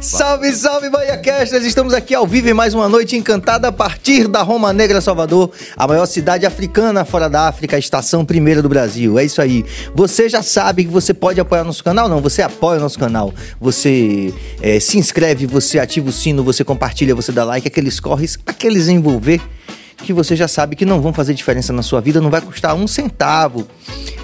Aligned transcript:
Salve, 0.00 0.50
salve, 0.52 0.88
BahiaCasters! 0.88 1.62
Estamos 1.62 1.92
aqui 1.92 2.14
ao 2.14 2.26
vivo 2.26 2.48
em 2.48 2.54
mais 2.54 2.72
uma 2.72 2.88
noite 2.88 3.16
encantada 3.16 3.68
a 3.68 3.72
partir 3.72 4.26
da 4.26 4.40
Roma 4.40 4.72
Negra, 4.72 4.98
Salvador, 4.98 5.50
a 5.76 5.86
maior 5.86 6.06
cidade 6.06 6.46
africana 6.46 7.04
fora 7.04 7.28
da 7.28 7.48
África, 7.48 7.76
a 7.76 7.78
estação 7.78 8.24
primeira 8.24 8.62
do 8.62 8.68
Brasil. 8.68 9.18
É 9.18 9.24
isso 9.26 9.42
aí. 9.42 9.62
Você 9.94 10.26
já 10.26 10.42
sabe 10.42 10.84
que 10.84 10.90
você 10.90 11.12
pode 11.12 11.38
apoiar 11.38 11.64
nosso 11.64 11.84
canal? 11.84 12.08
Não, 12.08 12.22
você 12.22 12.40
apoia 12.40 12.78
o 12.78 12.82
nosso 12.82 12.98
canal. 12.98 13.34
Você 13.60 14.32
é, 14.62 14.80
se 14.80 14.96
inscreve, 14.96 15.44
você 15.44 15.78
ativa 15.78 16.08
o 16.08 16.12
sino, 16.12 16.42
você 16.42 16.64
compartilha, 16.64 17.14
você 17.14 17.30
dá 17.30 17.44
like, 17.44 17.68
aqueles 17.68 18.00
corres, 18.00 18.38
aqueles 18.46 18.88
envolver 18.88 19.42
que 20.02 20.12
você 20.12 20.34
já 20.34 20.48
sabe 20.48 20.76
que 20.76 20.84
não 20.84 21.00
vão 21.00 21.12
fazer 21.12 21.34
diferença 21.34 21.72
na 21.72 21.82
sua 21.82 22.00
vida, 22.00 22.20
não 22.20 22.30
vai 22.30 22.40
custar 22.40 22.74
um 22.74 22.86
centavo, 22.86 23.66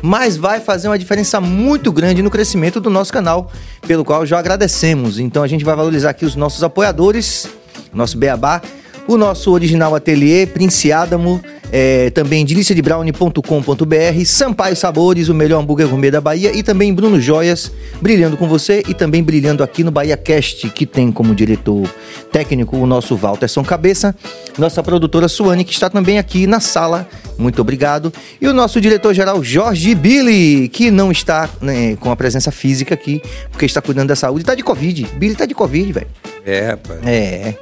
mas 0.02 0.36
vai 0.36 0.60
fazer 0.60 0.88
uma 0.88 0.98
diferença 0.98 1.40
muito 1.40 1.92
grande 1.92 2.22
no 2.22 2.30
crescimento 2.30 2.80
do 2.80 2.90
nosso 2.90 3.12
canal, 3.12 3.50
pelo 3.86 4.04
qual 4.04 4.24
já 4.26 4.38
agradecemos. 4.38 5.18
Então 5.18 5.42
a 5.42 5.46
gente 5.46 5.64
vai 5.64 5.76
valorizar 5.76 6.10
aqui 6.10 6.24
os 6.24 6.34
nossos 6.34 6.62
apoiadores, 6.62 7.48
nosso 7.92 8.16
Beabá, 8.18 8.62
o 9.06 9.16
nosso 9.16 9.52
original 9.52 9.94
ateliê, 9.94 10.46
Prince 10.46 10.90
Adamo, 10.92 11.40
é, 11.72 12.10
também 12.10 12.44
deliciadebrownie.com.br, 12.44 14.24
Sampaio 14.24 14.76
Sabores, 14.76 15.28
o 15.28 15.34
melhor 15.34 15.60
hambúrguer 15.60 15.88
gourmet 15.88 16.10
da 16.10 16.20
Bahia, 16.20 16.56
e 16.56 16.62
também 16.62 16.94
Bruno 16.94 17.20
Joias, 17.20 17.72
brilhando 18.00 18.36
com 18.36 18.48
você 18.48 18.82
e 18.88 18.94
também 18.94 19.22
brilhando 19.22 19.62
aqui 19.62 19.82
no 19.82 19.90
Bahia 19.90 20.16
Cast, 20.16 20.68
que 20.70 20.86
tem 20.86 21.10
como 21.10 21.34
diretor 21.34 21.88
técnico 22.30 22.76
o 22.76 22.86
nosso 22.86 23.16
Walterson 23.16 23.64
Cabeça, 23.64 24.14
nossa 24.58 24.82
produtora 24.82 25.28
Suane, 25.28 25.64
que 25.64 25.72
está 25.72 25.90
também 25.90 26.18
aqui 26.18 26.46
na 26.46 26.60
sala, 26.60 27.08
muito 27.38 27.60
obrigado, 27.60 28.12
e 28.40 28.46
o 28.46 28.54
nosso 28.54 28.80
diretor-geral 28.80 29.42
Jorge 29.42 29.94
Billy, 29.94 30.68
que 30.68 30.90
não 30.90 31.10
está 31.10 31.48
né, 31.60 31.96
com 31.96 32.10
a 32.10 32.16
presença 32.16 32.50
física 32.50 32.94
aqui, 32.94 33.20
porque 33.50 33.66
está 33.66 33.82
cuidando 33.82 34.08
da 34.08 34.16
saúde, 34.16 34.42
está 34.42 34.54
de 34.54 34.62
Covid, 34.62 35.06
Billy 35.16 35.32
está 35.32 35.46
de 35.46 35.54
Covid, 35.54 35.92
velho. 35.92 36.06
É, 36.44 36.68
rapaz. 36.68 37.00
É. 37.04 37.54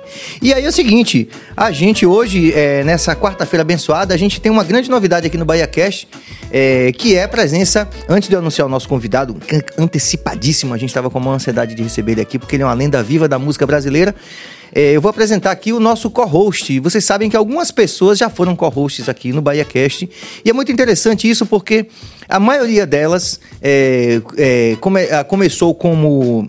E 0.43 0.53
aí 0.53 0.63
é 0.63 0.69
o 0.69 0.73
seguinte, 0.73 1.27
a 1.57 1.71
gente 1.71 2.05
hoje, 2.05 2.53
é, 2.53 2.85
nessa 2.85 3.17
quarta-feira 3.17 3.63
abençoada, 3.63 3.94
a 4.03 4.17
gente 4.17 4.41
tem 4.41 4.51
uma 4.51 4.65
grande 4.65 4.91
novidade 4.91 5.27
aqui 5.27 5.39
no 5.39 5.45
Bahia 5.45 5.67
Cast, 5.67 6.09
é, 6.51 6.91
que 6.93 7.15
é 7.15 7.25
a 7.25 7.29
presença, 7.29 7.89
antes 8.09 8.29
de 8.29 8.35
eu 8.35 8.41
anunciar 8.41 8.67
o 8.67 8.71
nosso 8.71 8.89
convidado, 8.89 9.37
antecipadíssimo, 9.79 10.75
a 10.75 10.77
gente 10.77 10.91
estava 10.91 11.09
com 11.09 11.19
uma 11.19 11.33
ansiedade 11.33 11.75
de 11.75 11.83
receber 11.83 12.13
ele 12.13 12.21
aqui, 12.21 12.39
porque 12.39 12.57
ele 12.57 12.63
é 12.63 12.67
uma 12.67 12.75
lenda 12.75 13.03
viva 13.03 13.29
da 13.29 13.39
música 13.39 13.67
brasileira. 13.67 14.15
É, 14.75 14.91
eu 14.91 15.01
vou 15.01 15.09
apresentar 15.09 15.53
aqui 15.53 15.73
o 15.73 15.79
nosso 15.79 16.11
co-host. 16.11 16.81
Vocês 16.81 17.05
sabem 17.05 17.31
que 17.31 17.37
algumas 17.37 17.71
pessoas 17.71 18.19
já 18.19 18.29
foram 18.29 18.57
co-hosts 18.57 19.09
aqui 19.09 19.33
no 19.33 19.41
Bahia 19.41 19.65
Cast. 19.65 20.11
E 20.45 20.51
é 20.51 20.53
muito 20.53 20.73
interessante 20.73 21.31
isso 21.31 21.47
porque 21.47 21.87
a 22.29 22.41
maioria 22.41 22.85
delas 22.85 23.39
é, 23.63 24.21
é, 24.37 24.77
come, 24.81 25.07
começou 25.29 25.73
como 25.75 26.49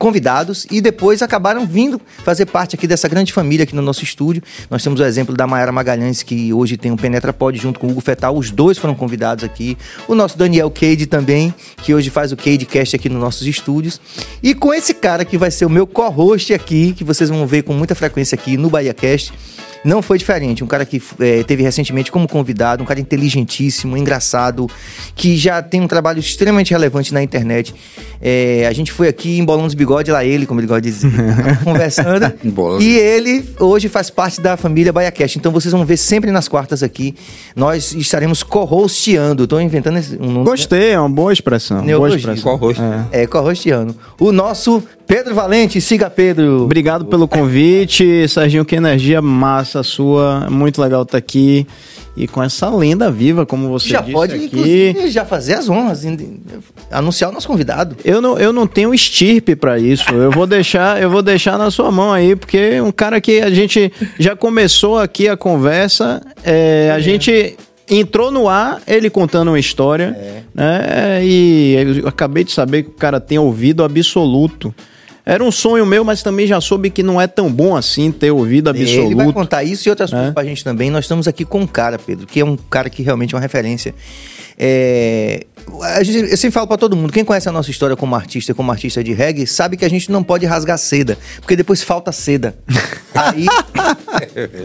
convidados 0.00 0.66
e 0.70 0.80
depois 0.80 1.20
acabaram 1.20 1.66
vindo 1.66 2.00
fazer 2.24 2.46
parte 2.46 2.74
aqui 2.74 2.86
dessa 2.86 3.06
grande 3.06 3.34
família 3.34 3.64
aqui 3.64 3.76
no 3.76 3.82
nosso 3.82 4.02
estúdio. 4.02 4.42
Nós 4.70 4.82
temos 4.82 4.98
o 4.98 5.04
exemplo 5.04 5.36
da 5.36 5.46
Mayara 5.46 5.70
Magalhães, 5.70 6.22
que 6.22 6.54
hoje 6.54 6.78
tem 6.78 6.90
o 6.90 6.96
Penetra 6.96 7.34
Pod 7.34 7.58
junto 7.58 7.78
com 7.78 7.86
o 7.86 7.90
Hugo 7.90 8.00
Fetal. 8.00 8.34
Os 8.34 8.50
dois 8.50 8.78
foram 8.78 8.94
convidados 8.94 9.44
aqui. 9.44 9.76
O 10.08 10.14
nosso 10.14 10.38
Daniel 10.38 10.70
Cade 10.70 11.04
também, 11.04 11.54
que 11.82 11.94
hoje 11.94 12.08
faz 12.08 12.32
o 12.32 12.36
Cade 12.36 12.64
Cast 12.64 12.96
aqui 12.96 13.10
nos 13.10 13.20
nossos 13.20 13.46
estúdios. 13.46 14.00
E 14.42 14.54
com 14.54 14.72
esse 14.72 14.94
cara 14.94 15.22
que 15.22 15.36
vai 15.36 15.50
ser 15.50 15.66
o 15.66 15.70
meu 15.70 15.86
co-host 15.86 16.54
aqui, 16.54 16.94
que 16.94 17.04
vocês 17.04 17.28
vão 17.28 17.46
ver 17.46 17.62
com 17.62 17.74
muita 17.74 17.94
frequência 17.94 18.34
aqui 18.34 18.56
no 18.56 18.70
Bahia 18.70 18.94
Cast 18.94 19.34
não 19.84 20.02
foi 20.02 20.18
diferente. 20.18 20.62
Um 20.62 20.66
cara 20.66 20.84
que 20.84 21.02
é, 21.20 21.42
teve 21.42 21.62
recentemente 21.62 22.10
como 22.12 22.28
convidado, 22.28 22.82
um 22.82 22.86
cara 22.86 23.00
inteligentíssimo, 23.00 23.96
engraçado, 23.96 24.68
que 25.14 25.36
já 25.36 25.62
tem 25.62 25.80
um 25.80 25.88
trabalho 25.88 26.20
extremamente 26.20 26.70
relevante 26.70 27.12
na 27.12 27.22
internet. 27.22 27.74
É, 28.20 28.66
a 28.66 28.72
gente 28.72 28.92
foi 28.92 29.08
aqui 29.08 29.38
embolando 29.38 29.66
os 29.66 29.74
bigodes, 29.74 30.12
lá 30.12 30.24
ele, 30.24 30.46
como 30.46 30.60
ele 30.60 30.66
gosta 30.66 30.82
de 30.82 30.90
dizer, 30.90 31.10
conversando. 31.64 32.32
e 32.80 32.98
ele 32.98 33.44
hoje 33.58 33.88
faz 33.88 34.10
parte 34.10 34.40
da 34.40 34.56
família 34.56 34.92
BaiaCast. 34.92 35.38
Então 35.38 35.52
vocês 35.52 35.72
vão 35.72 35.84
ver 35.84 35.96
sempre 35.96 36.30
nas 36.30 36.48
quartas 36.48 36.82
aqui. 36.82 37.14
Nós 37.56 37.92
estaremos 37.92 38.42
co-hosteando. 38.42 39.44
Estou 39.44 39.60
inventando 39.60 39.98
esse, 39.98 40.16
um 40.16 40.30
nome. 40.30 40.44
Gostei, 40.44 40.90
é 40.90 41.00
uma 41.00 41.08
boa 41.08 41.32
expressão. 41.32 41.84
Boa 41.84 42.14
expressão. 42.14 42.58
Co-host. 42.58 42.82
É, 43.10 43.22
é 43.22 43.26
co-hosteando. 43.26 43.96
O 44.18 44.32
nosso 44.32 44.82
Pedro 45.10 45.34
Valente, 45.34 45.80
siga 45.80 46.08
Pedro. 46.08 46.62
Obrigado 46.62 47.04
pelo 47.04 47.26
convite, 47.26 48.28
Serginho, 48.28 48.64
que 48.64 48.76
energia 48.76 49.20
massa 49.20 49.82
sua, 49.82 50.46
muito 50.48 50.80
legal 50.80 51.02
estar 51.02 51.18
aqui 51.18 51.66
e 52.16 52.28
com 52.28 52.40
essa 52.40 52.70
lenda 52.70 53.10
viva, 53.10 53.44
como 53.44 53.68
você 53.68 53.88
já 53.88 54.02
disse 54.02 54.12
pode, 54.12 54.36
aqui. 54.36 55.10
já 55.10 55.24
fazer 55.24 55.54
as 55.54 55.68
honras, 55.68 56.04
anunciar 56.92 57.28
o 57.28 57.32
nosso 57.32 57.48
convidado. 57.48 57.96
Eu 58.04 58.20
não, 58.20 58.38
eu 58.38 58.52
não 58.52 58.68
tenho 58.68 58.94
estirpe 58.94 59.56
para 59.56 59.80
isso. 59.80 60.14
Eu 60.14 60.30
vou 60.30 60.46
deixar, 60.46 61.02
eu 61.02 61.10
vou 61.10 61.22
deixar 61.22 61.58
na 61.58 61.72
sua 61.72 61.90
mão 61.90 62.12
aí, 62.12 62.36
porque 62.36 62.80
um 62.80 62.92
cara 62.92 63.20
que 63.20 63.40
a 63.40 63.50
gente 63.50 63.92
já 64.16 64.36
começou 64.36 64.96
aqui 64.96 65.28
a 65.28 65.36
conversa, 65.36 66.22
é, 66.44 66.88
a 66.94 66.98
é. 66.98 67.02
gente 67.02 67.56
entrou 67.88 68.30
no 68.30 68.48
ar, 68.48 68.80
ele 68.86 69.10
contando 69.10 69.48
uma 69.48 69.58
história, 69.58 70.16
é. 70.16 70.42
né? 70.54 71.20
E 71.24 71.98
eu 72.00 72.06
acabei 72.06 72.44
de 72.44 72.52
saber 72.52 72.84
que 72.84 72.90
o 72.90 72.92
cara 72.92 73.18
tem 73.18 73.40
ouvido 73.40 73.82
absoluto. 73.82 74.72
Era 75.24 75.44
um 75.44 75.52
sonho 75.52 75.84
meu, 75.84 76.04
mas 76.04 76.22
também 76.22 76.46
já 76.46 76.60
soube 76.60 76.90
que 76.90 77.02
não 77.02 77.20
é 77.20 77.26
tão 77.26 77.50
bom 77.50 77.76
assim 77.76 78.10
ter 78.10 78.30
ouvido 78.30 78.70
absoluto. 78.70 79.06
Ele 79.06 79.14
vai 79.14 79.32
contar 79.32 79.64
isso 79.64 79.88
e 79.88 79.90
outras 79.90 80.12
é. 80.12 80.16
coisas 80.16 80.34
pra 80.34 80.44
gente 80.44 80.64
também. 80.64 80.90
Nós 80.90 81.04
estamos 81.04 81.28
aqui 81.28 81.44
com 81.44 81.60
um 81.60 81.66
cara, 81.66 81.98
Pedro, 81.98 82.26
que 82.26 82.40
é 82.40 82.44
um 82.44 82.56
cara 82.56 82.88
que 82.88 83.02
realmente 83.02 83.34
é 83.34 83.36
uma 83.36 83.42
referência. 83.42 83.94
É, 84.58 85.46
a 85.82 86.02
gente, 86.02 86.30
eu 86.30 86.36
sempre 86.36 86.52
falo 86.52 86.66
para 86.66 86.76
todo 86.76 86.96
mundo, 86.96 87.12
quem 87.12 87.24
conhece 87.24 87.48
a 87.48 87.52
nossa 87.52 87.70
história 87.70 87.96
como 87.96 88.14
artista, 88.14 88.54
como 88.54 88.70
artista 88.70 89.02
de 89.02 89.12
reggae, 89.12 89.46
sabe 89.46 89.76
que 89.76 89.84
a 89.84 89.88
gente 89.88 90.10
não 90.10 90.22
pode 90.22 90.46
rasgar 90.46 90.78
seda, 90.78 91.18
porque 91.40 91.56
depois 91.56 91.82
falta 91.82 92.12
seda. 92.12 92.56
Aí, 93.14 93.46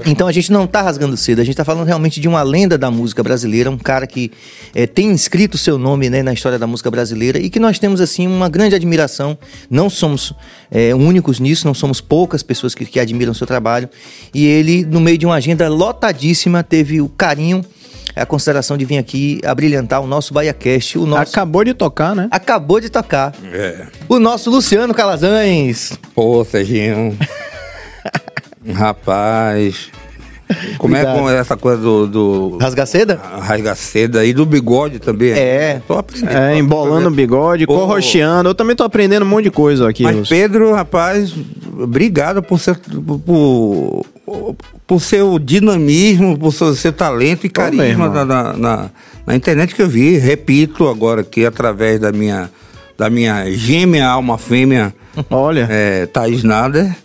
então 0.05 0.27
a 0.27 0.31
gente 0.31 0.51
não 0.51 0.67
tá 0.67 0.81
rasgando 0.81 1.17
seda, 1.17 1.41
a 1.41 1.45
gente 1.45 1.55
tá 1.55 1.65
falando 1.65 1.87
realmente 1.87 2.19
de 2.19 2.27
uma 2.27 2.43
lenda 2.43 2.77
da 2.77 2.91
música 2.91 3.23
brasileira, 3.23 3.71
um 3.71 3.77
cara 3.77 4.05
que 4.05 4.31
é, 4.73 4.85
tem 4.85 5.07
inscrito 5.07 5.57
seu 5.57 5.77
nome 5.77 6.09
né, 6.09 6.21
na 6.21 6.31
história 6.31 6.59
da 6.59 6.67
música 6.67 6.91
brasileira 6.91 7.39
e 7.39 7.49
que 7.49 7.59
nós 7.59 7.79
temos 7.79 7.99
assim 7.99 8.27
uma 8.27 8.47
grande 8.47 8.75
admiração. 8.75 9.37
Não 9.69 9.89
somos 9.89 10.33
é, 10.69 10.93
únicos 10.93 11.39
nisso, 11.39 11.65
não 11.65 11.73
somos 11.73 11.99
poucas 11.99 12.43
pessoas 12.43 12.75
que, 12.75 12.85
que 12.85 12.99
admiram 12.99 13.31
o 13.31 13.35
seu 13.35 13.47
trabalho. 13.47 13.89
E 14.33 14.45
ele, 14.45 14.85
no 14.85 14.99
meio 14.99 15.17
de 15.17 15.25
uma 15.25 15.35
agenda 15.35 15.67
lotadíssima, 15.67 16.63
teve 16.63 17.01
o 17.01 17.09
carinho 17.09 17.65
a 18.21 18.25
consideração 18.25 18.77
de 18.77 18.85
vir 18.85 18.97
aqui 18.97 19.41
abrilhantar 19.45 20.01
o 20.01 20.07
nosso 20.07 20.33
BaiaCast. 20.33 20.97
O 20.97 21.05
nosso... 21.05 21.31
Acabou 21.31 21.63
de 21.63 21.73
tocar, 21.73 22.15
né? 22.15 22.27
Acabou 22.31 22.79
de 22.79 22.89
tocar. 22.89 23.33
É. 23.51 23.87
O 24.07 24.19
nosso 24.19 24.49
Luciano 24.49 24.93
Calazans. 24.93 25.99
Pô, 26.13 26.43
Serginho. 26.45 27.17
Rapaz. 28.73 29.91
Como 30.77 30.95
é 30.95 31.03
com 31.03 31.29
essa 31.29 31.57
coisa 31.57 31.81
do. 31.81 32.07
do 32.07 32.57
rasgaceda? 32.57 33.15
Rasgaceda 33.15 34.23
e 34.23 34.33
do 34.33 34.45
bigode 34.45 34.99
também. 34.99 35.31
É. 35.31 35.81
Tô 35.87 35.97
aprendendo. 35.97 36.37
É, 36.37 36.57
embolando 36.57 37.07
o 37.07 37.11
bigode, 37.11 37.65
Pô. 37.65 37.73
corrocheando. 37.73 38.49
Eu 38.49 38.55
também 38.55 38.75
tô 38.75 38.83
aprendendo 38.83 39.23
um 39.23 39.29
monte 39.29 39.45
de 39.45 39.51
coisa 39.51 39.89
aqui. 39.89 40.03
Mas, 40.03 40.29
Pedro, 40.29 40.73
rapaz, 40.73 41.33
obrigado 41.79 42.43
por 42.43 42.59
ser. 42.59 42.77
Por, 42.77 44.05
por 44.87 44.99
seu 45.01 45.37
dinamismo, 45.37 46.37
por 46.37 46.51
seu, 46.51 46.73
seu 46.75 46.91
talento 46.91 47.45
e 47.45 47.49
carisma 47.49 48.09
na, 48.09 48.25
na, 48.25 48.53
na, 48.53 48.89
na, 49.25 49.35
internet 49.35 49.75
que 49.75 49.81
eu 49.81 49.87
vi. 49.87 50.17
Repito 50.17 50.87
agora 50.87 51.21
aqui 51.21 51.45
através 51.45 51.99
da 51.99 52.11
minha, 52.11 52.49
da 52.97 53.09
minha 53.09 53.49
gêmea 53.51 54.07
alma 54.07 54.37
fêmea. 54.37 54.93
Olha. 55.29 55.67
É, 55.69 56.05
Thaís 56.07 56.43
Nader 56.43 56.95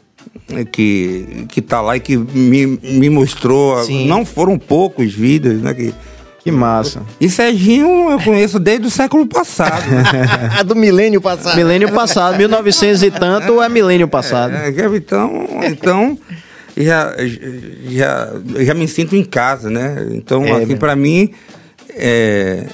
que, 0.73 1.47
que 1.49 1.63
tá 1.63 1.81
lá 1.81 1.97
e 1.97 2.01
que 2.01 2.17
me, 2.17 2.67
me 2.67 3.11
mostrou. 3.11 3.83
Sim. 3.85 4.07
Não 4.07 4.25
foram 4.25 4.59
poucos 4.59 5.13
vídeos, 5.13 5.61
né? 5.63 5.73
Que, 5.75 5.95
que 6.43 6.51
massa. 6.51 7.03
E 7.21 7.29
Serginho 7.29 8.11
eu 8.11 8.19
conheço 8.21 8.59
desde 8.59 8.87
o 8.87 8.91
século 8.91 9.27
passado. 9.27 9.89
Né? 9.89 10.63
Do 10.65 10.75
milênio 10.75 11.21
passado. 11.21 11.57
Milênio 11.57 11.93
passado, 11.93 12.37
1900 12.37 13.03
e 13.03 13.11
tanto 13.11 13.63
é 13.63 13.69
milênio 13.69 14.09
passado. 14.09 14.55
É, 14.55 14.71
então, 14.97 15.49
então 15.63 16.19
já, 16.83 17.15
já, 17.89 18.33
já 18.65 18.75
me 18.75 18.87
sinto 18.89 19.17
em 19.17 19.25
casa, 19.25 19.71
né? 19.71 20.09
Então, 20.13 20.45
é, 20.45 20.63
assim, 20.63 20.77
para 20.77 20.97
mim, 20.97 21.31
é, 21.95 22.67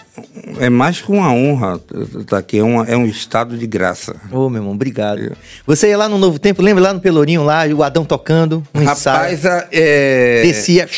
é 0.58 0.70
mais 0.70 1.00
que 1.00 1.10
uma 1.10 1.32
honra 1.32 1.80
estar 1.94 2.24
tá 2.24 2.38
aqui, 2.38 2.58
é, 2.58 2.62
uma, 2.62 2.84
é 2.84 2.96
um 2.96 3.06
estado 3.06 3.56
de 3.56 3.66
graça. 3.66 4.16
Ô, 4.30 4.46
oh, 4.46 4.50
meu 4.50 4.60
irmão, 4.60 4.74
obrigado. 4.74 5.36
Você 5.66 5.88
ia 5.88 5.98
lá 5.98 6.08
no 6.08 6.18
Novo 6.18 6.38
Tempo, 6.38 6.62
lembra 6.62 6.82
lá 6.82 6.94
no 6.94 7.00
Pelourinho, 7.00 7.44
lá, 7.44 7.66
o 7.66 7.82
Adão 7.82 8.04
tocando, 8.04 8.62
um 8.74 8.84
Rapaz, 8.84 9.40
ensaio. 9.40 9.64
é... 9.72 10.42
Descia... 10.42 10.88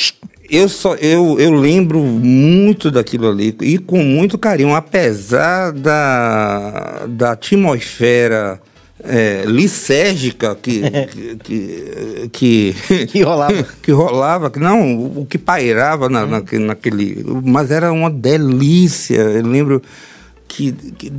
Eu, 0.51 0.67
só, 0.67 0.95
eu, 0.95 1.39
eu 1.39 1.53
lembro 1.53 2.01
muito 2.01 2.91
daquilo 2.91 3.29
ali 3.29 3.55
e 3.61 3.77
com 3.77 4.03
muito 4.03 4.39
carinho, 4.39 4.75
apesar 4.75 5.73
da, 5.73 7.05
da 7.07 7.33
atmosfera 7.33 8.59
é, 9.05 9.45
lisérgica 9.47 10.55
que, 10.57 10.83
que, 11.43 12.29
que, 12.33 13.07
que, 13.07 13.23
rolava. 13.23 13.63
que 13.83 13.93
rolava, 13.93 14.51
que 14.51 14.59
não, 14.59 15.21
o 15.21 15.27
que 15.27 15.39
pairava 15.39 16.09
na, 16.09 16.27
na, 16.27 16.43
naquele. 16.61 17.25
Mas 17.45 17.71
era 17.71 17.93
uma 17.93 18.11
delícia. 18.11 19.17
Eu 19.17 19.47
lembro 19.47 19.83
que, 20.47 20.73
que 20.73 21.13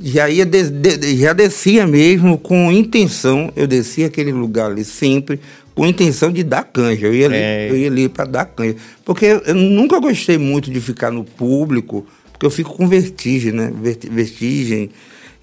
já 0.00 0.28
ia 0.28 0.44
de, 0.44 0.70
de, 0.70 1.16
já 1.16 1.32
descia 1.32 1.86
mesmo 1.86 2.38
com 2.38 2.70
intenção, 2.70 3.50
eu 3.56 3.66
descia 3.66 4.06
aquele 4.06 4.32
lugar 4.32 4.70
ali 4.70 4.84
sempre 4.84 5.40
com 5.74 5.86
intenção 5.86 6.30
de 6.30 6.42
dar 6.42 6.64
canja. 6.64 7.06
Eu 7.06 7.14
ia, 7.14 7.26
é. 7.32 7.68
ali, 7.68 7.70
eu 7.70 7.76
ia 7.76 7.88
ali 7.88 8.08
para 8.08 8.24
dar 8.24 8.44
canja. 8.44 8.76
Porque 9.04 9.40
eu 9.46 9.54
nunca 9.54 9.98
gostei 10.00 10.36
muito 10.36 10.70
de 10.70 10.80
ficar 10.80 11.10
no 11.10 11.24
público, 11.24 12.04
porque 12.32 12.44
eu 12.44 12.50
fico 12.50 12.74
com 12.74 12.86
vertigem, 12.88 13.52
né? 13.52 13.72
Vertigem 14.10 14.90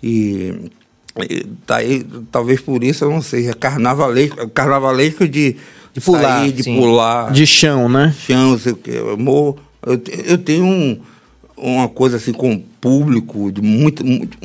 e 0.03 0.53
tá 1.65 1.77
aí, 1.77 2.05
talvez 2.31 2.59
por 2.59 2.83
isso 2.83 3.05
eu 3.05 3.09
não 3.09 3.21
sei, 3.21 3.49
é 3.49 3.53
carnavalesco, 3.53 4.49
carnavalesco 4.49 5.27
de, 5.27 5.55
de 5.93 6.01
pular, 6.01 6.39
sair, 6.39 6.51
de 6.51 6.63
sim. 6.63 6.75
pular, 6.75 7.31
de 7.31 7.47
chão, 7.47 7.87
né? 7.87 8.13
Chão, 8.19 8.57
sei 8.59 8.73
o 8.73 8.75
que. 8.75 8.91
Eu, 8.91 9.17
morro, 9.17 9.57
eu, 9.85 10.01
eu 10.25 10.37
tenho 10.37 10.65
um 10.65 10.99
uma 11.57 11.87
coisa 11.87 12.17
assim 12.17 12.33
com 12.33 12.53
o 12.53 12.59
público, 12.59 13.51
de 13.51 13.61
muito, 13.61 14.03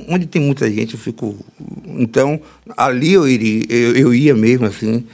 onde 0.08 0.26
tem 0.26 0.40
muita 0.40 0.70
gente, 0.70 0.94
eu 0.94 1.00
fico. 1.00 1.36
Então, 1.86 2.40
ali 2.76 3.12
eu 3.12 3.28
iria, 3.28 3.64
eu, 3.68 3.96
eu 3.96 4.14
ia 4.14 4.34
mesmo 4.34 4.66
assim. 4.66 5.04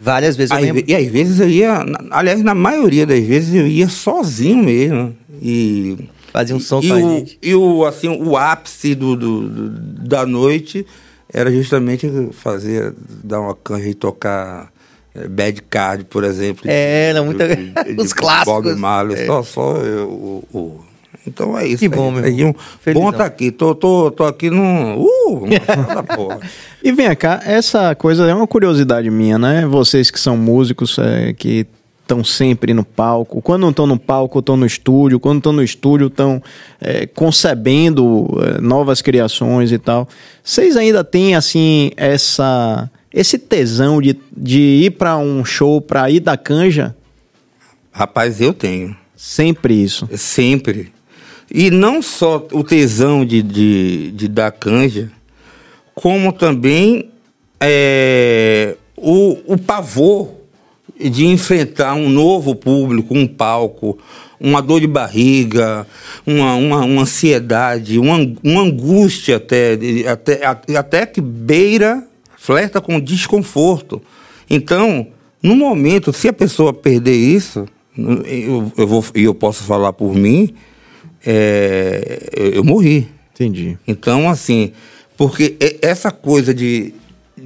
Várias 0.00 0.36
vezes 0.36 0.52
Aí, 0.52 0.84
E 0.86 0.94
às 0.94 1.06
vezes 1.06 1.40
eu 1.40 1.48
ia, 1.48 1.84
aliás, 2.10 2.42
na 2.42 2.54
maioria 2.54 3.06
das 3.06 3.24
vezes 3.24 3.54
eu 3.54 3.66
ia 3.66 3.88
sozinho 3.88 4.62
mesmo. 4.62 5.16
E. 5.42 5.96
Fazia 6.36 6.54
um 6.54 6.60
som 6.60 6.80
e 6.82 6.88
com 6.88 6.94
a 6.94 6.98
o, 6.98 7.00
gente. 7.00 7.38
E 7.40 7.54
o, 7.54 7.86
assim, 7.86 8.08
o 8.08 8.36
ápice 8.36 8.94
do, 8.94 9.16
do, 9.16 9.48
do, 9.48 9.70
da 10.06 10.26
noite 10.26 10.86
era 11.32 11.50
justamente 11.50 12.10
fazer, 12.32 12.92
dar 13.24 13.40
uma 13.40 13.54
canja 13.54 13.88
e 13.88 13.94
tocar 13.94 14.70
eh, 15.14 15.26
Bad 15.28 15.62
Card, 15.62 16.04
por 16.04 16.24
exemplo. 16.24 16.64
É, 16.66 17.08
era 17.08 17.22
muita... 17.22 17.46
os 17.96 18.12
clássicos. 18.12 18.52
Bob 18.52 18.74
Marley, 18.74 19.18
é. 19.18 19.24
só, 19.24 19.42
só 19.42 19.76
eu, 19.78 20.08
o, 20.10 20.44
o 20.52 20.84
então 21.26 21.56
é 21.58 21.66
isso. 21.66 21.78
Que 21.78 21.88
bom, 21.88 22.10
meu 22.10 22.24
irmão. 22.24 22.54
Um, 22.86 22.92
bom 22.92 23.10
tá 23.10 23.24
aqui. 23.24 23.50
Tô, 23.50 23.74
tô, 23.74 24.10
tô 24.10 24.24
aqui 24.24 24.50
num. 24.50 25.00
Uh, 25.00 25.46
porra. 26.14 26.38
E 26.84 26.92
vem 26.92 27.12
cá, 27.16 27.40
essa 27.44 27.96
coisa 27.96 28.28
é 28.28 28.34
uma 28.34 28.46
curiosidade 28.46 29.10
minha, 29.10 29.36
né? 29.36 29.66
Vocês 29.66 30.08
que 30.08 30.20
são 30.20 30.36
músicos, 30.36 30.96
é, 31.00 31.32
que 31.32 31.66
estão 32.06 32.22
sempre 32.22 32.72
no 32.72 32.84
palco. 32.84 33.42
Quando 33.42 33.62
não 33.62 33.70
estão 33.70 33.86
no 33.86 33.98
palco, 33.98 34.38
estão 34.38 34.56
no 34.56 34.64
estúdio. 34.64 35.18
Quando 35.18 35.38
estão 35.38 35.52
no 35.52 35.62
estúdio, 35.62 36.06
estão 36.06 36.40
é, 36.80 37.06
concebendo 37.06 38.26
é, 38.40 38.60
novas 38.60 39.02
criações 39.02 39.72
e 39.72 39.78
tal. 39.78 40.08
Vocês 40.42 40.76
ainda 40.76 41.02
têm, 41.02 41.34
assim, 41.34 41.90
essa 41.96 42.88
esse 43.12 43.38
tesão 43.38 44.00
de, 44.00 44.16
de 44.36 44.84
ir 44.84 44.90
para 44.90 45.16
um 45.16 45.42
show, 45.42 45.80
para 45.80 46.10
ir 46.10 46.20
da 46.20 46.36
canja? 46.36 46.94
Rapaz, 47.90 48.42
eu 48.42 48.52
tenho. 48.52 48.94
Sempre 49.16 49.74
isso. 49.74 50.06
Sempre. 50.16 50.92
E 51.50 51.70
não 51.70 52.02
só 52.02 52.46
o 52.52 52.62
tesão 52.62 53.24
de, 53.24 53.42
de, 53.42 54.10
de 54.12 54.28
dar 54.28 54.52
canja, 54.52 55.10
como 55.94 56.30
também 56.30 57.10
é, 57.58 58.76
o, 58.94 59.54
o 59.54 59.56
pavor 59.56 60.35
de 60.98 61.26
enfrentar 61.26 61.94
um 61.94 62.08
novo 62.08 62.54
público, 62.54 63.16
um 63.16 63.26
palco, 63.26 63.98
uma 64.40 64.60
dor 64.60 64.80
de 64.80 64.86
barriga, 64.86 65.86
uma, 66.26 66.54
uma, 66.54 66.84
uma 66.84 67.02
ansiedade, 67.02 67.98
uma, 67.98 68.16
uma 68.42 68.62
angústia 68.62 69.36
até, 69.36 69.78
até, 70.08 70.46
até 70.76 71.06
que 71.06 71.20
beira, 71.20 72.06
flerta 72.36 72.80
com 72.80 73.00
desconforto. 73.00 74.00
Então, 74.48 75.08
no 75.42 75.56
momento, 75.56 76.12
se 76.12 76.28
a 76.28 76.32
pessoa 76.32 76.72
perder 76.72 77.16
isso, 77.16 77.66
eu, 77.96 78.72
eu, 78.76 78.86
vou, 78.86 79.04
eu 79.14 79.34
posso 79.34 79.64
falar 79.64 79.92
por 79.92 80.14
mim, 80.14 80.54
é, 81.24 82.52
eu 82.54 82.64
morri. 82.64 83.08
Entendi. 83.34 83.76
Então, 83.86 84.30
assim, 84.30 84.72
porque 85.16 85.56
essa 85.82 86.10
coisa 86.10 86.54
de, 86.54 86.94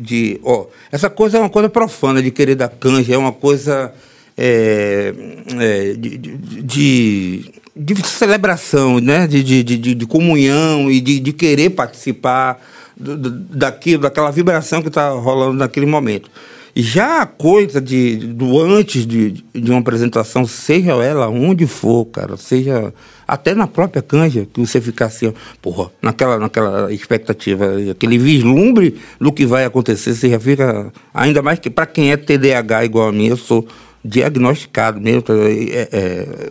de. 0.01 0.41
Ó, 0.43 0.67
essa 0.91 1.11
coisa 1.11 1.39
é 1.39 1.41
uma 1.41 1.51
coisa 1.51 1.69
profana 1.69 2.23
de 2.23 2.31
querer 2.31 2.55
dar 2.55 2.69
canja, 2.69 3.15
é 3.15 3.19
uma 3.19 3.33
coisa 3.33 3.93
é, 4.37 5.13
é, 5.59 5.93
de, 5.93 6.17
de, 6.17 7.53
de, 7.77 8.07
celebração, 8.07 8.99
né? 8.99 9.27
de, 9.27 9.43
de, 9.43 9.63
de, 9.63 9.95
de 9.95 10.07
comunhão 10.07 10.91
e 10.91 11.01
de, 11.01 11.21
de 11.21 11.33
querer 11.33 11.71
participar 11.71 12.61
do, 12.97 13.31
daquilo, 13.31 14.03
daquela 14.03 14.31
vibração 14.31 14.83
que 14.83 14.89
está 14.89 15.11
rolando 15.11 15.55
naquele 15.55 15.87
momento. 15.87 16.31
Já 16.75 17.23
a 17.23 17.27
coisa 17.27 17.81
de, 17.81 18.17
do 18.17 18.61
antes 18.61 19.07
de, 19.07 19.45
de 19.53 19.71
uma 19.71 19.81
apresentação, 19.81 20.47
seja 20.47 20.93
ela 20.93 21.29
onde 21.29 21.67
for, 21.67 22.07
cara, 22.07 22.37
seja 22.37 22.95
até 23.31 23.55
na 23.55 23.69
própria 23.69 24.03
canja, 24.03 24.45
que 24.53 24.59
você 24.59 24.81
fica 24.81 25.07
assim, 25.07 25.33
porra, 25.63 25.89
naquela, 26.03 26.37
naquela 26.37 26.93
expectativa, 26.93 27.65
aquele 27.89 28.19
vislumbre 28.19 28.97
do 29.21 29.31
que 29.31 29.47
vai 29.47 29.65
acontecer, 29.65 30.15
você 30.15 30.31
já 30.31 30.41
fica, 30.41 30.93
ainda 31.15 31.41
mais 31.41 31.61
que 31.61 31.71
para 31.71 31.87
quem 31.87 32.11
é 32.11 32.17
TDAH 32.17 32.87
igual 32.87 33.07
a 33.09 33.13
mim, 33.13 33.29
eu 33.29 33.37
sou 33.37 33.69
diagnosticado 34.05 35.01
mesmo, 35.01 35.23
tá, 35.23 35.33
é, 35.33 35.89
é, 35.93 36.51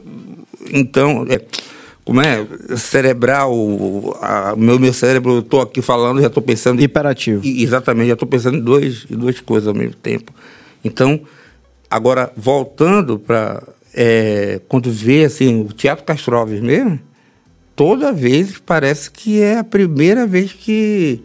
então, 0.71 1.25
é, 1.27 1.41
como 2.05 2.21
é, 2.21 2.47
cerebral, 2.77 3.53
a, 4.21 4.55
meu, 4.55 4.79
meu 4.79 4.93
cérebro, 4.93 5.33
eu 5.33 5.39
estou 5.39 5.59
aqui 5.59 5.81
falando, 5.81 6.21
já 6.21 6.27
estou 6.27 6.41
pensando... 6.41 6.81
Hiperativo. 6.81 7.41
Exatamente, 7.45 8.07
já 8.07 8.13
estou 8.13 8.27
pensando 8.27 8.55
em, 8.55 8.61
dois, 8.61 9.05
em 9.11 9.17
duas 9.17 9.41
coisas 9.41 9.67
ao 9.67 9.73
mesmo 9.73 9.95
tempo. 9.95 10.33
Então, 10.81 11.19
agora, 11.91 12.31
voltando 12.37 13.19
para... 13.19 13.61
É, 14.01 14.61
quando 14.69 14.89
vê, 14.89 15.25
assim, 15.25 15.61
o 15.61 15.73
Teatro 15.73 16.05
Castro 16.05 16.37
Alves 16.37 16.61
mesmo, 16.61 16.99
toda 17.75 18.13
vez 18.13 18.57
parece 18.65 19.11
que 19.11 19.41
é 19.41 19.57
a 19.57 19.63
primeira 19.63 20.25
vez 20.25 20.53
que, 20.53 21.21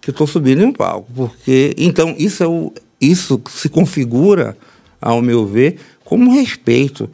que 0.00 0.10
eu 0.10 0.12
estou 0.12 0.26
subindo 0.26 0.62
em 0.62 0.66
um 0.66 0.72
palco. 0.72 1.08
Porque, 1.14 1.74
então, 1.78 2.16
isso, 2.18 2.42
é 2.42 2.48
o, 2.48 2.72
isso 3.00 3.40
se 3.48 3.68
configura, 3.68 4.56
ao 5.00 5.22
meu 5.22 5.46
ver, 5.46 5.78
como 6.04 6.32
respeito 6.32 7.08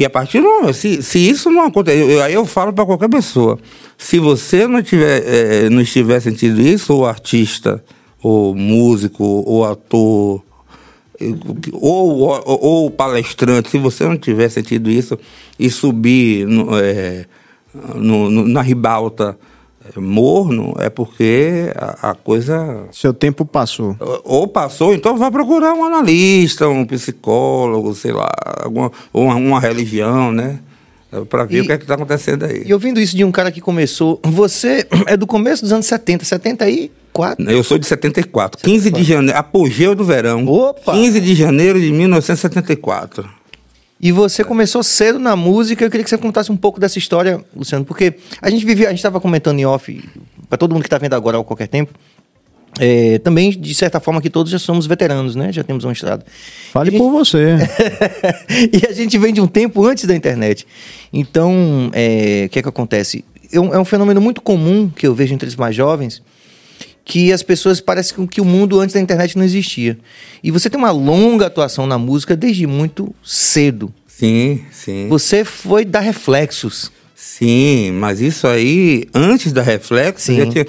e 0.00 0.04
a 0.04 0.08
partir 0.08 0.40
do 0.40 0.72
se, 0.72 1.02
se 1.02 1.18
isso 1.18 1.50
não 1.50 1.62
acontecer, 1.66 2.22
aí 2.22 2.32
eu 2.32 2.46
falo 2.46 2.72
para 2.72 2.86
qualquer 2.86 3.08
pessoa, 3.10 3.58
se 3.98 4.18
você 4.18 4.66
não, 4.66 4.82
tiver, 4.82 5.22
é, 5.26 5.68
não 5.68 5.82
estiver 5.82 6.18
sentindo 6.20 6.58
isso, 6.58 6.94
ou 6.94 7.04
artista, 7.04 7.84
ou 8.22 8.54
músico, 8.54 9.22
ou 9.22 9.64
ator, 9.64 10.42
ou, 11.72 12.18
ou, 12.18 12.42
ou 12.46 12.90
palestrante, 12.90 13.70
se 13.70 13.78
você 13.78 14.04
não 14.04 14.16
tiver 14.16 14.48
sentido 14.48 14.90
isso 14.90 15.18
e 15.58 15.70
subir 15.70 16.46
no, 16.46 16.78
é, 16.78 17.26
no, 17.94 18.30
no, 18.30 18.48
na 18.48 18.62
ribalta 18.62 19.38
morno, 19.96 20.74
é 20.78 20.90
porque 20.90 21.72
a, 21.74 22.10
a, 22.10 22.14
coisa. 22.14 22.84
Seu 22.92 23.12
tempo 23.12 23.44
passou. 23.44 23.96
Ou 24.24 24.46
passou, 24.46 24.94
então 24.94 25.16
vai 25.16 25.30
procurar 25.30 25.72
um 25.74 25.84
analista, 25.84 26.68
um 26.68 26.84
psicólogo, 26.84 27.94
sei 27.94 28.12
lá, 28.12 28.30
alguma, 28.62 28.92
ou 29.12 29.24
uma, 29.24 29.34
uma 29.34 29.60
religião, 29.60 30.30
né? 30.30 30.60
Para 31.28 31.44
ver 31.44 31.58
e, 31.58 31.60
o 31.62 31.66
que 31.66 31.72
é 31.72 31.76
que 31.78 31.84
está 31.84 31.94
acontecendo 31.94 32.44
aí. 32.44 32.62
E 32.64 32.72
ouvindo 32.72 33.00
isso 33.00 33.16
de 33.16 33.24
um 33.24 33.32
cara 33.32 33.50
que 33.50 33.60
começou. 33.60 34.20
Você 34.22 34.86
é 35.06 35.16
do 35.16 35.26
começo 35.26 35.62
dos 35.62 35.72
anos 35.72 35.86
70, 35.86 36.24
74? 36.24 37.50
Eu 37.50 37.64
sou 37.64 37.78
de 37.78 37.86
74. 37.86 38.62
15 38.62 38.90
de 38.90 39.02
janeiro, 39.02 39.38
apogeu 39.38 39.94
do 39.94 40.04
verão. 40.04 40.46
Opa! 40.46 40.92
15 40.92 41.20
de 41.20 41.34
janeiro 41.34 41.80
de 41.80 41.90
1974. 41.90 43.28
E 44.00 44.12
você 44.12 44.42
começou 44.42 44.82
cedo 44.82 45.18
na 45.18 45.36
música. 45.36 45.84
Eu 45.84 45.90
queria 45.90 46.04
que 46.04 46.10
você 46.10 46.16
contasse 46.16 46.50
um 46.50 46.56
pouco 46.56 46.80
dessa 46.80 46.98
história, 46.98 47.44
Luciano, 47.54 47.84
porque 47.84 48.14
a 48.40 48.48
gente 48.48 48.64
vivia, 48.64 48.86
a 48.86 48.90
gente 48.90 49.00
estava 49.00 49.20
comentando 49.20 49.58
em 49.58 49.66
off, 49.66 50.02
para 50.48 50.56
todo 50.56 50.72
mundo 50.72 50.82
que 50.82 50.86
está 50.86 50.96
vendo 50.96 51.14
agora 51.14 51.38
a 51.38 51.44
qualquer 51.44 51.68
tempo. 51.68 51.92
É, 52.82 53.18
também, 53.18 53.50
de 53.50 53.74
certa 53.74 54.00
forma, 54.00 54.22
que 54.22 54.30
todos 54.30 54.50
já 54.50 54.58
somos 54.58 54.86
veteranos, 54.86 55.36
né? 55.36 55.52
Já 55.52 55.62
temos 55.62 55.84
uma 55.84 55.92
estrada. 55.92 56.24
Fale 56.72 56.90
gente... 56.90 56.98
por 56.98 57.10
você. 57.10 57.56
e 58.72 58.88
a 58.88 58.92
gente 58.92 59.18
vem 59.18 59.34
de 59.34 59.40
um 59.40 59.46
tempo 59.46 59.84
antes 59.84 60.04
da 60.04 60.16
internet. 60.16 60.66
Então, 61.12 61.90
é, 61.92 62.44
o 62.46 62.48
que 62.48 62.58
é 62.58 62.62
que 62.62 62.68
acontece? 62.68 63.22
É 63.52 63.60
um, 63.60 63.74
é 63.74 63.78
um 63.78 63.84
fenômeno 63.84 64.18
muito 64.18 64.40
comum 64.40 64.88
que 64.88 65.06
eu 65.06 65.14
vejo 65.14 65.34
entre 65.34 65.46
os 65.46 65.56
mais 65.56 65.76
jovens, 65.76 66.22
que 67.04 67.30
as 67.32 67.42
pessoas 67.42 67.82
parecem 67.82 68.26
que 68.26 68.40
o 68.40 68.44
mundo 68.46 68.80
antes 68.80 68.94
da 68.94 69.00
internet 69.00 69.36
não 69.36 69.44
existia. 69.44 69.98
E 70.42 70.50
você 70.50 70.70
tem 70.70 70.78
uma 70.78 70.90
longa 70.90 71.46
atuação 71.46 71.86
na 71.86 71.98
música 71.98 72.34
desde 72.34 72.66
muito 72.66 73.14
cedo. 73.22 73.92
Sim, 74.06 74.64
sim. 74.70 75.06
Você 75.08 75.44
foi 75.44 75.84
dar 75.84 76.00
reflexos. 76.00 76.90
Sim, 77.14 77.92
mas 77.92 78.20
isso 78.22 78.46
aí, 78.46 79.04
antes 79.14 79.52
da 79.52 79.60
Reflexos, 79.60 80.24
tinha, 80.24 80.66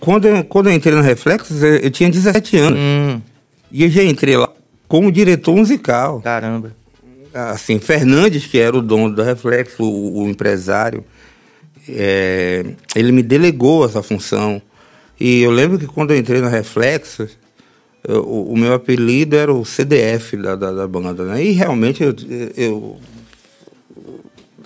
quando, 0.00 0.26
eu, 0.26 0.44
quando 0.44 0.68
eu 0.68 0.72
entrei 0.72 0.94
na 0.94 1.00
Reflexos, 1.00 1.62
eu, 1.62 1.76
eu 1.76 1.90
tinha 1.90 2.10
17 2.10 2.56
anos. 2.56 2.78
Hum. 2.78 3.20
E 3.70 3.84
eu 3.84 3.90
já 3.90 4.02
entrei 4.02 4.36
lá 4.36 4.48
como 4.88 5.12
diretor 5.12 5.54
musical. 5.54 6.20
Caramba. 6.22 6.72
Assim, 7.32 7.78
Fernandes, 7.78 8.46
que 8.46 8.58
era 8.58 8.76
o 8.76 8.82
dono 8.82 9.14
da 9.14 9.22
Reflexo, 9.22 9.84
o, 9.84 10.22
o 10.22 10.28
empresário, 10.28 11.04
é, 11.88 12.64
ele 12.96 13.12
me 13.12 13.22
delegou 13.22 13.84
essa 13.84 14.02
função. 14.02 14.60
E 15.20 15.42
eu 15.42 15.50
lembro 15.50 15.78
que 15.78 15.86
quando 15.86 16.12
eu 16.12 16.16
entrei 16.16 16.40
na 16.40 16.48
Reflexos, 16.48 17.36
eu, 18.06 18.22
o 18.24 18.56
meu 18.56 18.72
apelido 18.72 19.36
era 19.36 19.52
o 19.52 19.64
CDF 19.64 20.36
da, 20.36 20.56
da, 20.56 20.72
da 20.72 20.88
banda, 20.88 21.24
né? 21.24 21.44
E 21.44 21.52
realmente 21.52 22.02
eu, 22.02 22.14
eu, 22.56 22.96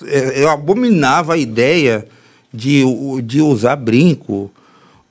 eu, 0.02 0.30
eu 0.34 0.48
abominava 0.48 1.34
a 1.34 1.36
ideia 1.36 2.06
de, 2.52 2.84
de 3.24 3.40
usar 3.40 3.76
brinco, 3.76 4.50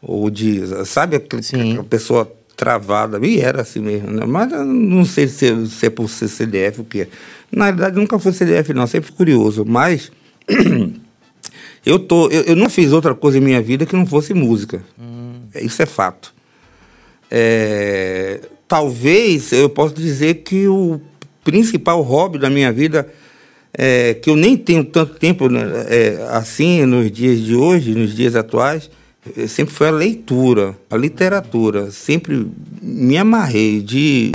ou 0.02 0.30
de. 0.30 0.62
Sabe 0.86 1.18
aquele, 1.18 1.42
aquela 1.42 1.84
pessoa 1.84 2.32
travada? 2.56 3.20
E 3.26 3.40
era 3.40 3.62
assim 3.62 3.80
mesmo, 3.80 4.12
né? 4.12 4.26
Mas 4.26 4.52
não 4.52 5.06
sei 5.06 5.28
se, 5.28 5.68
se 5.68 5.86
é 5.86 5.90
por 5.90 6.10
ser 6.10 6.28
CDF 6.28 6.82
o 6.82 6.84
que 6.84 7.08
Na 7.52 7.66
realidade, 7.66 7.96
nunca 7.96 8.18
fui 8.18 8.34
CDF, 8.34 8.74
não, 8.74 8.88
sempre 8.88 9.12
curioso. 9.12 9.66
Mas. 9.66 10.12
eu, 11.86 12.00
tô, 12.00 12.30
eu, 12.30 12.42
eu, 12.44 12.56
não 12.56 12.70
fiz 12.70 12.92
outra 12.92 13.14
coisa 13.14 13.38
em 13.38 13.42
minha 13.42 13.62
vida 13.62 13.86
que 13.86 13.96
não 13.96 14.06
fosse 14.06 14.34
música. 14.34 14.84
Hum. 15.00 15.42
Isso 15.56 15.82
é 15.82 15.86
fato. 15.86 16.34
É, 17.30 18.42
talvez 18.68 19.52
eu 19.52 19.70
possa 19.70 19.94
dizer 19.94 20.36
que 20.44 20.68
o 20.68 21.00
principal 21.44 22.02
hobby 22.02 22.38
da 22.38 22.50
minha 22.50 22.72
vida 22.72 23.08
é, 23.74 24.14
que 24.14 24.30
eu 24.30 24.36
nem 24.36 24.58
tenho 24.58 24.84
tanto 24.84 25.16
tempo 25.16 25.48
né, 25.50 25.62
é, 25.88 26.28
assim 26.30 26.86
nos 26.86 27.12
dias 27.12 27.40
de 27.40 27.56
hoje, 27.56 27.96
nos 27.96 28.14
dias 28.16 28.36
atuais, 28.36 28.90
é, 28.90 28.92
sempre 29.48 29.74
foi 29.74 29.88
a 29.88 29.92
leitura, 29.92 30.76
a 30.90 30.98
literatura. 30.98 31.92
Sempre 31.92 32.48
me 32.82 33.18
amarrei 33.18 33.82
de, 33.82 34.32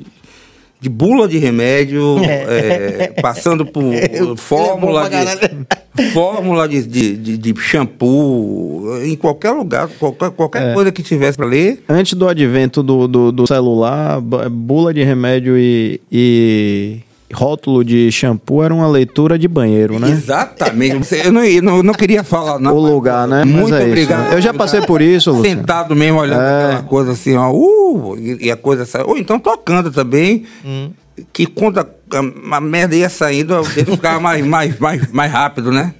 de 0.80 0.88
bula 0.88 1.26
de 1.26 1.38
remédio, 1.38 2.18
é, 2.22 3.08
passando 3.20 3.66
por 3.66 3.84
fórmula, 4.36 5.08
de, 5.08 6.12
fórmula 6.12 6.68
de, 6.68 6.82
de, 6.82 7.36
de, 7.36 7.54
shampoo, 7.60 9.02
em 9.02 9.16
qualquer 9.16 9.50
lugar, 9.50 9.88
qualquer, 9.98 10.30
qualquer 10.30 10.70
é. 10.70 10.74
coisa 10.74 10.92
que 10.92 11.02
tivesse 11.02 11.36
para 11.36 11.46
ler. 11.46 11.82
Antes 11.88 12.14
do 12.14 12.28
advento 12.28 12.82
do, 12.82 13.08
do, 13.08 13.32
do 13.32 13.46
celular, 13.46 14.20
bula 14.20 14.94
de 14.94 15.02
remédio 15.02 15.58
e, 15.58 16.00
e 16.10 17.00
rótulo 17.32 17.84
de 17.84 18.10
shampoo 18.10 18.62
era 18.62 18.72
uma 18.72 18.88
leitura 18.88 19.38
de 19.38 19.48
banheiro, 19.48 19.98
né? 19.98 20.10
Exatamente. 20.10 21.14
Eu 21.14 21.32
não, 21.32 21.42
não, 21.62 21.82
não 21.82 21.94
queria 21.94 22.22
falar, 22.22 22.58
não. 22.58 22.74
O 22.74 22.80
lugar, 22.80 23.26
né? 23.26 23.44
Muito 23.44 23.74
é 23.74 23.84
obrigado. 23.84 24.32
Eu 24.32 24.40
já 24.40 24.54
passei 24.54 24.80
por 24.82 25.02
isso, 25.02 25.30
Luciano. 25.32 25.60
Sentado 25.60 25.94
mesmo, 25.96 26.20
olhando 26.20 26.42
é. 26.42 26.64
aquela 26.64 26.82
coisa 26.82 27.12
assim, 27.12 27.34
ó. 27.34 27.50
Uh, 27.50 28.16
e, 28.18 28.50
a 28.50 28.56
coisa 28.56 28.84
saiu. 28.84 29.08
Ou 29.08 29.18
então 29.18 29.38
tocando 29.38 29.90
também. 29.90 30.44
Hum. 30.64 30.90
Que 31.32 31.46
quando 31.46 31.78
a, 31.78 31.86
a, 32.12 32.56
a, 32.56 32.60
merda 32.60 32.94
ia 32.94 33.08
saindo, 33.08 33.62
dedo 33.74 33.92
ficava 33.92 34.20
mais, 34.20 34.44
mais, 34.44 34.78
mais, 34.78 35.10
mais 35.10 35.32
rápido, 35.32 35.72
né? 35.72 35.94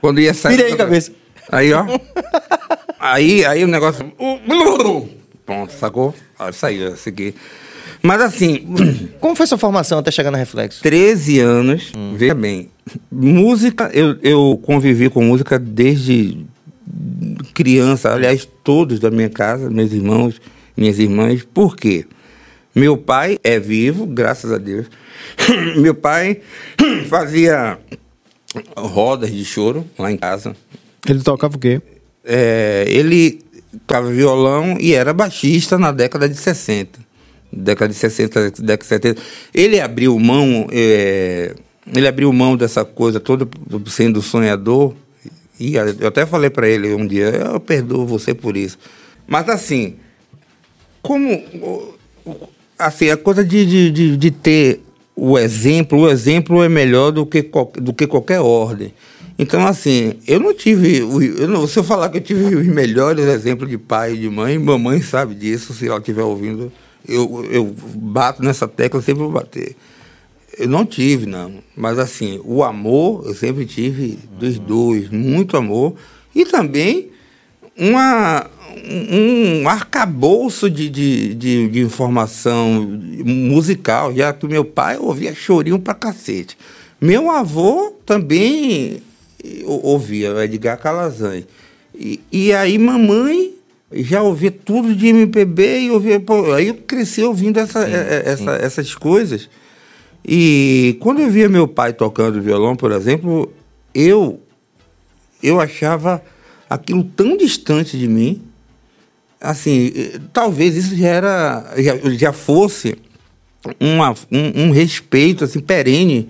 Quando 0.00 0.20
ia 0.20 0.34
sair. 0.34 0.56
Vira 0.56 0.68
aí, 0.68 0.76
cabeça. 0.76 1.12
Aí, 1.50 1.72
ó. 1.72 1.86
Aí, 2.98 3.44
aí 3.44 3.62
o 3.62 3.68
negócio. 3.68 4.04
Pronto, 5.44 5.72
sacou? 5.72 6.12
Aí 6.36 6.52
saiu, 6.52 6.96
segui. 6.96 7.36
Mas 8.06 8.20
assim. 8.20 8.64
Como 9.20 9.34
foi 9.34 9.46
sua 9.46 9.58
formação 9.58 9.98
até 9.98 10.12
chegar 10.12 10.30
na 10.30 10.38
Reflexo? 10.38 10.80
13 10.82 11.40
anos, 11.40 11.92
hum. 11.96 12.14
veja 12.16 12.34
bem. 12.34 12.70
Música, 13.10 13.90
eu, 13.92 14.16
eu 14.22 14.60
convivi 14.62 15.10
com 15.10 15.24
música 15.24 15.58
desde 15.58 16.46
criança, 17.52 18.12
aliás, 18.12 18.48
todos 18.62 19.00
da 19.00 19.10
minha 19.10 19.28
casa, 19.28 19.68
meus 19.68 19.92
irmãos, 19.92 20.40
minhas 20.76 21.00
irmãs. 21.00 21.44
Por 21.52 21.74
quê? 21.76 22.06
Meu 22.72 22.96
pai 22.96 23.38
é 23.42 23.58
vivo, 23.58 24.06
graças 24.06 24.52
a 24.52 24.58
Deus. 24.58 24.86
Meu 25.76 25.94
pai 25.94 26.42
fazia 27.08 27.78
rodas 28.76 29.32
de 29.32 29.44
choro 29.44 29.84
lá 29.98 30.12
em 30.12 30.16
casa. 30.16 30.54
Ele 31.08 31.22
tocava 31.22 31.56
o 31.56 31.58
quê? 31.58 31.80
É, 32.24 32.84
ele 32.86 33.40
tocava 33.86 34.10
violão 34.10 34.76
e 34.78 34.92
era 34.92 35.12
baixista 35.12 35.78
na 35.78 35.90
década 35.90 36.28
de 36.28 36.36
60 36.36 37.05
década 37.52 37.92
de 37.92 37.98
60, 37.98 38.50
década 38.50 38.76
de 38.76 38.86
70, 38.86 39.22
ele 39.54 39.80
abriu 39.80 40.18
mão, 40.18 40.66
é, 40.70 41.54
ele 41.94 42.06
abriu 42.06 42.32
mão 42.32 42.56
dessa 42.56 42.84
coisa 42.84 43.20
toda, 43.20 43.48
sendo 43.86 44.20
sonhador, 44.22 44.94
e 45.58 45.74
eu 45.76 46.08
até 46.08 46.26
falei 46.26 46.50
para 46.50 46.68
ele 46.68 46.92
um 46.94 47.06
dia, 47.06 47.26
eu 47.26 47.60
perdoo 47.60 48.06
você 48.06 48.34
por 48.34 48.56
isso. 48.56 48.78
Mas 49.26 49.48
assim, 49.48 49.96
como, 51.00 51.42
assim, 52.78 53.10
a 53.10 53.16
coisa 53.16 53.44
de, 53.44 53.90
de, 53.90 54.16
de 54.16 54.30
ter 54.30 54.82
o 55.14 55.38
exemplo, 55.38 56.00
o 56.00 56.10
exemplo 56.10 56.62
é 56.62 56.68
melhor 56.68 57.10
do 57.10 57.24
que, 57.24 57.50
do 57.80 57.92
que 57.92 58.06
qualquer 58.06 58.40
ordem. 58.40 58.92
Então, 59.38 59.66
assim, 59.66 60.14
eu 60.26 60.40
não 60.40 60.54
tive. 60.54 60.98
Eu 60.98 61.48
não, 61.48 61.66
se 61.66 61.78
eu 61.78 61.84
falar 61.84 62.08
que 62.08 62.18
eu 62.18 62.22
tive 62.22 62.56
os 62.56 62.66
melhores 62.66 63.26
exemplos 63.26 63.68
de 63.68 63.76
pai 63.76 64.14
e 64.14 64.18
de 64.18 64.30
mãe, 64.30 64.58
mamãe 64.58 65.02
sabe 65.02 65.34
disso, 65.34 65.74
se 65.74 65.86
ela 65.86 65.98
estiver 65.98 66.22
ouvindo 66.22 66.72
eu, 67.08 67.44
eu 67.50 67.74
bato 67.94 68.42
nessa 68.42 68.66
tecla, 68.66 69.00
sempre 69.00 69.22
vou 69.22 69.32
bater. 69.32 69.76
Eu 70.58 70.68
não 70.68 70.86
tive, 70.86 71.26
não. 71.26 71.54
Mas 71.76 71.98
assim, 71.98 72.40
o 72.44 72.64
amor 72.64 73.24
eu 73.26 73.34
sempre 73.34 73.66
tive 73.66 74.18
dos 74.38 74.58
dois, 74.58 75.10
muito 75.10 75.56
amor. 75.56 75.94
E 76.34 76.44
também 76.44 77.10
uma, 77.76 78.46
um 78.90 79.68
arcabouço 79.68 80.70
de, 80.70 80.88
de, 80.88 81.34
de, 81.34 81.68
de, 81.68 81.80
informação 81.80 83.00
musical, 83.24 84.14
já 84.14 84.32
que 84.32 84.46
meu 84.46 84.64
pai 84.64 84.96
ouvia 84.98 85.34
chorinho 85.34 85.78
pra 85.78 85.94
cacete. 85.94 86.56
Meu 87.00 87.30
avô 87.30 87.94
também 88.06 89.02
ouvia, 89.64 90.44
Edgar 90.44 90.78
Calazans. 90.78 91.44
E, 91.94 92.20
e 92.30 92.52
aí 92.52 92.78
mamãe 92.78 93.55
já 93.92 94.22
ouvia 94.22 94.50
tudo 94.50 94.94
de 94.94 95.08
MPB 95.08 95.80
e 95.80 95.90
ouvia. 95.90 96.18
Pô, 96.20 96.52
aí 96.52 96.68
eu 96.68 96.74
cresci 96.74 97.22
ouvindo 97.22 97.58
essa, 97.58 97.86
sim, 97.86 97.92
é, 97.92 97.96
é, 97.96 98.22
essa, 98.26 98.58
sim. 98.58 98.64
essas 98.64 98.94
coisas. 98.94 99.48
E 100.26 100.96
quando 101.00 101.20
eu 101.20 101.30
via 101.30 101.48
meu 101.48 101.68
pai 101.68 101.92
tocando 101.92 102.42
violão, 102.42 102.74
por 102.74 102.90
exemplo, 102.92 103.52
eu 103.94 104.40
eu 105.42 105.60
achava 105.60 106.22
aquilo 106.68 107.04
tão 107.04 107.36
distante 107.36 107.96
de 107.96 108.08
mim. 108.08 108.42
Assim, 109.40 109.92
talvez 110.32 110.76
isso 110.76 110.96
já 110.96 111.08
era 111.08 111.74
já, 111.76 111.96
já 112.10 112.32
fosse 112.32 112.96
uma, 113.78 114.12
um, 114.32 114.64
um 114.64 114.70
respeito 114.70 115.44
assim 115.44 115.60
perene 115.60 116.28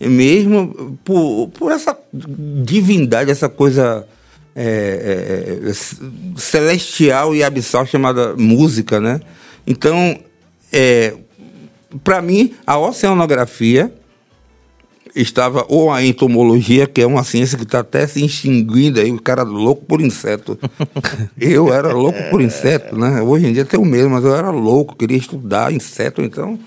mesmo 0.00 0.96
por, 1.04 1.48
por 1.48 1.72
essa 1.72 1.96
divindade, 2.12 3.30
essa 3.30 3.48
coisa 3.48 4.06
é, 4.60 5.62
é, 5.64 5.70
é, 5.70 5.72
celestial 6.36 7.32
e 7.32 7.44
abissal 7.44 7.86
chamada 7.86 8.34
música, 8.36 8.98
né? 8.98 9.20
Então, 9.64 10.18
é, 10.72 11.14
para 12.02 12.20
mim, 12.20 12.54
a 12.66 12.76
oceanografia 12.76 13.92
estava, 15.14 15.64
ou 15.68 15.92
a 15.92 16.04
entomologia, 16.04 16.88
que 16.88 17.00
é 17.00 17.06
uma 17.06 17.22
ciência 17.22 17.56
que 17.56 17.62
está 17.62 17.80
até 17.80 18.04
se 18.08 18.24
extinguindo 18.24 18.98
aí, 18.98 19.12
o 19.12 19.22
cara 19.22 19.44
louco 19.44 19.84
por 19.84 20.00
inseto. 20.00 20.58
eu 21.40 21.72
era 21.72 21.92
louco 21.92 22.18
por 22.28 22.40
inseto, 22.40 22.98
né? 22.98 23.22
Hoje 23.22 23.46
em 23.46 23.52
dia 23.52 23.64
tenho 23.64 23.84
medo, 23.84 24.10
mas 24.10 24.24
eu 24.24 24.34
era 24.34 24.50
louco, 24.50 24.96
queria 24.96 25.16
estudar 25.16 25.72
inseto, 25.72 26.20
então... 26.20 26.58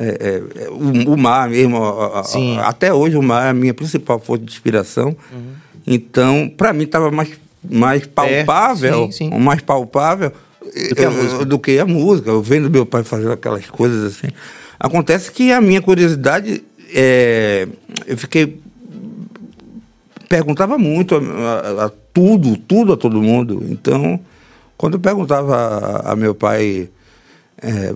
É, 0.00 0.42
é, 0.54 0.68
o, 0.70 1.14
o, 1.14 1.16
mar 1.16 1.48
mesmo, 1.48 1.82
a, 1.82 2.20
a, 2.20 2.68
até 2.68 2.94
hoje 2.94 3.16
o 3.16 3.22
mar 3.22 3.46
é 3.46 3.50
a 3.50 3.54
minha 3.54 3.74
principal 3.74 4.20
fonte 4.20 4.44
de 4.44 4.52
inspiração. 4.52 5.16
Uhum. 5.32 5.54
Então, 5.90 6.52
para 6.54 6.72
mim 6.74 6.84
estava 6.84 7.10
mais, 7.10 7.30
mais 7.68 8.06
palpável, 8.06 9.04
é, 9.04 9.12
sim, 9.12 9.30
sim. 9.30 9.38
mais 9.38 9.62
palpável 9.62 10.30
do 10.60 10.94
que, 10.94 11.02
eu, 11.02 11.44
do 11.46 11.58
que, 11.58 11.78
a 11.78 11.86
música. 11.86 12.28
Eu 12.28 12.42
vendo 12.42 12.68
meu 12.68 12.84
pai 12.84 13.02
fazer 13.02 13.32
aquelas 13.32 13.66
coisas 13.70 14.04
assim. 14.04 14.28
Acontece 14.78 15.32
que 15.32 15.50
a 15.50 15.62
minha 15.62 15.80
curiosidade, 15.80 16.62
é, 16.94 17.66
eu 18.06 18.18
fiquei 18.18 18.60
perguntava 20.28 20.76
muito 20.76 21.14
a, 21.14 21.18
a, 21.18 21.84
a, 21.86 21.90
tudo, 22.12 22.56
tudo 22.58 22.92
a 22.92 22.96
todo 22.98 23.22
mundo. 23.22 23.64
Então, 23.70 24.20
quando 24.76 24.94
eu 24.94 25.00
perguntava 25.00 25.56
a, 25.56 26.12
a 26.12 26.16
meu 26.16 26.34
pai 26.34 26.90
é, 27.62 27.94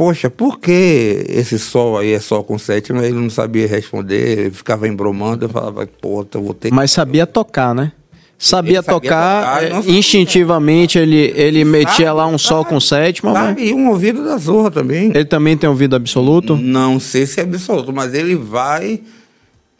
poxa, 0.00 0.30
por 0.30 0.58
que 0.58 1.26
esse 1.28 1.58
sol 1.58 1.98
aí 1.98 2.14
é 2.14 2.18
sol 2.18 2.42
com 2.42 2.58
sétima? 2.58 3.04
Ele 3.04 3.20
não 3.20 3.28
sabia 3.28 3.66
responder, 3.66 4.38
ele 4.38 4.50
ficava 4.50 4.88
embromando, 4.88 5.44
eu 5.44 5.48
falava, 5.50 5.86
pô, 6.00 6.26
eu 6.34 6.42
vou 6.42 6.54
ter 6.54 6.72
Mas 6.72 6.90
sabia 6.90 7.26
tocar, 7.26 7.74
né? 7.74 7.92
Sabia, 8.38 8.76
sabia 8.76 8.82
tocar, 8.82 9.60
tocar 9.60 9.86
é, 9.86 9.90
instintivamente 9.90 10.98
ele, 10.98 11.34
ele 11.36 11.66
metia 11.66 12.06
sabe, 12.06 12.16
lá 12.16 12.26
um 12.26 12.38
sol 12.38 12.64
com 12.64 12.80
sétima. 12.80 13.34
Sabe, 13.34 13.60
mas... 13.60 13.70
e 13.70 13.74
um 13.74 13.90
ouvido 13.90 14.24
da 14.24 14.38
zorra 14.38 14.70
também. 14.70 15.12
Ele 15.14 15.26
também 15.26 15.54
tem 15.54 15.68
ouvido 15.68 15.94
absoluto? 15.94 16.56
Não 16.56 16.98
sei 16.98 17.26
se 17.26 17.38
é 17.38 17.42
absoluto, 17.42 17.92
mas 17.92 18.14
ele 18.14 18.34
vai... 18.34 19.02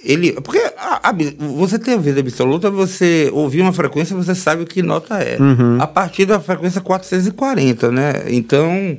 Ele, 0.05 0.33
porque 0.33 0.59
a, 0.77 1.09
a, 1.09 1.15
você 1.57 1.79
tem 1.79 1.95
ouvido 1.95 2.21
absoluta, 2.21 2.71
você 2.71 3.31
ouvir 3.33 3.63
uma 3.63 3.73
frequência, 3.73 4.15
você 4.15 4.35
sabe 4.35 4.67
que 4.67 4.83
nota 4.83 5.17
é. 5.17 5.39
Uhum. 5.41 5.79
A 5.81 5.87
partir 5.87 6.27
da 6.27 6.39
frequência 6.39 6.83
440, 6.83 7.91
né? 7.91 8.25
Então, 8.29 8.99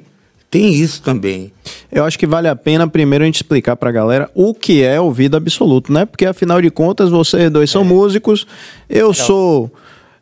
tem 0.51 0.73
isso 0.73 1.01
também. 1.01 1.53
Eu 1.89 2.03
acho 2.03 2.19
que 2.19 2.27
vale 2.27 2.49
a 2.49 2.55
pena 2.55 2.85
primeiro 2.87 3.23
a 3.23 3.25
gente 3.25 3.37
explicar 3.37 3.77
para 3.77 3.89
a 3.89 3.93
galera 3.93 4.29
o 4.35 4.53
que 4.53 4.83
é 4.83 4.99
ouvido 4.99 5.37
absoluto, 5.37 5.93
né? 5.93 6.05
Porque 6.05 6.25
afinal 6.25 6.61
de 6.61 6.69
contas, 6.69 7.09
vocês 7.09 7.49
dois 7.49 7.71
são 7.71 7.83
é. 7.83 7.85
músicos, 7.85 8.45
eu 8.89 9.09
Legal. 9.09 9.25
sou 9.25 9.71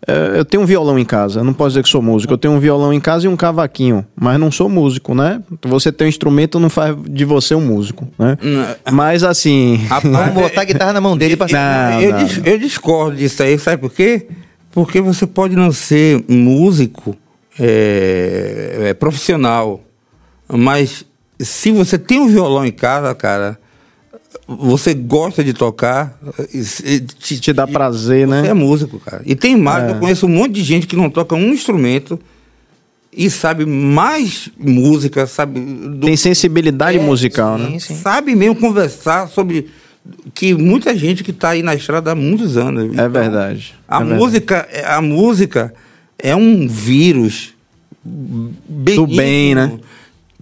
é, 0.08 0.40
eu 0.40 0.46
tenho 0.46 0.64
um 0.64 0.66
violão 0.66 0.98
em 0.98 1.04
casa, 1.04 1.44
não 1.44 1.54
posso 1.54 1.72
dizer 1.72 1.84
que 1.84 1.90
sou 1.90 2.02
músico. 2.02 2.32
Eu 2.32 2.38
tenho 2.38 2.54
um 2.54 2.60
violão 2.60 2.94
em 2.94 3.00
casa 3.00 3.26
e 3.26 3.28
um 3.28 3.36
cavaquinho, 3.36 4.06
mas 4.16 4.40
não 4.40 4.52
sou 4.52 4.70
músico, 4.70 5.14
né? 5.14 5.42
Você 5.64 5.92
ter 5.92 6.06
um 6.06 6.08
instrumento 6.08 6.60
não 6.60 6.70
faz 6.70 6.96
de 7.10 7.26
você 7.26 7.54
um 7.54 7.62
músico, 7.62 8.08
né? 8.18 8.38
Mas 8.92 9.24
assim. 9.24 9.82
Vamos 10.04 10.34
botar 10.34 10.62
a 10.62 10.66
guitarra 10.66 10.94
na 10.94 11.02
mão 11.02 11.18
dele 11.18 11.36
pra 11.36 11.48
não, 11.52 12.02
eu, 12.02 12.12
não, 12.12 12.24
dis, 12.24 12.42
eu 12.46 12.58
discordo 12.58 13.18
disso 13.18 13.44
aí, 13.44 13.58
sabe 13.60 13.82
por 13.82 13.92
quê? 13.92 14.28
Porque 14.72 15.02
você 15.02 15.26
pode 15.26 15.56
não 15.56 15.72
ser 15.72 16.24
músico 16.30 17.16
é, 17.60 18.90
é, 18.90 18.94
profissional, 18.94 19.82
mas 20.52 21.06
se 21.40 21.72
você 21.72 21.98
tem 21.98 22.20
um 22.20 22.28
violão 22.28 22.66
em 22.66 22.72
casa, 22.72 23.14
cara, 23.16 23.58
você 24.48 24.94
gosta 24.94 25.44
de 25.44 25.54
tocar, 25.54 26.20
te, 27.20 27.40
te 27.40 27.54
dá 27.54 27.68
prazer, 27.68 28.28
você 28.28 28.32
né? 28.32 28.42
Você 28.42 28.48
é 28.50 28.54
músico, 28.54 29.00
cara. 29.00 29.22
E 29.26 29.36
tem 29.36 29.56
mais, 29.56 29.86
é. 29.86 29.92
eu 29.92 30.00
conheço 30.00 30.26
um 30.26 30.30
monte 30.30 30.54
de 30.54 30.64
gente 30.64 30.88
que 30.88 30.96
não 30.96 31.10
toca 31.10 31.36
um 31.36 31.54
instrumento 31.54 32.20
e 33.12 33.30
sabe 33.30 33.66
mais 33.66 34.50
música, 34.58 35.26
sabe. 35.26 35.60
Do... 35.60 36.06
Tem 36.06 36.16
sensibilidade 36.16 36.98
é, 36.98 37.02
musical, 37.02 37.58
sim, 37.58 37.64
né? 37.64 37.80
Sim. 37.80 37.96
Sabe 37.96 38.36
mesmo 38.36 38.56
conversar 38.56 39.28
sobre 39.28 39.70
que 40.34 40.54
muita 40.54 40.96
gente 40.96 41.24
que 41.24 41.32
está 41.32 41.50
aí 41.50 41.62
na 41.62 41.76
estrada 41.76 42.12
há 42.12 42.16
muitos 42.16 42.58
anos. 42.58 42.84
É 42.84 42.88
então, 42.88 43.10
verdade. 43.10 43.76
A 43.88 44.02
é 44.02 44.04
música, 44.04 44.68
verdade. 44.72 44.94
a 44.94 45.02
música 45.02 45.74
é 46.18 46.36
um 46.36 46.68
vírus 46.68 47.54
do 48.04 49.08
bem, 49.08 49.56
né? 49.56 49.80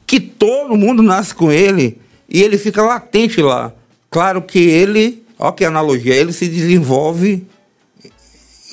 Que 0.08 0.20
todo 0.20 0.76
mundo 0.76 1.04
nasce 1.04 1.36
com 1.36 1.52
ele 1.52 2.00
e 2.28 2.42
ele 2.42 2.58
fica 2.58 2.82
latente 2.82 3.42
lá. 3.42 3.72
Claro 4.10 4.42
que 4.42 4.58
ele, 4.58 5.24
olha 5.38 5.52
que 5.52 5.66
analogia, 5.66 6.16
ele 6.16 6.34
se 6.34 6.48
desenvolve 6.48 7.46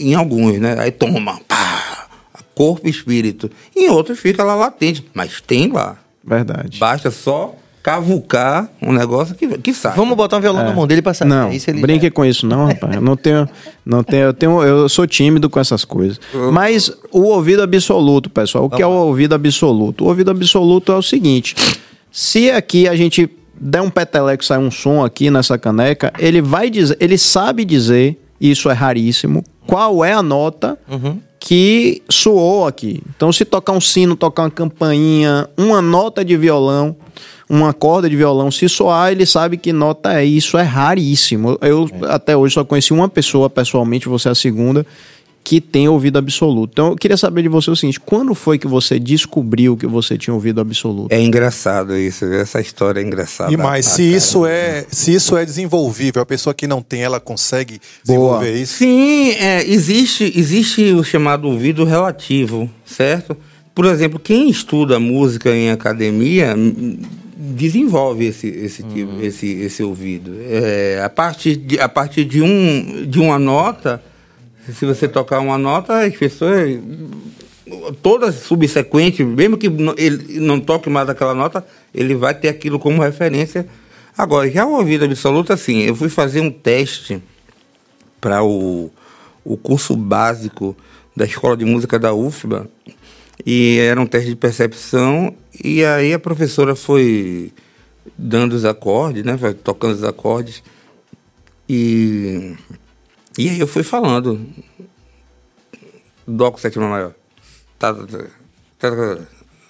em 0.00 0.14
alguns, 0.14 0.58
né? 0.58 0.76
Aí 0.78 0.90
toma, 0.90 1.40
pá, 1.46 2.08
corpo 2.54 2.86
e 2.86 2.90
espírito. 2.90 3.50
Em 3.76 3.90
outros 3.90 4.18
fica 4.18 4.42
lá 4.44 4.54
latente, 4.54 5.04
mas 5.12 5.40
tem 5.40 5.70
lá. 5.70 5.98
Verdade. 6.22 6.78
Basta 6.78 7.10
só 7.10 7.54
cavucar 7.84 8.66
um 8.80 8.94
negócio 8.94 9.34
que, 9.34 9.46
que 9.58 9.74
sai. 9.74 9.94
Vamos 9.94 10.16
botar 10.16 10.38
um 10.38 10.40
violão 10.40 10.62
é. 10.62 10.64
na 10.64 10.72
mão 10.72 10.86
dele 10.86 11.02
pra 11.02 11.12
sair. 11.12 11.28
Não, 11.28 11.52
isso 11.52 11.70
brinque 11.70 12.06
já... 12.06 12.10
com 12.10 12.24
isso 12.24 12.46
não, 12.46 12.64
rapaz. 12.64 12.94
Eu 12.94 13.02
não 13.02 13.14
tenho, 13.14 13.46
não 13.84 14.02
tenho, 14.02 14.22
eu 14.22 14.32
tenho, 14.32 14.62
eu 14.62 14.88
sou 14.88 15.06
tímido 15.06 15.50
com 15.50 15.60
essas 15.60 15.84
coisas. 15.84 16.18
Mas 16.50 16.90
o 17.12 17.24
ouvido 17.24 17.62
absoluto, 17.62 18.30
pessoal, 18.30 18.64
o 18.64 18.70
que 18.70 18.82
é 18.82 18.86
o 18.86 18.90
ouvido 18.90 19.34
absoluto? 19.34 20.02
O 20.02 20.08
ouvido 20.08 20.30
absoluto 20.30 20.92
é 20.92 20.96
o 20.96 21.02
seguinte: 21.02 21.54
se 22.10 22.50
aqui 22.50 22.88
a 22.88 22.96
gente 22.96 23.28
der 23.54 23.82
um 23.82 23.90
peteleco, 23.90 24.42
sai 24.42 24.56
um 24.56 24.70
som 24.70 25.04
aqui 25.04 25.30
nessa 25.30 25.58
caneca, 25.58 26.10
ele 26.18 26.40
vai 26.40 26.70
dizer, 26.70 26.96
ele 26.98 27.18
sabe 27.18 27.66
dizer, 27.66 28.18
isso 28.40 28.70
é 28.70 28.72
raríssimo, 28.72 29.44
qual 29.66 30.02
é 30.02 30.14
a 30.14 30.22
nota 30.22 30.78
uhum. 30.90 31.18
que 31.38 32.02
soou 32.08 32.66
aqui. 32.66 33.02
Então, 33.14 33.30
se 33.30 33.44
tocar 33.44 33.72
um 33.72 33.80
sino, 33.80 34.16
tocar 34.16 34.44
uma 34.44 34.50
campainha, 34.50 35.46
uma 35.54 35.82
nota 35.82 36.24
de 36.24 36.34
violão, 36.34 36.96
uma 37.48 37.72
corda 37.72 38.08
de 38.08 38.16
violão, 38.16 38.50
se 38.50 38.68
soar, 38.68 39.12
ele 39.12 39.26
sabe 39.26 39.56
que 39.56 39.72
nota 39.72 40.20
é. 40.20 40.24
Isso 40.24 40.56
é 40.56 40.62
raríssimo. 40.62 41.58
Eu 41.60 41.88
é. 42.02 42.12
até 42.12 42.36
hoje 42.36 42.54
só 42.54 42.64
conheci 42.64 42.92
uma 42.92 43.08
pessoa 43.08 43.50
pessoalmente, 43.50 44.08
você 44.08 44.28
é 44.28 44.32
a 44.32 44.34
segunda, 44.34 44.86
que 45.44 45.60
tem 45.60 45.86
ouvido 45.86 46.18
absoluto. 46.18 46.70
Então 46.72 46.88
eu 46.88 46.96
queria 46.96 47.18
saber 47.18 47.42
de 47.42 47.48
você 47.48 47.70
o 47.70 47.76
seguinte: 47.76 48.00
quando 48.00 48.34
foi 48.34 48.58
que 48.58 48.66
você 48.66 48.98
descobriu 48.98 49.76
que 49.76 49.86
você 49.86 50.16
tinha 50.16 50.32
ouvido 50.32 50.60
absoluto? 50.60 51.12
É 51.12 51.20
engraçado 51.20 51.94
isso, 51.94 52.24
essa 52.24 52.60
história 52.60 53.00
é 53.00 53.02
engraçada. 53.02 53.52
E 53.52 53.56
mais, 53.56 53.84
se 53.84 54.02
isso 54.02 54.46
é 54.46 54.86
se 54.88 55.14
isso 55.14 55.36
é 55.36 55.44
desenvolvível, 55.44 56.22
a 56.22 56.26
pessoa 56.26 56.54
que 56.54 56.66
não 56.66 56.80
tem, 56.80 57.02
ela 57.02 57.20
consegue 57.20 57.78
desenvolver 58.02 58.52
Boa. 58.52 58.58
isso? 58.58 58.78
Sim, 58.78 59.32
é, 59.32 59.62
existe 59.68 60.32
existe 60.34 60.92
o 60.92 61.04
chamado 61.04 61.46
ouvido 61.46 61.84
relativo, 61.84 62.70
certo? 62.86 63.36
Por 63.74 63.84
exemplo, 63.86 64.18
quem 64.18 64.48
estuda 64.48 64.98
música 65.00 65.50
em 65.50 65.70
academia 65.70 66.56
desenvolve 67.54 68.26
esse 68.26 68.48
esse 68.48 68.82
tipo, 68.82 69.12
uhum. 69.12 69.22
esse 69.22 69.46
esse 69.46 69.82
ouvido. 69.82 70.36
É, 70.40 71.00
a 71.02 71.08
partir 71.08 71.56
de 71.56 71.80
a 71.80 71.88
partir 71.88 72.24
de 72.24 72.42
um 72.42 73.06
de 73.06 73.18
uma 73.18 73.38
nota 73.38 74.02
se 74.72 74.86
você 74.86 75.06
tocar 75.06 75.40
uma 75.40 75.58
nota, 75.58 76.04
as 76.04 76.16
pessoas, 76.16 76.78
todas 78.02 78.36
subsequentes, 78.36 79.26
mesmo 79.26 79.58
que 79.58 79.66
ele 79.96 80.40
não 80.40 80.58
toque 80.58 80.88
mais 80.88 81.08
aquela 81.08 81.34
nota, 81.34 81.66
ele 81.94 82.14
vai 82.14 82.34
ter 82.34 82.48
aquilo 82.48 82.78
como 82.78 83.02
referência. 83.02 83.66
Agora, 84.16 84.50
já 84.50 84.64
o 84.64 84.74
ouvido 84.74 85.04
absoluto, 85.04 85.52
assim, 85.52 85.80
eu 85.80 85.94
fui 85.94 86.08
fazer 86.08 86.40
um 86.40 86.50
teste 86.50 87.22
para 88.20 88.42
o, 88.42 88.90
o 89.44 89.56
curso 89.56 89.96
básico 89.96 90.74
da 91.14 91.24
Escola 91.24 91.56
de 91.56 91.64
Música 91.64 91.98
da 91.98 92.14
UFBA, 92.14 92.68
e 93.44 93.78
era 93.78 94.00
um 94.00 94.06
teste 94.06 94.30
de 94.30 94.36
percepção, 94.36 95.34
e 95.62 95.84
aí 95.84 96.12
a 96.12 96.18
professora 96.18 96.74
foi 96.76 97.52
dando 98.18 98.52
os 98.52 98.64
acordes, 98.64 99.24
né, 99.24 99.36
tocando 99.62 99.94
os 99.94 100.04
acordes, 100.04 100.62
e 101.68 102.54
e 103.36 103.48
aí 103.48 103.58
eu 103.58 103.66
fui 103.66 103.82
falando. 103.82 104.46
Dó 106.26 106.50
com 106.50 106.58
sétima 106.58 106.88
maior. 106.88 107.14
Tá, 107.78 107.92
tá, 107.92 108.06
tá, 108.78 108.90
tá, 108.90 109.18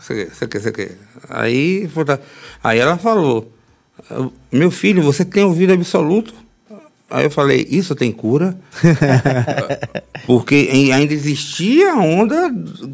sei 0.00 0.27
que, 0.48 0.61
sei 0.61 0.72
que. 0.72 0.92
Aí, 1.29 1.90
aí 2.62 2.79
ela 2.79 2.98
falou, 2.98 3.50
meu 4.53 4.70
filho, 4.70 5.03
você 5.03 5.24
tem 5.24 5.44
ouvido 5.44 5.72
absoluto? 5.72 6.35
Aí 7.10 7.24
eu 7.24 7.30
falei, 7.30 7.66
isso 7.70 7.94
tem 7.94 8.10
cura? 8.10 8.56
Porque 10.26 10.68
ainda 10.92 11.12
existia 11.12 11.92
a 11.92 11.98
onda 11.98 12.52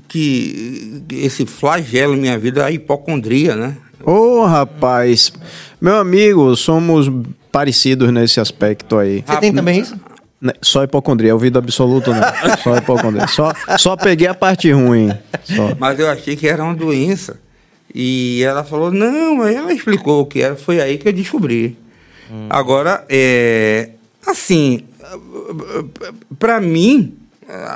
que 0.08 1.02
esse 1.10 1.46
flagelo 1.46 2.14
em 2.14 2.20
minha 2.20 2.38
vida, 2.38 2.64
a 2.64 2.70
hipocondria, 2.70 3.54
né? 3.54 3.76
Ô, 4.04 4.40
oh, 4.40 4.46
rapaz, 4.46 5.32
meu 5.80 5.96
amigo, 5.96 6.56
somos 6.56 7.10
parecidos 7.52 8.12
nesse 8.12 8.40
aspecto 8.40 8.98
aí. 8.98 9.22
Você 9.26 9.36
tem 9.36 9.52
também 9.52 9.80
isso? 9.80 9.98
Né, 10.40 10.52
só 10.62 10.82
hipocondria, 10.82 11.34
ouvido 11.34 11.58
absoluto 11.58 12.10
não. 12.12 12.22
Só 12.64 12.76
hipocondria. 12.76 13.26
Só, 13.26 13.52
só 13.76 13.94
peguei 13.94 14.26
a 14.26 14.32
parte 14.32 14.72
ruim. 14.72 15.12
Só. 15.44 15.76
Mas 15.78 15.98
eu 15.98 16.08
achei 16.08 16.34
que 16.34 16.48
era 16.48 16.64
uma 16.64 16.74
doença. 16.74 17.38
E 17.94 18.42
ela 18.42 18.64
falou, 18.64 18.90
não, 18.90 19.42
aí 19.42 19.54
ela 19.54 19.72
explicou 19.72 20.22
o 20.22 20.26
que 20.26 20.40
era, 20.40 20.56
foi 20.56 20.80
aí 20.80 20.96
que 20.96 21.08
eu 21.08 21.12
descobri. 21.12 21.76
Hum. 22.30 22.46
Agora, 22.48 23.04
é, 23.08 23.90
assim, 24.26 24.84
para 26.38 26.60
mim, 26.60 27.14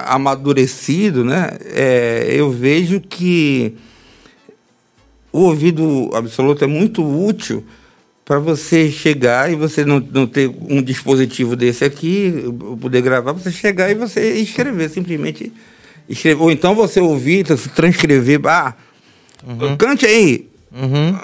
amadurecido, 0.07 1.25
né, 1.25 1.57
é, 1.65 2.27
eu 2.31 2.51
vejo 2.51 3.01
que 3.01 3.75
o 5.33 5.41
ouvido 5.41 6.11
absoluto 6.15 6.63
é 6.63 6.67
muito 6.67 7.03
útil 7.03 7.65
para 8.25 8.39
você 8.39 8.91
chegar 8.91 9.53
e 9.53 9.57
você 9.57 9.85
não, 9.85 10.01
não 10.01 10.27
ter 10.27 10.49
um 10.49 10.81
dispositivo 10.81 11.55
desse 11.57 11.85
aqui, 11.85 12.33
poder 12.81 13.03
gravar, 13.03 13.33
você 13.33 13.51
chegar 13.51 13.91
e 13.91 13.95
você 13.95 14.35
escrever, 14.37 14.89
simplesmente 14.89 15.53
escrever. 16.09 16.41
Ou 16.41 16.51
então 16.51 16.75
você 16.75 17.01
ouvir, 17.01 17.45
transcrever, 17.75 18.41
ah, 18.47 18.75
uhum. 19.47 19.77
cante 19.77 20.07
aí, 20.07 20.49
uhum. 20.73 21.19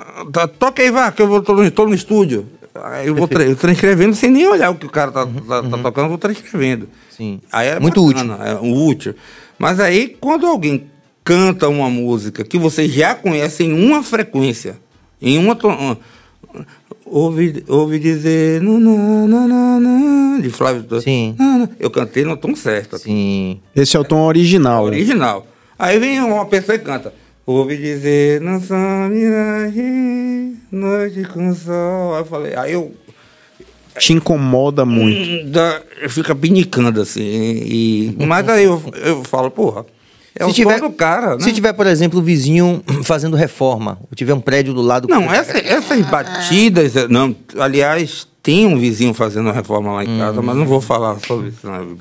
Toque 0.59 0.83
aí, 0.83 0.91
vá, 0.91 1.11
que 1.11 1.23
eu 1.23 1.29
vou, 1.29 1.43
tô 1.43 1.87
no 1.87 1.95
estúdio. 1.95 2.47
Aí 2.75 3.09
eu 3.09 3.15
vou 3.15 3.27
tra 3.27 3.55
transcrevendo 3.55 4.15
sem 4.15 4.31
nem 4.31 4.47
olhar 4.47 4.71
o 4.71 4.77
que 4.77 4.87
o 4.87 4.91
cara 4.91 5.11
tá, 5.11 5.25
uhum. 5.25 5.35
tá, 5.35 5.63
tá 5.63 5.77
uhum. 5.77 5.83
tocando, 5.83 6.05
eu 6.05 6.09
vou 6.11 6.19
transcrevendo. 6.19 6.89
Sim. 7.11 7.41
Aí 7.51 7.69
é 7.69 7.81
Muito 7.81 8.05
bacana, 8.07 8.35
útil. 8.35 8.47
É 8.47 8.61
útil. 8.61 9.15
Mas 9.59 9.81
aí, 9.81 10.17
quando 10.21 10.47
alguém 10.47 10.87
canta 11.25 11.69
uma 11.69 11.91
música 11.91 12.45
que 12.45 12.59
você 12.59 12.89
já 12.89 13.15
conhece 13.15 13.65
em 13.65 13.73
uma 13.73 14.03
frequência, 14.03 14.79
em 15.21 15.37
uma 15.39 15.57
ouvi, 17.05 17.65
ouvi 17.69 17.99
dizer 17.99 18.63
de 20.41 20.51
Flávio 20.51 21.01
Sim. 21.01 21.37
Eu 21.79 21.91
cantei 21.91 22.25
no 22.25 22.37
tom 22.37 22.55
certo. 22.55 22.99
Sim. 22.99 23.61
Esse 23.75 23.97
é 23.97 24.01
o 24.01 24.05
tom 24.05 24.23
original. 24.23 24.85
Original. 24.85 25.47
Aí 25.79 25.99
vem 25.99 26.21
uma 26.21 26.47
pessoa 26.47 26.77
e 26.77 26.79
canta. 26.79 27.13
Ouvi 27.47 27.77
dizer, 27.77 28.41
nossa 28.41 28.77
miragem, 29.09 30.57
noite 30.71 31.25
com 31.25 31.55
sol. 31.55 32.15
Aí 32.15 32.21
eu 32.21 32.25
falei, 32.25 32.55
aí 32.55 32.73
eu. 32.73 32.95
Te 33.99 34.13
incomoda 34.13 34.85
muito. 34.85 35.51
Da, 35.51 35.83
fica 36.09 36.35
pinicando 36.35 37.01
assim. 37.01 37.23
E, 37.23 38.17
mas 38.27 38.49
aí 38.49 38.65
eu, 38.65 38.81
eu 38.95 39.25
falo, 39.25 39.51
porra. 39.51 39.85
É 40.35 40.45
se 40.45 40.51
o 40.51 40.55
tiver, 40.55 40.81
do 40.81 40.91
cara, 40.91 41.37
né? 41.37 41.41
Se 41.41 41.53
tiver, 41.53 41.73
por 41.73 41.87
exemplo, 41.87 42.21
o 42.21 42.23
vizinho 42.23 42.83
fazendo 43.03 43.37
reforma, 43.37 43.99
ou 44.01 44.15
tiver 44.15 44.33
um 44.33 44.41
prédio 44.41 44.73
do 44.73 44.81
lado... 44.81 45.09
Não, 45.09 45.25
essa, 45.33 45.59
essas 45.59 46.07
batidas... 46.07 46.95
Não, 47.09 47.35
aliás, 47.59 48.29
tem 48.43 48.67
um 48.67 48.79
vizinho 48.79 49.13
fazendo 49.13 49.51
reforma 49.51 49.93
lá 49.93 50.05
em 50.05 50.19
casa, 50.19 50.41
hum. 50.41 50.43
mas 50.45 50.57
não 50.57 50.67
vou 50.67 50.81
falar 50.81 51.19
sobre 51.27 51.49
isso. 51.49 51.67
Não. 51.67 51.99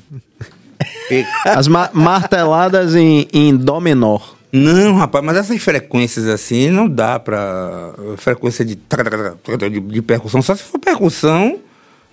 As 1.44 1.66
ma 1.66 1.90
marteladas 1.92 2.94
em, 2.94 3.26
em 3.32 3.56
dó 3.56 3.80
menor. 3.80 4.36
Não, 4.52 4.96
rapaz, 4.96 5.24
mas 5.24 5.36
essas 5.36 5.62
frequências 5.62 6.26
assim 6.26 6.70
não 6.70 6.88
dá 6.88 7.18
pra... 7.18 7.92
Frequência 8.16 8.64
de, 8.64 8.74
de, 8.76 9.80
de 9.80 10.02
percussão, 10.02 10.42
só 10.42 10.54
se 10.54 10.62
for 10.62 10.78
percussão 10.78 11.60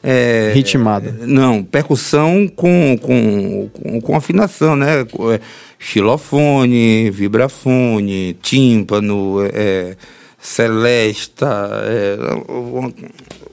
É, 0.04 0.52
Ritmada. 0.54 1.12
Não, 1.22 1.64
percussão 1.64 2.48
com, 2.48 2.98
com, 3.02 3.70
com, 3.74 4.02
com 4.02 4.16
afinação, 4.16 4.76
né? 4.76 5.02
É, 5.02 5.40
xilofone, 5.80 7.10
vibrafone, 7.10 8.38
tímpano, 8.42 9.38
é, 9.52 9.98
celesta, 10.40 11.70
é, 11.84 12.18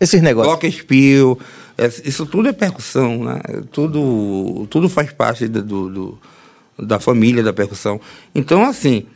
esses 0.00 0.20
negócios. 0.20 0.52
Glockenspiel, 0.52 1.38
é, 1.78 1.86
isso 2.04 2.26
tudo 2.26 2.48
é 2.48 2.52
percussão, 2.52 3.24
né? 3.24 3.40
Tudo, 3.72 4.66
tudo 4.68 4.88
faz 4.88 5.10
parte 5.12 5.48
do, 5.48 5.88
do, 5.88 6.18
da 6.78 6.98
família 6.98 7.42
da 7.42 7.52
percussão. 7.52 8.00
Então, 8.34 8.64
assim, 8.64 9.06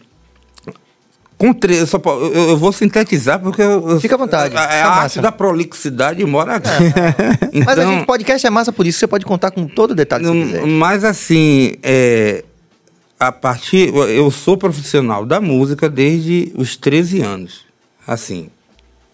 com 1.38 1.53
três, 1.53 1.92
eu, 1.92 2.03
eu, 2.05 2.49
eu, 2.51 2.57
vou 2.57 2.73
sintetizar 2.73 3.38
porque 3.40 3.62
eu, 3.62 4.01
fica 4.01 4.16
à 4.16 4.18
vontade. 4.18 4.57
A, 4.57 4.61
a 4.61 5.03
arte 5.03 5.21
da 5.21 5.31
prolixidade 5.31 6.25
mora 6.25 6.57
aqui. 6.57 6.68
É. 6.68 7.49
então, 7.55 7.62
mas 7.64 7.79
a 7.79 7.85
gente 7.87 8.07
podcast 8.07 8.47
é 8.47 8.51
massa 8.51 8.73
por 8.73 8.87
isso, 8.87 8.99
você 8.99 9.07
pode 9.07 9.25
contar 9.25 9.53
com 9.53 9.66
todo 9.66 9.94
detalhe. 9.94 10.25
Mas 10.66 11.05
assim, 11.05 11.75
é, 11.81 12.44
a 13.21 13.31
partir 13.31 13.94
eu 13.94 14.31
sou 14.33 14.57
profissional 14.57 15.25
da 15.25 15.40
música 15.40 15.88
desde 15.88 16.53
os 16.57 16.77
13 16.77 17.21
anos. 17.21 17.64
Assim, 18.05 18.51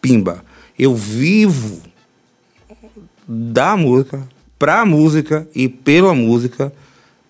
pimba. 0.01 0.43
Eu 0.79 0.95
vivo 0.95 1.83
da 3.29 3.77
música, 3.77 4.27
pra 4.59 4.87
música 4.87 5.47
e 5.55 5.69
pela 5.69 6.15
música 6.15 6.73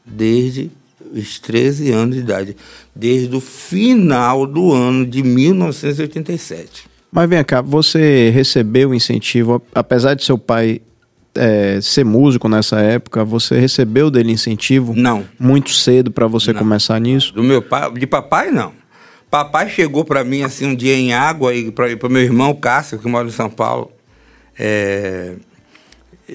desde 0.05 0.71
os 1.15 1.39
13 1.39 1.93
anos 1.93 2.17
de 2.17 2.23
idade, 2.23 2.57
desde 2.95 3.35
o 3.35 3.41
final 3.41 4.47
do 4.47 4.73
ano 4.73 5.07
de 5.07 5.23
1987. 5.23 6.87
Mas 7.11 7.29
vem 7.29 7.45
cá, 7.45 7.61
você 7.61 8.31
recebeu 8.31 8.93
incentivo, 8.93 9.63
apesar 9.73 10.15
de 10.15 10.25
seu 10.25 10.37
pai 10.37 10.81
é, 11.37 11.81
ser 11.81 12.05
músico 12.05 12.49
nessa 12.49 12.81
época, 12.81 13.25
você 13.25 13.59
recebeu 13.59 14.11
dele 14.11 14.33
incentivo? 14.33 14.93
Não. 14.97 15.25
Muito 15.39 15.71
cedo 15.71 16.11
para 16.11 16.27
você 16.27 16.53
não. 16.53 16.59
começar 16.59 16.99
nisso? 17.01 17.33
Do 17.33 17.43
meu 17.43 17.63
pai, 17.63 17.93
de 17.93 18.07
papai 18.07 18.51
não. 18.51 18.73
Papai 19.31 19.69
chegou 19.69 20.05
para 20.05 20.23
mim 20.25 20.43
assim 20.43 20.67
um 20.67 20.75
dia 20.75 20.95
em 20.95 21.13
água 21.13 21.55
e 21.55 21.71
para 21.71 22.09
meu 22.09 22.23
irmão 22.23 22.55
Cássio 22.55 22.99
que 22.99 23.09
mora 23.09 23.27
em 23.27 23.33
São 23.33 23.51
Paulo. 23.51 23.91
É, 24.59 25.35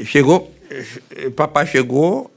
chegou, 0.04 0.54
papai 1.36 1.66
chegou, 1.66 2.30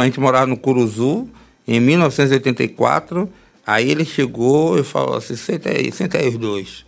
a 0.00 0.04
gente 0.04 0.20
morava 0.20 0.46
no 0.46 0.56
Curuzu 0.56 1.28
em 1.66 1.80
1984. 1.80 3.28
Aí 3.66 3.90
ele 3.90 4.04
chegou 4.04 4.78
e 4.78 4.82
falou 4.82 5.16
assim: 5.16 5.36
senta 5.36 5.70
aí, 5.70 5.92
senta 5.92 6.18
aí 6.18 6.28
os 6.28 6.36
dois. 6.36 6.84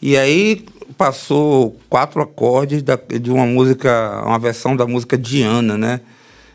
E 0.00 0.16
aí 0.16 0.64
passou 0.96 1.78
quatro 1.88 2.20
acordes 2.22 2.82
da, 2.82 2.96
de 2.96 3.30
uma 3.30 3.46
música, 3.46 4.22
uma 4.24 4.38
versão 4.38 4.76
da 4.76 4.86
música 4.86 5.16
Diana, 5.16 5.76
né? 5.76 6.00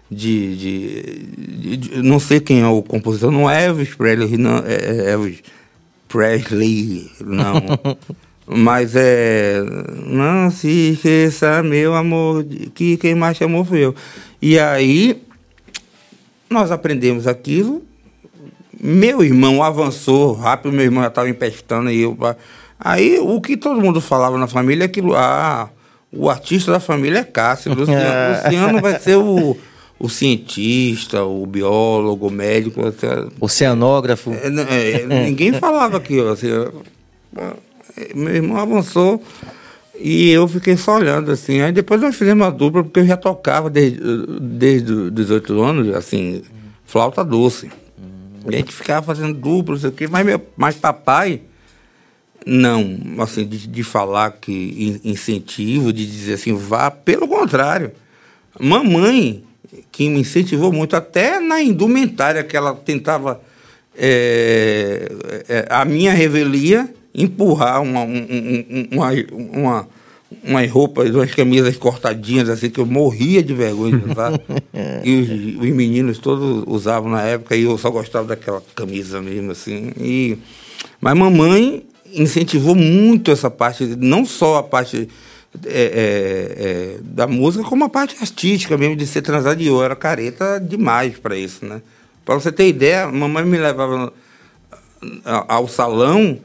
De, 0.09 0.57
de, 0.57 1.77
de, 1.77 2.03
não 2.03 2.19
sei 2.19 2.41
quem 2.41 2.61
é 2.61 2.67
o 2.67 2.83
compositor, 2.83 3.31
não 3.31 3.49
é 3.49 3.65
Elvis 3.65 3.95
Presley, 3.95 4.37
não, 4.37 4.57
é, 4.57 4.73
é 4.73 5.11
Elvis 5.11 5.41
Presley, 6.07 7.09
não. 7.21 7.63
Mas 8.53 8.93
é. 8.95 9.63
Não 10.05 10.51
se 10.51 10.91
esqueça, 10.91 11.63
meu 11.63 11.95
amor, 11.95 12.43
que 12.75 12.97
quem 12.97 13.15
mais 13.15 13.37
chamou 13.37 13.63
foi 13.63 13.79
eu. 13.79 13.95
E 14.41 14.59
aí, 14.59 15.21
nós 16.51 16.71
aprendemos 16.71 17.27
aquilo. 17.27 17.81
Meu 18.79 19.23
irmão 19.23 19.61
avançou 19.61 20.33
rápido, 20.33 20.71
meu 20.71 20.85
irmão 20.85 21.03
já 21.03 21.09
estava 21.09 21.29
empestando 21.29 21.91
e 21.91 22.01
eu. 22.01 22.17
Aí 22.79 23.19
o 23.19 23.39
que 23.39 23.55
todo 23.55 23.79
mundo 23.79 24.01
falava 24.01 24.37
na 24.37 24.47
família 24.47 24.83
é 24.83 24.85
aquilo, 24.85 25.15
ah, 25.15 25.69
o 26.11 26.29
artista 26.29 26.71
da 26.71 26.79
família 26.79 27.19
é 27.19 27.23
Cássio, 27.23 27.73
Luciano, 27.73 28.01
é. 28.01 28.41
Luciano 28.43 28.81
vai 28.81 28.99
ser 28.99 29.17
o, 29.17 29.55
o 29.99 30.09
cientista, 30.09 31.23
o 31.23 31.45
biólogo, 31.45 32.27
o 32.27 32.31
médico. 32.31 32.87
Até, 32.87 33.07
Oceanógrafo. 33.39 34.31
É, 34.33 35.03
é, 35.03 35.05
ninguém 35.05 35.53
falava 35.53 35.97
aquilo. 35.97 36.29
Assim, 36.31 36.47
meu 38.15 38.35
irmão 38.35 38.57
avançou 38.57 39.21
e 40.03 40.29
eu 40.29 40.47
fiquei 40.47 40.77
só 40.77 40.97
olhando 40.97 41.31
assim. 41.31 41.61
Aí 41.61 41.71
depois 41.71 42.01
nós 42.01 42.15
fizemos 42.15 42.45
uma 42.45 42.51
dupla, 42.51 42.83
porque 42.83 42.99
eu 42.99 43.05
já 43.05 43.17
tocava 43.17 43.69
desde, 43.69 43.99
desde 44.39 44.91
os 44.91 45.11
18 45.11 45.61
anos, 45.61 45.95
assim, 45.95 46.41
flauta 46.85 47.23
doce. 47.23 47.69
E 48.49 48.55
a 48.55 48.57
gente 48.57 48.73
ficava 48.73 49.05
fazendo 49.05 49.33
dupla, 49.33 49.75
não 49.75 49.81
sei 49.81 49.89
o 49.89 49.93
quê, 49.93 50.07
mas, 50.07 50.25
meu, 50.25 50.41
mas 50.57 50.75
papai 50.75 51.41
não, 52.45 52.97
assim, 53.19 53.45
de, 53.45 53.67
de 53.67 53.83
falar 53.83 54.31
que 54.31 54.99
incentivo, 55.03 55.93
de 55.93 56.05
dizer 56.05 56.33
assim, 56.33 56.53
vá, 56.53 56.89
pelo 56.89 57.27
contrário. 57.27 57.91
Mamãe, 58.59 59.43
que 59.91 60.09
me 60.09 60.19
incentivou 60.19 60.71
muito, 60.71 60.95
até 60.95 61.39
na 61.39 61.61
indumentária 61.61 62.43
que 62.43 62.57
ela 62.57 62.73
tentava, 62.73 63.41
é, 63.95 65.11
é, 65.47 65.67
a 65.69 65.85
minha 65.85 66.11
revelia, 66.13 66.91
empurrar 67.13 67.81
uma, 67.81 68.01
um, 68.01 68.87
uma, 68.91 69.09
uma, 69.31 69.87
umas 70.43 70.71
roupas, 70.71 71.09
umas 71.13 71.33
camisas 71.33 71.75
cortadinhas, 71.77 72.49
assim, 72.49 72.69
que 72.69 72.79
eu 72.79 72.85
morria 72.85 73.43
de 73.43 73.53
vergonha 73.53 73.97
de 73.99 74.11
usar. 74.11 74.39
e 75.03 75.19
os, 75.19 75.63
os, 75.63 75.75
meninos 75.75 76.17
todos 76.19 76.63
usavam 76.67 77.11
na 77.11 77.21
época, 77.23 77.55
e 77.55 77.63
eu 77.63 77.77
só 77.77 77.89
gostava 77.89 78.27
daquela 78.27 78.61
camisa 78.75 79.21
mesmo, 79.21 79.51
assim. 79.51 79.91
E, 79.97 80.37
mas 80.99 81.17
mamãe 81.17 81.83
incentivou 82.13 82.75
muito 82.75 83.31
essa 83.31 83.49
parte, 83.49 83.85
não 83.97 84.25
só 84.25 84.57
a 84.57 84.63
parte 84.63 85.07
é, 85.65 85.69
é, 85.69 86.95
é, 86.95 86.97
da 87.01 87.27
música, 87.27 87.63
como 87.63 87.83
a 87.83 87.89
parte 87.89 88.15
artística 88.21 88.77
mesmo, 88.77 88.95
de 88.95 89.05
ser 89.05 89.21
transado. 89.21 89.61
E 89.61 89.67
eu 89.67 89.83
era 89.83 89.95
careta 89.95 90.59
demais 90.59 91.17
para 91.17 91.35
isso, 91.35 91.65
né? 91.65 91.81
Para 92.23 92.35
você 92.35 92.51
ter 92.51 92.67
ideia, 92.67 93.07
mamãe 93.07 93.43
me 93.43 93.57
levava 93.57 94.13
ao 95.25 95.67
salão, 95.67 96.39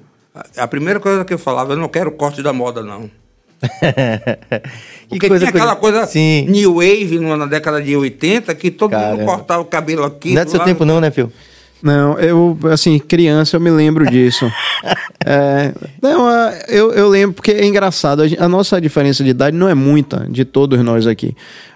a 0.56 0.68
primeira 0.68 1.00
coisa 1.00 1.24
que 1.24 1.34
eu 1.34 1.38
falava, 1.38 1.72
eu 1.72 1.76
não 1.76 1.88
quero 1.88 2.10
corte 2.12 2.42
da 2.42 2.52
moda, 2.52 2.82
não. 2.82 3.10
Porque 5.08 5.28
coisa, 5.28 5.46
tinha 5.46 5.50
aquela 5.50 5.76
coisa, 5.76 6.00
coisa 6.00 6.12
Sim. 6.12 6.46
new 6.48 6.74
wave 6.74 7.18
na 7.18 7.46
década 7.46 7.80
de 7.80 7.96
80 7.96 8.54
que 8.54 8.70
todo 8.70 8.90
Caramba. 8.90 9.16
mundo 9.16 9.24
cortava 9.24 9.62
o 9.62 9.66
cabelo 9.66 10.04
aqui. 10.04 10.34
Não 10.34 10.42
é 10.42 10.44
do 10.44 10.50
seu 10.50 10.60
tempo 10.60 10.84
não, 10.84 11.00
né, 11.00 11.10
Fio? 11.10 11.32
Não, 11.82 12.18
eu, 12.18 12.58
assim, 12.72 12.98
criança 12.98 13.56
eu 13.56 13.60
me 13.60 13.70
lembro 13.70 14.06
disso. 14.10 14.50
é, 15.28 15.72
não, 16.00 16.30
eu, 16.68 16.92
eu 16.92 17.08
lembro 17.08 17.34
porque 17.34 17.50
é 17.50 17.66
engraçado, 17.66 18.22
a 18.38 18.48
nossa 18.48 18.80
diferença 18.80 19.24
de 19.24 19.30
idade 19.30 19.56
não 19.56 19.68
é 19.68 19.74
muita, 19.74 20.24
de 20.30 20.44
todos 20.44 20.80
nós 20.84 21.04
aqui. 21.04 21.34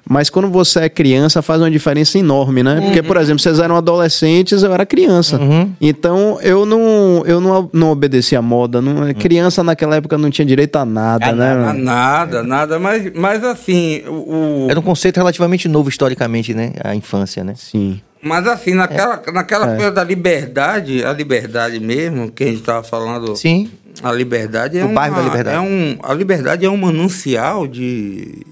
Mas 0.09 0.31
quando 0.31 0.49
você 0.49 0.81
é 0.81 0.89
criança, 0.89 1.43
faz 1.43 1.61
uma 1.61 1.71
diferença 1.71 2.17
enorme, 2.17 2.63
né? 2.63 2.79
Uhum. 2.79 2.87
Porque, 2.87 3.03
por 3.03 3.17
exemplo, 3.17 3.41
vocês 3.41 3.59
eram 3.59 3.77
adolescentes, 3.77 4.63
eu 4.63 4.73
era 4.73 4.87
criança. 4.87 5.37
Uhum. 5.37 5.73
Então, 5.81 6.39
eu 6.43 6.65
não, 6.65 7.23
eu 7.27 7.41
não, 7.41 7.69
não 7.73 7.91
obedecia 7.91 8.39
a 8.39 8.43
moda. 8.43 8.81
Não, 8.81 9.03
uhum. 9.03 9.15
Criança 9.15 9.63
naquela 9.63 9.97
época 9.97 10.17
não 10.17 10.31
tinha 10.31 10.47
direito 10.47 10.77
a 10.77 10.85
nada, 10.85 11.27
a 11.27 11.33
né? 11.33 11.55
Nada, 11.55 11.73
nada, 11.75 12.43
nada. 12.43 12.79
Mas, 12.79 13.13
mas 13.15 13.45
assim, 13.45 14.03
o... 14.07 14.69
Era 14.71 14.79
um 14.79 14.83
conceito 14.83 15.17
relativamente 15.17 15.69
novo 15.69 15.89
historicamente, 15.89 16.55
né? 16.55 16.73
A 16.83 16.95
infância, 16.95 17.45
né? 17.45 17.55
Sim. 17.57 18.01
Mas 18.23 18.47
assim, 18.47 18.75
naquela, 18.75 19.23
é. 19.27 19.33
naquela 19.33 19.73
é. 19.73 19.77
coisa 19.77 19.91
da 19.91 20.05
liberdade, 20.05 21.05
a 21.05 21.13
liberdade 21.13 21.81
mesmo, 21.81 22.31
que 22.31 22.45
a 22.45 22.47
gente 22.47 22.61
estava 22.61 22.83
falando. 22.83 23.35
Sim. 23.37 23.71
A 24.03 24.13
liberdade 24.13 24.79
é 24.79 24.85
o 24.85 24.93
bairro 24.93 25.17
da 25.17 25.23
liberdade. 25.23 25.57
É 25.57 25.61
um, 25.61 25.99
a 26.03 26.15
liberdade 26.15 26.65
é 26.65 26.71
um 26.71 26.77
manancial 26.77 27.67
de, 27.67 28.47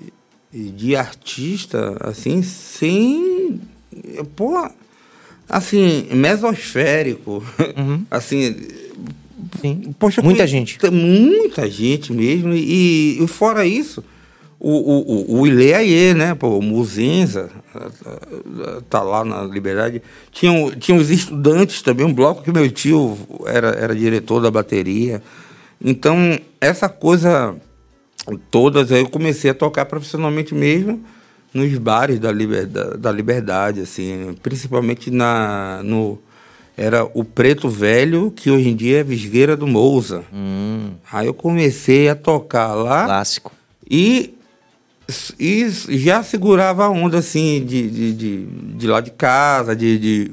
de 0.52 0.96
artista, 0.96 1.96
assim, 2.00 2.42
sem. 2.42 3.60
Pô, 4.34 4.68
assim, 5.48 6.08
mesosférico. 6.12 7.44
Uhum. 7.76 8.04
assim. 8.10 8.56
Sim. 9.60 9.94
Poxa, 9.98 10.20
muita 10.22 10.46
gente. 10.46 10.78
Muita 10.90 11.70
gente 11.70 12.12
mesmo. 12.12 12.52
E, 12.52 13.22
e 13.22 13.26
fora 13.26 13.64
isso 13.64 14.02
o, 14.60 14.70
o, 14.70 15.40
o 15.40 15.46
Ileaie, 15.46 16.14
né? 16.14 16.34
Pô, 16.34 16.58
o 16.58 16.62
Muzinza 16.62 17.48
tá 18.90 19.02
lá 19.02 19.24
na 19.24 19.42
Liberdade. 19.42 20.02
Tinha, 20.32 20.70
tinha 20.72 20.98
os 20.98 21.10
estudantes 21.10 21.80
também, 21.80 22.04
um 22.04 22.12
bloco 22.12 22.42
que 22.42 22.50
meu 22.50 22.68
tio 22.70 23.16
era, 23.46 23.68
era 23.68 23.94
diretor 23.94 24.40
da 24.40 24.50
bateria. 24.50 25.22
Então, 25.82 26.38
essa 26.60 26.88
coisa 26.88 27.54
todas, 28.50 28.90
aí 28.90 29.00
eu 29.00 29.08
comecei 29.08 29.50
a 29.50 29.54
tocar 29.54 29.86
profissionalmente 29.86 30.54
mesmo 30.54 31.00
nos 31.54 31.78
bares 31.78 32.18
da 32.18 32.30
Liberdade, 32.30 32.98
da 32.98 33.12
liberdade 33.12 33.80
assim, 33.80 34.34
principalmente 34.42 35.10
na, 35.10 35.80
no... 35.84 36.18
Era 36.76 37.04
o 37.12 37.24
Preto 37.24 37.68
Velho, 37.68 38.30
que 38.30 38.52
hoje 38.52 38.68
em 38.68 38.76
dia 38.76 39.00
é 39.00 39.02
Visgueira 39.02 39.56
do 39.56 39.66
Mousa. 39.66 40.22
Hum. 40.32 40.92
Aí 41.10 41.26
eu 41.26 41.34
comecei 41.34 42.08
a 42.08 42.14
tocar 42.14 42.72
lá. 42.72 43.04
Clássico. 43.04 43.52
E 43.90 44.37
e 45.38 45.68
já 45.70 46.22
segurava 46.22 46.84
a 46.84 46.90
onda 46.90 47.18
assim 47.18 47.64
de, 47.64 47.90
de, 47.90 48.12
de, 48.12 48.46
de 48.46 48.86
lá 48.86 49.00
de 49.00 49.10
casa, 49.10 49.74
de, 49.74 49.98
de 49.98 50.32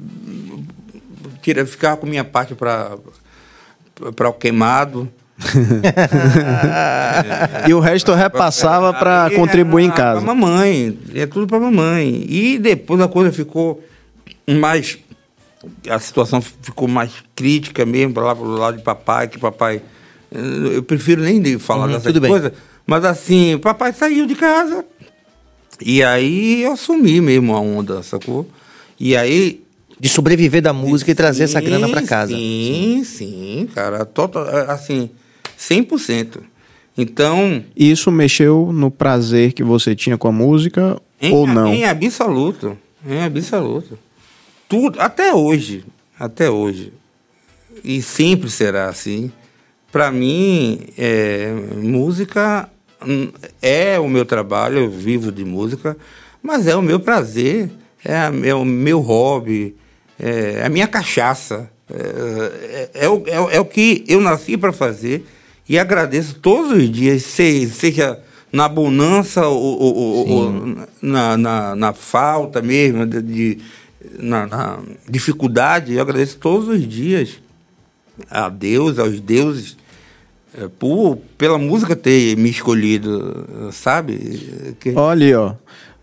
queria 1.42 1.66
ficar 1.66 1.96
com 1.96 2.06
minha 2.06 2.24
parte 2.24 2.56
para 2.56 4.30
o 4.30 4.34
queimado. 4.34 5.10
e 7.68 7.74
o 7.74 7.80
resto 7.80 8.12
eu 8.12 8.16
repassava 8.16 8.94
para 8.94 9.30
contribuir 9.36 9.86
em 9.86 9.92
casa. 9.92 10.22
Pra 10.22 10.34
mamãe, 10.34 10.98
é 11.14 11.26
tudo 11.26 11.48
para 11.48 11.60
mamãe. 11.60 12.26
E 12.28 12.58
depois 12.58 13.00
a 13.00 13.08
coisa 13.08 13.32
ficou 13.32 13.84
mais. 14.48 14.98
A 15.90 16.00
situação 16.00 16.42
ficou 16.42 16.88
mais 16.88 17.12
crítica 17.36 17.86
mesmo, 17.86 18.14
para 18.14 18.24
lá 18.24 18.36
pro 18.36 18.46
lado 18.46 18.78
de 18.78 18.84
papai, 18.84 19.28
que 19.28 19.38
papai. 19.38 19.82
Eu 20.32 20.84
prefiro 20.84 21.22
nem 21.22 21.60
falar 21.60 21.88
uhum, 21.88 21.94
dessa 21.94 22.20
coisa. 22.20 22.54
Mas 22.86 23.04
assim, 23.04 23.58
papai 23.58 23.94
saiu 23.94 24.26
de 24.26 24.36
casa. 24.36 24.86
E 25.82 26.04
aí 26.04 26.64
eu 26.64 26.74
assumi 26.74 27.20
mesmo 27.20 27.56
a 27.56 27.60
onda, 27.60 28.02
sacou? 28.04 28.48
E 29.00 29.16
aí 29.16 29.66
de 30.00 30.10
sobreviver 30.10 30.62
da 30.62 30.74
música 30.74 31.08
sim, 31.08 31.12
e 31.12 31.16
trazer 31.16 31.44
essa 31.44 31.62
grana 31.62 31.88
para 31.90 32.02
casa. 32.02 32.36
Sim, 32.36 33.04
sim, 33.06 33.70
cara, 33.74 34.06
total, 34.06 34.46
assim, 34.70 35.10
100%. 35.58 36.40
Então, 36.98 37.64
isso 37.76 38.12
mexeu 38.12 38.72
no 38.74 38.90
prazer 38.90 39.54
que 39.54 39.64
você 39.64 39.96
tinha 39.96 40.18
com 40.18 40.28
a 40.28 40.32
música 40.32 41.02
em, 41.22 41.34
ou 41.34 41.46
não? 41.46 41.74
Em 41.74 41.86
absoluto, 41.86 42.78
em 43.06 43.22
absoluto. 43.22 43.98
Tudo, 44.68 45.00
até 45.00 45.34
hoje, 45.34 45.84
até 46.20 46.50
hoje. 46.50 46.94
E 47.84 48.02
sempre 48.02 48.50
será 48.50 48.88
assim. 48.90 49.32
Para 49.92 50.12
mim, 50.12 50.80
é, 50.98 51.54
música 51.78 52.70
é 53.62 54.00
o 54.00 54.08
meu 54.08 54.26
trabalho, 54.26 54.80
eu 54.80 54.90
vivo 54.90 55.32
de 55.32 55.44
música, 55.46 55.98
mas 56.42 56.68
é 56.68 56.76
o 56.76 56.82
meu 56.82 57.00
prazer, 57.00 57.70
é, 58.04 58.50
é 58.50 58.56
o 58.56 58.66
meu 58.66 59.00
hobby, 59.00 59.76
é 60.20 60.64
a 60.66 60.70
minha 60.70 60.88
cachaça. 60.88 61.70
É, 61.90 62.90
é, 62.94 63.06
é, 63.06 63.10
o, 63.10 63.24
é, 63.28 63.56
é 63.58 63.60
o 63.60 63.66
que 63.66 64.04
eu 64.08 64.20
nasci 64.20 64.58
para 64.58 64.74
fazer 64.74 65.26
e 65.70 65.78
agradeço 65.78 66.36
todos 66.36 66.72
os 66.72 66.90
dias, 66.92 67.24
seja 67.24 68.20
na 68.52 68.68
bonança 68.68 69.48
ou, 69.48 69.80
ou, 69.80 70.30
ou 70.30 70.76
na, 71.02 71.38
na, 71.38 71.76
na, 71.76 71.94
falta 71.94 72.62
mesmo, 72.62 73.06
de, 73.06 73.22
de 73.22 73.58
na, 74.18 74.48
na, 74.48 74.80
dificuldade, 75.10 75.94
eu 75.94 76.02
agradeço 76.02 76.38
todos 76.38 76.70
os 76.70 76.88
dias 76.88 77.42
a 78.30 78.48
Deus, 78.50 78.98
aos 78.98 79.20
deuses, 79.20 79.76
é, 79.76 79.85
por, 80.80 81.18
pela 81.38 81.58
música 81.58 81.96
ter 81.96 82.36
me 82.38 82.50
escolhido, 82.50 83.70
sabe? 83.72 84.76
Que... 84.80 84.94
Olha 84.96 85.40
ó. 85.42 85.54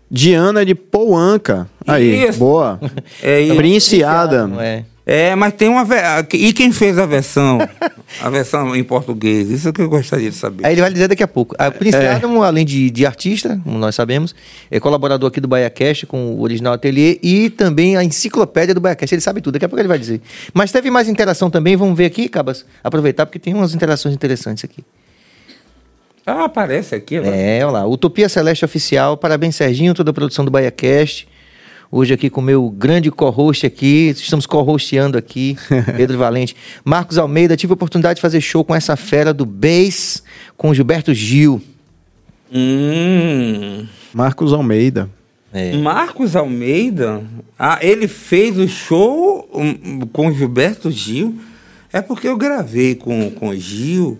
Diana 0.09 0.63
de 0.63 0.75
Pouanca. 0.75 1.67
Aí, 1.87 2.27
Isso. 2.27 2.39
boa. 2.39 2.79
É 3.23 3.41
isso. 3.41 3.55
Princiada. 3.55 4.49
É. 4.59 4.83
é, 5.05 5.35
mas 5.35 5.53
tem 5.53 5.67
uma. 5.67 5.85
E 6.33 6.53
quem 6.53 6.71
fez 6.71 6.97
a 6.97 7.05
versão? 7.05 7.59
a 8.21 8.29
versão 8.29 8.73
em 8.73 8.83
português? 8.83 9.49
Isso 9.49 9.67
é 9.67 9.73
que 9.73 9.81
eu 9.81 9.89
gostaria 9.89 10.29
de 10.29 10.35
saber. 10.35 10.65
Aí 10.65 10.73
ele 10.73 10.81
vai 10.81 10.91
dizer 10.91 11.09
daqui 11.09 11.23
a 11.23 11.27
pouco. 11.27 11.53
A 11.59 11.69
Prince 11.69 11.97
é. 11.97 12.13
Adam, 12.13 12.41
além 12.41 12.65
de, 12.65 12.89
de 12.89 13.05
artista, 13.05 13.59
como 13.63 13.77
nós 13.77 13.95
sabemos, 13.95 14.33
é 14.71 14.79
colaborador 14.79 15.27
aqui 15.27 15.41
do 15.41 15.47
BaiaCast 15.47 16.05
com 16.05 16.35
o 16.35 16.41
Original 16.41 16.73
Atelier 16.73 17.17
e 17.21 17.49
também 17.49 17.97
a 17.97 18.03
enciclopédia 18.03 18.73
do 18.73 18.79
BaiaCast. 18.79 19.13
Ele 19.13 19.21
sabe 19.21 19.41
tudo, 19.41 19.53
daqui 19.53 19.65
a 19.65 19.69
pouco 19.69 19.81
ele 19.81 19.89
vai 19.89 19.99
dizer. 19.99 20.21
Mas 20.53 20.71
teve 20.71 20.89
mais 20.89 21.09
interação 21.09 21.49
também, 21.49 21.75
vamos 21.75 21.97
ver 21.97 22.05
aqui, 22.05 22.29
Cabas? 22.29 22.65
Aproveitar, 22.81 23.25
porque 23.25 23.39
tem 23.39 23.53
umas 23.53 23.75
interações 23.75 24.15
interessantes 24.15 24.63
aqui. 24.63 24.83
Ah, 26.25 26.45
aparece 26.45 26.95
aqui 26.95 27.17
agora. 27.17 27.35
É, 27.35 27.65
olha 27.65 27.79
lá. 27.79 27.85
Utopia 27.85 28.29
Celeste 28.29 28.63
Oficial. 28.63 29.17
Parabéns, 29.17 29.57
Serginho, 29.57 29.93
toda 29.93 30.11
a 30.11 30.13
produção 30.13 30.45
do 30.45 30.51
BaiaCast. 30.51 31.27
Hoje 31.95 32.11
aqui 32.11 32.27
com 32.27 32.41
o 32.41 32.43
meu 32.43 32.71
grande 32.71 33.11
co-host 33.11 33.67
aqui. 33.67 34.09
Estamos 34.09 34.47
co-hosteando 34.47 35.15
aqui, 35.15 35.55
Pedro 35.95 36.17
Valente. 36.17 36.55
Marcos 36.83 37.19
Almeida, 37.19 37.55
tive 37.55 37.71
a 37.71 37.75
oportunidade 37.75 38.15
de 38.15 38.21
fazer 38.23 38.41
show 38.41 38.65
com 38.65 38.73
essa 38.73 38.95
fera 38.95 39.31
do 39.31 39.45
Bass, 39.45 40.23
com 40.57 40.73
Gilberto 40.73 41.13
Gil. 41.13 41.61
Hum. 42.51 43.85
Marcos 44.11 44.53
Almeida. 44.53 45.07
É. 45.53 45.77
Marcos 45.77 46.35
Almeida? 46.35 47.21
Ah, 47.59 47.77
ele 47.79 48.07
fez 48.07 48.57
o 48.57 48.67
show 48.67 49.47
com 50.11 50.33
Gilberto 50.33 50.89
Gil? 50.89 51.39
É 51.91 52.01
porque 52.01 52.27
eu 52.27 52.35
gravei 52.35 52.95
com, 52.95 53.29
com 53.29 53.53
Gil 53.53 54.19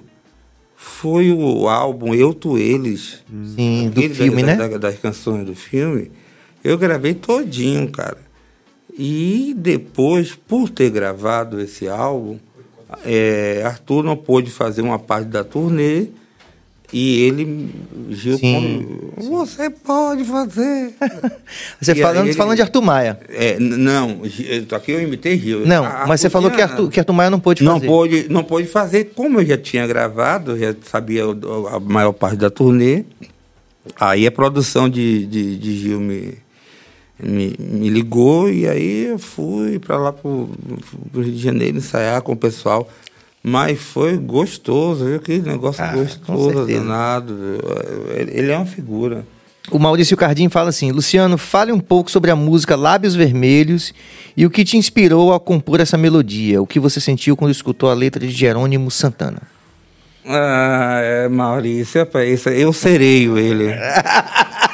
foi 0.76 1.32
o 1.32 1.68
álbum 1.68 2.14
Eu, 2.14 2.36
Tu, 2.36 2.56
Eles. 2.56 3.24
Sim, 3.56 3.90
do 3.90 4.02
filme, 4.10 4.44
da, 4.44 4.56
né? 4.56 4.68
Da, 4.68 4.78
das 4.78 5.00
canções 5.00 5.44
do 5.44 5.56
filme. 5.56 6.12
Eu 6.64 6.78
gravei 6.78 7.14
todinho, 7.14 7.90
cara. 7.90 8.18
E 8.98 9.54
depois, 9.58 10.36
por 10.36 10.70
ter 10.70 10.90
gravado 10.90 11.60
esse 11.60 11.88
álbum, 11.88 12.38
é, 13.04 13.64
Arthur 13.66 14.04
não 14.04 14.16
pôde 14.16 14.52
fazer 14.52 14.82
uma 14.82 15.00
parte 15.00 15.28
da 15.28 15.44
turnê 15.44 16.08
e 16.94 17.24
ele, 17.24 17.74
Gil, 18.12 18.38
como, 18.40 19.14
você 19.18 19.68
pode 19.68 20.24
fazer. 20.26 20.94
você 21.82 21.96
falando, 21.96 22.28
ele, 22.28 22.34
falando 22.34 22.56
de 22.56 22.62
Arthur 22.62 22.82
Maia. 22.84 23.20
É, 23.30 23.58
não, 23.58 24.22
aqui 24.76 24.92
eu 24.92 25.02
imitei 25.02 25.40
Gil. 25.40 25.66
Não, 25.66 25.84
a, 25.84 26.06
mas 26.06 26.22
você 26.22 26.30
falou 26.30 26.52
que 26.52 26.62
Arthur, 26.62 26.92
que 26.92 27.00
Arthur 27.00 27.14
Maia 27.14 27.32
não 27.32 27.40
pôde 27.40 27.64
fazer. 27.64 27.80
Não 27.80 27.82
pôde, 27.82 28.28
não 28.30 28.44
pôde 28.44 28.68
fazer, 28.68 29.06
como 29.16 29.40
eu 29.40 29.46
já 29.46 29.58
tinha 29.58 29.88
gravado, 29.88 30.56
já 30.56 30.76
sabia 30.84 31.24
a 31.24 31.80
maior 31.80 32.14
parte 32.14 32.38
da 32.38 32.52
turnê. 32.52 33.06
Aí 34.00 34.28
a 34.28 34.32
produção 34.32 34.88
de, 34.88 35.26
de, 35.26 35.58
de 35.58 35.76
Gil 35.80 36.00
me, 36.00 36.38
me, 37.24 37.56
me, 37.60 37.90
ligou 37.90 38.50
e 38.50 38.68
aí 38.68 39.06
eu 39.06 39.20
fui 39.20 39.80
para 39.80 39.98
lá 39.98 40.14
para 40.14 40.30
o 40.30 40.50
Rio 41.14 41.32
de 41.32 41.38
Janeiro 41.38 41.78
ensaiar 41.78 42.22
com 42.22 42.34
o 42.34 42.38
pessoal. 42.38 42.90
Mas 43.42 43.80
foi 43.80 44.16
gostoso, 44.18 45.06
viu? 45.06 45.20
Que 45.20 45.40
negócio 45.40 45.84
ah, 45.84 45.94
gostoso, 45.94 46.66
danado. 46.66 47.36
Ele 48.32 48.52
é 48.52 48.56
uma 48.56 48.66
figura. 48.66 49.26
O 49.70 49.80
Maurício 49.80 50.16
Cardim 50.16 50.48
fala 50.50 50.70
assim: 50.70 50.92
Luciano, 50.92 51.38
fale 51.38 51.72
um 51.72 51.80
pouco 51.80 52.10
sobre 52.10 52.32
a 52.32 52.36
música 52.36 52.76
Lábios 52.76 53.16
Vermelhos 53.16 53.94
e 54.36 54.46
o 54.46 54.50
que 54.50 54.64
te 54.64 54.78
inspirou 54.78 55.34
a 55.34 55.40
compor 55.40 55.82
essa 55.82 55.98
melodia. 55.98 56.62
O 56.62 56.68
que 56.68 56.80
você 56.80 57.02
sentiu 57.02 57.36
quando 57.36 57.52
escutou 57.52 57.90
a 57.90 57.94
letra 57.94 58.26
de 58.26 58.32
Jerônimo 58.32 58.90
Santana? 58.90 59.42
Ah, 60.26 61.00
é, 61.02 61.28
Maurício, 61.28 62.08
eu 62.56 62.72
sereio 62.72 63.38
ele. 63.38 63.74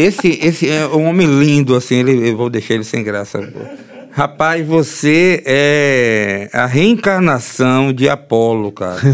esse, 0.00 0.38
esse 0.42 0.68
é 0.68 0.86
um 0.86 1.06
homem 1.06 1.26
lindo, 1.26 1.74
assim, 1.74 1.96
ele, 1.96 2.30
eu 2.30 2.36
vou 2.36 2.50
deixar 2.50 2.74
ele 2.74 2.84
sem 2.84 3.02
graça. 3.02 3.40
Rapaz, 4.12 4.66
você 4.66 5.42
é 5.46 6.50
a 6.52 6.66
reencarnação 6.66 7.92
de 7.92 8.08
Apolo, 8.08 8.72
cara. 8.72 9.00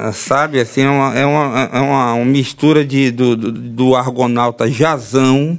Ah, 0.00 0.12
sabe, 0.12 0.60
assim, 0.60 0.82
é 0.82 0.88
uma, 0.88 1.18
é 1.18 1.26
uma, 1.26 1.70
é 1.72 1.80
uma, 1.80 2.14
uma 2.14 2.24
mistura 2.24 2.84
de, 2.84 3.10
do, 3.10 3.34
do, 3.34 3.50
do 3.50 3.96
argonauta 3.96 4.70
Jazão. 4.70 5.58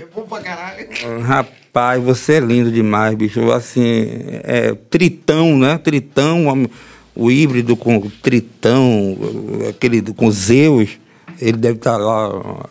É 0.00 0.06
bom 0.14 0.22
pra 0.22 0.40
caralho. 0.40 0.88
Rapaz, 1.20 2.02
você 2.02 2.34
é 2.34 2.40
lindo 2.40 2.72
demais, 2.72 3.14
bicho. 3.14 3.52
Assim, 3.52 4.06
é 4.44 4.74
Tritão, 4.88 5.58
né? 5.58 5.76
Tritão, 5.76 6.66
o 7.18 7.30
híbrido 7.30 7.76
com 7.76 8.00
Tritão, 8.22 9.18
aquele 9.68 10.00
com 10.00 10.30
Zeus. 10.30 10.98
Ele 11.40 11.56
deve 11.56 11.78
estar 11.78 11.92
tá 11.92 11.98
lá. 11.98 12.68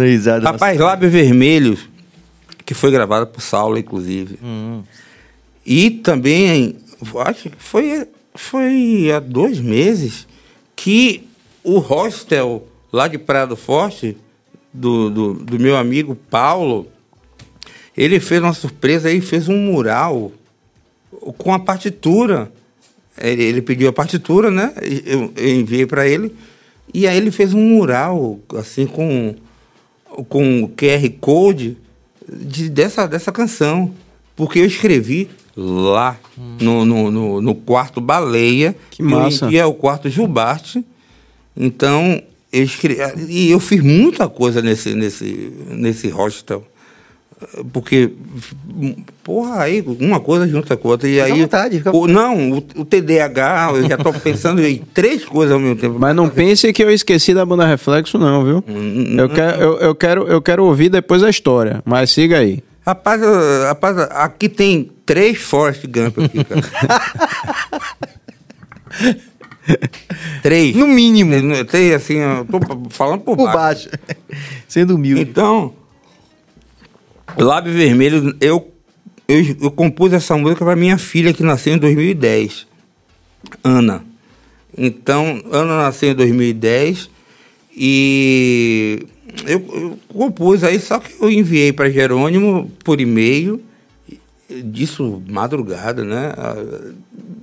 Risada, 0.00 0.44
Rapaz, 0.44 0.78
Lábios 0.78 1.12
Vermelhos, 1.12 1.88
que 2.66 2.74
foi 2.74 2.90
gravada 2.90 3.24
por 3.24 3.40
Saulo, 3.40 3.78
inclusive. 3.78 4.38
Hum. 4.42 4.82
E 5.64 5.90
também, 5.90 6.76
acho 7.24 7.48
que 7.48 7.56
foi, 7.56 8.06
foi 8.34 9.10
há 9.14 9.20
dois 9.20 9.58
meses 9.60 10.26
que 10.76 11.26
o 11.62 11.78
hostel 11.78 12.66
lá 12.92 13.08
de 13.08 13.16
Prado 13.16 13.56
Forte, 13.56 14.16
do, 14.72 15.10
do, 15.10 15.34
do 15.34 15.58
meu 15.58 15.76
amigo 15.76 16.14
Paulo, 16.14 16.88
ele 17.96 18.20
fez 18.20 18.42
uma 18.42 18.52
surpresa 18.52 19.10
e 19.10 19.20
fez 19.20 19.48
um 19.48 19.56
mural 19.56 20.32
com 21.38 21.52
a 21.52 21.58
partitura. 21.58 22.52
Ele, 23.18 23.42
ele 23.42 23.62
pediu 23.62 23.88
a 23.88 23.92
partitura, 23.92 24.50
né? 24.50 24.72
Eu, 25.04 25.32
eu 25.36 25.54
enviei 25.54 25.86
para 25.86 26.06
ele. 26.08 26.34
E 26.92 27.06
aí 27.06 27.16
ele 27.16 27.30
fez 27.30 27.54
um 27.54 27.60
mural, 27.60 28.40
assim, 28.56 28.86
com, 28.86 29.34
com 30.28 30.68
QR 30.76 31.08
Code 31.20 31.76
de, 32.28 32.68
dessa, 32.68 33.06
dessa 33.06 33.32
canção. 33.32 33.92
Porque 34.34 34.58
eu 34.58 34.66
escrevi 34.66 35.28
lá 35.56 36.18
hum. 36.38 36.56
no, 36.60 36.84
no, 36.84 37.10
no, 37.10 37.40
no, 37.40 37.54
quarto 37.54 38.00
Baleia, 38.00 38.74
que 38.90 39.02
massa. 39.02 39.48
que 39.48 39.58
é 39.58 39.64
o 39.64 39.74
quarto 39.74 40.08
Jubarte. 40.08 40.84
Então, 41.56 42.22
eu 42.52 42.62
escrevi, 42.62 43.02
e 43.28 43.50
eu 43.50 43.60
fiz 43.60 43.82
muita 43.82 44.28
coisa 44.28 44.62
nesse, 44.62 44.94
nesse, 44.94 45.52
nesse 45.70 46.08
hostel. 46.08 46.66
Porque, 47.72 48.12
porra, 49.22 49.62
aí 49.62 49.84
uma 50.00 50.20
coisa 50.20 50.46
junta 50.46 50.76
com 50.76 50.88
outra. 50.88 51.08
E 51.08 51.14
fica 51.14 51.24
aí. 51.24 51.40
Vontade, 51.40 51.78
fica... 51.78 51.96
o, 51.96 52.06
não, 52.06 52.52
o, 52.52 52.56
o, 52.76 52.84
TDAH, 52.84 53.72
eu 53.74 53.88
já 53.88 53.94
estou 53.94 54.12
pensando 54.20 54.64
em 54.64 54.78
três 54.78 55.24
coisas 55.24 55.52
ao 55.52 55.60
mesmo 55.60 55.76
tempo. 55.76 55.98
Mas 55.98 56.14
não 56.14 56.28
pense 56.28 56.72
que 56.72 56.82
eu 56.82 56.90
esqueci 56.90 57.34
da 57.34 57.44
banda 57.44 57.66
Reflexo, 57.66 58.18
não, 58.18 58.44
viu? 58.44 58.64
Eu, 58.66 58.74
hum, 58.74 59.28
quero, 59.34 59.62
eu, 59.62 59.78
eu, 59.78 59.94
quero, 59.94 60.28
eu 60.28 60.42
quero 60.42 60.64
ouvir 60.64 60.88
depois 60.88 61.22
a 61.22 61.30
história, 61.30 61.82
mas 61.84 62.10
siga 62.10 62.38
aí. 62.38 62.62
Rapaz, 62.84 63.20
rapaz, 63.66 63.98
aqui 64.10 64.48
tem 64.48 64.90
três 65.06 65.38
Forrest 65.38 65.86
Gump 65.86 66.18
aqui, 66.18 66.44
cara. 66.44 66.62
três. 70.42 70.74
No 70.74 70.86
mínimo. 70.86 71.32
Tem 71.64 71.94
assim, 71.94 72.16
eu 72.16 72.44
tô 72.44 72.58
falando 72.90 73.20
por, 73.20 73.36
por 73.36 73.52
baixo. 73.52 73.88
baixo. 73.88 74.02
Sendo 74.66 74.96
humilde. 74.96 75.22
Então, 75.22 75.74
Lábio 77.38 77.72
Vermelho, 77.72 78.36
eu, 78.40 78.72
eu, 79.28 79.56
eu 79.60 79.70
compus 79.70 80.12
essa 80.12 80.36
música 80.36 80.64
para 80.64 80.76
minha 80.76 80.98
filha 80.98 81.32
que 81.32 81.42
nasceu 81.42 81.74
em 81.74 81.78
2010, 81.78 82.66
Ana. 83.62 84.04
Então, 84.76 85.42
Ana 85.50 85.76
nasceu 85.82 86.12
em 86.12 86.14
2010 86.14 87.10
e 87.76 89.06
eu, 89.46 89.64
eu 89.72 89.98
compus 90.08 90.62
aí, 90.64 90.78
só 90.78 90.98
que 90.98 91.14
eu 91.20 91.30
enviei 91.30 91.72
para 91.72 91.90
Jerônimo 91.90 92.70
por 92.84 93.00
e-mail, 93.00 93.62
disso 94.64 95.22
madrugada, 95.28 96.04
né? 96.04 96.32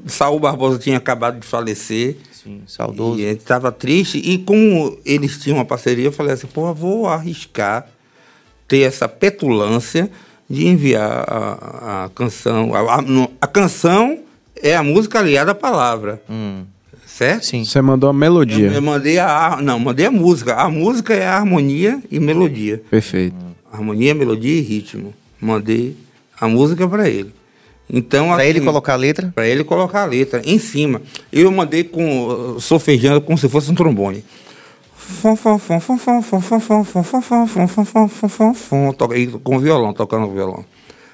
Saul 0.05 0.39
Barbosa 0.39 0.77
tinha 0.77 0.97
acabado 0.97 1.39
de 1.39 1.47
falecer. 1.47 2.17
Sim, 2.31 2.61
saudoso. 2.67 3.19
E 3.19 3.23
estava 3.23 3.71
triste. 3.71 4.17
E 4.17 4.37
como 4.37 4.97
eles 5.05 5.39
tinham 5.39 5.57
uma 5.57 5.65
parceria, 5.65 6.05
eu 6.05 6.11
falei 6.11 6.33
assim, 6.33 6.47
pô, 6.47 6.73
vou 6.73 7.07
arriscar 7.07 7.89
ter 8.69 8.81
essa 8.81 9.09
petulância 9.09 10.09
de 10.49 10.67
enviar 10.67 11.25
a, 11.27 12.05
a 12.05 12.09
canção. 12.09 12.73
A, 12.73 12.95
a, 12.95 13.03
a, 13.41 13.47
canção 13.47 14.19
é 14.55 14.75
a 14.75 14.83
música 14.83 15.19
aliada 15.19 15.51
à 15.51 15.55
palavra. 15.55 16.21
Hum. 16.29 16.63
Certo? 17.05 17.47
Sim. 17.47 17.65
Você 17.65 17.81
mandou 17.81 18.09
a 18.09 18.13
melodia. 18.13 18.67
Eu, 18.67 18.73
eu, 18.73 18.81
mandei 18.81 19.19
a. 19.19 19.59
Não, 19.61 19.77
mandei 19.77 20.05
a 20.05 20.11
música. 20.11 20.53
A 20.53 20.69
música 20.69 21.13
é 21.13 21.25
a 21.25 21.35
harmonia 21.35 22.01
e 22.09 22.19
melodia. 22.19 22.81
Perfeito. 22.89 23.35
Harmonia, 23.71 24.15
melodia 24.15 24.57
e 24.57 24.61
ritmo. 24.61 25.13
Mandei 25.41 25.97
a 26.39 26.47
música 26.47 26.87
para 26.87 27.09
ele. 27.09 27.33
Então, 27.91 28.27
para 28.27 28.43
assim, 28.43 28.49
ele 28.49 28.61
colocar 28.61 28.93
a 28.93 28.95
letra? 28.95 29.31
Para 29.33 29.47
ele 29.47 29.63
colocar 29.63 30.03
a 30.03 30.05
letra 30.05 30.41
em 30.45 30.59
cima. 30.59 31.01
Eu 31.33 31.51
mandei 31.51 31.83
com 31.83 32.57
sofejando 32.59 33.19
como 33.19 33.37
se 33.37 33.49
fosse 33.49 33.71
um 33.71 33.75
trombone. 33.75 34.23
Com 39.43 39.59
violão, 39.59 39.93
tocando 39.93 40.31
violão. 40.31 40.63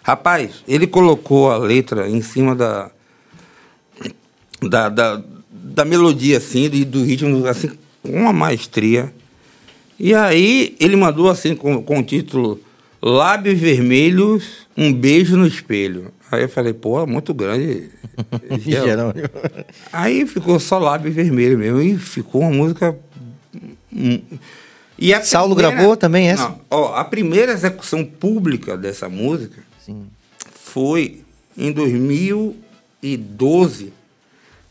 Rapaz, 0.04 0.64
ele 0.68 0.86
colocou 0.86 1.50
a 1.50 1.58
letra 1.58 2.10
em 2.10 2.22
cima 2.22 2.54
da 2.54 2.92
da, 4.62 4.90
da, 4.90 5.24
da 5.50 5.86
melodia, 5.86 6.38
assim, 6.38 6.70
do, 6.70 6.86
do 6.86 7.04
ritmo, 7.04 7.46
assim, 7.48 7.72
com 8.02 8.12
uma 8.12 8.34
maestria. 8.34 9.14
E 10.00 10.14
aí 10.14 10.76
ele 10.80 10.96
mandou 10.96 11.30
assim 11.30 11.56
com, 11.56 11.82
com 11.82 12.00
o 12.00 12.04
título 12.04 12.60
Lábios 13.02 13.60
Vermelhos, 13.60 14.68
um 14.76 14.92
beijo 14.92 15.38
no 15.38 15.48
espelho. 15.48 16.12
Aí 16.32 16.44
eu 16.44 16.50
falei, 16.50 16.74
pô, 16.74 17.06
muito 17.06 17.34
grande. 17.34 17.90
aí 19.92 20.26
ficou 20.26 20.60
só 20.60 20.80
lábios 20.80 21.14
vermelhos 21.14 21.58
mesmo. 21.58 21.82
E 21.82 21.98
ficou 21.98 22.42
uma 22.42 22.52
música. 22.52 22.98
E 24.98 25.14
Saulo 25.24 25.56
primeira... 25.56 25.78
gravou 25.78 25.98
também 25.98 26.30
essa? 26.30 26.50
Não, 26.50 26.62
ó, 26.70 26.96
a 26.96 27.04
primeira 27.04 27.52
execução 27.52 28.06
pública 28.06 28.78
dessa 28.78 29.10
música 29.10 29.62
Sim. 29.86 30.06
foi 30.54 31.22
em 31.58 31.72
2012 31.72 33.92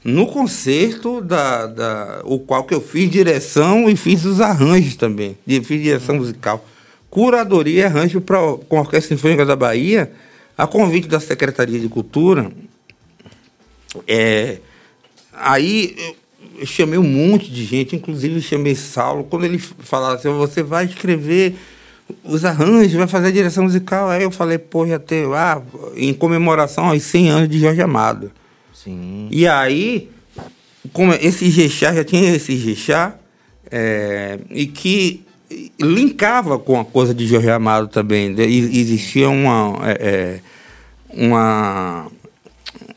no 0.04 0.26
concerto 0.26 1.22
da, 1.22 1.66
da 1.66 2.20
o 2.24 2.38
qual 2.38 2.64
que 2.64 2.74
eu 2.74 2.80
fiz 2.80 3.10
direção 3.10 3.88
e 3.88 3.96
fiz 3.96 4.24
os 4.26 4.40
arranjos 4.40 4.96
também, 4.96 5.38
fiz 5.46 5.82
direção 5.82 6.16
musical, 6.16 6.64
curadoria 7.08 7.82
e 7.82 7.84
arranjo 7.84 8.20
pra, 8.20 8.38
com 8.68 8.76
a 8.76 8.80
Orquestra 8.80 9.16
Sinfônica 9.16 9.46
da 9.46 9.56
Bahia, 9.56 10.12
a 10.58 10.66
convite 10.66 11.08
da 11.08 11.20
Secretaria 11.20 11.80
de 11.80 11.88
Cultura. 11.88 12.52
É, 14.06 14.58
aí 15.32 15.96
eu 16.58 16.66
chamei 16.66 16.98
um 16.98 17.02
monte 17.02 17.50
de 17.50 17.64
gente, 17.64 17.96
inclusive 17.96 18.40
chamei 18.40 18.74
Saulo, 18.74 19.24
quando 19.24 19.44
ele 19.44 19.58
falava 19.58 20.14
assim, 20.14 20.28
você 20.30 20.62
vai 20.62 20.84
escrever 20.84 21.56
os 22.22 22.44
arranjos, 22.44 22.94
vai 22.94 23.06
fazer 23.06 23.28
a 23.28 23.32
direção 23.32 23.64
musical. 23.64 24.08
Aí 24.08 24.22
eu 24.22 24.30
falei, 24.30 24.58
pô, 24.58 24.86
já 24.86 24.98
ter, 24.98 25.26
ah, 25.34 25.62
em 25.96 26.12
comemoração 26.12 26.86
aos 26.86 27.02
100 27.02 27.30
anos 27.30 27.48
de 27.48 27.58
Jorge 27.58 27.80
Amado. 27.80 28.30
Sim. 28.72 29.28
E 29.30 29.46
aí, 29.46 30.10
como 30.92 31.12
esse 31.14 31.50
Gechá, 31.50 31.94
já 31.94 32.04
tinha 32.04 32.34
esse 32.34 32.56
Gechá, 32.56 33.16
é, 33.70 34.38
e 34.50 34.66
que 34.66 35.24
linkava 35.80 36.58
com 36.58 36.78
a 36.78 36.84
coisa 36.84 37.14
de 37.14 37.26
Jorge 37.26 37.50
Amado 37.50 37.88
também. 37.88 38.30
Né? 38.30 38.44
Existia 38.44 39.28
uma. 39.28 39.78
É, 39.82 39.92
é, 40.00 40.40
uma 41.16 42.10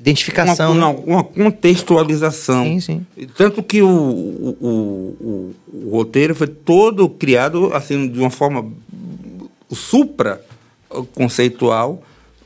Identificação. 0.08 0.72
Uma, 0.72 0.94
né? 0.94 1.00
uma, 1.06 1.24
contextualização. 1.24 2.64
Sim, 2.64 2.80
sim. 2.80 3.06
Tanto 3.36 3.62
que 3.62 3.82
o, 3.82 3.88
o, 3.88 4.58
o, 4.62 5.56
o, 5.74 5.90
roteiro 5.92 6.34
foi 6.34 6.48
todo 6.48 7.10
criado 7.10 7.72
assim 7.74 8.08
de 8.08 8.20
uma 8.20 8.30
forma 8.30 8.72
supra 9.70 10.42
conceitual 11.14 12.02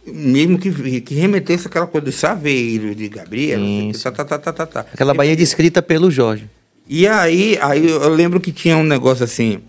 mesmo 0.05 0.57
que, 0.57 1.01
que 1.01 1.13
remetesse 1.13 1.67
aquela 1.67 1.85
coisa 1.85 2.05
do 2.05 2.11
chaveiro, 2.11 2.95
de 2.95 3.07
Gabriel, 3.07 3.61
tá, 4.01 4.11
tá, 4.11 4.25
tá, 4.25 4.39
tá, 4.39 4.53
tá, 4.53 4.65
tá. 4.65 4.79
Aquela 4.93 5.13
Bahia 5.13 5.35
descrita 5.35 5.81
pelo 5.81 6.09
Jorge. 6.09 6.49
E 6.87 7.07
aí, 7.07 7.57
aí 7.61 7.87
eu 7.87 8.09
lembro 8.09 8.39
que 8.39 8.51
tinha 8.51 8.75
um 8.75 8.83
negócio 8.83 9.23
assim, 9.23 9.59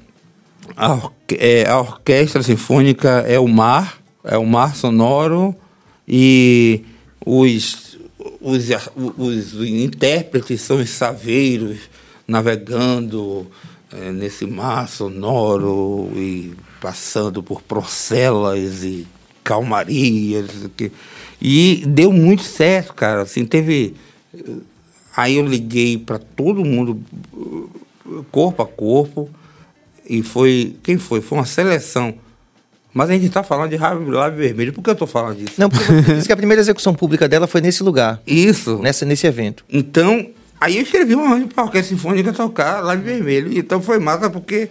a, 0.77 0.95
orque 0.95 1.37
é, 1.39 1.69
a 1.69 1.79
orquestra 1.79 2.43
sinfônica 2.43 3.25
é 3.29 3.39
o 3.39 3.47
mar, 3.47 3.99
é 4.25 4.39
o 4.39 4.47
mar 4.47 4.75
sonoro, 4.75 5.55
e 6.09 6.83
os, 7.25 7.99
os, 8.41 8.69
os, 9.17 9.55
intérpretes 9.55 10.61
são 10.61 10.79
os 10.79 10.91
saveiros 10.91 11.79
navegando 12.27 13.47
é, 13.93 14.11
nesse 14.11 14.47
mar 14.47 14.89
sonoro 14.89 16.11
e 16.17 16.55
passando 16.81 17.43
por 17.43 17.63
procelas 17.63 18.83
e 18.83 19.07
calmaria, 19.45 20.45
e 21.41 21.85
deu 21.87 22.13
muito 22.13 22.43
certo, 22.43 22.95
cara. 22.95 23.23
Assim, 23.23 23.45
teve. 23.45 23.95
Aí 25.17 25.37
eu 25.37 25.47
liguei 25.47 25.99
para 25.99 26.19
todo 26.19 26.65
mundo, 26.65 27.03
corpo 28.31 28.63
a 28.63 28.67
corpo, 28.67 29.29
e 30.09 30.23
foi. 30.23 30.77
Quem 30.83 30.99
foi? 30.99 31.21
Foi 31.21 31.39
uma 31.39 31.47
seleção. 31.47 32.15
Mas 32.95 33.11
a 33.11 33.13
gente 33.15 33.27
está 33.27 33.43
falando 33.43 33.71
de 33.71 33.79
Lábio 33.79 34.39
Vermelho. 34.39 34.73
Por 34.73 34.83
que 34.83 34.91
eu 34.91 34.93
estou 34.93 35.09
falando 35.09 35.39
disso? 35.39 35.55
Não, 35.59 35.71
porque 35.71 35.85
você 35.85 36.15
disse 36.15 36.27
que 36.27 36.33
a 36.33 36.37
primeira 36.37 36.61
execução 36.61 36.95
pública 36.95 37.29
dela 37.29 37.47
foi 37.47 37.61
nesse 37.61 37.83
lugar. 37.83 38.21
Isso. 38.27 38.79
Nessa, 38.79 39.07
nesse 39.07 39.27
evento. 39.27 39.65
Então, 39.71 40.29
aí 40.61 40.77
eu 40.77 40.83
escrevi 40.83 41.15
um 41.15 41.25
arranjo 41.25 41.49
para 41.49 41.63
a 41.63 41.67
Orquestra 41.67 41.97
Sinfônica 41.97 42.33
tocar 42.33 42.81
Lábio 42.81 43.05
Vermelho. 43.05 43.57
Então 43.57 43.81
foi 43.81 43.99
massa 43.99 44.29
porque 44.29 44.69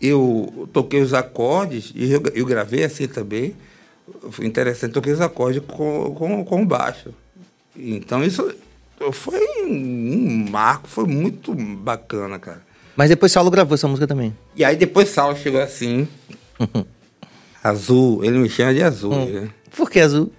eu 0.00 0.68
toquei 0.72 1.00
os 1.00 1.14
acordes 1.14 1.92
e 1.94 2.10
eu, 2.10 2.22
eu 2.34 2.44
gravei 2.44 2.84
assim 2.84 3.06
também 3.06 3.54
foi 4.30 4.46
interessante, 4.46 4.92
toquei 4.92 5.12
os 5.12 5.20
acordes 5.20 5.62
com, 5.66 6.14
com, 6.14 6.44
com 6.44 6.66
baixo. 6.66 7.10
Então 7.76 8.24
isso 8.24 8.52
foi 9.12 9.40
um 9.64 10.46
marco, 10.50 10.88
foi 10.88 11.06
muito 11.06 11.54
bacana, 11.54 12.38
cara. 12.38 12.62
Mas 12.96 13.08
depois 13.10 13.30
Saulo 13.30 13.50
gravou 13.50 13.74
essa 13.74 13.86
música 13.86 14.06
também. 14.06 14.36
E 14.56 14.64
aí 14.64 14.76
depois 14.76 15.08
Saulo 15.08 15.36
chegou 15.36 15.60
assim, 15.60 16.08
azul, 17.62 18.24
ele 18.24 18.38
me 18.38 18.48
chama 18.48 18.74
de 18.74 18.82
azul. 18.82 19.12
Hum. 19.12 19.26
Né? 19.26 19.48
Por 19.76 19.90
que 19.90 20.00
azul? 20.00 20.32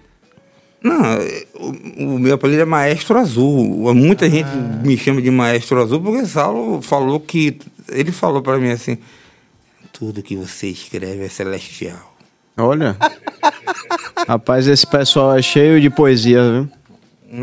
Não, 0.82 1.18
o, 1.54 2.14
o, 2.14 2.18
meu 2.18 2.34
apelido 2.34 2.62
é 2.62 2.64
Maestro 2.64 3.18
Azul. 3.18 3.94
Muita 3.94 4.24
ah. 4.24 4.30
gente 4.30 4.48
me 4.82 4.96
chama 4.96 5.20
de 5.20 5.30
Maestro 5.30 5.80
Azul 5.82 6.00
porque 6.00 6.24
Saulo 6.26 6.80
falou 6.80 7.20
que. 7.20 7.58
Ele 7.90 8.10
falou 8.10 8.40
para 8.40 8.58
mim 8.58 8.70
assim: 8.70 8.96
tudo 9.92 10.22
que 10.22 10.34
você 10.36 10.68
escreve 10.68 11.24
é 11.24 11.28
celestial. 11.28 12.16
Olha. 12.56 12.96
Rapaz, 14.26 14.66
esse 14.66 14.86
pessoal 14.86 15.36
é 15.36 15.42
cheio 15.42 15.80
de 15.80 15.90
poesia, 15.90 16.42
viu? 16.50 16.68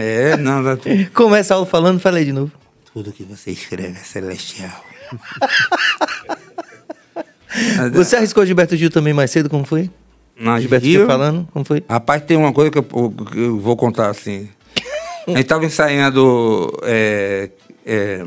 É, 0.01 0.35
não. 0.37 0.63
Dá... 0.63 0.77
Começa 1.13 1.63
falando, 1.65 1.99
falei 1.99 2.25
de 2.25 2.31
novo. 2.31 2.51
Tudo 2.91 3.11
que 3.11 3.23
você 3.23 3.51
escreve 3.51 3.99
é 3.99 4.03
celestial. 4.03 4.83
você 7.93 8.15
arriscou 8.15 8.45
Gilberto 8.45 8.75
Gil 8.75 8.89
também 8.89 9.13
mais 9.13 9.31
cedo, 9.31 9.49
como 9.49 9.65
foi? 9.65 9.89
Na 10.39 10.59
Gilberto 10.59 10.85
Gil, 10.85 10.99
Gil 10.99 11.07
falando, 11.07 11.47
como 11.51 11.65
foi? 11.65 11.83
Rapaz, 11.89 12.23
tem 12.23 12.37
uma 12.37 12.53
coisa 12.53 12.69
que 12.69 12.77
eu, 12.77 12.83
que 12.83 13.39
eu 13.39 13.59
vou 13.59 13.75
contar 13.75 14.09
assim. 14.09 14.49
A 15.27 15.31
gente 15.31 15.45
tava 15.45 15.65
ensaiando 15.65 16.79
é, 16.83 17.49
é, 17.85 18.25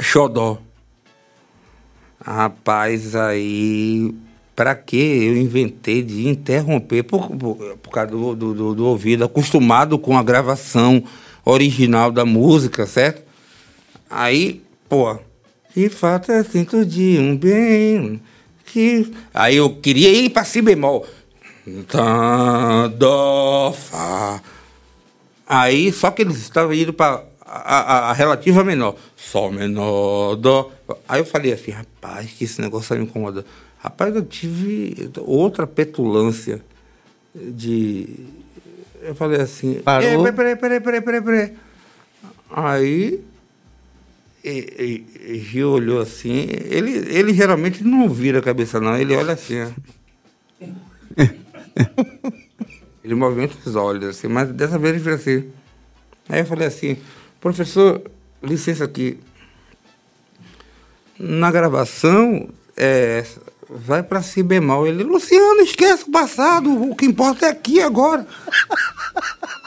Xodó. 0.00 0.58
Rapaz, 2.24 3.16
aí 3.16 4.14
para 4.54 4.74
que 4.74 4.96
eu 4.96 5.36
inventei 5.36 6.02
de 6.02 6.28
interromper 6.28 7.02
por, 7.02 7.28
por, 7.30 7.56
por 7.78 7.90
causa 7.90 8.10
do, 8.10 8.34
do, 8.34 8.74
do, 8.74 8.86
ouvido, 8.86 9.24
acostumado 9.24 9.98
com 9.98 10.16
a 10.16 10.22
gravação 10.22 11.02
original 11.44 12.12
da 12.12 12.24
música, 12.24 12.86
certo? 12.86 13.22
Aí, 14.08 14.62
pô, 14.88 15.18
de 15.74 15.88
fato 15.88 16.30
é 16.30 16.42
de 16.84 17.18
um 17.18 17.36
bem. 17.36 18.20
Que... 18.72 19.12
Aí 19.34 19.56
eu 19.56 19.76
queria 19.76 20.10
ir 20.10 20.30
para 20.30 20.44
si 20.44 20.62
bemol. 20.62 21.06
Tá, 21.88 22.88
dó, 22.88 23.72
fá. 23.72 24.42
Aí, 25.46 25.92
só 25.92 26.10
que 26.10 26.22
eles 26.22 26.38
estavam 26.38 26.72
indo 26.72 26.92
para 26.92 27.22
a, 27.44 27.78
a, 27.78 28.10
a, 28.10 28.12
relativa 28.14 28.64
menor. 28.64 28.96
Sol 29.14 29.52
menor, 29.52 30.36
dó. 30.36 30.72
Aí 31.06 31.20
eu 31.20 31.26
falei 31.26 31.52
assim, 31.52 31.70
rapaz, 31.70 32.30
que 32.30 32.44
esse 32.44 32.62
negócio 32.62 32.96
me 32.96 33.04
incomoda. 33.04 33.44
Rapaz, 33.78 34.14
eu 34.16 34.24
tive 34.24 35.10
outra 35.18 35.66
petulância 35.66 36.64
de. 37.34 38.08
Eu 39.02 39.14
falei 39.14 39.40
assim. 39.40 39.74
Parou. 39.80 40.22
Peraí, 40.32 40.56
peraí, 40.56 40.80
peraí, 40.80 41.00
peraí, 41.02 41.22
peraí. 41.22 41.52
Aí. 42.50 43.31
E, 44.44 45.04
e, 45.20 45.38
Gil 45.38 45.70
olhou 45.70 46.00
assim. 46.00 46.48
Ele, 46.50 46.90
ele 47.16 47.32
geralmente 47.32 47.84
não 47.84 48.08
vira 48.08 48.40
a 48.40 48.42
cabeça, 48.42 48.80
não. 48.80 48.96
Ele 48.96 49.14
olha 49.14 49.34
assim. 49.34 49.62
Ó. 49.62 49.68
ele 53.04 53.14
movimenta 53.14 53.56
os 53.64 53.76
olhos, 53.76 54.04
assim, 54.16 54.28
mas 54.28 54.50
dessa 54.50 54.78
vez 54.78 54.94
ele 54.94 55.04
fez 55.04 55.20
assim. 55.20 55.50
Aí 56.28 56.40
eu 56.40 56.46
falei 56.46 56.66
assim, 56.66 56.96
professor, 57.40 58.02
licença 58.42 58.84
aqui. 58.84 59.18
Na 61.18 61.52
gravação, 61.52 62.48
é, 62.76 63.24
vai 63.68 64.02
para 64.02 64.22
si 64.22 64.42
bemol. 64.42 64.86
Ele, 64.86 65.04
Luciano, 65.04 65.60
esquece 65.60 66.04
o 66.04 66.10
passado, 66.10 66.90
o 66.90 66.96
que 66.96 67.06
importa 67.06 67.46
é 67.46 67.50
aqui 67.50 67.80
agora. 67.80 68.26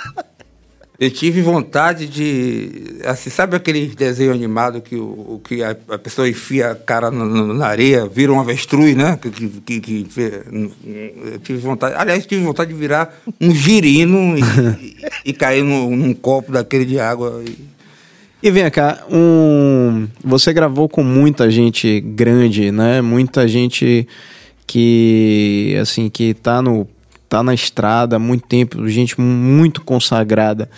Eu 0.98 1.12
tive 1.12 1.41
vontade 1.41 2.08
de. 2.08 3.02
Assim, 3.04 3.30
sabe 3.30 3.56
aquele 3.56 3.88
desenho 3.88 4.32
animado 4.32 4.82
que, 4.82 4.96
o, 4.96 5.41
que 5.43 5.62
a, 5.62 5.76
a 5.89 5.98
pessoa 5.98 6.28
enfia 6.28 6.72
a 6.72 6.76
cara 6.76 7.12
na, 7.12 7.68
areia, 7.68 8.08
vira 8.08 8.32
um 8.32 8.39
avestruz, 8.39 8.96
né? 8.96 9.20
Que, 9.22 9.30
que, 9.30 9.82
que, 9.82 10.08
eu 10.18 11.39
tive 11.39 11.60
vontade. 11.60 11.96
Aliás, 11.98 12.26
tive 12.26 12.43
vontade 12.43 12.74
de 12.74 12.80
virar 12.80 13.14
um 13.41 13.54
girino 13.54 14.38
e, 14.38 14.41
e, 14.41 14.98
e 15.26 15.34
cair 15.34 15.64
num, 15.64 15.93
num, 15.96 16.14
copo 16.14 16.54
daquele 16.54 16.86
de 16.86 16.98
água. 16.98 17.43
E... 17.46 17.58
e 18.41 18.50
vem 18.50 18.70
cá, 18.72 19.06
um, 19.12 20.08
você 20.24 20.54
gravou 20.54 20.88
com 20.88 21.04
muita 21.04 21.52
gente 21.52 22.00
grande, 22.00 22.72
né? 22.72 23.02
Muita 23.02 23.46
gente 23.50 24.08
que 24.66 25.78
assim 25.82 26.10
que 26.10 26.34
tá 26.34 26.62
no 26.62 26.88
tá 27.28 27.43
na 27.43 27.53
estrada 27.53 28.15
há 28.15 28.19
muito 28.19 28.47
tempo, 28.47 28.88
gente 28.88 29.19
muito 29.19 29.82
consagrada. 29.82 30.69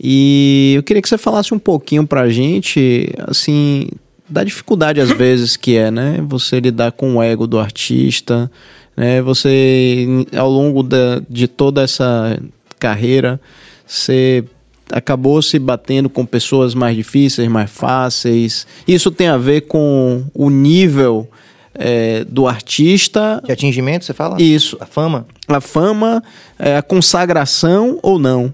E 0.00 0.74
eu 0.76 0.82
queria 0.82 1.00
que 1.00 1.08
você 1.08 1.18
falasse 1.18 1.54
um 1.54 1.58
pouquinho 1.58 2.06
pra 2.06 2.28
gente, 2.28 3.08
assim, 3.28 3.88
da 4.28 4.42
dificuldade 4.42 5.00
às 5.00 5.10
vezes 5.10 5.56
que 5.56 5.76
é, 5.76 5.90
né? 5.90 6.24
Você 6.26 6.58
lidar 6.58 6.92
com 6.92 7.16
o 7.16 7.22
ego 7.22 7.46
do 7.46 7.58
artista, 7.58 8.50
né? 8.96 9.22
Você, 9.22 10.06
ao 10.36 10.50
longo 10.50 10.82
da, 10.82 11.22
de 11.28 11.46
toda 11.46 11.82
essa 11.82 12.38
carreira, 12.78 13.40
você 13.86 14.44
acabou 14.90 15.40
se 15.40 15.58
batendo 15.58 16.10
com 16.10 16.26
pessoas 16.26 16.74
mais 16.74 16.96
difíceis, 16.96 17.48
mais 17.48 17.70
fáceis. 17.70 18.66
Isso 18.86 19.10
tem 19.10 19.28
a 19.28 19.38
ver 19.38 19.62
com 19.62 20.24
o 20.34 20.50
nível 20.50 21.28
é, 21.74 22.24
do 22.24 22.46
artista. 22.46 23.40
De 23.44 23.52
atingimento, 23.52 24.04
você 24.04 24.14
fala? 24.14 24.40
Isso. 24.40 24.76
A 24.80 24.86
fama? 24.86 25.26
A 25.48 25.60
fama, 25.60 26.22
é, 26.58 26.76
a 26.76 26.82
consagração 26.82 27.98
ou 28.02 28.18
não? 28.18 28.52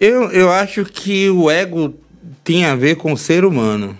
Eu, 0.00 0.30
eu 0.30 0.50
acho 0.50 0.84
que 0.84 1.28
o 1.28 1.50
ego 1.50 1.94
tem 2.44 2.64
a 2.64 2.74
ver 2.74 2.96
com 2.96 3.12
o 3.12 3.18
ser 3.18 3.44
humano. 3.44 3.96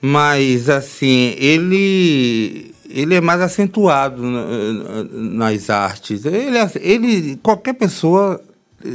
Mas, 0.00 0.68
assim, 0.68 1.34
ele, 1.38 2.72
ele 2.88 3.14
é 3.14 3.20
mais 3.20 3.40
acentuado 3.40 4.22
nas 4.22 5.70
artes. 5.70 6.24
Ele, 6.24 6.58
ele, 6.80 7.36
qualquer 7.42 7.74
pessoa 7.74 8.40
eh, 8.84 8.88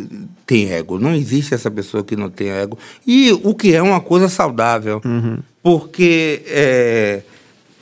tem 0.46 0.72
ego. 0.72 0.98
Não 0.98 1.14
existe 1.14 1.54
essa 1.54 1.70
pessoa 1.70 2.04
que 2.04 2.16
não 2.16 2.30
tem 2.30 2.50
ego. 2.50 2.78
E 3.06 3.32
o 3.44 3.54
que 3.54 3.74
é 3.74 3.82
uma 3.82 4.00
coisa 4.00 4.30
saudável. 4.30 5.02
Uhum. 5.04 5.40
Porque 5.62 6.42
é, 6.48 7.22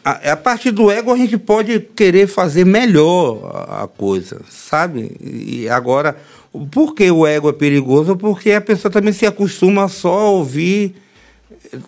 a, 0.04 0.32
a 0.32 0.38
partir 0.38 0.72
do 0.72 0.90
ego 0.90 1.12
a 1.12 1.18
gente 1.18 1.38
pode 1.38 1.80
querer 1.80 2.28
fazer 2.28 2.66
melhor 2.66 3.68
a, 3.70 3.84
a 3.84 3.88
coisa, 3.88 4.42
sabe? 4.50 5.12
E 5.20 5.70
agora, 5.70 6.18
por 6.72 6.94
que 6.96 7.10
o 7.12 7.26
ego 7.26 7.50
é 7.50 7.54
perigoso? 7.54 8.16
Porque 8.16 8.52
a 8.52 8.62
pessoa 8.62 8.92
também 8.92 9.14
se 9.14 9.26
acostuma 9.26 9.88
só 9.88 10.20
a 10.20 10.30
ouvir 10.30 10.96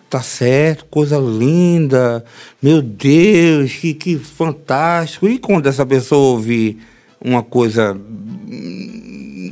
tá 0.08 0.22
certo, 0.22 0.86
coisa 0.86 1.18
linda, 1.18 2.24
meu 2.62 2.80
Deus, 2.80 3.72
que, 3.72 3.92
que 3.94 4.18
fantástico. 4.18 5.28
E 5.28 5.38
quando 5.38 5.66
essa 5.66 5.84
pessoa 5.84 6.32
ouvir 6.32 6.78
uma 7.20 7.42
coisa 7.42 7.98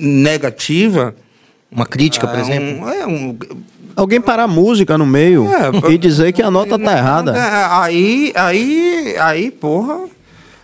negativa. 0.00 1.14
Uma 1.70 1.86
crítica, 1.86 2.26
por 2.26 2.38
é 2.38 2.42
exemplo? 2.42 2.84
Um, 2.84 2.88
é 2.88 3.06
um, 3.06 3.38
Alguém 3.95 4.20
parar 4.20 4.45
a 4.45 4.49
música 4.49 4.97
no 4.97 5.07
meio 5.07 5.47
é, 5.47 5.93
e 5.93 5.99
dizer 5.99 6.32
que 6.32 6.43
a 6.43 6.51
nota 6.51 6.78
tá 6.78 6.97
errada. 6.97 7.36
É, 7.36 7.66
aí, 7.70 8.32
aí, 8.34 9.16
aí, 9.18 9.51
porra. 9.51 10.09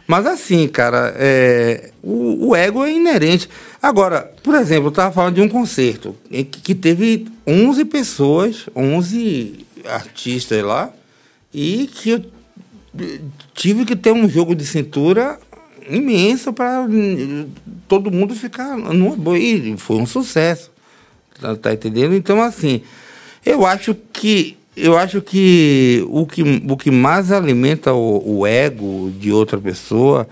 Mas 0.06 0.24
assim, 0.24 0.66
cara, 0.66 1.14
é, 1.18 1.90
o, 2.02 2.48
o, 2.48 2.56
ego 2.56 2.84
é 2.84 2.92
inerente. 2.92 3.48
Agora, 3.82 4.32
por 4.42 4.54
exemplo, 4.54 4.86
eu 4.86 4.88
estava 4.88 5.12
falando 5.12 5.34
de 5.34 5.42
um 5.42 5.48
concerto 5.48 6.16
que, 6.30 6.44
que 6.44 6.74
teve 6.74 7.26
11 7.46 7.84
pessoas, 7.84 8.66
11 8.74 9.66
artistas 9.84 10.62
lá, 10.64 10.90
e 11.52 11.90
que 11.92 12.10
eu 12.10 12.24
tive 13.54 13.84
que 13.84 13.94
ter 13.94 14.12
um 14.12 14.28
jogo 14.28 14.54
de 14.54 14.64
cintura 14.64 15.38
imenso 15.88 16.52
para 16.52 16.86
todo 17.86 18.10
mundo 18.10 18.34
ficar 18.34 18.76
numa 18.78 19.14
boa. 19.14 19.38
E 19.38 19.76
foi 19.76 19.96
um 19.96 20.06
sucesso. 20.06 20.70
Tá, 21.40 21.54
tá 21.54 21.72
entendendo? 21.72 22.14
Então, 22.14 22.42
assim, 22.42 22.82
eu 23.48 23.64
acho 23.64 23.94
que 24.12 24.56
eu 24.76 24.96
acho 24.96 25.20
que 25.20 26.04
o 26.08 26.24
que, 26.24 26.42
o 26.68 26.76
que 26.76 26.90
mais 26.90 27.32
alimenta 27.32 27.92
o, 27.92 28.38
o 28.40 28.46
ego 28.46 29.10
de 29.18 29.32
outra 29.32 29.58
pessoa 29.58 30.28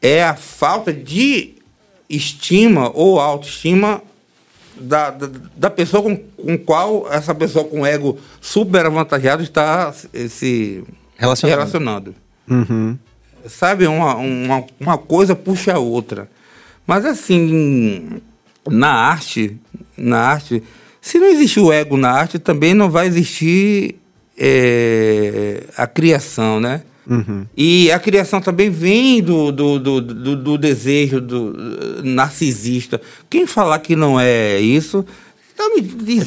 é 0.00 0.22
a 0.24 0.34
falta 0.34 0.92
de 0.92 1.54
estima 2.08 2.90
ou 2.94 3.20
autoestima 3.20 4.00
da, 4.76 5.10
da, 5.10 5.28
da, 5.56 5.70
pessoa 5.70 6.02
com, 6.02 6.16
com 6.16 6.56
qual 6.56 7.06
essa 7.12 7.34
pessoa 7.34 7.64
com 7.64 7.84
ego 7.84 8.18
super 8.40 8.86
avantajado 8.86 9.42
está 9.42 9.92
se 9.92 10.82
relacionando. 11.16 11.58
relacionando. 11.58 12.14
Uhum. 12.48 12.98
Sabe, 13.46 13.86
uma, 13.86 14.14
uma, 14.14 14.64
uma 14.80 14.96
coisa 14.96 15.34
puxa 15.34 15.74
a 15.74 15.78
outra. 15.78 16.30
Mas 16.86 17.04
assim, 17.04 18.22
na 18.68 18.92
arte, 18.92 19.58
na 19.96 20.18
arte, 20.18 20.62
se 21.02 21.18
não 21.18 21.26
existe 21.26 21.58
o 21.58 21.72
ego 21.72 21.96
na 21.96 22.12
arte, 22.12 22.38
também 22.38 22.74
não 22.74 22.88
vai 22.88 23.08
existir 23.08 23.96
é, 24.38 25.64
a 25.76 25.84
criação, 25.84 26.60
né? 26.60 26.82
Uhum. 27.04 27.44
E 27.56 27.90
a 27.90 27.98
criação 27.98 28.40
também 28.40 28.70
vem 28.70 29.20
do, 29.20 29.50
do, 29.50 29.80
do, 29.80 30.00
do, 30.00 30.36
do 30.36 30.56
desejo 30.56 31.20
do 31.20 32.00
narcisista. 32.04 33.00
Quem 33.28 33.48
falar 33.48 33.80
que 33.80 33.96
não 33.96 34.18
é 34.18 34.60
isso, 34.60 35.04
está 35.50 35.64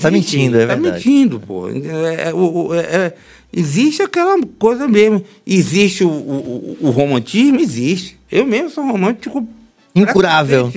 tá 0.02 0.12
mentindo, 0.12 0.58
é 0.58 0.68
tá 0.68 0.76
verdade. 0.76 0.96
mentindo, 0.98 1.40
pô. 1.40 1.70
É, 1.70 1.74
é, 1.74 2.96
é, 2.98 3.14
existe 3.54 4.02
aquela 4.02 4.38
coisa 4.60 4.90
mesmo. 4.90 5.24
Existe 5.48 6.04
o, 6.04 6.10
o, 6.10 6.78
o, 6.82 6.90
romantismo? 6.90 7.62
Existe. 7.62 8.20
Eu 8.30 8.46
mesmo 8.46 8.70
sou 8.70 8.86
romântico. 8.86 9.48
Incurável. 9.96 10.70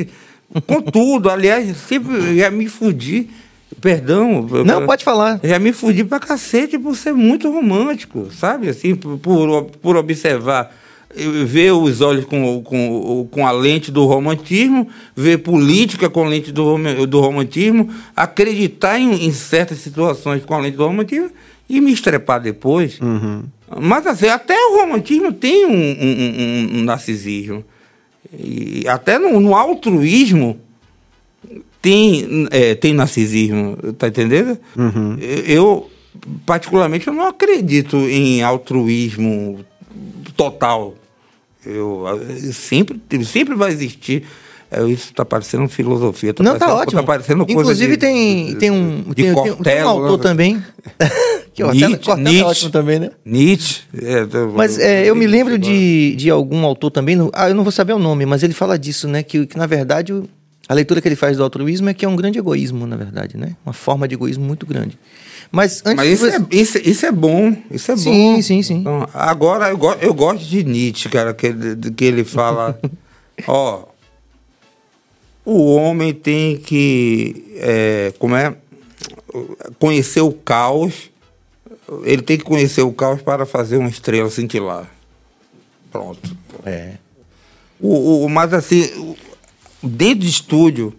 Com 0.69 0.81
tudo. 0.81 1.29
Aliás, 1.29 1.77
sempre 1.77 2.39
já 2.39 2.49
me 2.49 2.69
fudi 2.69 3.29
Perdão. 3.81 4.47
Não, 4.65 4.87
pode 4.87 5.05
falar. 5.05 5.41
Já 5.43 5.59
me 5.59 5.73
fudi 5.73 6.05
pra 6.05 6.19
cacete 6.19 6.79
por 6.79 6.97
ser 6.97 7.13
muito 7.13 7.51
romântico, 7.51 8.29
sabe? 8.33 8.69
Assim, 8.69 8.95
por, 8.95 9.65
por 9.81 9.97
observar, 9.97 10.75
ver 11.47 11.73
os 11.73 12.01
olhos 12.01 12.25
com, 12.25 12.63
com, 12.63 13.29
com 13.31 13.47
a 13.47 13.51
lente 13.51 13.91
do 13.91 14.05
romantismo, 14.05 14.89
ver 15.17 15.39
política 15.39 16.11
com 16.11 16.25
a 16.25 16.29
lente 16.29 16.53
do, 16.53 17.07
do 17.07 17.21
romantismo, 17.21 17.89
acreditar 18.15 18.99
em, 18.99 19.27
em 19.27 19.33
certas 19.33 19.79
situações 19.79 20.45
com 20.45 20.55
a 20.55 20.59
lente 20.59 20.77
do 20.77 20.87
romantismo 20.87 21.31
e 21.69 21.81
me 21.81 21.93
estrepar 21.93 22.41
depois. 22.41 23.01
Uhum. 23.01 23.45
Mas 23.81 24.07
assim, 24.07 24.29
até 24.29 24.55
o 24.55 24.81
romantismo 24.81 25.33
tem 25.33 25.67
um, 25.67 25.71
um, 25.71 26.77
um, 26.77 26.79
um 26.79 26.85
narcisismo. 26.85 27.65
E 28.33 28.87
até 28.87 29.19
no, 29.19 29.41
no 29.41 29.55
altruísmo 29.55 30.61
tem, 31.81 32.47
é, 32.51 32.75
tem 32.75 32.93
narcisismo, 32.93 33.77
tá 33.99 34.09
entendendo? 34.09 34.59
Uhum. 34.77 35.17
Eu, 35.47 35.91
particularmente, 36.45 37.07
eu 37.07 37.13
não 37.13 37.27
acredito 37.29 37.97
em 37.97 38.43
altruísmo 38.43 39.65
total. 40.37 40.95
Eu, 41.65 42.05
sempre, 42.53 43.01
sempre 43.25 43.55
vai 43.55 43.71
existir. 43.71 44.25
É, 44.71 44.85
isso 44.85 45.15
tá 45.15 45.25
parecendo 45.25 45.67
filosofia. 45.69 46.35
Tá 46.35 46.43
Não, 46.43 46.53
tá 46.53 46.59
parecendo, 46.67 46.83
ótimo. 46.83 47.01
Tá 47.01 47.07
parecendo 47.07 47.47
coisa 47.47 47.61
Inclusive 47.61 47.93
de- 47.93 47.97
tem, 47.97 48.55
tem 48.57 48.71
um, 48.71 49.03
de 49.09 49.15
tem, 49.15 49.25
tem- 49.25 49.35
tem 49.35 49.53
um 49.53 49.55
Cortella, 49.57 49.91
autor 49.91 50.17
né? 50.19 50.23
também. 50.23 50.63
que 51.55 51.63
Nietzsche, 51.63 51.81
Cortella, 51.81 51.99
Cortella 51.99 52.21
é 52.21 52.23
Nietzsche. 52.33 52.45
ótimo 52.45 52.71
também, 52.71 52.99
né? 52.99 53.11
Nietzsche. 53.25 53.81
é, 54.03 54.27
tá- 54.27 54.47
Mas 54.55 54.79
é, 54.79 55.07
eu 55.09 55.17
me 55.17 55.27
lembro 55.27 55.59
de, 55.59 56.15
de 56.17 56.29
algum 56.29 56.65
autor 56.67 56.91
também, 56.91 57.17
ah, 57.33 57.49
eu 57.49 57.55
não 57.55 57.63
vou 57.63 57.73
saber 57.73 57.95
o 57.95 57.99
nome, 57.99 58.27
mas 58.27 58.43
ele 58.43 58.53
fala 58.53 58.79
disso, 58.79 59.09
né? 59.09 59.23
Que, 59.23 59.47
que 59.47 59.57
na 59.57 59.67
verdade 59.67 60.13
a 60.69 60.75
leitura 60.75 61.01
que 61.01 61.09
ele 61.09 61.17
faz 61.17 61.37
do 61.37 61.43
altruísmo 61.43 61.89
é 61.89 61.95
que 61.95 62.05
é 62.05 62.09
um 62.09 62.15
grande 62.17 62.39
egoísmo, 62.39 62.87
na 62.87 62.97
verdade, 62.97 63.37
né? 63.37 63.57
Uma 63.65 63.73
forma 63.73 64.07
de 64.07 64.15
egoísmo 64.15 64.45
muito 64.45 64.67
grande. 64.67 64.99
Mas 65.51 65.81
antes 65.87 65.97
Mas 65.97 66.09
isso 66.13 66.31
você- 66.31 66.37
é, 66.37 66.47
isso, 66.61 66.79
isso 66.79 67.07
é 67.07 67.13
bom, 67.13 67.57
isso 67.71 67.91
é 67.91 67.97
Sim, 67.97 68.35
bom. 68.37 68.43
sim, 68.43 68.63
sim. 68.63 68.75
Então, 68.81 69.09
agora, 69.15 69.71
eu, 69.71 69.79
go- 69.79 69.97
eu 70.01 70.13
gosto 70.13 70.45
de 70.45 70.63
Nietzsche, 70.63 71.09
cara, 71.09 71.33
que, 71.33 71.47
ele- 71.47 71.91
que 71.93 72.05
ele 72.05 72.23
fala, 72.23 72.79
ó, 73.49 73.85
o 75.45 75.75
homem 75.75 76.13
tem 76.13 76.59
que, 76.59 77.45
é, 77.57 78.13
como 78.19 78.37
é, 78.37 78.55
conhecer 79.79 80.21
o 80.21 80.33
caos, 80.33 81.11
ele 82.05 82.21
tem 82.21 82.37
que 82.37 82.45
conhecer 82.45 82.83
o 82.83 82.93
caos 82.93 83.23
para 83.23 83.47
fazer 83.47 83.79
uma 83.79 83.89
estrela 83.89 84.29
cintilar. 84.31 84.91
Pronto. 85.91 86.37
É. 86.67 86.95
O, 87.81 88.25
o, 88.25 88.29
mas 88.29 88.53
assim, 88.53 88.83
o- 88.99 89.17
dentro 89.83 90.21
de 90.21 90.29
estúdio, 90.29 90.95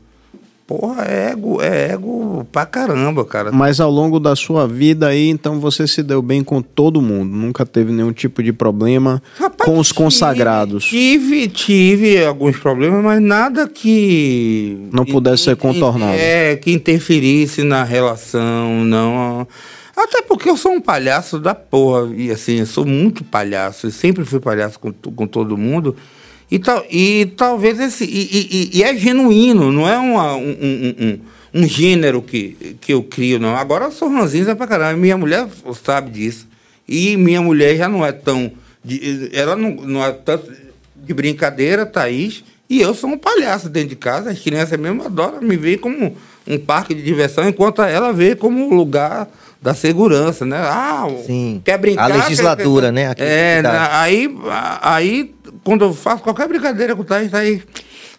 porra, 0.70 1.04
é 1.06 1.32
ego, 1.32 1.60
é 1.60 1.94
ego 1.94 2.48
pra 2.52 2.64
caramba, 2.64 3.26
cara. 3.26 3.52
Mas 3.52 3.80
ao 3.80 3.90
longo 3.90 4.20
da 4.20 4.36
sua 4.36 4.68
vida 4.68 5.08
aí, 5.08 5.28
então 5.28 5.60
você 5.60 5.88
se 5.88 6.04
deu 6.04 6.22
bem 6.22 6.44
com 6.44 6.62
todo 6.62 7.02
mundo. 7.02 7.36
Nunca 7.36 7.66
teve 7.66 7.92
nenhum 7.92 8.14
tipo 8.14 8.44
de 8.44 8.54
problema 8.54 9.20
Rapaz, 9.40 9.68
com 9.68 9.80
os 9.80 9.92
consagrados. 9.92 10.86
Tive, 10.86 11.48
tive 11.48 12.24
alguns 12.24 12.56
problemas, 12.58 13.04
mas 13.04 13.20
nada 13.20 13.68
que. 13.68 14.88
Não 14.92 15.06
pudesse 15.06 15.46
ser 15.46 15.56
contornado. 15.56 16.14
É, 16.16 16.56
que 16.56 16.72
interferisse 16.72 17.64
na 17.64 17.84
relação, 17.84 18.86
não. 18.86 19.48
Até 19.98 20.22
porque 20.22 20.50
eu 20.50 20.56
sou 20.56 20.72
um 20.72 20.80
palhaço 20.80 21.40
da 21.40 21.56
porra. 21.56 22.10
E 22.16 22.32
assim, 22.32 22.60
eu 22.60 22.68
sou 22.68 22.86
muito 22.86 23.24
palhaço. 23.24 23.88
Eu 23.88 23.92
sempre 23.92 24.24
fui 24.24 24.40
palhaço 24.40 24.80
com, 24.80 24.94
com 24.94 25.26
todo 25.26 25.58
mundo. 25.58 25.96
E, 26.52 26.58
tal, 26.60 26.84
e 26.90 27.26
talvez 27.38 27.80
esse. 27.80 28.04
E, 28.06 28.70
e- 28.74 28.80
e- 28.80 28.84
é 28.84 28.96
genuíno, 28.96 29.72
não 29.72 29.88
é 29.88 29.98
uma- 29.98 30.36
um, 30.36 30.50
um, 30.50 30.96
um, 31.54 31.62
um 31.62 31.68
gênero 31.68 32.22
que, 32.22 32.76
que 32.82 32.92
eu 32.94 33.04
crio, 33.04 33.40
não. 33.40 33.56
Agora 33.56 33.86
eu 33.86 33.92
sou 33.92 34.10
ranzinza 34.10 34.56
pra 34.56 34.66
caramba. 34.68 34.98
Minha 34.98 35.18
mulher 35.18 35.48
sabe 35.84 36.10
disso. 36.12 36.48
E 36.88 37.16
minha 37.18 37.42
mulher 37.42 37.76
já 37.78 37.88
não 37.88 38.04
é 38.06 38.12
tão. 38.12 38.52
de- 38.84 39.30
ela 39.34 39.56
não, 39.56 39.72
não 39.76 40.04
é 40.04 40.12
tanto 40.12 40.52
de 40.96 41.14
brincadeira, 41.14 41.86
Thaís. 41.86 42.44
E 42.70 42.80
eu 42.82 42.94
sou 42.96 43.10
um 43.10 43.18
palhaço 43.18 43.68
dentro 43.70 43.90
de 43.90 43.96
casa. 43.96 44.30
As 44.32 44.40
crianças 44.40 44.80
mesmo 44.80 45.04
adoram 45.04 45.42
me 45.42 45.58
ver 45.58 45.78
como 45.80 46.16
um 46.48 46.58
parque 46.58 46.94
de 46.96 47.02
diversão, 47.04 47.48
enquanto 47.48 47.82
ela 47.82 48.12
vê 48.14 48.36
como 48.36 48.58
um 48.66 48.74
lugar 48.76 49.28
da 49.62 49.74
segurança, 49.74 50.46
né? 50.46 50.58
Ah, 50.58 51.06
Sim. 51.28 51.62
quer 51.66 51.78
brincar? 51.78 52.10
A 52.10 52.16
legislatura, 52.16 52.88
quer- 52.88 52.94
né? 52.94 53.08
Aqui 53.10 53.22
é, 53.24 53.58
cidade. 53.58 53.90
aí, 53.92 54.36
aí, 54.82 55.32
quando 55.64 55.86
eu 55.86 55.94
faço 55.94 56.24
qualquer 56.24 56.48
brincadeira 56.48 56.96
com 56.96 57.02
o 57.02 57.06
Thaís, 57.06 57.34
aí 57.34 57.64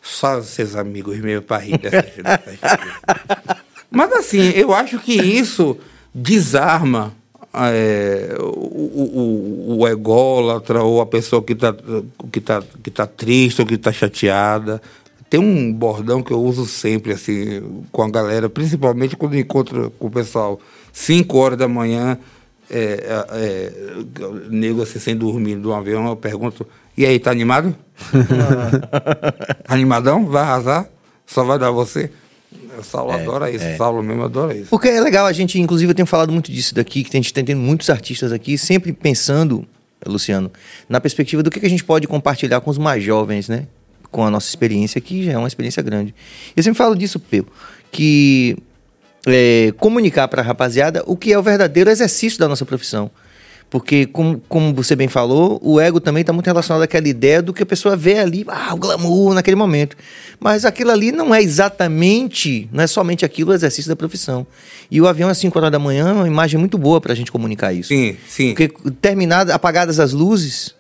só 0.03 0.41
seus 0.43 0.75
amigos 0.77 1.19
meus 1.19 1.45
para 1.45 1.63
rir 1.63 1.79
coisas. 1.79 2.05
Mas 3.91 4.13
assim, 4.13 4.51
eu 4.51 4.73
acho 4.73 4.99
que 4.99 5.15
isso 5.15 5.77
desarma 6.15 7.13
é, 7.53 8.37
o, 8.39 8.45
o, 8.45 9.79
o, 9.79 9.89
ególatra 9.89 10.83
ou 10.83 11.01
a 11.01 11.07
pessoa 11.07 11.43
que 11.43 11.53
está 11.53 11.75
que 12.33 12.41
tá, 12.41 12.63
que 12.83 12.91
tá 12.91 13.07
triste 13.07 13.61
ou 13.61 13.67
que 13.67 13.75
está 13.75 13.93
chateada. 13.93 14.81
Tem 15.29 15.39
um 15.39 15.73
bordão 15.73 16.23
que 16.23 16.33
eu 16.33 16.43
uso 16.43 16.67
sempre 16.67 17.13
assim 17.13 17.85
com 17.93 18.03
a 18.03 18.11
galera, 18.11 18.49
principalmente 18.49 19.17
quando 19.17 19.37
encontro 19.37 19.93
com 19.99 20.07
o 20.07 20.11
pessoal 20.11 20.61
5 20.93 21.37
horas 21.39 21.59
da 21.59 21.69
manhã, 21.69 22.19
é, 22.69 22.79
é, 22.79 23.27
é, 23.33 23.73
nego 24.49 24.83
assim 24.83 24.99
sem 24.99 25.17
dormir 25.17 25.57
do 25.57 25.73
avião, 25.73 26.09
eu 26.09 26.17
pergunto, 26.17 26.67
e 26.97 27.07
aí, 27.07 27.19
tá 27.19 27.31
animado? 27.31 27.75
Animadão? 29.69 30.27
Vai 30.27 30.43
arrasar? 30.43 30.89
Só 31.27 31.45
vai 31.45 31.59
dar 31.59 31.71
você? 31.71 32.11
O 32.79 32.83
Saulo 32.83 33.13
adora 33.13 33.51
isso, 33.51 33.65
o 33.65 33.77
Saulo 33.77 34.03
mesmo 34.03 34.25
adora 34.25 34.57
isso. 34.57 34.71
Porque 34.71 34.89
é 34.89 35.01
legal, 35.01 35.27
a 35.27 35.33
gente, 35.33 35.61
inclusive, 35.61 35.91
eu 35.91 35.95
tenho 35.95 36.07
falado 36.07 36.33
muito 36.33 36.51
disso 36.51 36.75
daqui, 36.75 37.05
que 37.05 37.17
a 37.17 37.21
gente 37.21 37.33
tem 37.33 37.45
tendo 37.45 37.61
muitos 37.61 37.91
artistas 37.91 38.33
aqui, 38.33 38.57
sempre 38.57 38.93
pensando, 38.93 39.67
Luciano, 40.07 40.51
na 40.89 41.01
perspectiva 41.01 41.43
do 41.43 41.51
que 41.51 41.61
que 41.61 41.67
a 41.67 41.71
gente 41.71 41.85
pode 41.85 42.07
compartilhar 42.07 42.61
com 42.61 42.71
os 42.71 42.79
mais 42.79 43.03
jovens, 43.05 43.49
né? 43.49 43.67
Com 44.11 44.25
a 44.25 44.31
nossa 44.31 44.49
experiência, 44.49 45.01
que 45.01 45.25
já 45.25 45.33
é 45.33 45.39
uma 45.39 45.49
experiência 45.49 45.83
grande. 45.83 46.15
Eu 46.57 46.63
sempre 46.63 46.79
falo 46.79 46.97
disso, 46.97 47.21
Peu, 47.21 47.47
que 47.93 48.57
é, 49.27 49.73
comunicar 49.79 50.27
para 50.29 50.43
a 50.43 50.45
rapaziada 50.45 51.03
o 51.07 51.17
que 51.17 51.33
é 51.33 51.39
o 51.39 51.43
verdadeiro 51.43 51.91
exercício 51.91 52.39
da 52.39 52.49
nossa 52.49 52.65
profissão. 52.65 53.11
Porque, 53.71 54.05
como, 54.07 54.43
como 54.49 54.75
você 54.75 54.97
bem 54.97 55.07
falou, 55.07 55.61
o 55.63 55.79
ego 55.79 56.01
também 56.01 56.23
está 56.23 56.33
muito 56.33 56.47
relacionado 56.47 56.83
àquela 56.83 57.07
ideia 57.07 57.41
do 57.41 57.53
que 57.53 57.63
a 57.63 57.67
pessoa 57.67 57.95
vê 57.97 58.19
ali, 58.19 58.45
ah, 58.49 58.75
o 58.75 58.77
glamour 58.77 59.33
naquele 59.33 59.55
momento. 59.55 59.97
Mas 60.41 60.65
aquilo 60.65 60.91
ali 60.91 61.13
não 61.13 61.33
é 61.33 61.41
exatamente, 61.41 62.69
não 62.73 62.83
é 62.83 62.87
somente 62.89 63.25
aquilo 63.25 63.53
o 63.53 63.55
exercício 63.55 63.89
da 63.89 63.95
profissão. 63.95 64.45
E 64.91 65.01
o 65.01 65.07
avião 65.07 65.29
às 65.29 65.39
5 65.39 65.57
horas 65.57 65.71
da 65.71 65.79
manhã 65.79 66.09
é 66.09 66.13
uma 66.13 66.27
imagem 66.27 66.59
muito 66.59 66.77
boa 66.77 67.01
para 67.01 67.13
a 67.13 67.17
gente 67.17 67.31
comunicar 67.31 67.73
isso. 67.73 67.89
Sim, 67.91 68.17
sim. 68.29 68.55
Porque 68.55 68.73
terminadas, 69.01 69.55
apagadas 69.55 70.01
as 70.01 70.13
luzes, 70.13 70.75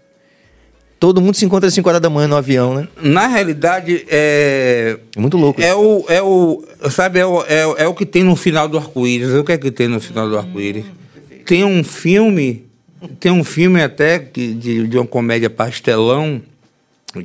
todo 0.98 1.20
mundo 1.20 1.36
se 1.36 1.44
encontra 1.44 1.68
às 1.68 1.74
5 1.74 1.88
horas 1.88 2.00
da 2.00 2.10
manhã 2.10 2.26
no 2.26 2.36
avião, 2.36 2.74
né? 2.74 2.88
Na 3.00 3.28
realidade, 3.28 4.04
é, 4.08 4.98
É 5.16 5.20
muito 5.20 5.36
louco. 5.36 5.62
é 5.62 5.72
o, 5.74 6.04
é 6.08 6.20
o, 6.20 6.64
sabe, 6.90 7.20
é 7.20 7.24
o, 7.26 7.42
é, 7.46 7.66
o- 7.66 7.76
é 7.76 7.86
o 7.86 7.94
que 7.94 8.04
tem 8.04 8.24
no 8.24 8.34
final 8.34 8.68
do 8.68 8.76
arco-íris. 8.76 9.30
O 9.30 9.44
que 9.44 9.52
é 9.52 9.58
que 9.58 9.70
tem 9.70 9.86
no 9.86 10.00
final 10.00 10.28
do 10.28 10.36
arco-íris? 10.36 10.84
Tem 11.46 11.64
um 11.64 11.82
filme, 11.82 12.64
tem 13.18 13.32
um 13.32 13.44
filme 13.44 13.82
até 13.82 14.18
que, 14.18 14.52
de, 14.54 14.86
de 14.86 14.98
uma 14.98 15.06
comédia 15.06 15.48
pastelão, 15.50 16.42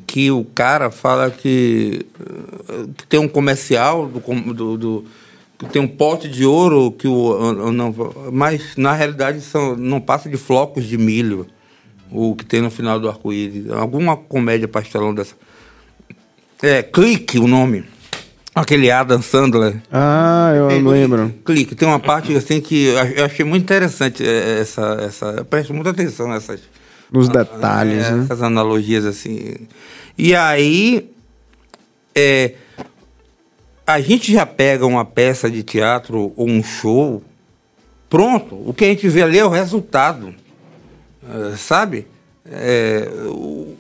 que 0.08 0.32
o 0.32 0.44
cara 0.44 0.90
fala 0.90 1.30
que, 1.30 2.06
eh, 2.20 2.86
que 2.98 3.08
tem 3.08 3.20
um 3.20 3.28
comercial 3.28 4.08
do, 4.08 4.20
do, 4.54 4.78
do- 4.78 5.06
que 5.58 5.66
tem 5.68 5.82
um 5.82 5.88
pote 5.88 6.28
de 6.28 6.46
ouro 6.46 6.92
que 6.92 7.08
o 7.08 7.72
não, 7.72 7.96
mas 8.32 8.76
na 8.76 8.92
realidade 8.94 9.40
são, 9.40 9.76
não 9.76 10.02
passa 10.02 10.28
de 10.30 10.36
flocos 10.38 10.84
de 10.86 10.98
milho 10.98 11.48
o 12.12 12.36
que 12.36 12.46
tem 12.46 12.62
no 12.62 12.70
final 12.70 13.00
do 13.00 13.08
arco-íris. 13.08 13.70
Alguma 13.72 14.18
comédia 14.18 14.68
pastelão 14.68 15.14
dessa. 15.14 15.34
É 16.62 16.84
clique 16.84 17.38
o 17.40 17.48
nome 17.48 17.84
aquele 18.56 18.90
Adam 18.90 19.22
Sandler 19.22 19.76
Ah, 19.92 20.54
eu 20.56 20.68
lembro. 20.90 21.34
clique 21.46 21.76
tem 21.76 21.88
uma 21.88 22.00
parte 22.00 22.36
assim 22.36 22.62
que 22.62 22.86
eu 22.86 23.00
ach- 23.00 23.14
eu 23.18 23.26
achei 23.26 23.46
muito 23.46 23.64
interessante 23.64 24.24
eh, 24.26 24.60
essa 24.62 24.98
essa 25.06 25.26
eu 25.38 25.46
presto 25.46 25.74
muita 25.74 25.90
atenção 25.92 26.28
nessas 26.30 26.62
Nos 27.12 27.28
detalhes, 27.30 28.06
é, 28.06 28.12
né? 28.12 28.24
essas 28.24 28.42
analogias 28.42 29.06
assim. 29.06 29.56
E 30.18 30.34
aí, 30.34 31.10
é, 32.16 32.54
a 33.86 34.00
gente 34.02 34.32
já 34.34 34.46
pega 34.46 34.86
uma 34.86 35.04
peça 35.06 35.52
de 35.52 35.62
teatro 35.62 36.34
ou 36.36 36.50
um 36.50 36.64
show, 36.64 37.22
pronto, 38.10 38.56
o 38.68 38.74
que 38.74 38.86
a 38.86 38.88
gente 38.88 39.08
vê 39.10 39.22
ali 39.22 39.38
é 39.38 39.46
o 39.46 39.50
resultado, 39.50 40.34
é, 41.52 41.56
sabe? 41.58 42.08
É, 42.50 43.08
o, 43.26 43.76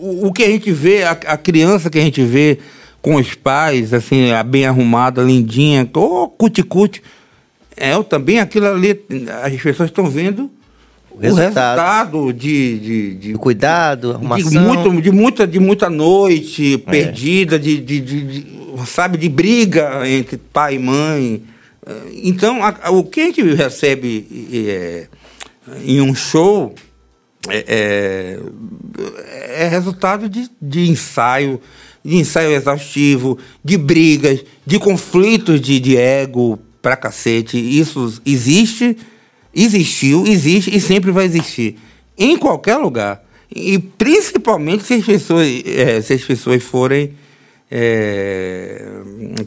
o, 0.00 0.26
o 0.28 0.32
que 0.32 0.44
a 0.44 0.48
gente 0.48 0.70
vê, 0.72 1.02
a, 1.02 1.10
a 1.10 1.36
criança 1.36 1.90
que 1.90 1.98
a 1.98 2.02
gente 2.02 2.22
vê 2.22 2.58
com 3.00 3.14
os 3.16 3.34
pais, 3.34 3.92
assim, 3.94 4.26
bem 4.46 4.66
arrumada, 4.66 5.22
lindinha, 5.22 5.88
ô 5.94 6.28
cuti-cuti, 6.28 7.02
é 7.76 7.96
o- 7.96 8.02
também 8.04 8.40
aquilo 8.40 8.66
ali, 8.66 9.00
as 9.42 9.54
pessoas 9.60 9.88
estão 9.90 10.08
vendo 10.10 10.50
o 11.10 11.18
resultado. 11.20 11.78
resultado, 11.78 12.32
de, 12.32 12.78
de, 12.78 13.14
de, 13.14 13.32
cuidado, 13.34 14.10
a 14.10 14.12
de, 14.12 14.16
arrumação. 14.42 14.62
muito, 14.62 15.02
de, 15.02 15.10
muita, 15.12 15.46
de 15.46 15.58
muita 15.60 15.88
noite 15.88 16.78
perdida, 16.78 17.58
de, 17.58 17.78
de, 17.80 18.46
sabe, 18.86 19.16
de 19.16 19.28
briga 19.28 20.08
entre 20.08 20.36
pai 20.36 20.74
e 20.74 20.78
mãe. 20.78 21.42
Então, 22.22 22.62
a- 22.62 22.76
a- 22.82 22.90
o 22.90 23.02
que 23.04 23.20
a 23.20 23.24
gente 23.26 23.42
recebe 23.54 24.26
eh, 24.52 25.06
em 25.84 26.00
um 26.00 26.14
show 26.14 26.74
é, 27.48 28.38
é, 29.56 29.64
é 29.64 29.68
resultado 29.68 30.28
de, 30.28 30.50
de 30.60 30.88
ensaio, 30.90 31.60
de 32.04 32.16
ensaio 32.16 32.52
exaustivo, 32.52 33.38
de 33.64 33.76
brigas, 33.76 34.40
de 34.66 34.78
conflitos 34.78 35.60
de, 35.60 35.78
de 35.80 35.96
ego 35.96 36.58
pra 36.80 36.96
cacete. 36.96 37.58
Isso 37.58 38.20
existe, 38.24 38.96
existiu, 39.54 40.24
existe 40.26 40.74
e 40.74 40.80
sempre 40.80 41.10
vai 41.10 41.24
existir. 41.26 41.76
Em 42.16 42.36
qualquer 42.36 42.76
lugar. 42.76 43.22
E 43.54 43.78
principalmente 43.78 44.84
se 44.84 44.94
as 44.94 45.04
pessoas, 45.04 45.46
é, 45.64 46.00
se 46.02 46.12
as 46.12 46.22
pessoas 46.22 46.62
forem 46.62 47.12
é, 47.70 48.82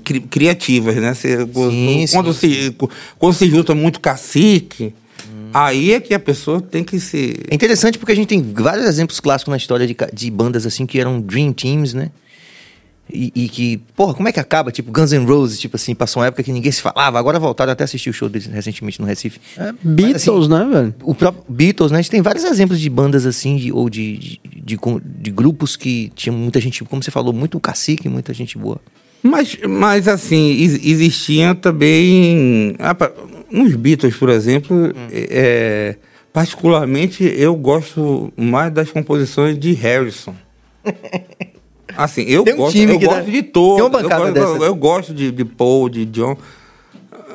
cri- 0.04 0.22
criativas, 0.22 0.96
né? 0.96 1.14
Se- 1.14 1.36
Sim, 1.72 2.06
quando, 2.18 2.34
Se, 2.34 2.76
quando 3.20 3.34
se 3.34 3.50
junta 3.50 3.76
muito 3.76 4.00
cacique, 4.00 4.94
aí 5.54 5.94
é 5.94 6.00
que 6.00 6.14
a 6.14 6.20
pessoa 6.20 6.62
tem 6.62 6.84
que 6.84 7.00
se. 7.00 7.36
É 7.50 7.56
interessante 7.56 7.98
porque 7.98 8.12
a 8.12 8.16
gente 8.16 8.28
tem 8.28 8.42
vários 8.42 8.86
exemplos 8.88 9.20
clássicos 9.20 9.52
na 9.52 9.58
história 9.58 9.86
de, 9.88 9.96
de 10.14 10.32
bandas 10.32 10.66
assim 10.66 10.86
que 10.86 11.00
eram 11.00 11.20
Dream 11.22 11.52
Teams, 11.54 11.94
né? 11.94 12.10
E, 13.14 13.32
e, 13.36 13.50
que, 13.50 13.78
porra, 13.96 14.14
como 14.14 14.28
é 14.28 14.32
que 14.32 14.40
acaba? 14.40 14.72
Tipo, 14.72 14.92
Guns 14.92 15.12
N' 15.12 15.26
Roses, 15.26 15.60
tipo 15.60 15.76
assim, 15.76 15.94
passou 15.94 16.22
uma 16.22 16.28
época 16.28 16.44
que 16.44 16.52
ninguém 16.52 16.72
se 16.72 16.82
falava, 16.82 17.20
agora 17.20 17.40
voltaram 17.40 17.72
até 17.72 17.84
assistir 17.84 18.10
o 18.10 18.14
show 18.14 18.30
deles 18.30 18.48
recentemente 18.48 19.00
no 19.02 19.08
Recife. 19.08 19.40
É, 19.58 19.74
Beatles, 19.84 20.26
Mas, 20.28 20.28
assim, 20.28 20.50
né, 20.50 20.70
velho? 20.72 20.96
O 21.04 21.14
próprio 21.14 21.44
Beatles, 21.48 21.92
né? 21.92 22.00
A 22.00 22.02
gente 22.02 22.12
tem 22.12 22.22
vários 22.22 22.44
exemplos 22.44 22.80
de 22.80 22.90
bandas 22.90 23.26
assim, 23.26 23.58
de, 23.58 23.72
ou 23.72 23.90
de, 23.90 24.18
de, 24.18 24.40
de, 24.64 24.80
de 25.04 25.32
grupos 25.32 25.76
que 25.76 26.12
tinham 26.16 26.36
muita 26.36 26.60
gente, 26.60 26.84
como 26.84 27.04
você 27.04 27.12
falou, 27.12 27.34
muito 27.34 27.60
cacique, 27.60 28.08
muita 28.08 28.34
gente 28.34 28.58
boa. 28.58 28.80
Mas, 29.24 29.58
mas 29.68 30.08
assim, 30.08 30.52
existiam 30.52 31.54
também. 31.54 32.76
Nos 33.52 33.76
Beatles, 33.76 34.16
por 34.16 34.30
exemplo, 34.30 34.76
hum. 34.76 35.08
é, 35.12 35.96
particularmente 36.34 37.24
eu 37.24 37.56
gosto 37.56 38.32
mais 38.36 38.74
das 38.74 38.90
composições 38.90 39.60
de 39.60 39.74
Harrison. 39.74 40.34
Assim, 41.98 42.24
eu 42.24 42.42
um 42.42 42.56
gosto, 42.56 42.78
eu 42.78 43.00
gosto 43.00 43.26
dá... 43.26 43.32
de 43.32 43.44
todos. 43.44 44.02
Eu, 44.02 44.36
eu, 44.36 44.64
eu, 44.64 44.76
gosto 44.76 45.14
de, 45.14 45.32
de 45.32 45.46
Paul, 45.46 45.90
de 45.90 46.06
John. 46.06 46.38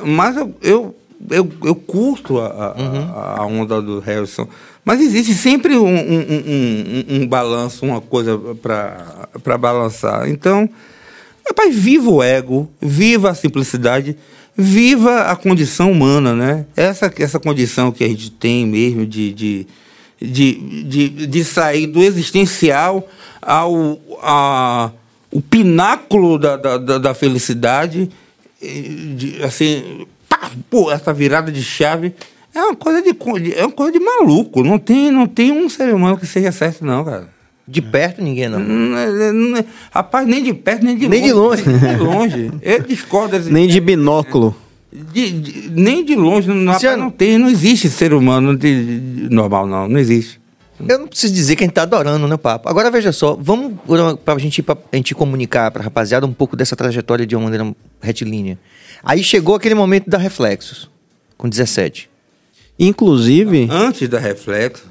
Mas 0.04 0.36
eu, 0.36 0.54
eu, 0.62 0.94
eu, 1.30 1.50
eu 1.64 1.74
curto 1.74 2.38
a, 2.38 2.74
uhum. 2.78 3.12
a, 3.14 3.46
onda 3.46 3.80
do 3.80 4.00
Harrison. 4.00 4.48
Mas 4.84 5.00
existe 5.00 5.34
sempre 5.34 5.76
um, 5.76 5.86
um, 5.86 6.20
um, 6.20 7.04
um 7.16 7.26
balanço, 7.26 7.84
uma 7.84 8.00
coisa 8.00 8.38
para 8.62 9.58
balançar. 9.58 10.28
Então, 10.28 10.68
rapaz, 11.46 11.74
viva 11.74 12.10
o 12.10 12.22
ego, 12.22 12.70
viva 12.80 13.30
a 13.30 13.34
simplicidade, 13.34 14.16
viva 14.56 15.22
a 15.22 15.36
condição 15.36 15.90
humana, 15.90 16.34
né? 16.34 16.66
Essa, 16.76 17.12
essa 17.18 17.40
condição 17.40 17.90
que 17.90 18.04
a 18.04 18.08
gente 18.08 18.30
tem 18.30 18.64
mesmo 18.64 19.04
de, 19.04 19.32
de, 19.32 19.66
de, 20.20 20.84
de, 20.84 21.26
de 21.26 21.44
sair 21.44 21.86
do 21.86 22.02
existencial 22.02 23.06
ao 23.46 23.98
a, 24.20 24.90
o 25.30 25.40
pináculo 25.40 26.38
da, 26.38 26.56
da, 26.56 26.98
da 26.98 27.14
felicidade, 27.14 28.10
de, 28.60 29.42
assim, 29.44 30.06
pá, 30.28 30.50
pô, 30.68 30.90
essa 30.90 31.12
virada 31.12 31.52
de 31.52 31.62
chave 31.62 32.14
é 32.54 32.60
uma 32.60 32.74
coisa 32.74 33.02
de 33.02 33.14
é 33.54 33.64
uma 33.64 33.72
coisa 33.72 33.92
de 33.92 34.00
maluco. 34.00 34.64
Não 34.64 34.78
tem, 34.78 35.10
não 35.10 35.26
tem 35.26 35.52
um 35.52 35.68
ser 35.68 35.94
humano 35.94 36.16
que 36.16 36.26
seja 36.26 36.50
certo, 36.50 36.84
não, 36.84 37.04
cara. 37.04 37.28
De 37.68 37.82
perto 37.82 38.22
ninguém 38.22 38.48
não. 38.48 38.60
não, 38.60 39.64
rapaz, 39.90 40.26
nem 40.26 40.42
de 40.42 40.54
perto, 40.54 40.84
nem 40.84 40.96
de 40.96 41.08
nem 41.08 41.32
longe. 41.32 41.62
De 41.62 41.68
longe. 41.68 41.82
Nem 41.82 41.96
de 41.96 42.02
longe. 42.02 42.52
Eu 42.62 42.82
discordo. 42.82 43.38
Nem 43.50 43.66
de 43.66 43.80
binóculo. 43.80 44.56
De, 44.92 45.30
de, 45.30 45.70
nem 45.70 46.04
de 46.04 46.14
longe. 46.14 46.48
Não, 46.48 46.72
rapaz, 46.72 46.96
não 46.96 47.10
tem, 47.10 47.36
não 47.36 47.48
existe 47.48 47.90
ser 47.90 48.14
humano 48.14 48.56
de, 48.56 49.28
normal, 49.30 49.66
não. 49.66 49.88
Não 49.88 49.98
existe. 49.98 50.40
Eu 50.78 50.98
não 50.98 51.08
preciso 51.08 51.32
dizer 51.32 51.56
que 51.56 51.64
a 51.64 51.66
gente 51.66 51.74
tá 51.74 51.82
adorando, 51.82 52.26
né, 52.28 52.36
papo? 52.36 52.68
Agora 52.68 52.90
veja 52.90 53.12
só, 53.12 53.34
vamos 53.34 53.74
pra 54.24 54.38
gente, 54.38 54.62
pra 54.62 54.76
a 54.92 54.96
gente 54.96 55.14
comunicar 55.14 55.70
pra 55.70 55.82
rapaziada 55.82 56.26
um 56.26 56.32
pouco 56.32 56.56
dessa 56.56 56.76
trajetória 56.76 57.26
de 57.26 57.34
uma 57.34 57.44
maneira 57.44 57.74
retilínea. 58.00 58.58
Aí 59.02 59.22
chegou 59.22 59.54
aquele 59.54 59.74
momento 59.74 60.10
da 60.10 60.18
Reflexos, 60.18 60.90
com 61.36 61.48
17. 61.48 62.10
Inclusive. 62.78 63.68
Antes 63.70 64.08
da 64.08 64.18
Reflexos, 64.18 64.86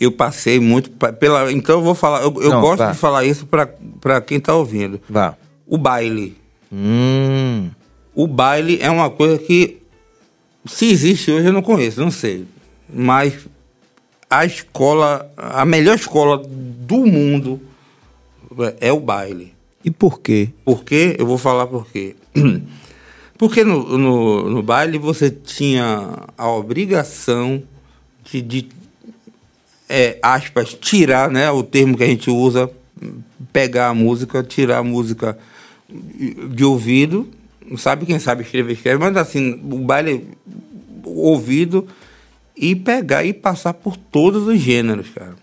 eu 0.00 0.10
passei 0.10 0.58
muito 0.58 0.90
pela. 0.90 1.52
Então 1.52 1.76
eu 1.76 1.82
vou 1.82 1.94
falar. 1.94 2.22
Eu, 2.22 2.34
eu 2.42 2.50
não, 2.50 2.60
gosto 2.60 2.78
vá. 2.78 2.92
de 2.92 2.98
falar 2.98 3.24
isso 3.24 3.46
para 3.46 4.20
quem 4.20 4.40
tá 4.40 4.54
ouvindo. 4.54 5.00
Vá. 5.08 5.36
O 5.66 5.78
baile. 5.78 6.36
Hum. 6.72 7.70
O 8.14 8.26
baile 8.26 8.78
é 8.80 8.90
uma 8.90 9.08
coisa 9.08 9.38
que, 9.38 9.78
se 10.66 10.86
existe 10.86 11.30
hoje, 11.30 11.46
eu 11.46 11.52
não 11.52 11.62
conheço, 11.62 12.00
não 12.00 12.10
sei. 12.10 12.46
Mas 12.92 13.34
a 14.30 14.44
escola, 14.44 15.30
a 15.36 15.64
melhor 15.64 15.96
escola 15.96 16.38
do 16.38 17.06
mundo 17.06 17.60
é 18.80 18.92
o 18.92 19.00
baile. 19.00 19.54
E 19.84 19.90
por 19.90 20.20
quê? 20.20 20.50
Por 20.64 20.84
quê? 20.84 21.16
Eu 21.18 21.26
vou 21.26 21.38
falar 21.38 21.66
por 21.66 21.86
quê. 21.90 22.14
Porque 23.38 23.62
no, 23.62 23.96
no, 23.96 24.50
no 24.50 24.62
baile 24.62 24.98
você 24.98 25.30
tinha 25.30 26.24
a 26.36 26.50
obrigação 26.50 27.62
de, 28.24 28.42
de 28.42 28.68
é, 29.88 30.18
aspas, 30.20 30.74
tirar, 30.74 31.30
né, 31.30 31.50
o 31.50 31.62
termo 31.62 31.96
que 31.96 32.02
a 32.02 32.06
gente 32.08 32.28
usa, 32.30 32.68
pegar 33.52 33.88
a 33.88 33.94
música, 33.94 34.42
tirar 34.42 34.78
a 34.78 34.82
música 34.82 35.38
de 36.50 36.64
ouvido, 36.64 37.28
sabe 37.76 38.04
quem 38.04 38.18
sabe 38.18 38.42
escrever, 38.42 38.72
escreve, 38.72 38.98
mas 38.98 39.16
assim, 39.16 39.60
o 39.70 39.78
baile 39.78 40.28
ouvido 41.04 41.86
e 42.58 42.74
pegar 42.74 43.24
e 43.24 43.32
passar 43.32 43.74
por 43.74 43.96
todos 43.96 44.46
os 44.46 44.58
gêneros, 44.58 45.08
cara. 45.10 45.36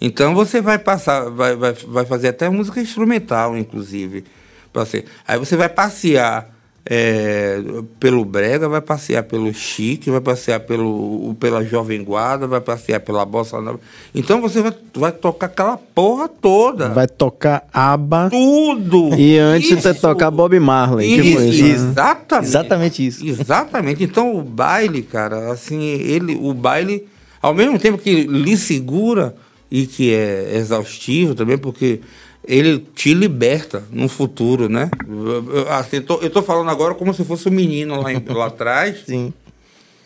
Então 0.00 0.34
você 0.34 0.60
vai 0.60 0.78
passar, 0.78 1.30
vai, 1.30 1.54
vai, 1.56 1.72
vai 1.72 2.04
fazer 2.04 2.28
até 2.28 2.48
música 2.48 2.80
instrumental, 2.80 3.56
inclusive. 3.56 4.24
Pra 4.72 4.84
você. 4.84 5.04
Aí 5.26 5.38
você 5.38 5.56
vai 5.56 5.68
passear 5.68 6.52
é, 6.84 7.62
pelo 8.00 8.24
Brega, 8.24 8.68
vai 8.68 8.80
passear 8.80 9.22
pelo 9.22 9.52
Chique, 9.54 10.10
vai 10.10 10.20
passear 10.20 10.60
pelo, 10.60 11.34
pela 11.38 11.64
Jovem 11.64 12.02
Guarda, 12.02 12.46
vai 12.46 12.60
passear 12.60 12.98
pela 13.00 13.24
Bossa 13.24 13.60
Nova. 13.60 13.78
Então 14.12 14.40
você 14.40 14.60
vai, 14.60 14.72
vai 14.94 15.12
tocar 15.12 15.46
aquela 15.46 15.76
porra 15.76 16.28
toda. 16.28 16.88
Vai 16.88 17.06
tocar 17.06 17.64
aba. 17.72 18.28
Tudo! 18.28 19.14
E 19.14 19.38
antes 19.38 19.70
isso, 19.70 19.80
você 19.80 19.94
tocar 19.94 20.30
Bob 20.30 20.58
Marley. 20.58 21.12
Isso, 21.12 21.22
tipo 21.22 21.42
isso, 21.42 21.62
né? 21.62 21.70
Exatamente. 21.70 22.48
Exatamente 22.48 23.06
isso. 23.06 23.26
Exatamente. 23.26 24.04
Então 24.04 24.36
o 24.36 24.42
baile, 24.42 25.02
cara, 25.02 25.52
assim, 25.52 25.80
ele, 25.80 26.34
o 26.34 26.52
baile, 26.52 27.06
ao 27.40 27.54
mesmo 27.54 27.78
tempo 27.78 27.96
que 27.98 28.24
lhe 28.24 28.56
segura 28.56 29.36
e 29.70 29.86
que 29.86 30.12
é 30.12 30.56
exaustivo 30.56 31.34
também, 31.34 31.56
porque 31.56 32.00
ele 32.44 32.78
te 32.94 33.14
liberta 33.14 33.84
no 33.90 34.08
futuro, 34.08 34.68
né? 34.68 34.90
Assim, 35.68 35.96
eu, 35.96 36.02
tô, 36.02 36.20
eu 36.20 36.30
tô 36.30 36.42
falando 36.42 36.70
agora 36.70 36.94
como 36.94 37.14
se 37.14 37.24
fosse 37.24 37.48
um 37.48 37.52
menino 37.52 38.00
lá, 38.00 38.12
em, 38.12 38.22
lá 38.28 38.46
atrás. 38.46 39.04
Sim. 39.06 39.32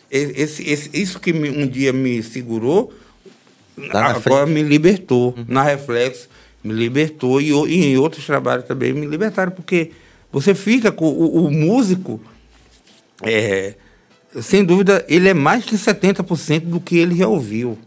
Esse, 0.09 0.63
esse, 0.63 0.89
isso 0.93 1.19
que 1.19 1.33
me, 1.33 1.49
um 1.49 1.67
dia 1.67 1.91
me 1.91 2.21
segurou, 2.23 2.93
tá 3.91 4.07
agora 4.07 4.45
me 4.45 4.61
libertou. 4.61 5.33
Uhum. 5.35 5.45
Na 5.47 5.63
Reflexo, 5.63 6.29
me 6.63 6.73
libertou. 6.73 7.41
E, 7.41 7.49
e, 7.49 7.85
em 7.85 7.97
outros 7.97 8.25
trabalhos 8.25 8.65
também 8.65 8.93
me 8.93 9.05
libertaram, 9.05 9.51
porque 9.51 9.91
você 10.31 10.53
fica 10.53 10.91
com 10.91 11.09
o, 11.09 11.45
o 11.45 11.51
músico, 11.51 12.21
é, 13.23 13.73
sem 14.41 14.63
dúvida, 14.63 15.03
ele 15.09 15.27
é 15.27 15.33
mais 15.33 15.65
que 15.65 15.75
70% 15.75 16.61
do 16.61 16.79
que 16.79 16.97
ele 16.97 17.17
já 17.17 17.27
ouviu. 17.27 17.77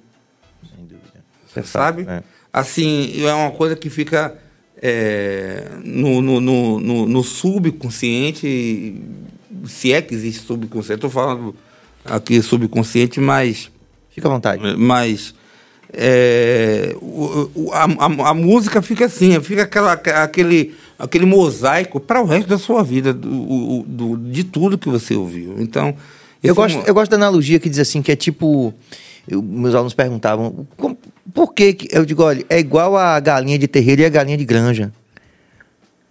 Sem 0.68 0.84
dúvida. 0.84 1.24
Você 1.46 1.62
sabe? 1.62 2.02
É 2.02 2.22
assim, 2.52 3.24
é 3.24 3.32
uma 3.32 3.50
coisa 3.50 3.76
que 3.76 3.90
fica 3.90 4.36
é, 4.82 5.66
no, 5.84 6.22
no, 6.22 6.40
no, 6.40 7.06
no, 7.06 7.22
subconsciente, 7.22 8.94
se 9.66 9.92
é 9.92 10.00
que 10.00 10.14
existe 10.14 10.46
subconsciente. 10.46 10.94
Estou 10.94 11.10
falando 11.10 11.54
aqui 12.04 12.40
subconsciente, 12.40 13.20
mas. 13.20 13.70
Fica 14.10 14.26
à 14.26 14.30
vontade. 14.30 14.62
Mas. 14.76 15.34
É, 15.92 16.96
o, 17.02 17.70
a, 17.72 17.84
a, 17.84 18.30
a, 18.30 18.34
música 18.34 18.80
fica 18.80 19.06
assim, 19.06 19.40
fica 19.40 19.62
aquela, 19.62 19.92
aquele, 19.92 20.72
aquele 20.96 21.26
mosaico 21.26 21.98
para 21.98 22.22
o 22.22 22.24
resto 22.24 22.48
da 22.48 22.58
sua 22.58 22.84
vida, 22.84 23.12
do, 23.12 23.82
do, 23.82 24.16
de 24.16 24.44
tudo 24.44 24.78
que 24.78 24.88
você 24.88 25.14
ouviu. 25.14 25.56
Então. 25.58 25.94
Eu 26.42 26.54
gosto, 26.54 26.78
é 26.78 26.80
um... 26.80 26.84
eu 26.86 26.94
gosto 26.94 27.10
da 27.10 27.18
analogia 27.18 27.58
que 27.58 27.68
diz 27.68 27.80
assim, 27.80 28.00
que 28.00 28.10
é 28.10 28.16
tipo. 28.16 28.72
Eu, 29.28 29.42
meus 29.42 29.74
alunos 29.74 29.92
perguntavam, 29.92 30.66
como, 30.76 30.96
por 31.34 31.54
que 31.54 31.88
eu 31.90 32.04
digo, 32.04 32.22
olha, 32.22 32.44
é 32.48 32.58
igual 32.58 32.96
a 32.96 33.18
galinha 33.20 33.58
de 33.58 33.68
terreiro 33.68 34.02
e 34.02 34.04
a 34.04 34.08
galinha 34.08 34.36
de 34.36 34.44
granja. 34.44 34.92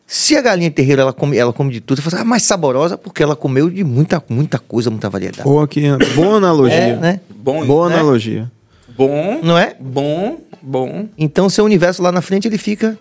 Se 0.07 0.35
a 0.35 0.41
galinha 0.41 0.69
de 0.69 0.75
terreiro 0.75 1.01
ela 1.01 1.13
come, 1.13 1.37
ela 1.37 1.53
come 1.53 1.71
de 1.71 1.81
tudo, 1.81 2.01
você 2.01 2.09
fala, 2.09 2.23
ah, 2.23 2.25
mais 2.25 2.43
saborosa 2.43 2.97
porque 2.97 3.21
ela 3.21 3.35
comeu 3.35 3.69
de 3.69 3.83
muita, 3.83 4.23
muita 4.27 4.57
coisa, 4.57 4.89
muita 4.89 5.09
variedade. 5.09 5.43
Boa, 5.43 5.65
aqui, 5.65 5.83
boa 6.15 6.37
analogia. 6.37 6.75
É, 6.75 6.95
né? 6.95 7.19
Bom, 7.29 7.65
boa 7.65 7.89
né? 7.89 7.95
analogia. 7.95 8.51
Bom. 8.97 9.39
Não 9.43 9.57
é? 9.57 9.75
Bom, 9.79 10.39
bom. 10.61 11.07
Então 11.17 11.49
seu 11.49 11.63
universo 11.63 12.01
lá 12.01 12.11
na 12.11 12.21
frente 12.21 12.47
ele 12.47 12.57
fica 12.57 12.97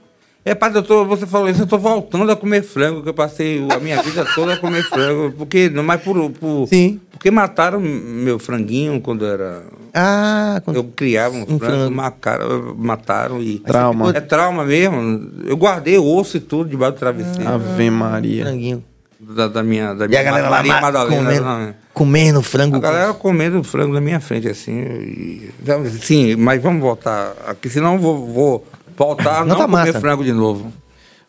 é, 0.49 0.55
padre, 0.55 0.79
eu 0.79 0.83
tô, 0.83 1.05
você 1.05 1.27
falou 1.27 1.47
isso, 1.49 1.61
eu 1.61 1.67
tô 1.67 1.77
voltando 1.77 2.33
a 2.33 2.35
comer 2.35 2.63
frango, 2.63 3.03
que 3.03 3.09
eu 3.11 3.13
passei 3.13 3.63
a 3.71 3.79
minha 3.79 4.01
vida 4.03 4.25
toda 4.35 4.55
a 4.55 4.57
comer 4.57 4.83
frango. 4.83 5.31
Porque, 5.37 5.69
não 5.69 5.83
mais 5.83 6.01
por, 6.01 6.31
por. 6.31 6.67
Sim. 6.67 6.99
Porque 7.19 7.33
mataram 7.33 7.81
meu 7.81 8.39
franguinho 8.39 9.01
quando 9.01 9.27
era. 9.27 9.65
Ah, 9.93 10.63
quando... 10.65 10.77
Eu 10.77 10.85
criava 10.85 11.35
um, 11.35 11.43
um 11.43 11.59
frango, 11.59 11.95
frango. 11.95 12.77
mataram 12.79 13.43
e. 13.43 13.59
Trauma. 13.59 14.13
É 14.15 14.21
trauma 14.21 14.65
mesmo. 14.65 15.29
Eu 15.45 15.57
guardei 15.57 15.99
osso 15.99 16.37
e 16.37 16.41
tudo 16.41 16.71
debaixo 16.71 16.95
do 16.95 16.99
travesseiro. 17.01 17.49
Ah, 17.49 17.55
Ave 17.55 17.91
Maria. 17.91 18.45
Franguinho. 18.45 18.85
Da, 19.19 19.49
da, 19.49 19.63
minha. 19.65 19.95
Da 19.95 20.07
minha 20.07 20.19
e 20.19 20.21
a 20.21 20.23
galera 20.23 20.49
Maria 20.49 20.75
lá 20.75 20.81
Madalena. 20.81 21.25
Comendo, 21.25 21.45
não, 21.45 21.75
comendo 21.93 22.43
frango. 22.43 22.77
A 22.77 22.81
galera 22.81 23.13
comendo 23.15 23.65
frango 23.65 23.93
na 23.93 24.01
minha 24.01 24.21
frente, 24.21 24.49
assim. 24.49 24.79
E, 24.81 25.53
sim, 26.01 26.37
mas 26.37 26.63
vamos 26.63 26.81
voltar 26.81 27.35
aqui, 27.49 27.69
senão 27.69 27.95
eu 27.95 27.99
vou, 27.99 28.27
vou 28.27 28.67
Voltar, 28.99 29.41
não, 29.41 29.47
não 29.47 29.57
tá 29.57 29.63
comer 29.63 29.87
massa. 29.87 30.01
frango 30.01 30.25
de 30.25 30.33
novo. 30.33 30.73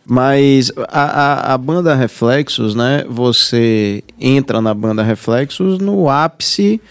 Mas 0.09 0.71
a, 0.87 1.03
a, 1.03 1.53
a, 1.53 1.57
banda 1.59 1.93
Reflexos, 1.93 2.73
né? 2.73 3.05
Você 3.07 4.03
entra 4.19 4.59
na 4.59 4.73
banda 4.73 5.03
Reflexos 5.03 5.77
no 5.77 6.09
ápice 6.09 6.81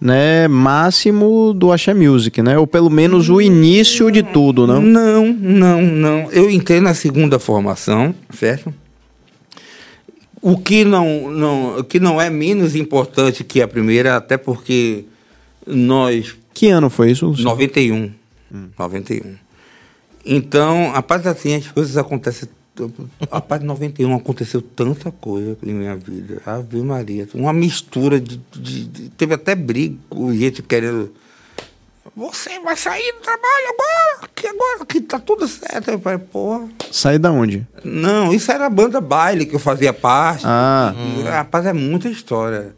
né, 0.00 0.46
máximo 0.46 1.52
do 1.52 1.72
Axé 1.72 1.92
Music, 1.92 2.40
né? 2.40 2.56
Ou 2.56 2.68
pelo 2.68 2.88
menos 2.88 3.28
o 3.28 3.40
início 3.40 4.12
de 4.12 4.22
tudo, 4.22 4.64
não? 4.64 4.80
Não, 4.80 5.26
não, 5.32 5.82
não. 5.82 6.30
Eu 6.30 6.48
entrei 6.48 6.80
na 6.80 6.94
segunda 6.94 7.40
formação, 7.40 8.14
certo? 8.32 8.72
O 10.40 10.56
que 10.56 10.84
não, 10.84 11.32
não, 11.32 11.78
o 11.78 11.84
que 11.84 11.98
não 11.98 12.20
é 12.20 12.30
menos 12.30 12.76
importante 12.76 13.42
que 13.42 13.60
a 13.60 13.66
primeira, 13.66 14.16
até 14.16 14.36
porque 14.36 15.04
nós. 15.66 16.36
Que 16.54 16.68
ano 16.68 16.88
foi 16.88 17.10
isso? 17.10 17.34
91. 17.36 18.12
Hum. 18.54 18.68
91. 18.78 19.34
Então, 20.24 20.92
a 20.94 21.02
parte 21.02 21.26
assim, 21.26 21.56
as 21.56 21.66
coisas 21.66 21.96
acontecem 21.96 22.48
a 23.30 23.40
parte 23.40 23.62
de 23.62 23.66
91 23.68 24.14
aconteceu 24.14 24.62
tanta 24.62 25.10
coisa 25.10 25.56
em 25.62 25.72
minha 25.72 25.96
vida. 25.96 26.40
Ave 26.46 26.82
Maria. 26.82 27.28
Uma 27.34 27.52
mistura 27.52 28.20
de, 28.20 28.40
de, 28.54 28.84
de, 28.84 29.08
Teve 29.10 29.34
até 29.34 29.54
briga 29.54 29.96
com 30.08 30.32
gente 30.34 30.62
querendo. 30.62 31.12
Você 32.16 32.58
vai 32.60 32.76
sair 32.76 33.12
do 33.12 33.20
trabalho 33.20 33.66
agora, 33.68 34.30
que 34.34 34.46
agora 34.46 34.86
que 34.86 35.00
tá 35.00 35.18
tudo 35.18 35.46
certo. 35.46 35.90
Eu 35.90 36.00
falei, 36.00 36.18
porra. 36.18 36.68
Sair 36.90 37.18
da 37.18 37.30
onde? 37.30 37.66
Não, 37.84 38.32
isso 38.32 38.50
era 38.50 38.66
a 38.66 38.70
banda 38.70 39.00
baile 39.00 39.46
que 39.46 39.54
eu 39.54 39.60
fazia 39.60 39.92
parte. 39.92 40.42
Ah. 40.44 40.94
Hum. 40.96 41.22
Rapaz, 41.22 41.66
é 41.66 41.72
muita 41.72 42.08
história. 42.08 42.74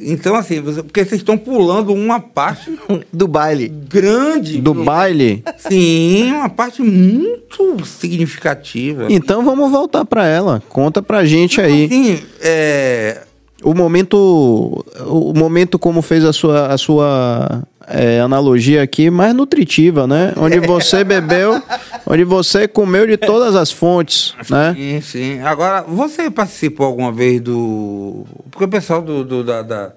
Então, 0.00 0.34
assim, 0.34 0.60
você, 0.60 0.82
porque 0.82 1.04
vocês 1.04 1.20
estão 1.20 1.36
pulando 1.36 1.92
uma 1.92 2.18
parte 2.18 2.78
do 3.12 3.28
baile. 3.28 3.68
Grande. 3.68 4.60
Do 4.60 4.72
baile? 4.72 5.44
Sim, 5.58 6.32
uma 6.32 6.48
parte 6.48 6.82
muito 6.82 7.84
significativa. 7.84 9.06
Então 9.10 9.44
vamos 9.44 9.70
voltar 9.70 10.04
para 10.04 10.26
ela. 10.26 10.62
Conta 10.68 11.02
pra 11.02 11.24
gente 11.24 11.60
aí. 11.60 11.88
Sim, 11.88 12.20
é... 12.40 13.22
O 13.64 13.74
momento. 13.74 14.84
O 15.06 15.32
momento 15.34 15.78
como 15.78 16.02
fez 16.02 16.24
a 16.24 16.32
sua, 16.32 16.66
a 16.66 16.76
sua 16.76 17.62
é, 17.86 18.20
analogia 18.20 18.82
aqui, 18.82 19.10
mais 19.10 19.34
nutritiva, 19.34 20.06
né? 20.06 20.32
Onde 20.36 20.60
você 20.66 21.04
bebeu, 21.04 21.62
onde 22.06 22.24
você 22.24 22.68
comeu 22.68 23.06
de 23.06 23.16
todas 23.16 23.54
as 23.54 23.70
fontes, 23.70 24.34
né? 24.48 24.74
Sim, 24.74 25.00
sim. 25.00 25.40
Agora, 25.40 25.82
você 25.82 26.30
participou 26.30 26.86
alguma 26.86 27.12
vez 27.12 27.40
do... 27.40 28.24
Porque 28.50 28.64
o 28.64 28.68
pessoal 28.68 29.02
do, 29.02 29.24
do 29.24 29.44
da, 29.44 29.62
da, 29.62 29.92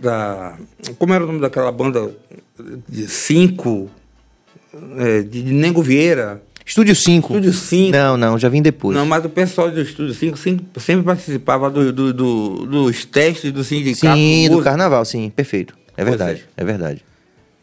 da, 0.00 0.54
Como 0.98 1.14
era 1.14 1.24
o 1.24 1.26
nome 1.26 1.40
daquela 1.40 1.72
banda 1.72 2.10
de 2.88 3.08
cinco? 3.08 3.90
É, 4.98 5.22
de 5.22 5.42
Nego 5.42 5.82
Vieira. 5.82 6.42
Estúdio 6.66 6.96
5. 6.96 7.28
Estúdio 7.28 7.52
5. 7.52 7.92
Não, 7.92 8.16
não, 8.16 8.38
já 8.38 8.48
vim 8.48 8.62
depois. 8.62 8.96
Não, 8.96 9.04
mas 9.04 9.24
o 9.24 9.28
pessoal 9.28 9.70
do 9.70 9.80
Estúdio 9.80 10.14
5 10.14 10.36
sempre, 10.38 10.66
sempre 10.80 11.04
participava 11.04 11.70
do, 11.70 11.92
do, 11.92 12.12
do, 12.12 12.66
dos 12.66 13.04
testes 13.04 13.52
do 13.52 13.62
sindicato. 13.62 14.16
Sim, 14.16 14.48
do 14.50 14.62
carnaval, 14.62 15.04
sim, 15.04 15.30
perfeito. 15.30 15.74
É 15.96 16.04
verdade, 16.04 16.44
é. 16.56 16.62
é 16.62 16.64
verdade. 16.64 17.04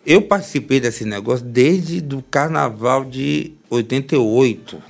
Eu 0.05 0.21
participei 0.23 0.79
desse 0.79 1.05
negócio 1.05 1.45
desde 1.45 2.01
do 2.01 2.23
carnaval 2.23 3.05
de 3.05 3.53
88, 3.69 4.81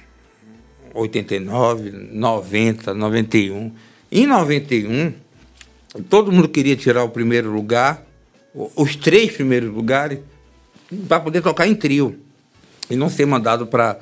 89, 0.93 1.91
90, 2.11 2.93
91. 2.93 3.71
Em 4.11 4.25
91, 4.25 5.13
todo 6.09 6.31
mundo 6.31 6.47
queria 6.47 6.75
tirar 6.75 7.03
o 7.03 7.09
primeiro 7.09 7.51
lugar, 7.51 8.05
os 8.75 8.95
três 8.95 9.31
primeiros 9.31 9.73
lugares, 9.73 10.19
para 11.07 11.19
poder 11.19 11.41
tocar 11.41 11.67
em 11.67 11.75
trio 11.75 12.17
e 12.89 12.95
não 12.95 13.09
ser 13.09 13.25
mandado 13.25 13.67
para 13.67 13.99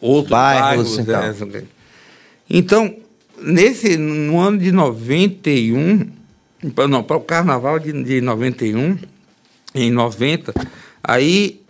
outros 0.00 0.30
bairros. 0.30 0.98
bairros 0.98 1.54
é, 1.54 1.64
então, 2.48 2.96
nesse, 3.40 3.96
no 3.96 4.38
ano 4.38 4.58
de 4.58 4.70
91, 4.72 6.08
não, 6.88 7.02
para 7.02 7.16
o 7.16 7.20
carnaval 7.20 7.78
de, 7.78 7.92
de 8.02 8.20
91, 8.20 8.98
em 9.74 9.90
90, 9.90 10.54
aí 11.02 11.60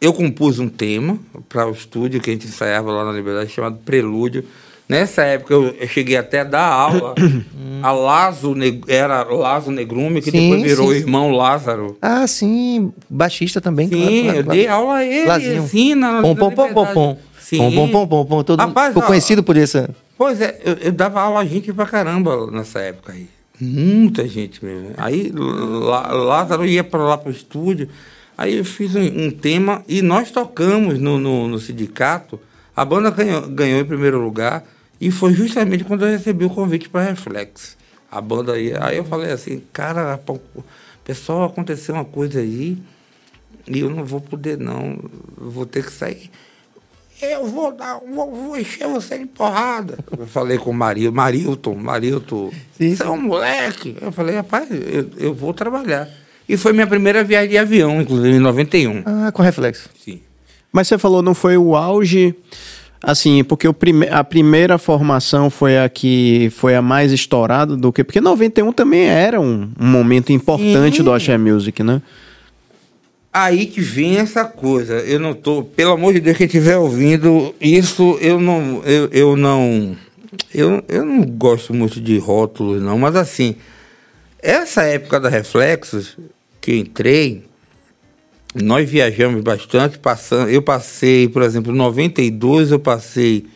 eu 0.00 0.12
compus 0.12 0.58
um 0.58 0.68
tema 0.68 1.18
para 1.48 1.68
o 1.68 1.72
estúdio 1.72 2.20
que 2.20 2.30
a 2.30 2.32
gente 2.32 2.46
ensaiava 2.46 2.90
lá 2.90 3.04
na 3.04 3.12
Liberdade, 3.12 3.50
chamado 3.50 3.78
Prelúdio. 3.84 4.44
Nessa 4.88 5.22
época 5.22 5.54
eu, 5.54 5.68
eu 5.68 5.86
cheguei 5.86 6.16
até 6.16 6.40
a 6.40 6.44
dar 6.44 6.66
aula 6.66 7.14
a 7.82 7.92
Lazo, 7.92 8.54
era 8.88 9.22
Lazo 9.22 9.70
Negrume, 9.70 10.20
que 10.20 10.30
sim, 10.30 10.50
depois 10.50 10.62
virou 10.62 10.90
sim, 10.90 10.98
irmão 10.98 11.30
Lázaro. 11.30 11.96
Ah, 12.00 12.26
sim, 12.26 12.92
baixista 13.08 13.60
também. 13.60 13.88
Sim, 13.88 14.00
claro, 14.00 14.22
claro, 14.22 14.38
eu 14.38 14.42
dei 14.42 14.66
aula 14.66 14.94
a 14.96 15.04
ele, 15.04 15.26
Lazinho. 15.26 15.62
assim, 15.62 15.94
na, 15.94 16.22
pom, 16.22 16.34
pom, 16.34 16.50
pom, 16.50 16.74
pom, 16.74 16.86
pom. 16.86 17.18
Sim. 17.38 17.58
Pom, 17.58 17.70
pom, 17.70 17.88
pom, 17.88 18.06
pom, 18.06 18.24
pom. 18.24 18.42
Todo 18.42 18.60
Rapaz, 18.60 18.88
ficou 18.88 19.02
conhecido 19.02 19.42
por 19.42 19.56
isso. 19.56 19.88
Pois 20.16 20.40
é, 20.40 20.60
eu, 20.64 20.74
eu 20.74 20.92
dava 20.92 21.20
aula 21.20 21.40
a 21.40 21.44
gente 21.44 21.72
pra 21.72 21.86
caramba 21.86 22.50
nessa 22.50 22.80
época 22.80 23.12
aí. 23.12 23.28
Muita 23.60 24.26
gente 24.26 24.64
mesmo. 24.64 24.92
Aí 24.96 25.30
Lázaro 25.32 26.64
ia 26.64 26.82
para 26.82 27.02
lá 27.02 27.18
para 27.18 27.28
o 27.28 27.32
estúdio. 27.32 27.88
Aí 28.36 28.56
eu 28.56 28.64
fiz 28.64 28.94
um, 28.94 29.26
um, 29.26 29.30
tema 29.30 29.84
e 29.86 30.00
nós 30.00 30.30
tocamos 30.30 30.98
no, 30.98 31.18
no, 31.18 31.46
no, 31.46 31.58
sindicato. 31.58 32.40
A 32.74 32.84
banda 32.84 33.10
ganhou, 33.10 33.42
ganhou 33.48 33.80
em 33.80 33.84
primeiro 33.84 34.18
lugar 34.18 34.64
e 34.98 35.10
foi 35.10 35.34
justamente 35.34 35.84
quando 35.84 36.06
eu 36.06 36.10
recebi 36.10 36.44
o 36.44 36.50
convite 36.50 36.88
para 36.88 37.04
Reflex. 37.04 37.76
A 38.10 38.20
banda 38.20 38.54
aí. 38.54 38.72
Aí 38.80 38.96
eu 38.96 39.04
falei 39.04 39.30
assim, 39.30 39.62
cara, 39.72 40.18
pessoal, 41.04 41.44
aconteceu 41.44 41.94
uma 41.94 42.04
coisa 42.04 42.40
aí 42.40 42.78
e 43.68 43.80
eu 43.80 43.90
não 43.90 44.04
vou 44.04 44.20
poder 44.20 44.56
não, 44.56 44.98
vou 45.36 45.66
ter 45.66 45.84
que 45.84 45.92
sair 45.92 46.30
eu 47.26 47.46
vou 47.46 47.72
dar, 47.72 48.00
vou, 48.08 48.30
vou 48.30 48.58
encher 48.58 48.88
você 48.88 49.18
de 49.18 49.26
porrada. 49.26 49.98
Eu 50.18 50.26
falei 50.26 50.58
com 50.58 50.70
o 50.70 50.74
Marilton, 50.74 51.14
Marilton, 51.14 51.74
Marilton, 51.74 52.50
você 52.78 53.02
é 53.02 53.08
um 53.08 53.20
moleque. 53.20 53.96
Eu 54.00 54.12
falei, 54.12 54.36
rapaz, 54.36 54.68
eu, 54.70 55.10
eu 55.16 55.34
vou 55.34 55.52
trabalhar. 55.52 56.08
E 56.48 56.56
foi 56.56 56.72
minha 56.72 56.86
primeira 56.86 57.22
viagem 57.22 57.50
de 57.50 57.58
avião, 57.58 58.00
inclusive, 58.00 58.36
em 58.36 58.40
91. 58.40 59.02
Ah, 59.06 59.30
com 59.32 59.42
reflexo. 59.42 59.88
Sim. 60.04 60.20
Mas 60.72 60.88
você 60.88 60.98
falou, 60.98 61.22
não 61.22 61.34
foi 61.34 61.56
o 61.56 61.76
auge, 61.76 62.34
assim, 63.02 63.44
porque 63.44 63.68
o 63.68 63.72
prime 63.72 64.08
a 64.08 64.24
primeira 64.24 64.78
formação 64.78 65.48
foi 65.48 65.78
a 65.78 65.88
que 65.88 66.50
foi 66.56 66.74
a 66.74 66.82
mais 66.82 67.12
estourada 67.12 67.76
do 67.76 67.92
que... 67.92 68.02
Porque 68.02 68.20
91 68.20 68.72
também 68.72 69.04
era 69.04 69.40
um, 69.40 69.70
um 69.78 69.86
momento 69.86 70.32
importante 70.32 70.98
Sim. 70.98 71.02
do 71.04 71.12
Axé 71.12 71.38
Music, 71.38 71.82
né? 71.82 72.02
Aí 73.32 73.66
que 73.66 73.80
vem 73.80 74.16
essa 74.18 74.44
coisa. 74.44 74.94
Eu 74.94 75.20
não 75.20 75.34
tô, 75.34 75.62
pelo 75.62 75.92
amor 75.92 76.12
de 76.12 76.20
Deus, 76.20 76.36
quem 76.36 76.46
estiver 76.46 76.76
ouvindo, 76.76 77.54
isso 77.60 78.18
eu 78.20 78.40
não, 78.40 78.82
eu, 78.84 79.08
eu 79.12 79.36
não, 79.36 79.96
eu, 80.52 80.82
eu 80.88 81.04
não 81.04 81.22
gosto 81.24 81.72
muito 81.72 82.00
de 82.00 82.18
rótulos 82.18 82.82
não, 82.82 82.98
mas 82.98 83.14
assim, 83.14 83.54
essa 84.40 84.82
época 84.82 85.20
da 85.20 85.28
Reflexos 85.28 86.16
que 86.60 86.72
eu 86.72 86.76
entrei, 86.76 87.44
nós 88.54 88.88
viajamos 88.90 89.42
bastante, 89.42 89.98
passando, 89.98 90.50
eu 90.50 90.60
passei, 90.60 91.28
por 91.28 91.42
exemplo, 91.42 91.72
em 91.72 91.76
92 91.76 92.72
eu 92.72 92.80
passei 92.80 93.46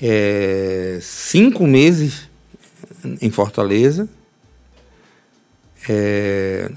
é, 0.00 0.98
cinco 1.02 1.66
meses 1.66 2.28
em 3.20 3.30
Fortaleza, 3.30 4.08
é, 5.88 6.70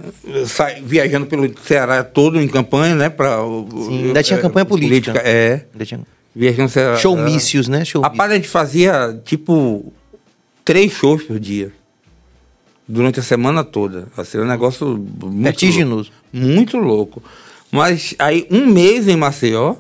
sai, 0.45 0.81
viajando 0.81 1.25
pelo 1.25 1.51
Ceará 1.59 2.03
todo 2.03 2.39
em 2.39 2.47
campanha, 2.47 2.95
né? 2.95 3.09
Pra, 3.09 3.37
Sim, 3.37 4.07
ainda 4.07 4.23
tinha 4.23 4.39
é, 4.39 4.41
campanha 4.41 4.65
política. 4.65 5.11
política 5.11 5.29
é. 5.29 5.65
Ainda 5.73 5.85
tinha... 5.85 5.99
Viajando 6.35 6.69
Ceará. 6.69 6.97
Showmícios, 6.97 7.67
né? 7.67 7.85
Show 7.85 8.01
Rapaz, 8.01 8.31
a 8.31 8.35
gente 8.35 8.47
fazia 8.47 9.19
tipo 9.23 9.93
três 10.65 10.91
shows 10.91 11.23
por 11.23 11.39
dia. 11.39 11.71
Durante 12.87 13.19
a 13.19 13.23
semana 13.23 13.63
toda. 13.63 14.07
Assim, 14.17 14.39
um 14.39 14.45
negócio 14.45 14.87
muito 14.87 15.43
Vertiginoso. 15.43 16.11
Louco, 16.33 16.47
muito 16.47 16.77
louco. 16.77 17.23
Mas 17.71 18.15
aí 18.17 18.47
um 18.49 18.65
mês 18.65 19.07
em 19.07 19.15
Maceió 19.15 19.75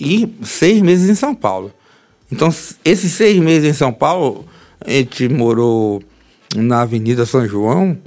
e 0.00 0.28
seis 0.42 0.80
meses 0.80 1.08
em 1.08 1.14
São 1.14 1.34
Paulo. 1.34 1.72
Então, 2.30 2.52
esses 2.84 3.12
seis 3.12 3.38
meses 3.38 3.70
em 3.70 3.72
São 3.74 3.92
Paulo, 3.92 4.46
a 4.80 4.90
gente 4.90 5.28
morou 5.28 6.02
na 6.56 6.82
Avenida 6.82 7.26
São 7.26 7.46
João, 7.46 7.98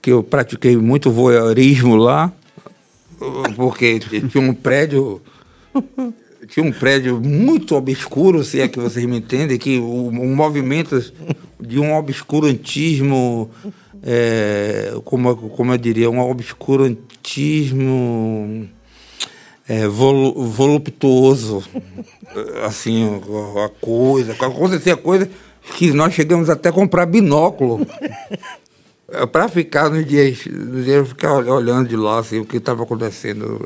que 0.00 0.10
eu 0.10 0.22
pratiquei 0.22 0.76
muito 0.76 1.10
voyeurismo 1.10 1.96
lá, 1.96 2.32
porque 3.56 3.98
tinha 4.00 4.42
um 4.42 4.54
prédio 4.54 5.20
tinha 6.48 6.66
um 6.66 6.72
prédio 6.72 7.20
muito 7.20 7.76
obscuro, 7.76 8.42
se 8.44 8.60
é 8.60 8.68
que 8.68 8.78
vocês 8.78 9.06
me 9.06 9.16
entendem, 9.16 9.58
que 9.58 9.78
o, 9.78 10.08
o 10.08 10.36
movimento 10.36 11.02
de 11.58 11.78
um 11.78 11.94
obscurantismo, 11.94 13.50
é, 14.02 14.92
como, 15.04 15.34
como 15.34 15.72
eu 15.72 15.78
diria, 15.78 16.10
um 16.10 16.20
obscurantismo 16.20 18.68
é, 19.68 19.86
vol, 19.86 20.44
voluptuoso, 20.44 21.62
assim, 22.66 23.08
a 23.64 23.68
coisa, 23.80 24.32
acontecia 24.32 24.96
coisa 24.96 25.30
que 25.76 25.92
nós 25.92 26.12
chegamos 26.12 26.50
até 26.50 26.68
a 26.68 26.72
comprar 26.72 27.06
binóculo. 27.06 27.86
É, 29.12 29.26
para 29.26 29.48
ficar 29.48 29.90
nos 29.90 30.06
dias, 30.06 30.46
nos 30.46 30.84
dias 30.84 31.08
ficar 31.08 31.34
olhando 31.34 31.88
de 31.88 31.96
lá 31.96 32.18
assim, 32.18 32.40
o 32.40 32.46
que 32.46 32.56
estava 32.56 32.82
acontecendo. 32.82 33.60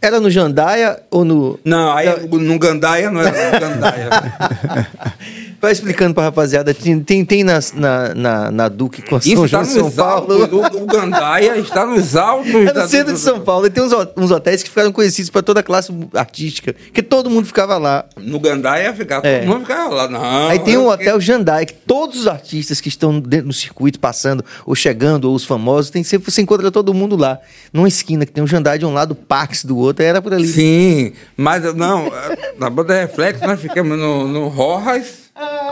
Era 0.00 0.18
no 0.18 0.30
Jandaia 0.30 1.02
ou 1.10 1.24
no. 1.24 1.60
Não, 1.64 1.92
aí 1.92 2.26
no 2.26 2.58
Gandaia 2.58 3.10
não 3.10 3.20
era 3.20 3.52
no 3.52 3.60
Gandaia. 3.60 4.08
Vai 5.60 5.72
explicando 5.72 6.14
pra 6.14 6.24
rapaziada. 6.24 6.72
Tem, 6.74 7.00
tem, 7.00 7.24
tem 7.24 7.42
na, 7.44 7.58
na, 7.74 8.14
na, 8.14 8.50
na 8.50 8.68
Duque 8.68 9.02
com 9.02 9.20
São 9.20 9.32
João 9.32 9.44
está 9.46 9.62
de 9.62 9.68
São 9.68 9.90
Paulo. 9.90 10.42
altos. 10.42 10.78
O, 10.80 10.82
o 10.82 10.86
Gandaia 10.86 11.56
está 11.58 11.84
nos 11.86 12.14
altos. 12.16 12.54
É 12.54 12.72
da- 12.72 12.82
no 12.84 12.88
centro 12.88 13.12
de 13.14 13.18
São 13.20 13.40
Paulo. 13.40 13.66
E 13.66 13.70
tem 13.70 13.82
uns, 13.82 13.92
uns 14.16 14.30
hotéis 14.30 14.62
que 14.62 14.68
ficaram 14.68 14.92
conhecidos 14.92 15.30
pra 15.30 15.42
toda 15.42 15.60
a 15.60 15.62
classe 15.62 15.92
artística. 16.14 16.74
Que 16.92 17.02
todo 17.02 17.30
mundo 17.30 17.46
ficava 17.46 17.76
lá. 17.78 18.04
No 18.16 18.38
Gandaia 18.38 18.92
ficava, 18.94 19.26
É. 19.26 19.40
todo 19.40 19.48
mundo 19.48 19.60
ficava 19.60 19.94
lá. 19.94 20.08
Não, 20.08 20.48
Aí 20.48 20.58
tem 20.58 20.74
fiquei- 20.74 20.76
Hotel 20.88 21.20
Jandai, 21.20 21.66
que 21.66 21.74
todos 21.74 22.20
os 22.20 22.26
artistas 22.26 22.80
que 22.80 22.88
estão 22.88 23.18
dentro 23.20 23.48
do 23.48 23.52
circuito, 23.54 23.98
passando, 23.98 24.44
ou 24.64 24.74
chegando, 24.74 25.24
ou 25.26 25.34
os 25.34 25.44
famosos, 25.44 25.90
tem 25.90 26.02
sempre 26.04 26.30
você 26.30 26.42
encontra 26.42 26.70
todo 26.70 26.92
mundo 26.94 27.16
lá. 27.16 27.38
Numa 27.72 27.88
esquina, 27.88 28.24
que 28.26 28.32
tem 28.32 28.42
o 28.44 28.46
Jandai 28.46 28.78
de 28.78 28.84
um 28.86 28.92
lado, 28.92 29.12
o 29.12 29.14
Pax 29.14 29.64
do 29.64 29.76
outro, 29.76 30.04
era 30.04 30.20
por 30.22 30.32
ali. 30.34 30.46
Sim, 30.46 31.12
mas 31.36 31.62
não, 31.74 32.10
na 32.58 32.68
banda 32.70 32.94
Reflexo 33.00 33.46
nós 33.46 33.60
ficamos 33.60 33.98
no, 33.98 34.26
no 34.28 34.48
Rojas 34.48 35.25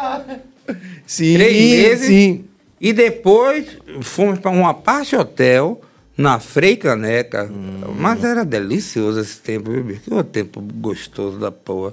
Sim, 1.07 1.35
três 1.35 1.53
meses 1.55 2.07
sim. 2.07 2.45
e 2.81 2.93
depois 2.93 3.67
fomos 4.01 4.39
para 4.39 4.51
uma 4.51 4.73
parte 4.73 5.15
hotel 5.15 5.81
na 6.17 6.39
Frei 6.39 6.77
Caneca. 6.77 7.51
Mas 7.99 8.25
era 8.25 8.45
delicioso 8.45 9.21
esse 9.21 9.39
tempo, 9.39 9.71
viu, 9.71 9.85
bicho? 9.85 10.01
Que 10.01 10.23
tempo 10.25 10.61
gostoso 10.61 11.39
da 11.39 11.51
porra. 11.53 11.93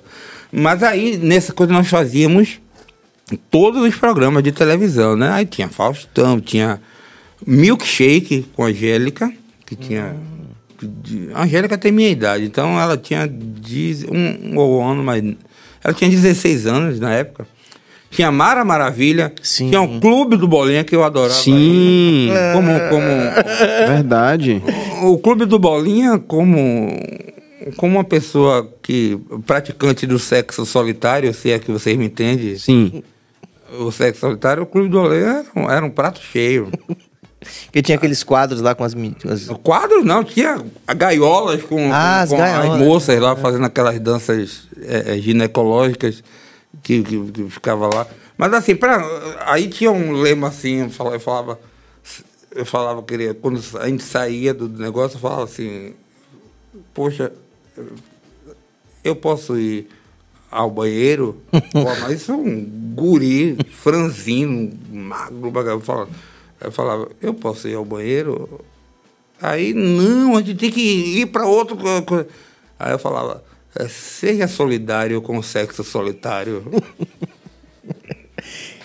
Mas 0.52 0.82
aí, 0.84 1.18
nessa 1.18 1.54
coisa, 1.54 1.74
nós 1.74 1.88
fazíamos 1.88 2.60
todos 3.50 3.82
os 3.84 3.96
programas 3.96 4.44
de 4.44 4.52
televisão, 4.52 5.16
né? 5.16 5.30
Aí 5.32 5.46
tinha 5.46 5.68
Faustão, 5.68 6.40
tinha 6.40 6.80
Milkshake 7.46 8.46
com 8.54 8.64
a 8.64 8.68
Angélica, 8.68 9.32
que 9.66 9.76
tinha. 9.76 10.16
A 11.34 11.44
Angélica 11.44 11.78
tem 11.78 11.92
minha 11.92 12.10
idade, 12.10 12.46
então 12.46 12.80
ela 12.80 12.98
tinha 12.98 13.28
dez- 13.28 14.04
um, 14.04 14.56
um 14.60 14.84
ano, 14.90 15.04
mas. 15.04 15.24
Ela 15.84 15.94
tinha 15.94 16.10
16 16.10 16.68
anos 16.68 17.00
na 17.00 17.12
época. 17.14 17.48
Tinha 18.12 18.30
Mara 18.32 18.64
Maravilha, 18.66 19.34
Sim. 19.42 19.70
tinha 19.70 19.82
o 19.82 20.00
Clube 20.00 20.36
do 20.36 20.48
Bolinha 20.48 20.84
que 20.84 20.94
eu 20.96 21.04
adorava. 21.04 21.34
Sim, 21.40 22.30
Como, 22.54 22.68
como, 22.90 23.88
verdade. 23.88 24.62
o 25.04 25.18
Clube 25.18 25.46
do 25.46 25.58
Bolinha, 25.58 26.20
como, 26.20 26.92
como 27.78 27.96
uma 27.96 28.04
pessoa 28.04 28.70
que 28.82 29.18
praticante 29.48 30.06
do 30.06 30.20
sexo 30.20 30.66
solitário, 30.66 31.34
se 31.34 31.52
é 31.52 31.58
que 31.60 31.72
vocês 31.72 31.98
me 31.98 32.06
entendem, 32.06 32.58
Sim. 32.58 33.02
o 33.80 33.92
sexo 33.92 34.20
solitário, 34.22 34.64
o 34.64 34.66
Clube 34.66 34.90
do 34.90 35.00
Bolinha 35.02 35.46
era 35.46 35.46
um, 35.66 35.72
era 35.72 35.86
um 35.86 35.90
prato 35.90 36.20
cheio. 36.22 36.68
Porque 37.66 37.82
tinha 37.82 37.98
aqueles 37.98 38.22
quadros 38.24 38.62
lá 38.62 38.76
com 38.76 38.84
as. 38.84 38.94
mi- 38.94 39.16
as- 39.28 39.48
Quadros 39.64 40.06
não, 40.06 40.24
tinha 40.24 40.62
gaiolas 40.96 41.64
com, 41.64 41.92
Ah, 41.92 42.22
as 42.22 42.30
com 42.30 42.38
gaiolas. 42.38 42.72
as 42.74 42.78
moças 42.78 43.20
lá 43.20 43.36
fazendo 43.36 43.66
aquelas 43.66 44.00
danças 44.00 44.68
é, 44.86 45.16
é, 45.16 45.18
ginecológicas 45.18 46.24
que, 46.84 47.04
que, 47.04 47.32
que 47.32 47.50
ficava 47.50 47.88
lá. 47.94 48.08
Mas 48.38 48.54
assim, 48.54 48.76
pra, 48.76 49.02
aí 49.46 49.68
tinha 49.70 49.92
um 49.92 50.14
lema 50.14 50.48
assim, 50.48 50.82
eu 50.82 50.90
falava, 50.90 51.16
eu 51.16 51.20
falava, 51.20 51.60
eu 52.56 52.66
falava, 52.66 53.04
queria, 53.04 53.34
quando 53.34 53.62
a 53.80 53.88
gente 53.88 54.04
saía 54.04 54.54
do 54.54 54.68
negócio, 54.68 55.16
eu 55.18 55.22
falava 55.22 55.44
assim, 55.44 55.94
poxa, 56.94 57.32
eu 59.04 59.16
posso 59.16 59.58
ir 59.58 59.88
ao 60.50 60.70
banheiro? 60.70 61.42
Pô, 61.72 61.84
mas 62.02 62.22
isso 62.22 62.32
é 62.32 62.36
um 62.36 62.64
guri, 62.96 63.58
franzino, 63.72 64.72
magro, 64.92 65.52
bagulho. 65.52 65.74
Eu 65.76 65.82
falava, 65.82 66.10
eu 66.62 66.72
falava, 66.72 67.08
eu 67.22 67.34
posso 67.34 67.68
ir 67.68 67.76
ao 67.76 67.86
banheiro? 67.86 68.60
Aí, 69.42 69.74
não, 69.74 70.36
a 70.38 70.42
gente 70.42 70.56
tem 70.60 70.72
que 70.72 70.82
ir 71.22 71.26
para 71.28 71.46
outro. 71.48 71.76
co- 71.76 72.02
co-". 72.04 72.26
Aí 72.78 72.92
eu 72.92 73.00
falava, 73.00 73.44
"É, 73.44 73.51
seja 73.90 74.48
solidário 74.48 75.22
com 75.22 75.38
o 75.38 75.44
sexo 75.44 75.84
solitário. 75.84 76.64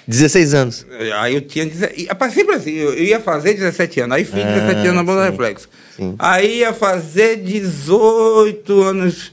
16 0.07 0.55
anos. 0.55 0.87
Aí 1.19 1.35
eu 1.35 1.41
tinha. 1.41 1.69
rapaz, 2.09 2.33
sempre 2.33 2.55
assim, 2.55 2.71
eu 2.71 2.95
ia 2.95 3.19
fazer 3.19 3.55
17 3.55 4.01
anos. 4.03 4.17
Aí 4.17 4.25
fiz 4.25 4.35
17 4.45 4.81
anos 4.81 4.95
na 4.95 5.03
banda 5.03 5.29
Reflexo. 5.29 5.69
sim. 5.97 6.15
Aí 6.19 6.59
ia 6.59 6.73
fazer 6.73 7.37
18 7.43 8.83
anos. 8.83 9.33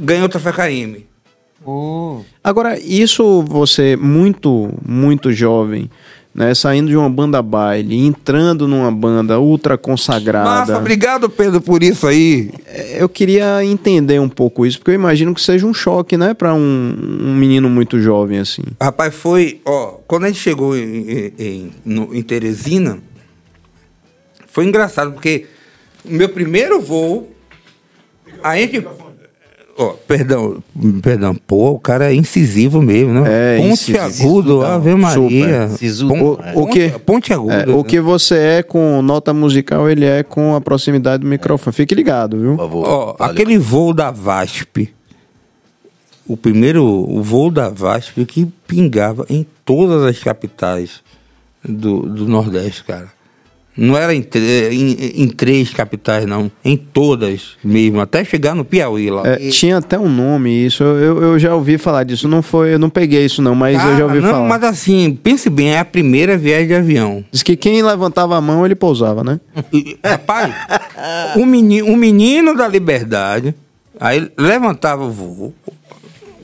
Ganhou 0.00 0.24
o 0.24 0.28
Troféu 0.28 0.54
KM. 0.54 1.04
Agora, 2.42 2.78
isso 2.78 3.42
você, 3.42 3.94
muito, 3.94 4.72
muito 4.84 5.32
jovem, 5.32 5.90
né? 6.34 6.54
Saindo 6.54 6.88
de 6.88 6.96
uma 6.96 7.10
banda 7.10 7.42
baile, 7.42 7.96
entrando 7.96 8.66
numa 8.66 8.90
banda 8.90 9.38
ultra 9.38 9.76
consagrada. 9.76 10.48
Nossa, 10.60 10.78
obrigado, 10.78 11.28
Pedro, 11.28 11.60
por 11.60 11.82
isso 11.82 12.06
aí. 12.06 12.50
É, 12.66 13.02
Eu 13.02 13.08
queria 13.08 13.64
entender 13.64 14.18
um 14.20 14.28
pouco 14.28 14.64
isso, 14.64 14.78
porque 14.78 14.92
eu 14.92 14.94
imagino 14.94 15.34
que 15.34 15.40
seja 15.42 15.66
um 15.66 15.74
choque, 15.74 16.16
né, 16.16 16.32
para 16.34 16.54
um, 16.54 16.96
um 17.20 17.34
menino 17.34 17.68
muito 17.68 18.00
jovem 18.00 18.38
assim. 18.38 18.62
Rapaz, 18.80 19.14
foi. 19.14 19.60
Ó, 19.64 19.98
quando 20.06 20.24
a 20.24 20.28
gente 20.28 20.40
chegou 20.40 20.76
em, 20.76 21.32
em- 21.38 21.70
no- 21.84 22.14
em 22.14 22.22
Teresina, 22.22 22.98
foi 24.46 24.64
engraçado, 24.66 25.12
porque 25.12 25.46
o 26.04 26.12
meu 26.12 26.28
primeiro 26.28 26.80
voo. 26.80 27.30
A 28.42 28.56
gente. 28.56 28.84
Ó, 29.82 29.90
perdão, 30.06 30.62
perdão, 31.02 31.34
pô, 31.34 31.70
o 31.72 31.78
cara 31.78 32.12
é 32.12 32.14
incisivo 32.14 32.80
mesmo, 32.82 33.12
né? 33.14 33.22
É, 33.26 33.56
Ponte 33.58 33.90
incisivo, 33.92 34.28
agudo, 34.28 34.58
não, 34.60 34.66
Ave 34.66 34.94
Maria. 34.94 35.70
Pon- 36.08 36.38
O- 36.54 36.62
o 36.62 36.66
que- 36.66 36.90
ponte, 37.04 37.32
agudo. 37.32 37.52
É, 37.52 37.66
o 37.74 37.82
que 37.84 38.00
você 38.00 38.36
é 38.36 38.62
com 38.62 39.00
nota 39.02 39.32
musical, 39.34 39.88
ele 39.88 40.04
é 40.04 40.22
com 40.22 40.54
a 40.54 40.60
proximidade 40.60 41.22
do 41.22 41.26
microfone. 41.28 41.74
Fique 41.74 41.94
ligado, 41.94 42.38
viu? 42.38 42.56
favor. 42.56 42.86
Ó, 42.88 43.16
aquele 43.18 43.58
voo 43.58 43.92
da 43.92 44.10
VASP, 44.10 44.92
o 46.26 46.36
primeiro 46.36 46.84
o 46.84 47.22
voo 47.22 47.50
da 47.50 47.68
VASP 47.68 48.24
que 48.24 48.46
pingava 48.66 49.26
em 49.28 49.46
todas 49.64 50.02
as 50.04 50.18
capitais 50.18 51.02
do, 51.64 52.02
do 52.02 52.26
Nordeste, 52.28 52.84
cara. 52.84 53.08
Não 53.76 53.96
era 53.96 54.14
em, 54.14 54.22
tre- 54.22 54.68
em, 54.70 55.22
em 55.22 55.28
três 55.28 55.70
capitais, 55.70 56.26
não. 56.26 56.50
Em 56.62 56.76
todas 56.76 57.52
mesmo, 57.64 58.00
até 58.00 58.22
chegar 58.22 58.54
no 58.54 58.64
Piauí 58.66 59.08
lá. 59.10 59.22
É, 59.26 59.36
tinha 59.48 59.78
até 59.78 59.98
um 59.98 60.10
nome 60.10 60.50
isso, 60.66 60.82
eu, 60.84 61.22
eu, 61.22 61.38
já 61.38 61.54
ouvi 61.54 61.78
falar 61.78 62.04
disso. 62.04 62.28
Não 62.28 62.42
foi, 62.42 62.74
eu 62.74 62.78
não 62.78 62.90
peguei 62.90 63.24
isso 63.24 63.40
não, 63.40 63.54
mas 63.54 63.82
eu 63.82 63.96
já 63.96 64.04
ouvi 64.04 64.20
não, 64.20 64.28
falar. 64.30 64.48
mas 64.48 64.62
assim, 64.64 65.18
pense 65.22 65.48
bem, 65.48 65.70
é 65.72 65.78
a 65.78 65.84
primeira 65.86 66.36
viagem 66.36 66.66
de 66.68 66.74
avião. 66.74 67.24
Diz 67.32 67.42
que 67.42 67.56
quem 67.56 67.82
levantava 67.82 68.36
a 68.36 68.40
mão, 68.42 68.64
ele 68.66 68.74
pousava, 68.74 69.24
né? 69.24 69.40
E, 69.72 69.96
Rapaz, 70.04 70.54
o 71.36 71.46
menino, 71.46 71.86
o 71.88 71.96
menino 71.96 72.54
da 72.54 72.68
liberdade, 72.68 73.54
aí 73.98 74.30
levantava 74.36 75.02
o 75.04 75.10
voo, 75.10 75.54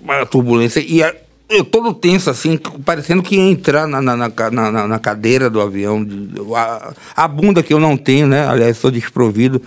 uma 0.03 0.24
turbulência, 0.24 0.81
e 0.81 1.03
a- 1.03 1.14
eu 1.49 1.64
todo 1.64 1.94
tenso, 1.94 2.28
assim, 2.30 2.59
parecendo 2.84 3.22
que 3.22 3.36
ia 3.36 3.51
entrar 3.51 3.86
na, 3.86 4.01
na, 4.03 4.16
na, 4.16 4.86
na- 4.88 4.99
cadeira 4.99 5.49
do 5.49 5.61
avião. 5.61 6.07
A, 6.55 6.92
a 7.16 7.28
bunda 7.28 7.62
que 7.62 7.72
eu 7.72 7.80
não 7.80 7.96
tenho, 7.96 8.26
né? 8.26 8.46
Aliás, 8.46 8.76
sou 8.76 8.90
desprovido. 8.90 9.61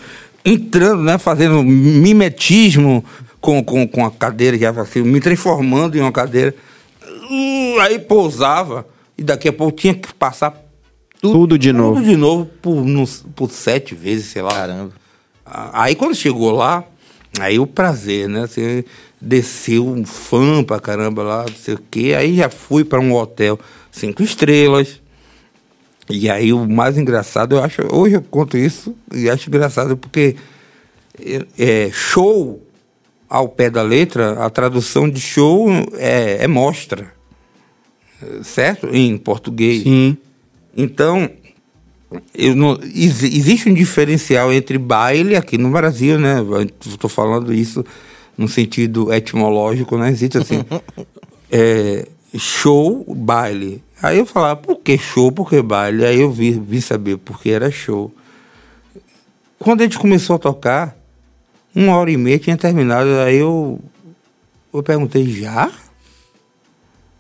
Entrando, 0.45 1.01
né? 1.03 1.17
Fazendo 1.17 1.63
mimetismo 1.63 3.03
com, 3.39 3.63
com, 3.63 3.88
com 3.88 4.05
a 4.05 4.11
cadeira, 4.11 4.57
já 4.57 4.69
assim, 4.69 5.01
me 5.01 5.19
transformando 5.19 5.97
em 5.97 6.01
uma 6.01 6.11
cadeira. 6.11 6.53
Uh, 7.29 7.79
Aí 7.79 7.97
pousava, 7.99 8.86
e 9.17 9.23
daqui 9.23 9.47
a 9.47 9.53
pouco 9.53 9.71
tinha 9.79 9.93
que 9.95 10.13
passar 10.13 10.53
Tudo 11.21 11.57
de 11.57 11.71
novo. 11.71 11.95
tudo 11.95 12.05
de 12.05 12.15
novo 12.17 12.45
por, 12.61 12.84
nos- 12.86 13.25
por 13.36 13.49
sete 13.49 13.95
vezes, 13.95 14.27
sei 14.27 14.41
lá. 14.41 14.51
Caramba. 14.51 14.91
Aí 15.73 15.95
quando 15.95 16.13
chegou 16.15 16.51
lá, 16.51 16.84
aí 17.39 17.57
o 17.59 17.65
prazer, 17.67 18.27
né? 18.29 18.45
Você 18.47 18.86
desceu 19.22 19.88
um 19.88 20.05
fã 20.05 20.63
pra 20.63 20.80
caramba 20.80 21.22
lá, 21.24 21.45
não 21.47 21.55
sei 21.55 21.76
o 21.76 21.80
quê. 21.91 22.13
Aí 22.17 22.36
já 22.36 22.49
fui 22.49 22.84
pra 22.84 22.99
um 22.99 23.13
hotel 23.13 23.59
cinco 23.91 24.24
estrelas. 24.24 24.99
E 26.09 26.30
aí 26.30 26.51
o 26.51 26.67
mais 26.67 26.97
engraçado, 26.97 27.55
eu 27.55 27.63
acho, 27.63 27.82
hoje 27.93 28.15
eu 28.15 28.22
conto 28.22 28.57
isso 28.57 28.95
e 29.13 29.30
acho 29.30 29.47
engraçado 29.49 29.95
porque 29.95 30.36
é, 31.24 31.45
é, 31.57 31.89
show 31.91 32.61
ao 33.30 33.47
pé 33.47 33.69
da 33.69 33.82
letra, 33.82 34.43
a 34.43 34.49
tradução 34.49 35.09
de 35.09 35.22
show 35.22 35.69
é, 35.93 36.43
é 36.43 36.47
mostra. 36.47 37.13
Certo? 38.43 38.88
Em 38.91 39.17
português. 39.17 39.84
Sim. 39.84 40.17
Então, 40.76 41.30
não, 42.55 42.78
ex- 42.93 43.24
existe 43.24 43.69
um 43.69 43.74
diferencial 43.74 44.51
entre 44.51 44.78
baile 44.78 45.36
aqui 45.36 45.57
no 45.57 45.72
Brasil, 45.72 46.19
né? 46.19 46.36
Estou 46.86 47.09
falando 47.09 47.53
isso 47.53 47.86
no 48.42 48.48
sentido 48.48 49.14
etimológico, 49.14 49.98
né? 49.98 50.10
Existe 50.10 50.39
assim, 50.39 50.66
é, 51.52 52.08
show, 52.38 53.06
baile. 53.16 53.84
Aí 54.02 54.18
eu 54.18 54.26
falava, 54.26 54.56
por 54.56 54.78
que 54.80 54.98
show, 54.98 55.32
por 55.32 55.48
que 55.48 55.62
baile? 55.62 56.04
Aí 56.04 56.20
eu 56.20 56.32
vi, 56.32 56.52
vi 56.52 56.82
saber 56.82 57.18
por 57.18 57.39
que 57.39 57.52
era 57.52 57.70
show. 57.70 58.12
Quando 59.60 59.82
a 59.82 59.84
gente 59.84 60.00
começou 60.00 60.38
a 60.38 60.39
tocar, 60.39 60.98
uma 61.74 61.96
hora 61.96 62.10
e 62.10 62.18
meia 62.18 62.39
tinha 62.39 62.58
terminado, 62.58 63.10
aí 63.20 63.38
eu, 63.38 63.80
eu 64.74 64.82
perguntei, 64.82 65.26
já? 65.32 65.72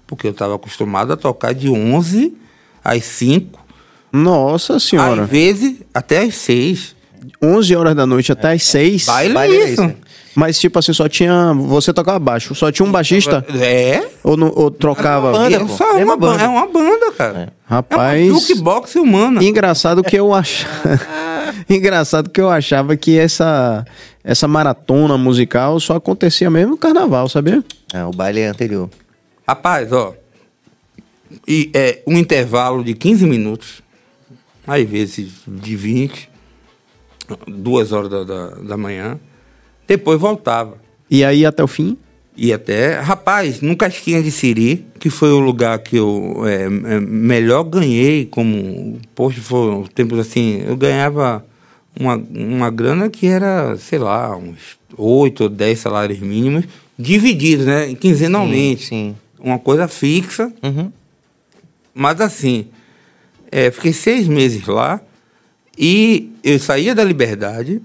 Porque 0.07 0.25
eu 0.25 0.31
estava 0.31 0.55
acostumado 0.55 1.13
a 1.13 1.17
tocar 1.17 1.53
de 1.53 1.69
11 1.69 2.35
às 2.83 3.05
5, 3.05 3.63
Nossa 4.11 4.79
senhora. 4.79 5.21
às 5.23 5.29
vezes 5.29 5.81
até 5.93 6.23
às 6.23 6.33
6. 6.35 6.95
11 7.39 7.75
horas 7.75 7.95
da 7.95 8.07
noite 8.07 8.31
até 8.31 8.53
às 8.53 8.63
6. 8.63 9.05
Baile, 9.05 9.33
Baile 9.35 9.55
é 9.55 9.61
é 9.61 9.69
isso. 9.69 9.93
Mas, 10.33 10.59
tipo 10.59 10.79
assim, 10.79 10.93
só 10.93 11.09
tinha. 11.09 11.53
Você 11.53 11.93
tocava 11.93 12.17
baixo, 12.19 12.55
só 12.55 12.71
tinha 12.71 12.85
um 12.87 12.91
baixista? 12.91 13.45
É? 13.59 14.07
Ou, 14.23 14.37
não- 14.37 14.51
ou 14.55 14.71
trocava? 14.71 15.27
É 15.27 15.31
uma 15.31 15.37
banda, 15.39 15.55
É 15.55 15.59
pô. 15.59 15.83
É 15.83 16.03
uma, 16.05 16.17
banda. 16.17 16.43
É 16.43 16.47
uma 16.47 16.67
banda, 16.67 17.11
cara. 17.11 17.53
Rapaz. 17.65 18.27
É 18.27 18.31
uma 18.31 18.39
jukebox 18.39 18.95
humana. 18.95 19.43
Engraçado 19.43 20.03
que 20.03 20.15
eu 20.15 20.33
achava. 20.33 20.99
Engraçado 21.69 22.29
que 22.29 22.39
eu 22.39 22.49
achava 22.49 22.95
que 22.95 23.17
essa, 23.19 23.85
essa 24.23 24.47
maratona 24.47 25.17
musical 25.17 25.79
só 25.79 25.95
acontecia 25.97 26.49
mesmo 26.49 26.71
no 26.71 26.77
carnaval, 26.77 27.27
sabia? 27.27 27.63
Ah, 27.93 28.07
o 28.07 28.11
baile 28.11 28.39
é 28.39 28.47
anterior. 28.47 28.89
Rapaz, 29.47 29.91
ó. 29.91 30.13
E 31.47 31.69
é 31.73 32.01
um 32.07 32.17
intervalo 32.17 32.83
de 32.83 32.93
15 32.93 33.25
minutos, 33.25 33.81
às 34.65 34.83
vezes 34.87 35.29
de 35.47 35.75
20, 35.75 36.29
duas 37.47 37.91
horas 37.91 38.09
da, 38.09 38.23
da, 38.23 38.47
da 38.55 38.77
manhã. 38.77 39.19
Depois 39.87 40.19
voltava. 40.19 40.77
E 41.09 41.23
aí 41.23 41.45
até 41.45 41.63
o 41.63 41.67
fim? 41.67 41.97
E 42.35 42.53
até, 42.53 42.99
rapaz, 42.99 43.61
no 43.61 43.75
Casquinha 43.75 44.23
de 44.23 44.31
Siri, 44.31 44.85
que 44.99 45.09
foi 45.09 45.31
o 45.31 45.39
lugar 45.39 45.77
que 45.79 45.97
eu 45.97 46.43
é, 46.45 46.63
é, 46.63 46.99
melhor 46.99 47.63
ganhei 47.63 48.25
como. 48.25 48.99
Poxa, 49.13 49.41
foi 49.41 49.85
tempos 49.93 50.17
assim, 50.17 50.63
eu 50.65 50.77
ganhava 50.77 51.45
uma, 51.99 52.15
uma 52.15 52.69
grana 52.69 53.09
que 53.09 53.27
era, 53.27 53.75
sei 53.77 53.99
lá, 53.99 54.35
uns 54.35 54.79
8 54.97 55.43
ou 55.43 55.49
10 55.49 55.79
salários 55.79 56.19
mínimos, 56.19 56.65
divididos, 56.97 57.65
né? 57.65 57.93
Quinzenalmente. 57.95 58.85
Sim, 58.85 59.15
sim. 59.15 59.15
Uma 59.39 59.59
coisa 59.59 59.87
fixa. 59.87 60.51
Uhum. 60.63 60.91
Mas 61.93 62.21
assim, 62.21 62.67
é, 63.51 63.69
fiquei 63.71 63.91
seis 63.91 64.27
meses 64.27 64.65
lá 64.65 65.01
e 65.77 66.31
eu 66.43 66.57
saía 66.59 66.95
da 66.95 67.03
liberdade. 67.03 67.81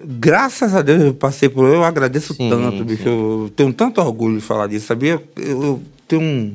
Graças 0.00 0.74
a 0.74 0.82
Deus 0.82 1.02
eu 1.02 1.14
passei 1.14 1.48
por. 1.48 1.66
Eu 1.66 1.82
agradeço 1.84 2.34
Sim, 2.34 2.50
tanto, 2.50 2.84
bicho. 2.84 3.08
Eu 3.08 3.50
tenho 3.56 3.72
tanto 3.72 4.00
orgulho 4.00 4.36
de 4.36 4.42
falar 4.42 4.66
disso, 4.66 4.86
sabia? 4.86 5.22
Eu, 5.36 5.62
eu 5.62 5.82
tenho 6.06 6.22
um. 6.22 6.54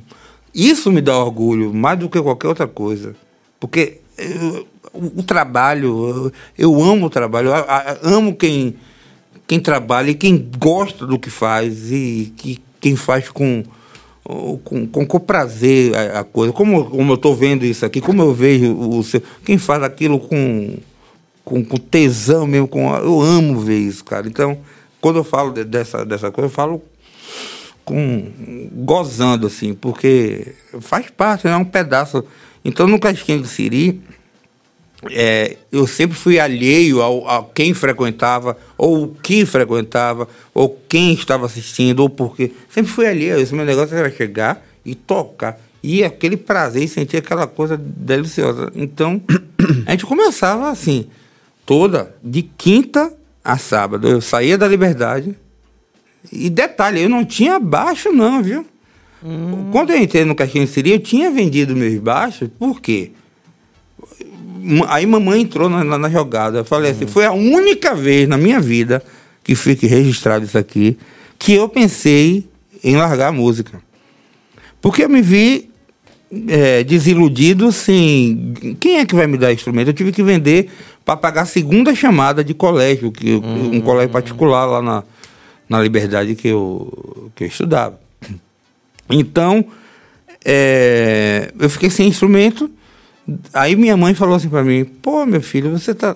Isso 0.54 0.92
me 0.92 1.02
dá 1.02 1.18
orgulho 1.18 1.74
mais 1.74 1.98
do 1.98 2.10
que 2.10 2.22
qualquer 2.22 2.48
outra 2.50 2.68
coisa. 2.68 3.16
Porque 3.60 3.98
eu- 4.18 4.68
o, 4.94 5.24
trabalho, 5.24 6.32
eu, 6.58 6.74
eu 6.76 6.84
amo 6.84 7.06
o 7.06 7.10
trabalho, 7.10 7.48
eu 7.48 7.54
a- 7.56 7.98
amo 8.04 8.36
quem, 8.36 8.76
quem 9.48 9.60
trabalha 9.60 10.12
e 10.12 10.16
quem 10.16 10.50
gosta 10.60 11.08
do 11.08 11.18
que 11.18 11.30
faz 11.30 11.92
e 11.92 12.34
que, 12.36 12.60
quem 12.80 12.96
faz 12.98 13.30
com, 13.30 13.64
com, 14.64 14.86
com, 14.88 15.06
com 15.06 15.20
prazer 15.20 15.96
a, 15.96 16.20
a 16.20 16.24
coisa. 16.24 16.54
Como, 16.54 16.86
como 16.90 17.12
eu 17.12 17.16
estou 17.16 17.36
vendo 17.36 17.64
isso 17.66 17.86
aqui, 17.86 18.02
como 18.02 18.22
eu 18.22 18.34
vejo 18.34 18.76
o 18.76 19.02
seu. 19.04 19.22
Quem 19.46 19.58
faz 19.58 19.82
aquilo 19.82 20.20
com, 20.20 20.76
com, 21.44 21.64
com 21.64 21.78
tesão 21.78 22.46
mesmo, 22.46 22.68
com, 22.68 22.94
eu 22.96 23.22
amo 23.22 23.60
ver 23.60 23.80
isso, 23.80 24.04
cara. 24.04 24.28
Então, 24.28 24.60
quando 25.00 25.18
eu 25.18 25.24
falo 25.24 25.52
de- 25.52 25.64
dessa, 25.64 26.06
dessa 26.06 26.32
coisa, 26.32 26.48
eu 26.48 26.54
falo 26.54 26.84
com 27.84 28.70
gozando 28.74 29.48
assim, 29.48 29.74
porque 29.74 30.54
faz 30.80 31.10
parte, 31.10 31.46
né? 31.46 31.54
é 31.54 31.58
um 31.58 31.66
pedaço. 31.66 32.24
Então, 32.64 32.88
no 32.88 33.00
Casquinha 33.00 33.40
de 33.40 33.48
Siri, 33.48 34.02
é, 35.10 35.58
eu 35.72 35.88
sempre 35.88 36.16
fui 36.16 36.40
alheio 36.40 37.02
ao, 37.02 37.28
a 37.28 37.44
quem 37.44 37.74
frequentava, 37.74 38.56
ou 38.78 39.04
o 39.04 39.16
que 39.16 39.46
frequentava, 39.46 40.28
ou 40.54 40.80
quem 40.88 41.14
estava 41.14 41.46
assistindo, 41.48 42.02
ou 42.02 42.10
porque. 42.10 42.52
Sempre 42.70 42.92
fui 42.92 43.08
alheio. 43.08 43.40
Esse 43.40 43.56
meu 43.56 43.66
negócio 43.66 43.96
era 43.96 44.12
chegar 44.12 44.64
e 44.86 44.94
tocar. 44.94 45.60
E 45.84 46.04
aquele 46.04 46.38
prazer 46.38 46.88
sentir 46.88 47.18
aquela 47.18 47.48
coisa 47.48 47.76
deliciosa. 47.78 48.72
Então, 48.76 49.20
a 49.88 49.92
gente 49.92 50.06
começava 50.06 50.70
assim, 50.70 51.08
toda, 51.72 52.14
de 52.22 52.42
quinta 52.42 53.14
a 53.42 53.58
sábado. 53.58 54.06
Eu 54.06 54.20
saía 54.20 54.58
da 54.58 54.68
liberdade. 54.68 55.34
E 56.30 56.50
detalhe, 56.50 57.02
eu 57.02 57.08
não 57.10 57.24
tinha 57.24 57.58
baixo, 57.60 58.12
não, 58.12 58.44
viu? 58.44 58.66
Quando 59.72 59.92
eu 59.92 59.98
entrei 59.98 60.26
no 60.26 60.36
Casquinha 60.36 60.66
de 60.66 60.72
Siri, 60.72 60.92
eu 60.92 61.00
tinha 61.00 61.32
vendido 61.32 61.74
meus 61.76 61.98
baixos, 62.00 62.50
por 62.60 62.82
quê? 62.82 63.12
Aí 64.90 65.06
mamãe 65.06 65.42
entrou 65.42 65.70
na, 65.70 65.82
na- 65.84 65.98
na 65.98 66.10
jogada. 66.10 66.58
Eu 66.60 66.66
falei 66.66 66.92
assim, 66.92 67.08
foi 67.08 67.26
a 67.26 67.32
única 67.32 67.96
vez 67.96 68.28
na 68.28 68.38
minha 68.38 68.60
vida 68.60 69.02
que 69.44 69.56
fique 69.56 69.88
registrado 69.88 70.44
isso 70.44 70.58
aqui 70.58 70.98
que 71.40 71.54
eu 71.54 71.70
pensei 71.70 72.48
em 72.84 72.98
largar 72.98 73.30
a 73.30 73.32
música. 73.32 73.82
Porque 74.82 75.04
eu 75.06 75.10
me 75.10 75.22
vi 75.22 75.71
é, 76.48 76.84
desiludido, 76.84 77.68
assim, 77.68 78.54
quem 78.80 79.00
é 79.00 79.06
que 79.06 79.16
vai 79.16 79.28
me 79.28 79.38
dar 79.38 79.52
instrumento? 79.54 79.90
Eu 79.90 79.94
tive 79.94 80.12
que 80.12 80.24
vender 80.24 80.70
para 81.04 81.18
pagar 81.18 81.42
a 81.42 81.46
segunda 81.46 81.94
chamada 81.96 82.44
de 82.44 82.54
colégio, 82.54 83.12
que 83.12 83.30
eu- 83.32 83.42
um 83.44 83.82
colégio 83.82 84.12
particular 84.12 84.66
lá 84.66 84.82
na, 84.82 85.04
na 85.68 85.82
Liberdade 85.82 86.36
que 86.36 86.48
eu, 86.48 87.32
que 87.36 87.44
eu 87.44 87.48
estudava. 87.48 88.00
Então, 89.10 89.66
é, 90.46 91.52
eu 91.60 91.70
fiquei 91.70 91.90
sem 91.90 92.08
instrumento. 92.08 92.70
Aí 93.54 93.76
minha 93.76 93.96
mãe 93.98 94.14
falou 94.14 94.36
assim 94.36 94.50
para 94.50 94.64
mim: 94.64 94.86
Pô, 94.86 95.26
meu 95.26 95.42
filho, 95.42 95.72
você 95.78 95.94
tá, 95.94 96.16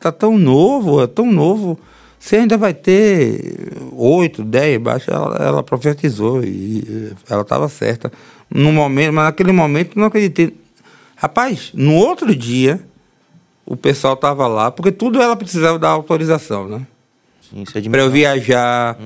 tá 0.00 0.12
tão 0.12 0.38
novo, 0.38 1.02
é 1.02 1.06
tão 1.06 1.30
novo. 1.30 1.78
Você 2.18 2.36
ainda 2.36 2.56
vai 2.56 2.74
ter 2.74 3.72
oito, 3.92 4.42
dez 4.42 4.80
baixos. 4.80 5.08
Ela, 5.08 5.36
ela 5.36 5.62
profetizou 5.62 6.42
e 6.42 7.12
ela 7.28 7.42
estava 7.42 7.68
certa. 7.68 8.10
No 8.50 8.72
momento, 8.72 9.12
mas 9.12 9.24
naquele 9.24 9.52
momento 9.52 9.96
eu 9.96 10.00
não 10.00 10.08
acreditei. 10.08 10.54
Rapaz, 11.16 11.70
no 11.74 11.94
outro 11.94 12.34
dia, 12.34 12.80
o 13.66 13.76
pessoal 13.76 14.14
estava 14.14 14.46
lá, 14.46 14.70
porque 14.70 14.90
tudo 14.90 15.20
ela 15.20 15.36
precisava 15.36 15.78
da 15.78 15.88
autorização, 15.88 16.68
né? 16.68 16.86
Sim, 17.50 17.62
isso 17.62 17.76
é 17.76 17.80
de 17.80 17.88
Pra 17.88 18.02
eu 18.02 18.10
viajar. 18.10 18.96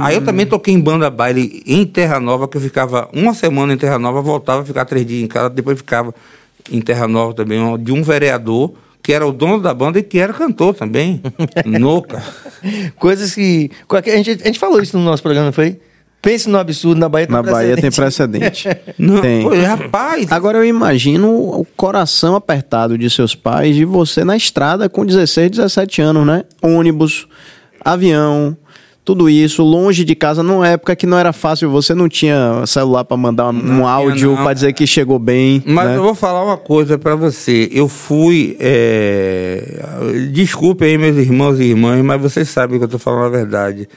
Aí 0.00 0.14
eu 0.14 0.24
também 0.24 0.46
toquei 0.46 0.72
em 0.72 0.80
banda 0.80 1.10
baile 1.10 1.62
em 1.66 1.84
Terra 1.84 2.20
Nova, 2.20 2.46
que 2.46 2.56
eu 2.56 2.60
ficava 2.60 3.08
uma 3.12 3.34
semana 3.34 3.72
em 3.72 3.76
Terra 3.76 3.98
Nova, 3.98 4.20
voltava, 4.20 4.64
ficava 4.64 4.86
três 4.86 5.06
dias 5.06 5.22
em 5.22 5.26
casa, 5.26 5.50
depois 5.50 5.78
ficava 5.78 6.14
em 6.70 6.80
Terra 6.80 7.08
Nova 7.08 7.34
também, 7.34 7.58
de 7.78 7.92
um 7.92 8.02
vereador, 8.02 8.72
que 9.02 9.12
era 9.12 9.26
o 9.26 9.32
dono 9.32 9.60
da 9.60 9.74
banda 9.74 9.98
e 9.98 10.02
que 10.02 10.18
era 10.18 10.32
cantor 10.32 10.74
também. 10.74 11.20
Noca. 11.66 12.22
Coisas 12.96 13.34
que. 13.34 13.70
A 13.90 14.16
gente, 14.16 14.30
a 14.42 14.46
gente 14.46 14.58
falou 14.58 14.80
isso 14.80 14.96
no 14.96 15.04
nosso 15.04 15.22
programa, 15.22 15.46
não 15.46 15.52
foi? 15.52 15.80
Pense 16.22 16.48
no 16.48 16.56
absurdo, 16.56 17.00
na 17.00 17.08
Bahia 17.08 17.26
tem 17.26 17.34
Na 17.34 17.42
Bahia 17.42 17.76
tem 17.76 17.90
precedente. 17.90 18.62
precedente. 18.62 18.94
Não, 18.96 19.20
Tem. 19.20 19.42
pô, 19.42 19.48
rapaz. 19.60 20.30
Agora 20.30 20.56
eu 20.58 20.64
imagino 20.64 21.28
o 21.32 21.66
coração 21.76 22.36
apertado 22.36 22.96
de 22.96 23.10
seus 23.10 23.34
pais 23.34 23.74
de 23.74 23.84
você 23.84 24.22
na 24.22 24.36
estrada 24.36 24.88
com 24.88 25.04
16, 25.04 25.50
17 25.50 26.00
anos, 26.00 26.24
né? 26.24 26.44
Ônibus, 26.62 27.26
avião, 27.84 28.56
tudo 29.04 29.28
isso, 29.28 29.64
longe 29.64 30.04
de 30.04 30.14
casa, 30.14 30.42
numa 30.42 30.68
época 30.68 30.94
que 30.94 31.06
não 31.06 31.18
era 31.18 31.32
fácil, 31.32 31.68
você 31.70 31.92
não 31.94 32.08
tinha 32.08 32.64
celular 32.66 33.04
pra 33.04 33.16
mandar 33.16 33.48
um 33.48 33.60
tinha, 33.60 33.88
áudio 33.88 34.36
não. 34.36 34.42
pra 34.44 34.54
dizer 34.54 34.72
que 34.72 34.86
chegou 34.86 35.18
bem. 35.18 35.62
Mas 35.66 35.88
né? 35.88 35.96
eu 35.96 36.02
vou 36.02 36.14
falar 36.14 36.44
uma 36.44 36.56
coisa 36.56 36.96
pra 36.96 37.16
você. 37.16 37.68
Eu 37.72 37.88
fui. 37.88 38.56
É... 38.60 39.82
Desculpe 40.32 40.84
aí, 40.84 40.96
meus 40.96 41.16
irmãos 41.16 41.58
e 41.58 41.64
irmãs, 41.64 42.02
mas 42.04 42.20
vocês 42.20 42.48
sabem 42.48 42.78
que 42.78 42.84
eu 42.84 42.88
tô 42.88 42.98
falando 42.98 43.26
a 43.26 43.28
verdade. 43.28 43.88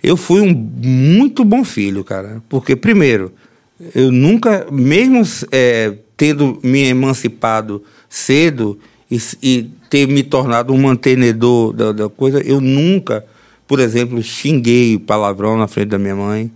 Eu 0.00 0.16
fui 0.16 0.40
um 0.40 0.52
muito 0.52 1.44
bom 1.44 1.64
filho, 1.64 2.04
cara. 2.04 2.40
Porque, 2.48 2.76
primeiro, 2.76 3.32
eu 3.94 4.12
nunca, 4.12 4.66
mesmo 4.70 5.22
é, 5.50 5.94
tendo 6.16 6.58
me 6.62 6.84
emancipado 6.84 7.82
cedo 8.08 8.78
e, 9.10 9.18
e 9.42 9.70
ter 9.90 10.06
me 10.06 10.22
tornado 10.22 10.72
um 10.72 10.80
mantenedor 10.80 11.72
da, 11.72 11.92
da 11.92 12.08
coisa, 12.08 12.40
eu 12.40 12.60
nunca, 12.60 13.24
por 13.72 13.80
exemplo, 13.80 14.22
xinguei 14.22 14.98
palavrão 14.98 15.56
na 15.56 15.66
frente 15.66 15.88
da 15.88 15.98
minha 15.98 16.14
mãe. 16.14 16.52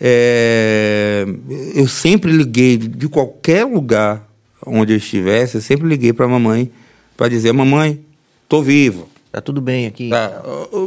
É, 0.00 1.24
eu 1.72 1.86
sempre 1.86 2.32
liguei 2.32 2.76
de 2.76 3.08
qualquer 3.08 3.64
lugar 3.64 4.28
onde 4.66 4.92
eu 4.92 4.96
estivesse, 4.96 5.54
eu 5.54 5.60
sempre 5.60 5.86
liguei 5.86 6.12
para 6.12 6.24
a 6.24 6.28
mamãe 6.28 6.68
para 7.16 7.28
dizer: 7.28 7.52
Mamãe, 7.52 8.00
tô 8.48 8.60
vivo. 8.60 9.08
Tá 9.30 9.40
tudo 9.40 9.60
bem 9.60 9.86
aqui. 9.86 10.10
Tá, 10.10 10.42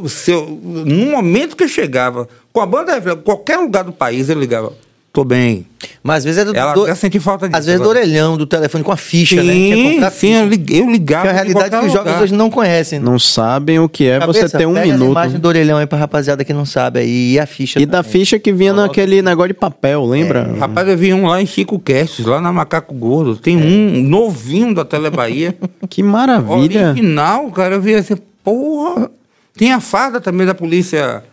seu, 0.10 0.46
no 0.46 1.06
momento 1.06 1.56
que 1.56 1.64
eu 1.64 1.70
chegava, 1.70 2.28
com 2.52 2.60
a 2.60 2.66
banda, 2.66 3.16
qualquer 3.16 3.56
lugar 3.56 3.86
do 3.86 3.94
país, 3.94 4.28
eu 4.28 4.38
ligava: 4.38 4.74
Tô 5.16 5.24
bem. 5.24 5.66
Mas 6.04 6.18
às 6.18 6.24
vezes 6.26 6.42
é 6.42 6.46
do, 6.46 6.54
Ela 6.54 6.74
do- 6.74 6.84
até 6.84 6.94
senti 6.96 7.22
falta 7.22 7.48
disso. 7.48 7.58
às 7.58 7.66
vezes 7.66 7.80
do 7.80 7.86
agora. 7.90 8.00
orelhão, 8.00 8.36
do 8.36 8.46
telefone 8.46 8.84
com 8.84 8.92
a 8.92 8.98
ficha, 8.98 9.42
né? 9.42 9.54
Que 9.54 9.74
Sim, 9.74 9.94
comprar 9.94 10.12
sim, 10.12 10.50
ficha. 10.50 10.74
eu 10.74 10.80
eu 10.86 10.92
ligava. 10.92 11.22
Que 11.22 11.28
é 11.28 11.30
a 11.30 11.34
de 11.34 11.38
realidade 11.54 11.80
que 11.80 11.86
os 11.86 11.94
jovens 11.94 12.22
hoje 12.22 12.34
não 12.34 12.50
conhecem. 12.50 13.00
né? 13.00 13.06
Não 13.06 13.18
sabem 13.18 13.80
o 13.80 13.88
que 13.88 14.06
é 14.06 14.20
você 14.20 14.40
Cabeça, 14.42 14.58
ter 14.58 14.66
um 14.66 14.74
pega 14.74 14.88
minuto. 14.92 15.12
imagens 15.12 15.40
do 15.40 15.48
orelhão 15.48 15.78
aí 15.78 15.86
pra 15.88 15.98
rapaziada 15.98 16.44
que 16.44 16.52
não 16.52 16.66
sabe 16.66 17.00
aí. 17.00 17.32
E 17.36 17.40
a 17.40 17.46
ficha. 17.46 17.80
E 17.80 17.86
da 17.86 18.04
também. 18.04 18.12
ficha 18.12 18.38
que 18.38 18.52
vinha 18.52 18.74
naquele 18.74 19.22
negócio 19.22 19.48
de 19.48 19.54
papel, 19.54 20.06
lembra? 20.06 20.54
Rapaz, 20.60 20.86
eu 20.90 20.98
vi 20.98 21.14
um 21.14 21.28
lá 21.28 21.42
em 21.42 21.46
Chico 21.46 21.80
Cast, 21.80 22.22
lá 22.24 22.42
na 22.42 22.52
Macaco 22.52 22.94
Gordo. 22.94 23.38
Tem 23.38 23.56
um 23.56 24.04
novinho 24.04 24.76
da 24.76 24.84
Telebahia. 24.84 25.56
Que 25.90 26.04
maravilha. 26.04 26.90
Original, 26.90 27.50
cara. 27.52 27.76
Eu 27.76 27.82
vi 27.82 27.96
assim, 27.96 28.18
porra. 28.44 29.10
Tem 29.58 29.72
a 29.72 29.80
farda 29.80 30.20
também 30.20 30.46
da 30.46 30.54
polícia 30.54 31.24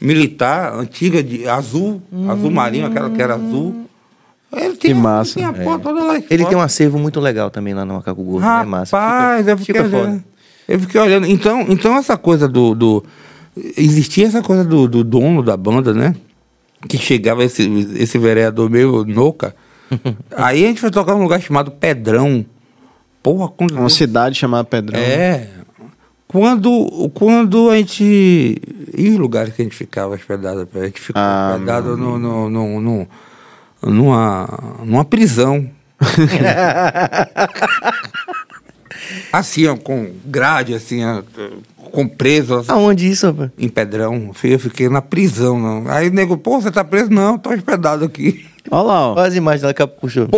militar, 0.00 0.74
antiga, 0.74 1.22
de 1.22 1.46
azul, 1.46 2.00
azul 2.28 2.50
marinho, 2.50 2.86
aquela 2.86 3.10
que 3.10 3.20
era 3.20 3.34
azul. 3.34 3.86
Ele 4.52 4.76
tem, 4.76 4.90
Que 4.90 4.94
massa. 4.94 5.34
Tem 5.34 5.44
a 5.44 5.52
porra 5.52 5.78
toda 5.78 6.02
lá. 6.02 6.20
Ele 6.28 6.44
tem 6.44 6.56
um 6.56 6.60
acervo 6.60 6.98
muito 6.98 7.20
legal 7.20 7.50
também 7.50 7.72
lá 7.72 7.84
no 7.84 7.94
Macaco 7.94 8.22
Gordo, 8.22 8.44
né? 8.44 8.64
Massa. 8.64 8.98
Rapaz, 8.98 9.38
Fica- 9.38 9.50
eu 9.50 9.58
fiquei 9.58 9.82
fica 9.82 9.96
olhando. 9.96 10.24
Eu 10.66 10.80
fiquei 10.80 11.00
olhando. 11.00 11.26
Então, 11.26 11.60
então 11.68 11.96
essa 11.96 12.16
coisa 12.16 12.48
do, 12.48 12.74
do, 12.74 13.04
existia 13.76 14.26
essa 14.26 14.42
coisa 14.42 14.64
do, 14.64 14.88
do 14.88 15.04
dono 15.04 15.42
da 15.42 15.56
banda, 15.56 15.92
né? 15.94 16.16
Que 16.88 16.96
chegava 16.98 17.44
esse, 17.44 17.62
esse 17.96 18.18
vereador 18.18 18.68
meio 18.70 19.04
noca. 19.04 19.54
Aí 20.36 20.64
a 20.64 20.68
gente 20.68 20.80
foi 20.80 20.90
tocar 20.90 21.14
num 21.14 21.22
lugar 21.22 21.40
chamado 21.40 21.70
Pedrão. 21.70 22.44
Porra, 23.22 23.48
quando... 23.48 23.72
Uma 23.72 23.90
cidade 23.90 24.36
chamada 24.36 24.64
Pedrão. 24.64 24.98
É. 24.98 25.48
Quando, 26.30 27.10
quando 27.12 27.70
a 27.70 27.76
gente. 27.76 28.62
E 28.96 29.08
os 29.08 29.16
lugares 29.16 29.52
que 29.52 29.62
a 29.62 29.64
gente 29.64 29.74
ficava 29.74 30.14
hospedado? 30.14 30.68
A 30.72 30.84
gente 30.84 31.00
ficou 31.00 31.20
ah, 31.20 31.54
hospedado 31.54 31.96
no, 31.96 32.20
no, 32.20 32.48
no, 32.48 32.80
no, 32.80 33.08
numa, 33.82 34.48
numa 34.84 35.04
prisão. 35.04 35.68
assim, 39.32 39.66
ó, 39.66 39.76
com 39.76 40.08
grade, 40.24 40.72
assim, 40.72 41.04
ó, 41.04 41.20
com 41.90 42.06
preso. 42.06 42.58
Assim, 42.58 42.70
Aonde 42.70 43.10
isso, 43.10 43.26
rapaz? 43.26 43.50
Em 43.58 43.68
Pedrão. 43.68 44.30
Eu 44.44 44.60
fiquei 44.60 44.88
na 44.88 45.02
prisão, 45.02 45.58
não. 45.58 45.90
Aí 45.90 46.10
o 46.10 46.12
nego, 46.12 46.38
pô, 46.38 46.60
você 46.60 46.70
tá 46.70 46.84
preso? 46.84 47.10
Não, 47.10 47.38
tô 47.38 47.50
hospedado 47.50 48.04
aqui. 48.04 48.46
Olha 48.70 48.82
lá, 48.82 49.08
ó. 49.08 49.14
Olha 49.14 49.26
as 49.26 49.34
imagens 49.34 49.62
dela 49.62 49.74
que 49.74 49.84
puxou. 49.84 50.28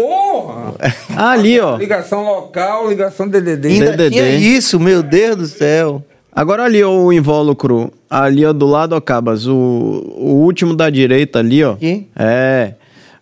Porra! 0.53 0.75
Ah, 1.17 1.31
ali, 1.31 1.59
ó. 1.61 1.77
Ligação 1.77 2.25
local, 2.25 2.89
ligação 2.89 3.29
DDD. 3.29 3.69
Ainda 3.69 3.97
DDD. 3.97 4.11
tinha 4.11 4.35
isso, 4.37 4.79
meu 4.79 5.03
Deus 5.03 5.37
do 5.37 5.47
céu. 5.47 6.03
Agora 6.35 6.65
ali, 6.65 6.83
ó, 6.83 6.91
o 6.91 7.13
invólucro. 7.13 7.93
Ali, 8.09 8.45
ó, 8.45 8.53
do 8.53 8.67
lado, 8.67 8.95
ó, 8.95 9.01
Cabas. 9.01 9.47
O, 9.47 9.53
o 9.55 10.35
último 10.45 10.75
da 10.75 10.89
direita 10.89 11.41
ali, 11.41 11.63
ó. 11.63 11.73
Aqui? 11.73 12.09
É. 12.17 12.75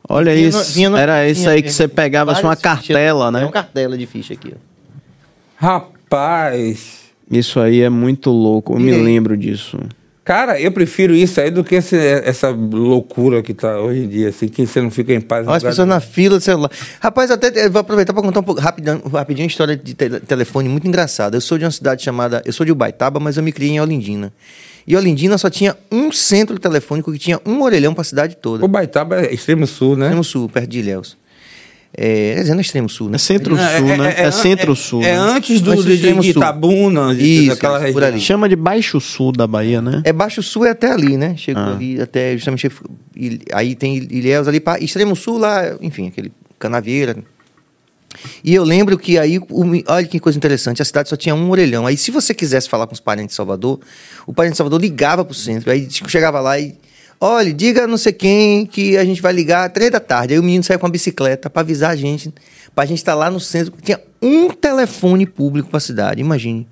Olha 0.09 0.35
vinha 0.35 0.49
isso. 0.49 0.59
No, 0.59 0.64
vinha 0.64 0.91
no, 0.91 0.97
Era 0.97 1.28
isso 1.28 1.49
aí 1.49 1.62
que 1.62 1.72
você 1.72 1.87
pegava, 1.87 2.33
assim, 2.33 2.43
uma 2.43 2.57
cartela, 2.57 3.31
né? 3.31 3.43
É 3.43 3.45
uma 3.45 3.53
cartela 3.53 3.97
de 3.97 4.07
ficha 4.07 4.35
aqui, 4.35 4.53
ó. 4.55 4.70
Rapaz. 5.57 7.01
Isso 7.31 7.61
aí 7.61 7.81
é 7.81 7.89
muito 7.89 8.31
louco. 8.31 8.74
Eu 8.74 8.81
e 8.81 8.83
me 8.83 8.93
aí? 8.93 9.03
lembro 9.03 9.37
disso. 9.37 9.78
Cara, 10.31 10.61
eu 10.61 10.70
prefiro 10.70 11.12
isso 11.12 11.41
aí 11.41 11.51
do 11.51 11.64
que 11.64 11.74
esse, 11.74 11.97
essa 11.97 12.51
loucura 12.51 13.43
que 13.43 13.53
tá 13.53 13.81
hoje 13.81 14.05
em 14.05 14.09
dia, 14.09 14.28
assim, 14.28 14.47
que 14.47 14.64
você 14.64 14.81
não 14.81 14.89
fica 14.89 15.12
em 15.12 15.20
paz. 15.20 15.45
Olha 15.45 15.57
as 15.57 15.62
pessoas 15.64 15.89
na 15.89 15.99
fila 15.99 16.39
do 16.39 16.41
celular. 16.41 16.70
Rapaz, 17.01 17.33
até 17.33 17.68
vou 17.68 17.81
aproveitar 17.81 18.12
para 18.12 18.22
contar 18.22 18.39
um 18.39 18.45
pouco 18.45 18.61
rapidinho, 18.61 19.03
rapidinho 19.09 19.47
uma 19.47 19.51
história 19.51 19.76
de 19.76 19.93
te 19.93 20.20
telefone 20.20 20.68
muito 20.68 20.87
engraçada. 20.87 21.37
Eu 21.37 21.41
sou 21.41 21.59
de 21.59 21.64
uma 21.64 21.70
cidade 21.72 22.05
chamada. 22.05 22.41
Eu 22.47 22.53
sou 22.53 22.64
de 22.64 22.70
Ubaitaba, 22.70 23.18
mas 23.18 23.39
eu 23.39 23.43
me 23.43 23.51
criei 23.51 23.72
em 23.72 23.81
Olindina. 23.81 24.33
E 24.87 24.97
Olindina 24.97 25.37
só 25.37 25.51
tinha 25.51 25.76
um 25.91 26.12
centro 26.12 26.61
telefônico 26.61 27.11
que 27.11 27.18
tinha 27.18 27.41
um 27.45 27.61
orelhão 27.62 27.93
para 27.93 28.03
a 28.03 28.05
cidade 28.05 28.37
toda. 28.37 28.64
Ubaitaba 28.64 29.22
é 29.22 29.35
extremo 29.35 29.66
sul, 29.66 29.97
né? 29.97 30.05
Extremo 30.05 30.22
sul, 30.22 30.49
perto 30.49 30.68
de 30.68 30.78
Ilhéus. 30.78 31.16
É, 31.93 32.36
dizer, 32.36 32.55
no 32.55 32.61
extremo 32.61 32.88
sul, 32.88 33.09
né? 33.09 33.16
É 33.16 33.18
centro-sul, 33.18 33.91
é, 33.91 33.97
né? 33.97 34.14
É, 34.16 34.22
é, 34.22 34.26
é 34.26 34.30
centro-sul. 34.30 35.03
É, 35.03 35.11
é, 35.11 35.14
antes 35.16 35.61
do, 35.61 35.72
antes 35.72 35.84
do 35.84 35.97
de, 35.97 36.20
de 36.20 36.30
Itabuna, 36.30 37.12
Isso, 37.14 37.49
daquela 37.49 37.78
região. 37.78 37.95
Por 37.95 38.05
ali. 38.05 38.20
Chama 38.20 38.49
de 38.49 38.55
Baixo 38.55 39.01
Sul 39.01 39.32
da 39.32 39.47
Bahia, 39.47 39.82
né? 39.82 40.01
É 40.05 40.12
Baixo 40.12 40.41
Sul 40.41 40.64
é 40.64 40.70
até 40.70 40.93
ali, 40.93 41.16
né? 41.16 41.34
Chegou 41.36 41.62
ah. 41.62 41.72
ali 41.74 42.01
até 42.01 42.36
justamente. 42.36 42.70
Aí 43.53 43.74
tem 43.74 43.97
Ilhéus 43.97 44.47
ali 44.47 44.61
para 44.61 44.82
extremo 44.82 45.16
sul 45.16 45.38
lá, 45.38 45.76
enfim, 45.80 46.07
aquele 46.07 46.32
Canavieira. 46.59 47.16
E 48.43 48.55
eu 48.55 48.64
lembro 48.64 48.99
que 48.99 49.18
aí, 49.18 49.41
olha 49.86 50.07
que 50.07 50.18
coisa 50.20 50.36
interessante, 50.36 50.82
a 50.82 50.84
cidade 50.84 51.09
só 51.09 51.16
tinha 51.16 51.34
um 51.34 51.51
orelhão. 51.51 51.86
Aí, 51.86 51.97
se 51.97 52.11
você 52.11 52.34
quisesse 52.34 52.68
falar 52.68 52.86
com 52.86 52.93
os 52.93 53.01
parentes 53.01 53.32
de 53.32 53.36
Salvador, 53.36 53.80
o 54.26 54.32
parente 54.32 54.53
de 54.53 54.59
Salvador 54.59 54.80
ligava 54.80 55.24
pro 55.24 55.34
centro. 55.34 55.70
Aí 55.70 55.88
chegava 55.91 56.41
lá 56.41 56.59
e 56.59 56.76
Olha, 57.21 57.53
diga 57.53 57.87
não 57.87 57.99
sei 57.99 58.14
quem 58.14 58.64
que 58.64 58.97
a 58.97 59.05
gente 59.05 59.21
vai 59.21 59.33
ligar 59.33 59.66
às 59.66 59.73
três 59.73 59.91
da 59.91 60.01
tarde. 60.01 60.33
Aí 60.33 60.41
o 60.41 60.43
menino 60.43 60.64
saiu 60.64 60.79
com 60.79 60.87
a 60.87 60.91
bicicleta 60.91 61.51
para 61.51 61.61
avisar 61.61 61.91
a 61.91 61.97
gente, 61.97 62.33
para 62.75 62.85
a 62.85 62.87
gente 62.87 62.99
estar 62.99 63.12
tá 63.12 63.18
lá 63.18 63.31
no 63.31 63.39
centro. 63.39 63.75
Tinha 63.83 64.01
um 64.23 64.49
telefone 64.49 65.27
público 65.27 65.68
para 65.68 65.77
a 65.77 65.81
cidade, 65.81 66.21
imagine. 66.21 66.66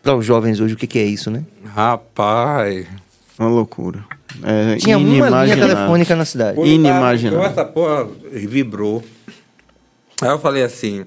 Para 0.00 0.14
os 0.14 0.24
jovens 0.24 0.60
hoje, 0.60 0.74
o 0.74 0.76
que, 0.76 0.86
que 0.86 1.00
é 1.00 1.04
isso, 1.04 1.28
né? 1.28 1.44
Rapaz. 1.64 2.86
Uma 3.36 3.48
loucura. 3.48 4.04
É 4.44 4.76
Tinha 4.76 4.96
uma 4.96 5.44
linha 5.44 5.56
telefônica 5.56 6.14
na 6.14 6.24
cidade. 6.24 6.60
Inimaginável. 6.60 7.44
Essa 7.44 7.64
porra 7.64 8.06
vibrou. 8.32 9.02
Aí 10.22 10.28
eu 10.28 10.38
falei 10.38 10.62
assim, 10.62 11.04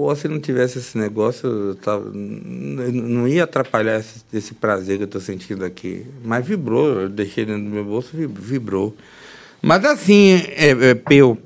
Pô, 0.00 0.16
se 0.16 0.26
não 0.28 0.40
tivesse 0.40 0.78
esse 0.78 0.96
negócio, 0.96 1.46
eu 1.46 1.74
tava, 1.74 2.10
não 2.10 3.28
ia 3.28 3.44
atrapalhar 3.44 4.00
esse, 4.00 4.22
esse 4.32 4.54
prazer 4.54 4.96
que 4.96 5.02
eu 5.02 5.04
estou 5.04 5.20
sentindo 5.20 5.62
aqui. 5.62 6.06
Mas 6.24 6.46
vibrou, 6.46 7.02
eu 7.02 7.08
deixei 7.10 7.44
dentro 7.44 7.64
do 7.64 7.68
meu 7.68 7.84
bolso, 7.84 8.08
vibrou. 8.14 8.96
Mas 9.60 9.84
assim, 9.84 10.42
é, 10.56 10.70
é 10.70 10.94
Peu. 10.94 11.36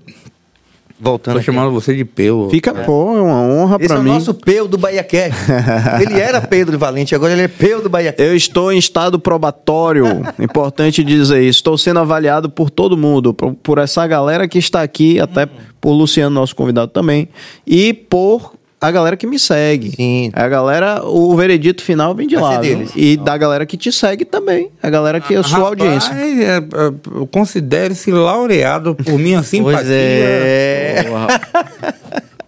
Voltando. 0.98 1.36
Tô 1.36 1.42
chamando 1.42 1.72
você 1.72 1.94
de 1.94 2.04
Peu. 2.04 2.48
Fica, 2.50 2.70
é. 2.70 2.84
pô, 2.84 3.16
é 3.16 3.20
uma 3.20 3.40
honra 3.40 3.78
para 3.78 3.78
mim. 3.78 3.84
Esse 3.84 3.94
é 3.94 3.98
o 3.98 4.02
nosso 4.02 4.34
Peu 4.34 4.68
do 4.68 4.78
Bahia 4.78 5.04
ele 6.00 6.20
era 6.20 6.40
Pedro 6.40 6.78
Valente, 6.78 7.14
agora 7.14 7.32
ele 7.32 7.42
é 7.42 7.48
Peu 7.48 7.82
do 7.82 7.90
Bahia. 7.90 8.14
Eu 8.16 8.34
estou 8.34 8.72
em 8.72 8.78
estado 8.78 9.18
probatório. 9.18 10.06
Importante 10.38 11.02
dizer 11.02 11.42
isso. 11.42 11.58
Estou 11.58 11.76
sendo 11.76 11.98
avaliado 12.00 12.48
por 12.48 12.70
todo 12.70 12.96
mundo, 12.96 13.34
por, 13.34 13.54
por 13.54 13.78
essa 13.78 14.06
galera 14.06 14.46
que 14.46 14.58
está 14.58 14.82
aqui, 14.82 15.18
até 15.18 15.48
por 15.80 15.92
Luciano, 15.92 16.34
nosso 16.34 16.54
convidado 16.56 16.90
também, 16.90 17.28
e 17.66 17.92
por 17.92 18.53
a 18.84 18.90
galera 18.90 19.16
que 19.16 19.26
me 19.26 19.38
segue. 19.38 19.92
Sim. 19.96 20.30
A 20.32 20.46
galera, 20.48 21.04
o 21.04 21.34
veredito 21.34 21.82
final 21.82 22.14
vem 22.14 22.26
de 22.26 22.36
lá. 22.36 22.60
E 22.94 23.16
da 23.16 23.36
galera 23.36 23.64
que 23.64 23.76
te 23.76 23.90
segue 23.90 24.24
tambem. 24.24 24.70
A 24.82 24.90
galera 24.90 25.20
que 25.20 25.34
é 25.34 25.38
a 25.38 25.42
sua 25.42 25.58
Rapaz, 25.58 25.70
audiência. 25.70 26.12
É, 26.12 26.58
é, 26.58 27.26
Considere-se 27.30 28.10
laureado 28.10 28.94
por 28.94 29.18
minha 29.18 29.42
simpatia. 29.44 29.78
Pois 29.78 29.90
é. 29.90 31.04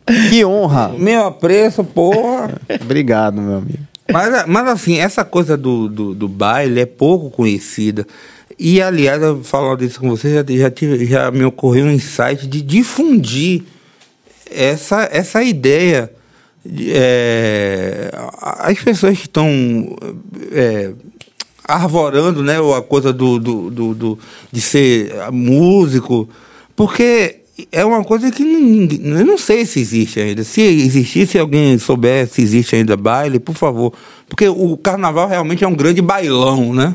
que 0.30 0.44
honra. 0.44 0.92
Meu 0.96 1.26
apreço, 1.26 1.82
porra. 1.82 2.54
Obrigado, 2.82 3.40
meu 3.40 3.56
amigo. 3.56 3.78
Mas, 4.12 4.46
mas 4.46 4.68
assim, 4.68 4.98
essa 4.98 5.24
coisa 5.24 5.56
do, 5.56 5.88
do, 5.88 6.14
do 6.14 6.28
baile 6.28 6.80
é 6.80 6.86
pouco 6.86 7.30
conhecida. 7.30 8.06
E, 8.58 8.80
aliás, 8.80 9.20
eu 9.22 9.42
falando 9.42 9.80
disso 9.80 10.00
com 10.00 10.08
você, 10.08 10.34
já, 10.34 10.44
já, 10.48 10.70
tive, 10.70 11.04
já 11.06 11.30
me 11.30 11.44
ocorreu 11.44 11.86
um 11.86 11.90
insight 11.90 12.46
de 12.46 12.62
difundir 12.62 13.64
essa, 14.50 15.08
essa 15.12 15.42
ideia. 15.42 16.10
É, 16.88 18.10
as 18.40 18.78
pessoas 18.78 19.18
que 19.18 19.26
estão 19.26 19.96
é, 20.52 20.92
arvorando 21.64 22.42
né, 22.42 22.56
a 22.76 22.82
coisa 22.82 23.12
do, 23.12 23.38
do, 23.38 23.70
do, 23.70 23.94
do, 23.94 24.18
de 24.50 24.60
ser 24.60 25.12
músico, 25.32 26.28
porque 26.74 27.40
é 27.72 27.84
uma 27.84 28.04
coisa 28.04 28.30
que 28.30 28.42
eu 28.42 29.26
não 29.26 29.38
sei 29.38 29.64
se 29.64 29.80
existe 29.80 30.20
ainda. 30.20 30.44
Se 30.44 30.60
existir, 30.60 31.26
se 31.26 31.38
alguém 31.38 31.78
souber 31.78 32.28
se 32.28 32.42
existe 32.42 32.76
ainda 32.76 32.96
baile, 32.96 33.38
por 33.38 33.54
favor. 33.54 33.92
Porque 34.28 34.46
o 34.48 34.76
carnaval 34.76 35.28
realmente 35.28 35.64
é 35.64 35.68
um 35.68 35.74
grande 35.74 36.02
bailão, 36.02 36.74
né? 36.74 36.94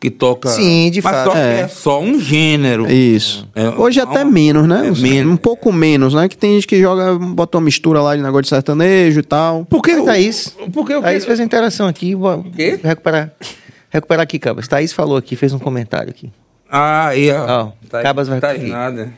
Que 0.00 0.10
toca. 0.10 0.48
Sim, 0.48 0.90
de 0.90 1.02
mas 1.02 1.14
fato. 1.14 1.32
Só 1.32 1.36
é. 1.36 1.60
é. 1.60 1.68
só 1.68 2.00
um 2.00 2.18
gênero. 2.18 2.90
Isso. 2.90 3.46
É, 3.54 3.68
Hoje 3.68 4.00
até 4.00 4.24
menos, 4.24 4.66
né? 4.66 4.88
É 4.88 4.90
menos. 4.90 5.34
Um 5.34 5.36
pouco 5.36 5.70
menos, 5.70 6.14
né? 6.14 6.26
Que 6.26 6.38
tem 6.38 6.54
gente 6.54 6.66
que 6.66 6.80
joga, 6.80 7.18
bota 7.18 7.58
uma 7.58 7.64
mistura 7.64 8.00
lá 8.00 8.16
de 8.16 8.22
negócio 8.22 8.44
de 8.44 8.48
sertanejo 8.48 9.20
e 9.20 9.22
tal. 9.22 9.66
Por 9.66 9.82
que, 9.82 10.00
Thaís? 10.02 10.56
Porque 10.72 10.94
o 10.94 11.02
Thaís 11.02 11.26
fez 11.26 11.38
a 11.38 11.44
interação 11.44 11.86
aqui. 11.86 12.14
Vou 12.14 12.42
quê? 12.44 12.80
recuperar. 12.82 13.30
Recuperar 13.90 14.22
aqui, 14.22 14.38
Cabas. 14.38 14.66
Thaís 14.66 14.92
falou 14.92 15.18
aqui, 15.18 15.36
fez 15.36 15.52
um 15.52 15.58
comentário 15.58 16.08
aqui. 16.08 16.32
Ah, 16.70 17.14
e 17.14 17.30
ó. 17.30 17.66
Oh, 17.66 17.88
tá, 17.88 18.02
Cabas 18.02 18.26
vai 18.26 18.40
tá 18.40 18.54
nada. 18.54 19.12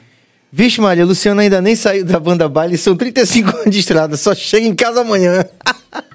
Vixe, 0.50 0.80
Maria, 0.80 1.04
Luciano 1.04 1.40
ainda 1.40 1.62
nem 1.62 1.76
saiu 1.76 2.04
da 2.04 2.18
banda 2.18 2.46
baile, 2.48 2.76
são 2.76 2.94
35 2.94 3.56
anos 3.56 3.70
de 3.70 3.78
estrada, 3.78 4.16
só 4.18 4.34
chega 4.34 4.66
em 4.66 4.74
casa 4.74 5.00
amanhã. 5.00 5.44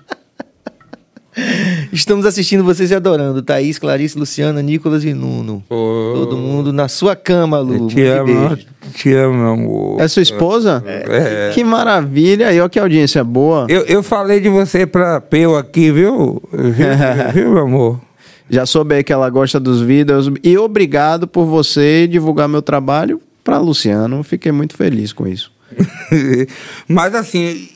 Estamos 1.92 2.26
assistindo 2.26 2.64
vocês 2.64 2.92
e 2.92 2.96
adorando. 2.96 3.42
Thaís, 3.42 3.78
Clarice, 3.78 4.18
Luciana, 4.18 4.62
Nicolas 4.62 5.04
e 5.04 5.14
Nuno. 5.14 5.64
Oh. 5.70 6.14
Todo 6.16 6.38
mundo 6.38 6.74
na 6.74 6.88
sua 6.88 7.16
cama, 7.16 7.60
Lu. 7.60 7.88
Te 7.88 8.02
amo, 8.04 8.58
te 8.94 9.14
amo, 9.14 9.36
meu 9.36 9.48
amor. 9.54 10.02
É 10.02 10.08
sua 10.08 10.24
esposa? 10.24 10.84
É. 10.86 11.52
Que 11.54 11.64
maravilha. 11.64 12.52
E 12.52 12.60
olha 12.60 12.70
que 12.70 12.80
audiência 12.80 13.24
boa. 13.24 13.68
Eu, 13.70 13.82
eu 13.82 14.02
falei 14.02 14.40
de 14.40 14.50
você 14.50 14.86
pra 14.86 15.22
Peu 15.22 15.56
aqui, 15.56 15.92
viu? 15.92 16.42
Viu, 16.52 16.74
viu 17.34 17.52
meu 17.52 17.64
amor? 17.64 18.02
Já 18.50 18.66
soube 18.66 18.96
aí 18.96 19.04
que 19.04 19.14
ela 19.14 19.30
gosta 19.30 19.60
dos 19.60 19.82
vídeos. 19.82 20.32
E 20.44 20.58
obrigado 20.58 21.28
por 21.28 21.46
você 21.46 22.08
divulgar 22.08 22.48
meu 22.48 22.62
trabalho 22.62 23.22
para 23.44 23.60
Luciano. 23.60 24.24
Fiquei 24.24 24.52
muito 24.52 24.76
feliz 24.76 25.14
com 25.14 25.28
isso. 25.28 25.52
Mas 26.88 27.15
assim, 27.15 27.69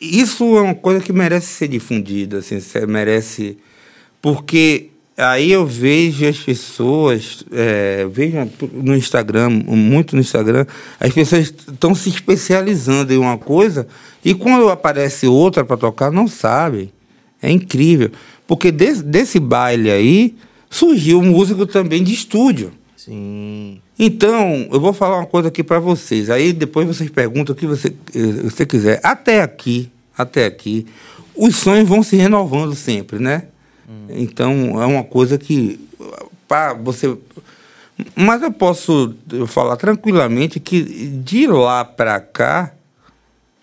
isso 0.00 0.56
é 0.56 0.60
uma 0.60 0.74
coisa 0.74 1.00
que 1.00 1.12
merece 1.12 1.46
ser 1.46 1.68
difundida, 1.68 2.38
assim, 2.38 2.58
merece. 2.86 3.58
Porque 4.20 4.88
aí 5.16 5.52
eu 5.52 5.66
vejo 5.66 6.26
as 6.26 6.38
pessoas, 6.38 7.44
é, 7.52 8.06
vejo 8.10 8.36
no 8.72 8.96
Instagram, 8.96 9.50
muito 9.50 10.14
no 10.14 10.22
Instagram, 10.22 10.66
as 10.98 11.12
pessoas 11.12 11.52
estão 11.68 11.94
se 11.94 12.08
especializando 12.08 13.12
em 13.12 13.18
uma 13.18 13.38
coisa 13.38 13.86
e 14.24 14.34
quando 14.34 14.68
aparece 14.68 15.26
outra 15.26 15.64
para 15.64 15.76
tocar, 15.76 16.10
não 16.10 16.26
sabem. 16.26 16.92
É 17.42 17.50
incrível. 17.50 18.10
Porque 18.46 18.70
desse, 18.70 19.02
desse 19.02 19.40
baile 19.40 19.90
aí 19.90 20.34
surgiu 20.68 21.20
um 21.20 21.26
músico 21.26 21.66
também 21.66 22.02
de 22.02 22.12
estúdio. 22.12 22.72
Sim. 23.04 23.80
Então, 23.98 24.68
eu 24.70 24.78
vou 24.78 24.92
falar 24.92 25.16
uma 25.16 25.26
coisa 25.26 25.48
aqui 25.48 25.64
para 25.64 25.78
vocês. 25.78 26.28
Aí 26.28 26.52
depois 26.52 26.86
vocês 26.86 27.08
perguntam 27.08 27.54
o 27.54 27.56
que 27.56 27.66
você, 27.66 27.88
eh, 28.14 28.42
você 28.42 28.66
quiser. 28.66 29.00
Até 29.02 29.40
aqui, 29.40 29.90
até 30.16 30.44
aqui, 30.44 30.86
os 31.34 31.56
sonhos 31.56 31.88
vão 31.88 32.02
se 32.02 32.16
renovando 32.16 32.74
sempre, 32.74 33.18
né? 33.18 33.44
Hum. 33.88 34.06
Então, 34.10 34.82
é 34.82 34.84
uma 34.84 35.02
coisa 35.02 35.38
que, 35.38 35.80
para 36.46 36.74
você. 36.74 37.16
Mas 38.14 38.42
eu 38.42 38.52
posso 38.52 39.14
falar 39.46 39.76
tranquilamente 39.76 40.60
que 40.60 40.82
de 40.82 41.46
lá 41.46 41.86
para 41.86 42.20
cá, 42.20 42.74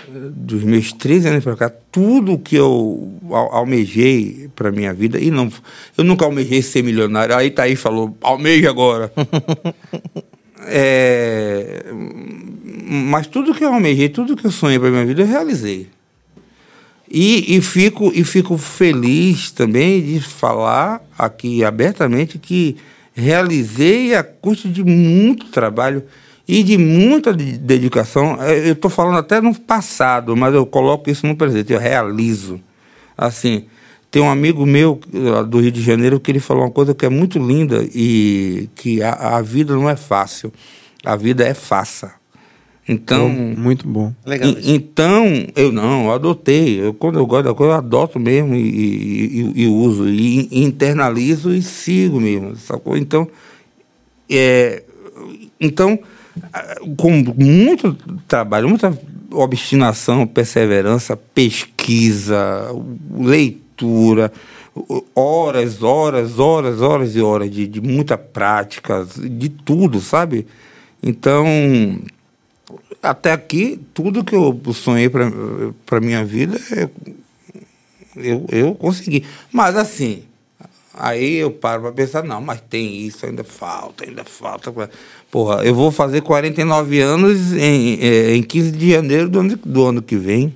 dos 0.10 0.64
meus 0.64 0.94
13 0.94 1.28
anos 1.28 1.44
para 1.44 1.56
cá, 1.56 1.72
tudo 1.92 2.38
que 2.38 2.56
eu 2.56 3.12
almejei 3.30 4.50
para 4.56 4.72
minha 4.72 4.94
vida, 4.94 5.20
e 5.20 5.30
não, 5.30 5.52
eu 5.98 6.04
nunca 6.04 6.26
almejei 6.26 6.62
ser 6.62 6.84
milionário. 6.84 7.36
Aí 7.36 7.52
tá 7.52 7.64
falou, 7.76 8.16
almeja 8.22 8.70
agora. 8.70 9.12
é, 10.68 11.86
mas 12.84 13.28
tudo 13.28 13.54
que 13.54 13.64
eu 13.64 13.74
almejei, 13.74 14.10
tudo 14.10 14.36
que 14.36 14.46
eu 14.46 14.52
sonhei 14.52 14.80
para 14.80 14.90
minha 14.90 15.06
vida, 15.06 15.22
eu 15.22 15.28
realizei. 15.28 15.88
E, 17.10 17.56
e, 17.56 17.62
fico, 17.62 18.12
e 18.14 18.24
fico 18.24 18.58
feliz 18.58 19.52
também 19.52 20.02
de 20.02 20.20
falar 20.20 21.02
aqui 21.18 21.64
abertamente 21.64 22.38
que 22.38 22.76
realizei 23.14 24.14
a 24.14 24.24
custo 24.24 24.68
de 24.68 24.84
muito 24.84 25.46
trabalho 25.48 26.04
e 26.48 26.64
de 26.64 26.78
muita 26.78 27.34
dedicação. 27.34 28.42
É, 28.42 28.70
eu 28.70 28.74
estou 28.74 28.90
falando 28.90 29.18
até 29.18 29.42
no 29.42 29.54
passado, 29.54 30.36
mas 30.36 30.54
eu 30.54 30.66
coloco 30.66 31.10
isso 31.10 31.28
no 31.28 31.36
presente, 31.36 31.74
eu 31.74 31.80
realizo. 31.80 32.60
Assim, 33.18 33.66
tem 34.10 34.22
um 34.22 34.30
amigo 34.30 34.66
meu 34.66 35.00
do 35.48 35.60
Rio 35.60 35.72
de 35.72 35.82
Janeiro 35.82 36.20
que 36.20 36.32
ele 36.32 36.40
falou 36.40 36.64
uma 36.64 36.72
coisa 36.72 36.96
que 36.96 37.06
é 37.06 37.10
muito 37.10 37.38
linda 37.38 37.86
e 37.94 38.70
que 38.76 39.04
a, 39.04 39.38
a 39.38 39.42
vida 39.42 39.76
não 39.76 39.90
é 39.90 39.96
fácil, 39.96 40.54
a 41.04 41.16
vida 41.16 41.46
é 41.46 41.54
faça. 41.54 42.16
Então, 42.90 43.28
muito 43.28 43.86
bom. 43.86 44.14
Legal. 44.26 44.50
E, 44.50 44.72
então, 44.74 45.26
eu 45.58 45.74
não, 45.74 46.06
eu 46.06 46.12
adotei. 46.14 46.80
Eu, 46.80 46.94
quando 46.94 47.20
eu 47.20 47.26
gosto 47.26 47.44
da 47.44 47.54
coisa, 47.54 47.74
eu 47.74 47.78
adoto 47.78 48.18
mesmo 48.18 48.56
e, 48.56 48.62
e, 48.62 49.42
e, 49.42 49.64
e 49.64 49.68
uso, 49.68 50.08
e, 50.08 50.48
internalizo 50.64 51.54
e 51.54 51.62
sigo 51.62 52.22
mesmo. 52.22 52.56
Sacou? 52.56 52.96
Então, 52.96 53.28
é, 54.30 54.84
então, 55.60 56.00
com 56.98 57.12
muito 57.36 57.94
trabalho, 58.28 58.70
muita 58.70 58.98
obstinação, 59.32 60.26
perseverança, 60.26 61.18
pesquisa, 61.18 62.68
leitura, 63.18 64.32
horas, 65.16 65.82
horas, 65.84 66.40
horas, 66.40 66.82
horas 66.82 67.16
e 67.16 67.22
horas 67.22 67.52
de, 67.52 67.68
de 67.68 67.82
muita 67.82 68.18
prática, 68.18 69.08
de 69.18 69.50
tudo, 69.50 70.00
sabe? 70.00 70.48
Então, 71.02 71.46
até 73.02 73.32
aqui, 73.32 73.80
tudo 73.94 74.24
que 74.24 74.36
eu 74.36 74.60
sonhei 74.74 75.10
para 75.10 76.02
minha 76.02 76.24
vida, 76.24 76.60
eu, 78.16 78.46
eu 78.52 78.76
consegui. 78.76 79.24
Mas 79.52 79.76
assim, 79.76 80.24
aí 81.00 81.36
eu 81.36 81.52
paro 81.52 81.84
para 81.84 81.92
pensar, 81.92 82.24
não, 82.24 82.42
mas 82.42 82.62
tem 82.70 82.98
isso, 82.98 83.26
ainda 83.26 83.44
falta, 83.44 84.06
ainda 84.06 84.24
falta. 84.24 84.74
Porra, 85.32 85.64
eu 85.64 85.74
vou 85.74 85.92
fazer 85.92 86.22
49 86.22 87.00
anos 87.00 87.54
em, 87.54 88.00
é, 88.02 88.36
em 88.36 88.44
15 88.44 88.72
de 88.72 88.92
janeiro 88.92 89.30
do 89.30 89.40
ano, 89.40 89.60
do 89.64 89.86
ano 89.86 90.02
que 90.02 90.16
vem. 90.16 90.54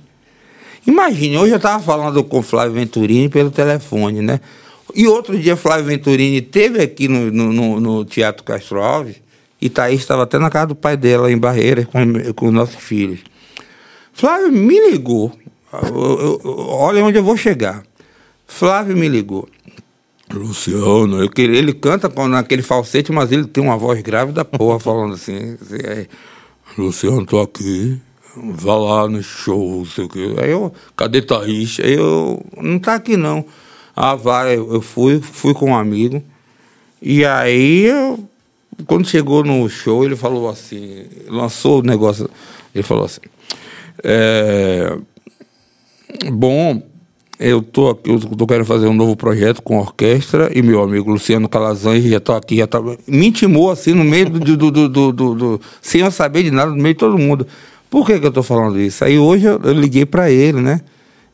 Imagine, 0.86 1.38
hoje 1.38 1.52
eu 1.52 1.56
estava 1.56 1.82
falando 1.82 2.24
com 2.24 2.40
o 2.40 2.42
Flávio 2.42 2.72
Venturini 2.72 3.28
pelo 3.28 3.50
telefone, 3.50 4.20
né? 4.20 4.40
E 4.94 5.06
outro 5.06 5.38
dia 5.38 5.56
Flávio 5.56 5.86
Venturini 5.86 6.42
teve 6.42 6.82
aqui 6.82 7.08
no, 7.08 7.30
no, 7.30 7.80
no 7.80 8.04
Teatro 8.04 8.42
Castro 8.42 8.82
Alves 8.82 9.16
e 9.60 9.70
Thaís 9.70 10.00
estava 10.00 10.24
até 10.24 10.38
na 10.38 10.50
casa 10.50 10.66
do 10.66 10.74
pai 10.74 10.96
dela, 10.96 11.30
em 11.30 11.38
Barreiras, 11.38 11.86
com, 11.86 12.34
com 12.34 12.46
os 12.48 12.52
nossos 12.52 12.82
filhos. 12.82 13.20
Flávio 14.12 14.50
me 14.50 14.90
ligou. 14.90 15.32
Eu, 15.72 16.40
eu, 16.44 16.58
olha 16.68 17.04
onde 17.04 17.16
eu 17.16 17.24
vou 17.24 17.36
chegar. 17.36 17.82
Flávio 18.46 18.96
me 18.96 19.08
ligou. 19.08 19.48
Luciano, 20.32 21.22
eu, 21.22 21.30
ele 21.36 21.72
canta 21.72 22.08
naquele 22.28 22.62
falsete, 22.62 23.12
mas 23.12 23.30
ele 23.30 23.46
tem 23.46 23.62
uma 23.62 23.76
voz 23.76 24.00
grave 24.02 24.32
da 24.32 24.44
porra, 24.44 24.78
falando 24.80 25.14
assim. 25.14 25.56
assim 25.60 26.06
Luciano, 26.76 27.24
tô 27.26 27.40
aqui. 27.40 28.00
Vá 28.34 28.76
lá 28.76 29.08
no 29.08 29.22
show, 29.22 29.84
sei 29.84 30.04
o 30.04 30.08
quê. 30.08 30.34
Aí 30.38 30.50
eu, 30.50 30.72
cadê 30.96 31.20
Thaís? 31.20 31.78
Aí 31.80 31.92
eu, 31.94 32.42
não 32.56 32.78
tá 32.78 32.94
aqui 32.94 33.16
não. 33.16 33.44
Ah, 33.94 34.14
vai, 34.14 34.56
eu 34.56 34.80
fui, 34.80 35.20
fui 35.20 35.52
com 35.52 35.70
um 35.70 35.76
amigo. 35.76 36.22
E 37.02 37.26
aí 37.26 37.84
eu 37.84 38.26
quando 38.86 39.08
chegou 39.08 39.44
no 39.44 39.68
show, 39.68 40.04
ele 40.04 40.16
falou 40.16 40.48
assim, 40.48 41.04
lançou 41.28 41.80
o 41.80 41.82
negócio, 41.82 42.28
ele 42.74 42.82
falou 42.82 43.04
assim, 43.04 43.20
é, 44.02 44.96
bom, 46.32 46.82
eu 47.42 47.62
tô 47.62 47.90
aqui, 47.90 48.10
eu 48.10 48.18
tô 48.20 48.46
querendo 48.46 48.64
fazer 48.64 48.86
um 48.86 48.94
novo 48.94 49.16
projeto 49.16 49.62
com 49.62 49.78
orquestra 49.78 50.50
e 50.54 50.62
meu 50.62 50.82
amigo 50.82 51.10
Luciano 51.10 51.48
Calazan 51.48 52.00
já 52.00 52.20
tá 52.20 52.36
aqui, 52.36 52.56
já 52.56 52.66
tá, 52.66 52.80
me 53.06 53.26
intimou 53.26 53.70
assim 53.70 53.92
no 53.92 54.04
meio 54.04 54.30
do, 54.30 54.38
do, 54.38 54.70
do, 54.70 54.88
do, 54.88 55.12
do, 55.12 55.34
do 55.34 55.60
sem 55.80 56.00
eu 56.00 56.10
saber 56.10 56.44
de 56.44 56.50
nada, 56.50 56.70
no 56.70 56.80
meio 56.80 56.94
de 56.94 57.00
todo 57.00 57.18
mundo. 57.18 57.46
Por 57.90 58.06
que 58.06 58.18
que 58.18 58.26
eu 58.26 58.32
tô 58.32 58.42
falando 58.42 58.80
isso? 58.80 59.04
Aí 59.04 59.18
hoje 59.18 59.46
eu, 59.46 59.60
eu 59.62 59.72
liguei 59.72 60.06
para 60.06 60.30
ele, 60.30 60.60
né? 60.60 60.80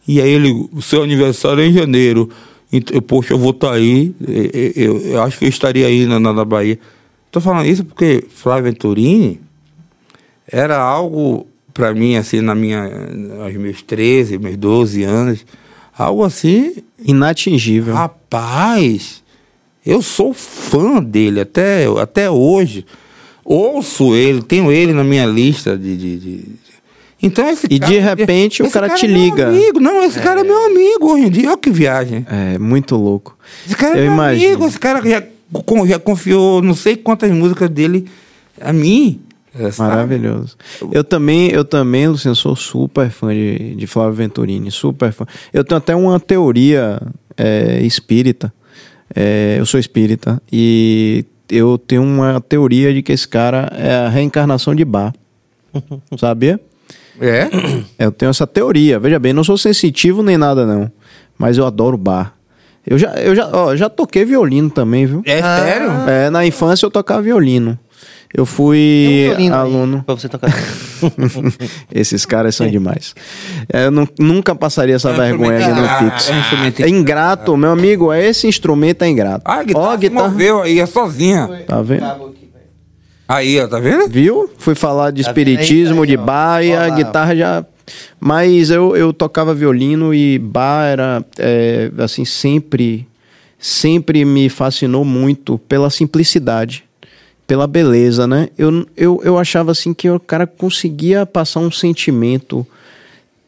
E 0.07 0.21
aí 0.21 0.31
ele, 0.31 0.69
o 0.73 0.81
seu 0.81 1.03
aniversário 1.03 1.63
é 1.63 1.67
em 1.67 1.73
janeiro. 1.73 2.31
Então, 2.73 3.01
poxa, 3.03 3.35
eu 3.35 3.39
vou 3.39 3.51
estar 3.51 3.69
tá 3.69 3.75
aí, 3.75 4.15
eu, 4.27 4.73
eu, 4.75 5.01
eu, 5.13 5.23
acho 5.23 5.39
que 5.39 5.45
eu 5.45 5.49
estaria 5.49 5.87
aí 5.87 6.07
na, 6.07 6.19
na 6.19 6.45
Bahia. 6.45 6.79
Estou 7.27 7.43
falando 7.43 7.67
isso 7.67 7.85
porque 7.85 8.25
Flávio 8.29 8.65
Venturini 8.65 9.41
era 10.51 10.79
algo 10.79 11.47
para 11.75 11.95
mim, 11.95 12.17
assim, 12.17 12.41
na 12.41 12.55
minha, 12.55 12.91
aos 13.45 13.55
meus 13.55 13.83
13, 13.83 14.39
meus 14.39 14.57
12 14.57 15.05
anos, 15.05 15.47
algo 15.99 16.25
assim. 16.25 16.77
Inatingível. 17.05 17.95
Rapaz, 17.95 19.23
eu 19.85 20.03
sou 20.03 20.33
fã 20.33 21.03
dele 21.03 21.41
até, 21.41 21.87
até 22.01 22.31
hoje. 22.31 22.85
Ouço 23.45 24.15
ele, 24.15 24.43
tenho 24.43 24.71
ele 24.71 24.93
na 24.93 25.03
minha 25.03 25.25
lista 25.25 25.77
de. 25.77 25.97
de, 25.97 26.19
de... 26.19 26.45
Então 27.21 27.49
esse 27.49 27.67
E 27.71 27.81
cara, 27.81 27.93
de 27.93 27.99
repente 27.99 28.63
o 28.63 28.71
cara, 28.71 28.89
cara, 28.89 28.99
te 28.99 29.07
é 29.07 29.09
liga. 29.09 29.49
Amigo. 29.49 29.81
Não, 29.81 30.05
esse 30.05 30.19
é. 30.19 30.23
cara 30.23 30.41
é 30.41 30.45
meu 30.45 30.67
amigo 30.67 31.13
hoje 31.13 31.25
em 31.25 31.31
dia. 31.31 31.49
Olha 31.49 31.57
que 31.57 31.71
viagem. 31.71 32.27
É, 32.31 32.59
muito 32.59 32.95
louco. 32.95 33.37
Esse 33.67 33.75
cara 33.75 33.97
é 33.97 34.01
eu 34.01 34.03
é 34.03 34.05
meu 34.05 34.13
imagino. 34.15 34.47
amigo, 34.49 34.67
esse 34.67 34.79
cara 34.79 35.01
já 35.09 35.23
já 35.87 35.99
confiou 35.99 36.61
não 36.61 36.75
sei 36.75 36.95
quantas 36.97 37.31
músicas 37.31 37.71
dele 37.71 38.07
a 38.61 38.73
mim. 38.73 39.21
É, 39.59 39.71
Maravilhoso. 39.79 40.57
Eu 40.93 41.03
também, 41.03 41.51
eu 41.51 41.65
também, 41.65 42.07
Luciano, 42.07 42.37
sou 42.37 42.55
super 42.55 43.11
fã 43.11 43.35
de, 43.35 43.75
de 43.75 43.87
Flávio 43.87 44.13
Venturini, 44.15 44.71
super 44.71 45.13
fã. 45.13 45.27
Eu 45.53 45.65
tenho 45.65 45.79
até 45.79 45.97
uma 45.97 46.21
teoria 46.21 47.01
é, 47.37 47.81
espírita. 47.83 48.53
É, 49.15 49.57
eu 49.59 49.67
sou 49.67 49.81
espírita 49.81 50.41
e 50.53 51.25
eu 51.51 51.79
tenho 51.79 52.03
uma 52.03 52.41
teoria 52.41 52.93
de 52.93 53.03
que 53.03 53.13
esse 53.13 53.27
cara 53.27 53.73
é 53.77 53.95
a 54.07 54.09
reencarnação 54.09 54.75
de 54.75 54.85
Bar. 54.85 55.13
Sabia? 56.19 56.61
É? 57.21 57.49
Eu 57.99 58.13
tenho 58.13 58.31
essa 58.31 58.47
teoria. 58.47 58.99
Veja 58.99 59.19
bem, 59.19 59.33
não 59.33 59.43
sou 59.43 59.59
sensitivo 59.59 60.23
nem 60.23 60.39
nada, 60.39 60.65
não. 60.65 60.91
Mas 61.37 61.59
eu 61.59 61.67
adoro 61.67 61.97
bar. 61.97 62.35
Eu 62.87 62.97
já, 62.97 63.13
eu 63.17 63.35
já, 63.35 63.49
ó, 63.53 63.77
já 63.77 63.89
toquei 63.89 64.25
violino 64.25 64.71
também, 64.71 65.05
viu? 65.05 65.23
É 65.27 65.43
sério? 65.43 65.91
É, 66.09 66.31
na 66.31 66.47
infância 66.47 66.87
eu 66.87 66.91
tocava 66.91 67.21
violino. 67.21 67.79
Eu 68.33 68.45
fui 68.45 69.35
um 69.39 69.55
aluno. 69.55 70.03
Pra 70.05 70.15
você 70.15 70.29
tocar. 70.29 70.51
Esses 71.93 72.27
caras 72.27 72.55
são 72.55 72.69
demais. 72.69 73.15
É, 73.73 73.87
eu 73.87 73.91
não, 73.91 74.07
nunca 74.19 74.55
passaria 74.55 74.97
essa 74.97 75.11
é 75.11 75.15
vergonha 75.15 75.59
aqui 75.59 75.81
no 75.81 76.11
Pix. 76.11 76.31
É, 76.81 76.83
é 76.85 76.89
ingrato, 76.89 77.57
meu 77.57 77.71
amigo. 77.71 78.13
É 78.13 78.27
esse 78.27 78.47
instrumento 78.47 79.03
é 79.03 79.09
ingrato. 79.09 79.43
Ah, 79.45 79.61
a 79.61 79.65
guitarra, 79.65 79.87
ó, 79.87 79.93
a 79.93 79.97
guitarra... 79.97 80.29
moveu 80.29 80.63
aí, 80.63 80.79
é 80.79 80.87
sozinha. 80.87 81.65
Tá 81.67 81.81
vendo? 81.81 82.35
Aí, 83.27 83.61
ó, 83.61 83.67
tá 83.67 83.79
vendo? 83.79 84.09
Viu? 84.09 84.51
Fui 84.59 84.75
falar 84.75 85.11
de 85.11 85.23
tá 85.23 85.31
espiritismo, 85.31 86.03
aí, 86.03 86.09
de 86.09 86.17
bar 86.17 86.63
e 86.63 86.75
a 86.75 86.89
guitarra 86.91 87.35
já 87.35 87.65
mas 88.21 88.71
eu, 88.71 88.97
eu 88.97 89.13
tocava 89.13 89.55
violino 89.55 90.13
e 90.13 90.39
bar 90.39 90.87
era, 90.87 91.25
é, 91.39 91.91
assim, 91.99 92.25
sempre, 92.25 93.07
sempre 93.59 94.25
me 94.25 94.49
fascinou 94.49 95.05
muito 95.05 95.59
pela 95.59 95.91
simplicidade, 95.91 96.85
pela 97.49 97.67
beleza, 97.67 98.29
né? 98.29 98.49
Eu, 98.57 98.87
eu, 98.97 99.21
eu 99.25 99.39
achava, 99.39 99.73
assim, 99.73 99.93
que 99.93 100.09
o 100.09 100.21
cara 100.21 100.47
conseguia 100.47 101.27
passar 101.27 101.59
um 101.59 101.71
sentimento 101.71 102.65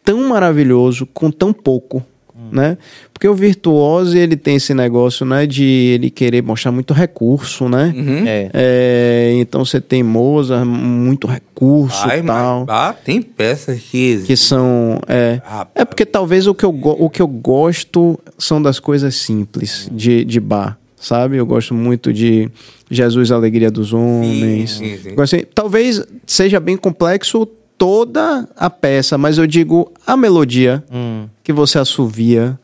tão 0.03 0.29
maravilhoso 0.29 1.07
com 1.07 1.31
tão 1.31 1.53
pouco 1.53 2.05
né? 2.51 2.79
Porque 3.13 3.29
o 3.29 3.35
virtuoso 3.35 4.17
ele 4.17 4.37
tem 4.37 4.57
esse 4.57 4.73
negócio, 4.73 5.27
né, 5.27 5.47
de 5.47 5.65
ele 5.65 6.11
querer 6.11 6.43
mostrar 6.43 6.73
muito 6.73 6.95
recurso, 6.95 7.69
né? 7.69 7.93
Uhum. 7.95 8.25
É. 8.27 8.51
É, 8.55 9.33
então 9.37 9.65
você 9.65 9.81
tem 9.81 10.03
Mozart, 10.03 10.65
muito 10.65 11.27
recurso 11.27 12.07
e 12.09 12.23
tal. 12.23 12.65
Mas, 12.67 12.69
ah, 12.69 12.95
tem 13.05 13.21
peças 13.21 13.81
que 13.81 14.23
que 14.27 14.37
são 14.37 15.01
é, 15.07 15.41
é 15.75 15.85
porque 15.85 16.07
talvez 16.07 16.47
o 16.47 16.55
que 16.55 16.65
eu 16.65 16.71
o 16.71 17.11
que 17.11 17.21
eu 17.21 17.29
gosto 17.29 18.19
são 18.39 18.61
das 18.61 18.81
coisas 18.81 19.15
simples 19.17 19.89
de 19.93 20.25
de 20.25 20.41
bar 20.41 20.79
sabe? 21.01 21.39
Eu 21.39 21.47
gosto 21.47 21.75
muito 21.75 22.13
de 22.13 22.49
Jesus, 22.91 23.33
a 23.33 23.35
Alegria 23.35 23.71
dos 23.71 23.93
Homens. 23.93 24.73
Sim, 24.73 24.97
sim, 24.97 25.11
sim. 25.11 25.21
Assim, 25.21 25.45
talvez 25.55 26.05
seja 26.27 26.61
bem 26.61 26.77
complexo 26.77 27.47
toda 27.79 28.47
a 28.55 28.69
peça, 28.69 29.17
mas 29.17 29.39
eu 29.39 29.47
digo 29.47 29.91
a 30.07 30.15
melodia 30.17 30.85
hum. 30.93 31.27
que 31.43 31.53
você 31.53 31.79
assovia. 31.79 32.61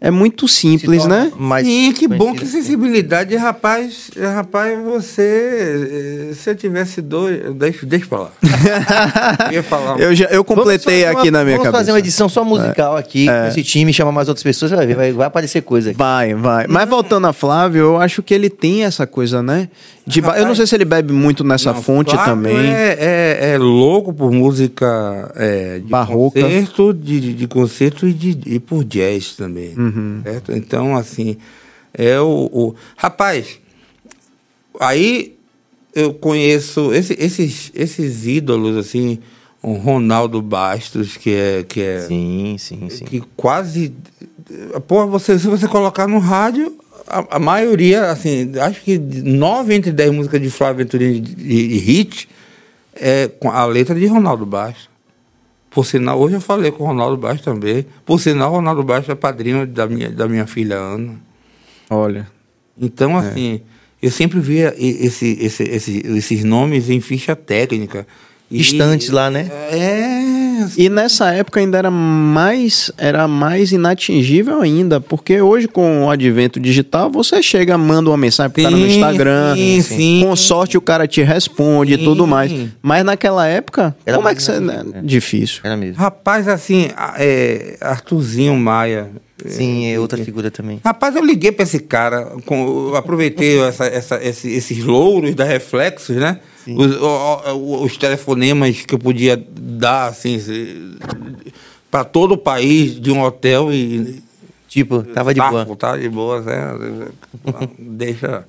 É 0.00 0.10
muito 0.10 0.48
simples, 0.48 1.04
né? 1.04 1.30
Mas 1.36 1.66
Sim, 1.66 1.92
que 1.92 2.08
bom, 2.08 2.34
que 2.34 2.46
sensibilidade. 2.46 3.36
Rapaz, 3.36 4.10
rapaz, 4.18 4.82
você. 4.82 6.30
Se 6.34 6.48
eu 6.48 6.56
tivesse 6.56 7.02
dois. 7.02 7.54
Deixa, 7.54 7.84
deixa 7.84 8.06
pra 8.06 8.20
lá. 8.20 8.32
eu 9.50 9.52
ia 9.52 9.62
falar. 9.62 10.00
Eu, 10.00 10.14
já, 10.14 10.24
eu 10.26 10.42
completei 10.42 11.04
aqui 11.04 11.28
uma, 11.28 11.32
na 11.32 11.44
minha 11.44 11.56
vamos 11.56 11.64
cabeça. 11.64 11.70
Vamos 11.70 11.78
fazer 11.80 11.92
uma 11.92 11.98
edição 11.98 12.30
só 12.30 12.42
musical 12.42 12.96
é. 12.96 13.00
aqui. 13.00 13.28
É. 13.28 13.48
Esse 13.48 13.62
time 13.62 13.92
chama 13.92 14.10
mais 14.10 14.26
outras 14.28 14.42
pessoas, 14.42 14.70
vai 14.70 14.86
ver, 14.86 14.96
vai, 14.96 15.12
vai 15.12 15.26
aparecer 15.26 15.60
coisa 15.60 15.90
aqui. 15.90 15.98
Vai, 15.98 16.34
vai. 16.34 16.66
Mas 16.66 16.88
voltando 16.88 17.26
a 17.26 17.34
Flávio, 17.34 17.80
eu 17.80 18.00
acho 18.00 18.22
que 18.22 18.32
ele 18.32 18.48
tem 18.48 18.84
essa 18.84 19.06
coisa, 19.06 19.42
né? 19.42 19.68
De, 20.10 20.20
rapaz, 20.20 20.40
eu 20.40 20.46
não 20.46 20.54
sei 20.54 20.66
se 20.66 20.74
ele 20.74 20.84
bebe 20.84 21.12
muito 21.12 21.44
nessa 21.44 21.72
não, 21.72 21.82
fonte 21.82 22.10
Flávio 22.10 22.34
também. 22.34 22.56
É, 22.56 22.96
é, 22.98 23.50
é, 23.52 23.58
louco 23.58 24.12
por 24.12 24.30
música 24.32 25.32
é, 25.36 25.78
de 25.78 25.88
Barroca. 25.88 26.40
concerto, 26.40 26.92
de, 26.92 27.34
de 27.34 27.46
concerto 27.46 28.06
e, 28.06 28.12
de, 28.12 28.54
e 28.54 28.58
por 28.58 28.84
jazz 28.84 29.34
também. 29.34 29.74
Uhum. 29.76 30.20
Certo? 30.22 30.52
Então, 30.52 30.96
assim, 30.96 31.36
é 31.94 32.20
o, 32.20 32.50
o, 32.52 32.74
Rapaz, 32.96 33.58
aí 34.78 35.36
eu 35.94 36.14
conheço 36.14 36.92
esse, 36.92 37.14
esses, 37.18 37.70
esses 37.74 38.26
ídolos, 38.26 38.76
assim, 38.76 39.18
o 39.62 39.74
Ronaldo 39.74 40.40
Bastos, 40.40 41.16
que 41.16 41.30
é. 41.30 41.64
Que 41.64 41.80
é 41.80 42.00
sim, 42.00 42.56
sim, 42.58 42.88
sim. 42.88 43.04
Que 43.04 43.22
quase. 43.36 43.92
Pô, 44.86 45.06
você, 45.06 45.38
se 45.38 45.46
você 45.46 45.68
colocar 45.68 46.06
no 46.06 46.18
rádio, 46.18 46.76
a, 47.10 47.36
a, 47.36 47.38
maioria, 47.38 48.10
assim, 48.10 48.52
acho 48.58 48.80
que 48.82 48.98
nove 48.98 49.74
entre 49.74 49.90
dez 49.90 50.12
músicas 50.12 50.40
de 50.40 50.48
Flávio 50.50 50.84
Venturini 50.84 51.20
de, 51.20 51.78
hit 51.78 52.28
é 52.94 53.28
com 53.28 53.50
a 53.50 53.64
letra 53.66 53.94
de 53.94 54.06
Ronaldo 54.06 54.46
Bastos. 54.46 54.88
Por 55.70 55.86
sinal, 55.86 56.18
hoje 56.18 56.34
eu 56.34 56.40
falei 56.40 56.70
com 56.70 56.82
o 56.84 56.86
Ronaldo 56.86 57.16
Baixo 57.16 57.42
também. 57.42 57.86
Por 58.04 58.20
sinal, 58.20 58.52
o 58.52 58.56
Ronaldo 58.56 58.82
Baixo 58.82 59.10
é 59.10 59.14
padrinho 59.14 59.66
da 59.66 59.86
minha, 59.86 60.10
da 60.10 60.26
minha 60.26 60.46
filha 60.46 60.76
Ana. 60.76 61.14
Olha. 61.88 62.26
Então, 62.78 63.12
é. 63.12 63.18
assim, 63.18 63.54
é. 63.54 64.06
eu 64.06 64.10
sempre 64.10 64.40
via 64.40 64.74
esse, 64.76 65.38
esse, 65.40 65.62
esse, 65.62 66.02
esses 66.06 66.42
nomes 66.42 66.90
em 66.90 67.00
ficha 67.00 67.36
técnica. 67.36 68.06
Distantes 68.50 69.10
lá, 69.10 69.30
né? 69.30 69.48
É, 69.70 70.49
e 70.76 70.88
nessa 70.88 71.32
época 71.32 71.60
ainda 71.60 71.78
era 71.78 71.90
mais, 71.90 72.90
era 72.96 73.26
mais 73.26 73.72
inatingível 73.72 74.60
ainda, 74.60 75.00
porque 75.00 75.40
hoje 75.40 75.68
com 75.68 76.04
o 76.04 76.10
advento 76.10 76.58
digital, 76.60 77.10
você 77.10 77.42
chega, 77.42 77.76
manda 77.76 78.10
uma 78.10 78.16
mensagem 78.16 78.50
pro 78.50 78.62
sim, 78.62 78.68
cara 78.68 78.76
no 78.76 78.86
Instagram, 78.86 79.54
sim, 79.54 79.80
sim. 79.82 80.22
com 80.24 80.36
sorte 80.36 80.76
o 80.76 80.80
cara 80.80 81.06
te 81.06 81.22
responde 81.22 81.94
e 81.94 81.98
tudo 81.98 82.26
mais. 82.26 82.52
Mas 82.82 83.04
naquela 83.04 83.46
época, 83.46 83.94
era 84.04 84.16
como 84.16 84.28
é 84.28 84.34
que 84.34 84.42
você... 84.42 84.60
Né? 84.60 84.82
Difícil. 85.02 85.60
Era 85.64 85.76
mesmo. 85.76 85.96
Rapaz, 85.96 86.48
assim, 86.48 86.90
é, 87.18 87.76
Arthurzinho 87.80 88.56
Maia... 88.56 89.10
Sim, 89.48 89.86
é 89.86 89.98
outra 89.98 90.22
figura 90.22 90.50
também. 90.50 90.80
Rapaz, 90.84 91.16
eu 91.16 91.24
liguei 91.24 91.52
para 91.52 91.62
esse 91.62 91.80
cara, 91.80 92.36
com, 92.46 92.94
aproveitei 92.94 93.60
essa, 93.60 93.86
essa, 93.86 94.24
esse, 94.24 94.48
esses 94.48 94.84
louros 94.84 95.34
da 95.34 95.44
Reflexos, 95.44 96.16
né? 96.16 96.40
Os, 96.66 96.96
os, 96.96 97.82
os, 97.84 97.96
telefonemas 97.96 98.82
que 98.82 98.94
eu 98.94 98.98
podia 98.98 99.42
dar, 99.50 100.08
assim, 100.08 100.38
para 101.90 102.04
todo 102.04 102.32
o 102.32 102.38
país 102.38 103.00
de 103.00 103.10
um 103.10 103.22
hotel 103.22 103.72
e. 103.72 104.22
Tipo, 104.68 105.02
tava 105.02 105.34
de 105.34 105.40
boa. 105.40 105.76
Tava 105.76 105.98
de 105.98 106.08
boa, 106.08 106.40
né? 106.42 107.08
Deixa 107.78 108.46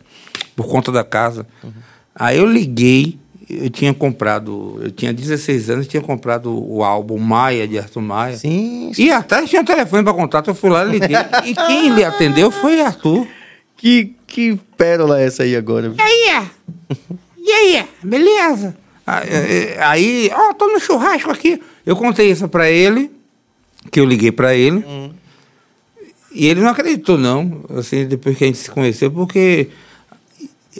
por 0.55 0.67
conta 0.67 0.91
da 0.91 1.03
casa. 1.03 1.47
Uhum. 1.63 1.71
Aí 2.13 2.37
eu 2.37 2.45
liguei, 2.45 3.17
eu 3.59 3.69
tinha 3.69 3.93
comprado, 3.93 4.79
eu 4.81 4.91
tinha 4.91 5.11
16 5.11 5.69
anos, 5.69 5.87
tinha 5.87 6.01
comprado 6.01 6.51
o 6.51 6.83
álbum 6.83 7.17
Maia, 7.17 7.67
de 7.67 7.77
Arthur 7.77 8.01
Maia. 8.01 8.37
Sim. 8.37 8.91
sim. 8.93 9.03
E 9.03 9.11
até 9.11 9.45
tinha 9.45 9.61
um 9.61 9.65
telefone 9.65 10.03
para 10.03 10.13
contato, 10.13 10.49
eu 10.49 10.55
fui 10.55 10.69
lá 10.69 10.85
e 10.85 10.91
liguei. 10.91 11.17
e 11.45 11.55
quem 11.55 11.89
lhe 11.89 12.03
atendeu 12.03 12.51
foi 12.51 12.81
Arthur. 12.81 13.27
Que, 13.75 14.15
que 14.27 14.59
pérola 14.77 15.19
é 15.19 15.25
essa 15.25 15.43
aí 15.43 15.55
agora? 15.55 15.93
E 15.97 16.01
aí, 16.01 16.29
é? 16.29 16.47
E 17.37 17.51
aí, 17.51 17.85
beleza? 18.03 18.77
Aí, 19.79 20.29
ó, 20.33 20.49
oh, 20.49 20.53
tô 20.53 20.67
no 20.67 20.79
churrasco 20.79 21.31
aqui. 21.31 21.61
Eu 21.85 21.95
contei 21.95 22.29
isso 22.29 22.47
pra 22.47 22.69
ele, 22.69 23.11
que 23.91 23.99
eu 23.99 24.05
liguei 24.05 24.31
pra 24.31 24.53
ele. 24.53 24.85
Hum. 24.87 25.11
E 26.31 26.47
ele 26.47 26.61
não 26.61 26.69
acreditou, 26.69 27.17
não, 27.17 27.65
assim, 27.75 28.05
depois 28.05 28.37
que 28.37 28.43
a 28.43 28.47
gente 28.47 28.59
se 28.59 28.71
conheceu, 28.71 29.11
porque 29.11 29.69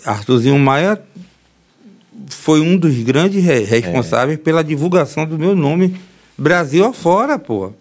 Arthurzinho 0.06 0.57
Maia 0.57 1.02
foi 2.36 2.62
um 2.62 2.78
dos 2.78 2.95
grandes 3.03 3.44
responsáveis 3.44 4.38
é. 4.38 4.41
pela 4.41 4.64
divulgação 4.64 5.26
do 5.26 5.38
meu 5.38 5.56
nome 5.56 5.95
Brasil 6.38 6.86
afora, 6.86 7.38
pô. 7.38 7.72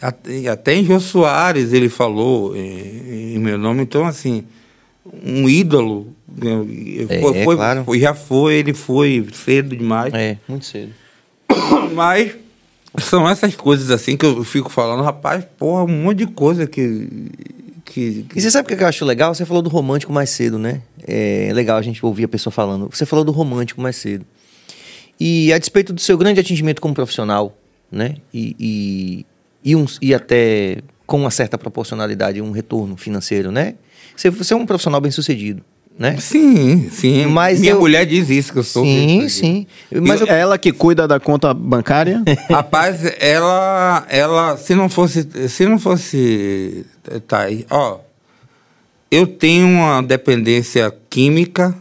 Até 0.00 0.74
em 0.74 0.84
Jô 0.84 0.98
Soares 1.00 1.72
ele 1.72 1.88
falou 1.88 2.56
em, 2.56 3.34
em 3.34 3.38
meu 3.38 3.58
nome, 3.58 3.82
então 3.82 4.04
assim, 4.04 4.44
um 5.24 5.48
ídolo. 5.48 6.12
É, 7.08 7.20
foi, 7.20 7.44
foi, 7.44 7.56
claro. 7.56 7.84
foi, 7.84 7.98
já 8.00 8.14
foi, 8.14 8.54
ele 8.54 8.74
foi 8.74 9.26
cedo 9.32 9.76
demais. 9.76 10.12
É, 10.14 10.38
muito 10.48 10.66
cedo. 10.66 10.92
Mas 11.94 12.36
são 12.98 13.28
essas 13.28 13.54
coisas 13.54 13.90
assim 13.90 14.16
que 14.16 14.26
eu 14.26 14.44
fico 14.44 14.70
falando, 14.70 15.02
rapaz, 15.02 15.44
porra, 15.58 15.84
um 15.84 16.02
monte 16.02 16.18
de 16.18 16.26
coisa 16.26 16.66
que. 16.66 17.08
que, 17.84 18.22
que... 18.24 18.38
E 18.38 18.40
você 18.40 18.50
sabe 18.50 18.72
o 18.72 18.76
que 18.76 18.82
eu 18.82 18.88
acho 18.88 19.04
legal? 19.04 19.34
Você 19.34 19.44
falou 19.44 19.62
do 19.62 19.70
romântico 19.70 20.12
mais 20.12 20.30
cedo, 20.30 20.58
né? 20.58 20.82
É 21.08 21.50
legal 21.54 21.78
a 21.78 21.82
gente 21.82 22.04
ouvir 22.04 22.24
a 22.24 22.28
pessoa 22.28 22.52
falando. 22.52 22.88
Você 22.92 23.06
falou 23.06 23.24
do 23.24 23.32
romântico 23.32 23.80
mais 23.80 23.96
cedo. 23.96 24.26
E 25.18 25.52
a 25.52 25.58
despeito 25.58 25.92
do 25.92 26.00
seu 26.00 26.18
grande 26.18 26.38
atingimento 26.38 26.80
como 26.80 26.94
profissional, 26.94 27.56
né? 27.90 28.16
E, 28.32 28.54
e, 28.60 29.26
e, 29.64 29.74
um, 29.74 29.86
e 30.02 30.14
até 30.14 30.78
com 31.06 31.18
uma 31.18 31.30
certa 31.30 31.56
proporcionalidade, 31.56 32.40
um 32.42 32.50
retorno 32.50 32.96
financeiro, 32.96 33.50
né? 33.50 33.74
Você, 34.14 34.28
você 34.28 34.52
é 34.52 34.56
um 34.56 34.66
profissional 34.66 35.00
bem 35.00 35.10
sucedido. 35.10 35.62
Né? 35.98 36.16
Sim, 36.18 36.88
sim. 36.92 37.26
Mas 37.26 37.58
Minha 37.58 37.72
eu... 37.72 37.80
mulher 37.80 38.06
diz 38.06 38.30
isso 38.30 38.52
que 38.52 38.58
eu 38.60 38.62
sou. 38.62 38.84
Sim, 38.84 39.28
sim. 39.28 39.66
Mas 39.90 40.20
eu... 40.20 40.28
É 40.28 40.38
ela 40.38 40.56
que 40.56 40.70
cuida 40.70 41.08
da 41.08 41.18
conta 41.18 41.52
bancária? 41.52 42.22
Rapaz, 42.48 43.00
ela, 43.18 44.06
ela, 44.08 44.56
se 44.56 44.76
não 44.76 44.88
fosse, 44.88 45.26
se 45.48 45.66
não 45.66 45.76
fosse, 45.76 46.86
tá 47.26 47.40
aí, 47.40 47.66
ó, 47.68 47.98
eu 49.10 49.26
tenho 49.26 49.66
uma 49.66 50.02
dependência 50.02 50.92
química 51.08 51.74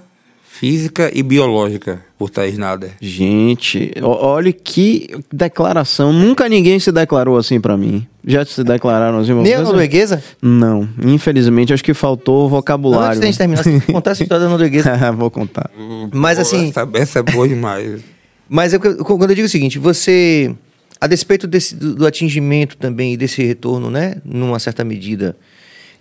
física 0.59 1.11
e 1.13 1.21
biológica 1.21 2.01
por 2.17 2.31
Thaís 2.31 2.57
Nader. 2.57 2.91
Gente, 2.99 3.91
olha 4.01 4.51
que 4.51 5.07
declaração. 5.31 6.11
Nunca 6.11 6.49
ninguém 6.49 6.79
se 6.79 6.91
declarou 6.91 7.37
assim 7.37 7.61
para 7.61 7.77
mim. 7.77 8.07
Já 8.25 8.43
se 8.43 8.63
declararam 8.63 9.19
assim? 9.19 9.33
Nem 9.35 9.53
a 9.53 9.61
norueguesa? 9.61 10.23
Não, 10.41 10.89
infelizmente 11.05 11.73
acho 11.73 11.83
que 11.83 11.93
faltou 11.93 12.49
vocabulário. 12.49 13.07
Antes 13.09 13.19
da 13.19 13.25
gente 13.27 13.37
terminar, 13.37 13.63
você 13.63 13.79
contar 13.91 14.11
essa 14.11 14.23
história 14.23 14.45
da 14.45 14.49
norueguesa. 14.49 14.97
Vou 15.13 15.29
contar. 15.29 15.69
Mas 16.11 16.39
assim... 16.39 16.69
Essa, 16.69 16.89
essa 16.93 17.19
é 17.19 17.23
boa 17.23 17.47
demais. 17.47 18.01
Mas 18.49 18.73
eu, 18.73 18.79
quando 18.79 19.29
eu 19.29 19.35
digo 19.35 19.45
o 19.45 19.49
seguinte, 19.49 19.77
você... 19.77 20.55
A 20.99 21.05
despeito 21.05 21.45
desse, 21.45 21.75
do, 21.75 21.93
do 21.93 22.07
atingimento 22.07 22.75
também 22.77 23.13
e 23.13 23.17
desse 23.17 23.43
retorno, 23.43 23.91
né? 23.91 24.15
Numa 24.25 24.57
certa 24.57 24.83
medida 24.83 25.35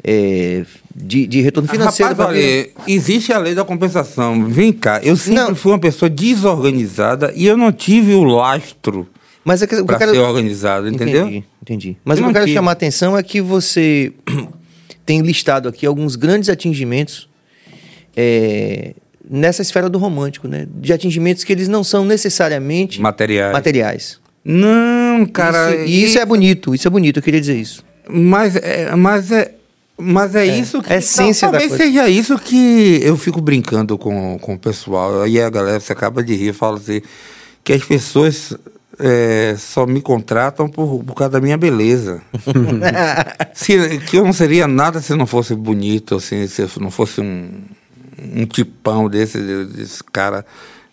é, 0.03 0.65
de, 0.95 1.27
de, 1.27 1.41
retorno 1.41 1.69
financeiro. 1.69 2.13
Rapaz, 2.13 2.31
olha, 2.31 2.69
existe 2.87 3.33
a 3.33 3.39
lei 3.39 3.55
da 3.55 3.65
compensação. 3.65 4.45
Vem 4.47 4.73
cá, 4.73 5.01
eu 5.03 5.17
sempre 5.17 5.43
não. 5.43 5.55
fui 5.55 5.73
uma 5.73 5.79
pessoa 5.79 6.09
desorganizada 6.09 7.33
e 7.35 7.47
eu 7.47 7.57
não 7.57 7.73
tive 7.73 8.15
o 8.15 8.25
lastro 8.25 9.09
mas 9.47 9.63
é 9.63 9.67
que, 9.69 9.77
quero... 9.85 10.11
ser 10.11 10.19
organizado, 10.19 10.89
entendeu? 10.89 11.29
Entendi, 11.29 11.45
entendi. 11.63 11.97
Mas 12.05 12.19
eu 12.19 12.25
o 12.25 12.27
que 12.27 12.31
eu 12.31 12.35
quero 12.35 12.47
tive. 12.47 12.57
chamar 12.57 12.73
a 12.73 12.73
atenção 12.73 13.17
é 13.17 13.23
que 13.23 13.41
você 13.41 14.13
tem 15.07 15.21
listado 15.21 15.69
aqui 15.69 15.87
alguns 15.87 16.17
grandes 16.17 16.49
atingimentos 16.49 17.29
é, 18.17 18.93
nessa 19.31 19.63
esfera 19.63 19.89
do 19.89 19.99
romântico, 19.99 20.49
né? 20.49 20.67
De 20.69 20.93
atingimentos 20.93 21.45
que 21.45 21.53
eles 21.53 21.69
não 21.69 21.85
são 21.85 22.05
necessariamente 22.05 23.01
materiais. 23.01 23.53
materiais. 23.53 24.21
Não, 24.45 25.25
cara. 25.27 25.77
Isso, 25.77 25.87
e 25.87 26.05
isso 26.05 26.19
é 26.19 26.27
bonito, 26.27 26.75
isso 26.75 26.89
é 26.89 26.91
bonito, 26.91 27.19
eu 27.21 27.23
queria 27.23 27.41
dizer 27.41 27.57
isso. 27.57 27.85
Mas 28.09 28.57
é, 28.57 28.97
mas 28.97 29.31
é, 29.31 29.55
mas 29.99 30.35
é, 30.35 30.47
é 30.47 30.59
isso 30.59 30.83
que. 30.83 30.93
É 30.93 30.99
essência 30.99 31.49
talvez 31.49 31.71
da 31.71 31.77
coisa. 31.77 31.85
seja 31.85 32.09
isso 32.09 32.39
que 32.39 33.01
eu 33.03 33.17
fico 33.17 33.41
brincando 33.41 33.97
com, 33.97 34.39
com 34.39 34.55
o 34.55 34.59
pessoal. 34.59 35.23
Aí 35.23 35.41
a 35.41 35.49
galera, 35.49 35.81
você 35.81 35.93
acaba 35.93 36.23
de 36.23 36.35
rir, 36.35 36.53
fala 36.53 36.77
assim, 36.77 37.01
que 37.65 37.73
as 37.73 37.83
pessoas 37.83 38.55
é, 38.99 39.55
só 39.59 39.87
me 39.87 40.01
contratam 40.01 40.69
por, 40.69 41.03
por 41.03 41.15
causa 41.15 41.33
da 41.33 41.41
minha 41.41 41.57
beleza. 41.57 42.21
se, 43.55 43.99
que 44.01 44.19
eu 44.19 44.25
não 44.25 44.33
seria 44.33 44.69
nada 44.69 45.01
se 45.01 45.15
não 45.15 45.27
fosse 45.27 45.55
bonito, 45.55 46.17
assim, 46.17 46.47
se 46.47 46.63
eu 46.63 46.69
não 46.79 46.91
fosse 46.91 47.21
um, 47.23 47.49
um 48.35 48.45
tipão 48.45 49.09
desse, 49.09 49.39
desse 49.65 50.05
cara. 50.05 50.45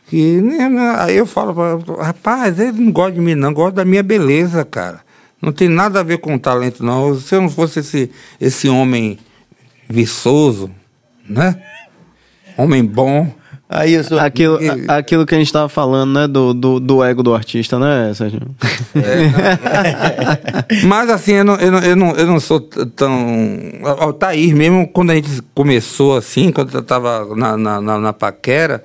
Que, 0.07 0.41
né, 0.41 0.69
né 0.69 0.95
aí 0.97 1.17
eu 1.17 1.25
falo, 1.25 1.53
rapaz, 1.99 2.57
ele 2.57 2.83
não 2.83 2.91
gosta 2.91 3.13
de 3.13 3.19
mim, 3.19 3.35
não, 3.35 3.53
gosta 3.53 3.77
da 3.77 3.85
minha 3.85 4.03
beleza, 4.03 4.63
cara. 4.63 5.01
Não 5.43 5.51
tem 5.51 5.67
nada 5.67 5.99
a 5.99 6.03
ver 6.03 6.19
com 6.19 6.39
talento, 6.39 6.85
não. 6.85 7.19
Se 7.19 7.35
eu 7.35 7.41
não 7.41 7.49
fosse 7.49 7.81
esse, 7.81 8.09
esse 8.39 8.69
homem 8.69 9.19
viçoso, 9.89 10.71
né? 11.27 11.61
Homem 12.57 12.85
bom. 12.85 13.29
Aí 13.67 13.93
eu 13.93 14.05
sou... 14.05 14.17
aquilo, 14.19 14.57
a, 14.87 14.97
aquilo 14.97 15.25
que 15.25 15.35
a 15.35 15.37
gente 15.37 15.51
tava 15.51 15.67
falando, 15.67 16.13
né? 16.13 16.27
Do, 16.27 16.53
do, 16.53 16.79
do 16.79 17.03
ego 17.03 17.21
do 17.21 17.35
artista, 17.35 17.77
né, 17.77 18.13
Sérgio? 18.13 18.39
É, 18.95 20.79
mas 20.87 21.09
assim, 21.09 21.33
eu 21.33 21.43
não, 21.43 21.55
eu, 21.55 21.71
não, 21.71 21.79
eu, 21.79 21.95
não, 21.97 22.15
eu 22.15 22.25
não 22.25 22.39
sou 22.39 22.61
tão. 22.61 23.27
O 24.07 24.13
Thaís, 24.13 24.53
mesmo 24.53 24.87
quando 24.87 25.11
a 25.11 25.15
gente 25.15 25.41
começou 25.53 26.15
assim, 26.15 26.53
quando 26.53 26.73
eu 26.73 26.83
tava 26.83 27.35
na, 27.35 27.57
na, 27.57 27.81
na, 27.81 27.99
na 27.99 28.13
paquera, 28.13 28.81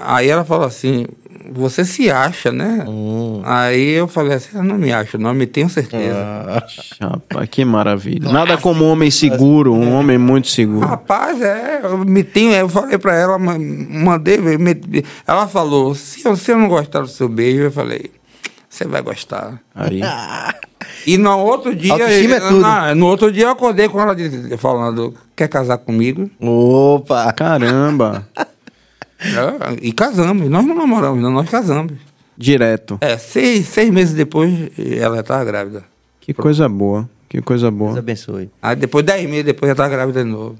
aí 0.00 0.28
ela 0.28 0.44
falou 0.44 0.66
assim: 0.66 1.06
você 1.52 1.84
se 1.84 2.10
acha, 2.10 2.50
né? 2.50 2.84
Hum. 2.88 3.42
Aí 3.44 3.90
eu 3.90 4.08
falei 4.08 4.34
assim, 4.34 4.56
eu 4.56 4.64
não 4.64 4.76
me 4.76 4.92
acho, 4.92 5.18
não, 5.18 5.34
me 5.34 5.46
tenho 5.46 5.68
certeza. 5.68 6.16
Ah, 6.16 6.66
rapaz, 7.00 7.48
que 7.50 7.64
maravilha. 7.64 8.32
Nada 8.32 8.56
como 8.56 8.84
um 8.84 8.90
homem 8.90 9.10
seguro, 9.10 9.72
um 9.72 9.94
homem 9.94 10.16
muito 10.16 10.48
seguro. 10.48 10.86
Rapaz, 10.86 11.40
é, 11.42 11.80
eu 11.84 11.98
me 11.98 12.24
tenho, 12.24 12.52
eu 12.52 12.68
falei 12.68 12.98
pra 12.98 13.14
ela, 13.14 13.38
mandei, 13.38 14.38
me, 14.38 15.04
ela 15.26 15.46
falou, 15.46 15.94
se 15.94 16.22
você 16.22 16.54
não 16.54 16.68
gostar 16.68 17.00
do 17.00 17.08
seu 17.08 17.28
beijo, 17.28 17.64
eu 17.64 17.72
falei, 17.72 18.10
você 18.68 18.86
vai 18.86 19.02
gostar. 19.02 19.60
Aí. 19.74 20.00
E 21.06 21.18
no 21.18 21.38
outro 21.38 21.74
dia, 21.74 21.94
é 21.94 22.40
tudo. 22.40 22.60
Na, 22.60 22.94
no 22.94 23.06
outro 23.06 23.30
dia 23.30 23.44
eu 23.44 23.50
acordei 23.50 23.88
com 23.88 24.00
ela 24.00 24.16
falando, 24.58 25.14
quer 25.36 25.48
casar 25.48 25.78
comigo? 25.78 26.30
Opa! 26.40 27.32
Caramba! 27.32 28.26
É, 29.20 29.76
e 29.80 29.92
casamos. 29.92 30.48
Nós 30.48 30.64
não 30.64 30.74
namoramos, 30.74 31.22
não, 31.22 31.30
nós 31.30 31.48
casamos. 31.48 31.92
Direto. 32.36 32.98
É, 33.00 33.16
seis, 33.16 33.68
seis 33.68 33.90
meses 33.90 34.14
depois 34.14 34.70
ela 34.78 35.16
já 35.16 35.20
estava 35.20 35.44
grávida. 35.44 35.84
Que 36.20 36.34
coisa 36.34 36.68
boa. 36.68 37.08
Que 37.28 37.40
coisa 37.40 37.70
boa. 37.70 37.90
Deus 37.90 37.98
abençoe. 37.98 38.50
Aí 38.62 38.76
depois, 38.76 39.04
dez 39.04 39.28
meses 39.28 39.44
depois, 39.44 39.68
já 39.68 39.72
estava 39.72 39.88
grávida 39.88 40.24
de 40.24 40.30
novo. 40.30 40.56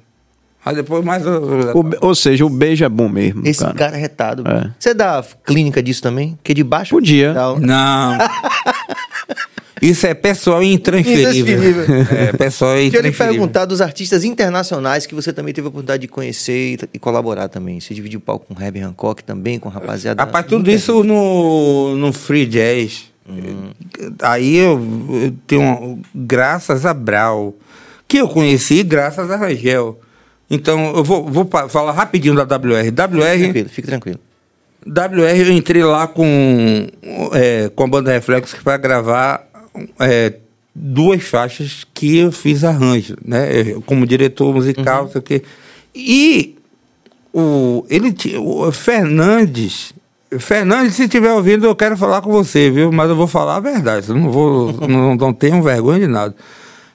Aí 0.64 0.74
depois 0.74 1.04
mais. 1.04 1.24
O, 1.26 1.84
ou 2.00 2.14
seja, 2.14 2.44
o 2.44 2.48
beijo 2.48 2.84
é 2.84 2.88
bom 2.88 3.08
mesmo. 3.08 3.46
Esse 3.46 3.60
cara, 3.60 3.74
cara 3.74 3.96
é 3.96 4.00
retado. 4.00 4.44
É. 4.48 4.70
Você 4.78 4.94
dá 4.94 5.22
clínica 5.44 5.82
disso 5.82 6.02
também? 6.02 6.38
Que 6.42 6.54
de 6.54 6.64
baixo? 6.64 6.94
Podia. 6.94 7.34
Não. 7.60 8.18
Isso 9.84 10.06
é 10.06 10.14
pessoal 10.14 10.62
intransferível. 10.62 11.54
intransferível. 11.54 11.84
É, 12.16 12.32
pessoal 12.32 12.80
intransferível. 12.80 12.90
Queria 12.90 13.10
lhe 13.10 13.16
perguntar 13.16 13.64
dos 13.66 13.82
artistas 13.82 14.24
internacionais 14.24 15.04
que 15.04 15.14
você 15.14 15.30
também 15.30 15.52
teve 15.52 15.66
a 15.66 15.68
oportunidade 15.68 16.00
de 16.00 16.08
conhecer 16.08 16.74
e, 16.74 16.78
e 16.94 16.98
colaborar 16.98 17.48
também. 17.48 17.78
Você 17.80 17.92
dividiu 17.92 18.18
o 18.18 18.22
palco 18.22 18.46
com 18.46 18.62
Herbie 18.62 18.80
Hancock 18.80 19.22
também, 19.22 19.58
com 19.58 19.68
rapaziada. 19.68 20.22
Rapaz, 20.22 20.46
tudo 20.46 20.70
isso 20.70 21.04
no, 21.04 21.94
no 21.96 22.14
Free 22.14 22.46
Jazz. 22.46 23.12
Hum. 23.28 23.72
Aí 24.22 24.56
eu, 24.56 24.80
eu 25.22 25.34
tenho, 25.46 25.60
uma, 25.60 25.98
graças 26.14 26.86
a 26.86 26.94
Brau, 26.94 27.54
que 28.08 28.16
eu 28.16 28.28
conheci 28.28 28.82
graças 28.82 29.30
a 29.30 29.36
Rangel. 29.36 30.00
Então, 30.50 30.94
eu 30.96 31.04
vou, 31.04 31.26
vou 31.28 31.46
falar 31.68 31.92
rapidinho 31.92 32.34
da 32.34 32.42
WR. 32.44 32.88
WR. 32.88 33.32
Fique 33.32 33.42
tranquilo, 33.42 33.68
fique 33.68 33.88
tranquilo. 33.88 34.20
WR, 34.86 35.46
eu 35.46 35.52
entrei 35.52 35.82
lá 35.82 36.06
com, 36.06 36.86
é, 37.32 37.70
com 37.74 37.84
a 37.84 37.86
banda 37.86 38.12
Reflexo 38.12 38.56
para 38.62 38.76
gravar 38.76 39.53
é, 39.98 40.34
duas 40.74 41.22
faixas 41.22 41.86
que 41.92 42.18
eu 42.18 42.32
fiz 42.32 42.64
arranjo, 42.64 43.16
né? 43.24 43.74
Como 43.86 44.06
diretor 44.06 44.52
musical, 44.54 45.04
uhum. 45.04 45.10
sei 45.10 45.18
o 45.18 45.22
quê. 45.22 45.42
E 45.94 46.56
o, 47.32 47.84
ele, 47.88 48.14
o 48.38 48.70
Fernandes, 48.72 49.94
Fernandes, 50.38 50.94
se 50.94 51.04
estiver 51.04 51.32
ouvindo, 51.32 51.66
eu 51.66 51.76
quero 51.76 51.96
falar 51.96 52.20
com 52.20 52.30
você, 52.30 52.70
viu? 52.70 52.90
Mas 52.90 53.08
eu 53.08 53.16
vou 53.16 53.26
falar 53.26 53.56
a 53.56 53.60
verdade, 53.60 54.08
eu 54.08 54.14
não 54.14 54.30
vou, 54.30 54.72
não, 54.88 55.14
não 55.14 55.32
tenho 55.32 55.62
vergonha 55.62 56.00
de 56.00 56.06
nada. 56.06 56.34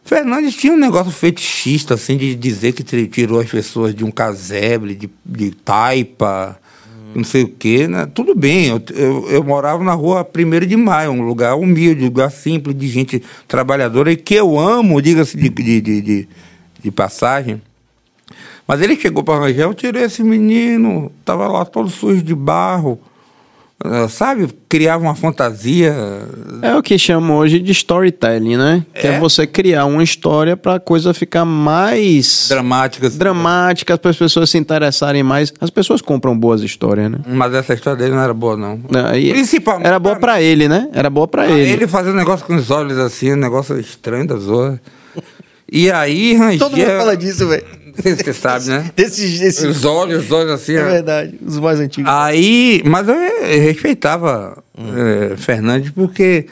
Fernandes 0.04 0.56
tinha 0.56 0.74
um 0.74 0.78
negócio 0.78 1.12
fetichista, 1.12 1.94
assim, 1.94 2.18
de 2.18 2.36
dizer 2.36 2.72
que 2.74 2.84
tirou 3.08 3.40
as 3.40 3.50
pessoas 3.50 3.94
de 3.94 4.04
um 4.04 4.12
casebre, 4.12 4.96
de, 4.96 5.10
de 5.26 5.52
taipa, 5.52 6.58
não 7.16 7.24
sei 7.24 7.44
o 7.44 7.48
quê, 7.48 7.88
né? 7.88 8.08
Tudo 8.14 8.36
bem, 8.36 8.68
eu, 8.68 8.82
eu, 8.96 9.30
eu, 9.30 9.44
morava 9.44 9.84
na 9.84 9.94
rua 9.94 10.26
1 10.26 10.68
de 10.68 10.76
maio, 10.76 11.12
um 11.12 11.22
lugar 11.22 11.56
humilde, 11.56 12.02
um 12.02 12.06
lugar 12.06 12.32
simples, 12.32 12.78
de 12.78 12.88
gente 12.88 13.24
trabalhadora 13.48 14.12
e 14.12 14.16
que 14.16 14.36
eu 14.36 14.60
amo, 14.60 15.02
diga-se 15.02 15.36
de, 15.36 15.50
de, 15.50 15.82
de, 15.82 16.28
de, 16.82 16.92
passagem. 16.92 17.62
Mas 18.68 18.82
ele 18.82 18.96
chegou 18.96 19.24
para 19.24 19.40
Rangel, 19.40 19.74
tirei 19.74 20.04
esse 20.04 20.24
menino, 20.24 21.12
estava 21.20 21.48
lá 21.48 21.66
todo 21.66 21.90
sujo 21.90 22.22
de 22.22 22.36
barro, 22.36 23.00
sabe, 24.10 24.50
criava 24.68 25.04
uma 25.04 25.16
fantasia. 25.16 25.96
É 26.62 26.76
o 26.76 26.84
que 26.84 26.98
chamam 26.98 27.38
hoje 27.38 27.60
de 27.60 27.72
storytelling, 27.72 28.58
né? 28.58 28.86
É? 28.94 29.00
Que 29.00 29.08
é 29.08 29.20
você 29.20 29.48
criar 29.48 29.86
uma 29.86 30.04
história 30.04 30.58
para 30.58 30.76
a 30.76 30.80
coisa 30.80 31.14
ficar 31.14 31.46
mais 31.46 32.48
dramática, 32.50 33.10
dramática, 33.10 33.98
para 33.98 34.12
as 34.12 34.18
pessoas 34.18 34.50
se 34.50 34.58
interessarem 34.58 35.24
mais. 35.24 35.54
As 35.62 35.70
pessoas 35.70 36.02
compram 36.02 36.38
boas 36.38 36.62
histórias, 36.62 37.10
né? 37.10 37.20
Mas 37.28 37.54
essa 37.54 37.74
história 37.74 37.98
dele 37.98 38.16
não 38.16 38.22
era 38.22 38.34
boa 38.34 38.58
não. 38.58 38.82
não 38.90 39.10
Principalmente 39.12 39.88
era 39.88 40.00
boa 40.00 40.18
para 40.18 40.42
ele, 40.42 40.68
né? 40.68 40.90
Era 40.94 41.10
boa 41.10 41.28
para 41.28 41.48
ele. 41.48 41.72
Ele 41.72 41.88
fazia 41.88 42.12
um 42.12 42.16
negócio 42.16 42.46
com 42.46 42.56
os 42.56 42.70
olhos 42.70 42.98
assim, 42.98 43.34
um 43.34 43.38
negócio 43.38 43.80
estranho 43.80 44.28
da 44.28 44.36
zoa. 44.36 44.80
E 45.72 45.92
aí, 45.92 46.34
Rangel... 46.34 46.60
Todo 46.60 46.76
mundo 46.76 46.98
fala 46.98 47.16
disso, 47.16 47.48
velho. 47.48 47.64
Você 48.04 48.32
sabe, 48.34 48.70
né? 48.70 48.92
Desses, 48.96 49.40
desses... 49.40 49.64
Os 49.64 49.86
olhos, 49.86 50.26
os 50.26 50.32
olhos 50.32 50.52
assim. 50.52 50.76
É 50.76 50.84
verdade, 50.84 51.40
os 51.46 51.58
mais 51.60 51.80
antigos. 51.80 52.12
Aí, 52.12 52.82
mas 52.86 53.08
eu, 53.08 53.16
respeitava 53.62 54.64
hum. 54.78 54.92
é, 55.34 55.38
Fernandes 55.38 55.92
porque 55.92 56.48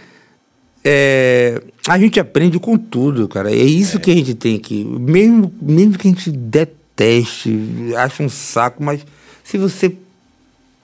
é, 0.83 1.61
a 1.87 1.97
gente 1.99 2.19
aprende 2.19 2.59
com 2.59 2.77
tudo, 2.77 3.27
cara. 3.27 3.51
É 3.51 3.55
isso 3.55 3.97
é. 3.97 3.99
que 3.99 4.11
a 4.11 4.15
gente 4.15 4.33
tem 4.33 4.57
que. 4.57 4.83
Mesmo, 4.83 5.53
mesmo 5.61 5.97
que 5.97 6.07
a 6.07 6.11
gente 6.11 6.31
deteste, 6.31 7.59
ache 7.97 8.23
um 8.23 8.29
saco, 8.29 8.83
mas 8.83 9.05
se 9.43 9.57
você 9.57 9.93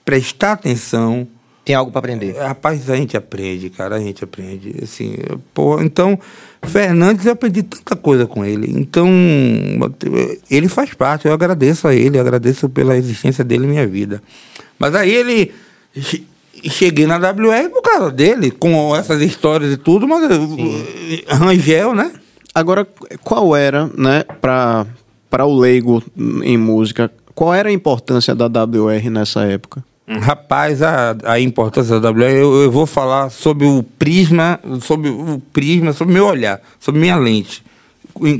prestar 0.04 0.52
atenção. 0.52 1.26
Tem 1.64 1.74
algo 1.74 1.90
para 1.90 2.00
aprender. 2.00 2.36
Rapaz, 2.36 2.90
a 2.90 2.96
gente 2.96 3.16
aprende, 3.16 3.70
cara, 3.70 3.96
a 3.96 3.98
gente 4.00 4.22
aprende. 4.22 4.74
Assim, 4.82 5.16
pô, 5.54 5.80
então 5.80 6.18
Fernandes, 6.66 7.26
eu 7.26 7.32
aprendi 7.32 7.62
tanta 7.62 7.96
coisa 7.96 8.26
com 8.26 8.44
ele. 8.44 8.70
Então, 8.70 9.08
ele 10.50 10.68
faz 10.68 10.94
parte. 10.94 11.26
Eu 11.26 11.32
agradeço 11.32 11.86
a 11.88 11.94
ele, 11.94 12.18
agradeço 12.18 12.68
pela 12.68 12.96
existência 12.96 13.44
dele 13.44 13.64
em 13.64 13.70
minha 13.70 13.86
vida. 13.86 14.22
Mas 14.78 14.94
aí 14.94 15.12
ele. 15.12 15.52
Cheguei 16.66 17.06
na 17.06 17.16
WR 17.16 17.68
por 17.70 17.82
causa 17.82 18.10
dele, 18.10 18.50
com 18.50 18.96
essas 18.96 19.20
histórias 19.20 19.72
e 19.72 19.76
tudo, 19.76 20.08
mas 20.08 20.26
Sim. 20.26 21.22
Rangel, 21.28 21.94
né? 21.94 22.10
Agora, 22.54 22.86
qual 23.22 23.54
era, 23.54 23.90
né, 23.98 24.24
para 24.40 24.86
o 25.44 25.58
leigo 25.58 26.02
em 26.42 26.56
música, 26.56 27.10
qual 27.34 27.52
era 27.52 27.68
a 27.68 27.72
importância 27.72 28.34
da 28.34 28.46
WR 28.46 29.10
nessa 29.10 29.42
época? 29.42 29.84
Rapaz, 30.06 30.82
a, 30.82 31.16
a 31.24 31.40
importância 31.40 31.98
da 31.98 32.10
WR, 32.10 32.22
eu, 32.24 32.62
eu, 32.62 32.70
vou 32.70 32.84
falar 32.84 33.30
sobre 33.30 33.66
o 33.66 33.82
prisma, 33.82 34.60
sobre 34.82 35.08
o 35.08 35.40
prisma, 35.52 35.94
sobre 35.94 36.12
meu 36.12 36.26
olhar, 36.26 36.60
sobre 36.78 37.00
minha 37.00 37.16
lente. 37.16 37.64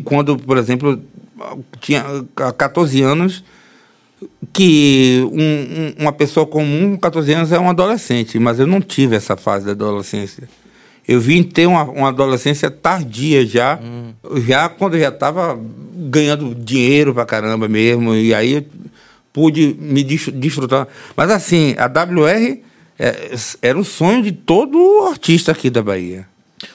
Quando, 0.05 0.37
por 0.37 0.59
exemplo, 0.59 1.01
tinha 1.81 2.05
14 2.59 3.01
anos, 3.01 3.43
que 4.53 5.27
um, 5.33 5.41
um, 5.41 5.95
uma 6.03 6.13
pessoa 6.13 6.47
comum 6.47 6.93
com 6.93 6.99
14 6.99 7.33
anos 7.33 7.53
é 7.53 7.59
um 7.59 7.71
adolescente, 7.71 8.39
mas 8.39 8.61
eu 8.61 8.67
não 8.67 8.81
tive 8.81 9.17
essa 9.17 9.37
fase 9.37 9.65
da 9.65 9.73
adolescência. 9.73 10.49
Eu 11.07 11.21
vim 11.21 11.43
ter 11.43 11.67
uma, 11.67 11.85
uma 11.85 12.09
adolescência 12.09 12.71
tardia 12.71 13.45
já, 13.45 13.79
hum. 13.83 14.13
já 14.47 14.69
quando 14.69 14.95
eu 14.95 15.01
já 15.01 15.09
estava 15.09 15.59
ganhando 15.97 16.55
dinheiro 16.55 17.13
pra 17.13 17.27
caramba 17.27 17.69
mesmo, 17.69 18.15
e 18.15 18.35
aí 18.35 18.67
pude 19.35 19.77
me 19.79 20.05
desfrutar. 20.05 20.87
Mas 21.15 21.29
assim, 21.29 21.75
a 21.77 21.87
WR 21.87 22.61
é, 22.99 23.35
era 23.61 23.77
o 23.77 23.85
sonho 23.85 24.23
de 24.23 24.31
todo 24.33 25.07
artista 25.11 25.51
aqui 25.53 25.69
da 25.69 25.83
Bahia. 25.83 26.27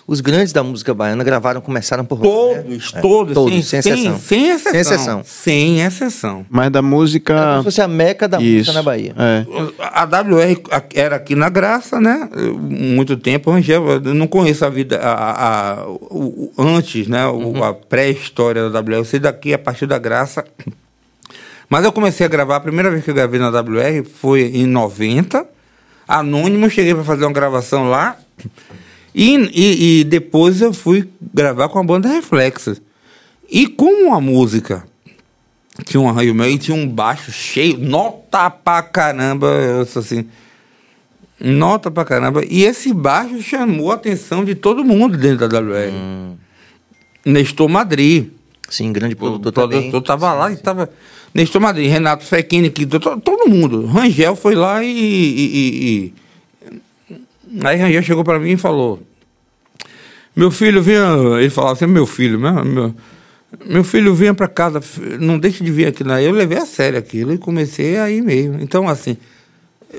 Os 0.05 0.21
grandes 0.21 0.51
da 0.51 0.61
música 0.61 0.93
baiana 0.93 1.23
gravaram, 1.23 1.61
começaram 1.61 2.05
por 2.05 2.19
Todos, 2.19 2.93
né? 2.93 3.01
todos, 3.01 3.33
todos 3.33 3.65
sem, 3.65 3.81
sem, 3.81 3.93
exceção. 3.93 4.19
Sem, 4.19 4.49
exceção. 4.49 4.71
Sem 4.71 4.79
exceção. 4.79 5.23
Sem 5.23 5.81
exceção. 5.81 6.45
Mas 6.49 6.69
da 6.69 6.81
música. 6.81 7.33
É 7.33 7.37
como 7.37 7.57
se 7.59 7.63
fosse 7.63 7.81
a 7.81 7.87
meca 7.87 8.27
da 8.27 8.39
Isso. 8.39 8.57
música 8.57 8.73
na 8.73 8.83
Bahia. 8.83 9.15
É. 9.17 9.45
A 9.79 10.03
WR 10.03 10.61
era 10.93 11.15
aqui 11.15 11.33
na 11.33 11.49
Graça, 11.49 11.99
né? 11.99 12.29
Muito 12.59 13.17
tempo, 13.17 13.51
eu 13.51 14.13
não 14.13 14.27
conheço 14.27 14.65
a 14.65 14.69
vida 14.69 14.97
a, 14.97 15.13
a, 15.13 15.73
a 15.81 15.89
o, 15.89 16.51
antes, 16.57 17.07
né? 17.07 17.25
Uhum. 17.25 17.63
A 17.63 17.73
pré-história 17.73 18.69
da 18.69 18.81
WR. 18.81 18.93
Eu 18.95 19.05
sei 19.05 19.19
daqui 19.19 19.53
a 19.53 19.57
partir 19.57 19.87
da 19.87 19.97
Graça 19.97 20.43
mas 21.69 21.85
eu 21.85 21.91
comecei 21.91 22.25
a 22.25 22.29
gravar, 22.29 22.55
a 22.55 22.59
primeira 22.59 22.89
vez 22.89 23.03
que 23.03 23.11
eu 23.11 23.15
gravei 23.15 23.39
na 23.39 23.49
WR 23.49 24.03
foi 24.19 24.41
em 24.41 24.65
90. 24.65 25.45
Anônimo, 26.07 26.69
cheguei 26.69 26.95
para 26.95 27.03
fazer 27.03 27.25
uma 27.25 27.31
gravação 27.31 27.87
lá. 27.87 28.17
E, 29.13 29.35
e, 29.35 29.99
e, 29.99 30.03
depois 30.03 30.61
eu 30.61 30.73
fui 30.73 31.07
gravar 31.33 31.69
com 31.69 31.79
a 31.79 31.83
banda 31.83 32.09
Reflexos. 32.09 32.81
E 33.49 33.67
como 33.67 34.13
a 34.13 34.21
música 34.21 34.83
tinha 35.85 36.01
um 36.01 36.09
arranjo 36.09 36.33
meu 36.33 36.49
e 36.49 36.57
tinha 36.57 36.75
um 36.75 36.87
baixo 36.87 37.31
cheio, 37.31 37.77
nota 37.77 38.49
pra 38.49 38.81
caramba, 38.81 39.47
eu 39.47 39.85
sou 39.85 40.01
assim, 40.01 40.25
nota 41.39 41.89
pra 41.89 42.05
caramba. 42.05 42.43
E 42.47 42.63
esse 42.63 42.93
baixo 42.93 43.41
chamou 43.41 43.91
a 43.91 43.95
atenção 43.95 44.43
de 44.43 44.55
todo 44.55 44.83
mundo 44.83 45.17
dentro 45.17 45.47
da 45.47 45.59
WR. 45.59 45.91
Hum. 45.91 46.35
Nestor 47.25 47.69
Madrid. 47.69 48.31
Sim, 48.69 48.93
grande 48.93 49.15
produtor 49.15 49.49
o 49.49 49.53
produtor 49.53 49.91
também. 49.91 50.01
tava 50.01 50.33
lá 50.33 50.51
e 50.51 50.57
tava. 50.57 50.89
Nestor 51.33 51.61
Madrid, 51.61 51.89
Renato 51.89 52.25
Fequini, 52.25 52.69
que, 52.69 52.85
todo, 52.85 53.19
todo 53.21 53.49
mundo. 53.49 53.85
Rangel 53.85 54.35
foi 54.35 54.55
lá 54.55 54.83
e, 54.83 54.89
e, 54.89 55.45
e- 55.45 56.13
e- 57.11 57.65
Aí 57.65 57.77
Rangel 57.77 58.03
chegou 58.03 58.23
para 58.23 58.39
mim 58.39 58.51
e 58.51 58.57
falou: 58.57 59.01
Meu 60.35 60.51
filho, 60.51 60.81
vinha. 60.81 61.05
Ele 61.39 61.49
falava 61.49 61.75
sempre 61.75 61.93
meu 61.93 62.05
filho, 62.05 62.39
meu, 62.39 62.63
meu, 62.65 62.95
meu 63.65 63.83
filho 63.83 64.13
vinha 64.13 64.33
para 64.33 64.47
casa, 64.47 64.81
não 65.19 65.39
deixe 65.39 65.63
de 65.63 65.71
vir 65.71 65.87
aqui. 65.87 66.03
Né? 66.03 66.23
Eu 66.25 66.31
levei 66.31 66.57
a 66.57 66.65
sério 66.65 66.99
aquilo 66.99 67.33
e 67.33 67.37
comecei 67.37 67.97
a 67.97 68.09
ir 68.09 68.21
mesmo. 68.21 68.61
Então, 68.61 68.87
assim, 68.87 69.17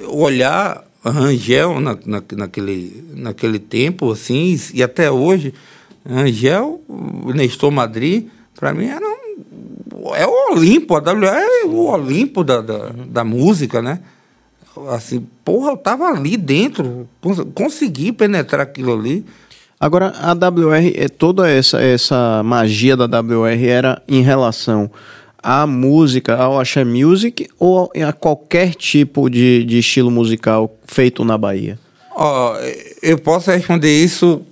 olhar 0.07 0.85
Rangel 1.05 1.81
na, 1.81 1.97
na, 2.07 2.23
naquele, 2.37 3.05
naquele 3.15 3.59
tempo, 3.59 4.13
assim, 4.13 4.59
e 4.75 4.83
até 4.83 5.11
hoje, 5.11 5.53
Rangel, 6.09 6.81
Nestor 7.35 7.71
Madrid, 7.71 8.27
para 8.55 8.73
mim 8.73 8.87
era 8.87 9.05
um 9.05 9.30
é 10.15 10.27
o 10.27 10.53
Olimpo, 10.53 10.95
a 10.97 10.99
WR 11.01 11.27
é 11.27 11.67
o 11.67 11.87
Olimpo 11.87 12.43
da, 12.45 12.61
da, 12.61 12.91
da 13.07 13.25
música, 13.25 13.81
né? 13.83 14.01
Assim, 14.91 15.27
porra, 15.45 15.73
eu 15.73 15.77
tava 15.77 16.05
ali 16.07 16.37
dentro, 16.37 17.09
cons- 17.21 17.45
consegui 17.55 18.13
penetrar 18.13 18.63
aquilo 18.63 18.93
ali. 18.99 19.25
Agora, 19.79 20.13
a 20.21 20.33
WR, 20.33 20.93
é 20.95 21.09
toda 21.09 21.51
essa, 21.51 21.81
essa 21.81 22.43
magia 22.45 22.97
da 22.97 23.07
WR 23.21 23.65
era 23.67 24.03
em 24.07 24.23
relação 24.23 24.91
à 25.43 25.67
música, 25.67 26.37
ao 26.37 26.61
Axé 26.61 26.85
Music 26.85 27.49
ou 27.59 27.91
a 28.07 28.13
qualquer 28.13 28.75
tipo 28.75 29.29
de, 29.29 29.65
de 29.65 29.79
estilo 29.79 30.11
musical 30.11 30.75
feito 30.87 31.25
na 31.25 31.37
Bahia? 31.39 31.79
Ó, 32.15 32.55
eu 33.03 33.19
posso 33.19 33.51
responder 33.51 33.91
isso 34.05 34.43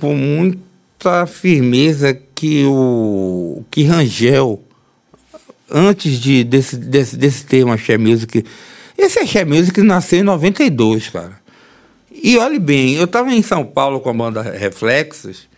com 0.00 0.14
muita 0.14 1.26
firmeza 1.26 2.16
que 2.34 2.64
o 2.66 3.64
que 3.70 3.82
Rangel, 3.84 4.62
antes 5.70 6.20
de, 6.20 6.44
desse, 6.44 6.76
desse, 6.76 7.16
desse 7.16 7.44
termo 7.44 7.72
Axé 7.72 7.98
Music, 7.98 8.44
esse 8.96 9.18
Axé 9.18 9.44
Music 9.44 9.80
nasceu 9.82 10.20
em 10.20 10.24
92, 10.24 11.08
cara. 11.08 11.40
E 12.10 12.38
olhe 12.38 12.58
bem, 12.58 12.94
eu 12.94 13.04
estava 13.04 13.32
em 13.32 13.42
São 13.42 13.64
Paulo 13.64 14.00
com 14.00 14.10
a 14.10 14.14
banda 14.14 14.42
Reflexos, 14.42 15.48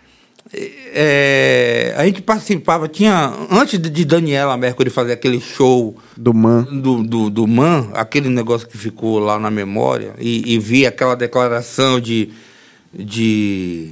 é, 0.53 1.95
a 1.97 2.07
gente 2.07 2.23
participava, 2.23 2.89
tinha, 2.89 3.33
antes 3.51 3.79
de 3.79 4.05
Daniela 4.05 4.57
Mercury 4.57 4.89
fazer 4.89 5.13
aquele 5.13 5.41
show 5.41 5.97
Do 6.17 6.33
Man. 6.33 6.63
do, 6.63 7.03
do, 7.03 7.31
do 7.31 7.47
MAN, 7.47 7.91
aquele 7.93 8.31
negócio 8.31 8.67
que 8.67 8.79
ficou 8.79 9.19
lá 9.19 9.39
na 9.39 9.51
memória, 9.51 10.15
e, 10.19 10.55
e 10.55 10.59
vi 10.59 10.87
aquela 10.87 11.15
declaração 11.15 12.01
de, 12.01 12.31
de 12.95 13.91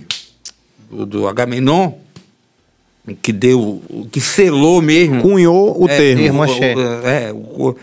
do, 0.91 1.05
do 1.05 1.29
Agamenon, 1.29 1.93
que 3.23 3.33
deu, 3.33 3.83
que 4.11 4.21
selou 4.21 4.83
mesmo. 4.83 5.23
Cunhou 5.23 5.81
o 5.83 5.89
É, 5.89 5.97
termo. 5.97 6.23
termo 6.23 6.43
axé. 6.43 6.75
é, 7.05 7.33
o- 7.33 7.77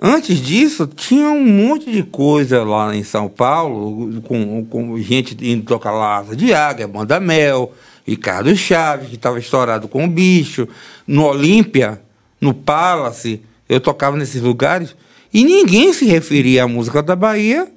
antes 0.00 0.40
disso, 0.40 0.86
tinha 0.86 1.28
um 1.30 1.44
monte 1.44 1.90
de 1.90 2.02
coisa 2.02 2.62
lá 2.64 2.94
em 2.94 3.02
São 3.02 3.28
Paulo, 3.28 4.20
com, 4.22 4.64
com 4.64 4.98
gente 5.00 5.36
indo 5.40 5.64
tocar 5.64 5.92
lá 5.92 6.18
Asa 6.18 6.36
de 6.36 6.52
Águia, 6.52 6.86
Banda 6.86 7.18
Mel, 7.18 7.72
Ricardo 8.06 8.54
Chaves, 8.56 9.08
que 9.08 9.14
estava 9.16 9.38
estourado 9.38 9.88
com 9.88 10.04
o 10.04 10.08
bicho, 10.08 10.66
no 11.06 11.24
Olímpia, 11.24 12.00
no 12.40 12.54
Palace, 12.54 13.40
eu 13.68 13.80
tocava 13.80 14.16
nesses 14.16 14.40
lugares, 14.40 14.94
e 15.32 15.44
ninguém 15.44 15.92
se 15.92 16.06
referia 16.06 16.64
à 16.64 16.68
música 16.68 17.02
da 17.02 17.14
Bahia 17.16 17.68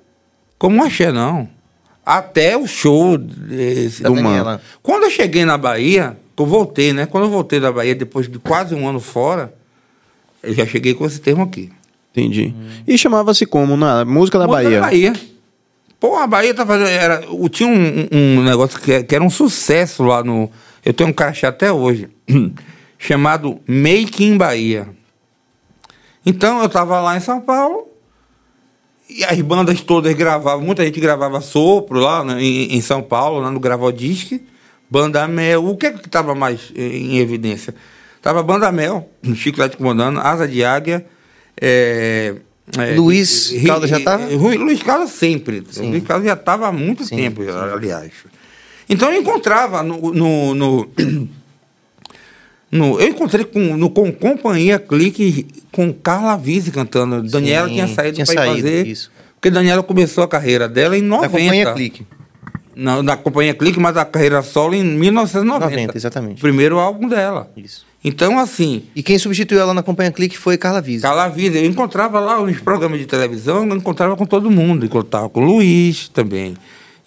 como 0.57 0.83
axé, 0.83 1.11
não. 1.11 1.49
Até 2.05 2.55
o 2.57 2.65
show 2.67 3.17
desse, 3.17 4.01
Da 4.03 4.09
do. 4.09 4.15
Mano. 4.15 4.59
Quando 4.81 5.03
eu 5.03 5.09
cheguei 5.11 5.43
na 5.45 5.57
Bahia, 5.57 6.17
eu 6.37 6.45
voltei, 6.45 6.93
né? 6.93 7.05
Quando 7.05 7.25
eu 7.25 7.29
voltei 7.29 7.59
da 7.59 7.71
Bahia, 7.71 7.95
depois 7.95 8.29
de 8.29 8.39
quase 8.39 8.73
um 8.73 8.87
ano 8.87 8.99
fora, 8.99 9.53
eu 10.41 10.53
já 10.53 10.65
cheguei 10.65 10.93
com 10.93 11.05
esse 11.05 11.19
termo 11.19 11.43
aqui. 11.43 11.71
Entendi. 12.11 12.53
E 12.87 12.97
chamava-se 12.97 13.45
como 13.45 13.77
na 13.77 14.03
música 14.03 14.37
da 14.37 14.47
Música 14.47 14.63
Bahia? 14.63 14.79
Da 14.79 14.85
Bahia. 14.87 15.13
Pô, 15.99 16.15
a 16.15 16.27
Bahia 16.27 16.53
tá 16.53 16.65
fazendo. 16.65 16.87
Era, 16.87 17.21
tinha 17.51 17.69
um, 17.69 18.07
um 18.11 18.43
negócio 18.43 18.79
que, 18.79 19.03
que 19.03 19.15
era 19.15 19.23
um 19.23 19.29
sucesso 19.29 20.03
lá 20.03 20.23
no. 20.23 20.49
Eu 20.83 20.93
tenho 20.93 21.09
um 21.09 21.13
crachá 21.13 21.49
até 21.49 21.71
hoje, 21.71 22.09
chamado 22.97 23.59
Make 23.67 24.23
in 24.23 24.35
Bahia. 24.35 24.89
Então 26.25 26.61
eu 26.61 26.69
tava 26.69 26.99
lá 26.99 27.15
em 27.15 27.19
São 27.19 27.39
Paulo, 27.39 27.87
e 29.09 29.23
as 29.23 29.39
bandas 29.41 29.81
todas 29.81 30.13
gravavam, 30.13 30.63
muita 30.63 30.83
gente 30.83 30.99
gravava 30.99 31.41
sopro 31.41 31.99
lá 31.99 32.23
né, 32.23 32.41
em, 32.41 32.75
em 32.75 32.81
São 32.81 33.01
Paulo, 33.01 33.39
lá 33.39 33.51
no 33.51 33.59
Gravodisc, 33.59 34.41
Banda 34.91 35.25
Mel. 35.27 35.65
O 35.65 35.77
que 35.77 35.85
é 35.87 35.91
que 35.91 36.05
estava 36.05 36.35
mais 36.35 36.59
em 36.75 37.17
evidência? 37.19 37.73
Tava 38.21 38.43
Banda 38.43 38.71
Mel, 38.71 39.09
Chiclete 39.35 39.77
Comandando, 39.77 40.19
Asa 40.19 40.47
de 40.47 40.63
Águia. 40.63 41.05
eh, 41.59 42.35
eh, 42.77 42.95
Luiz 42.95 43.51
Caldas 43.65 43.89
já 43.89 43.99
tava? 44.01 44.23
eh, 44.31 44.35
Luiz 44.35 44.83
Caldas 44.83 45.09
sempre. 45.11 45.63
Luiz 45.77 46.03
Caldas 46.03 46.27
já 46.27 46.33
estava 46.33 46.67
há 46.67 46.71
muito 46.71 47.05
Sim, 47.05 47.15
tempo, 47.15 47.41
aliás. 47.73 48.11
Então 48.89 49.09
eu 49.11 49.21
encontrava 49.21 49.81
no. 49.81 50.13
no, 50.13 50.53
no- 50.53 50.89
no- 52.71 52.99
eu 52.99 53.07
encontrei 53.09 53.43
com, 53.45 53.59
no, 53.77 53.89
com 53.89 54.11
Companhia 54.13 54.79
Clique 54.79 55.47
com 55.71 55.93
Carla 55.93 56.37
Vise 56.37 56.71
cantando. 56.71 57.21
Daniela 57.29 57.67
Sim, 57.67 57.73
tinha 57.75 57.87
saído 57.87 58.23
para 58.25 58.45
fazer. 58.45 58.87
isso. 58.87 59.11
Porque 59.35 59.49
Daniela 59.49 59.81
começou 59.83 60.23
a 60.23 60.27
carreira 60.27 60.69
dela 60.69 60.97
em 60.97 61.01
90. 61.01 61.27
Da 61.27 61.39
companhia 61.39 61.73
Clique. 61.73 62.05
Na, 62.75 63.03
na 63.03 63.17
Companhia 63.17 63.53
Clique, 63.53 63.79
mas 63.79 63.97
a 63.97 64.05
carreira 64.05 64.41
solo 64.41 64.73
em 64.75 64.83
1990. 64.83 65.65
90, 65.69 65.97
exatamente. 65.97 66.41
Primeiro 66.41 66.79
álbum 66.79 67.07
dela. 67.07 67.51
Isso. 67.57 67.85
Então, 68.03 68.39
assim, 68.39 68.83
E 68.95 69.03
quem 69.03 69.17
substituiu 69.19 69.59
ela 69.61 69.73
na 69.73 69.83
companhia 69.83 70.11
Clique 70.11 70.37
foi 70.37 70.57
Carla 70.57 70.81
Vise. 70.81 71.03
Carla 71.03 71.27
Vida, 71.27 71.59
eu 71.59 71.65
encontrava 71.65 72.19
lá 72.19 72.39
nos 72.41 72.59
programas 72.59 72.99
de 72.99 73.05
televisão, 73.05 73.67
eu 73.67 73.75
encontrava 73.75 74.15
com 74.15 74.25
todo 74.25 74.49
mundo, 74.49 74.85
encontrava 74.85 75.29
com 75.29 75.41
o 75.41 75.45
Luiz 75.45 76.07
também. 76.09 76.55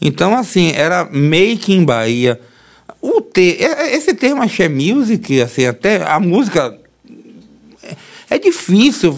Então, 0.00 0.36
assim, 0.36 0.72
era 0.74 1.08
Make 1.10 1.72
in 1.72 1.84
Bahia. 1.84 2.38
O 3.00 3.20
te, 3.20 3.56
é- 3.62 3.86
é- 3.92 3.96
esse 3.96 4.14
termo 4.14 4.42
axé 4.42 4.68
music, 4.68 5.40
assim, 5.40 5.66
até 5.66 6.02
a 6.08 6.20
música 6.20 6.78
é- 7.82 7.96
é 8.36 8.38
difícil, 8.38 9.14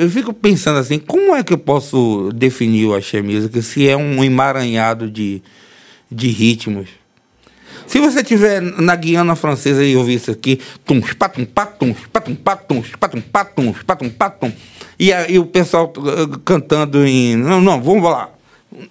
eu 0.00 0.10
fico 0.10 0.32
pensando 0.32 0.78
assim, 0.78 0.98
como 0.98 1.34
é 1.34 1.42
que 1.42 1.52
eu 1.52 1.58
posso 1.58 2.30
definir 2.34 2.86
o 2.86 2.94
axé 2.94 3.20
music 3.22 3.60
se 3.62 3.88
é 3.88 3.96
um 3.96 4.22
emaranhado 4.24 5.10
de, 5.10 5.42
de 6.10 6.28
ritmos? 6.28 6.88
Se 7.86 7.98
você 8.00 8.20
estiver 8.20 8.60
na 8.60 8.94
Guiana 8.94 9.34
Francesa 9.34 9.82
e 9.84 9.96
ouvir 9.96 10.14
isso 10.14 10.30
aqui, 10.30 10.60
tum, 10.84 11.00
patum, 11.00 11.44
patum, 11.44 11.94
patum, 12.12 12.34
patum, 12.34 12.80
patum, 12.82 13.20
patum, 13.22 13.72
patum, 13.72 14.10
patum, 14.10 14.52
e 14.98 15.12
aí 15.12 15.38
o 15.38 15.46
pessoal 15.46 15.92
uh, 15.96 16.38
cantando 16.40 17.06
em. 17.06 17.36
Não, 17.36 17.60
não, 17.60 17.80
vamos 17.80 18.02
lá. 18.02 18.30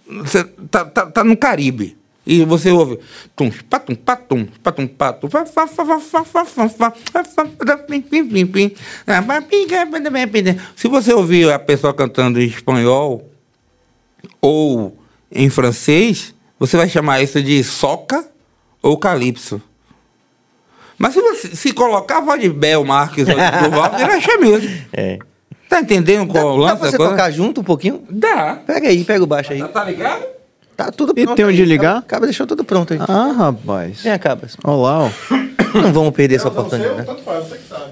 Você 0.09 0.43
tá, 0.71 0.85
tá, 0.85 1.05
tá 1.07 1.23
no 1.23 1.35
Caribe. 1.35 1.97
E 2.25 2.43
você 2.43 2.71
ouve. 2.71 2.99
Tum, 3.35 3.51
patum, 3.69 3.95
patum, 3.95 4.47
patum, 4.63 4.87
patum. 4.87 5.29
Ah. 5.33 5.45
Se 10.75 10.87
você 10.87 11.13
ouvir 11.13 11.51
a 11.51 11.59
pessoa 11.59 11.93
cantando 11.93 12.41
em 12.41 12.45
espanhol 12.45 13.29
ou 14.41 14.97
em 15.31 15.49
francês, 15.49 16.33
você 16.59 16.77
vai 16.77 16.87
chamar 16.89 17.21
isso 17.21 17.41
de 17.41 17.63
soca 17.63 18.25
ou 18.81 18.97
calypso. 18.97 19.61
Mas 20.97 21.13
se 21.13 21.21
você 21.21 21.55
se 21.55 21.73
colocar 21.73 22.17
a 22.17 22.21
voz 22.21 22.41
de 22.41 22.49
Bel 22.49 22.83
Marques 22.83 23.27
ou 23.27 23.35
de 23.35 23.63
Duval, 23.69 23.91
ele 23.95 24.03
acha 24.03 24.37
mesmo. 24.37 24.69
É. 24.93 25.19
Tá 25.69 25.81
entendendo 25.81 26.27
qual 26.27 26.43
é 26.43 26.51
o 26.53 26.55
Dá 26.57 26.63
lance? 26.71 26.79
pra 26.79 26.89
você 26.91 26.97
coisa? 26.97 27.11
tocar 27.11 27.31
junto 27.31 27.61
um 27.61 27.63
pouquinho? 27.63 28.03
Dá. 28.09 28.55
Pega 28.65 28.87
aí, 28.87 29.03
pega 29.03 29.23
o 29.23 29.27
baixo 29.27 29.51
aí. 29.53 29.59
Tá, 29.59 29.67
tá 29.67 29.83
ligado? 29.83 30.25
Tá 30.75 30.91
tudo 30.91 31.11
E 31.17 31.23
pronto. 31.25 31.35
tem 31.35 31.45
onde 31.45 31.61
aí. 31.61 31.67
ligar? 31.67 31.89
Acaba, 31.97 32.05
acaba 32.05 32.25
deixou 32.27 32.47
tudo 32.47 32.63
pronto 32.63 32.93
aí. 32.93 32.99
Ah, 33.07 33.31
rapaz. 33.35 34.01
Vem, 34.01 34.17
Cabas. 34.17 34.55
Olha 34.63 34.77
lá, 34.77 34.99
ó. 35.05 35.09
Não 35.77 35.91
vamos 35.93 36.11
perder 36.15 36.35
essa 36.35 36.49
Quer 36.49 36.59
usar 36.59 36.65
o 36.67 36.69
seu? 36.69 36.79
oportunidade. 36.79 37.07
Tanto 37.07 37.23
faz, 37.23 37.47
você 37.47 37.57
que 37.57 37.67
sabe. 37.67 37.91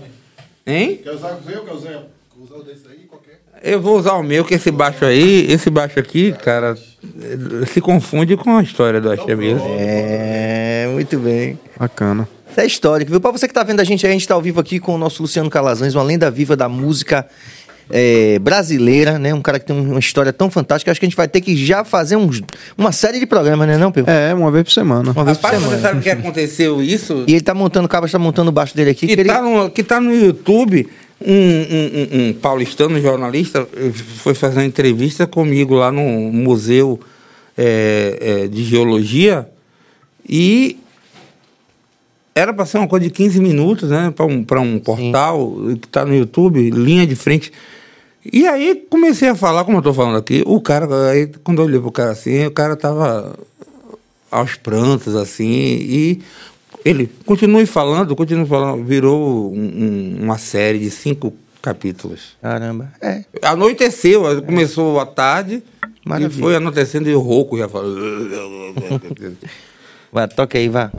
Hein? 0.66 1.00
Quer 1.04 1.12
usar 1.12 1.34
o 1.34 1.44
seu? 1.52 1.64
Quer 1.66 1.74
usar, 1.74 2.04
usar 2.40 2.56
o 2.56 2.64
desse 2.64 2.88
aí? 2.88 3.00
Qualquer. 3.10 3.42
Eu 3.62 3.82
vou 3.82 3.98
usar 4.00 4.14
o 4.14 4.24
meu, 4.24 4.46
que 4.46 4.54
esse 4.54 4.72
baixo 4.72 5.04
aí, 5.06 5.52
esse 5.52 5.70
baixo 5.70 6.00
aqui, 6.00 6.32
cara, 6.34 6.76
se 7.72 7.82
confunde 7.82 8.36
com 8.38 8.58
a 8.58 8.64
história 8.64 9.00
do 9.02 9.12
Axé 9.12 9.36
mesmo. 9.36 9.66
É, 9.78 10.88
muito 10.92 11.18
bem. 11.20 11.60
Bacana. 11.80 12.28
Isso 12.52 12.60
é 12.62 12.66
histórico, 12.66 13.12
viu? 13.12 13.20
Pra 13.20 13.32
você 13.32 13.48
que 13.48 13.54
tá 13.54 13.64
vendo 13.64 13.80
a 13.80 13.84
gente 13.84 14.06
aí, 14.06 14.12
a 14.12 14.14
gente 14.14 14.28
tá 14.28 14.34
ao 14.34 14.42
vivo 14.42 14.60
aqui 14.60 14.80
com 14.80 14.96
o 14.96 14.98
nosso 14.98 15.22
Luciano 15.22 15.50
Calazans, 15.50 15.94
uma 15.94 16.04
lenda 16.04 16.32
viva 16.32 16.56
da 16.56 16.70
música 16.70 17.26
é, 17.90 18.40
brasileira, 18.40 19.20
né? 19.20 19.34
Um 19.34 19.42
cara 19.42 19.60
que 19.60 19.66
tem 19.66 19.78
uma 19.78 20.00
história 20.00 20.32
tão 20.32 20.50
fantástica. 20.50 20.90
Acho 20.90 21.00
que 21.00 21.06
a 21.06 21.10
gente 21.10 21.18
vai 21.18 21.28
ter 21.28 21.42
que 21.42 21.56
já 21.56 21.84
fazer 21.84 22.16
uns, 22.16 22.42
uma 22.78 22.92
série 22.92 23.20
de 23.20 23.26
programas, 23.26 23.68
né, 23.68 23.78
não, 23.78 23.92
Pedro? 23.92 24.10
É, 24.12 24.34
uma 24.34 24.50
vez 24.52 24.64
por 24.64 24.72
semana. 24.72 25.12
Uma 25.12 25.26
vez 25.26 25.38
por 25.38 25.44
Rapaz, 25.48 25.62
você 25.64 25.70
semana. 25.76 25.82
sabe 25.82 26.00
o 26.00 26.02
que 26.02 26.10
aconteceu 26.10 26.82
isso? 26.82 27.24
E 27.28 27.34
ele 27.34 27.42
tá 27.42 27.54
montando, 27.54 27.86
o 27.86 27.90
Cabas 27.90 28.12
tá 28.12 28.18
montando 28.18 28.50
o 28.50 28.54
baixo 28.54 28.76
dele 28.76 28.92
aqui. 28.92 29.06
que 29.08 29.16
que 29.16 29.22
ele- 29.22 29.30
está 29.30 29.42
no, 29.42 29.70
que 29.70 29.84
tá 29.84 30.00
no 30.00 30.16
YouTube, 30.16 30.88
um, 31.22 31.34
um, 31.34 32.26
um- 32.26 32.30
um 32.30 32.34
paulistano 32.34 33.00
jornalista 33.02 33.68
eh, 33.76 33.92
foi 33.92 34.34
fazer 34.34 34.60
uma 34.60 34.66
entrevista 34.66 35.26
comigo 35.26 35.76
lá 35.76 35.92
no 35.92 36.02
Museu 36.32 37.00
eh, 37.58 38.18
eh, 38.22 38.48
de 38.48 38.64
Geologia 38.64 39.48
e 40.28 40.78
era 42.34 42.54
para 42.54 42.66
ser 42.66 42.78
uma 42.80 42.88
coisa 42.88 43.06
de 43.06 43.12
15 43.12 43.40
minutos, 43.40 43.90
né? 43.90 44.12
Para 44.14 44.26
um, 44.26 44.44
pra 44.44 44.60
um 44.60 44.78
portal 44.78 45.56
que 45.82 45.88
tá 45.88 46.06
no 46.06 46.14
YouTube, 46.14 46.70
linha 46.70 47.08
de 47.08 47.16
frente. 47.16 47.52
E 48.32 48.46
aí 48.46 48.84
comecei 48.90 49.30
a 49.30 49.36
falar, 49.36 49.64
como 49.64 49.78
eu 49.78 49.82
tô 49.82 49.94
falando 49.94 50.18
aqui, 50.18 50.44
o 50.46 50.60
cara, 50.60 51.12
aí 51.12 51.28
quando 51.44 51.60
eu 51.62 51.66
olhei 51.66 51.80
pro 51.80 51.92
cara 51.92 52.12
assim, 52.12 52.46
o 52.46 52.52
cara 52.52 52.76
tava 52.76 53.38
aos 54.30 54.56
prantos, 54.56 55.16
assim, 55.16 55.46
e 55.48 56.22
ele 56.86 57.10
continue 57.26 57.66
falando, 57.66 58.16
continue 58.16 58.46
falando, 58.46 58.84
virou 58.86 59.52
um- 59.54 59.60
um- 59.60 60.18
uma 60.24 60.38
série 60.38 60.80
de 60.80 60.90
cinco 60.92 61.34
capítulos. 61.62 62.38
Caramba. 62.42 62.90
É. 63.02 63.24
Anoiteceu, 63.42 64.42
começou 64.44 65.00
à 65.00 65.06
tarde, 65.06 65.62
Maravilha. 66.06 66.38
e 66.38 66.42
foi 66.42 66.56
anoitecendo 66.56 67.10
e 67.10 67.16
o 67.16 67.20
rouco 67.20 67.58
já 67.58 67.68
falou. 67.68 67.96
Vai, 70.14 70.28
toca 70.30 70.58
aí, 70.58 70.70
vá. 70.70 70.90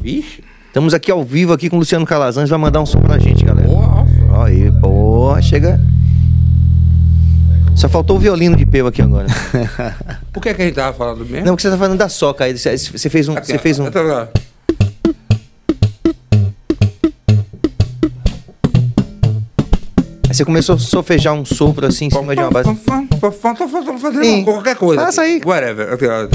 Vixe, 0.00 0.42
Estamos 0.68 0.94
aqui 0.94 1.10
ao 1.10 1.22
vivo 1.22 1.52
aqui 1.52 1.68
com 1.68 1.76
o 1.76 1.80
Luciano 1.80 2.06
Calazans, 2.06 2.48
vai 2.48 2.58
mandar 2.58 2.80
um 2.80 2.86
som 2.86 2.98
pra 3.00 3.18
gente, 3.18 3.44
galera. 3.44 3.68
Ó 3.68 4.42
aí, 4.42 4.72
pô, 4.80 5.34
chega. 5.42 5.78
Só 7.76 7.88
faltou 7.88 8.16
o 8.16 8.18
violino 8.18 8.56
de 8.56 8.64
peu 8.64 8.86
aqui 8.86 9.02
agora. 9.02 9.26
O 10.34 10.40
que 10.40 10.48
é 10.48 10.54
que 10.54 10.62
a 10.62 10.64
gente 10.64 10.74
tava 10.74 10.96
falando 10.96 11.24
mesmo? 11.26 11.46
Não, 11.46 11.54
porque 11.54 11.62
você 11.62 11.70
tá 11.70 11.78
falando 11.78 11.98
da 11.98 12.08
soca 12.08 12.44
aí. 12.44 12.56
Você 12.56 12.76
você 12.76 13.10
fez 13.10 13.28
um. 13.28 13.36
Aqui, 13.36 13.46
Você 13.46 13.58
fez 13.58 13.78
um. 13.78 13.90
Tá, 13.90 14.02
tá. 14.02 14.28
Aí 20.28 20.34
você 20.34 20.44
começou 20.44 20.76
a 20.76 20.78
sofejar 20.78 21.34
um 21.34 21.44
sopro 21.44 21.86
assim 21.86 22.06
em 22.06 22.10
cima 22.10 22.34
de 22.34 22.40
uma 22.40 22.50
base. 22.50 22.74
Tô 23.20 23.30
fazendo 23.98 24.24
Sim. 24.24 24.44
qualquer 24.44 24.76
coisa. 24.76 25.02
Aqui. 25.08 25.20
aí. 25.20 25.40
Whatever. 25.44 25.92
Aqui, 25.92 26.06
ó. 26.06 26.26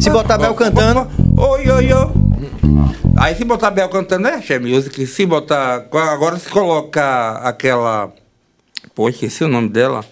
Se 0.00 0.10
botar 0.10 0.38
Bel 0.38 0.54
cantando. 0.54 1.06
Oi, 1.36 1.68
oi, 1.68 1.92
oi. 1.92 2.19
Aí 3.30 3.36
se 3.36 3.44
botar 3.44 3.70
Bel 3.70 3.88
cantando 3.88 4.26
é 4.26 4.34
Axé 4.34 4.58
Music. 4.58 5.06
Se 5.06 5.24
botar. 5.24 5.86
Agora 5.92 6.36
se 6.36 6.48
colocar 6.48 7.36
aquela. 7.44 8.12
Pô, 8.92 9.08
esqueci 9.08 9.44
o 9.44 9.48
nome 9.48 9.68
dela. 9.68 10.04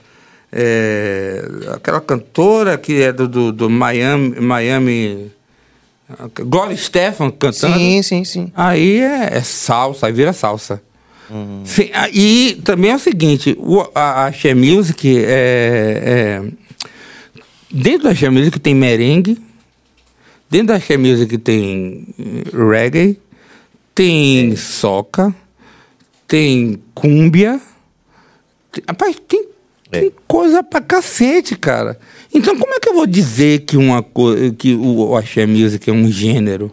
É, 0.52 1.42
aquela 1.74 2.00
cantora 2.00 2.78
que 2.78 3.02
é 3.02 3.12
do, 3.12 3.26
do, 3.26 3.50
do 3.50 3.68
Miami. 3.68 4.40
Miami. 4.40 5.32
Gloria 6.32 6.76
Stefan 6.76 7.32
cantando. 7.32 7.76
Sim, 7.76 8.02
sim, 8.04 8.24
sim. 8.24 8.52
Aí 8.54 9.00
é, 9.00 9.36
é 9.36 9.40
salsa, 9.42 10.06
aí 10.06 10.12
vira 10.12 10.32
salsa. 10.32 10.80
Sim, 11.64 11.90
ah, 11.94 12.08
e 12.10 12.60
também 12.64 12.92
é 12.92 12.94
o 12.94 13.00
seguinte, 13.00 13.54
o, 13.58 13.80
a, 13.94 14.22
a 14.22 14.26
Axé 14.28 14.54
Music 14.54 15.18
é, 15.26 16.02
é. 16.06 16.42
Dentro 17.70 18.04
da 18.04 18.10
Axé 18.10 18.30
Music 18.30 18.58
tem 18.58 18.74
merengue, 18.74 19.38
dentro 20.50 20.68
da 20.68 20.76
Axé 20.76 20.96
Music 20.96 21.36
tem 21.38 22.06
eh, 22.18 22.56
reggae, 22.70 23.18
tem 23.94 24.54
soca, 24.56 25.34
tem 26.26 26.78
cúmbia. 26.94 27.60
Tem- 28.72 28.84
Rapaz, 28.88 29.16
tem, 29.26 29.46
tem 29.90 30.12
coisa 30.26 30.62
pra 30.62 30.80
cacete, 30.80 31.56
cara. 31.56 31.98
Então 32.32 32.56
como 32.58 32.74
é 32.74 32.80
que 32.80 32.88
eu 32.90 32.94
vou 32.94 33.06
dizer 33.06 33.60
que, 33.60 33.76
uma 33.76 34.04
que 34.58 34.74
o, 34.74 35.16
Axé 35.16 35.46
Music 35.46 35.88
é 35.88 35.92
um 35.92 36.10
gênero? 36.10 36.70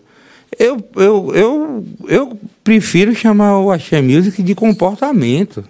Eu, 0.60 0.78
eu, 0.96 1.32
eu, 1.36 1.86
eu 2.08 2.40
prefiro 2.64 3.14
chamar 3.16 3.60
o 3.60 3.72
Axé 3.72 4.02
Music 4.02 4.42
de 4.44 4.54
comportamento. 4.56 5.64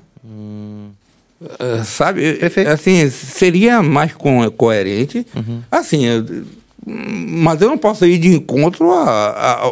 Eh, 1.60 1.84
sabe? 1.84 2.34
Perfeito. 2.34 2.69
Assim, 2.69 3.10
seria 3.10 3.82
mais 3.84 4.14
co 4.14 4.30
coerente. 4.52 5.26
Assim, 5.72 6.06
eu- 6.06 6.26
mas 6.85 7.61
eu 7.61 7.69
não 7.69 7.77
posso 7.77 8.05
ir 8.05 8.17
de 8.17 8.27
encontro 8.29 8.91
a. 8.91 9.29
a- 9.29 9.71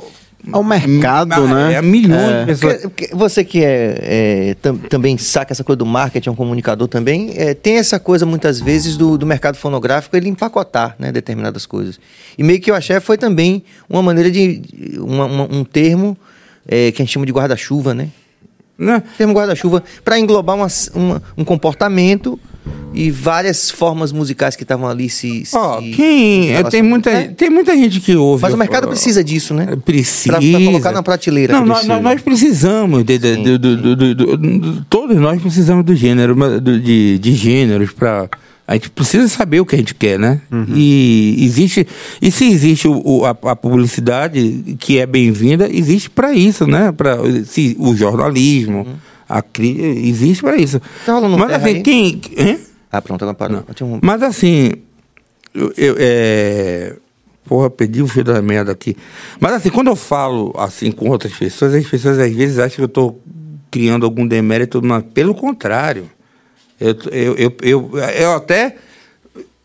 Ao 0.51 0.61
mercado, 0.63 1.31
a- 1.33 1.39
né? 1.69 1.77
A 1.77 1.81
milhões 1.81 2.19
É. 2.19 2.39
de 2.41 2.45
pessoas. 2.47 2.81
Porque- 2.81 3.07
porque 3.07 3.15
Você 3.15 3.45
que 3.45 3.63
é, 3.63 3.97
é, 4.01 4.55
tam- 4.61 4.75
também 4.77 5.17
saca 5.17 5.53
essa 5.53 5.63
coisa 5.63 5.77
do 5.77 5.85
marketing, 5.85 6.27
é 6.27 6.31
um 6.33 6.35
comunicador 6.35 6.87
também, 6.89 7.31
é, 7.37 7.53
tem 7.53 7.77
essa 7.77 7.97
coisa 7.97 8.25
muitas 8.25 8.59
vezes 8.59 8.97
do, 8.97 9.17
do 9.17 9.25
mercado 9.25 9.55
fonográfico 9.55 10.17
ele 10.17 10.27
empacotar 10.27 10.95
né, 10.99 11.13
determinadas 11.13 11.65
coisas. 11.65 11.97
E 12.37 12.43
meio 12.43 12.59
que 12.59 12.69
eu 12.69 12.75
achei 12.75 12.99
foi 12.99 13.17
também 13.17 13.63
uma 13.89 14.01
maneira 14.03 14.29
de. 14.29 14.61
uma- 14.99 15.25
uma- 15.27 15.47
um 15.49 15.63
termo 15.63 16.17
é, 16.67 16.91
que 16.91 17.01
a 17.01 17.05
gente 17.05 17.13
chama 17.13 17.25
de 17.25 17.31
guarda-chuva, 17.31 17.93
né? 17.93 18.09
Né? 18.77 19.01
Termo 19.17 19.33
guarda-chuva 19.33 19.81
para 20.03 20.19
englobar 20.19 20.55
uma- 20.57 20.67
uma- 20.95 21.23
um 21.37 21.45
comportamento 21.45 22.37
e 22.93 23.09
várias 23.09 23.71
formas 23.71 24.11
musicais 24.11 24.55
que 24.55 24.63
estavam 24.63 24.87
ali 24.87 25.09
se. 25.09 25.43
Ó, 25.53 25.79
quem. 25.81 26.43
relacionando. 26.43 26.69
Tem 26.71 26.81
muita, 26.83 27.09
É. 27.09 27.23
tem 27.27 27.49
muita 27.49 27.75
gente 27.75 27.99
que 27.99 28.15
ouve. 28.15 28.41
Mas 28.43 28.53
o 28.53 28.57
mercado 28.57 28.85
ó, 28.85 28.87
precisa 28.89 29.23
disso, 29.23 29.53
né? 29.53 29.75
Precisa. 29.83 30.37
Pra- 30.37 30.41
pra 30.51 30.65
colocar 30.65 30.91
na 30.91 31.01
prateleira. 31.03 31.53
Não, 31.53 31.65
nós, 31.65 31.85
nós- 31.87 32.21
precisamos. 32.21 33.03
De, 33.03 33.17
de- 33.17 33.35
do- 33.37 33.57
do- 33.59 33.77
do- 33.77 33.95
do- 33.95 34.15
do- 34.15 34.37
do- 34.37 34.85
todos 34.89 35.17
nós 35.17 35.41
precisamos 35.41 35.83
do 35.83 35.95
gênero, 35.95 36.35
de, 36.61 37.17
de 37.19 37.33
gêneros 37.35 37.91
para. 37.91 38.29
A 38.65 38.75
gente 38.75 38.89
precisa 38.91 39.27
saber 39.27 39.59
o 39.59 39.65
que 39.65 39.75
a 39.75 39.77
gente 39.77 39.93
quer, 39.93 40.17
né? 40.17 40.39
E 40.73 41.35
existe. 41.39 41.85
E 42.21 42.31
se 42.31 42.45
existe 42.45 42.87
o, 42.87 43.01
o- 43.03 43.25
a, 43.25 43.31
a 43.31 43.55
publicidade 43.55 44.75
que 44.79 44.99
é 44.99 45.05
bem-vinda, 45.05 45.67
existe 45.69 46.09
para 46.09 46.31
isso, 46.33 46.65
né? 46.65 46.91
Para 46.91 47.17
o 47.77 47.95
jornalismo, 47.95 48.87
a 49.37 49.41
cri, 49.41 49.79
existe 50.07 50.43
para 50.43 50.55
isso. 50.57 50.79
Tá 51.05 51.13
rolando 51.13 51.35
um 51.35 51.39
Mas 51.39 51.51
assim, 51.53 51.65
aí? 51.75 51.81
quem. 51.81 52.21
Hein? 52.37 52.59
Ah, 52.91 53.01
pronto, 53.01 53.23
agora 53.23 53.35
parou. 53.35 53.63
Um- 53.81 53.99
Mas 54.01 54.21
assim, 54.21 54.73
eu, 55.53 55.73
eu, 55.77 55.95
é... 55.97 56.95
Porra, 57.45 57.69
perdi 57.69 58.01
o 58.01 58.07
fio 58.07 58.23
da 58.23 58.41
merda 58.41 58.71
aqui. 58.71 58.95
Mas 59.39 59.53
assim, 59.53 59.69
quando 59.69 59.87
eu 59.87 59.95
falo 59.95 60.53
assim 60.57 60.91
com 60.91 61.09
outras 61.09 61.33
pessoas, 61.33 61.73
as 61.73 61.85
pessoas 61.85 62.17
às 62.19 62.31
vezes 62.33 62.57
acham 62.59 62.75
que 62.75 62.81
eu 62.81 62.85
estou 62.85 63.21
criando 63.69 64.05
algum 64.05 64.25
demérito, 64.25 64.81
mas 64.83 65.03
pelo 65.13 65.33
contrário. 65.35 66.09
Eu, 66.79 66.95
eu, 67.11 67.35
eu, 67.35 67.55
eu, 67.61 67.97
eu 67.97 68.33
até. 68.33 68.77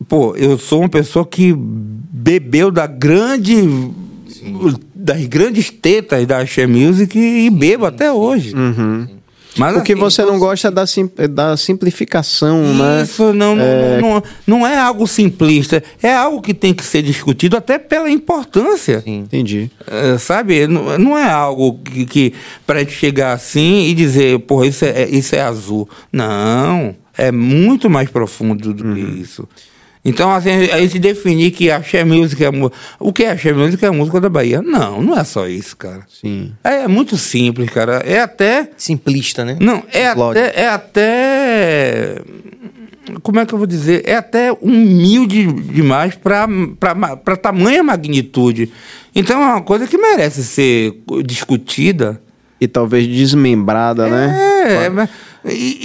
Pô, 0.07 0.35
eu 0.35 0.57
sou 0.57 0.79
uma 0.81 0.89
pessoa 0.89 1.25
que 1.25 1.53
bebeu 1.55 2.71
da 2.71 2.85
grande. 2.87 3.55
das 4.95 5.25
grandes 5.27 5.69
tetas 5.69 6.25
da 6.25 6.39
Axé 6.39 6.65
Music 6.67 7.17
e 7.17 7.49
bebo 7.49 7.85
até 7.85 8.11
hoje. 8.11 8.53
Mas, 9.57 9.75
O 9.75 9.81
que 9.81 9.93
assim, 9.93 9.99
você 10.01 10.23
não 10.23 10.37
gosta 10.37 10.67
é 10.67 10.71
da, 10.71 10.85
sim- 10.85 11.09
da 11.31 11.57
simplificação, 11.57 12.61
né? 12.75 13.01
isso 13.03 13.33
não, 13.33 13.55
não, 13.55 13.65
não, 14.01 14.23
não 14.45 14.67
é 14.67 14.77
algo 14.77 15.07
simplista, 15.07 15.83
é 16.01 16.13
algo 16.13 16.41
que 16.41 16.53
tem 16.53 16.73
que 16.73 16.83
ser 16.83 17.01
discutido 17.01 17.57
até 17.57 17.77
pela 17.79 18.09
importância. 18.09 19.03
Entendi. 19.05 19.69
É, 19.87 20.17
sabe? 20.17 20.67
Não, 20.67 20.97
não 20.99 21.17
é 21.17 21.29
algo 21.29 21.79
que, 21.83 22.05
que 22.05 22.33
para 22.65 22.79
gente 22.79 22.91
chegar 22.93 23.33
assim 23.33 23.85
e 23.85 23.93
dizer, 23.93 24.39
porra, 24.41 24.67
isso 24.67 24.85
é, 24.85 25.09
isso 25.09 25.35
é 25.35 25.41
azul. 25.41 25.89
Não, 26.11 26.95
é 27.17 27.31
muito 27.31 27.89
mais 27.89 28.09
profundo 28.09 28.73
do 28.73 28.93
que 28.93 28.99
isso. 28.99 29.47
Então, 30.03 30.31
assim, 30.31 30.49
a 30.49 30.79
gente 30.79 30.97
definir 30.97 31.51
que 31.51 31.69
a 31.69 31.81
Xé 31.83 32.03
Music 32.05 32.41
é 32.43 32.47
a 32.47 32.51
música. 32.51 32.77
O 32.99 33.11
que 33.11 33.23
é 33.23 33.31
a 33.31 33.37
Xé 33.37 33.51
Music 33.51 33.83
é 33.83 33.89
a 33.89 33.91
música 33.91 34.21
da 34.21 34.29
Bahia? 34.29 34.61
Não, 34.61 35.01
não 35.01 35.17
é 35.17 35.23
só 35.25 35.45
isso, 35.47 35.75
cara. 35.75 36.03
Sim. 36.09 36.53
É, 36.63 36.87
muito 36.87 37.17
simples, 37.17 37.69
cara. 37.69 37.97
É 38.05 38.19
até. 38.21 38.69
Simplista, 38.77 39.43
né? 39.43 39.57
Não, 39.59 39.83
é 39.91 40.07
até, 40.07 40.53
é 40.61 40.67
até. 40.69 42.15
Como 43.21 43.39
é 43.39 43.45
que 43.45 43.53
eu 43.53 43.57
vou 43.57 43.67
dizer? 43.67 44.03
É 44.05 44.15
até 44.15 44.51
humilde 44.61 45.51
demais 45.51 46.15
para 46.15 47.35
tamanha 47.41 47.83
magnitude. 47.83 48.71
Então 49.13 49.41
é 49.41 49.45
uma 49.45 49.61
coisa 49.61 49.85
que 49.85 49.97
merece 49.97 50.43
ser 50.43 50.93
discutida. 51.25 52.21
E 52.61 52.67
talvez 52.67 53.07
desmembrada, 53.07 54.07
né? 54.09 54.85
É, 54.85 54.89
mas- 54.89 55.09
e, 55.45 55.79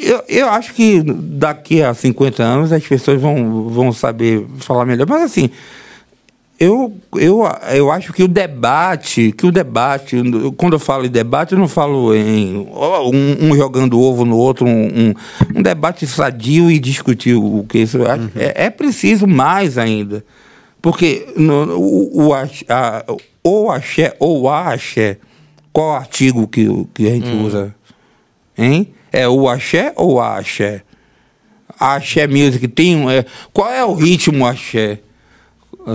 e 0.00 0.08
eu, 0.08 0.22
eu 0.28 0.48
acho 0.50 0.72
que 0.74 1.02
daqui 1.02 1.82
a 1.82 1.92
50 1.94 2.42
anos 2.42 2.72
as 2.72 2.86
pessoas 2.86 3.20
vão, 3.20 3.68
vão 3.68 3.92
saber 3.92 4.46
falar 4.58 4.84
melhor. 4.86 5.06
Mas 5.08 5.22
assim, 5.22 5.50
eu, 6.58 6.94
eu, 7.16 7.42
eu 7.74 7.90
acho 7.90 8.12
que 8.12 8.22
o 8.22 8.28
debate, 8.28 9.32
que 9.32 9.46
o 9.46 9.50
debate, 9.52 10.16
quando 10.58 10.74
eu 10.74 10.78
falo 10.78 11.06
em 11.06 11.10
debate, 11.10 11.52
eu 11.54 11.58
não 11.58 11.66
falo 11.68 12.14
em 12.14 12.54
um, 12.58 13.46
um 13.50 13.56
jogando 13.56 13.98
ovo 13.98 14.26
no 14.26 14.36
outro, 14.36 14.66
um, 14.66 14.84
um, 15.08 15.14
um 15.56 15.62
debate 15.62 16.06
sadio 16.06 16.70
e 16.70 16.78
discutir 16.78 17.34
o 17.34 17.64
que 17.68 17.78
isso. 17.78 17.96
eu 17.98 18.10
acho- 18.10 18.30
É, 18.36 18.66
é 18.66 18.70
preciso 18.70 19.26
mais 19.26 19.78
ainda. 19.78 20.22
Porque 20.82 21.26
no, 21.36 21.78
o, 21.78 22.26
o, 22.28 22.34
a, 22.34 23.04
ou 23.42 23.70
axé 23.70 24.14
ou 24.18 24.48
axé, 24.48 25.16
qual 25.72 25.92
artigo 25.92 26.46
que, 26.46 26.66
que 26.94 27.06
a 27.06 27.10
gente 27.10 27.30
usa? 27.42 27.74
Hein? 28.56 28.88
É 29.12 29.28
o 29.28 29.48
axé 29.48 29.92
ou 29.96 30.20
a 30.20 30.36
axé? 30.38 30.82
A 31.78 31.94
axé 31.94 32.26
music 32.26 32.68
tem. 32.68 33.10
É, 33.12 33.24
qual 33.52 33.70
é 33.70 33.84
o 33.84 33.94
ritmo 33.94 34.46
axé? 34.46 35.00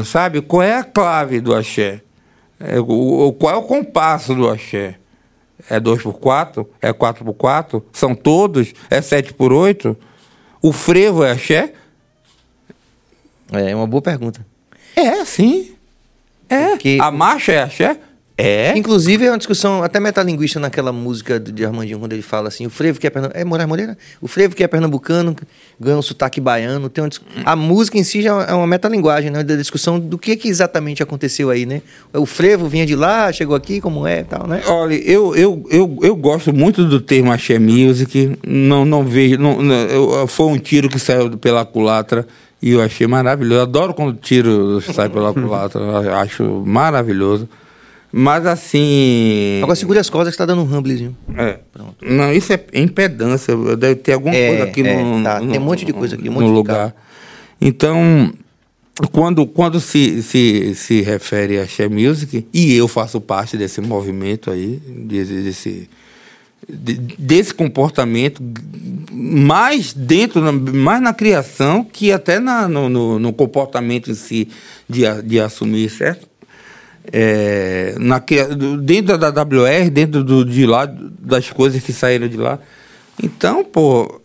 Sabe? 0.04 0.42
Qual 0.42 0.62
é 0.64 0.74
a 0.78 0.84
clave 0.84 1.40
do 1.40 1.54
axé? 1.56 2.02
É, 2.60 2.80
o, 2.80 3.28
o- 3.28 3.34
qual 3.34 3.54
é 3.54 3.58
o 3.58 3.64
compasso 3.64 4.34
do 4.34 4.50
axé? 4.50 4.96
É 5.70 5.80
2x4? 5.80 6.66
É 6.82 6.92
4x4? 6.92 7.82
São 7.94 8.14
todos? 8.16 8.74
É 8.90 9.00
7x8? 9.00 9.96
O 10.62 10.72
frevo 10.72 11.24
é 11.24 11.32
axé? 11.32 11.74
É 13.52 13.76
uma 13.76 13.88
boa 13.88 14.02
pergunta. 14.02 14.46
É, 14.96 15.24
sim. 15.24 15.74
É. 16.50 16.70
Porque- 16.70 16.98
A 17.02 17.12
marcha 17.12 17.52
é 17.52 17.62
axé? 17.62 17.98
É. 18.38 18.78
Inclusive, 18.78 19.26
é 19.26 19.32
uma 19.32 19.38
discussão 19.38 19.82
até 19.82 19.98
metalinguística 19.98 20.60
naquela 20.60 20.91
música 20.91 21.40
de 21.40 21.66
Armandinho, 21.66 21.99
quando 21.99 22.12
ele 22.12 22.22
fala 22.22 22.49
assim, 22.49 22.66
o 22.66 22.70
frevo 22.70 22.99
que 22.99 23.07
é 23.07 23.10
pernambucano... 23.10 23.41
É 23.41 23.45
Moraes 23.45 23.70
Moreira? 23.70 23.98
O 24.20 24.28
frevo 24.28 24.53
que 24.53 24.62
é 24.62 24.68
pernambucano 24.68 25.34
ganha 25.80 25.98
um 25.98 26.02
sotaque 26.02 26.41
baiano. 26.41 26.90
Tem 26.90 27.02
uma 27.02 27.10
A 27.45 27.56
música 27.56 27.98
em 27.98 28.03
si 28.03 28.22
já 28.22 28.41
é 28.44 28.53
uma 28.53 28.68
metalinguagem, 28.68 29.32
né? 29.32 29.41
Da 29.41 29.56
discussão 29.56 29.98
do 29.98 30.18
que, 30.18 30.36
que 30.36 30.49
exatamente 30.49 31.02
aconteceu 31.02 31.49
aí, 31.49 31.66
né? 31.66 31.82
O 32.12 32.26
frevo 32.26 32.68
vinha 32.68 32.86
de 32.86 32.94
lá, 32.94 33.32
chegou 33.32 33.56
aqui, 33.56 33.80
como 33.80 34.06
é 34.06 34.20
e 34.20 34.24
tal, 34.26 34.45
né? 34.48 34.62
Olha, 34.68 34.95
eu, 34.95 35.34
eu, 35.34 35.66
eu, 35.70 35.98
eu 36.02 36.16
gosto 36.16 36.53
muito 36.53 36.84
do 36.84 36.99
termo 36.99 37.32
axé 37.32 37.57
music. 37.57 38.38
Não, 38.45 38.84
não 38.84 39.06
vejo. 39.06 39.38
Não, 39.38 39.62
não, 39.62 39.74
eu- 39.76 40.28
foi 40.28 40.48
um 40.48 40.57
tiro 40.60 40.90
que 40.90 40.99
saiu 40.99 41.38
pela 41.38 41.64
culatra 41.66 42.28
e 42.62 42.72
eu 42.72 42.82
achei 42.82 43.07
maravilhoso. 43.07 43.62
Adoro 43.62 43.94
quando 43.94 44.10
o 44.10 44.14
tiro 44.20 44.82
sai 44.82 45.07
pela 45.07 45.34
culatra. 45.34 45.82
acho 46.20 46.44
maravilhoso. 46.66 47.48
Mas 48.18 48.46
assim. 48.46 49.60
Agora 49.62 49.76
segure 49.76 50.00
as 50.00 50.10
cordas 50.10 50.34
que 50.34 50.38
tá 50.38 50.46
dando 50.46 50.62
um 50.62 50.66
rumblezinho. 50.66 51.18
É. 51.38 51.60
Não, 52.02 52.32
isso 52.32 52.54
é 52.54 52.64
impedância. 52.74 53.54
Deve 53.76 53.96
ter 53.96 54.14
alguma 54.14 54.34
É, 54.34 54.48
coisa 54.48 54.64
aqui 54.64 54.82
é, 54.88 55.04
no, 55.04 55.22
tá. 55.22 55.42
no- 55.42 55.52
Tem 55.52 55.60
um 55.60 55.64
monte 55.66 55.84
de 55.84 55.92
coisa 55.92 56.16
aqui, 56.16 56.30
um 56.30 56.32
no 56.32 56.40
monte 56.40 56.46
de 56.46 56.52
lugar. 56.54 56.96
Então, 57.60 58.32
quando, 59.12 59.46
quando 59.46 59.82
se, 59.82 60.24
se, 60.24 60.74
se 60.76 61.02
refere 61.02 61.60
a 61.60 61.64
Axé 61.64 61.90
Music, 61.90 62.48
e 62.54 62.74
eu 62.74 62.88
faço 62.88 63.20
parte 63.20 63.58
desse 63.58 63.82
movimento 63.82 64.50
aí, 64.50 64.80
desse, 64.88 65.34
desse, 65.42 65.90
de- 66.70 66.94
desse 67.20 67.54
comportamento, 67.54 68.42
mais 69.12 69.92
dentro, 69.92 70.42
mais 70.74 71.02
na 71.02 71.14
criação, 71.14 71.84
que 71.84 72.14
até 72.14 72.40
na, 72.40 72.66
no, 72.70 72.88
no, 72.88 73.20
no 73.20 73.34
comportamento 73.34 74.10
em 74.10 74.16
si 74.16 74.48
de, 74.90 75.02
de 75.24 75.38
assumir, 75.38 75.90
certo? 75.90 76.30
É, 77.11 77.95
na, 77.99 78.22
dentro 78.82 79.18
da 79.18 79.30
WR, 79.30 79.90
dentro 79.91 80.23
do, 80.23 80.45
de 80.45 80.65
lá, 80.65 80.86
das 80.86 81.49
coisas 81.49 81.84
que 81.84 81.94
saíram 81.94 82.27
de 82.27 82.38
lá. 82.38 82.60
Então, 83.22 83.64
pô, 83.64 84.22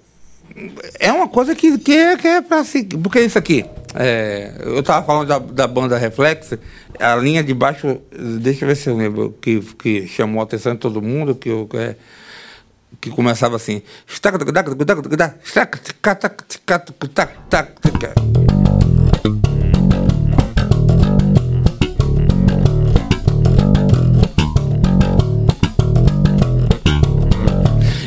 é 0.99 1.13
uma 1.13 1.29
coisa 1.29 1.55
que, 1.55 1.79
que, 1.79 1.93
é, 1.93 2.17
que 2.17 2.27
é 2.27 2.41
pra 2.41 2.65
se. 2.65 2.85
Porque 2.85 3.21
isso 3.21 3.39
aqui, 3.39 3.65
é, 3.95 4.53
eu 4.61 4.83
tava 4.83 5.05
falando 5.07 5.29
da, 5.29 5.39
da 5.39 5.67
banda 5.67 5.97
Reflex, 5.99 6.55
a 6.99 7.17
linha 7.17 7.43
de 7.43 7.55
baixo, 7.55 7.99
deixa 8.41 8.65
eu 8.65 8.69
ver 8.69 8.77
se 8.77 8.89
eu 8.89 8.97
lembro, 8.97 9.35
que, 9.41 9.61
que 9.61 10.07
chamou 10.07 10.41
a 10.41 10.45
atenção 10.45 10.75
de 10.75 10.79
todo 10.79 11.01
mundo, 11.01 11.35
que 11.35 11.49
eu. 11.49 11.69
é, 11.75 11.97
que 13.01 13.11
começava 13.11 13.57
assim. 13.57 13.83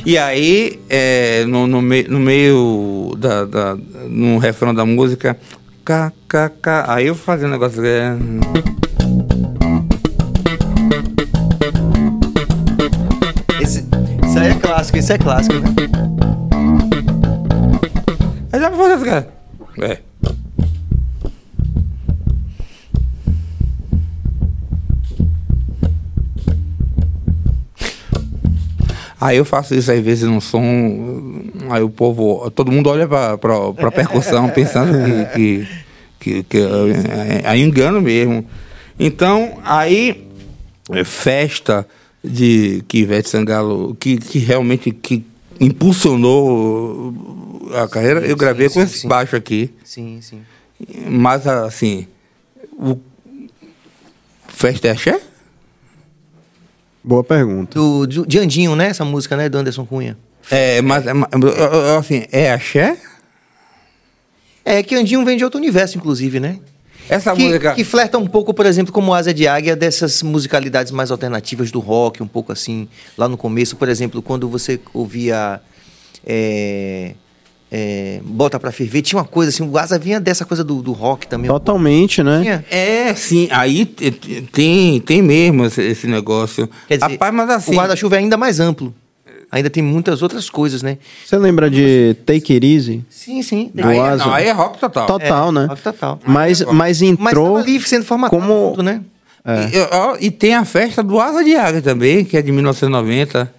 E 0.06 0.18
aí, 0.18 0.80
é, 0.90 1.46
no, 1.46 1.66
no, 1.66 1.82
mei- 1.82 2.06
no 2.10 2.20
meio 2.20 3.16
da, 3.18 3.46
da. 3.46 3.78
no 4.10 4.38
refrão 4.38 4.74
da 4.74 4.86
música, 4.86 5.38
K, 5.86 6.12
K, 6.28 6.50
K, 6.62 6.86
aí 6.88 7.08
eu 7.08 7.16
fazia 7.16 7.48
um 7.48 7.52
negócio. 7.52 7.84
É, 7.86 8.14
Esse, 13.62 13.80
isso 14.28 14.40
aí 14.40 14.50
é 14.50 14.56
clássico, 14.56 14.98
isso 14.98 15.14
é 15.14 15.18
clássico, 15.18 15.56
né? 15.60 15.70
aí 18.52 18.60
já 18.60 18.70
pra 18.70 18.78
fazer 18.80 19.06
cara. 19.06 19.28
É. 19.82 20.00
Aí 29.24 29.38
eu 29.38 29.46
faço 29.46 29.74
isso 29.74 29.90
às 29.90 30.02
vezes 30.02 30.28
no 30.28 30.42
som, 30.42 31.46
aí 31.70 31.82
o 31.82 31.90
povo, 31.90 32.52
todo 32.52 32.70
mundo 32.70 32.90
olha 32.90 33.08
pra, 33.08 33.38
pra 33.38 33.90
percussão 33.90 34.50
pensando 34.52 34.92
que, 35.32 35.66
que, 36.20 36.44
que, 36.44 36.44
que 36.44 36.58
é, 36.58 37.54
é 37.54 37.58
engano 37.58 38.02
mesmo. 38.02 38.46
Então, 39.00 39.60
aí, 39.64 40.28
festa 41.06 41.88
de 42.22 42.84
que 42.86 42.98
Ivete 42.98 43.30
Sangalo, 43.30 43.96
que, 43.96 44.18
que 44.18 44.40
realmente 44.40 44.92
que 44.92 45.26
impulsionou 45.58 47.14
a 47.82 47.88
carreira, 47.88 48.28
eu 48.28 48.36
gravei 48.36 48.68
sim, 48.68 48.74
com 48.74 48.80
sim, 48.82 48.86
esse 48.86 49.00
sim. 49.00 49.08
baixo 49.08 49.38
aqui. 49.38 49.72
Sim, 49.86 50.20
sim. 50.22 50.42
Mas 51.08 51.48
assim, 51.48 52.08
o 52.74 53.00
Festa 54.50 54.90
é 54.90 54.92
axé? 54.92 55.22
Boa 57.04 57.24
pergunta. 57.24 57.78
Do, 57.78 58.06
de, 58.06 58.26
de 58.26 58.40
Andinho, 58.40 58.76
né? 58.76 58.88
Essa 58.88 59.04
música, 59.04 59.36
né? 59.36 59.50
Do 59.50 59.58
Anderson 59.58 59.86
Cunha. 59.86 60.18
É, 60.50 60.82
mas 60.82 61.06
ma- 61.06 61.28
é, 61.34 61.98
assim, 61.98 62.26
é 62.32 62.52
axé? 62.52 62.98
É 64.66 64.82
que 64.82 64.96
Andinho 64.96 65.24
vem 65.26 65.38
de 65.38 65.44
outro 65.44 65.60
universo, 65.60 65.98
inclusive, 65.98 66.40
né? 66.40 66.60
Essa 67.10 67.36
que, 67.36 67.44
música. 67.44 67.74
que 67.76 67.84
flerta 67.84 68.18
um 68.18 68.26
pouco, 68.26 68.54
por 68.54 68.66
exemplo, 68.66 68.94
como 68.94 69.14
Asa 69.14 69.34
de 69.34 69.46
Águia, 69.46 69.76
dessas 69.76 70.24
musicalidades 70.24 70.92
mais 70.92 71.12
alternativas 71.12 71.70
do 71.70 71.80
rock, 71.82 72.24
um 72.24 72.28
pouco 72.28 72.54
assim, 72.54 72.88
lá 73.18 73.28
no 73.28 73.36
começo, 73.36 73.76
por 73.76 73.90
exemplo, 73.90 74.22
quando 74.22 74.48
você 74.48 74.80
ouvia 74.94 75.60
é, 76.26 77.14
é, 77.76 78.20
Bota 78.24 78.60
Pra 78.60 78.72
Ferver, 78.72 79.02
tinha 79.02 79.18
uma 79.18 79.26
coisa 79.26 79.50
assim, 79.50 79.68
o 79.68 79.76
Asa 79.80 79.98
vinha 79.98 80.20
dessa 80.20 80.46
coisa 80.46 80.64
do, 80.64 80.80
do 80.84 80.92
rock 80.92 81.26
também. 81.26 81.50
Totalmente, 81.50 82.22
né? 82.22 82.42
Tinha. 82.44 82.66
É, 82.70 83.16
sim, 83.16 83.48
aí 83.50 83.84
te- 83.84 84.12
te- 84.12 84.42
tem, 84.52 85.00
tem 85.02 85.24
mesmo 85.24 85.66
esse, 85.66 85.82
esse 85.82 86.06
negócio. 86.06 86.70
Quer 86.88 86.98
dizer, 86.98 87.12
Rapaz, 87.14 87.34
mas 87.34 87.50
assim. 87.50 87.72
o 87.72 87.76
guarda-chuva 87.76 88.16
é 88.18 88.20
ainda 88.20 88.38
mais 88.38 88.60
amplo. 88.60 88.94
Ainda 89.52 89.70
tem 89.72 89.82
muitas 89.84 90.22
outras 90.22 90.50
coisas, 90.52 90.82
né? 90.84 90.98
Você 91.26 91.36
lembra 91.38 91.68
de 91.70 92.16
Take 92.26 92.54
It 92.54 92.66
Easy? 92.76 93.06
Sim, 93.10 93.42
sim. 93.42 93.72
aí, 93.84 94.00
Asa. 94.00 94.26
não, 94.26 94.34
aí 94.34 94.48
é 94.48 94.52
rock 94.52 94.80
total. 94.80 95.08
Total, 95.08 95.50
É, 95.50 95.52
né? 95.52 95.66
rock 95.66 95.82
total. 95.82 96.20
Mas, 96.26 96.62
mas 96.62 96.74
Mas 96.74 97.02
entrou 97.02 97.56
tava 97.58 97.60
ali 97.60 97.80
sendo 97.82 98.06
formatado 98.06 98.40
como- 98.42 98.70
tudo, 98.72 98.84
né? 98.84 99.02
E, 100.20 100.26
e 100.28 100.32
tem 100.32 100.56
a 100.56 100.64
festa 100.64 101.04
do 101.04 101.20
Asa 101.20 101.44
de 101.44 101.56
Águia 101.56 101.82
também, 101.82 102.24
que 102.24 102.38
é 102.38 102.42
de 102.42 102.52
1990. 102.52 103.54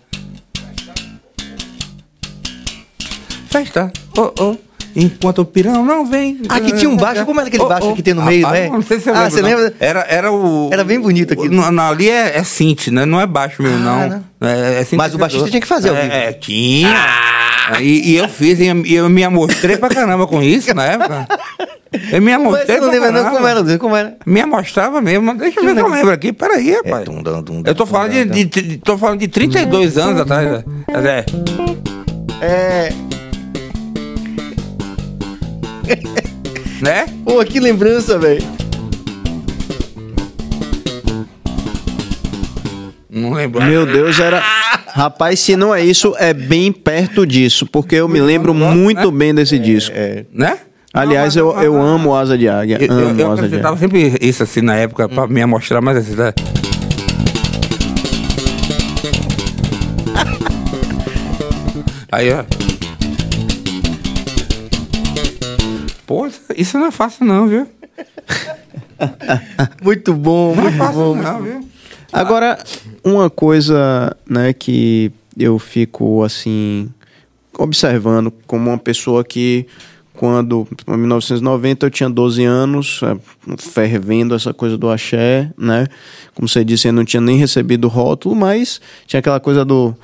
Festa, 3.54 3.92
oh, 4.18 4.32
oh, 4.40 4.56
enquanto 4.96 5.38
o 5.38 5.44
pirão 5.44 5.84
não 5.84 6.04
vem. 6.04 6.40
Aqui 6.48 6.72
tinha 6.72 6.90
um 6.90 6.96
baixo, 6.96 7.24
como 7.24 7.38
era 7.38 7.48
aquele 7.48 7.62
Oh, 7.62 7.68
baixo 7.68 7.88
oh. 7.88 7.94
que 7.94 8.02
tem 8.02 8.12
no 8.12 8.22
meio, 8.22 8.44
Rapaz, 8.44 8.62
né? 8.64 8.68
Não 8.70 8.82
sei 8.82 8.98
se 8.98 9.04
você 9.04 9.10
Ah, 9.10 9.12
lembra. 9.12 9.30
você 9.30 9.42
não. 9.42 9.48
lembra? 9.48 9.74
Era, 9.78 10.06
era 10.08 10.32
o. 10.32 10.70
Era 10.72 10.82
bem 10.82 10.98
bonito 11.00 11.36
não, 11.50 11.82
ali 11.88 12.08
é, 12.10 12.36
é 12.38 12.42
synth, 12.42 12.88
né? 12.88 13.04
Não 13.04 13.20
é 13.20 13.26
baixo 13.28 13.62
mesmo, 13.62 13.78
Ah, 13.88 14.08
não. 14.40 14.48
É, 14.48 14.80
é 14.82 14.86
Mas 14.96 15.14
o 15.14 15.18
baixista 15.18 15.48
tinha 15.48 15.60
que 15.60 15.68
fazer 15.68 15.90
ao 15.90 15.94
vivo. 15.94 16.12
É, 16.12 16.30
é, 16.30 16.32
tinha. 16.32 16.92
E, 17.80 18.10
e 18.12 18.16
eu 18.16 18.28
fiz, 18.28 18.58
e 18.58 18.66
eu, 18.66 18.84
eu 18.84 19.08
me 19.08 19.22
amostrei 19.22 19.76
pra 19.76 19.88
caramba 19.88 20.26
com 20.26 20.42
isso 20.42 20.74
na 20.74 20.84
época. 20.84 21.28
Eu 22.10 22.20
me 22.20 22.32
Mas 22.32 22.34
amostrei 22.34 22.76
você 22.76 22.80
não 22.80 22.90
lembra 22.90 23.12
não 23.12 23.30
como 23.30 23.46
era, 23.46 23.78
como 23.78 23.94
era? 23.96 24.16
Me 24.26 24.40
amostrava 24.40 25.00
mesmo, 25.00 25.24
mas 25.26 25.38
deixa 25.38 25.60
eu 25.60 25.64
ver 25.64 25.74
se 25.74 25.80
eu 25.80 25.88
lembro 25.88 26.10
aqui. 26.10 26.32
Peraí, 26.32 26.72
rapaz. 26.74 27.04
tum, 27.04 27.22
dum, 27.22 27.40
dum, 27.42 27.62
eu 27.64 27.74
tô 27.74 27.84
dum, 27.84 27.90
falando 27.92 28.10
de, 28.10 28.24
dum, 28.24 28.32
de, 28.32 28.44
de- 28.46 28.76
tô 28.78 28.98
falando 28.98 29.20
de 29.20 29.28
32 29.28 29.96
anos 29.96 30.20
atrás. 30.20 30.48
né? 30.50 30.64
É, 30.88 31.24
É. 32.40 32.92
né? 36.80 37.06
Pô, 37.24 37.44
que 37.44 37.58
lembrança, 37.60 38.18
velho. 38.18 38.42
Não 43.10 43.32
lembro. 43.32 43.62
Meu 43.62 43.86
Deus, 43.86 44.18
era. 44.18 44.40
Rapaz, 44.94 45.40
se 45.40 45.56
não 45.56 45.74
é 45.74 45.84
isso, 45.84 46.14
é 46.18 46.32
bem 46.32 46.70
perto 46.72 47.26
disso, 47.26 47.66
porque 47.66 47.96
eu 47.96 48.08
me 48.08 48.20
lembro 48.20 48.54
muito 48.54 49.10
bem 49.10 49.34
desse 49.34 49.58
disco. 49.58 49.94
Né? 50.32 50.58
Aliás, 50.92 51.34
Não, 51.34 51.48
eu, 51.48 51.54
mas- 51.54 51.64
eu 51.64 51.82
amo 51.82 52.14
Asa 52.14 52.38
de 52.38 52.48
Águia. 52.48 52.78
Eu, 52.80 52.86
eu, 52.86 53.08
amo 53.08 53.20
eu 53.20 53.32
Asa 53.32 53.48
de 53.48 53.56
Águia. 53.56 53.76
sempre 53.76 54.16
isso 54.20 54.44
assim 54.44 54.60
na 54.60 54.76
época 54.76 55.08
pra 55.08 55.26
me 55.26 55.42
amostrar 55.42 55.80
mais 55.82 55.98
assim, 55.98 56.14
né? 56.14 56.32
Aí, 62.12 62.30
ó. 62.32 62.44
Pô, 66.06 66.28
isso 66.56 66.78
não 66.78 66.86
é 66.86 66.90
fácil 66.90 67.24
não, 67.26 67.46
viu? 67.46 67.66
muito 69.82 70.12
bom, 70.14 70.54
muito 70.54 70.92
bom. 70.92 71.14
Não, 71.14 71.42
viu? 71.42 71.68
Agora, 72.12 72.62
uma 73.02 73.28
coisa, 73.28 74.16
né, 74.28 74.52
que 74.52 75.10
eu 75.36 75.58
fico 75.58 76.22
assim 76.22 76.88
observando 77.58 78.32
como 78.46 78.70
uma 78.70 78.78
pessoa 78.78 79.24
que 79.24 79.66
quando 80.14 80.66
em 80.86 80.96
1990 80.96 81.86
eu 81.86 81.90
tinha 81.90 82.08
12 82.08 82.44
anos, 82.44 83.00
é, 83.02 83.56
fervendo 83.58 84.34
essa 84.34 84.54
coisa 84.54 84.78
do 84.78 84.88
axé, 84.88 85.50
né? 85.58 85.86
Como 86.34 86.48
você 86.48 86.64
disse, 86.64 86.86
eu 86.86 86.92
não 86.92 87.04
tinha 87.04 87.20
nem 87.20 87.36
recebido 87.36 87.86
o 87.86 87.88
rótulo, 87.88 88.34
mas 88.36 88.80
tinha 89.06 89.18
aquela 89.18 89.40
coisa 89.40 89.64
do 89.64 89.92
é, 89.92 89.98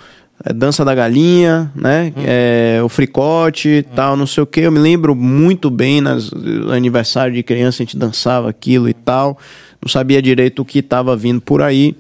dança 0.55 0.85
da 0.85 0.95
galinha, 0.95 1.71
né? 1.75 2.13
É, 2.17 2.81
o 2.83 2.89
fricote, 2.89 3.87
tal, 3.95 4.17
não 4.17 4.27
sei 4.27 4.43
o 4.43 4.47
que. 4.47 4.61
Eu 4.61 4.73
me 4.73 4.79
lembro 4.79 5.15
muito 5.15 5.69
bem 5.71 6.01
nas 6.01 6.31
aniversário 6.73 7.35
de 7.35 7.43
criança 7.43 7.83
a 7.83 7.85
gente 7.85 7.97
dançava 7.97 8.49
aquilo 8.49 8.89
e 8.89 8.95
tal. 8.95 9.39
Não 9.83 9.89
sabia 9.89 10.23
direito 10.23 10.63
o 10.63 10.65
que 10.65 10.79
estava 10.79 11.15
vindo 11.15 11.41
por 11.41 11.61
aí. 11.61 11.95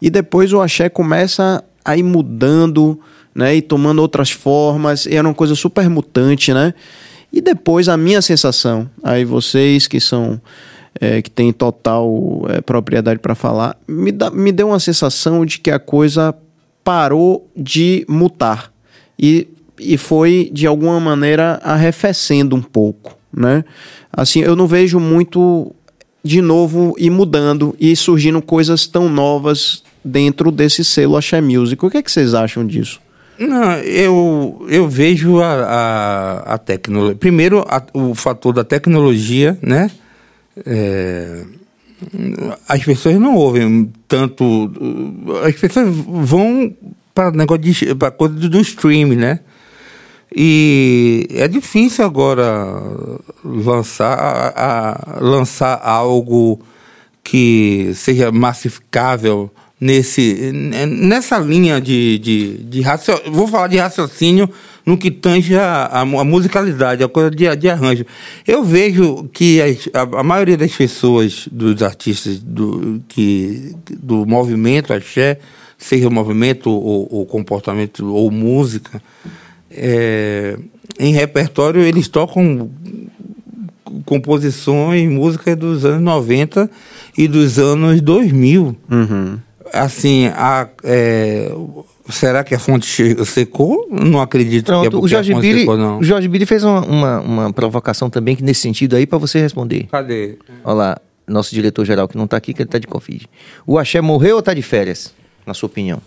E 0.00 0.08
depois 0.08 0.52
o 0.52 0.60
axé 0.60 0.88
começa 0.88 1.62
a 1.84 1.96
ir 1.96 2.02
mudando, 2.02 2.98
né? 3.34 3.54
E 3.54 3.60
tomando 3.60 4.00
outras 4.00 4.30
formas. 4.30 5.04
E 5.04 5.14
era 5.14 5.28
uma 5.28 5.34
coisa 5.34 5.54
super 5.54 5.88
mutante, 5.90 6.54
né? 6.54 6.72
E 7.30 7.40
depois 7.40 7.88
a 7.88 7.96
minha 7.96 8.22
sensação, 8.22 8.88
aí 9.02 9.24
vocês 9.24 9.86
que 9.86 10.00
são 10.00 10.40
é, 11.00 11.20
que 11.20 11.30
têm 11.30 11.52
total 11.52 12.46
é, 12.48 12.60
propriedade 12.60 13.18
para 13.18 13.34
falar, 13.34 13.76
me, 13.86 14.12
dá, 14.12 14.30
me 14.30 14.52
deu 14.52 14.68
uma 14.68 14.78
sensação 14.78 15.44
de 15.44 15.58
que 15.58 15.70
a 15.70 15.78
coisa 15.78 16.34
parou 16.84 17.50
de 17.56 18.04
mutar 18.08 18.70
e, 19.18 19.48
e 19.80 19.96
foi 19.96 20.50
de 20.52 20.66
alguma 20.66 21.00
maneira 21.00 21.58
arrefecendo 21.64 22.54
um 22.54 22.62
pouco, 22.62 23.16
né? 23.32 23.64
Assim, 24.12 24.40
eu 24.40 24.54
não 24.54 24.66
vejo 24.66 25.00
muito 25.00 25.74
de 26.22 26.40
novo 26.40 26.94
e 26.98 27.10
mudando 27.10 27.74
e 27.80 27.96
surgindo 27.96 28.40
coisas 28.40 28.86
tão 28.86 29.08
novas 29.08 29.82
dentro 30.04 30.50
desse 30.50 30.84
selo 30.84 31.16
Axé 31.16 31.40
Music. 31.40 31.84
O 31.84 31.90
que, 31.90 31.98
é 31.98 32.02
que 32.02 32.12
vocês 32.12 32.34
acham 32.34 32.66
disso? 32.66 33.00
Não, 33.38 33.72
eu, 33.78 34.64
eu 34.68 34.88
vejo 34.88 35.40
a, 35.40 35.52
a, 35.52 36.54
a 36.54 36.58
tecnologia. 36.58 37.16
Primeiro, 37.16 37.64
a, 37.68 37.82
o 37.92 38.14
fator 38.14 38.52
da 38.54 38.62
tecnologia, 38.62 39.58
né? 39.60 39.90
É, 40.64 41.44
as 42.68 42.82
pessoas 42.84 43.16
não 43.16 43.34
ouvem 43.36 43.92
tanto. 44.08 44.70
As 45.46 45.54
pessoas 45.54 45.88
vão 45.88 46.74
para 47.14 47.30
negócio 47.30 47.62
de 47.62 47.74
coisa 48.16 48.34
do 48.34 48.60
stream, 48.60 49.10
né? 49.10 49.40
E 50.34 51.28
é 51.30 51.46
difícil 51.46 52.04
agora 52.04 52.82
lançar, 53.44 54.18
a, 54.18 55.16
a, 55.16 55.20
lançar 55.20 55.80
algo 55.80 56.60
que 57.22 57.92
seja 57.94 58.32
massificável 58.32 59.48
nesse, 59.80 60.50
nessa 60.52 61.38
linha 61.38 61.80
de, 61.80 62.18
de, 62.18 62.58
de 62.64 62.80
raciocínio. 62.80 63.32
Vou 63.32 63.46
falar 63.46 63.68
de 63.68 63.76
raciocínio 63.76 64.50
no 64.84 64.98
que 64.98 65.10
tange 65.10 65.56
a, 65.56 65.86
a, 65.86 66.00
a 66.00 66.24
musicalidade, 66.24 67.02
a 67.02 67.08
coisa 67.08 67.30
de, 67.30 67.56
de 67.56 67.68
arranjo. 67.68 68.04
Eu 68.46 68.62
vejo 68.62 69.28
que 69.32 69.60
as, 69.60 69.88
a, 69.92 70.20
a, 70.20 70.22
maioria 70.22 70.56
das 70.56 70.72
pessoas, 70.72 71.48
dos 71.50 71.82
artistas 71.82 72.38
do, 72.38 73.02
que, 73.08 73.74
do 73.98 74.26
movimento 74.26 74.92
axé, 74.92 75.38
seja 75.78 76.10
movimento 76.10 76.70
ou, 76.70 77.08
ou 77.10 77.26
comportamento 77.26 78.12
ou 78.12 78.30
música, 78.30 79.02
é, 79.70 80.58
em 80.98 81.12
repertório 81.12 81.80
eles 81.80 82.08
tocam 82.08 82.70
composições, 84.04 85.10
música 85.10 85.56
dos 85.56 85.84
anos 85.84 86.02
90 86.02 86.70
e 87.16 87.26
dos 87.26 87.58
anos 87.58 88.00
2000. 88.00 88.76
Uhum 88.90 89.38
assim, 89.74 90.26
a, 90.28 90.68
é, 90.84 91.50
será 92.08 92.44
que 92.44 92.54
a 92.54 92.58
fonte 92.58 93.16
secou? 93.24 93.88
Não 93.90 94.20
acredito 94.20 94.66
Pronto, 94.66 94.90
que 94.90 94.96
é 94.96 94.98
o 94.98 95.08
Jorge 95.08 95.32
a 95.32 95.36
fonte 95.36 95.58
secou, 95.60 95.76
não. 95.76 95.98
O 95.98 96.04
Jorge 96.04 96.46
fez 96.46 96.64
uma, 96.64 96.80
uma, 96.80 97.20
uma 97.20 97.52
provocação 97.52 98.10
também 98.10 98.36
que 98.36 98.42
nesse 98.42 98.60
sentido 98.60 98.96
aí 98.96 99.06
para 99.06 99.18
você 99.18 99.40
responder. 99.40 99.86
Cadê? 99.90 100.36
Olha 100.64 100.74
lá, 100.74 100.98
nosso 101.26 101.54
diretor-geral 101.54 102.06
que 102.06 102.16
não 102.16 102.26
tá 102.26 102.36
aqui, 102.36 102.52
que 102.52 102.62
ele 102.62 102.68
tá 102.68 102.78
de 102.78 102.86
Covid. 102.86 103.26
O 103.66 103.78
Axé 103.78 104.00
morreu 104.00 104.36
ou 104.36 104.42
tá 104.42 104.52
de 104.52 104.62
férias, 104.62 105.14
na 105.46 105.54
sua 105.54 105.66
opinião? 105.66 106.00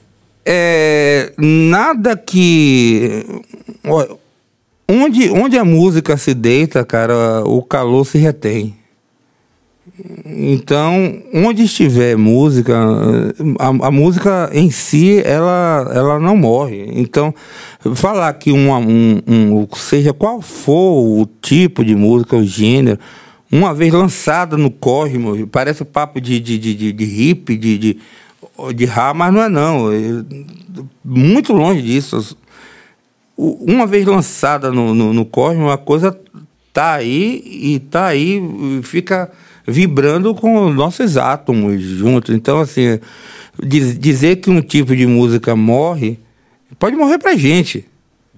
É, 0.45 1.34
nada 1.38 2.15
que... 2.15 3.26
Onde, 4.90 5.30
onde 5.32 5.57
a 5.57 5.65
música 5.65 6.15
se 6.15 6.34
deita, 6.34 6.86
cara, 6.86 7.44
o 7.45 7.61
calor 7.61 8.06
se 8.06 8.18
retém. 8.18 8.74
Então, 10.26 11.24
onde 11.34 11.64
estiver 11.64 12.15
música, 12.15 12.78
a, 13.57 13.68
a, 13.88 13.91
música 13.91 14.49
em 14.53 14.69
si, 14.69 15.22
ela, 15.26 15.91
ela 15.91 16.19
não 16.19 16.38
morre. 16.38 16.88
Então, 16.94 17.34
falar 17.95 18.32
que 18.34 18.52
um, 18.52 18.72
um, 19.28 19.68
seja 19.76 20.14
qual 20.14 20.40
for 20.40 21.22
o 21.22 21.28
tipo 21.41 21.84
de 21.84 21.95
música, 21.95 22.36
o 22.36 22.45
gênero, 22.45 22.99
uma 23.52 23.74
vez 23.74 23.91
lançada 23.91 24.56
no 24.56 24.69
cosmos, 24.69 25.44
parece 25.52 25.84
papo 25.84 26.22
de, 26.22 26.40
de, 26.40 26.60
de, 26.60 26.76
de, 26.76 26.91
de 26.91 27.06
hip, 27.06 27.57
de, 27.57 27.78
de, 27.78 27.99
de 28.76 28.86
rá, 28.86 29.15
mas 29.15 29.34
não 29.34 29.41
é 29.41 29.49
não. 29.49 29.91
É 29.91 30.24
muito 31.03 31.53
longe 31.53 31.82
disso. 31.82 32.38
Uma 33.36 33.88
vez 33.88 34.06
lançada 34.06 34.72
no, 34.72 34.94
no, 34.94 35.11
no 35.11 35.26
cosmos, 35.26 35.72
a 35.72 35.78
coisa 35.78 36.15
tá 36.72 36.94
aí 36.94 37.41
e 37.44 37.80
tá 37.80 38.06
aí, 38.06 38.40
fica 38.84 39.32
vibrando 39.68 40.34
com 40.34 40.68
os 40.68 40.76
nossos 40.76 41.18
átomos 41.18 41.81
juntos. 41.81 42.34
Então, 42.34 42.60
assim, 42.60 42.99
diz, 43.61 43.99
dizer 43.99 44.38
que 44.38 44.49
um 44.49 44.61
tipo 44.61 44.95
de 44.95 45.06
música 45.06 45.56
morre, 45.56 46.18
pode 46.80 46.95
morrer 46.95 47.18
pra 47.18 47.35
gente. 47.35 47.85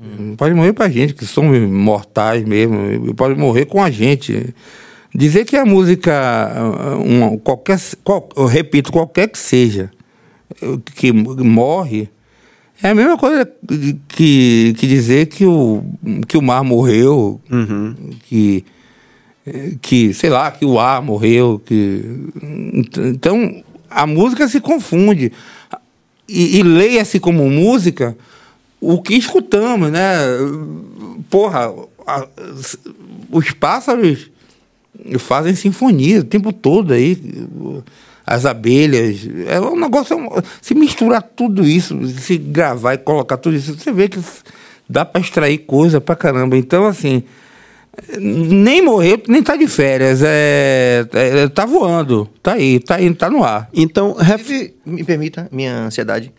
Hum. 0.01 0.35
Pode 0.35 0.55
morrer 0.55 0.73
pra 0.73 0.89
gente, 0.89 1.13
que 1.13 1.25
somos 1.25 1.59
mortais 1.69 2.43
mesmo, 2.43 3.13
pode 3.13 3.39
morrer 3.39 3.65
com 3.65 3.83
a 3.83 3.91
gente. 3.91 4.53
Dizer 5.13 5.45
que 5.45 5.55
a 5.55 5.65
música, 5.65 6.53
uma, 7.03 7.37
qualquer, 7.37 7.79
qual, 8.03 8.29
eu 8.35 8.45
repito, 8.45 8.91
qualquer 8.91 9.27
que 9.27 9.37
seja, 9.37 9.91
que 10.95 11.11
morre, 11.11 12.09
é 12.81 12.89
a 12.89 12.95
mesma 12.95 13.17
coisa 13.17 13.49
que, 14.07 14.73
que 14.77 14.87
dizer 14.87 15.25
que 15.25 15.45
o, 15.45 15.83
que 16.27 16.37
o 16.37 16.41
mar 16.41 16.63
morreu, 16.63 17.41
uhum. 17.51 17.93
que 18.23 18.63
que, 19.81 20.13
sei 20.13 20.29
lá, 20.29 20.51
que 20.51 20.65
o 20.65 20.79
ar 20.79 21.01
morreu, 21.01 21.61
que. 21.65 22.03
Então, 22.97 23.63
a 23.89 24.05
música 24.05 24.47
se 24.47 24.59
confunde. 24.59 25.31
E, 26.27 26.57
e 26.57 26.63
leia-se 26.63 27.19
como 27.19 27.49
música 27.49 28.15
o 28.79 29.01
que 29.01 29.15
escutamos, 29.15 29.91
né? 29.91 30.17
Porra, 31.29 31.73
a, 32.05 32.27
os 33.31 33.51
pássaros 33.51 34.29
fazem 35.17 35.55
sinfonia 35.55 36.21
o 36.21 36.23
tempo 36.23 36.53
todo 36.53 36.93
aí. 36.93 37.17
As 38.25 38.45
abelhas. 38.45 39.27
É 39.47 39.59
um 39.59 39.79
negócio. 39.79 40.17
Se 40.61 40.75
misturar 40.75 41.23
tudo 41.23 41.65
isso, 41.65 41.97
se 42.07 42.37
gravar 42.37 42.93
e 42.93 42.97
colocar 42.99 43.37
tudo 43.37 43.55
isso, 43.55 43.75
você 43.75 43.91
vê 43.91 44.07
que 44.07 44.19
dá 44.87 45.03
para 45.03 45.21
extrair 45.21 45.59
coisa 45.59 45.99
pra 45.99 46.15
caramba. 46.15 46.55
Então, 46.55 46.85
assim 46.85 47.23
nem 48.19 48.81
morreu, 48.81 49.21
nem 49.27 49.41
tá 49.41 49.55
de 49.55 49.67
férias. 49.67 50.21
É, 50.23 51.05
é, 51.11 51.47
tá 51.49 51.65
voando. 51.65 52.29
Tá 52.41 52.53
aí, 52.53 52.79
tá 52.79 52.95
aí, 52.95 53.13
tá 53.13 53.29
no 53.29 53.43
ar. 53.43 53.69
Então, 53.73 54.13
ref... 54.13 54.49
me 54.85 55.03
permita, 55.03 55.47
minha 55.51 55.85
ansiedade. 55.85 56.33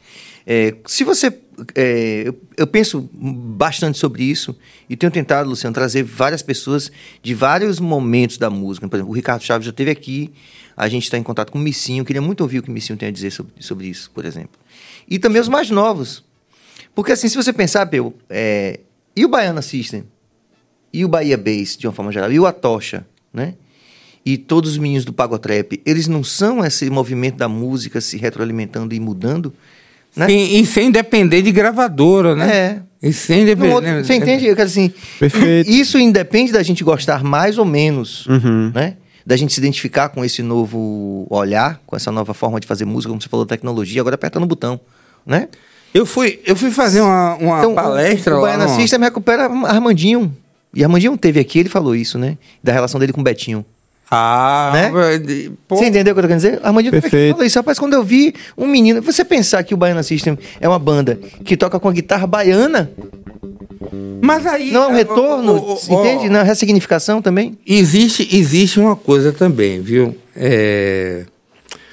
É, 0.46 0.74
se 0.86 1.04
você. 1.04 1.32
É, 1.74 2.22
eu, 2.26 2.40
eu, 2.56 2.66
penso 2.66 3.10
bastante 3.12 3.98
sobre 3.98 4.24
isso 4.24 4.56
e 4.88 4.96
tenho 4.96 5.12
tentado, 5.12 5.50
Luciano, 5.50 5.74
trazer 5.74 6.02
várias 6.02 6.40
pessoas 6.40 6.90
de 7.22 7.34
vários 7.34 7.78
momentos 7.78 8.38
da 8.38 8.48
música. 8.48 8.88
Por 8.88 8.96
exemplo, 8.96 9.12
o 9.12 9.14
Ricardo 9.14 9.42
Chaves 9.42 9.66
já 9.66 9.70
esteve 9.70 9.90
aqui, 9.90 10.32
a 10.74 10.88
gente 10.88 11.02
está 11.02 11.18
em 11.18 11.22
contato 11.22 11.52
com 11.52 11.58
o 11.58 11.60
Missinho, 11.60 12.02
queria 12.02 12.22
muito 12.22 12.40
ouvir 12.40 12.60
o 12.60 12.62
que 12.62 12.70
o 12.70 12.72
Missinho 12.72 12.98
tem 12.98 13.10
a 13.10 13.12
dizer 13.12 13.30
sobre, 13.30 13.52
sobre 13.60 13.86
isso, 13.88 14.10
por 14.14 14.24
exemplo. 14.24 14.58
E 15.06 15.18
também 15.18 15.40
os 15.40 15.48
mais 15.48 15.68
novos. 15.68 16.24
Porque, 16.94 17.12
assim, 17.12 17.28
se 17.28 17.36
você 17.36 17.52
pensar, 17.52 17.84
Peu, 17.86 18.14
é, 18.30 18.80
e 19.14 19.24
o 19.24 19.28
Baiana 19.28 19.60
System? 19.60 20.04
E 20.92 21.04
o 21.04 21.08
Bahia 21.08 21.36
Bass, 21.36 21.76
de 21.76 21.86
uma 21.86 21.92
forma 21.92 22.10
geral, 22.12 22.32
e 22.32 22.38
o 22.38 22.46
Atocha, 22.46 23.06
né? 23.32 23.54
E 24.24 24.36
todos 24.36 24.72
os 24.72 24.78
meninos 24.78 25.04
do 25.04 25.12
Pagotrap, 25.12 25.80
eles 25.84 26.06
não 26.06 26.22
são 26.22 26.64
esse 26.64 26.90
movimento 26.90 27.36
da 27.36 27.48
música 27.48 28.00
se 28.00 28.16
retroalimentando 28.18 28.94
e 28.94 29.00
mudando? 29.00 29.52
Né? 30.14 30.26
Sim, 30.26 30.56
e 30.56 30.66
sem 30.66 30.90
depender 30.90 31.40
de 31.42 31.52
gravadora, 31.52 32.34
né? 32.34 32.56
É. 32.56 32.82
E 33.02 33.12
sem 33.12 33.46
depender. 33.46 33.72
Outro, 33.72 34.04
você 34.04 34.14
entende? 34.14 34.46
Eu 34.46 34.54
quero 34.54 34.68
assim. 34.68 34.92
Perfeito. 35.18 35.70
Isso 35.70 35.98
independe 35.98 36.52
da 36.52 36.62
gente 36.62 36.84
gostar 36.84 37.24
mais 37.24 37.56
ou 37.56 37.64
menos, 37.64 38.26
uhum. 38.26 38.70
né? 38.74 38.96
Da 39.24 39.36
gente 39.36 39.54
se 39.54 39.60
identificar 39.60 40.10
com 40.10 40.24
esse 40.24 40.42
novo 40.42 41.26
olhar, 41.30 41.80
com 41.86 41.96
essa 41.96 42.12
nova 42.12 42.34
forma 42.34 42.60
de 42.60 42.66
fazer 42.66 42.84
música, 42.84 43.08
como 43.10 43.22
você 43.22 43.28
falou, 43.28 43.46
tecnologia, 43.46 44.00
agora 44.00 44.16
apertando 44.16 44.42
o 44.42 44.46
botão, 44.46 44.78
né? 45.24 45.48
Eu 45.94 46.04
fui, 46.04 46.40
eu 46.44 46.54
fui 46.54 46.70
fazer 46.70 47.00
uma, 47.00 47.34
uma 47.36 47.58
então, 47.58 47.74
palestra 47.74 48.34
o, 48.34 48.38
o 48.38 48.40
lá. 48.42 48.48
O 48.54 48.58
Baiana 48.58 48.68
System 48.74 49.00
recupera 49.00 49.44
Armandinho. 49.44 50.34
E 50.74 50.84
Armandinho 50.84 51.16
teve 51.16 51.40
aqui, 51.40 51.58
ele 51.58 51.68
falou 51.68 51.94
isso, 51.94 52.18
né? 52.18 52.36
Da 52.62 52.72
relação 52.72 53.00
dele 53.00 53.12
com 53.12 53.20
o 53.20 53.24
Betinho. 53.24 53.64
Ah, 54.10 54.70
Né? 54.72 54.90
pô, 55.68 55.76
Você 55.76 55.86
entendeu 55.86 56.12
o 56.12 56.14
que 56.14 56.18
eu 56.18 56.22
tô 56.22 56.28
querendo 56.28 56.36
dizer? 56.42 56.60
Armandinho 56.64 56.90
Perfeito. 56.92 57.32
falou 57.34 57.46
isso. 57.46 57.58
Rapaz, 57.58 57.78
quando 57.78 57.94
eu 57.94 58.02
vi 58.02 58.34
um 58.58 58.66
menino... 58.66 59.00
Você 59.02 59.24
pensar 59.24 59.62
que 59.62 59.72
o 59.72 59.76
Baiana 59.76 60.02
System 60.02 60.36
é 60.60 60.68
uma 60.68 60.78
banda 60.80 61.18
que 61.44 61.56
toca 61.56 61.78
com 61.78 61.88
a 61.88 61.92
guitarra 61.92 62.26
baiana, 62.26 62.90
Mas 64.20 64.46
aí. 64.46 64.72
não 64.72 64.84
é 64.84 64.86
um 64.88 64.94
retorno, 64.94 65.56
ó, 65.56 65.78
ó, 65.88 66.00
entende? 66.00 66.28
Não 66.28 66.40
é 66.40 66.42
ressignificação 66.42 67.22
também? 67.22 67.56
Existe, 67.66 68.28
existe 68.36 68.80
uma 68.80 68.96
coisa 68.96 69.32
também, 69.32 69.80
viu? 69.80 70.16
É. 70.34 71.24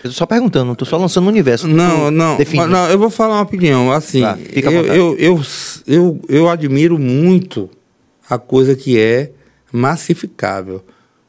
Eu 0.04 0.10
tô 0.12 0.16
só 0.16 0.26
perguntando, 0.26 0.66
não 0.66 0.76
tô 0.76 0.86
só 0.86 0.98
lançando 0.98 1.26
no 1.26 1.30
universo. 1.30 1.68
Não, 1.68 2.06
Tô 2.06 2.12
não, 2.12 2.38
mas 2.38 2.70
não, 2.70 2.90
eu 2.90 2.98
vou 3.00 3.10
falar 3.10 3.36
uma 3.36 3.42
opinião. 3.42 3.92
Assim, 3.92 4.24
à 4.24 4.38
eu, 4.54 4.72
eu, 4.86 5.16
eu, 5.18 5.42
eu, 5.88 6.22
eu 6.30 6.50
admiro 6.50 6.98
muito 7.00 7.70
a 8.30 8.38
coisa 8.38 8.76
que 8.76 9.00
é 9.00 9.32
massificável. 9.72 10.84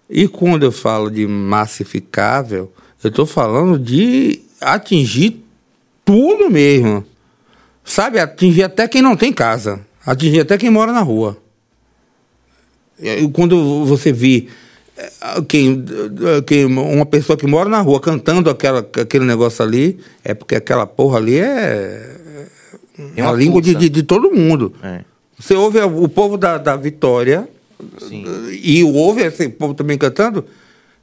E 0.08 0.26
quando 0.26 0.64
eu 0.64 0.72
falo 0.72 1.10
de 1.10 1.26
massificável, 1.26 2.72
eu 3.02 3.08
estou 3.08 3.26
falando 3.26 3.78
de 3.78 4.40
atingir 4.60 5.42
tudo 6.04 6.50
mesmo. 6.50 7.04
Sabe, 7.84 8.18
atingir 8.18 8.62
até 8.62 8.88
quem 8.88 9.02
não 9.02 9.16
tem 9.16 9.32
casa. 9.32 9.80
Atingir 10.04 10.40
até 10.40 10.56
quem 10.56 10.70
mora 10.70 10.92
na 10.92 11.00
rua. 11.00 11.36
E 12.98 13.28
Quando 13.28 13.84
você 13.84 14.12
vê 14.12 14.48
eh, 14.96 15.10
quem, 15.46 15.84
eh, 16.24 16.42
quem, 16.42 16.64
uma 16.64 17.06
pessoa 17.06 17.36
que 17.36 17.46
mora 17.46 17.68
na 17.68 17.80
rua 17.80 18.00
cantando 18.00 18.50
aquela, 18.50 18.80
aquele 18.80 19.24
negócio 19.24 19.64
ali, 19.64 19.98
é 20.24 20.34
porque 20.34 20.56
aquela 20.56 20.86
porra 20.86 21.18
ali 21.18 21.38
é, 21.38 22.48
Tem 23.14 23.24
a 23.24 23.28
uma 23.28 23.36
língua 23.36 23.62
de, 23.62 23.74
de, 23.74 23.88
de 23.88 24.02
todo 24.02 24.34
mundo. 24.34 24.74
É. 24.82 25.04
Você 25.38 25.54
ouve 25.54 25.78
o 25.80 26.08
povo 26.08 26.36
da, 26.36 26.58
da 26.58 26.74
Vitória 26.76 27.48
Sim. 27.98 28.24
e 28.62 28.82
ouve 28.84 29.22
esse 29.22 29.48
povo 29.48 29.74
também 29.74 29.96
cantando. 29.96 30.44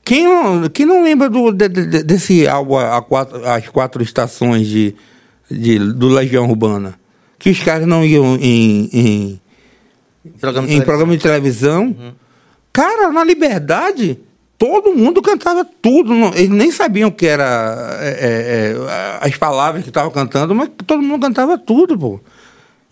Quem 0.03 0.25
não, 0.25 0.69
quem 0.69 0.85
não 0.85 1.03
lembra 1.03 1.29
do, 1.29 1.51
de- 1.51 1.69
de- 1.69 2.03
desse 2.03 2.47
álbum 2.47 2.77
a 2.77 3.01
quatro, 3.01 3.47
As 3.47 3.67
Quatro 3.69 4.03
Estações 4.03 4.67
de, 4.67 4.93
de, 5.49 5.79
do 5.79 6.07
Legião 6.09 6.47
Urbana? 6.47 6.99
Que 7.39 7.49
os 7.49 7.59
caras 7.63 7.87
não 7.87 8.03
iam 8.05 8.35
em, 8.35 8.89
em, 8.93 9.41
Programa 10.39 10.67
de 10.67 10.73
em 10.73 10.79
televisão. 10.79 10.85
programa 10.85 11.17
de 11.17 11.23
televisão. 11.23 11.95
Cara, 12.73 13.11
na 13.11 13.23
liberdade, 13.23 14.19
todo 14.57 14.93
mundo 14.93 15.21
cantava 15.21 15.65
tudo. 15.81 16.13
não- 16.13 16.33
eles 16.33 16.49
nem 16.49 16.71
sabiam 16.71 17.09
que 17.09 17.25
era 17.25 17.97
é, 18.01 18.09
é, 18.09 18.71
é, 18.73 19.19
as 19.27 19.35
palavras 19.37 19.81
que 19.83 19.89
estavam 19.89 20.11
cantando, 20.11 20.53
mas 20.53 20.69
todo 20.85 21.01
mundo 21.01 21.21
cantava 21.25 21.57
tudo, 21.57 21.97
pô. 21.97 22.19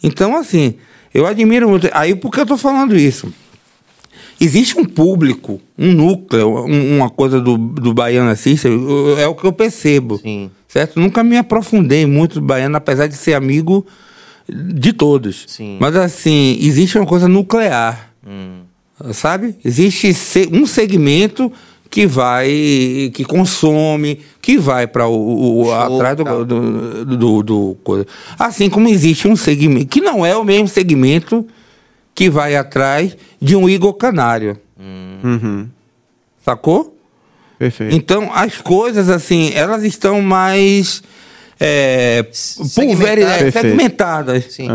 Então, 0.01 0.35
assim, 0.37 0.75
eu 1.13 1.25
admiro 1.25 1.69
muito. 1.69 1.89
Aí, 1.93 2.15
por 2.15 2.31
que 2.31 2.39
eu 2.39 2.45
tô 2.45 2.57
falando 2.57 2.95
isso? 2.95 3.31
Existe 4.39 4.77
um 4.77 4.83
público, 4.83 5.61
um 5.77 5.91
núcleo, 5.93 6.65
um- 6.65 6.97
uma 6.97 7.09
coisa 7.09 7.39
do, 7.39 7.57
do 7.57 7.93
Baiano 7.93 8.29
eu- 8.67 9.17
é 9.19 9.27
o 9.27 9.35
que 9.35 9.45
eu 9.45 9.53
percebo. 9.53 10.17
Sim. 10.17 10.49
Certo? 10.67 10.99
Nunca 10.99 11.23
me 11.23 11.37
aprofundei 11.37 12.05
muito 12.05 12.39
do 12.39 12.45
Baiano, 12.45 12.75
apesar 12.75 13.07
de 13.07 13.15
ser 13.15 13.35
amigo 13.35 13.85
de 14.49 14.91
todos. 14.91 15.45
Sim. 15.47 15.77
Mas 15.79 15.95
assim, 15.95 16.57
existe 16.59 16.97
uma 16.97 17.05
coisa 17.05 17.27
nuclear. 17.27 18.11
Sabe? 19.13 19.55
Existe 19.63 20.11
um 20.51 20.65
segmento 20.65 21.51
que 21.93 22.07
vai, 22.07 23.11
que 23.13 23.23
consome, 23.23 24.19
que 24.41 24.57
vai 24.57 24.87
para 24.87 25.07
o, 25.07 25.61
o- 25.61 25.65
Show, 25.65 25.73
atrás 25.75 26.17
do, 26.17 26.23
tal. 26.23 26.43
do, 26.43 27.05
do- 27.05 27.43
do 27.43 27.77
coisa. 27.83 28.07
Assim 28.39 28.67
como 28.67 28.87
existe 28.89 29.27
um 29.27 29.35
segmento, 29.35 29.85
que 29.85 30.01
não 30.01 30.25
é 30.25 30.35
o 30.35 30.43
mesmo 30.43 30.67
segmento 30.67 31.45
que 32.15 32.31
vai 32.31 32.55
atrás 32.55 33.15
de 33.39 33.55
um 33.55 33.69
Igor 33.69 33.93
Canário. 33.93 34.57
Uhum. 35.23 35.67
Sacou? 36.43 36.97
Perfeito. 37.59 37.95
Então, 37.95 38.31
as 38.33 38.57
coisas, 38.57 39.07
assim, 39.07 39.51
elas 39.53 39.83
estão 39.83 40.19
mais 40.19 41.03
é, 41.59 42.25
pulverizadas, 42.73 43.37
Perfeito. 43.53 43.67
segmentadas. 43.67 44.45
Sim. 44.49 44.67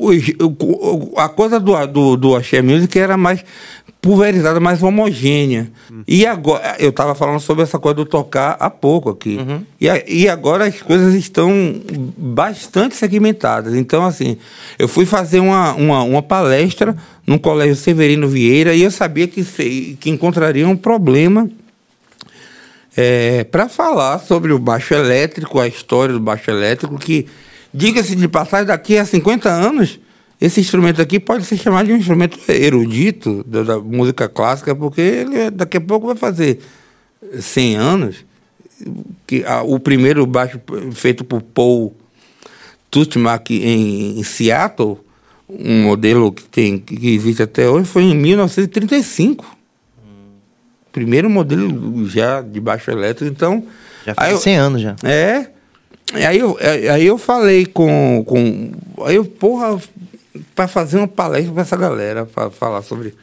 Os- 0.00 0.28
o- 0.40 1.12
o- 1.14 1.20
a 1.20 1.28
coisa 1.28 1.60
do, 1.60 1.86
do, 1.86 2.16
do 2.16 2.34
Axé 2.34 2.60
Music 2.62 2.98
era 2.98 3.16
mais 3.16 3.44
pulverizada, 4.00 4.60
mais 4.60 4.82
homogênea. 4.82 5.70
E 6.06 6.24
agora, 6.24 6.76
eu 6.78 6.90
estava 6.90 7.14
falando 7.14 7.40
sobre 7.40 7.64
essa 7.64 7.78
coisa 7.78 7.96
do 7.96 8.04
tocar 8.04 8.56
há 8.60 8.70
pouco 8.70 9.10
aqui. 9.10 9.38
E, 9.80 9.88
a- 9.90 10.02
e 10.06 10.28
agora 10.28 10.66
as 10.66 10.80
coisas 10.80 11.14
estão 11.14 11.50
bastante 12.16 12.94
segmentadas. 12.94 13.74
Então, 13.74 14.04
assim, 14.06 14.36
eu 14.78 14.86
fui 14.86 15.04
fazer 15.04 15.40
uma, 15.40 15.74
uma, 15.74 16.02
uma 16.04 16.22
palestra 16.22 16.96
no 17.26 17.38
Colégio 17.40 17.74
Severino 17.76 18.28
Vieira 18.28 18.72
e 18.74 18.82
eu 18.82 18.90
sabia 18.90 19.26
que, 19.26 19.42
que 20.00 20.10
encontraria 20.10 20.66
um 20.68 20.76
problema 20.76 21.48
para 23.50 23.68
falar 23.68 24.18
sobre 24.20 24.52
o 24.52 24.58
baixo 24.58 24.92
elétrico, 24.94 25.60
a 25.60 25.68
história 25.68 26.12
do 26.12 26.20
baixo 26.20 26.50
elétrico, 26.50 26.98
que, 26.98 27.26
diga-se 27.72 28.16
de 28.16 28.26
passagem, 28.26 28.66
daqui 28.66 28.96
a 28.98 29.04
50 29.04 29.48
anos, 29.48 30.00
esse 30.40 30.60
instrumento 30.60 31.00
aqui 31.02 31.18
pode 31.18 31.44
ser 31.44 31.56
chamado 31.56 31.86
de 31.86 31.92
um 31.92 31.96
instrumento 31.96 32.38
erudito 32.50 33.44
da, 33.46 33.62
da 33.62 33.78
música 33.78 34.28
clássica, 34.28 34.74
porque 34.74 35.00
ele 35.00 35.50
daqui 35.50 35.76
a 35.76 35.80
pouco 35.80 36.06
vai 36.06 36.16
fazer 36.16 36.60
100 37.40 37.76
anos. 37.76 38.16
Que, 39.26 39.44
a- 39.44 39.62
o 39.62 39.80
primeiro 39.80 40.24
baixo 40.24 40.60
feito 40.92 41.24
por 41.24 41.42
Paul 41.42 41.96
Tutmark 42.90 43.50
em, 43.50 44.20
em 44.20 44.22
Seattle, 44.22 44.98
um 45.48 45.82
modelo 45.82 46.30
que, 46.30 46.44
tem, 46.44 46.78
que 46.78 47.08
existe 47.14 47.42
até 47.42 47.68
hoje, 47.68 47.86
foi 47.88 48.04
em 48.04 48.14
1935 48.14 49.56
primeiro 50.92 51.28
modelo 51.30 52.06
já 52.08 52.40
de 52.40 52.60
baixo 52.60 52.90
elétrico, 52.90 53.30
então. 53.32 53.62
Já 54.06 54.14
faz 54.14 54.32
eu- 54.32 54.38
100 54.38 54.56
anos 54.56 54.82
já. 54.82 54.96
É. 55.04 55.46
Aí 56.14 56.38
eu, 56.38 56.56
é, 56.58 56.88
aí 56.88 57.06
eu 57.06 57.18
falei 57.18 57.66
com, 57.66 58.24
com. 58.26 58.70
Aí 59.04 59.16
eu, 59.16 59.24
porra, 59.24 59.78
para 60.54 60.68
fazer 60.68 60.98
uma 60.98 61.08
palestra 61.08 61.52
para 61.52 61.62
essa 61.62 61.76
galera, 61.76 62.26
para 62.26 62.50
falar 62.50 62.82
sobre. 62.82 63.14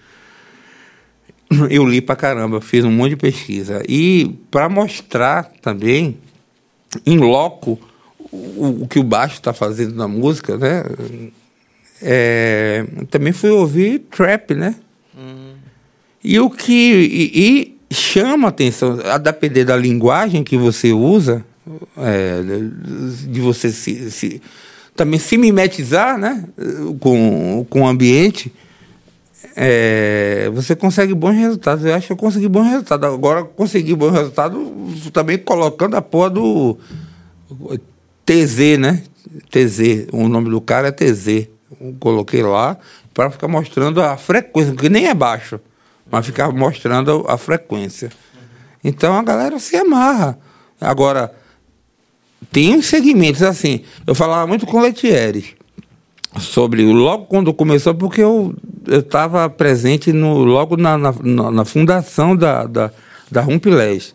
Eu 1.70 1.86
li 1.86 2.02
pra 2.02 2.16
caramba, 2.16 2.60
fiz 2.60 2.84
um 2.84 2.92
monte 2.92 3.12
de 3.12 3.16
pesquisa. 3.18 3.82
E 3.88 4.36
para 4.50 4.68
mostrar 4.68 5.52
também, 5.62 6.18
em 7.06 7.18
loco, 7.18 7.80
o, 8.32 8.84
o 8.84 8.88
que 8.88 9.00
o 9.00 9.04
baixo 9.04 9.36
está 9.36 9.54
fazendo 9.54 9.96
na 9.96 10.08
música, 10.08 10.58
né? 10.58 10.84
É, 12.02 12.86
também 13.10 13.32
fui 13.32 13.50
ouvir 13.52 14.00
trap, 14.12 14.54
né? 14.56 14.76
E 16.24 16.40
o 16.40 16.50
que 16.50 16.74
e, 16.74 17.78
e 17.92 17.94
chama 17.94 18.48
atenção, 18.50 19.00
a 19.06 19.18
depender 19.18 19.64
da 19.64 19.78
linguagem 19.78 20.44
que 20.44 20.58
você 20.58 20.92
usa, 20.92 21.46
é, 21.98 22.42
de 23.28 23.40
você 23.40 23.72
se, 23.72 24.10
se- 24.12 24.42
também 24.96 25.20
se 25.20 25.38
mimetizar 25.38 26.18
né, 26.18 26.44
com, 27.00 27.66
com 27.70 27.82
o 27.82 27.88
ambiente, 27.88 28.54
é, 29.56 30.50
você 30.54 30.76
consegue 30.76 31.14
bons 31.14 31.36
resultados. 31.36 31.86
Eu 31.86 31.94
acho 31.94 32.08
que 32.08 32.14
eu 32.14 32.18
consegui 32.18 32.48
bons 32.48 32.68
resultados. 32.68 33.08
Agora, 33.08 33.44
consegui 33.44 33.94
bons 33.96 34.12
resultados 34.12 34.60
também 35.12 35.38
colocando 35.38 35.96
a 35.96 36.02
porra 36.02 36.30
do 36.30 36.78
TZ, 38.26 38.78
né? 38.80 39.04
TZ, 39.50 40.08
o 40.12 40.28
nome 40.28 40.50
do 40.50 40.62
cara 40.62 40.88
é 40.88 40.92
TZ. 40.92 41.48
Eu 41.80 41.96
coloquei 42.00 42.42
lá 42.42 42.78
para 43.14 43.30
ficar 43.30 43.48
mostrando 43.48 44.02
a 44.02 44.18
frequência, 44.18 44.74
porque 44.74 44.90
nem 44.90 45.08
é 45.08 45.14
baixo, 45.14 45.60
mas 46.10 46.26
ficar 46.26 46.52
mostrando 46.52 47.26
a 47.28 47.38
frequência. 47.38 48.10
Então 48.84 49.18
a 49.18 49.24
galera 49.24 49.60
se 49.60 49.76
amarra. 49.76 50.38
Agora, 50.80 51.34
tem 52.52 52.76
uns 52.76 52.86
segmentos 52.88 53.42
assim. 53.42 53.82
Eu 54.06 54.16
falava 54.16 54.46
muito 54.48 54.66
com 54.66 54.78
o 54.78 54.82
Letieres 54.82 55.46
sobre 56.40 56.84
logo 56.84 57.26
quando 57.26 57.54
começou, 57.54 57.94
porque 57.96 58.22
eu 58.22 58.54
estava 58.88 59.50
presente 59.50 60.12
no, 60.12 60.44
logo 60.44 60.76
na, 60.76 60.98
na, 60.98 61.14
na- 61.22 61.52
na 61.52 61.66
fundação 61.66 62.36
da, 62.36 62.66
da, 62.66 62.92
da 63.32 63.42
Rumpilés. 63.42 64.14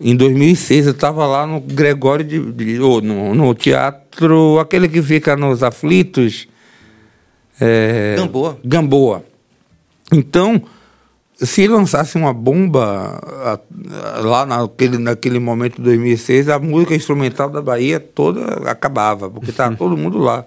Em 0.00 0.14
2006 0.16 0.86
eu 0.86 0.92
estava 0.92 1.26
lá 1.26 1.46
no 1.46 1.60
Gregório 1.60 2.24
de, 2.24 2.40
de 2.52 2.80
ou 2.80 3.02
no, 3.02 3.34
no 3.34 3.54
teatro, 3.54 4.58
aquele 4.58 4.88
que 4.88 5.02
fica 5.02 5.36
nos 5.36 5.62
aflitos. 5.62 6.46
é, 7.60 8.14
Gamboa. 8.16 8.58
Gamboa. 8.64 9.24
Então, 10.12 10.62
se 11.40 11.66
lançasse 11.68 12.16
uma 12.16 12.32
bomba 12.32 13.20
a- 13.22 13.52
a- 13.54 14.20
lá 14.20 14.44
naquele, 14.44 14.98
naquele 14.98 15.38
momento 15.38 15.76
de 15.76 15.82
2006, 15.82 16.48
a 16.48 16.58
música 16.58 16.94
instrumental 16.94 17.48
da 17.48 17.62
Bahia 17.62 18.00
toda 18.00 18.68
acabava, 18.70 19.30
porque 19.30 19.50
estava 19.50 19.74
todo 19.76 19.96
mundo 19.96 20.18
lá, 20.18 20.44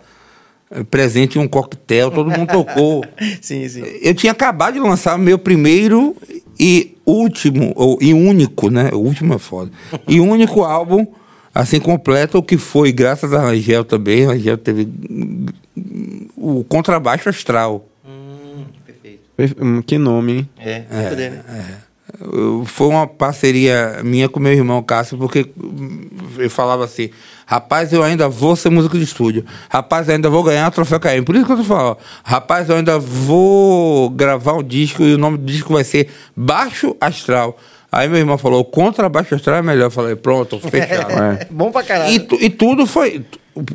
eh, 0.69 0.83
presente 0.83 1.37
em 1.39 1.41
um 1.41 1.47
coquetel, 1.47 2.11
todo 2.11 2.29
mundo 2.29 2.49
tocou. 2.51 3.05
Sim, 3.41 3.67
sim. 3.69 3.83
Eu 4.01 4.13
tinha 4.13 4.31
acabado 4.33 4.73
de 4.73 4.79
lançar 4.79 5.17
meu 5.17 5.37
primeiro 5.39 6.15
e 6.59 6.95
último, 7.05 7.71
ou, 7.75 7.97
e 8.01 8.13
único, 8.13 8.69
né? 8.69 8.89
O 8.93 8.97
último 8.97 9.33
é 9.33 9.37
foda. 9.39 9.71
E 10.07 10.19
único 10.19 10.63
álbum, 10.63 11.07
assim, 11.55 11.79
completo, 11.79 12.37
o 12.37 12.43
que 12.43 12.57
foi, 12.57 12.91
graças 12.91 13.33
a 13.33 13.39
Rangel 13.39 13.83
também. 13.85 14.25
Rangel 14.25 14.57
teve 14.57 14.87
hum, 15.09 15.45
o 16.37 16.63
contrabaixo 16.65 17.29
astral. 17.29 17.87
Hum, 19.59 19.81
Que 19.81 19.97
nome, 19.97 20.31
hein? 20.33 20.49
É, 20.59 20.83
é. 20.89 21.15
né? 21.29 21.41
Eu- 22.19 22.63
Foi 22.65 22.87
uma 22.87 23.07
parceria 23.07 24.01
minha 24.03 24.27
com 24.27 24.39
meu 24.39 24.51
irmão 24.51 24.83
Cássio, 24.83 25.17
porque 25.17 25.49
eu 26.37 26.49
falava 26.49 26.83
assim, 26.83 27.09
rapaz, 27.45 27.91
eu 27.93 28.03
ainda 28.03 28.27
vou 28.27 28.55
ser 28.55 28.69
músico 28.69 28.97
de 28.97 29.03
estúdio. 29.05 29.45
Rapaz, 29.69 30.07
eu 30.09 30.15
ainda 30.15 30.29
vou 30.29 30.43
ganhar 30.43 30.67
o 30.67 30.71
troféu 30.71 30.99
Caim. 30.99 31.23
Por 31.23 31.35
isso 31.35 31.45
que 31.45 31.51
eu 31.53 31.57
tô 31.57 31.63
falando, 31.63 31.97
rapaz, 32.23 32.67
eu 32.69 32.75
ainda 32.75 32.99
vou 32.99 34.09
gravar 34.09 34.53
um 34.53 34.63
disco 34.63 35.03
e 35.03 35.13
o 35.15 35.17
nome 35.17 35.37
do 35.37 35.45
disco 35.45 35.73
vai 35.73 35.83
ser 35.85 36.09
Baixo 36.35 36.95
Astral. 36.99 37.57
Aí 37.91 38.07
meu 38.09 38.19
irmão 38.19 38.37
falou, 38.37 38.63
contra 38.65 39.07
Baixo 39.09 39.33
Astral 39.35 39.57
é 39.57 39.61
melhor. 39.61 39.85
Eu 39.85 39.91
falei, 39.91 40.15
pronto, 40.15 40.59
fechado. 40.59 41.11
É. 41.41 41.47
Bom 41.49 41.71
pra 41.71 41.81
caralho. 41.83 42.11
E, 42.11 42.15
E, 42.15 42.19
tu- 42.19 42.37
e 42.41 42.49
tudo 42.49 42.85
foi, 42.85 43.25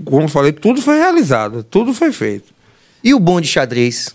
como 0.04 0.24
eu 0.24 0.28
falei, 0.28 0.52
tudo 0.52 0.80
foi 0.82 0.96
realizado, 0.98 1.62
tudo 1.64 1.92
foi 1.94 2.12
feito. 2.12 2.52
o 3.04 3.18
bom 3.18 3.40
de 3.40 3.48
xadrez? 3.48 4.14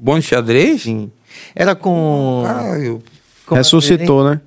Bom 0.00 0.18
de 0.18 0.24
xadrez? 0.26 0.82
Sim. 0.82 1.10
Era 1.54 1.74
com. 1.74 2.42
Caralho. 2.46 3.02
com 3.46 3.54
Ressuscitou, 3.54 4.24
né? 4.28 4.40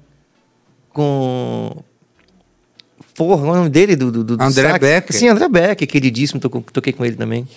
Com. 0.94 1.84
Porra, 3.16 3.44
o 3.44 3.56
nome 3.56 3.70
dele 3.70 3.96
do. 3.96 4.12
do, 4.12 4.24
do 4.24 4.34
André 4.44 4.70
sax? 4.70 4.80
Becker. 4.80 5.16
Sim, 5.16 5.28
André 5.28 5.48
Becker, 5.50 5.88
queridíssimo, 5.88 6.40
toco- 6.40 6.64
toquei 6.72 6.94
com 6.94 7.06
ele 7.06 7.16
também. 7.16 7.48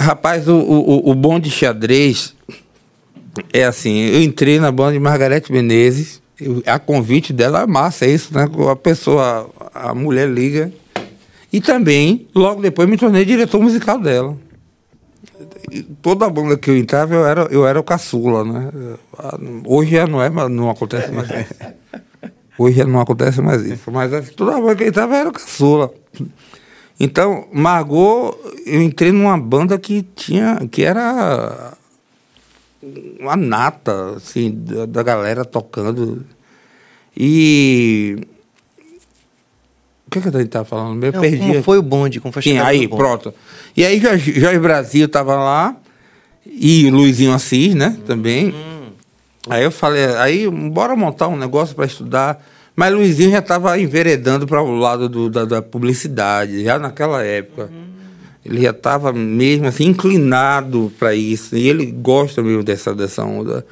Rapaz, 0.00 0.48
o, 0.48 0.56
o, 0.56 1.10
o 1.10 1.14
bom 1.14 1.38
de 1.38 1.50
xadrez 1.50 2.34
é 3.52 3.64
assim, 3.64 3.98
eu 3.98 4.22
entrei 4.22 4.58
na 4.58 4.70
banda 4.72 4.92
de 4.92 4.98
Margarete 5.00 5.52
Menezes, 5.52 6.20
eu- 6.40 6.62
a 6.66 6.78
convite 6.78 7.32
dela 7.32 7.62
é 7.62 7.66
massa, 7.66 8.06
é 8.06 8.10
isso, 8.10 8.32
né? 8.34 8.46
A 8.70 8.76
pessoa, 8.76 9.50
a 9.74 9.94
mulher 9.94 10.28
liga. 10.28 10.72
E 11.52 11.60
também, 11.60 12.26
logo 12.34 12.60
depois, 12.60 12.88
me 12.88 12.96
tornei 12.96 13.24
diretor 13.24 13.60
musical 13.60 13.98
dela. 14.00 14.36
Toda 16.02 16.28
banda 16.30 16.56
que 16.56 16.70
eu 16.70 16.76
entrava, 16.76 17.14
eu 17.14 17.26
era, 17.26 17.42
eu 17.50 17.66
era 17.66 17.78
o 17.78 17.84
caçula, 17.84 18.44
né? 18.44 18.70
Hoje 19.66 19.92
já 19.92 20.06
não 20.06 20.22
é, 20.22 20.28
mas 20.28 20.50
não 20.50 20.70
acontece 20.70 21.12
mais 21.12 21.28
isso. 21.28 21.54
Hoje 22.58 22.78
já 22.78 22.84
não 22.84 23.00
acontece 23.00 23.40
mais 23.40 23.64
isso. 23.64 23.90
Mas 23.90 24.12
assim, 24.12 24.32
toda 24.32 24.60
banda 24.60 24.74
que 24.74 24.84
eu 24.84 24.88
entrava, 24.88 25.14
eu 25.14 25.20
era 25.20 25.28
o 25.28 25.32
caçula. 25.32 25.92
Então, 26.98 27.46
Margot, 27.52 28.36
eu 28.66 28.82
entrei 28.82 29.12
numa 29.12 29.38
banda 29.38 29.78
que 29.78 30.02
tinha, 30.02 30.58
que 30.70 30.82
era 30.82 31.74
uma 33.20 33.36
nata, 33.36 34.16
assim, 34.16 34.50
da, 34.52 34.86
da 34.86 35.02
galera 35.02 35.44
tocando. 35.44 36.24
E. 37.16 38.16
O 40.08 40.10
que, 40.10 40.22
que 40.22 40.28
a 40.28 40.32
gente 40.32 40.46
estava 40.46 40.64
falando? 40.64 41.04
Eu 41.04 41.12
Não, 41.12 41.20
perdi. 41.20 41.36
como 41.38 41.62
foi 41.62 41.76
o 41.78 41.82
bonde? 41.82 42.18
Como 42.18 42.32
foi 42.32 42.42
Sim, 42.42 42.58
aí, 42.58 42.86
bonde? 42.86 42.96
pronto. 43.02 43.34
E 43.76 43.84
aí, 43.84 44.00
Jorge, 44.00 44.58
Brasil 44.58 45.04
estava 45.04 45.36
lá, 45.36 45.76
e 46.46 46.90
Luizinho 46.90 47.32
Assis, 47.34 47.74
né, 47.74 47.94
também. 48.06 48.54
Aí 49.50 49.62
eu 49.62 49.70
falei, 49.70 50.06
aí, 50.16 50.48
bora 50.50 50.96
montar 50.96 51.28
um 51.28 51.36
negócio 51.36 51.76
para 51.76 51.84
estudar. 51.84 52.42
Mas 52.74 52.92
Luizinho 52.94 53.32
já 53.32 53.40
estava 53.40 53.78
enveredando 53.78 54.46
para 54.46 54.62
o 54.62 54.76
lado 54.78 55.08
do- 55.08 55.28
da, 55.28 55.44
da 55.44 55.60
publicidade, 55.60 56.64
já 56.64 56.78
naquela 56.78 57.22
época. 57.22 57.70
Ele 58.44 58.62
já 58.62 58.70
estava 58.70 59.12
mesmo 59.12 59.66
assim, 59.66 59.86
inclinado 59.88 60.90
para 60.98 61.14
isso. 61.14 61.54
E 61.56 61.68
ele 61.68 61.84
gosta 61.86 62.42
mesmo 62.42 62.62
dessa, 62.62 62.94
dessa 62.94 63.24
onda. 63.24 63.66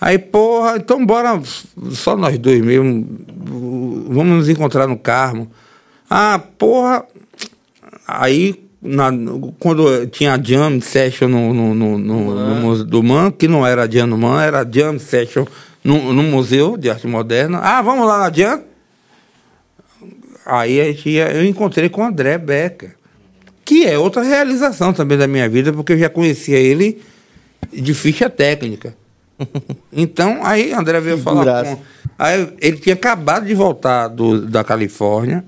Aí, 0.00 0.18
porra, 0.18 0.76
então 0.76 1.04
bora, 1.06 1.40
só 1.90 2.16
nós 2.16 2.38
dois 2.38 2.60
mesmo, 2.60 3.06
vamos 4.08 4.36
nos 4.36 4.48
encontrar 4.48 4.86
no 4.86 4.98
Carmo. 4.98 5.50
Ah, 6.08 6.38
porra, 6.58 7.04
aí 8.06 8.62
na- 8.82 9.10
quando 9.58 10.06
tinha 10.08 10.34
a 10.34 10.42
jam 10.42 10.80
session 10.80 11.28
no, 11.28 11.52
no, 11.54 11.74
no, 11.74 11.98
no- 11.98 12.84
do 12.84 13.02
Man, 13.02 13.30
que 13.30 13.48
não 13.48 13.66
era 13.66 13.90
jam 13.90 14.06
no 14.06 14.18
Man, 14.18 14.42
era 14.42 14.64
jam 14.70 14.98
session 14.98 15.44
no, 15.82 16.12
no 16.12 16.22
Museu 16.22 16.76
de 16.76 16.90
Arte 16.90 17.06
Moderna. 17.06 17.58
Ah, 17.62 17.80
vamos 17.80 18.06
lá 18.06 18.18
na 18.18 18.30
jam? 18.30 18.62
Aí 20.44 20.80
a 20.80 20.84
gente 20.84 21.08
ia- 21.10 21.32
eu 21.32 21.44
encontrei 21.44 21.88
com 21.88 22.02
o 22.02 22.04
André 22.04 22.38
Becker, 22.38 22.94
que 23.64 23.84
é 23.86 23.98
outra 23.98 24.22
realização 24.22 24.92
também 24.92 25.18
da 25.18 25.26
minha 25.26 25.48
vida, 25.48 25.72
porque 25.72 25.94
eu 25.94 25.98
já 25.98 26.08
conhecia 26.08 26.58
ele 26.58 27.02
de 27.72 27.94
ficha 27.94 28.30
técnica. 28.30 28.94
Então, 29.92 30.44
aí 30.44 30.72
André 30.72 31.00
veio 31.00 31.18
falar 31.18 31.64
com. 31.64 31.78
Aí 32.18 32.54
ele 32.60 32.78
tinha 32.78 32.94
acabado 32.94 33.46
de 33.46 33.54
voltar 33.54 34.08
do, 34.08 34.46
da 34.46 34.64
Califórnia, 34.64 35.44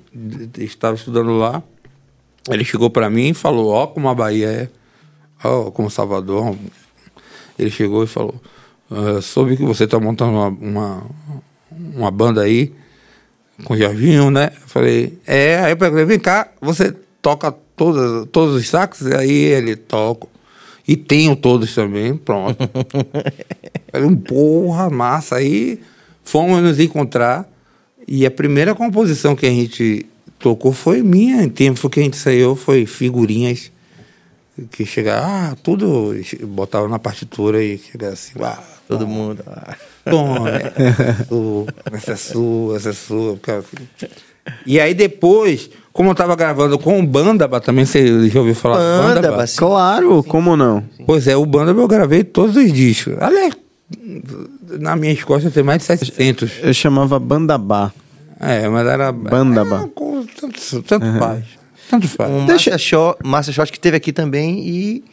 estava 0.58 0.94
estudando 0.94 1.36
lá. 1.38 1.62
Ele 2.50 2.64
chegou 2.64 2.90
para 2.90 3.10
mim 3.10 3.28
e 3.28 3.34
falou: 3.34 3.68
Ó, 3.68 3.86
como 3.86 4.08
a 4.08 4.14
Bahia 4.14 4.48
é, 4.48 4.68
ó, 5.44 5.70
como 5.70 5.90
Salvador. 5.90 6.56
Ele 7.58 7.70
chegou 7.70 8.04
e 8.04 8.06
falou: 8.06 8.34
"Ah, 8.90 9.20
Soube 9.20 9.56
que 9.56 9.64
você 9.64 9.84
está 9.84 9.98
montando 9.98 10.32
uma, 10.32 10.48
uma, 10.48 11.02
uma 11.94 12.10
banda 12.10 12.42
aí 12.42 12.72
com 13.64 13.74
o 13.74 13.76
Jorginho, 13.76 14.30
né? 14.30 14.50
Eu 14.54 14.68
falei: 14.68 15.18
É. 15.26 15.58
Aí 15.60 15.72
eu 15.72 15.76
perguntei: 15.76 16.04
Vem 16.04 16.18
cá, 16.18 16.48
você 16.60 16.94
toca 17.20 17.52
todas, 17.76 18.26
todos 18.30 18.54
os 18.54 18.68
sax? 18.68 19.06
Aí 19.06 19.30
ele 19.30 19.76
toca. 19.76 20.26
E 20.88 20.96
tenho 20.96 21.36
todos 21.36 21.74
também, 21.74 22.16
pronto. 22.16 22.56
Falei, 23.92 24.16
porra, 24.16 24.88
massa. 24.88 25.36
Aí 25.36 25.78
fomos 26.24 26.62
nos 26.62 26.80
encontrar. 26.80 27.46
E 28.06 28.24
a 28.24 28.30
primeira 28.30 28.74
composição 28.74 29.36
que 29.36 29.44
a 29.44 29.50
gente 29.50 30.06
tocou 30.38 30.72
foi 30.72 31.02
minha. 31.02 31.42
Em 31.42 31.50
tempo 31.50 31.90
que 31.90 32.00
a 32.00 32.02
gente 32.02 32.16
saiu 32.16 32.56
foi 32.56 32.86
figurinhas. 32.86 33.70
Que 34.72 34.86
chegava, 34.86 35.26
ah, 35.26 35.56
tudo 35.62 36.14
botava 36.44 36.88
na 36.88 36.98
partitura 36.98 37.62
e 37.62 37.76
chegava 37.76 38.14
assim, 38.14 38.32
ah, 38.40 38.58
Todo 38.88 39.06
mundo. 39.06 39.44
ah. 39.46 39.76
Toma, 40.10 40.48
essa 41.92 42.12
é 42.12 42.16
sua, 42.16 42.76
essa 42.76 42.88
é 42.88 42.92
sua, 42.94 43.38
essa 43.42 43.58
é 43.58 43.58
sua. 43.58 43.78
E 44.64 44.80
aí 44.80 44.94
depois, 44.94 45.68
como 45.98 46.10
eu 46.10 46.14
tava 46.14 46.36
gravando 46.36 46.78
com 46.78 47.00
o 47.00 47.04
Bandaba, 47.04 47.60
também 47.60 47.84
você 47.84 48.28
já 48.30 48.38
ouviu 48.38 48.54
falar 48.54 48.76
do 48.78 49.02
Bandaba, 49.14 49.44
sim. 49.48 49.56
Claro, 49.56 50.22
como 50.22 50.56
não? 50.56 50.84
Pois 51.04 51.26
é, 51.26 51.36
o 51.36 51.44
Bandaba 51.44 51.80
eu 51.80 51.88
gravei 51.88 52.22
todos 52.22 52.54
os 52.54 52.72
discos. 52.72 53.14
Aliás, 53.20 53.52
na 54.78 54.94
minha 54.94 55.12
escola 55.12 55.40
tem 55.50 55.64
mais 55.64 55.80
de 55.80 55.86
700. 55.86 56.52
Eu 56.62 56.72
chamava 56.72 57.18
Bandabá. 57.18 57.90
É, 58.38 58.68
mas 58.68 58.86
era... 58.86 59.10
Bandaba. 59.10 59.86
É, 59.86 59.88
com- 59.92 60.24
tanto, 60.40 60.82
tanto 60.82 61.18
faz. 61.18 61.44
Tanto 61.90 62.06
faz. 62.06 62.30
Um 62.30 62.40
Márcia 62.42 62.78
Short, 62.78 63.18
Márcia 63.26 63.52
Short 63.52 63.72
que 63.72 63.80
teve 63.80 63.96
aqui 63.96 64.12
também 64.12 64.60
e 64.60 65.04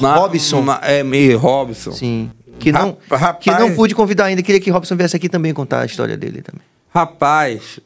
Ma- 0.00 0.16
Robson. 0.16 0.62
ma- 0.62 0.80
é, 0.82 1.04
meio 1.04 1.38
Robson. 1.38 1.92
sim, 1.92 2.28
que 2.58 2.72
não 2.72 2.96
Ra- 3.08 3.34
que 3.34 3.50
não 3.52 3.58
rapaz. 3.58 3.74
pude 3.76 3.94
convidar 3.94 4.24
ainda, 4.24 4.42
queria 4.42 4.60
que 4.60 4.68
Robson 4.68 4.96
viesse 4.96 5.14
aqui 5.14 5.28
também 5.28 5.54
contar 5.54 5.82
a 5.82 5.86
história 5.86 6.16
dele 6.16 6.42
também. 6.42 6.62
Rapaz, 6.92 7.78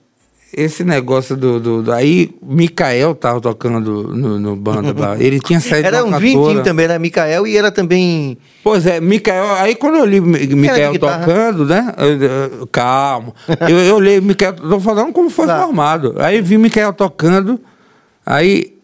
esse 0.53 0.85
negócio 0.85 1.37
do. 1.37 1.59
do, 1.61 1.83
do- 1.83 1.93
aí, 1.93 2.31
Mikael 2.43 3.15
tava 3.15 3.41
tocando 3.41 3.81
no, 3.81 4.39
no 4.39 4.57
banda. 4.57 4.95
lá. 4.99 5.17
Ele 5.21 5.39
tinha 5.41 5.61
saído 5.61 5.87
Era 5.89 5.99
de 6.03 6.05
um 6.09 6.19
team 6.19 6.63
também, 6.63 6.85
era 6.85 6.99
Mikael 6.99 7.47
e 7.47 7.57
era 7.57 7.71
também 7.71 8.39
Pois 8.63 8.87
é, 8.87 9.01
Mikael. 9.01 9.45
Aí 9.57 9.75
quando 9.75 9.97
eu 9.99 10.05
li 10.07 10.21
Mi- 10.21 10.47
Mikael 10.55 10.99
tocando, 10.99 11.67
né? 11.67 11.93
eu- 11.99 12.23
eu- 12.61 12.67
calma. 12.69 13.35
eu, 13.69 13.79
eu 13.79 14.01
li 14.01 14.21
Mikael, 14.21 14.55
tô 14.55 14.81
falando 14.81 15.13
como 15.13 15.29
foi 15.31 15.47
Tá. 15.47 15.61
formado. 15.63 16.15
Aí 16.19 16.41
vi 16.41 16.57
Mikael 16.59 16.93
tocando, 16.93 17.61
aí 18.25 18.75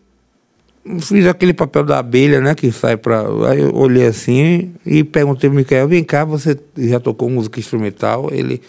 fiz 1.00 1.26
aquele 1.26 1.52
papel 1.54 1.84
da 1.84 1.98
abelha, 2.00 2.40
né? 2.40 2.54
Que 2.54 2.72
sai 2.72 2.96
pra. 2.96 3.22
Aí 3.48 3.60
eu 3.60 3.74
olhei 3.74 4.06
assim 4.06 4.72
e 4.84 5.04
perguntei 5.04 5.48
pro 5.48 5.56
Mikael, 5.58 5.86
vem 5.88 6.02
cá, 6.04 6.24
você 6.24 6.58
já 6.76 6.98
tocou 7.00 7.30
música 7.30 7.60
instrumental? 7.60 8.28
Ele. 8.32 8.60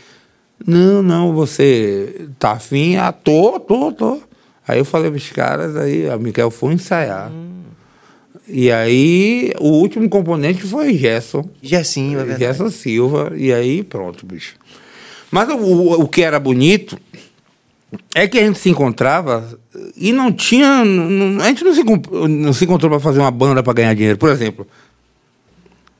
Não, 0.66 1.02
não, 1.04 1.34
você 1.34 2.28
tá 2.40 2.54
afim? 2.54 2.96
Ah, 2.96 3.12
tô, 3.12 3.60
tô, 3.60 3.92
tô. 3.92 4.22
Aí 4.68 4.80
eu 4.80 4.86
falei 4.86 5.12
pros 5.12 5.30
caras, 5.30 5.76
aí 5.76 6.10
a 6.10 6.18
Mikael 6.18 6.50
foi 6.50 6.74
ensaiar. 6.74 7.32
E 8.48 8.72
aí, 8.72 9.52
o 9.60 9.70
último 9.70 10.08
componente 10.10 10.62
foi 10.64 10.94
Gerson. 10.96 11.50
Gersinho, 11.62 12.20
é 12.20 12.24
verdade. 12.24 12.40
Gerson 12.40 12.70
Silva. 12.70 13.32
E 13.36 13.54
aí, 13.54 13.84
pronto, 13.84 14.26
bicho. 14.26 14.56
Mas 15.32 15.50
o, 15.50 16.02
o, 16.02 16.08
que 16.08 16.22
era 16.22 16.40
bonito 16.40 16.98
é 18.14 18.28
que 18.28 18.38
a 18.38 18.44
gente 18.46 18.60
se 18.60 18.70
encontrava 18.70 19.58
e 19.96 20.12
não 20.12 20.32
tinha. 20.32 20.84
não- 20.86 21.42
a 21.44 21.48
gente 21.48 21.64
não 21.64 21.74
se, 21.74 21.84
não 21.84 22.54
se 22.54 22.66
encontrou 22.66 22.90
para 22.92 23.00
fazer 23.00 23.20
uma 23.20 23.32
banda 23.32 23.64
para 23.64 23.74
ganhar 23.74 23.94
dinheiro. 23.94 24.18
Por 24.18 24.30
exemplo, 24.30 24.68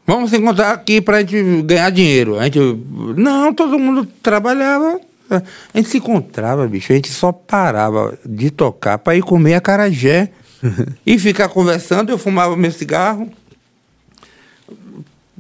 vamos 0.06 0.30
se 0.30 0.38
encontrar 0.38 0.72
aqui 0.72 1.02
para 1.02 1.18
a 1.18 1.20
gente 1.22 1.62
ganhar 1.64 1.90
dinheiro. 1.90 2.40
A 2.40 2.46
gente, 2.46 2.60
não, 3.16 3.54
todo 3.54 3.80
mundo 3.80 4.06
trabalhava. 4.22 5.00
A 5.30 5.78
gente 5.78 5.90
se 5.90 5.98
encontrava, 5.98 6.68
bicho. 6.68 6.92
A 6.92 6.96
gente 6.96 7.12
só 7.12 7.32
parava 7.32 8.18
de 8.26 8.52
tocar 8.52 8.98
para 8.98 9.16
ir 9.16 9.22
comer 9.22 9.56
acarajé 9.56 10.32
e 11.06 11.18
ficar 11.18 11.50
conversando. 11.50 12.12
Eu 12.12 12.18
fumava 12.18 12.56
meu 12.56 12.72
cigarro. 12.72 13.32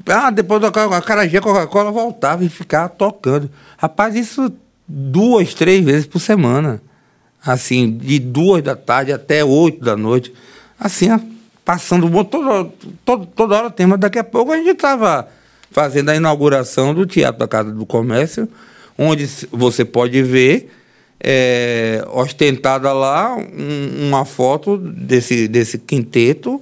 Ah, 0.05 0.29
depois 0.31 0.59
do 0.59 0.67
acarajé, 0.67 1.39
Coca-Cola 1.39 1.91
voltava 1.91 2.43
e 2.43 2.49
ficava 2.49 2.89
tocando. 2.89 3.49
Rapaz, 3.77 4.15
isso 4.15 4.51
duas, 4.87 5.53
três 5.53 5.83
vezes 5.83 6.05
por 6.05 6.19
semana. 6.19 6.81
Assim, 7.45 7.91
de 7.97 8.19
duas 8.19 8.63
da 8.63 8.75
tarde 8.75 9.11
até 9.11 9.43
oito 9.43 9.83
da 9.83 9.95
noite. 9.95 10.33
Assim, 10.79 11.09
passando 11.65 12.09
toda, 12.25 12.69
toda, 13.05 13.25
toda 13.35 13.55
hora 13.57 13.69
tem, 13.71 13.85
mas 13.85 13.99
daqui 13.99 14.19
a 14.19 14.23
pouco 14.23 14.51
a 14.51 14.57
gente 14.57 14.73
tava 14.75 15.27
fazendo 15.71 16.09
a 16.09 16.15
inauguração 16.15 16.93
do 16.93 17.05
Teatro 17.05 17.39
da 17.39 17.47
Casa 17.47 17.71
do 17.71 17.85
Comércio, 17.85 18.47
onde 18.97 19.27
você 19.51 19.83
pode 19.85 20.21
ver 20.21 20.69
é, 21.25 22.05
ostentada 22.13 22.91
lá 22.91 23.33
um- 23.37 24.07
uma 24.09 24.25
foto 24.25 24.77
desse, 24.77 25.47
desse 25.47 25.77
quinteto 25.77 26.61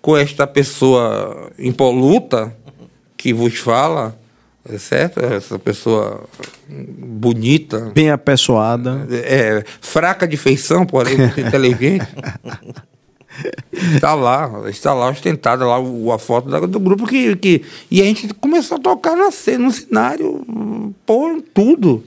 com 0.00 0.16
esta 0.16 0.46
pessoa 0.46 1.50
impoluta 1.58 2.56
que 3.18 3.34
vos 3.34 3.58
fala, 3.58 4.18
é 4.66 4.78
certo? 4.78 5.20
Essa 5.20 5.58
pessoa 5.58 6.24
bonita, 6.68 7.90
Bem 7.94 8.10
apessoada. 8.10 9.06
é, 9.10 9.62
fraca 9.80 10.26
de 10.26 10.36
feição, 10.38 10.86
porém 10.86 11.16
muito 11.18 11.38
inteligente. 11.42 12.06
Está 13.72 14.14
lá, 14.14 14.68
está 14.68 14.92
lá 14.94 15.08
ostentada 15.10 15.64
lá 15.66 15.78
o- 15.80 16.10
a 16.12 16.18
foto 16.18 16.48
da- 16.50 16.60
do 16.60 16.80
grupo 16.80 17.06
que, 17.06 17.36
que. 17.36 17.62
E 17.90 18.00
a 18.00 18.04
gente 18.04 18.32
começou 18.34 18.76
a 18.76 18.80
tocar 18.80 19.16
na 19.16 19.30
cena, 19.30 19.64
no 19.66 19.72
cenário, 19.72 20.44
pô, 21.06 21.30
em 21.30 21.40
tudo. 21.40 22.02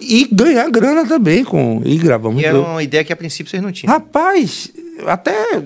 E 0.00 0.28
ganhar 0.30 0.68
grana 0.70 1.06
também 1.06 1.42
com. 1.44 1.80
E 1.84 1.96
gravamos. 1.96 2.42
E 2.42 2.44
era 2.44 2.60
uma 2.60 2.82
ideia 2.82 3.02
que 3.02 3.12
a 3.12 3.16
princípio 3.16 3.50
vocês 3.50 3.62
não 3.62 3.72
tinham. 3.72 3.92
Rapaz, 3.92 4.70
até 5.06 5.62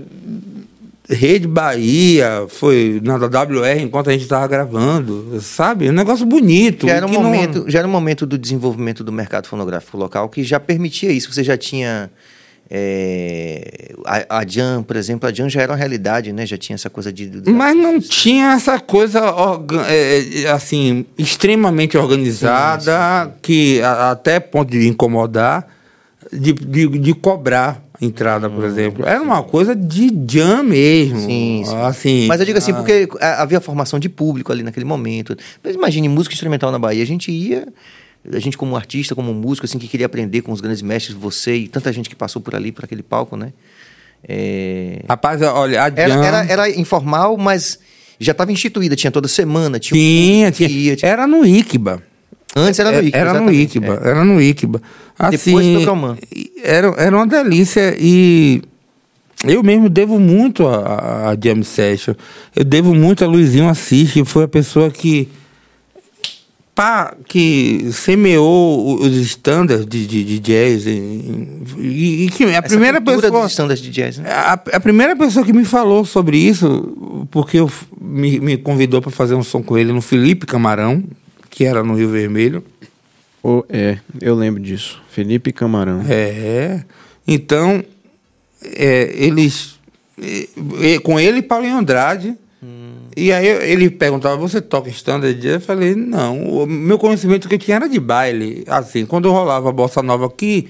Rede 1.09 1.49
Bahia 1.49 2.47
foi 2.49 3.01
na 3.03 3.17
WR 3.17 3.81
enquanto 3.83 4.09
a 4.09 4.13
gente 4.13 4.23
estava 4.23 4.47
gravando, 4.47 5.41
sabe? 5.41 5.89
Um 5.89 5.93
negócio 5.93 6.25
bonito. 6.25 6.87
Já 6.87 6.95
era, 6.95 7.07
um 7.07 7.11
que 7.11 7.17
não- 7.17 7.25
momento, 7.25 7.65
já 7.67 7.81
era 7.81 7.89
um 7.89 7.91
momento 7.91 8.25
do 8.25 8.39
desenvolvimento 8.39 9.03
do 9.03 9.11
mercado 9.11 9.49
fonográfico 9.49 9.97
local 9.99 10.29
que 10.29 10.45
já 10.45 10.61
permitia 10.61 11.11
isso. 11.11 11.33
Você 11.33 11.43
já 11.43 11.57
tinha. 11.57 12.09
É, 12.73 13.93
a, 14.05 14.39
a 14.39 14.47
Jam, 14.47 14.83
por 14.83 14.95
exemplo, 14.97 15.29
a 15.29 15.33
Jam 15.33 15.49
já 15.49 15.63
era 15.63 15.73
uma 15.73 15.79
realidade, 15.79 16.33
né? 16.33 16.47
Já 16.47 16.57
tinha 16.57 16.75
essa 16.75 16.89
coisa 16.89 17.13
de. 17.13 17.27
de- 17.29 17.51
Mas 17.51 17.77
não 17.77 18.01
tinha 18.01 18.53
essa 18.53 18.79
coisa 18.79 19.21
orga- 19.33 19.85
é, 19.89 20.43
é, 20.45 20.51
assim 20.51 21.05
extremamente 21.19 21.97
organizada 21.99 23.35
que 23.43 23.81
a- 23.83 24.11
até 24.13 24.39
ponto 24.41 24.71
de 24.71 24.87
incomodar, 24.87 25.67
de, 26.33 26.53
de, 26.53 26.87
de 26.89 27.15
cobrar 27.15 27.83
entrada, 28.01 28.49
por 28.49 28.65
exemplo. 28.65 29.05
Era 29.07 29.21
uma 29.21 29.43
coisa 29.43 29.75
de 29.77 30.11
jam 30.29 30.63
mesmo. 30.63 31.19
Hum. 31.19 31.27
Sim, 31.27 31.63
sim. 31.67 31.77
Assim, 31.77 32.27
Mas 32.29 32.41
eu 32.41 32.47
digo 32.47 32.57
assim, 32.59 32.73
ah, 32.73 32.77
porque 32.77 33.09
havia 33.21 33.61
formação 33.61 33.99
de 33.99 34.09
público 34.09 34.51
ali 34.53 34.63
naquele 34.63 34.87
momento. 34.87 35.37
Mas 35.63 35.75
imagine, 35.75 36.09
música 36.09 36.33
instrumental 36.35 36.71
na 36.73 36.79
Bahia, 36.79 37.03
a 37.03 37.07
gente 37.07 37.31
ia, 37.31 37.67
a 38.33 38.39
gente 38.39 38.57
como 38.57 38.77
artista, 38.77 39.15
como 39.15 39.33
músico, 39.33 39.67
assim, 39.67 39.79
que 39.79 39.89
queria 39.89 40.07
aprender 40.07 40.43
com 40.43 40.53
os 40.53 40.61
grandes 40.61 40.83
mestres, 40.83 41.17
você 41.17 41.55
e 41.57 41.69
tanta 41.69 41.93
gente 41.93 42.09
que 42.09 42.17
passou 42.17 42.41
por 42.43 42.55
ali, 42.55 42.71
por 42.73 42.85
aquele 42.85 43.03
palco, 43.03 43.37
né? 43.37 43.53
É, 44.29 45.03
Rapaz, 45.09 45.41
olha, 45.43 45.83
a 45.83 45.87
Era, 45.87 46.15
era, 46.27 46.45
era 46.45 46.71
informal, 46.71 47.37
mas 47.39 47.79
já 48.19 48.33
estava 48.33 48.53
instituída, 48.53 48.95
tinha 48.95 49.11
toda 49.11 49.27
semana, 49.29 49.79
tinha, 49.79 49.97
um 49.97 50.51
tinha, 50.53 50.69
ia, 50.69 50.97
tinha- 50.97 51.11
era 51.11 51.27
no 51.27 51.45
Iquiba. 51.47 52.03
Antes 52.55 52.81
era 52.81 52.91
no 52.91 53.01
IC. 53.07 53.17
Era 53.17 53.41
no 53.41 53.53
Iquiba, 53.53 54.01
era 54.05 54.25
no 54.25 54.43
Iquiba. 54.43 54.83
Assim, 55.19 55.37
Depois 55.53 55.67
foi 55.67 55.77
pro 55.77 55.85
Calman. 55.87 56.19
Era, 56.63 56.89
era 56.99 57.17
uma 57.17 57.27
delícia 57.27 57.95
e 57.99 58.61
eu 59.45 59.63
mesmo 59.63 59.89
devo 59.89 60.19
muito 60.19 60.67
a, 60.67 60.77
a, 60.85 61.31
a 61.31 61.37
Jam 61.43 61.63
Session. 61.63 62.15
Eu 62.55 62.65
devo 62.65 62.95
muito 62.95 63.25
a 63.25 63.29
Luizinho 63.29 63.69
Assis, 63.69 64.13
que 64.13 64.25
foi 64.25 64.45
a 64.45 64.49
pessoa 64.49 64.91
que 64.91 65.29
pá, 66.81 67.15
que 67.29 67.91
semeou 67.93 68.99
os 69.03 69.15
standards 69.15 69.85
de, 69.85 70.07
de, 70.07 70.25
de 70.25 70.39
jazz 70.39 70.87
e, 70.87 70.91
e- 71.77 72.25
e 72.25 72.31
que 72.31 72.45
a 72.55 72.63
primeira 72.63 73.03
pessoa 73.03 73.43
dos 73.43 73.51
standards 73.51 73.83
de 73.85 73.91
jazz, 73.91 74.17
né? 74.17 74.31
a, 74.33 74.53
a 74.55 74.81
primeira 74.81 75.15
pessoa 75.15 75.45
que 75.45 75.53
me 75.53 75.67
falou 75.67 76.07
sobre 76.07 76.39
isso, 76.39 77.27
porque 77.31 77.59
eu, 77.59 77.71
me, 78.01 78.41
me 78.41 78.57
convidou 78.57 79.03
para 79.03 79.11
fazer 79.11 79.35
um 79.35 79.43
som 79.43 79.63
com 79.63 79.77
ele 79.77 79.93
no 79.93 80.01
Felipe 80.01 80.47
Camarão, 80.47 81.05
que 81.51 81.67
era 81.67 81.85
no 81.85 81.95
Rio 81.95 82.09
Vermelho. 82.09 82.65
Oh, 83.43 83.63
é, 83.69 83.99
eu 84.19 84.35
lembro 84.35 84.63
disso. 84.63 85.03
Felipe 85.11 85.53
Camarão. 85.53 86.03
É. 86.09 86.83
Então, 87.29 87.85
é, 88.65 89.13
eles. 89.19 89.79
é, 90.19 90.95
é, 90.95 90.99
com 90.99 91.21
ele 91.21 91.41
e 91.41 91.43
Paulinho 91.43 91.77
Andrade. 91.77 92.35
E 93.17 93.33
aí 93.33 93.47
eu- 93.49 93.63
ele 93.63 93.91
perguntava, 93.91 94.37
você 94.37 94.61
toca 94.61 94.89
standard? 94.89 95.47
Eu 95.47 95.61
falei, 95.61 95.95
não. 95.95 96.43
O 96.63 96.67
meu 96.67 96.99
conhecimento 96.99 97.49
que 97.49 97.55
eu 97.55 97.59
tinha 97.59 97.77
era 97.77 97.89
de 97.89 97.99
baile. 97.99 98.65
Assim, 98.69 99.05
quando 99.05 99.31
rolava 99.31 99.69
a 99.69 99.73
bossa 99.73 100.03
nova 100.03 100.27
aqui, 100.27 100.69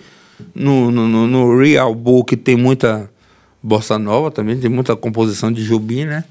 no, 0.54 0.90
no, 0.90 1.26
no- 1.26 1.58
Real 1.58 1.94
Book 1.94 2.36
tem 2.36 2.56
muita 2.56 3.10
bossa 3.62 3.98
nova 3.98 4.30
também, 4.30 4.56
tem 4.58 4.70
muita 4.70 4.96
composição 4.96 5.52
de 5.52 5.62
Jubim, 5.62 6.06
né? 6.06 6.24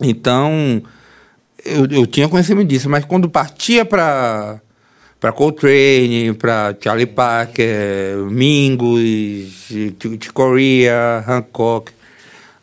Então, 0.00 0.82
eu, 1.64 1.86
eu 1.90 2.06
tinha 2.06 2.28
conhecimento 2.28 2.68
disso, 2.68 2.88
mas 2.88 3.04
quando 3.04 3.28
partia 3.28 3.84
para 3.84 4.60
para 5.20 5.32
Coltrane, 5.32 6.32
para 6.32 6.74
Charlie 6.82 7.04
Parker, 7.04 8.16
Mingus, 8.30 9.68
Corea, 10.32 11.22
Hancock, 11.28 11.92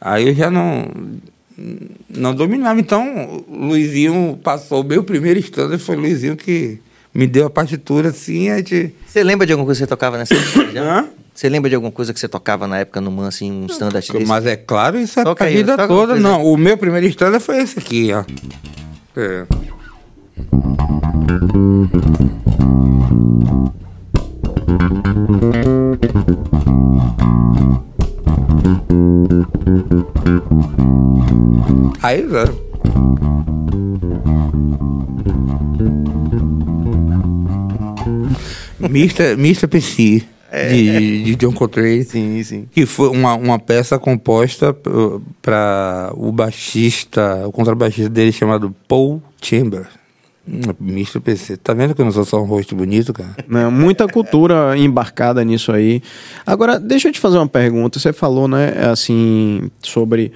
aí 0.01 0.29
eu 0.29 0.33
já 0.33 0.49
não 0.49 0.87
não 2.09 2.35
dominava. 2.35 2.79
Então, 2.79 3.43
o 3.47 3.65
Luizinho 3.67 4.39
passou 4.43 4.81
o 4.81 4.83
meu 4.83 5.03
primeiro 5.03 5.39
standard 5.39 5.81
foi 5.81 5.95
o 5.95 5.99
Luizinho 5.99 6.35
que 6.35 6.79
me 7.13 7.25
deu 7.25 7.47
a 7.47 7.49
partitura 7.49 8.09
assim, 8.09 8.49
a 8.49 8.57
gente 8.57 8.93
Você 9.07 9.23
lembra 9.23 9.47
de 9.47 9.53
alguma 9.53 9.65
coisa 9.65 9.79
que 9.79 9.85
você 9.85 9.89
tocava 9.89 10.17
nessa 10.17 10.35
época? 10.35 11.09
Você 11.37 11.49
lembra 11.49 11.69
de 11.69 11.75
alguma 11.75 11.91
coisa 11.91 12.11
que 12.11 12.19
você 12.19 12.27
tocava 12.27 12.65
na 12.65 12.79
época 12.79 12.99
no 12.99 13.11
Man, 13.11 13.27
assim, 13.27 13.51
um 13.51 13.67
standard 13.67 14.11
desse? 14.11 14.25
Mas 14.25 14.43
é 14.47 14.55
claro, 14.55 14.97
isso 14.97 15.19
é 15.19 15.23
Toca 15.23 15.43
a 15.43 15.47
aí, 15.47 15.57
vida 15.57 15.87
toda. 15.87 16.15
Não, 16.15 16.43
o 16.43 16.57
meu 16.57 16.75
primeiro 16.79 17.05
standard 17.05 17.43
foi 17.43 17.59
esse 17.59 17.77
aqui, 17.77 18.09
ó. 18.11 18.23
É. 19.15 19.45
Aí, 32.01 32.21
velho. 32.21 32.67
Mr. 38.79 39.33
Mr. 39.33 39.67
PC 39.67 40.23
de, 40.69 41.23
de 41.23 41.35
John 41.35 41.51
Coltrane. 41.51 42.03
Sim, 42.03 42.41
sim. 42.43 42.67
Que 42.71 42.85
foi 42.85 43.09
uma, 43.09 43.35
uma 43.35 43.59
peça 43.59 43.99
composta 43.99 44.73
para 45.41 46.11
o 46.15 46.31
baixista, 46.31 47.47
o 47.47 47.51
contrabaixista 47.51 48.09
dele 48.09 48.31
chamado 48.31 48.73
Paul 48.87 49.21
Chamber. 49.41 49.87
Mr. 50.81 51.19
PC. 51.19 51.57
Tá 51.57 51.73
vendo 51.73 51.93
que 51.93 52.01
eu 52.01 52.05
não 52.05 52.11
sou 52.11 52.23
só 52.25 52.41
um 52.41 52.45
rosto 52.45 52.75
bonito, 52.75 53.11
cara? 53.13 53.35
Né, 53.47 53.67
muita 53.69 54.07
cultura 54.07 54.77
embarcada 54.77 55.43
nisso 55.43 55.71
aí. 55.71 56.01
Agora, 56.45 56.79
deixa 56.79 57.09
eu 57.09 57.11
te 57.11 57.19
fazer 57.19 57.37
uma 57.37 57.47
pergunta. 57.47 57.99
Você 57.99 58.13
falou, 58.13 58.47
né, 58.47 58.73
assim, 58.91 59.69
sobre 59.81 60.31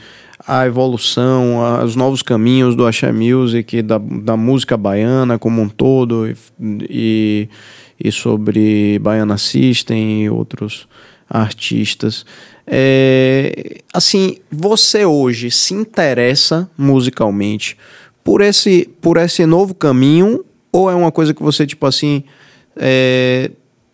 a 0.48 0.66
evolução, 0.66 1.64
a- 1.64 1.84
os 1.84 1.96
novos 1.96 2.22
caminhos 2.22 2.76
do 2.76 2.86
Axé 2.86 3.12
Music, 3.12 3.82
da, 3.82 3.98
da 4.00 4.36
música 4.36 4.76
baiana 4.76 5.38
como 5.40 5.62
um 5.62 5.70
todo, 5.70 6.28
e, 6.28 6.36
e, 6.90 7.50
e 8.04 8.12
sobre 8.12 8.98
Baiana 9.00 9.38
System 9.38 10.24
e 10.24 10.30
outros 10.30 10.88
artistas. 11.30 12.26
É, 12.66 13.78
assim, 13.94 14.38
você 14.52 15.06
hoje 15.06 15.52
se 15.52 15.74
interessa 15.74 16.70
musicalmente 16.78 17.78
por 18.23 18.41
esse, 18.41 18.89
por 19.02 19.18
esse 19.18 19.45
novo 19.45 19.73
caminho 19.73 20.43
ou 20.72 20.89
é 20.89 20.95
uma 20.95 21.11
coisa 21.11 21.34
que 21.34 21.43
você, 21.43 21.65
tipo 21.65 21.85
assim, 21.85 22.23
é, 22.76 23.52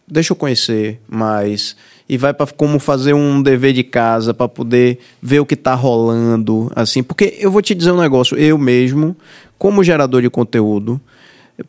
deixa 0.07 0.33
eu 0.33 0.37
conhecer 0.37 0.99
mais 1.07 1.75
e 2.09 2.17
vai 2.17 2.33
para 2.33 2.47
como 2.47 2.79
fazer 2.79 3.13
um 3.13 3.41
dever 3.41 3.73
de 3.73 3.83
casa 3.83 4.33
para 4.33 4.47
poder 4.47 4.99
ver 5.21 5.39
o 5.39 5.45
que 5.45 5.55
tá 5.55 5.73
rolando, 5.73 6.71
assim, 6.75 7.03
porque 7.03 7.35
eu 7.39 7.51
vou 7.51 7.61
te 7.61 7.75
dizer 7.75 7.91
um 7.91 7.99
negócio, 7.99 8.37
eu 8.37 8.57
mesmo, 8.57 9.15
como 9.57 9.83
gerador 9.83 10.21
de 10.21 10.29
conteúdo, 10.29 11.01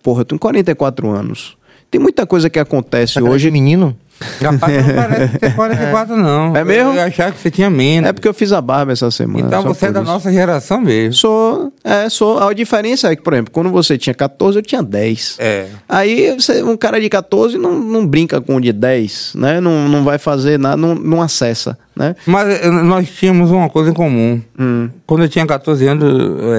porra, 0.03 0.21
eu 0.21 0.25
tenho 0.25 0.39
44 0.39 1.11
anos. 1.11 1.57
Tem 1.91 2.01
muita 2.01 2.27
coisa 2.27 2.51
que 2.51 2.59
acontece 2.59 3.19
Hoje, 3.19 3.31
hoje. 3.31 3.51
menino? 3.51 3.97
Rapaz, 4.43 4.87
não 4.87 4.95
parece 4.95 5.39
ter 5.39 5.55
44, 5.55 6.17
não. 6.19 6.57
É 6.57 6.65
mesmo? 6.65 6.93
Eu 6.93 7.03
achar 7.03 7.33
que 7.33 7.41
você 7.41 7.51
tinha 7.51 7.71
menos. 7.71 8.09
É 8.09 8.13
porque 8.13 8.27
eu 8.29 8.35
fiz 8.35 8.53
a 8.53 8.61
barba 8.61 8.93
essa 8.93 9.11
semana. 9.11 9.47
Então 9.47 9.63
você 9.63 9.87
é 9.87 9.93
da 9.93 10.01
isso. 10.03 10.11
nossa 10.11 10.33
geração 10.33 10.81
mesmo. 10.81 11.13
Sou, 11.15 11.73
é, 11.85 12.09
sou. 12.09 12.39
A 12.39 12.53
diferença 12.53 13.13
é 13.13 13.17
que, 13.17 13.23
por 13.23 13.33
exemplo, 13.33 13.53
quando 13.53 13.71
você 13.71 13.97
tinha 13.97 14.15
14, 14.15 14.59
eu 14.59 14.63
tinha 14.63 14.83
10. 14.83 15.37
É. 15.39 15.67
Aí 15.89 16.35
você- 16.39 16.63
um 16.63 16.77
cara 16.77 17.01
de 17.01 17.09
14 17.09 17.57
não, 17.59 17.79
não 17.79 18.07
brinca 18.07 18.41
com 18.41 18.57
um 18.57 18.61
de 18.61 18.73
10, 18.73 19.33
né? 19.37 19.61
Não, 19.61 19.89
não 19.89 20.03
vai 20.05 20.19
fazer 20.19 20.59
nada, 20.59 20.77
não, 20.77 20.95
não 20.95 21.23
acessa, 21.23 21.79
né? 21.95 22.17
Mas 22.27 22.49
eh, 22.65 22.69
nós 22.71 23.09
tínhamos 23.09 23.51
uma 23.51 23.69
coisa 23.69 23.91
em 23.91 23.95
comum. 23.95 24.41
Hum. 24.59 24.89
Quando 25.07 25.23
eu 25.23 25.29
tinha 25.29 25.47
14 25.47 25.87
anos, 25.87 26.05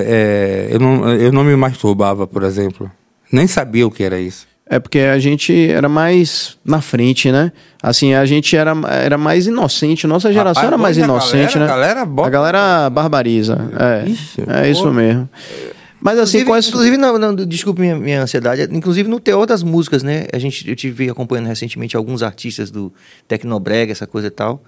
eh, 0.05 0.69
eu, 0.71 0.79
não, 0.79 1.09
eu 1.13 1.31
não 1.31 1.43
me 1.43 1.55
masturbava, 1.55 2.25
por 2.25 2.43
exemplo. 2.43 2.89
Nem 3.31 3.45
sabia 3.47 3.85
o 3.85 3.91
que 3.91 4.03
era 4.03 4.19
isso. 4.19 4.47
É 4.71 4.79
porque 4.79 4.99
a 4.99 5.17
gente 5.17 5.71
era 5.71 5.89
mais 5.89 6.57
na 6.63 6.79
frente, 6.79 7.31
né? 7.31 7.51
Assim, 7.81 8.13
a 8.13 8.23
gente 8.25 8.55
era, 8.55 8.73
era 9.03 9.17
mais 9.17 9.47
inocente. 9.47 10.05
Nossa 10.05 10.31
geração 10.31 10.61
Rapaz, 10.61 10.67
era 10.67 10.77
mais 10.77 10.97
inocente, 10.97 11.57
galera- 11.57 11.59
né? 11.59 11.65
a 11.65 11.67
galera 11.75 12.05
bota- 12.05 12.27
a 12.27 12.31
galera 12.31 12.89
barbariza. 12.91 13.57
É, 14.05 14.09
Ixi, 14.09 14.43
é 14.47 14.69
isso 14.69 14.91
mesmo. 14.91 15.27
Mas 16.01 16.17
assim, 16.17 16.37
Inclusive, 16.39 16.45
quais... 16.45 16.67
inclusive 16.69 16.97
não, 16.97 17.17
não, 17.17 17.35
desculpe 17.35 17.81
minha, 17.81 17.95
minha 17.97 18.21
ansiedade, 18.21 18.69
inclusive 18.71 19.09
no 19.09 19.19
teor 19.19 19.45
das 19.45 19.63
músicas, 19.63 20.01
né? 20.03 20.27
A 20.31 20.37
gente, 20.39 20.69
eu 20.69 20.75
tive 20.75 21.09
acompanhando 21.09 21.47
recentemente 21.47 21.97
alguns 21.97 22.23
artistas 22.23 22.71
do 22.71 22.93
Tecnobrega, 23.27 23.91
essa 23.91 24.07
coisa 24.07 24.27
e 24.27 24.31
tal. 24.31 24.63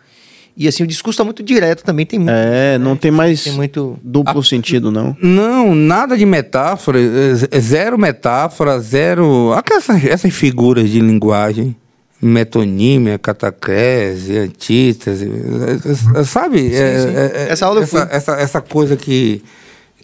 E 0.55 0.67
assim, 0.67 0.83
o 0.83 0.87
discurso 0.87 1.17
tá 1.17 1.23
muito 1.23 1.41
direto 1.41 1.83
também, 1.83 2.05
tem 2.05 2.19
muito. 2.19 2.31
É, 2.31 2.77
não 2.77 2.95
tem 2.95 3.09
mais 3.09 3.43
Tem 3.43 3.53
muito. 3.53 3.97
duplo 4.03 4.43
sentido, 4.43 4.91
não. 4.91 5.15
Não, 5.21 5.73
nada 5.73 6.17
de 6.17 6.25
metáfora, 6.25 6.99
é- 6.99 7.57
é 7.57 7.59
zero 7.59 7.97
metáfora, 7.97 8.79
zero. 8.79 9.53
Aquelas 9.53 9.87
essas 10.05 10.33
figuras 10.33 10.89
de 10.89 10.99
linguagem. 10.99 11.75
Metonímia, 12.21 13.17
catacrese, 13.17 14.37
antítese, 14.37 15.27
é- 16.15 16.23
sabe? 16.23 16.71
É- 16.71 16.77
é- 16.77 17.31
é- 17.47 17.51
Essa 17.51 17.65
aula 17.65 17.79
eu 17.79 17.83
essa, 17.83 18.05
fui. 18.05 18.15
essa, 18.15 18.31
essa 18.33 18.61
coisa 18.61 18.95
que, 18.95 19.41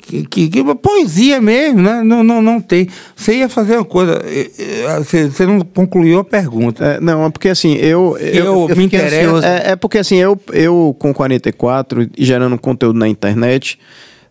que, 0.07 0.25
que, 0.25 0.47
que 0.47 0.75
poesia 0.75 1.41
mesmo, 1.41 1.81
né? 1.81 2.01
Não, 2.01 2.23
não, 2.23 2.41
não 2.41 2.61
tem. 2.61 2.87
Você 3.13 3.35
ia 3.35 3.49
fazer 3.49 3.75
uma 3.75 3.83
coisa, 3.83 4.21
eh, 4.25 4.49
eh, 4.57 4.97
você, 4.99 5.29
você 5.29 5.45
não 5.45 5.59
concluiu 5.59 6.19
a 6.19 6.23
pergunta. 6.23 6.83
É, 6.83 6.99
não, 7.01 7.25
é 7.25 7.29
porque 7.29 7.49
assim, 7.49 7.73
eu. 7.73 8.17
eu, 8.17 8.45
eu 8.45 8.67
me 8.69 8.83
fiquei 8.83 8.99
interesso. 8.99 9.45
É, 9.45 9.71
é 9.71 9.75
porque 9.75 9.97
assim, 9.97 10.15
eu, 10.15 10.39
eu 10.53 10.95
com 10.97 11.13
44 11.13 12.09
e 12.17 12.23
gerando 12.23 12.57
conteúdo 12.57 12.97
na 12.97 13.07
internet, 13.09 13.77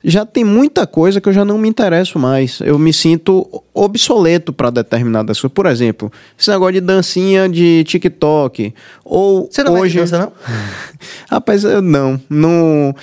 já 0.03 0.25
tem 0.25 0.45
muita 0.45 0.87
coisa 0.87 1.21
que 1.21 1.29
eu 1.29 1.33
já 1.33 1.45
não 1.45 1.59
me 1.59 1.69
interesso 1.69 2.19
mais. 2.19 2.61
Eu 2.61 2.79
me 2.79 2.93
sinto 2.93 3.63
obsoleto 3.75 4.53
para 4.53 4.71
determinadas 4.71 5.41
coisas. 5.41 5.53
Por 5.55 5.67
exemplo, 5.67 6.11
esse 6.39 6.49
negócio 6.49 6.75
de 6.75 6.81
dancinha 6.81 7.49
de 7.49 7.85
TikTok. 7.85 8.73
Ou 9.05 9.49
Você 9.51 9.63
não 9.63 9.73
vai 9.73 9.83
hoje. 9.83 9.95
de 9.95 10.01
dança, 10.01 10.19
não? 10.19 10.33
Rapaz, 11.29 11.65
eu 11.65 11.83
não. 11.83 12.21
Não. 12.31 12.95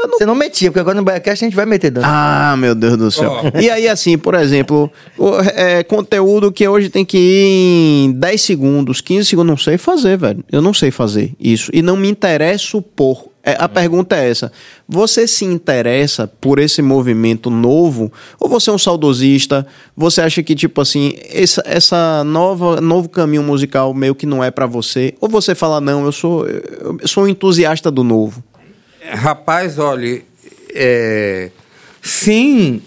Não 0.00 0.08
Você 0.18 0.24
não 0.26 0.34
metia, 0.34 0.70
porque 0.70 0.80
agora 0.80 0.96
no 0.96 1.04
Biacast 1.04 1.44
a 1.44 1.48
gente 1.48 1.56
vai 1.56 1.66
meter 1.66 1.90
dança. 1.90 2.06
ah, 2.08 2.56
meu 2.56 2.74
Deus 2.74 2.96
do 2.96 3.10
céu. 3.10 3.32
Ó. 3.32 3.58
E 3.60 3.68
aí, 3.68 3.88
assim, 3.88 4.16
por 4.16 4.34
exemplo, 4.34 4.90
o- 5.18 5.34
é, 5.54 5.82
conteúdo 5.82 6.52
que 6.52 6.66
hoje 6.68 6.88
tem 6.88 7.04
que 7.04 7.18
ir 7.18 8.04
em 8.06 8.12
10 8.12 8.40
segundos, 8.40 9.00
15 9.00 9.28
segundos, 9.28 9.48
não 9.50 9.56
sei 9.56 9.76
fazer, 9.76 10.16
velho. 10.16 10.44
Eu 10.52 10.62
não 10.62 10.72
sei 10.72 10.90
fazer 10.90 11.32
isso. 11.40 11.70
E 11.74 11.82
não 11.82 11.96
me 11.96 12.08
interesso 12.08 12.80
por. 12.80 13.28
É, 13.42 13.56
a 13.58 13.68
pergunta 13.68 14.14
é 14.16 14.28
essa: 14.30 14.52
você 14.86 15.26
se 15.26 15.44
interessa 15.44 16.30
por 16.40 16.58
esse 16.58 16.82
movimento 16.82 17.48
novo? 17.50 18.12
Ou 18.38 18.48
você 18.48 18.68
é 18.68 18.72
um 18.72 18.78
saudosista? 18.78 19.66
Você 19.96 20.20
acha 20.20 20.42
que, 20.42 20.54
tipo 20.54 20.80
assim, 20.80 21.14
essa, 21.30 21.62
essa 21.64 22.22
nova 22.24 22.80
novo 22.80 23.08
caminho 23.08 23.42
musical 23.42 23.94
meio 23.94 24.14
que 24.14 24.26
não 24.26 24.44
é 24.44 24.50
pra 24.50 24.66
você? 24.66 25.14
Ou 25.20 25.28
você 25.28 25.54
fala, 25.54 25.80
não, 25.80 26.04
eu 26.04 26.12
sou, 26.12 26.46
eu 26.46 26.98
sou 27.06 27.24
um 27.24 27.28
entusiasta 27.28 27.90
do 27.90 28.04
novo? 28.04 28.42
Rapaz, 29.10 29.78
olha, 29.78 30.22
é, 30.74 31.50
sem, 32.02 32.82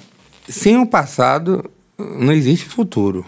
sem 0.47 0.77
o 0.77 0.85
passado 0.85 1.69
não 1.97 2.31
existe 2.31 2.65
futuro, 2.65 3.25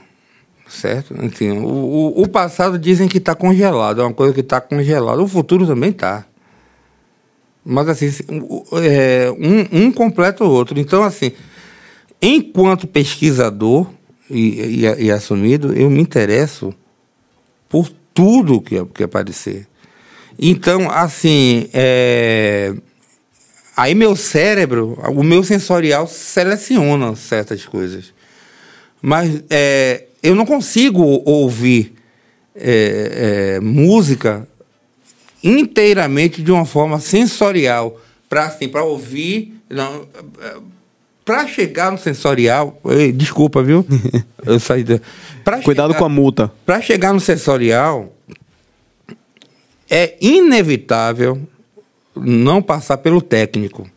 certo? 0.67 1.15
Assim, 1.19 1.51
o, 1.51 1.65
o, 1.65 2.21
o 2.23 2.27
passado 2.27 2.77
dizem 2.77 3.07
que 3.07 3.17
está 3.17 3.33
congelado, 3.33 4.01
é 4.01 4.03
uma 4.03 4.13
coisa 4.13 4.33
que 4.33 4.41
está 4.41 4.61
congelada. 4.61 5.21
O 5.21 5.27
futuro 5.27 5.65
também 5.65 5.89
está. 5.89 6.25
Mas 7.65 7.87
assim, 7.89 8.11
é, 8.83 9.31
um, 9.31 9.85
um 9.85 9.91
completa 9.91 10.43
o 10.43 10.49
outro. 10.49 10.79
Então, 10.79 11.03
assim, 11.03 11.31
enquanto 12.21 12.87
pesquisador 12.87 13.87
e, 14.29 14.83
e, 14.85 15.05
e 15.05 15.11
assumido, 15.11 15.73
eu 15.73 15.89
me 15.89 16.01
interesso 16.01 16.73
por 17.69 17.89
tudo 18.13 18.61
que, 18.61 18.83
que 18.85 19.03
aparecer. 19.03 19.67
Então, 20.39 20.89
assim, 20.89 21.67
é, 21.73 22.73
aí 23.77 23.93
meu 23.95 24.15
cérebro, 24.15 24.97
o 25.15 25.23
meu 25.23 25.43
sensorial 25.43 26.07
seleciona 26.07 27.15
certas 27.15 27.65
coisas. 27.65 28.13
Mas 29.01 29.43
é, 29.49 30.05
eu 30.21 30.33
não 30.35 30.45
consigo 30.45 31.21
ouvir 31.25 31.93
é, 32.55 33.55
é, 33.55 33.59
música 33.59 34.47
inteiramente 35.43 36.41
de 36.41 36.51
uma 36.51 36.65
forma 36.65 36.99
sensorial. 36.99 37.99
Para 38.29 38.45
assim, 38.45 38.67
para 38.67 38.83
ouvir. 38.83 39.53
Não, 39.69 40.07
para 41.25 41.47
chegar 41.47 41.91
no 41.91 41.97
sensorial. 41.97 42.79
ei, 42.89 43.11
desculpa, 43.11 43.61
viu? 43.63 43.85
eu 44.45 44.59
saí 44.59 44.83
da, 44.83 44.99
pra 45.43 45.61
Cuidado 45.61 45.89
chegar- 45.89 45.99
com 45.99 46.05
a 46.05 46.09
multa. 46.09 46.51
para 46.65 46.81
chegar 46.81 47.13
no 47.13 47.19
sensorial, 47.19 48.13
é 49.95 50.15
inevitável 50.19 51.39
não 52.15 52.61
passar 52.63 52.97
pelo 52.97 53.21
técnico. 53.21 53.87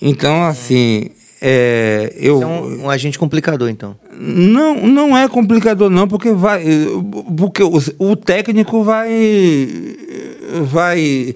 Então, 0.00 0.44
assim, 0.44 1.10
é, 1.42 2.14
eu. 2.16 2.38
Você 2.38 2.44
é 2.44 2.46
um, 2.46 2.82
um 2.84 2.90
agente 2.90 3.18
complicador, 3.18 3.68
então. 3.68 3.96
Não, 4.16 4.86
não 4.86 5.18
é 5.18 5.28
complicador 5.28 5.90
não, 5.90 6.06
porque 6.06 6.30
vai, 6.32 6.64
porque 7.36 7.62
o, 7.62 7.72
o 7.98 8.14
técnico 8.16 8.84
vai, 8.84 9.08
vai, 10.62 11.34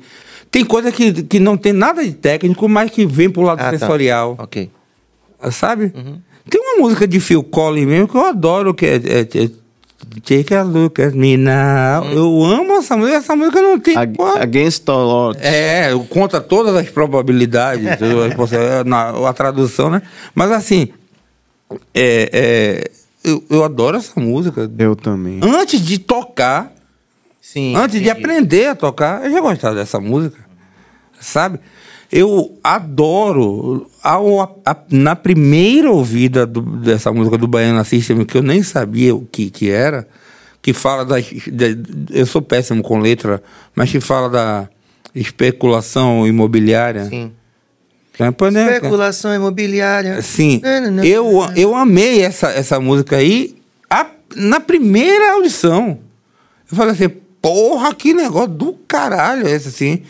tem 0.53 0.65
coisa 0.65 0.93
que, 0.93 1.25
que 1.25 1.41
não 1.41 1.57
tem 1.57 1.73
nada 1.73 2.05
de 2.05 2.13
técnico, 2.13 2.69
mas 2.69 2.91
que 2.93 3.05
vem 3.05 3.29
pro 3.29 3.43
lado 3.43 3.61
Ah, 3.61 3.73
tá. 3.73 3.79
sensorial, 3.79 4.37
Ok. 4.39 4.71
sabe? 5.51 5.93
Tem 6.49 6.61
uma 6.61 6.81
música 6.83 7.07
de 7.07 7.19
Phil 7.19 7.43
Collins 7.43 7.87
mesmo 7.87 8.09
que 8.09 8.15
eu 8.17 8.25
adoro, 8.25 8.73
que 8.73 8.87
é, 8.87 8.95
é, 8.97 9.21
é 9.45 9.51
Take 10.25 10.55
a 10.55 10.63
Look 10.63 11.01
at 11.03 11.13
Me 11.15 11.37
Now. 11.37 12.05
Eu 12.13 12.45
amo 12.45 12.73
essa 12.79 12.97
música, 12.97 13.17
essa 13.19 13.37
música 13.37 13.61
não 13.61 13.79
tem... 13.79 13.97
Ag- 13.97 14.17
pô, 14.17 14.25
Against 14.27 14.89
all 14.89 15.09
odds. 15.31 15.43
é, 15.43 15.91
conta 16.09 16.41
todas 16.41 16.75
as 16.75 16.89
probabilidades, 16.89 17.85
eu- 18.01 18.85
na 18.85 19.29
a 19.29 19.33
tradução, 19.33 19.91
né? 19.91 20.03
Mas 20.35 20.51
assim, 20.51 20.89
é, 21.95 22.31
é, 22.33 22.91
eu, 23.23 23.45
eu 23.51 23.65
adoro 23.65 23.97
essa 23.99 24.19
música. 24.19 24.71
Eu 24.79 24.97
também. 24.97 25.41
Antes 25.43 25.81
de 25.85 25.99
tocar, 25.99 26.73
Sim. 27.41 27.75
antes 27.77 28.01
de 28.01 28.09
aprender 28.11 28.67
a 28.69 28.75
tocar, 28.75 29.25
eu 29.25 29.31
já 29.31 29.41
gostava 29.41 29.75
dessa 29.75 30.01
música, 30.01 30.39
sabe? 31.21 31.59
Eu 32.11 32.59
adoro, 32.65 33.87
ao, 34.03 34.41
a- 34.65 34.77
na 34.91 35.15
primeira 35.15 35.91
ouvida 35.91 36.47
do- 36.47 36.63
dessa 36.63 37.13
música 37.13 37.37
do 37.37 37.47
Baiana 37.47 37.85
System, 37.85 38.25
que 38.25 38.39
eu 38.39 38.43
nem 38.43 38.63
sabia 38.63 39.15
o 39.15 39.27
que, 39.31 39.51
que 39.51 39.71
era, 39.71 40.09
que 40.63 40.73
fala 40.73 41.05
da. 41.05 41.21
de- 41.21 41.79
eu 42.11 42.25
sou 42.25 42.41
péssimo 42.41 42.83
com 42.83 42.99
letra, 42.99 43.43
mas 43.75 43.91
que 43.91 44.01
fala 44.01 44.31
da 44.31 44.69
especulação 45.15 46.27
imobiliária. 46.27 47.05
Sim. 47.07 47.33
Campanha- 48.17 48.67
Especulação 48.73 49.35
imobiliária. 49.35 50.21
Sim, 50.23 50.61
Não, 50.65 50.81
não, 50.81 50.91
não. 50.91 51.05
eu, 51.05 51.31
eu 51.55 51.75
amei 51.77 52.23
essa, 52.23 52.49
essa 52.51 52.81
música 52.81 53.17
aí 53.17 53.55
a- 53.89 54.11
na 54.35 54.59
primeira 54.61 55.33
audição. 55.35 55.99
Eu 56.71 56.77
falei 56.77 56.93
assim, 56.95 57.09
porra, 57.41 57.95
que 57.95 58.13
negócio 58.13 58.49
do 58.49 58.73
caralho 58.89 59.47
é 59.47 59.53
esse 59.53 59.69
assim. 59.69 60.03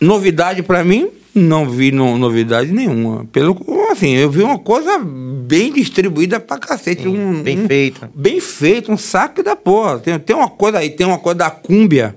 Novidade 0.00 0.62
pra 0.62 0.84
mim, 0.84 1.08
não 1.34 1.68
vi 1.68 1.90
no- 1.90 2.18
novidade 2.18 2.70
nenhuma. 2.72 3.24
Pelo, 3.32 3.56
assim, 3.90 4.10
eu 4.14 4.30
vi 4.30 4.42
uma 4.42 4.58
coisa 4.58 4.98
bem 4.98 5.72
distribuída 5.72 6.38
pra 6.38 6.58
cacete. 6.58 7.08
um, 7.08 7.42
bem 7.42 7.60
um- 7.62 7.66
feita. 7.66 8.10
Bem 8.14 8.40
feito, 8.40 8.92
um 8.92 8.96
saque 8.98 9.42
da 9.42 9.56
porra. 9.56 9.98
Tem, 9.98 10.18
tem 10.18 10.36
uma 10.36 10.48
coisa 10.50 10.78
aí, 10.78 10.90
tem 10.90 11.06
uma 11.06 11.18
coisa 11.18 11.38
da 11.38 11.50
cúmbia, 11.50 12.14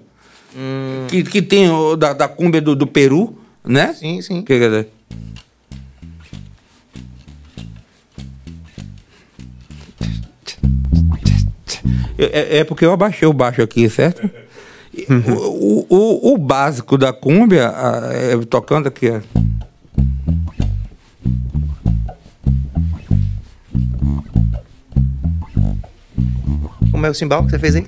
que, 1.07 1.23
que 1.23 1.41
tem 1.41 1.69
o 1.69 1.95
da, 1.95 2.11
da 2.13 2.27
cúmbia 2.27 2.59
do, 2.61 2.75
do 2.75 2.85
Peru, 2.87 3.37
né? 3.65 3.93
Sim, 3.93 4.21
sim. 4.21 4.41
Que, 4.41 4.59
quer 4.59 4.69
dizer, 4.69 4.87
É, 12.17 12.57
é 12.59 12.63
porque 12.63 12.85
eu 12.85 12.91
abaixei 12.91 13.27
o 13.27 13.33
baixo 13.33 13.61
aqui, 13.61 13.89
certo? 13.89 14.29
O, 15.07 15.33
o, 15.33 15.85
o, 15.89 16.33
o 16.33 16.37
básico 16.37 16.97
da 16.97 17.13
cúmbia, 17.13 17.73
é, 18.11 18.37
tocando 18.45 18.87
aqui, 18.87 19.09
ó. 19.09 19.19
Como 26.91 27.05
é 27.05 27.09
o 27.09 27.13
cimbal 27.13 27.45
que 27.45 27.51
você 27.51 27.59
fez 27.59 27.75
aí? 27.75 27.87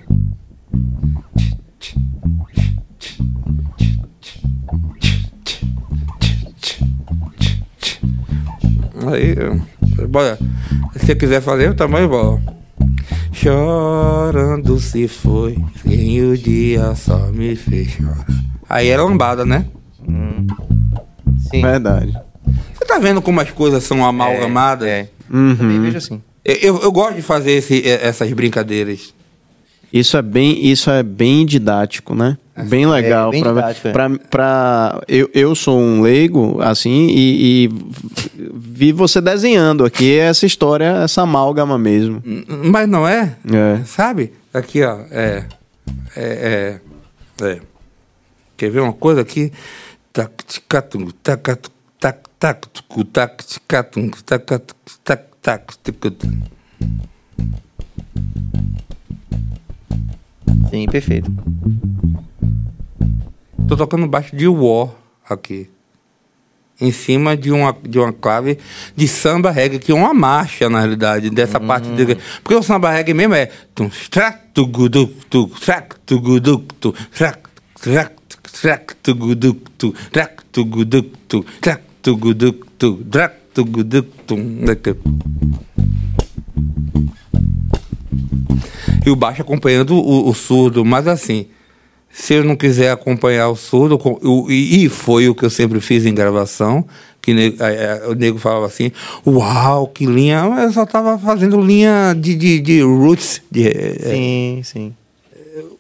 Aí, 9.12 10.08
bora. 10.08 10.38
Se 10.94 11.06
você 11.08 11.16
quiser 11.16 11.42
fazer, 11.42 11.68
eu 11.68 11.76
também 11.76 12.08
vou. 12.08 12.40
Chorando 13.32 14.80
se 14.80 15.07
foi, 15.07 15.57
quem 15.84 16.22
o 16.23 16.38
dia 16.38 16.94
só 16.95 17.32
me 17.32 17.56
fez 17.56 17.90
chorar. 17.91 18.26
Aí 18.69 18.90
é 18.90 18.98
lambada, 18.98 19.45
né? 19.45 19.65
Sim. 21.52 21.61
Verdade. 21.61 22.14
Você 22.73 22.86
tá 22.86 22.98
vendo 22.99 23.22
como 23.22 23.41
as 23.41 23.52
coisas 23.52 23.84
são 23.84 24.06
amalgamadas? 24.06 24.88
É. 24.88 25.10
Uhum. 25.30 25.56
Também 25.56 25.82
vejo 25.82 25.98
assim. 25.98 26.22
Eu, 26.44 26.56
eu, 26.56 26.82
eu 26.84 26.91
gosto 26.91 27.15
de 27.15 27.22
fazer 27.22 27.52
esse, 27.52 27.88
essas 27.88 28.32
brincadeiras. 28.34 29.14
Isso 29.91 30.15
é 30.15 30.22
bem, 30.22 30.65
isso 30.65 30.89
é 30.89 31.03
bem 31.03 31.45
didático, 31.45 32.15
né? 32.15 32.38
Bem 32.69 32.85
legal. 32.85 33.31
bem 33.31 33.41
pra, 33.41 33.51
didático, 33.51 33.88
é. 33.88 33.91
pra, 33.91 34.09
pra- 34.30 35.01
eu, 35.07 35.30
eu 35.34 35.53
sou 35.55 35.80
um 35.80 36.01
leigo, 36.01 36.61
assim, 36.61 37.07
e, 37.09 37.65
e 37.65 37.69
vi 38.53 38.91
você 38.91 39.19
desenhando 39.19 39.84
aqui 39.84 40.18
essa 40.18 40.45
história, 40.45 41.01
essa 41.03 41.23
amálgama 41.23 41.77
mesmo. 41.77 42.22
Mas 42.47 42.88
não 42.88 43.07
é? 43.07 43.35
É. 43.51 43.84
Sabe? 43.85 44.34
Aqui, 44.53 44.84
ó. 44.84 44.99
É. 45.11 45.45
É. 46.15 46.80
É. 47.41 47.45
é. 47.45 47.59
Quer 48.55 48.69
ver 48.69 48.81
uma 48.81 48.93
coisa 48.93 49.22
aqui? 49.22 49.51
Tac, 50.13 50.31
ticatum, 50.45 51.07
tacatum, 51.23 51.69
tac, 51.99 52.19
tac, 52.38 52.68
tucu, 52.68 53.03
tac, 53.05 53.43
ticatum, 53.45 54.09
tacatum, 54.26 54.76
tac, 55.03 55.23
tac, 55.41 55.77
tucutum. 55.81 56.41
Sim, 60.69 60.85
perfeito. 60.88 61.31
Tô 63.68 63.77
tocando 63.77 64.07
baixo 64.07 64.35
de 64.35 64.47
War 64.47 64.89
aqui. 65.30 65.69
Em 66.80 66.91
cima 66.91 67.38
de 67.38 67.51
uma, 67.51 67.76
de 67.88 67.99
uma 67.99 68.11
clave 68.11 68.57
de 68.95 69.07
samba 69.07 69.51
reggae, 69.51 69.77
que 69.77 69.91
é 69.91 69.95
uma 69.95 70.13
marcha, 70.13 70.68
na 70.68 70.80
realidade, 70.80 71.30
dessa 71.30 71.59
parte. 71.59 71.88
De, 71.89 72.18
porque 72.43 72.55
o 72.55 72.63
samba 72.63 72.91
reggae 72.91 73.13
mesmo 73.13 73.35
é. 73.35 73.51
tum, 73.76 73.88
strac, 73.88 74.39
tuguduk, 74.53 75.13
tu, 75.30 75.51
strac, 75.55 75.95
tuguduk, 76.05 76.73
E 89.06 89.10
o 89.10 89.15
baixo 89.15 89.41
acompanhando 89.41 89.95
o, 89.95 90.30
o 90.30 90.34
surdo, 90.34 90.84
mas 90.86 91.07
assim. 91.07 91.48
Se 92.14 92.34
eu 92.34 92.44
não 92.44 92.57
quiser 92.57 92.91
acompanhar 92.91 93.48
o 93.48 93.56
surdo, 93.56 93.98
o- 94.22 94.52
e, 94.52 94.90
foi 94.90 95.30
o 95.30 95.34
que 95.36 95.45
eu 95.45 95.49
sempre 95.49 95.80
fiz 95.80 96.06
em 96.06 96.14
gravação, 96.14 96.86
que 97.22 97.32
eh, 97.32 97.53
eh, 97.57 98.02
o 98.10 98.14
nego 98.14 98.38
falava 98.38 98.65
assim, 98.65 98.91
uau, 99.26 99.88
que 99.88 100.06
linha, 100.06 100.44
eu 100.61 100.73
só 100.73 100.84
estava 100.84 101.18
fazendo 101.18 101.61
linha 101.61 102.14
de, 102.14 102.36
de, 102.36 102.60
de 102.60 102.82
roots. 102.82 103.41
De, 103.49 103.64
Sim, 104.03 104.61
sim. 104.61 104.94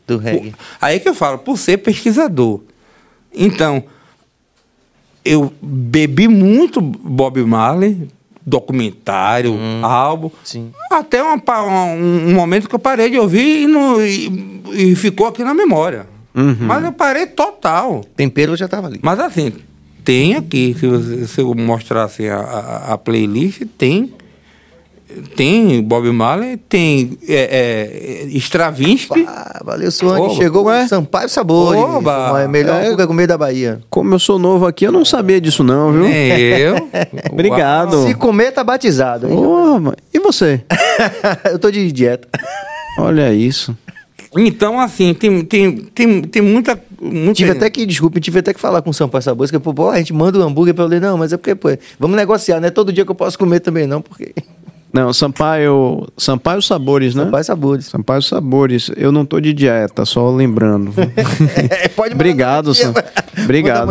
Do 0.07 0.17
reggae. 0.17 0.55
Aí 0.79 1.01
que 1.01 1.09
eu 1.09 1.13
falo, 1.13 1.37
por 1.37 1.57
ser 1.57 1.79
pesquisador. 1.79 2.61
Então, 3.35 3.83
eu 5.25 5.51
bebi 5.61 6.29
muito 6.29 6.79
Bob 6.79 7.43
Marley, 7.43 8.07
documentário, 8.45 9.53
álbum. 9.83 10.29
Sim. 10.43 10.71
Até 10.91 11.19
pa- 11.39 11.63
um, 11.63 12.29
um 12.29 12.33
momento 12.33 12.67
que 12.67 12.75
eu 12.75 12.79
parei 12.79 13.09
de 13.09 13.17
ouvir 13.19 13.63
e, 13.63 13.67
não- 13.67 14.01
e- 14.03 14.61
e 14.73 14.95
ficou 14.95 15.27
aqui 15.27 15.43
na 15.43 15.53
memória. 15.53 16.07
Mas 16.33 16.83
eu 16.83 16.93
parei 16.93 17.25
total. 17.27 18.03
Tempero 18.15 18.55
já 18.55 18.67
tava 18.67 18.87
ali. 18.87 18.99
Mas 19.01 19.19
assim, 19.19 19.51
tem 20.03 20.35
aqui, 20.35 20.75
se, 20.79 20.87
você- 20.87 21.27
se 21.27 21.41
eu 21.41 21.53
mostrar 21.53 22.03
assim, 22.05 22.27
a, 22.27 22.37
a- 22.37 22.93
a 22.93 22.97
playlist, 22.97 23.63
tem. 23.77 24.13
Tem 25.35 25.81
Bob 25.81 26.09
Marley, 26.11 26.57
tem 26.57 27.17
é, 27.27 28.23
é, 28.23 28.37
Stravinsky. 28.37 29.25
Ah, 29.27 29.61
valeu, 29.63 29.91
Suane. 29.91 30.25
Oba. 30.25 30.35
Chegou 30.35 30.65
Ué? 30.65 30.83
o 30.83 30.87
Sampaio 30.87 31.29
Sabor. 31.29 31.75
Oba. 31.75 32.41
É 32.41 32.47
melhor 32.47 32.81
É. 32.81 32.91
é. 32.91 33.07
comer 33.07 33.27
da 33.27 33.37
Bahia. 33.37 33.81
Como 33.89 34.13
eu 34.13 34.19
sou 34.19 34.37
novo 34.37 34.65
aqui, 34.65 34.85
eu 34.85 34.91
não 34.91 35.05
sabia 35.05 35.39
disso 35.39 35.63
não, 35.63 35.91
viu? 35.91 36.03
Nem 36.03 36.31
eu. 36.59 36.75
Obrigado. 37.31 38.05
Se 38.07 38.13
comer, 38.13 38.51
tá 38.51 38.63
batizado. 38.63 39.27
mano. 39.29 39.95
e 40.13 40.19
você? 40.19 40.63
eu 41.51 41.59
tô 41.59 41.71
de 41.71 41.91
dieta. 41.91 42.27
Olha 42.99 43.33
isso. 43.33 43.75
Então, 44.37 44.79
assim, 44.79 45.13
tem, 45.13 45.43
tem, 45.43 45.75
tem, 45.75 46.21
tem 46.21 46.41
muita. 46.41 46.81
muita 47.01 47.33
Tive 47.33 47.51
até 47.51 47.69
que, 47.69 47.85
desculpe, 47.85 48.21
tive 48.21 48.39
até 48.39 48.53
que 48.53 48.61
falar 48.61 48.81
com 48.81 48.89
o 48.89 48.93
Sampaio 48.93 49.21
Sabor. 49.21 49.49
Que, 49.49 49.59
pô, 49.59 49.73
pô, 49.73 49.89
a 49.89 49.97
gente 49.97 50.13
manda 50.13 50.39
o 50.39 50.41
hambúrguer 50.41 50.73
pra 50.73 50.85
eu 50.85 50.87
ler. 50.87 51.01
Não, 51.01 51.17
mas 51.17 51.33
é 51.33 51.37
porque, 51.37 51.53
pô, 51.53 51.69
vamos 51.99 52.15
negociar, 52.15 52.59
não 52.61 52.67
é 52.67 52.71
todo 52.71 52.93
dia 52.93 53.03
que 53.03 53.11
eu 53.11 53.15
posso 53.15 53.37
comer 53.37 53.59
também, 53.59 53.85
não, 53.85 54.01
porque. 54.01 54.33
Não, 54.93 55.13
Sampaio. 55.13 56.07
Sampaio 56.17 56.61
Sabores, 56.61 57.15
né? 57.15 57.23
Sampaio 57.23 57.43
Sabores. 57.43 57.85
Sampaio 57.85 58.21
Sabores. 58.21 58.91
Eu 58.97 59.11
não 59.11 59.25
tô 59.25 59.39
de 59.39 59.53
dieta, 59.53 60.05
só 60.05 60.29
lembrando. 60.29 60.93
É, 61.69 61.87
pode 61.87 62.13
Obrigado, 62.13 62.67
mandar 62.67 62.79
Sam. 62.79 62.93
Obrigado. 63.43 63.87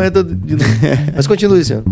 Mas 1.14 1.27
continue, 1.27 1.64
senhor. 1.64 1.85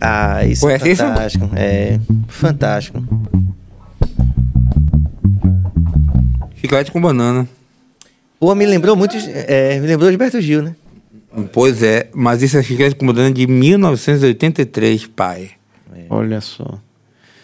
Ah, 0.00 0.44
isso 0.44 0.68
é 0.68 0.76
isso? 0.76 1.02
fantástico. 1.02 1.50
É, 1.54 1.98
fantástico. 2.28 3.02
Chiclete 6.56 6.92
com 6.92 7.00
banana. 7.00 7.48
Pô, 8.38 8.54
me 8.54 8.66
lembrou 8.66 8.94
muito. 8.94 9.16
É, 9.16 9.78
me 9.80 9.86
lembrou 9.86 10.08
de 10.08 10.12
Gilberto 10.12 10.40
Gil, 10.40 10.62
né? 10.62 10.76
Pois 11.52 11.82
é, 11.82 12.08
mas 12.14 12.42
isso 12.42 12.56
é 12.56 12.62
chiclete 12.62 12.96
com 12.96 13.06
banana 13.06 13.32
de 13.32 13.46
1983, 13.46 15.06
pai. 15.06 15.50
Olha 16.10 16.40
só. 16.40 16.78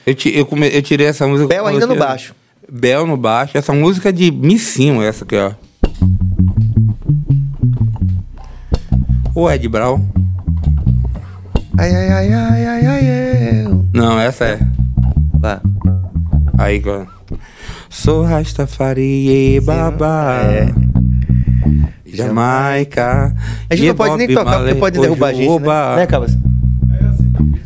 Eu, 0.06 0.14
ti- 0.14 0.36
eu, 0.36 0.44
come- 0.46 0.68
eu 0.68 0.82
tirei 0.82 1.06
essa 1.06 1.26
música. 1.26 1.48
Bel 1.48 1.66
ainda 1.66 1.86
no 1.86 1.96
baixo. 1.96 2.34
Bel 2.70 3.06
no 3.06 3.16
baixo. 3.16 3.56
Essa 3.58 3.72
música 3.72 4.08
é 4.08 4.12
de 4.12 4.30
Missinho, 4.30 5.02
essa 5.02 5.24
aqui, 5.24 5.36
ó. 5.36 5.52
O 9.34 9.50
Ed 9.50 9.68
Brown. 9.68 10.00
Ai, 11.78 11.92
ai, 11.94 12.08
ai, 12.12 12.32
ai, 12.32 12.66
ai, 12.66 12.86
ai, 12.86 13.64
eu. 13.66 13.84
Não, 13.92 14.18
essa 14.20 14.44
é. 14.44 14.58
Vá. 15.40 15.60
Aí, 16.56 16.80
ó. 16.86 17.04
Sou 17.90 18.22
Rastafari, 18.24 19.60
babá. 19.60 20.40
É. 20.44 20.72
Jamaica. 22.06 23.34
A 23.68 23.74
gente 23.74 23.88
não 23.88 23.94
pode 23.96 24.16
nem 24.16 24.28
tocar 24.36 24.58
porque 24.58 24.74
pode 24.76 25.00
derrubar 25.00 25.28
a 25.28 25.32
gente, 25.32 25.48
né? 25.60 25.96
Né, 25.96 26.06
Cabas? 26.06 26.38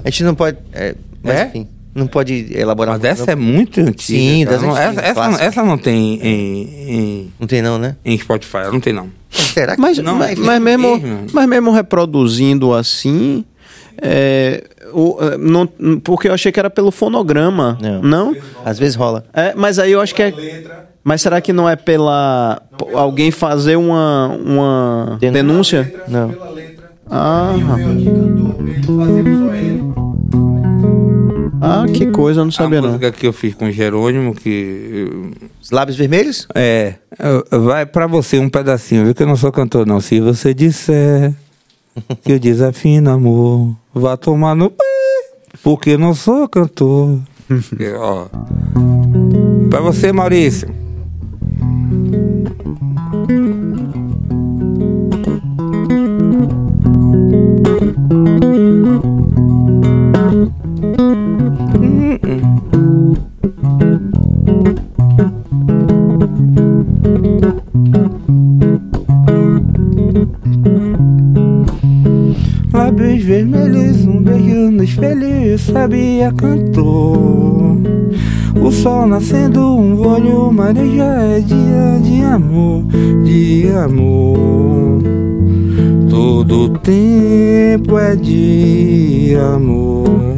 A 0.05 0.11
gente 0.11 0.25
não 0.25 0.35
pode. 0.35 0.57
É, 0.73 0.95
mas 1.23 1.37
É? 1.37 1.47
enfim, 1.47 1.69
não 1.95 2.07
pode 2.07 2.47
elaborar. 2.55 2.95
Mas 2.95 3.05
essa 3.05 3.33
é 3.33 3.35
muito 3.37 3.81
antiga. 3.81 3.97
Sim, 4.03 4.45
Não, 4.45 4.53
antigas, 4.55 4.79
essa, 4.79 5.01
essa, 5.01 5.45
essa 5.45 5.65
não 5.65 5.77
tem 5.79 6.15
em, 6.23 6.63
em, 6.89 7.33
Não 7.39 7.47
tem, 7.47 7.61
não, 7.63 7.79
né? 7.79 7.97
em 8.05 8.17
Spotify, 8.19 8.59
ela 8.59 8.73
não 8.73 8.81
tem 8.81 8.93
não. 8.93 9.09
Será 9.31 9.75
que 9.75 9.81
Mas, 9.81 9.99
Não, 9.99 10.15
mas, 10.17 10.39
é 10.39 10.41
mas 10.43 10.61
mesmo, 10.63 10.97
mesmo. 10.99 11.27
mas 11.33 11.47
mesmo 11.49 11.71
reproduzindo 11.73 12.73
assim. 12.73 13.45
é, 14.01 14.65
o- 14.93 15.19
é, 15.21 15.37
não, 15.37 15.67
porque 16.03 16.29
eu 16.29 16.33
achei 16.35 16.51
que 16.53 16.59
era 16.59 16.71
pelo 16.71 16.91
fonograma. 16.91 17.77
Não. 17.81 18.01
Não? 18.03 18.37
Às 18.65 18.79
vezes 18.79 18.95
rola. 18.95 19.25
É, 19.35 19.53
mas 19.57 19.79
aí 19.79 19.93
eu 19.93 20.01
acho 20.01 20.15
que 20.15 20.23
é. 20.23 20.33
Mas 21.05 21.23
será 21.23 21.41
que 21.41 21.53
não 21.53 21.69
é 21.69 21.75
pela. 21.77 22.61
p- 22.77 22.95
alguém 22.95 23.31
fazer 23.31 23.77
uma, 23.77 24.29
uma 24.29 25.17
Denúncia. 25.21 25.83
denúncia? 25.85 26.05
Não. 26.09 26.35
Ah, 27.11 27.55
ah, 31.61 31.87
que 31.93 32.07
coisa, 32.07 32.41
eu 32.41 32.45
não 32.45 32.51
A 32.51 32.53
sabia 32.53 32.81
não. 32.81 32.89
música 32.89 33.11
que 33.11 33.27
eu 33.27 33.33
fiz 33.33 33.55
com 33.55 33.67
o 33.67 33.73
Jerônimo, 33.73 34.35
que. 34.35 35.09
Os 35.61 35.71
lábios 35.71 35.97
vermelhos? 35.97 36.47
É. 36.55 36.95
Vai 37.51 37.85
pra 37.87 38.07
você 38.07 38.39
um 38.39 38.49
pedacinho, 38.49 39.05
viu 39.05 39.15
que 39.15 39.23
eu 39.23 39.27
não 39.27 39.37
sou 39.37 39.51
cantor, 39.51 39.87
não. 39.87 40.01
Se 40.01 40.21
você 40.21 40.55
disser 40.55 41.35
que 42.23 42.33
eu 42.33 42.39
desafino 42.39 43.11
amor, 43.11 43.75
vá 43.93 44.17
tomar 44.17 44.55
no. 44.55 44.71
pé, 44.71 44.85
Porque 45.63 45.91
eu 45.91 45.99
não 45.99 46.15
sou 46.15 46.49
cantor. 46.49 47.19
Ó. 47.99 48.27
Pra 49.71 49.81
você, 49.81 50.13
Maurício. 50.13 50.69
Lábios 72.73 73.23
vermelhos, 73.23 74.05
um 74.07 74.23
beijo 74.23 74.71
no 74.71 74.83
espelho, 74.83 75.59
sabia 75.59 76.33
cantor. 76.33 77.79
O 78.61 78.73
sol 78.73 79.07
nascendo, 79.07 79.61
um 79.61 80.07
olho 80.07 80.51
mareja, 80.53 81.05
é 81.05 81.41
dia 81.41 82.01
de 82.03 82.23
amor, 82.23 82.85
de 83.25 83.69
amor. 83.71 85.28
Todo 86.31 86.69
tempo 86.81 87.99
é 87.99 88.15
de 88.15 89.35
amor. 89.55 90.37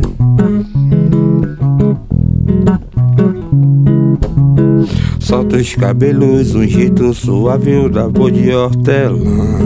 Solta 5.19 5.57
os 5.57 5.75
cabelos, 5.75 6.55
um 6.55 6.63
jeito 6.63 7.13
suave 7.13 7.89
da 7.89 8.09
cor 8.09 8.31
de 8.31 8.53
hortelã. 8.53 9.59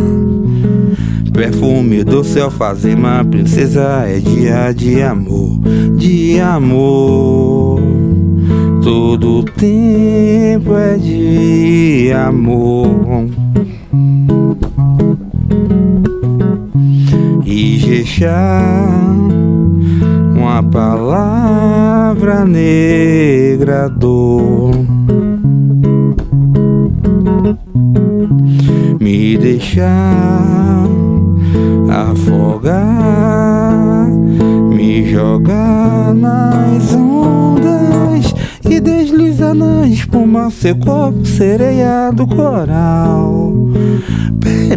Perfume 1.31 2.03
do 2.03 2.25
céu 2.25 2.51
fazem 2.51 2.95
uma 2.95 3.23
princesa 3.23 4.07
é 4.09 4.19
dia 4.19 4.73
de 4.73 5.03
amor, 5.03 5.61
de 5.95 6.41
amor. 6.41 7.83
Todo 8.83 9.43
tempo 9.43 10.75
é 10.75 10.97
de 10.97 12.13
amor. 12.13 13.29
E 17.87 18.03
Jexá, 18.03 18.63
uma 20.35 20.63
palavra 20.63 22.43
negra 22.47 23.91
dor. 23.91 24.73
Me 28.99 29.37
deixar 29.37 30.87
afogar, 31.91 32.81
me 34.71 35.05
jogar 35.05 36.15
nas 36.15 36.95
ondas 36.95 37.94
na 39.53 39.87
espuma 39.87 40.51
seu 40.51 40.77
corpo 40.77 41.25
sereia 41.27 42.11
do 42.13 42.27
coral. 42.27 43.53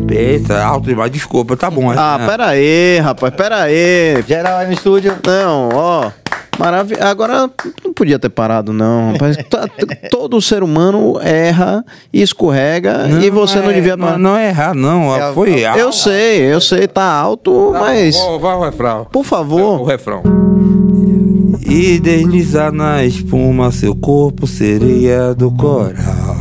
Eita, 0.10 0.64
alto 0.64 0.88
demais, 0.88 1.12
desculpa, 1.12 1.56
tá 1.56 1.70
bom. 1.70 1.92
Ah, 1.92 2.20
pera 2.26 2.48
aí, 2.48 3.00
rapaz, 3.00 3.34
pera 3.36 3.62
aí. 3.64 4.22
Geral 4.28 4.58
aí 4.58 4.68
no 4.68 4.74
estúdio. 4.74 5.14
Não, 5.26 5.70
ó. 5.74 6.12
Maravilha. 6.58 7.04
Agora, 7.06 7.50
não 7.86 7.94
podia 7.94 8.18
ter 8.18 8.30
parado, 8.30 8.74
não, 8.74 9.12
rapaz. 9.12 9.38
Tá- 9.48 9.68
todo 10.10 10.42
ser 10.42 10.64
humano 10.64 11.20
erra 11.22 11.86
e 12.12 12.22
escorrega 12.22 13.08
e 13.22 13.30
você 13.30 13.60
não, 13.60 13.70
é- 13.70 13.74
devia 13.74 13.96
Não, 13.96 14.08
parar. 14.08 14.18
não 14.18 14.36
é 14.36 14.48
errar, 14.50 14.74
não. 14.74 15.16
É, 15.16 15.32
Foi 15.34 15.64
alto. 15.64 15.80
Eu 15.80 15.92
sei, 15.94 16.42
eu 16.52 16.60
sei, 16.60 16.88
tá 16.88 17.04
alto, 17.04 17.72
mas. 17.74 18.16
Vai, 18.18 18.40
vai 18.40 18.56
o 18.56 18.62
refrão. 18.64 19.08
Por 19.12 19.20
O 19.20 19.24
favor. 19.24 19.84
refrão. 19.86 20.24
E 21.70 22.00
deslizar 22.00 22.72
na 22.72 23.04
espuma 23.04 23.72
seu 23.72 23.94
corpo 23.94 24.48
sereia 24.48 25.36
do 25.36 25.52
coral. 25.52 26.38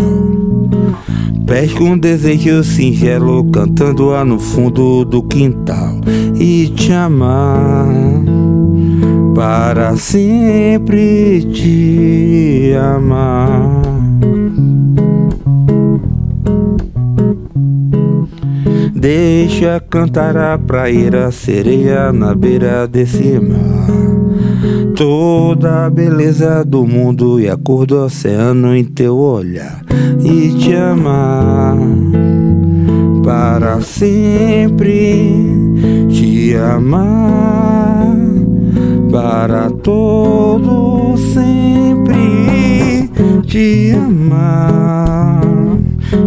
Pés 1.44 1.72
com 1.72 1.98
desejo 1.98 2.62
singelo 2.62 3.44
cantando 3.50 4.06
lá 4.06 4.24
no 4.24 4.38
fundo 4.38 5.04
do 5.04 5.22
quintal. 5.22 6.00
E 6.38 6.68
te 6.68 6.92
amar 6.92 7.86
para 9.34 9.96
sempre 9.96 11.42
te 11.52 12.72
amar. 12.74 13.82
Deixa 18.94 19.78
cantar 19.90 20.36
a 20.36 20.58
praia 20.58 21.30
sereia 21.30 22.12
na 22.12 22.34
beira 22.34 22.88
desse 22.88 23.38
mar. 23.38 23.95
Toda 24.96 25.84
a 25.84 25.90
beleza 25.90 26.64
do 26.64 26.86
mundo 26.86 27.38
e 27.38 27.50
a 27.50 27.56
cor 27.58 27.86
do 27.86 28.02
oceano 28.02 28.74
em 28.74 28.82
teu 28.82 29.14
olhar. 29.18 29.84
E 30.24 30.48
te 30.56 30.74
amar 30.74 31.76
para 33.22 33.82
sempre. 33.82 35.52
Te 36.08 36.56
amar 36.56 38.16
para 39.12 39.70
todo 39.70 41.14
sempre. 41.18 43.10
Te 43.46 43.92
amar. 43.92 45.42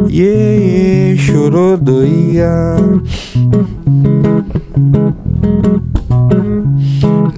Yeah, 0.08 1.16
yeah, 1.16 1.18
chorodoia. 1.20 2.76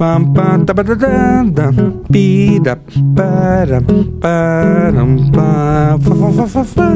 Pam 0.02 0.34
pam 0.34 0.66
ta 0.66 0.74
ba 0.74 0.82
da 0.82 0.96
da 0.98 1.46
da. 1.46 1.68
Pi 2.10 2.58
da 2.66 2.74
para 3.14 3.78
para 4.18 5.04
pa 5.30 5.94
fa 6.02 6.14
fa 6.18 6.30
fa 6.38 6.46
fa 6.54 6.64
fa. 6.74 6.88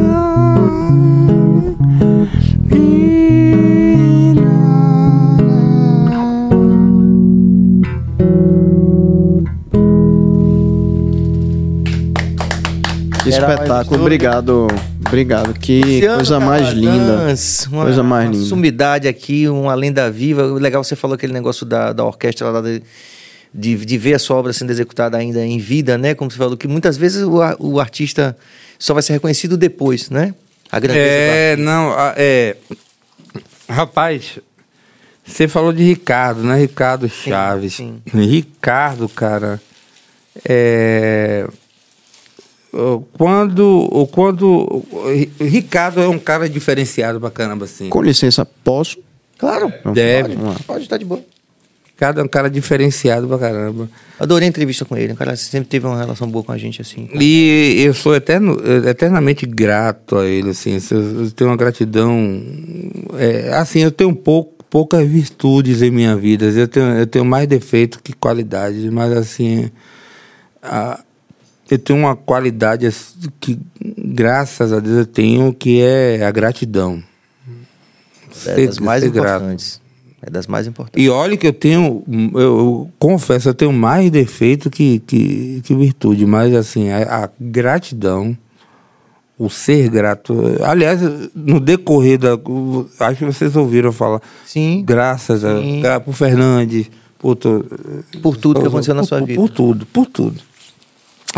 Espetáculo. 13.30 14.02
Obrigado. 14.02 14.95
Obrigado. 15.08 15.54
Que 15.60 15.82
Luciano 15.82 16.16
coisa 16.16 16.40
mais 16.40 16.70
linda. 16.70 17.34
Uma, 17.70 17.84
Coisa 17.84 18.04
mais 18.04 18.26
uma 18.28 18.34
linda. 18.36 18.46
sumidade 18.46 19.08
aqui, 19.08 19.48
uma 19.48 19.74
lenda 19.74 20.10
viva. 20.10 20.44
Legal, 20.44 20.84
você 20.84 20.96
falou 20.96 21.16
aquele 21.16 21.34
negócio 21.34 21.66
da, 21.66 21.94
da 21.94 22.04
orquestra 22.04 22.50
lá 22.50 22.62
da- 22.62 22.80
de, 23.58 23.76
de 23.86 23.98
ver 23.98 24.16
a 24.16 24.20
sua 24.20 24.36
obra 24.36 24.52
sendo 24.52 24.72
executada 24.72 25.18
ainda 25.18 25.46
em 25.46 25.58
vida, 25.58 25.98
né? 25.98 26.14
Como 26.14 26.30
você 26.30 26.38
falou, 26.38 26.58
que 26.58 26.68
muitas 26.68 26.98
vezes 26.98 27.24
o, 27.24 27.40
o 27.60 27.80
artista 27.80 28.36
só 28.78 28.94
vai 28.94 29.02
ser 29.02 29.14
reconhecido 29.14 29.56
depois, 29.56 30.10
né? 30.10 30.34
A 30.72 30.80
grandeza 30.80 31.06
É, 31.08 31.56
não, 31.56 31.92
a- 31.94 32.14
é. 32.18 32.58
Rapaz, 33.70 34.40
você 35.26 35.48
falou 35.48 35.72
de 35.72 35.84
Ricardo, 35.84 36.44
né? 36.44 36.60
Ricardo 36.60 37.08
Chaves. 37.08 37.76
sim. 37.76 38.02
Ricardo, 38.14 39.08
cara. 39.08 39.62
É. 40.44 41.48
Quando. 43.14 43.88
o- 43.92 44.08
Quando. 44.08 44.84
Ricardo 45.40 46.02
é 46.02 46.08
um 46.08 46.20
cara 46.20 46.48
diferenciado 46.50 47.20
pra 47.20 47.30
caramba, 47.32 47.66
assim. 47.66 47.90
Com 47.90 48.02
licença, 48.02 48.46
posso? 48.64 48.98
Claro, 49.38 49.72
Deve. 49.94 50.36
pode, 50.36 50.64
pode 50.64 50.84
estar 50.84 50.98
de 50.98 51.06
boa. 51.06 51.22
Ricardo 51.88 52.20
é 52.20 52.24
um 52.24 52.28
cara 52.28 52.50
diferenciado 52.50 53.26
pra 53.28 53.38
caramba. 53.38 53.90
Adorei 54.20 54.46
a 54.48 54.50
entrevista 54.50 54.84
com 54.84 54.98
ele, 54.98 55.14
o 55.14 55.16
cara 55.16 55.34
sempre 55.38 55.70
teve 55.70 55.86
uma 55.88 55.98
relação 55.98 56.28
boa 56.30 56.44
com 56.44 56.52
a 56.52 56.58
gente, 56.58 56.82
assim. 56.82 57.10
E 57.20 57.82
eu 57.86 57.94
sou 57.94 58.14
eterno, 58.16 58.58
eternamente 58.86 59.46
grato 59.46 60.18
a 60.18 60.26
ele, 60.26 60.50
assim, 60.50 60.78
eu 60.92 61.32
tenho 61.32 61.50
uma 61.50 61.56
gratidão, 61.56 62.12
é, 63.18 63.54
assim, 63.54 63.80
eu 63.80 63.92
tenho 63.92 64.14
pouco, 64.14 64.54
poucas 64.70 65.08
virtudes 65.08 65.82
em 65.82 65.90
minha 65.90 66.18
vida, 66.18 66.46
eu 66.48 66.68
tenho, 66.68 66.86
eu 66.98 67.08
tenho 67.08 67.24
mais 67.24 67.48
defeito 67.48 68.02
que 68.04 68.12
qualidade, 68.12 68.90
mas 68.92 69.14
assim, 69.14 69.70
a- 70.62 71.00
eu 71.70 71.80
tenho 71.80 72.00
uma 72.00 72.16
qualidade 72.16 72.86
assim, 72.86 73.16
que, 73.40 73.58
graças 73.98 74.72
a 74.72 74.80
Deus, 74.80 74.98
eu 75.00 75.06
tenho, 75.06 75.54
que 75.54 75.82
é 75.82 76.26
a 76.26 76.32
gratidão. 76.32 77.02
É 77.48 78.34
Ser- 78.56 78.68
das 78.68 78.80
mais 78.80 79.04
ser 79.04 79.10
grato. 79.12 79.36
importantes. 79.44 79.82
É 80.22 80.30
das 80.30 80.48
mais 80.48 80.68
importantes. 80.68 81.04
E 81.04 81.10
olha 81.10 81.38
que 81.38 81.48
eu 81.48 81.54
tenho, 81.54 82.04
eu, 82.34 82.40
eu 82.60 82.90
confesso, 83.00 83.50
eu 83.50 83.54
tenho 83.54 83.72
mais 83.72 84.10
defeito 84.12 84.70
que, 84.70 85.00
que, 85.00 85.62
que 85.64 85.76
virtude, 85.76 86.26
mas 86.26 86.54
assim, 86.54 86.90
a, 86.90 87.26
a 87.26 87.30
gratidão, 87.40 88.36
o 89.38 89.50
ser 89.50 89.90
grato. 89.90 90.36
Aliás, 90.64 91.00
no 91.36 91.60
decorrer 91.60 92.18
da. 92.18 92.30
Acho 93.02 93.20
que 93.20 93.26
vocês 93.26 93.56
ouviram 93.56 93.92
falar. 93.92 94.22
Sim. 94.46 94.84
Graças 94.86 95.44
a, 95.46 95.60
Sim. 95.62 95.82
gra- 95.82 96.00
por 96.00 96.14
Fernandes, 96.14 96.90
por, 97.20 97.36
to- 97.36 97.66
Por 98.22 98.36
tudo 98.38 98.62
que 98.62 98.68
aconteceu 98.68 98.96
na 98.96 99.02
por- 99.02 99.08
sua 99.08 99.20
por- 99.20 99.28
vida. 99.28 99.40
Por 99.40 99.50
tudo, 99.50 99.86
por 99.88 100.06
tudo. 100.08 100.42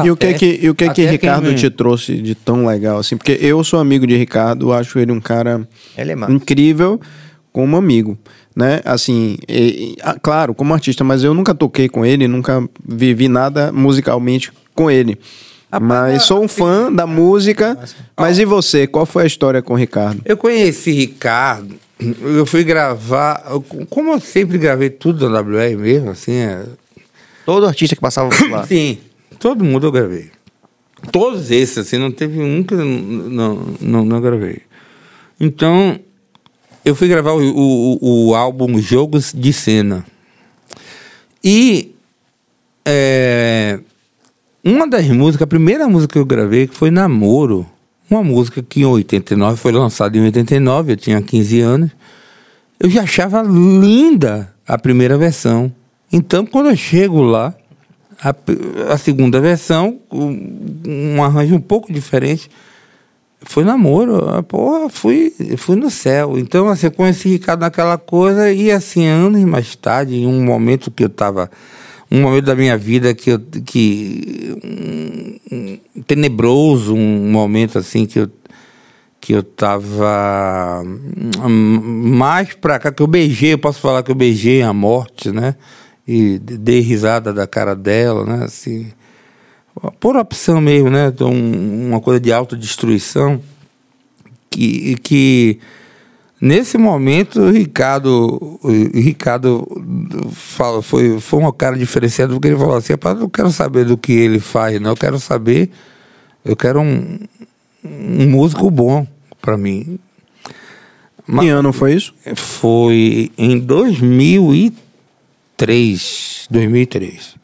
E 0.06 0.12
o 0.12 0.16
que 0.18 0.26
é 0.28 0.34
que, 0.34 0.60
e 0.64 0.70
o 0.70 0.76
que, 0.76 0.84
é 0.86 0.90
que 0.94 1.06
Ricardo 1.06 1.46
quem 1.48 1.56
te 1.56 1.70
trouxe 1.70 2.16
de 2.22 2.36
tão 2.36 2.66
legal, 2.68 2.98
assim? 3.00 3.18
Porque 3.18 3.38
eu 3.42 3.64
sou 3.64 3.80
amigo 3.80 4.06
de 4.06 4.16
Ricardo, 4.16 4.72
acho 4.74 5.00
ele 5.00 5.12
um 5.12 5.20
cara 5.22 5.68
Ele 5.98 6.12
é 6.12 6.16
incrível 6.32 7.00
como 7.52 7.76
amigo, 7.78 8.18
né? 8.56 8.82
Assim, 8.86 9.38
e- 9.48 9.94
e- 9.94 9.96
ah, 10.04 10.18
claro, 10.22 10.54
como 10.54 10.74
artista, 10.74 11.04
mas 11.04 11.24
eu 11.24 11.34
nunca 11.34 11.56
toquei 11.56 11.90
com 11.90 12.06
ele, 12.06 12.28
nunca 12.28 12.68
vivi 12.88 13.28
nada 13.28 13.72
musicalmente 13.72 14.52
com 14.76 14.92
ele. 14.92 15.18
Mas 15.82 16.24
sou 16.24 16.44
um 16.44 16.48
fã 16.48 16.92
da 16.92 17.06
música. 17.06 17.78
Mas 18.16 18.40
e 18.40 18.46
você? 18.46 18.88
Qual 18.88 19.06
foi 19.06 19.24
a 19.24 19.28
história 19.28 19.62
com 19.62 19.74
o 19.74 19.78
Ricardo? 19.78 20.22
Eu 20.24 20.38
conheci 20.38 20.92
Ricardo, 20.92 21.76
eu 22.22 22.46
fui 22.46 22.64
gravar, 22.64 23.44
eu- 23.50 23.62
como 23.90 24.14
eu 24.14 24.20
sempre 24.20 24.58
gravei 24.58 24.90
tudo 24.90 25.30
na 25.30 25.40
WR 25.42 25.76
mesmo, 25.78 26.12
assim, 26.12 26.34
é, 26.36 26.64
Todo 27.46 27.66
artista 27.66 27.96
que 27.96 28.02
passava 28.02 28.30
por 28.30 28.50
lá. 28.50 28.66
Sim, 28.68 28.98
todo 29.40 29.64
mundo 29.64 29.88
eu 29.88 29.92
gravei. 29.92 30.32
Todos 31.12 31.52
esses, 31.52 31.78
assim, 31.78 31.98
não 31.98 32.12
teve 32.12 32.40
um 32.42 32.64
que 32.64 32.74
eu 32.74 32.84
não, 32.84 33.56
não, 33.80 34.06
não, 34.06 34.22
gravei. 34.22 34.62
Então, 35.40 36.00
eu 36.84 36.96
fui 36.96 37.08
gravar 37.08 37.34
o, 37.34 37.42
o, 37.42 38.30
o 38.30 38.36
álbum 38.36 38.80
Jogos 38.80 39.32
de 39.32 39.54
Cena. 39.54 40.06
E 41.44 41.96
é, 42.84 43.80
uma 44.64 44.88
das 44.88 45.08
músicas, 45.08 45.44
a 45.44 45.48
primeira 45.48 45.88
música 45.88 46.14
que 46.14 46.20
eu 46.20 46.26
gravei 46.26 46.68
que 46.68 46.76
foi 46.76 46.90
Namoro. 46.90 47.66
Uma 48.10 48.24
música 48.24 48.64
que 48.64 48.82
em 48.82 48.86
89 48.86 49.58
foi 49.58 49.72
lançada 49.72 50.18
em 50.18 50.24
89, 50.24 50.94
eu 50.94 50.98
tinha 50.98 51.22
15 51.22 51.60
anos. 51.60 51.92
Eu 52.80 52.90
já 52.90 53.04
achava 53.04 53.42
linda 53.42 54.54
a 54.68 54.78
primeira 54.78 55.18
versão. 55.18 55.72
Então, 56.12 56.46
quando 56.46 56.70
eu 56.70 56.76
chego 56.76 57.22
lá, 57.22 57.54
a, 58.22 58.94
a 58.94 58.98
segunda 58.98 59.40
versão, 59.40 60.00
um, 60.12 61.24
arranjo 61.24 61.56
um 61.56 61.62
pouco 61.62 61.92
diferente, 61.92 62.50
foi 63.42 63.64
namoro. 63.64 64.44
Porra, 64.44 64.90
fui, 64.90 65.34
fui 65.58 65.76
no 65.76 65.90
céu. 65.90 66.38
Então, 66.38 66.68
assim, 66.70 66.88
eu 66.88 66.92
conheci 66.92 67.30
Ricardo 67.30 67.62
naquela 67.62 67.98
coisa 67.98 68.52
e, 68.52 68.72
assim, 68.72 69.06
anos 69.06 69.44
mais 69.44 69.76
tarde, 69.76 70.16
em 70.16 70.28
um 70.28 70.44
momento 70.44 70.92
que 70.92 71.04
eu 71.04 71.08
estava 71.08 71.50
um 72.10 72.22
momento 72.22 72.46
da 72.46 72.56
minha 72.56 72.78
vida 72.78 73.14
que 73.14 73.32
eu, 73.32 73.40
que 73.66 74.56
um, 74.64 75.40
um, 75.52 75.80
tenebroso, 76.04 76.96
um 76.96 77.30
momento 77.30 77.78
assim 77.78 78.06
que 78.06 78.20
eu 78.20 78.30
que 79.20 79.34
eu 79.34 79.44
tava 79.44 80.82
hum, 80.86 81.82
mais 82.16 82.54
pra 82.54 82.80
cá, 82.80 82.94
que 82.94 83.02
eu 83.02 83.08
beijei, 83.08 83.52
eu 83.54 83.58
posso 83.58 83.82
falar 83.82 84.02
que 84.02 84.10
eu 84.10 84.16
beijei 84.16 84.62
a 84.62 84.72
morte, 84.72 85.32
né? 85.32 85.56
E 86.08 86.40
dei 86.40 86.80
risada 86.80 87.34
da 87.34 87.46
cara 87.46 87.76
dela, 87.76 88.26
né? 88.26 88.46
Assim, 88.46 88.92
por 90.00 90.16
opção 90.16 90.62
mesmo, 90.62 90.90
né? 90.90 91.08
Então, 91.08 91.32
uma 91.32 92.00
coisa 92.00 92.20
de 92.20 92.32
autodestruição 92.32 93.42
que, 94.50 94.96
que 95.04 95.60
nesse 96.42 96.78
momento 96.78 97.42
o 97.42 97.52
Ricardo, 97.52 98.60
o 98.64 98.72
Ricardo 98.94 99.68
fala, 100.32 100.82
foi, 100.82 101.20
foi 101.20 101.44
um 101.44 101.52
cara 101.52 101.78
diferenciado 101.78 102.34
porque 102.34 102.48
ele 102.48 102.58
falou 102.58 102.76
assim, 102.76 102.94
eu 102.94 103.16
não 103.16 103.30
quero 103.30 103.52
saber 103.52 103.86
do 103.86 103.98
que 103.98 104.14
ele 104.14 104.40
faz, 104.40 104.80
não, 104.80 104.92
eu 104.92 104.98
quero 104.98 105.20
saber, 105.20 105.70
eu 106.44 106.56
quero 106.56 106.80
um, 106.82 107.20
um 107.84 108.30
músico 108.30 108.72
bom 108.72 109.06
para 109.42 109.58
mim. 109.58 110.00
Mas, 111.28 111.46
que 111.46 111.50
ano 111.50 111.74
foi 111.74 111.94
isso? 111.94 112.14
Foi 112.36 113.32
em 113.38 113.60
2003, 113.60 114.87
2003. 115.58 117.36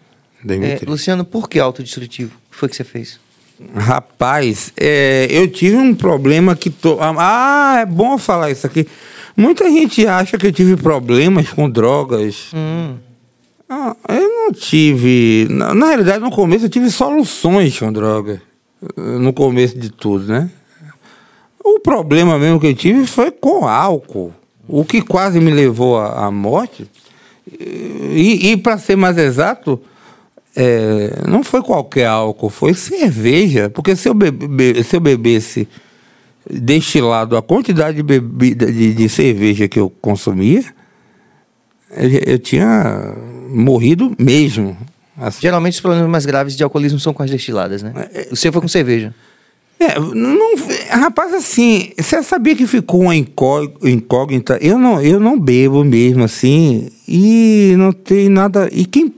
2003. 0.44 0.84
É, 0.84 0.86
Luciano, 0.86 1.26
por 1.26 1.50
que 1.50 1.60
autodestrutivo? 1.60 2.36
O 2.48 2.52
que 2.52 2.58
foi 2.58 2.70
que 2.70 2.76
você 2.76 2.84
fez? 2.84 3.20
Rapaz, 3.76 4.74
é, 4.78 5.28
eu 5.30 5.48
tive 5.48 5.78
um 5.78 5.96
problema 5.96 6.56
que. 6.56 6.70
To... 6.70 6.98
Ah, 7.02 7.78
é 7.82 7.86
bom 7.86 8.18
falar 8.18 8.52
isso 8.52 8.68
aqui. 8.68 8.88
Muita 9.36 9.70
gente 9.70 10.06
acha 10.06 10.38
que 10.38 10.48
eu 10.48 10.52
tive 10.52 10.76
problemas 10.76 11.50
com 11.50 11.70
drogas. 11.70 12.52
Hum. 12.54 12.96
Ah, 13.70 13.96
eu 14.10 14.28
não 14.28 14.52
tive. 14.52 15.48
Na, 15.50 15.74
na, 15.74 15.88
realidade, 15.88 16.20
no 16.20 16.32
começo 16.32 16.66
eu 16.66 16.70
tive 16.70 16.90
soluções 16.92 17.78
com 17.80 17.92
drogas. 17.92 18.40
No 18.98 19.34
começo 19.34 19.78
de 19.78 19.90
tudo, 19.90 20.28
né? 20.28 20.50
O 21.64 21.80
problema 21.80 22.38
mesmo 22.38 22.60
que 22.60 22.68
eu 22.68 22.76
tive 22.76 23.08
foi 23.08 23.32
com 23.32 23.66
álcool. 23.66 24.34
O 24.68 24.84
que 24.84 25.02
quase 25.02 25.40
me 25.40 25.52
levou 25.52 25.98
à 25.98 26.30
morte. 26.30 26.88
E, 27.48 28.52
e 28.52 28.58
para 28.58 28.78
ser 28.78 28.96
mais 28.96 29.18
exato, 29.18 29.82
é, 30.56 31.24
não 31.28 31.44
foi 31.44 31.62
qualquer 31.62 32.08
álcool, 32.08 32.50
foi 32.50 32.74
cerveja. 32.74 33.70
Porque 33.70 33.96
se 33.96 34.08
eu, 34.08 34.14
bebe, 34.14 34.84
se 34.84 34.96
eu 34.96 35.00
bebesse 35.00 35.68
destilado 36.50 37.36
a 37.38 37.42
quantidade 37.42 37.98
de, 37.98 38.04
bebida, 38.04 38.72
de, 38.72 38.94
de 38.94 39.10
cerveja 39.10 39.68
que 39.68 39.80
eu 39.80 39.90
consumia, 39.90 40.64
eu, 41.92 42.10
eu 42.34 42.40
tinha 42.40 43.16
morrido 43.50 44.16
mesmo. 44.20 44.78
Assim. 45.18 45.42
Geralmente 45.42 45.74
os 45.76 45.82
problemas 45.82 46.10
mais 46.10 46.26
graves 46.26 46.56
de 46.56 46.64
alcoolismo 46.64 47.00
são 47.00 47.14
com 47.14 47.24
as 47.24 47.30
destiladas, 47.30 47.84
né? 47.84 47.94
É, 48.14 48.28
o 48.32 48.36
seu 48.36 48.52
foi 48.52 48.62
com 48.62 48.68
cerveja. 48.68 49.14
É, 49.84 50.00
não, 50.00 50.56
rapaz, 50.90 51.34
assim, 51.34 51.92
você 51.98 52.24
sabia 52.24 52.56
que 52.56 52.66
ficou 52.66 53.02
uma 53.02 53.16
incógnita? 53.16 54.58
Eu 54.62 54.78
não, 54.78 55.02
eu 55.02 55.20
não 55.20 55.38
bebo 55.38 55.84
mesmo, 55.84 56.24
assim, 56.24 56.90
e 57.06 57.74
não 57.78 57.92
tem 57.92 58.30
nada. 58.30 58.70
E 58.72 58.86
quem 58.86 59.14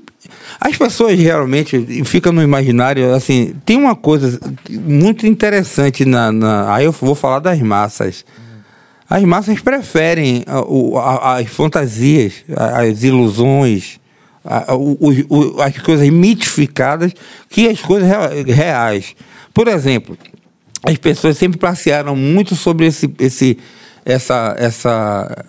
as 0.60 0.76
pessoas 0.76 1.20
realmente 1.20 2.04
ficam 2.04 2.32
no 2.32 2.42
imaginário, 2.42 3.14
assim, 3.14 3.54
tem 3.64 3.78
uma 3.78 3.96
coisa 3.96 4.40
muito 4.70 5.28
interessante 5.28 6.04
na, 6.04 6.32
na 6.32 6.74
aí 6.74 6.86
eu 6.86 6.92
vou 6.92 7.14
falar 7.14 7.40
das 7.40 7.60
massas. 7.62 8.26
As 9.08 9.24
massas 9.24 9.60
preferem 9.60 10.44
a, 10.48 10.60
a, 11.00 11.36
as 11.38 11.48
fantasias, 11.48 12.44
as 12.56 13.04
ilusões, 13.04 14.00
as 14.44 15.78
coisas 15.84 16.10
mitificadas 16.10 17.14
que 17.50 17.68
as 17.68 17.80
coisas 17.82 18.10
reais. 18.48 19.16
Por 19.54 19.68
exemplo, 19.68 20.18
as 20.86 20.98
pessoas 20.98 21.38
sempre 21.38 21.58
passearam 21.58 22.16
muito 22.16 22.56
sobre 22.56 22.86
esse, 22.86 23.14
esse, 23.20 23.58
essa, 24.06 24.56
essa, 24.58 25.46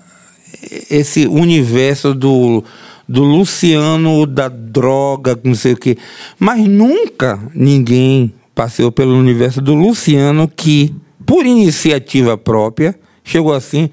esse 0.91 1.27
universo 1.27 2.15
do 2.15 2.65
do 3.09 3.23
Luciano 3.23 4.27
da 4.27 4.49
droga, 4.49 5.39
não 5.45 5.55
sei 5.55 5.75
o 5.75 5.77
quê. 5.77 5.97
Mas 6.39 6.67
nunca 6.67 7.39
ninguém 7.55 8.35
passeou 8.55 8.91
pelo 8.91 9.17
universo 9.17 9.61
do 9.61 9.75
Luciano 9.75 10.49
que, 10.49 10.95
por 11.25 11.47
iniciativa 11.47 12.37
própria, 12.37 12.99
chegou 13.23 13.53
assim: 13.55 13.91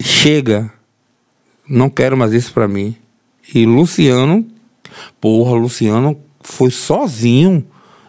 chega, 0.00 0.72
não 1.68 1.90
quero 1.90 2.16
mais 2.16 2.32
isso 2.32 2.52
para 2.52 2.68
mim. 2.68 2.96
E 3.54 3.66
Luciano, 3.66 4.46
porra, 5.20 5.56
Luciano 5.56 6.18
foi 6.40 6.70
sozinho. 6.70 7.66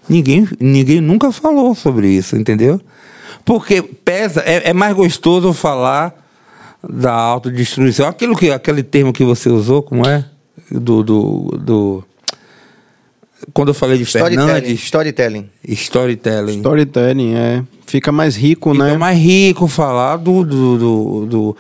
Ninguém, 0.07 0.47
ninguém 0.59 0.99
nunca 0.99 1.31
falou 1.31 1.73
sobre 1.75 2.09
isso, 2.09 2.35
entendeu? 2.35 2.79
Porque 3.45 3.81
pesa, 3.81 4.41
é, 4.41 4.69
é 4.69 4.73
mais 4.73 4.95
gostoso 4.95 5.53
falar 5.53 6.13
da 6.87 7.13
autodestruição. 7.13 8.07
Aquilo 8.07 8.35
que, 8.35 8.51
aquele 8.51 8.83
termo 8.83 9.13
que 9.13 9.23
você 9.23 9.49
usou, 9.49 9.81
como 9.81 10.07
é? 10.07 10.25
Do. 10.71 11.03
do, 11.03 11.57
do 11.59 12.03
quando 13.53 13.69
eu 13.69 13.73
falei 13.73 13.97
de 13.97 14.03
storytelling, 14.03 14.47
Fernandes. 14.47 14.83
Storytelling. 14.83 15.49
Storytelling. 15.67 16.57
Storytelling, 16.57 17.35
é. 17.35 17.63
Fica 17.85 18.11
mais 18.11 18.35
rico, 18.35 18.71
Fica 18.71 18.83
né? 18.83 18.89
Fica 18.91 18.99
mais 18.99 19.17
rico 19.17 19.67
falar 19.67 20.17
do. 20.17 20.43
do, 20.43 20.77
do, 20.77 21.25
do... 21.25 21.57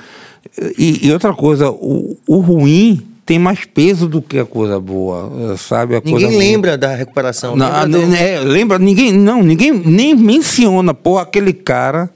E, 0.77 1.07
e, 1.07 1.11
outra 1.11 1.33
coisa, 1.33 1.69
o, 1.69 2.17
o 2.27 2.37
ruim 2.37 3.12
tem 3.25 3.39
mais 3.39 3.65
peso 3.65 4.07
do 4.07 4.21
que 4.21 4.37
a 4.37 4.45
coisa 4.45 4.79
boa, 4.79 5.55
sabe? 5.57 5.95
A 5.95 6.01
ninguém 6.03 6.37
lembra 6.37 6.77
da 6.77 6.93
recuperação. 6.93 7.55
Não, 7.55 7.67
lembra, 7.83 8.07
do... 8.07 8.15
é, 8.15 8.39
lembra, 8.39 8.79
ninguém, 8.79 9.13
não, 9.13 9.41
ninguém 9.41 9.71
nem 9.71 10.13
menciona, 10.15 10.93
pô, 10.93 11.17
aquele 11.17 11.53
cara 11.53 12.09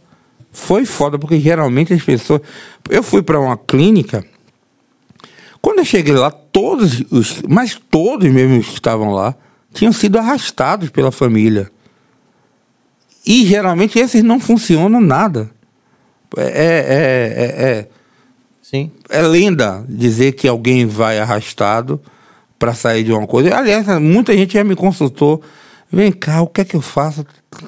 foi 0.51 0.85
foda, 0.85 1.19
porque 1.19 1.39
geralmente 1.39 1.93
as 1.93 2.01
pessoas. 2.01 2.41
Eu 2.89 3.03
fui 3.03 3.21
para 3.21 3.39
uma 3.39 3.55
clínica. 3.55 4.25
Quando 5.61 5.79
eu 5.79 5.85
cheguei 5.85 6.13
lá, 6.13 6.31
todos 6.31 7.03
os. 7.11 7.41
Mas 7.47 7.79
todos 7.89 8.29
mesmo 8.29 8.61
que 8.63 8.73
estavam 8.73 9.11
lá 9.11 9.35
tinham 9.73 9.91
sido 9.91 10.17
arrastados 10.17 10.89
pela 10.89 11.11
família. 11.11 11.69
E 13.25 13.45
geralmente 13.45 13.99
esses 13.99 14.23
não 14.23 14.39
funcionam 14.39 14.99
nada. 14.99 15.51
É, 16.35 16.41
é, 16.41 16.47
é, 16.47 17.69
é, 17.69 17.87
Sim. 18.69 18.91
é 19.09 19.21
lenda 19.21 19.85
dizer 19.87 20.33
que 20.33 20.45
alguém 20.45 20.85
vai 20.85 21.19
arrastado 21.19 22.01
para 22.59 22.73
sair 22.73 23.01
de 23.01 23.13
uma 23.13 23.25
coisa. 23.25 23.55
Aliás, 23.55 23.87
muita 24.01 24.35
gente 24.35 24.55
já 24.55 24.63
me 24.63 24.75
consultou. 24.75 25.41
Vem 25.89 26.11
cá, 26.11 26.41
o 26.41 26.47
que 26.47 26.59
é 26.59 26.65
que 26.65 26.75
eu 26.75 26.81
faço? 26.81 27.25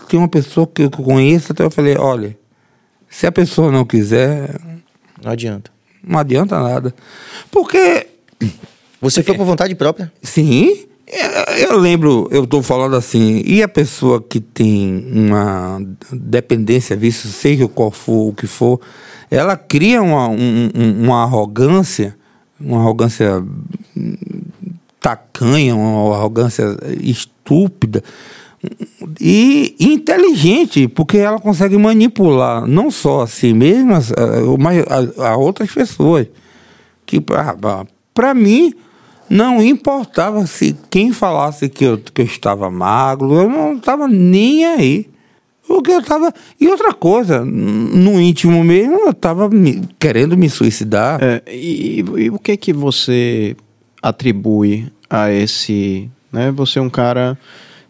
Tem 0.09 0.19
uma 0.19 0.27
pessoa 0.27 0.67
que 0.67 0.81
eu 0.81 0.91
conheço, 0.91 1.53
até 1.53 1.63
eu 1.63 1.71
falei, 1.71 1.95
olha, 1.95 2.37
se 3.09 3.25
a 3.25 3.31
pessoa 3.31 3.71
não 3.71 3.85
quiser. 3.85 4.59
Não 5.23 5.31
adianta. 5.31 5.71
Não 6.03 6.19
adianta 6.19 6.59
nada. 6.59 6.93
Porque. 7.49 8.07
Você 8.99 9.23
foi 9.23 9.37
por 9.37 9.45
vontade 9.45 9.73
própria? 9.75 10.11
Sim. 10.21 10.85
Eu 11.57 11.77
lembro, 11.77 12.27
eu 12.29 12.43
estou 12.43 12.61
falando 12.61 12.95
assim, 12.97 13.41
e 13.45 13.63
a 13.63 13.69
pessoa 13.69 14.21
que 14.21 14.41
tem 14.41 15.09
uma 15.11 15.81
dependência, 16.11 16.95
vício, 16.95 17.29
seja 17.29 17.67
qual 17.69 17.89
for 17.89 18.27
o 18.27 18.33
que 18.33 18.45
for, 18.45 18.79
ela 19.29 19.55
cria 19.55 20.01
uma, 20.01 20.27
um, 20.27 20.69
uma 20.75 21.23
arrogância, 21.23 22.15
uma 22.59 22.79
arrogância 22.79 23.43
tacanha, 24.99 25.75
uma 25.75 26.15
arrogância 26.15 26.77
estúpida, 27.01 28.03
e 29.21 29.75
inteligente, 29.79 30.87
porque 30.87 31.17
ela 31.17 31.39
consegue 31.39 31.77
manipular 31.77 32.67
não 32.67 32.91
só 32.91 33.21
a 33.21 33.27
si 33.27 33.53
mesma, 33.53 33.99
mas 34.59 34.83
a, 35.17 35.29
a 35.29 35.37
outras 35.37 35.71
pessoas. 35.71 36.27
Que 37.05 37.21
para 38.13 38.33
mim 38.33 38.73
não 39.29 39.61
importava 39.61 40.45
se 40.45 40.75
quem 40.89 41.13
falasse 41.13 41.69
que 41.69 41.85
eu, 41.85 41.97
que 41.97 42.21
eu 42.21 42.25
estava 42.25 42.69
magro, 42.69 43.33
eu 43.33 43.49
não 43.49 43.75
estava 43.77 44.07
nem 44.07 44.65
aí. 44.65 45.09
Porque 45.69 45.91
eu 45.91 45.99
estava. 45.99 46.33
E 46.59 46.67
outra 46.67 46.91
coisa, 46.91 47.45
no 47.45 48.19
íntimo 48.19 48.63
mesmo, 48.63 49.01
eu 49.01 49.11
estava 49.11 49.47
querendo 49.99 50.35
me 50.35 50.49
suicidar. 50.49 51.19
É, 51.21 51.43
e, 51.47 51.99
e, 51.99 52.29
o 52.31 52.39
que 52.39 52.57
que 52.57 52.73
você 52.73 53.55
atribui 54.01 54.91
a 55.07 55.31
esse. 55.31 56.09
Né? 56.33 56.51
Você 56.53 56.79
é 56.79 56.81
um 56.81 56.89
cara 56.89 57.37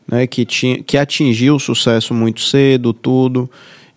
né, 0.06 0.28
que, 0.28 0.44
tinha, 0.44 0.84
que 0.84 0.98
atingiu 0.98 1.56
o 1.56 1.60
sucesso 1.60 2.14
muito 2.14 2.42
cedo, 2.42 2.92
tudo, 2.92 3.50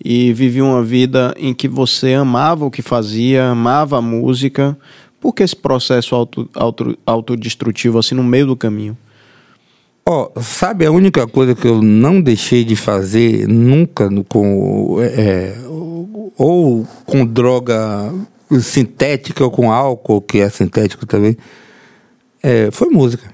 e 0.03 0.33
vivia 0.33 0.65
uma 0.65 0.85
vida 0.85 1.35
em 1.37 1.53
que 1.53 1.67
você 1.67 2.15
amava 2.15 2.65
o 2.65 2.71
que 2.71 2.83
fazia, 2.83 3.47
amava 3.47 3.99
a 3.99 4.03
música. 4.03 4.79
Por 5.21 5.33
que 5.33 5.43
esse 5.43 5.57
processo 5.57 6.15
auto, 6.15 6.49
auto, 6.55 6.97
autodestrutivo 7.05 7.99
assim 7.99 8.15
no 8.15 8.23
meio 8.23 8.47
do 8.47 8.57
caminho? 8.57 8.97
Ó, 10.05 10.31
oh, 10.35 10.41
sabe 10.43 10.85
a 10.85 10.91
única 10.91 11.27
coisa 11.27 11.55
que 11.55 11.67
eu 11.67 11.81
não 11.81 12.21
deixei 12.21 12.65
de 12.65 12.75
fazer 12.75 13.47
nunca 13.47 14.09
com 14.29 15.01
é, 15.01 15.07
é 15.07 15.59
ou 16.37 16.87
com 17.07 17.25
droga 17.25 18.13
sintética 18.61 19.45
ou 19.45 19.51
com 19.51 19.71
álcool 19.71 20.21
que 20.21 20.39
é 20.39 20.49
sintético 20.49 21.07
também 21.07 21.37
é, 22.43 22.71
foi 22.73 22.89
música. 22.89 23.33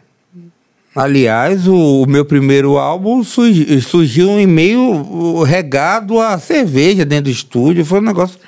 Aliás, 0.94 1.66
o, 1.66 2.02
o 2.02 2.06
meu 2.06 2.24
primeiro 2.24 2.76
álbum 2.76 3.22
surgiu, 3.22 3.80
surgiu 3.80 4.28
em 4.38 4.46
meio 4.46 5.42
regado 5.42 6.20
a 6.20 6.38
cerveja 6.38 7.04
dentro 7.04 7.24
do 7.24 7.30
estúdio. 7.30 7.84
Foi 7.84 8.00
um 8.00 8.02
negócio. 8.02 8.38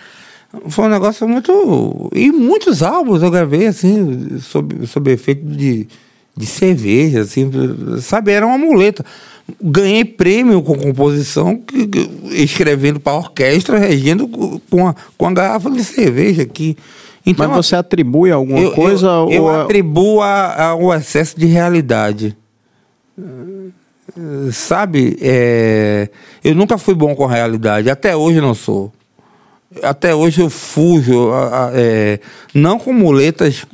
Foi 0.69 0.87
um 0.87 0.89
negócio 0.89 1.29
muito. 1.29 2.11
E 2.13 2.31
muitos 2.33 2.83
álbuns 2.83 3.23
eu 3.23 3.31
gravei, 3.31 3.67
assim, 3.67 4.39
sob, 4.41 4.87
sob 4.87 5.13
efeito 5.13 5.47
de, 5.47 5.87
de 6.41 6.47
cerveja, 6.47 7.21
assim, 7.21 7.51
sabe? 8.01 8.33
Era 8.33 8.47
uma 8.47 8.59
muleta. 8.59 9.05
Ganhei 9.61 10.05
prêmio 10.05 10.63
com 10.63 10.77
composição, 10.77 11.57
que, 11.57 11.87
que, 11.87 12.11
escrevendo 12.31 12.99
para 12.99 13.17
orquestra, 13.17 13.79
regendo 13.79 14.29
com 14.71 14.89
a, 14.89 14.95
com 15.19 15.27
a 15.27 15.33
garrafa 15.33 15.71
de 15.71 15.85
cerveja 15.85 16.43
aqui. 16.43 16.77
Então, 17.27 17.49
Mas 17.49 17.67
você 17.67 17.77
atribui 17.77 18.31
alguma 18.31 18.59
eu, 18.59 18.73
coisa? 18.73 19.07
Eu, 19.07 19.13
ou... 19.13 19.33
eu 19.33 19.49
atribuo 19.49 20.21
ao 20.23 20.93
excesso 20.95 21.39
de 21.39 21.47
realidade. 21.47 22.37
Sabe, 24.53 25.19
é, 25.21 26.09
eu 26.43 26.55
nunca 26.55 26.77
fui 26.79 26.95
bom 26.95 27.15
com 27.15 27.25
a 27.25 27.31
realidade, 27.31 27.91
até 27.91 28.17
hoje 28.17 28.41
não 28.41 28.55
sou. 28.55 28.93
Até 29.83 30.13
hoje 30.13 30.41
eu 30.41 30.51
fujo, 30.51 31.31
é, 31.73 32.19
não 32.53 32.77
com 32.77 32.93
muletas 32.93 33.65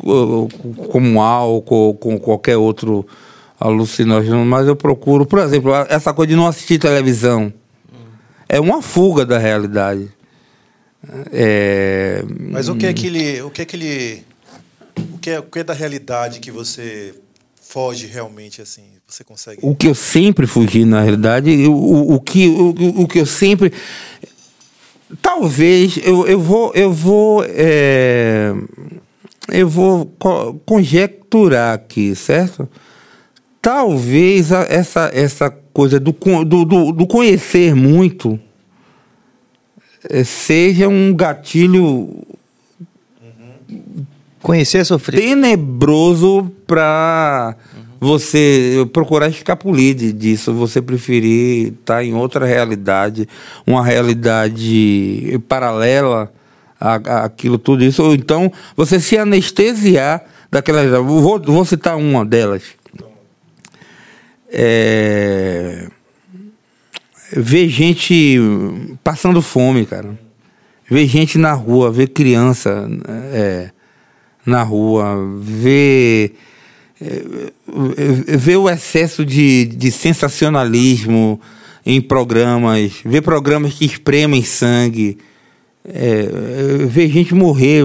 como 0.91 1.23
álcool, 1.23 1.95
com 1.95 2.19
qualquer 2.19 2.59
outro 2.59 3.07
alucinógeno, 3.59 4.45
mas 4.45 4.69
eu 4.69 4.77
procuro, 4.77 5.25
por 5.25 5.39
exemplo, 5.39 5.73
essa 5.89 6.13
coisa 6.13 6.29
de 6.29 6.37
não 6.37 6.47
assistir 6.47 6.79
televisão. 6.79 7.51
É 8.47 8.61
uma 8.61 8.83
fuga 8.83 9.25
da 9.25 9.39
realidade. 9.39 10.09
É... 11.33 12.23
Mas 12.51 12.69
o 12.69 12.77
que 12.77 12.87
é 12.87 12.93
que 12.93 13.07
ele, 13.07 13.43
o 13.43 13.51
que 13.51 13.63
é 13.63 13.65
que 13.65 13.77
ele, 13.77 14.25
o 15.15 15.19
que 15.19 15.31
é, 15.31 15.39
o 15.39 15.43
que 15.45 15.59
é 15.61 15.65
da 15.65 15.73
realidade 15.73 16.41
que 16.41 16.51
você 16.51 17.15
foge 17.61 18.07
realmente 18.07 18.61
assim? 18.61 18.83
Você 19.07 19.25
consegue? 19.25 19.61
O 19.63 19.75
que 19.75 19.87
eu 19.87 19.95
sempre 19.95 20.47
fugi 20.47 20.85
na 20.85 21.01
realidade, 21.01 21.51
o, 21.67 22.15
o 22.15 22.21
que 22.21 22.49
o, 22.49 23.03
o 23.03 23.09
que 23.09 23.21
eu 23.21 23.27
sempre 23.27 23.73
talvez 25.23 25.99
eu, 26.03 26.27
eu 26.27 26.41
vou 26.41 26.73
eu 26.75 26.93
vou 26.93 27.45
é, 27.47 28.53
eu 29.49 29.69
vou 29.69 30.07
conjecturar 30.65 31.75
aqui, 31.75 32.15
certo? 32.15 32.69
Talvez 33.61 34.51
essa 34.53 35.11
essa 35.13 35.51
coisa 35.51 36.01
do, 36.01 36.13
do, 36.45 36.65
do, 36.65 36.93
do 36.93 37.07
conhecer 37.07 37.75
muito 37.75 38.39
é, 40.09 40.25
seja 40.25 40.89
um 40.89 41.15
gatilho 41.15 42.27
conhecer 44.41 44.85
sofrer 44.85 45.21
tenebroso 45.21 46.51
para 46.67 47.57
uhum. 47.75 47.76
Você 48.07 48.89
procurar 48.93 49.29
escapulir 49.29 49.95
disso, 49.95 50.55
você 50.55 50.81
preferir 50.81 51.69
estar 51.69 51.97
tá 51.97 52.05
em 52.05 52.15
outra 52.15 52.47
realidade, 52.47 53.29
uma 53.67 53.85
realidade 53.85 55.39
paralela 55.49 56.33
à, 56.81 57.25
àquilo 57.25 57.59
tudo 57.59 57.85
isso, 57.85 58.03
ou 58.03 58.15
então 58.15 58.51
você 58.77 59.01
se 59.01 59.19
anestesiar 59.19 60.25
daquela 60.51 61.03
vou, 61.03 61.41
vou 61.43 61.65
citar 61.65 61.97
uma 61.97 62.25
delas. 62.25 62.63
É 64.49 65.89
ver 67.33 67.69
gente 67.69 68.39
passando 69.03 69.43
fome, 69.43 69.87
cara. 69.87 70.19
Ver 70.89 71.07
gente 71.07 71.39
na 71.39 71.53
rua, 71.53 71.91
ver 71.91 72.09
criança 72.09 72.89
é, 73.33 73.71
na 74.45 74.63
rua, 74.63 75.17
ver, 75.41 76.37
ver 78.39 78.57
o 78.57 78.69
excesso 78.69 79.25
de, 79.25 79.67
de 79.67 79.91
sensacionalismo 79.91 81.41
em 81.85 82.01
programas, 82.01 82.93
ver 83.05 83.23
programas 83.23 83.75
que 83.75 83.85
espremem 83.85 84.43
sangue, 84.43 85.19
é, 85.85 86.27
ver 86.87 87.09
gente 87.09 87.35
morrer 87.35 87.85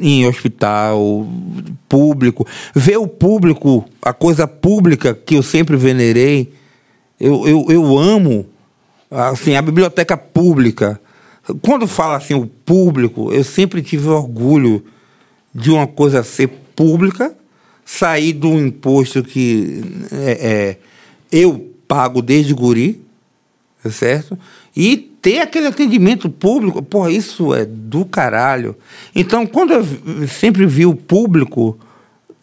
em 0.00 0.26
hospital 0.26 1.26
público, 1.88 2.46
ver 2.74 2.98
o 2.98 3.06
público, 3.06 3.84
a 4.02 4.12
coisa 4.12 4.46
pública 4.46 5.14
que 5.14 5.36
eu 5.36 5.42
sempre 5.42 5.76
venerei 5.76 6.52
eu, 7.20 7.46
eu, 7.48 7.66
eu 7.68 7.98
amo 7.98 8.46
assim, 9.10 9.56
a 9.56 9.62
biblioteca 9.62 10.16
pública. 10.16 11.00
Quando 11.62 11.86
fala 11.86 12.16
assim 12.16 12.34
o 12.34 12.46
público, 12.46 13.32
eu 13.32 13.42
sempre 13.42 13.82
tive 13.82 14.08
orgulho 14.08 14.84
de 15.54 15.70
uma 15.70 15.86
coisa 15.86 16.22
ser 16.22 16.48
pública, 16.76 17.34
sair 17.90 18.34
do 18.34 18.52
imposto 18.58 19.22
que 19.22 19.82
é, 20.12 20.30
é, 20.30 20.76
eu 21.32 21.74
pago 21.88 22.20
desde 22.20 22.52
guri, 22.52 23.00
tá 23.82 23.90
certo? 23.90 24.38
E 24.76 24.94
ter 25.22 25.38
aquele 25.38 25.68
atendimento 25.68 26.28
público, 26.28 26.82
pô, 26.82 27.08
isso 27.08 27.54
é 27.54 27.64
do 27.64 28.04
caralho. 28.04 28.76
Então, 29.14 29.46
quando 29.46 29.72
eu 29.72 30.28
sempre 30.28 30.66
vi 30.66 30.84
o 30.84 30.94
público 30.94 31.78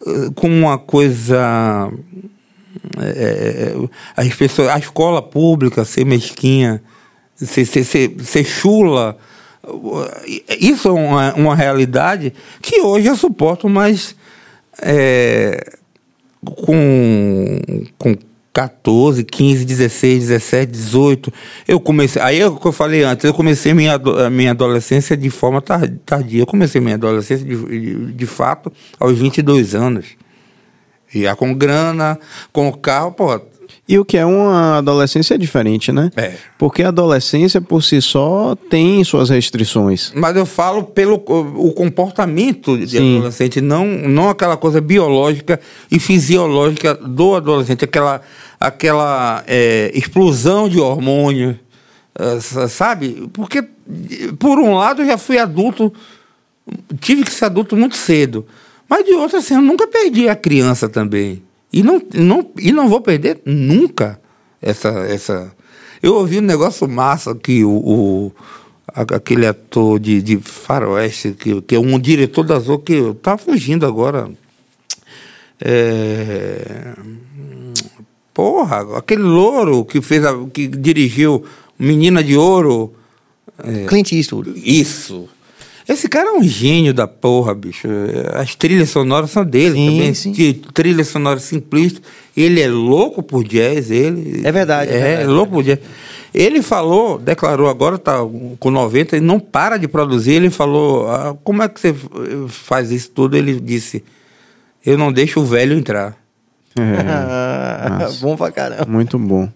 uh, 0.04 0.32
como 0.32 0.52
uma 0.52 0.78
coisa 0.78 1.92
é, 2.98 3.72
as 4.16 4.34
pessoas, 4.34 4.68
a 4.70 4.78
escola 4.80 5.22
pública 5.22 5.84
ser 5.84 6.04
mesquinha, 6.04 6.82
ser, 7.36 7.64
ser, 7.66 7.84
ser, 7.84 8.16
ser 8.20 8.44
chula. 8.44 9.16
Isso 10.60 10.88
é 10.88 10.92
uma, 10.92 11.34
uma 11.34 11.54
realidade 11.54 12.34
que 12.60 12.80
hoje 12.80 13.06
eu 13.06 13.16
suporto, 13.16 13.68
mas 13.68 14.15
é, 14.82 15.64
com, 16.44 17.60
com 17.98 18.16
14, 18.56 19.22
15, 19.22 19.64
16, 19.66 20.28
17, 20.28 20.72
18, 20.72 21.32
eu 21.68 21.78
comecei. 21.78 22.22
Aí 22.22 22.40
é 22.40 22.46
o 22.46 22.56
que 22.56 22.66
eu 22.66 22.72
falei 22.72 23.02
antes, 23.02 23.24
eu 23.24 23.34
comecei 23.34 23.74
minha, 23.74 24.00
minha 24.30 24.52
adolescência 24.52 25.14
de 25.14 25.28
forma 25.28 25.60
tardia. 25.60 26.40
Eu 26.40 26.46
comecei 26.46 26.80
minha 26.80 26.94
adolescência 26.94 27.44
de, 27.44 27.54
de, 27.54 28.12
de 28.12 28.26
fato 28.26 28.72
aos 28.98 29.18
22 29.18 29.74
anos. 29.74 30.06
Já 31.08 31.36
com 31.36 31.54
grana, 31.54 32.18
com 32.52 32.72
carro, 32.72 33.12
pô. 33.12 33.40
E 33.88 33.96
o 34.00 34.04
que 34.04 34.16
é 34.16 34.26
uma 34.26 34.78
adolescência 34.78 35.38
diferente, 35.38 35.92
né? 35.92 36.10
É. 36.16 36.34
Porque 36.58 36.82
a 36.82 36.88
adolescência 36.88 37.60
por 37.60 37.82
si 37.82 38.02
só 38.02 38.56
tem 38.68 39.02
suas 39.04 39.30
restrições. 39.30 40.10
Mas 40.12 40.36
eu 40.36 40.44
falo 40.44 40.82
pelo 40.82 41.14
o 41.14 41.72
comportamento 41.72 42.76
de 42.76 42.98
Sim. 42.98 43.18
adolescente, 43.18 43.60
não, 43.60 43.86
não 43.86 44.28
aquela 44.28 44.56
coisa 44.56 44.80
biológica 44.80 45.60
e 45.88 46.00
fisiológica 46.00 46.94
do 46.94 47.36
adolescente, 47.36 47.84
aquela, 47.84 48.20
aquela 48.58 49.44
é, 49.46 49.92
explosão 49.94 50.68
de 50.68 50.80
hormônio, 50.80 51.56
é, 52.18 52.40
sabe? 52.68 53.28
Porque, 53.32 53.62
por 54.40 54.58
um 54.58 54.74
lado, 54.74 55.02
eu 55.02 55.06
já 55.06 55.16
fui 55.16 55.38
adulto, 55.38 55.92
tive 57.00 57.22
que 57.22 57.30
ser 57.30 57.44
adulto 57.44 57.76
muito 57.76 57.96
cedo. 57.96 58.44
Mas 58.88 59.04
de 59.04 59.12
outra, 59.12 59.38
assim, 59.38 59.54
eu 59.54 59.62
nunca 59.62 59.86
perdi 59.86 60.28
a 60.28 60.34
criança 60.34 60.88
também. 60.88 61.45
E 61.72 61.82
não, 61.82 62.00
não, 62.14 62.50
e 62.58 62.72
não 62.72 62.88
vou 62.88 63.00
perder 63.00 63.40
nunca 63.44 64.20
essa. 64.60 64.88
essa... 65.08 65.52
Eu 66.02 66.14
ouvi 66.14 66.38
um 66.38 66.42
negócio 66.42 66.88
massa 66.88 67.34
que 67.34 67.64
o, 67.64 67.70
o 67.70 68.32
aquele 68.94 69.46
ator 69.46 69.98
de, 69.98 70.22
de 70.22 70.38
faroeste, 70.38 71.32
que, 71.32 71.60
que 71.62 71.74
é 71.74 71.78
um 71.78 71.98
diretor 71.98 72.44
da 72.44 72.58
Zoe, 72.58 72.78
que 72.78 73.14
tá 73.22 73.36
fugindo 73.36 73.84
agora. 73.84 74.30
É... 75.60 76.94
Porra, 78.32 78.98
aquele 78.98 79.22
louro 79.22 79.84
que 79.84 80.00
fez 80.00 80.24
a, 80.24 80.32
que 80.52 80.66
dirigiu 80.68 81.44
Menina 81.78 82.22
de 82.22 82.36
Ouro. 82.36 82.94
É... 83.58 83.86
Clint 83.86 84.12
Eastwood. 84.12 84.52
Isso. 84.56 85.28
Esse 85.88 86.08
cara 86.08 86.30
é 86.30 86.32
um 86.32 86.42
gênio 86.42 86.92
da 86.92 87.06
porra, 87.06 87.54
bicho. 87.54 87.86
As 88.34 88.54
trilhas 88.54 88.90
sonoras 88.90 89.30
são 89.30 89.44
dele 89.44 89.74
sim, 89.74 89.86
também. 89.86 90.14
Sim. 90.14 90.32
De 90.32 90.54
trilha 90.54 91.04
sonora 91.04 91.38
simplista. 91.38 92.00
Ele 92.36 92.60
é 92.60 92.68
louco 92.68 93.22
por 93.22 93.44
jazz, 93.44 93.90
ele. 93.90 94.42
É 94.44 94.50
verdade. 94.50 94.90
É, 94.90 94.96
é 94.96 95.00
verdade. 95.00 95.28
louco 95.28 95.52
por 95.52 95.62
jazz. 95.62 95.78
Ele 96.34 96.60
falou, 96.60 97.18
declarou 97.18 97.68
agora, 97.68 97.96
tá 97.98 98.18
com 98.58 98.70
90, 98.70 99.16
ele 99.16 99.24
não 99.24 99.38
para 99.38 99.78
de 99.78 99.86
produzir. 99.86 100.32
Ele 100.32 100.50
falou: 100.50 101.08
ah, 101.08 101.36
como 101.44 101.62
é 101.62 101.68
que 101.68 101.80
você 101.80 101.94
faz 102.48 102.90
isso 102.90 103.10
tudo? 103.10 103.36
Ele 103.36 103.60
disse: 103.60 104.02
eu 104.86 104.96
não 104.96 105.12
deixo 105.12 105.40
o 105.40 105.44
velho 105.44 105.76
entrar. 105.76 106.16
É. 106.78 108.12
bom 108.22 108.36
pra 108.36 108.52
caramba. 108.52 108.86
Muito 108.86 109.18
bom. 109.18 109.48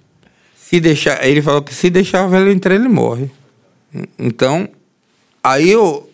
Se 0.57 0.81
deixar, 0.81 1.25
ele 1.25 1.41
falou 1.41 1.63
que 1.63 1.73
se 1.73 1.89
deixar 1.89 2.27
o 2.27 2.29
velho 2.29 2.51
entrar, 2.51 2.75
ele 2.75 2.89
morre. 2.89 3.31
Então, 4.19 4.69
aí 5.43 5.71
eu, 5.71 6.10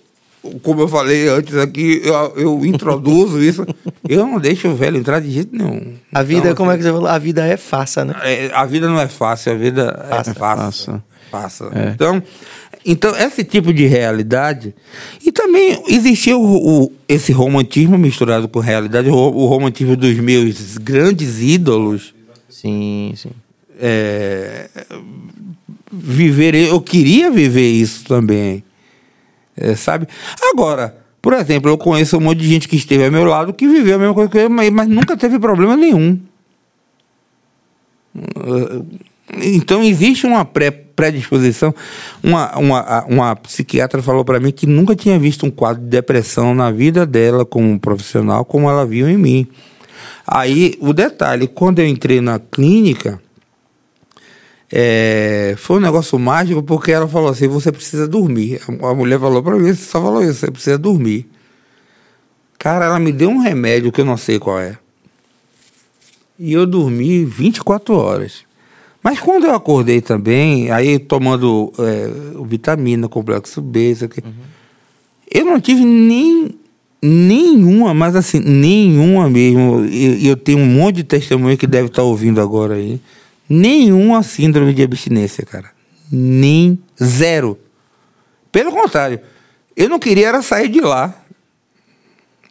como 0.62 0.81
eu 0.83 0.89
falei 0.89 1.28
antes 1.28 1.55
aqui, 1.57 2.00
eu, 2.05 2.15
eu 2.36 2.66
introduzo 2.66 3.42
isso. 3.42 3.66
Eu 4.08 4.26
não 4.26 4.39
deixo 4.39 4.68
o 4.68 4.75
velho 4.75 4.97
entrar 4.99 5.20
de 5.20 5.31
jeito 5.31 5.55
nenhum. 5.57 5.94
A 6.12 6.23
vida, 6.23 6.41
então, 6.50 6.55
como 6.57 6.70
assim, 6.70 6.76
é 6.76 6.78
que 6.78 6.84
você 6.84 6.92
falou? 6.92 7.08
A 7.08 7.18
vida 7.18 7.47
é 7.47 7.57
fácil, 7.57 8.05
né? 8.07 8.15
É, 8.23 8.50
a 8.55 8.65
vida 8.65 8.89
não 8.89 9.00
é 9.00 9.08
fácil, 9.08 9.52
a 9.52 9.55
vida 9.55 10.07
é 10.10 10.34
fácil. 10.34 11.02
Passa. 11.31 11.70
Então, 11.92 12.23
então, 12.84 13.16
esse 13.16 13.42
tipo 13.42 13.73
de 13.75 13.84
realidade. 13.86 14.73
E 15.25 15.33
também 15.33 15.83
existia 15.89 16.36
o, 16.39 16.84
o- 16.84 16.92
esse 17.08 17.33
romantismo 17.33 17.99
misturado 17.99 18.49
com 18.49 18.60
realidade, 18.60 19.08
o, 19.10 19.15
o 19.15 19.47
romantismo 19.47 19.97
dos 19.97 20.16
meus 20.18 20.78
grandes 20.78 21.41
ídolos. 21.42 22.15
Sim, 22.49 23.12
sim. 23.16 23.31
é, 23.81 24.68
viver, 25.92 26.55
eu 26.55 26.81
queria 26.81 27.31
viver 27.31 27.70
isso 27.70 28.05
também, 28.05 28.62
é, 29.57 29.75
sabe? 29.75 30.07
Agora, 30.52 30.97
por 31.23 31.33
exemplo, 31.33 31.70
eu 31.70 31.78
conheço 31.78 32.17
um 32.17 32.20
monte 32.20 32.39
de 32.39 32.49
gente 32.49 32.68
que 32.68 32.76
esteve 32.76 33.05
ao 33.05 33.10
meu 33.10 33.25
lado 33.25 33.52
que 33.52 33.67
viveu 33.67 33.97
a 33.97 33.99
mesma 33.99 34.15
coisa 34.15 34.31
que 34.31 34.39
eu, 34.39 34.51
mas, 34.51 34.70
mas 34.70 34.89
nunca 34.89 35.17
teve 35.17 35.39
problema 35.39 35.76
nenhum. 35.76 36.20
Então 39.43 39.83
existe 39.83 40.26
uma 40.26 40.44
pré, 40.44 40.70
predisposição. 40.70 41.75
Uma, 42.23 42.57
uma, 42.57 43.05
uma 43.07 43.36
psiquiatra 43.36 44.01
falou 44.02 44.25
para 44.25 44.39
mim 44.39 44.52
que 44.52 44.67
nunca 44.67 44.94
tinha 44.94 45.18
visto 45.18 45.44
um 45.44 45.51
quadro 45.51 45.83
de 45.83 45.89
depressão 45.89 46.55
na 46.55 46.70
vida 46.70 47.05
dela 47.05 47.44
como 47.44 47.78
profissional, 47.78 48.44
como 48.44 48.70
ela 48.70 48.86
viu 48.86 49.09
em 49.09 49.17
mim. 49.17 49.47
Aí 50.26 50.76
o 50.81 50.93
detalhe, 50.93 51.47
quando 51.47 51.81
eu 51.81 51.86
entrei 51.86 52.20
na 52.20 52.39
clínica, 52.39 53.20
é, 54.70 55.55
foi 55.59 55.77
um 55.77 55.81
negócio 55.81 56.19
mágico 56.19 56.62
porque 56.62 56.93
ela 56.93 57.07
falou 57.07 57.31
assim: 57.31 57.49
você 57.49 57.70
precisa 57.70 58.07
dormir. 58.07 58.61
A 58.83 58.95
mulher 58.95 59.19
falou 59.19 59.43
para 59.43 59.57
mim, 59.57 59.75
só 59.75 60.03
falou 60.03 60.23
isso, 60.23 60.35
você 60.35 60.51
precisa 60.51 60.78
dormir. 60.78 61.28
Cara, 62.59 62.86
ela 62.86 62.99
me 62.99 63.12
deu 63.12 63.28
um 63.28 63.39
remédio 63.39 63.93
que 63.93 64.01
eu 64.01 64.05
não 64.05 64.17
sei 64.17 64.39
qual 64.39 64.59
é. 64.59 64.78
E 66.39 66.53
eu 66.53 66.67
dormi 66.67 67.25
24 67.25 67.95
horas. 67.95 68.45
Mas 69.03 69.20
quando 69.20 69.45
eu 69.45 69.55
acordei 69.55 70.01
também, 70.01 70.70
aí 70.70 70.99
tomando 70.99 71.73
é, 71.78 72.11
vitamina, 72.45 73.09
complexo 73.09 73.62
B, 73.62 73.93
isso 73.93 74.05
aqui, 74.05 74.20
eu 75.31 75.45
não 75.45 75.61
tive 75.61 75.85
nem 75.85 76.59
nenhuma, 77.01 77.95
mas 77.95 78.17
assim, 78.17 78.41
nenhuma 78.41 79.31
mesmo. 79.31 79.85
E 79.86 80.27
eu, 80.27 80.36
tenho 80.36 80.59
um 80.59 80.67
monte 80.67 80.97
de 80.97 81.05
testemunho 81.05 81.57
que 81.57 81.67
deve 81.67 81.86
estar 81.86 82.03
ouvindo 82.03 82.41
agora 82.41 82.75
aí. 82.75 83.01
Nenhuma 83.49 84.23
síndrome 84.23 84.73
de 84.75 84.83
abstinência, 84.83 85.44
cara. 85.44 85.70
Nem 86.10 86.78
zero. 87.02 87.58
Pelo 88.50 88.70
contrário, 88.73 89.20
eu 89.76 89.89
não 89.89 89.99
queria 89.99 90.28
era 90.28 90.42
sair 90.42 90.68
de 90.68 90.81
lá. 90.81 91.15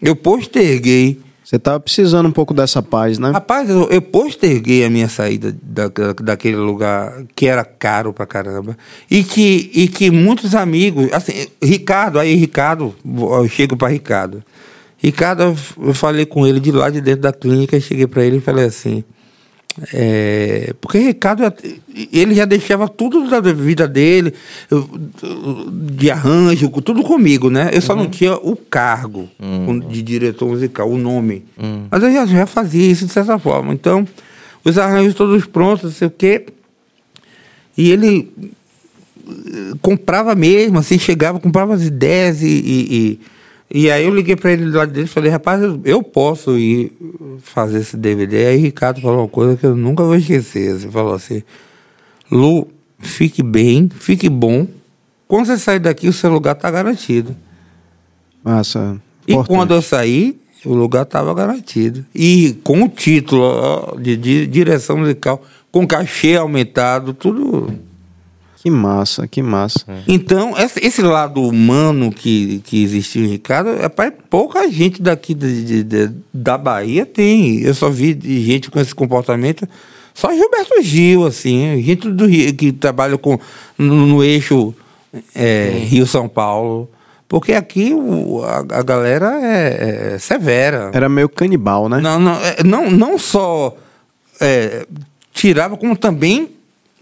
Eu 0.02 0.16
posterguei. 0.16 1.20
Você 1.44 1.60
tava 1.60 1.80
precisando 1.80 2.28
um 2.28 2.32
pouco 2.32 2.56
dessa 2.56 2.82
paz, 2.82 3.20
né? 3.20 3.30
Rapaz, 3.30 3.70
eu, 3.70 3.88
eu 3.92 4.02
posterguei 4.02 4.84
a 4.84 4.90
minha 4.90 5.08
saída 5.08 5.56
da, 5.62 5.88
da- 5.88 6.14
daquele 6.14 6.56
lugar 6.58 7.24
que 7.36 7.46
era 7.46 7.64
caro 7.64 8.12
pra 8.12 8.26
caramba. 8.26 8.76
E 9.10 9.24
que, 9.24 9.70
e 9.74 9.88
que 9.88 10.10
muitos 10.10 10.56
amigos, 10.56 11.08
assim, 11.14 11.46
Ricardo, 11.62 12.18
aí 12.20 12.34
Ricardo, 12.36 12.96
eu 13.06 13.48
chego 13.48 13.78
pra 13.78 13.88
Ricardo. 13.90 14.44
Ricardo, 14.98 15.56
eu 15.84 15.94
falei 15.94 16.26
com 16.26 16.48
ele 16.48 16.60
de 16.60 16.72
lá 16.72 16.90
de 16.90 17.00
dentro 17.00 17.22
da 17.22 17.32
clínica, 17.34 17.80
cheguei 17.80 18.08
pra 18.08 18.24
ele 18.24 18.38
e 18.38 18.42
falei 18.42 18.66
assim. 18.66 19.04
É, 19.94 20.74
porque 20.80 21.00
Ricardo, 21.00 21.44
ele 22.12 22.34
já 22.34 22.46
deixava 22.46 22.88
tudo 22.88 23.30
da 23.30 23.42
vida 23.42 23.88
dele, 23.88 24.34
de 25.98 26.10
arranjo, 26.10 26.70
tudo 26.82 27.04
comigo, 27.04 27.50
né? 27.50 27.70
Eu 27.74 27.82
só 27.82 27.96
não 27.96 28.10
tinha 28.10 28.36
o 28.36 28.56
cargo 28.56 29.30
de 29.90 30.02
diretor 30.02 30.48
musical, 30.48 30.90
o 30.90 30.98
nome. 30.98 31.44
Mas 31.92 32.04
eu 32.04 32.12
já, 32.14 32.26
já 32.26 32.46
fazia 32.46 32.90
isso 32.90 33.06
de 33.06 33.12
certa 33.12 33.38
forma. 33.38 33.74
Então, 33.74 34.08
os 34.64 34.78
arranjos 34.78 35.14
todos 35.14 35.46
prontos, 35.46 35.84
não 35.84 35.92
sei 35.92 36.08
o 36.08 36.12
quê. 36.12 36.46
E 37.78 37.92
ele 37.92 38.32
eh, 39.28 39.74
comprava 39.82 40.34
mesmo, 40.36 40.80
assim, 40.80 40.98
chegava, 40.98 41.40
comprava 41.40 41.74
as 41.74 41.84
ideias 41.84 42.42
e. 42.42 42.48
e, 42.48 42.96
e- 42.96 43.20
e 43.70 43.90
aí 43.90 44.06
eu 44.06 44.14
liguei 44.14 44.36
para 44.36 44.52
ele 44.52 44.66
lá 44.70 44.86
de 44.86 44.94
dentro 44.94 45.10
e 45.10 45.14
falei, 45.14 45.32
rapaz, 45.32 45.62
eu- 45.84 46.04
posso 46.04 46.58
ir 46.58 46.92
fazer 47.40 47.80
esse 47.80 47.98
DVD. 47.98 48.48
Aí 48.48 48.58
Ricardo 48.58 49.02
falou 49.02 49.20
uma 49.22 49.28
coisa 49.28 49.58
que 49.58 49.66
eu 49.66 49.76
nunca 49.76 50.04
vou 50.04 50.16
esquecer. 50.16 50.76
Ele 50.76 50.92
falou 50.92 51.14
assim, 51.14 51.42
Lu, 52.32 52.68
fique 53.00 53.42
bem, 53.44 53.90
fique 53.90 54.30
bom. 54.30 54.68
Quando 55.28 55.48
você 55.48 55.58
sair 55.58 55.80
daqui, 55.80 56.08
o 56.08 56.14
seu 56.14 56.32
lugar 56.32 56.56
está 56.56 56.70
garantido. 56.70 57.36
Massa. 58.44 59.02
E 59.28 59.34
importante. 59.34 59.48
quando 59.58 59.74
eu 59.74 59.82
saí, 59.82 60.40
o 60.64 60.74
lugar 60.74 61.04
estava 61.04 61.34
garantido. 61.34 62.06
E 62.14 62.58
com 62.64 62.84
o 62.84 62.90
título 62.90 63.42
ó, 63.44 63.96
de, 64.00 64.16
de 64.16 64.46
direção 64.48 64.98
musical, 64.98 65.44
com 65.72 65.86
cachê 65.88 66.36
aumentado, 66.36 67.14
tudo. 67.14 67.74
Que 68.66 68.72
massa, 68.72 69.28
que 69.28 69.44
massa. 69.44 69.86
Então, 70.08 70.56
esse, 70.58 71.00
lado 71.04 71.40
humano 71.40 72.12
que, 72.12 72.62
que 72.66 72.84
existiu 72.84 73.24
em 73.24 73.28
Ricardo, 73.28 73.70
é 73.70 73.88
pra- 73.88 74.12
pouca 74.28 74.68
gente 74.72 75.04
daqui 75.04 75.36
de- 75.36 75.64
de- 75.64 75.84
de- 75.84 76.12
da 76.34 76.58
Bahia 76.58 77.06
tem. 77.06 77.60
Eu 77.62 77.76
só 77.76 77.92
vi 77.92 78.18
gente 78.44 78.72
com 78.72 78.80
esse 78.80 78.96
comportamento. 78.96 79.70
Só 80.16 80.34
Gilberto 80.34 80.82
Gil, 80.82 81.28
assim, 81.28 81.80
gente 81.84 82.10
do 82.10 82.26
Rio, 82.26 82.56
que 82.56 82.72
trabalha 82.72 83.20
com, 83.20 83.38
no, 83.78 84.08
no 84.08 84.24
eixo 84.24 84.74
é, 85.36 85.84
Rio-São 85.86 86.28
Paulo. 86.28 86.90
Porque 87.30 87.54
aqui 87.54 87.94
o- 87.94 88.42
a, 88.44 88.80
a 88.80 88.82
galera 88.82 89.40
é, 89.44 90.14
é 90.16 90.18
severa. 90.18 90.90
Era 90.92 91.08
meio 91.08 91.30
canibal, 91.30 91.88
né? 91.88 92.00
Não, 92.02 92.20
não, 92.20 92.34
é, 92.44 92.64
não, 92.64 92.90
não 92.90 93.20
só 93.20 93.78
é, 94.42 94.88
tirava, 95.32 95.78
como 95.78 95.96
também 95.96 96.50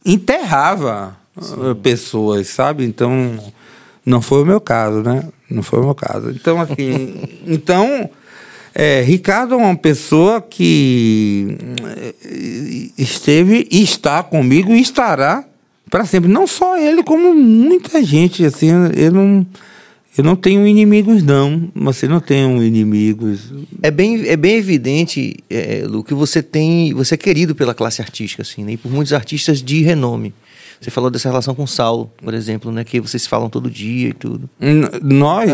enterrava 0.05 1.22
eh, 1.37 1.73
pessoas, 1.81 2.47
sabe? 2.47 2.85
Então, 2.85 3.39
não 4.05 4.21
foi 4.21 4.43
o 4.43 4.45
meu 4.45 4.61
caso, 4.61 5.01
né? 5.01 5.27
Não 5.49 5.63
foi 5.63 5.79
o 5.79 5.83
meu 5.83 5.95
caso. 5.95 6.29
Então, 6.29 6.61
assim, 6.61 7.15
então, 7.47 8.09
é, 8.73 9.01
Ricardo 9.01 9.55
é 9.55 9.57
uma 9.57 9.75
pessoa 9.75 10.41
que 10.41 11.57
eh, 11.83 12.89
esteve 12.97 13.67
e 13.71 13.81
está 13.81 14.21
comigo 14.21 14.73
e 14.73 14.81
estará 14.81 15.43
para 15.89 16.05
sempre. 16.05 16.29
Não 16.29 16.45
só 16.45 16.77
ele, 16.77 17.03
como 17.03 17.33
muita 17.33 18.03
gente, 18.03 18.45
assim, 18.45 18.69
eu 18.95 19.11
não... 19.11 19.45
Eu 20.15 20.23
não 20.23 20.35
tenho 20.35 20.67
inimigos, 20.67 21.23
não. 21.23 21.71
Você 21.73 22.07
não 22.07 22.19
tem 22.19 22.45
inimigos. 22.63 23.51
É 23.81 23.89
bem, 23.89 24.27
é 24.27 24.37
bem 24.37 24.57
evidente, 24.57 25.37
é, 25.49 25.85
Lu, 25.87 26.03
que 26.03 26.13
você 26.13 26.43
tem. 26.43 26.93
Você 26.93 27.15
é 27.15 27.17
querido 27.17 27.55
pela 27.55 27.73
classe 27.73 27.99
artística, 27.99 28.43
assim, 28.43 28.63
né? 28.63 28.73
E 28.73 28.77
por 28.77 28.91
muitos 28.91 29.11
artistas 29.11 29.59
de 29.59 29.81
renome. 29.81 30.31
Você 30.83 30.91
falou 30.91 31.09
dessa 31.09 31.29
relação 31.29 31.55
com 31.55 31.63
o 31.63 31.67
Saulo, 31.67 32.11
por 32.21 32.33
exemplo, 32.33 32.71
né? 32.71 32.83
Que 32.83 32.99
vocês 32.99 33.25
falam 33.25 33.49
todo 33.49 33.69
dia 33.69 34.09
e 34.09 34.13
tudo. 34.13 34.49
N- 34.59 34.89
Nós, 35.01 35.49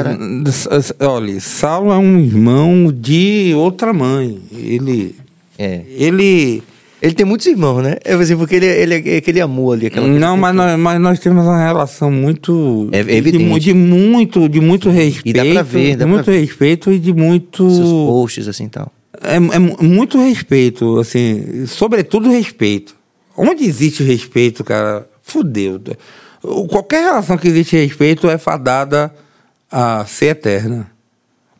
olha, 0.99 1.39
Saulo 1.39 1.91
é 1.91 1.97
um 1.97 2.19
irmão 2.19 2.91
de 2.91 3.53
outra 3.55 3.93
mãe. 3.93 4.39
Ele, 4.51 5.15
É. 5.57 5.81
ele, 5.97 6.63
Ele 7.01 7.13
tem 7.13 7.25
muitos 7.25 7.47
irmãos, 7.47 7.81
né? 7.81 7.95
É 8.03 8.13
assim, 8.13 8.35
porque 8.35 8.55
ele, 8.55 8.65
ele 8.65 8.93
é 9.11 9.17
aquele 9.17 9.39
amor 9.39 9.77
ali, 9.77 9.85
aquela 9.87 10.05
não, 10.05 10.35
mas 10.35 10.53
nós, 10.53 10.77
mas 10.77 10.99
nós 10.99 11.19
temos 11.19 11.45
uma 11.45 11.57
relação 11.63 12.11
muito, 12.11 12.89
É 12.91 13.01
de, 13.01 13.11
evidente. 13.13 13.43
mu- 13.45 13.57
de 13.59 13.73
muito, 13.73 14.49
de 14.49 14.59
muito 14.59 14.89
respeito, 14.89 15.29
E 15.29 15.33
dá 15.33 15.53
pra 15.53 15.61
ver, 15.63 15.95
dá 15.95 16.03
de 16.03 16.11
muito 16.11 16.25
ver. 16.25 16.41
respeito 16.41 16.91
e 16.91 16.99
de 16.99 17.13
muito, 17.13 17.69
Seus 17.69 17.89
posts, 17.89 18.47
assim 18.49 18.65
e 18.65 18.69
tal. 18.69 18.91
é, 19.23 19.35
é 19.35 19.59
mu- 19.59 19.77
muito 19.81 20.17
respeito, 20.17 20.99
assim, 20.99 21.65
sobretudo 21.67 22.29
respeito. 22.29 22.93
Onde 23.37 23.63
existe 23.63 24.03
respeito, 24.03 24.61
cara, 24.65 25.07
fudeu. 25.31 25.81
O- 26.43 26.67
Qualquer 26.67 27.03
relação 27.03 27.37
que 27.37 27.47
existe 27.47 27.75
respeito 27.75 28.29
é 28.29 28.37
fadada 28.37 29.13
a 29.71 30.05
ser 30.05 30.27
eterna. 30.27 30.89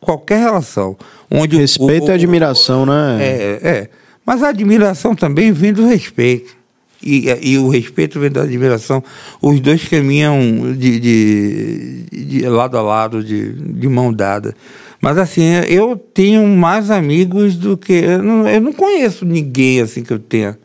Qualquer 0.00 0.38
relação. 0.38 0.96
Onde 1.30 1.56
o- 1.56 1.58
Respeito 1.58 2.06
o- 2.06 2.10
e 2.10 2.12
admiração, 2.12 2.86
né? 2.86 3.18
É, 3.20 3.60
é. 3.62 3.90
Mas 4.24 4.42
a 4.42 4.48
admiração 4.48 5.14
também 5.14 5.52
vem 5.52 5.72
do 5.72 5.86
respeito. 5.86 6.58
E, 7.02 7.26
e 7.42 7.56
o 7.56 7.68
respeito 7.68 8.20
vem 8.20 8.30
da 8.30 8.42
admiração. 8.42 9.02
Os 9.40 9.58
dois 9.60 9.88
caminham 9.88 10.74
de, 10.76 11.00
de- 11.00 12.04
de 12.12 12.48
lado 12.48 12.76
a 12.76 12.82
lado, 12.82 13.24
de, 13.24 13.52
de 13.54 13.88
mão 13.88 14.12
dada. 14.12 14.54
Mas 15.00 15.16
assim, 15.16 15.42
eu 15.66 15.96
tenho 15.96 16.46
mais 16.46 16.90
amigos 16.90 17.56
do 17.56 17.74
que. 17.76 17.92
Eu 17.94 18.22
não, 18.22 18.46
eu 18.46 18.60
não 18.60 18.72
conheço 18.72 19.24
ninguém 19.24 19.80
assim 19.80 20.02
que 20.02 20.12
eu 20.12 20.18
tenha. 20.18 20.58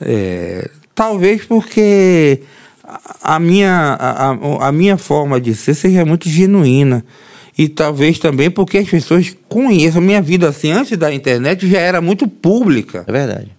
É, 0.00 0.70
talvez 0.98 1.44
porque 1.44 2.40
a 3.22 3.38
minha, 3.38 3.96
a, 4.00 4.66
a- 4.68 4.72
minha 4.72 4.96
forma 4.96 5.40
de 5.40 5.54
ser 5.54 5.74
seja 5.74 6.04
muito 6.04 6.28
genuína. 6.28 7.04
E 7.56 7.68
talvez 7.68 8.18
também 8.18 8.50
porque 8.50 8.78
as 8.78 8.88
pessoas 8.88 9.36
conheçam 9.48 10.00
minha 10.02 10.20
vida 10.20 10.48
assim, 10.48 10.72
antes 10.72 10.96
da 10.98 11.12
internet 11.14 11.68
já 11.68 11.78
era 11.78 12.00
muito 12.00 12.26
pública. 12.26 13.04
É 13.06 13.12
verdade. 13.12 13.50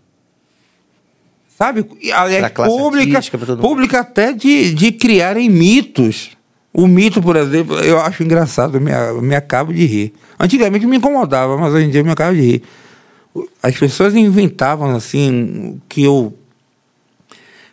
Sabe? 1.58 1.85
Aliás, 2.14 2.42
pública, 2.77 3.18
artística, 3.18 3.38
pública 3.61 4.00
até 4.01 4.34
de, 4.34 4.74
de 4.74 4.92
criarem 4.92 5.50
mitos. 5.50 6.32
O 6.74 6.88
mito, 6.88 7.22
por 7.22 7.35
exemplo, 7.35 7.77
eu 7.80 8.00
acho 8.00 8.22
engraçado, 8.24 8.77
eu 8.77 8.82
me, 8.82 8.92
eu 8.92 9.22
me 9.22 9.35
acabo 9.35 9.74
de 9.74 9.85
rir. 9.85 10.14
Antigamente 10.40 10.85
me 10.85 10.98
incomodava, 10.98 11.58
mas 11.58 11.74
hoje 11.74 11.85
em 11.85 11.90
dia 11.90 12.01
eu 12.01 12.06
me 12.06 12.11
acabo 12.11 12.35
de 12.35 12.42
rir. 12.42 12.64
As 13.61 13.77
pessoas 13.77 14.16
inventavam 14.16 14.95
assim 14.95 15.82
que 15.90 16.03
eu 16.03 16.34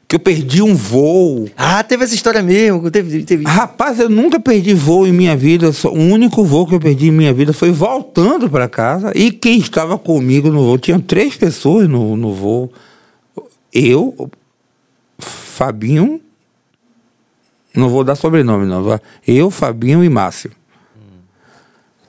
que 0.09 0.15
eu 0.15 0.21
perdi 0.21 0.63
um 0.63 0.75
voo. 0.75 1.49
Ah, 1.57 1.83
teve 1.83 2.05
essa 2.05 2.15
história 2.15 2.43
mesmo. 2.43 2.91
Teve, 2.91 3.25
teve... 3.25 3.45
Rapaz, 3.45 3.99
eu 3.99 4.09
nunca 4.09 4.39
perdi 4.39 4.73
voo 4.73 5.07
em 5.07 5.13
minha 5.13 5.37
vida. 5.37 5.73
Só- 5.73 5.91
O 5.91 5.99
único 5.99 6.45
voo 6.45 6.67
que 6.67 6.75
eu 6.75 6.81
perdi 6.81 7.09
em 7.09 7.13
minha 7.13 7.35
vida 7.35 7.53
foi 7.53 7.73
voltando 7.73 8.49
para 8.49 8.69
casa. 8.69 9.11
E 9.17 9.33
quem 9.33 9.59
estava 9.59 9.99
comigo 9.99 10.49
no 10.51 10.63
voo? 10.65 10.79
Tinha 10.79 11.01
três 11.01 11.35
pessoas 11.37 11.89
no, 11.89 12.17
no 12.17 12.33
voo. 12.33 12.73
Eu, 13.73 14.31
Fabinho. 15.19 16.21
Não 17.75 17.89
vou 17.89 18.05
dar 18.05 18.15
sobrenome, 18.15 18.65
não. 18.65 19.01
Eu, 19.27 19.51
Fabinho 19.51 20.05
e 20.05 20.09
Márcio. 20.09 20.51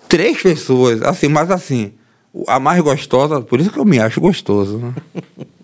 Três 0.08 0.42
pessoas, 0.42 1.01
assim, 1.01 1.27
mas 1.27 1.51
assim, 1.51 1.92
a 2.48 2.59
mais 2.59 2.80
gostosa, 2.82 3.42
por 3.42 3.59
isso 3.59 3.69
que 3.69 3.77
eu 3.77 3.84
me 3.84 4.00
acho 4.00 4.22
gostoso, 4.22 4.77
né? 4.77 4.93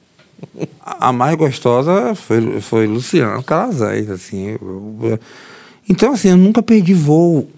A 0.82 1.12
mais 1.12 1.36
gostosa 1.36 2.14
foi, 2.16 2.60
foi 2.62 2.88
Luciano 2.88 3.42
Calazés, 3.44 4.10
assim. 4.10 4.58
eu- 4.62 4.96
eu- 5.04 5.20
então, 5.90 6.14
assim, 6.14 6.30
eu 6.30 6.38
nunca 6.38 6.62
perdi 6.64 6.94
voo 6.94 7.50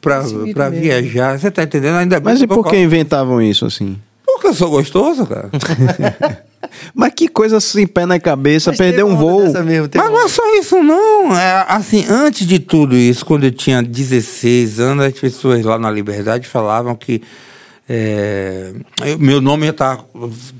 pra, 0.00 0.22
pra 0.54 0.68
viajar. 0.70 1.38
Você 1.38 1.50
tá 1.50 1.62
entendendo? 1.62 1.96
Ainda 1.96 2.18
bem 2.20 2.32
Mas 2.32 2.42
e 2.42 2.46
por 2.46 2.66
que 2.66 2.76
inventavam 2.76 3.40
isso 3.42 3.66
assim? 3.66 3.98
Porque 4.24 4.46
eu 4.48 4.54
sou 4.54 4.70
gostoso, 4.70 5.26
cara. 5.26 5.50
Mas 6.94 7.12
que 7.14 7.28
coisa 7.28 7.60
sem 7.60 7.86
pé 7.86 8.06
na 8.06 8.18
cabeça, 8.18 8.70
Mas 8.70 8.78
perder 8.78 9.04
um 9.04 9.16
voo. 9.16 9.42
mesmo, 9.64 9.88
Mas 9.94 10.10
não 10.10 10.24
é 10.24 10.28
só 10.28 10.42
isso, 10.58 10.82
não. 10.82 11.36
É, 11.36 11.66
assim, 11.68 12.06
antes 12.08 12.46
de 12.46 12.58
tudo 12.58 12.96
isso, 12.96 13.26
quando 13.26 13.44
eu 13.44 13.50
tinha 13.50 13.82
16 13.82 14.78
anos, 14.80 15.04
as 15.04 15.12
pessoas 15.12 15.62
lá 15.64 15.78
na 15.78 15.90
Liberdade 15.90 16.46
falavam 16.48 16.94
que 16.94 17.20
é, 17.88 18.72
eu- 19.04 19.18
meu 19.18 19.40
nome 19.40 19.66
já 19.66 19.72
tá 19.72 20.00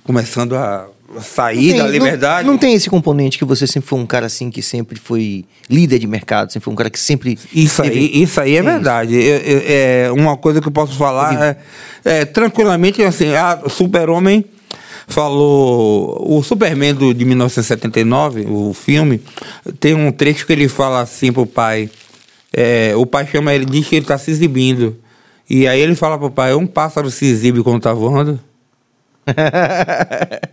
começando 0.05 0.55
a 0.56 0.86
sair 1.20 1.76
da 1.76 1.86
Liberdade. 1.86 2.47
Não, 2.47 2.52
não 2.55 2.58
tem 2.58 2.74
esse 2.74 2.89
componente 2.89 3.36
que 3.39 3.44
você 3.44 3.66
sempre 3.66 3.89
foi 3.89 3.99
um 3.99 4.07
cara 4.07 4.26
assim 4.26 4.50
que 4.50 4.62
sempre 4.62 4.99
foi 4.99 5.44
líder 5.68 5.99
de 5.99 6.07
mercado, 6.07 6.52
sempre 6.52 6.65
foi 6.65 6.73
um 6.73 6.76
cara 6.76 6.89
que 6.91 6.99
sempre. 6.99 7.39
Isso 7.52 7.82
teve- 7.82 7.99
aí, 7.99 8.23
isso 8.23 8.41
aí 8.41 8.57
é 8.57 8.62
Tem 8.62 8.73
verdade. 8.73 9.15
Eu- 9.15 9.39
eu- 9.39 9.62
é 9.66 10.12
uma 10.12 10.36
coisa 10.36 10.60
que 10.60 10.68
eu 10.68 10.73
posso 10.73 10.97
falar 10.97 11.34
é, 11.42 11.57
é, 12.05 12.24
tranquilamente 12.24 13.02
assim, 13.02 13.34
a 13.34 13.60
Super-Homem 13.68 14.44
falou 15.07 16.24
o 16.39 16.42
Superman 16.42 16.94
do, 16.94 17.12
de 17.12 17.24
1979, 17.24 18.47
o 18.49 18.73
filme, 18.73 19.20
tem 19.81 19.94
um 19.94 20.10
trecho 20.10 20.47
que 20.47 20.52
ele 20.52 20.68
fala 20.68 21.00
assim 21.00 21.32
pro 21.32 21.47
pai. 21.47 21.91
é, 22.55 22.92
o 22.97 23.07
pai 23.07 23.26
chama 23.26 23.55
ele, 23.55 23.65
diz 23.65 23.86
que 23.86 23.97
ele 23.97 24.05
está 24.05 24.18
se 24.18 24.31
exibindo. 24.31 24.97
E 25.49 25.66
aí 25.66 25.81
ele 25.81 25.94
fala 25.94 26.18
pro 26.18 26.31
pai, 26.31 26.55
um 26.55 26.66
pássaro 26.66 27.10
se 27.10 27.24
exibe 27.26 27.62
quando 27.62 27.81
tá 27.82 27.92
voando. 27.94 28.39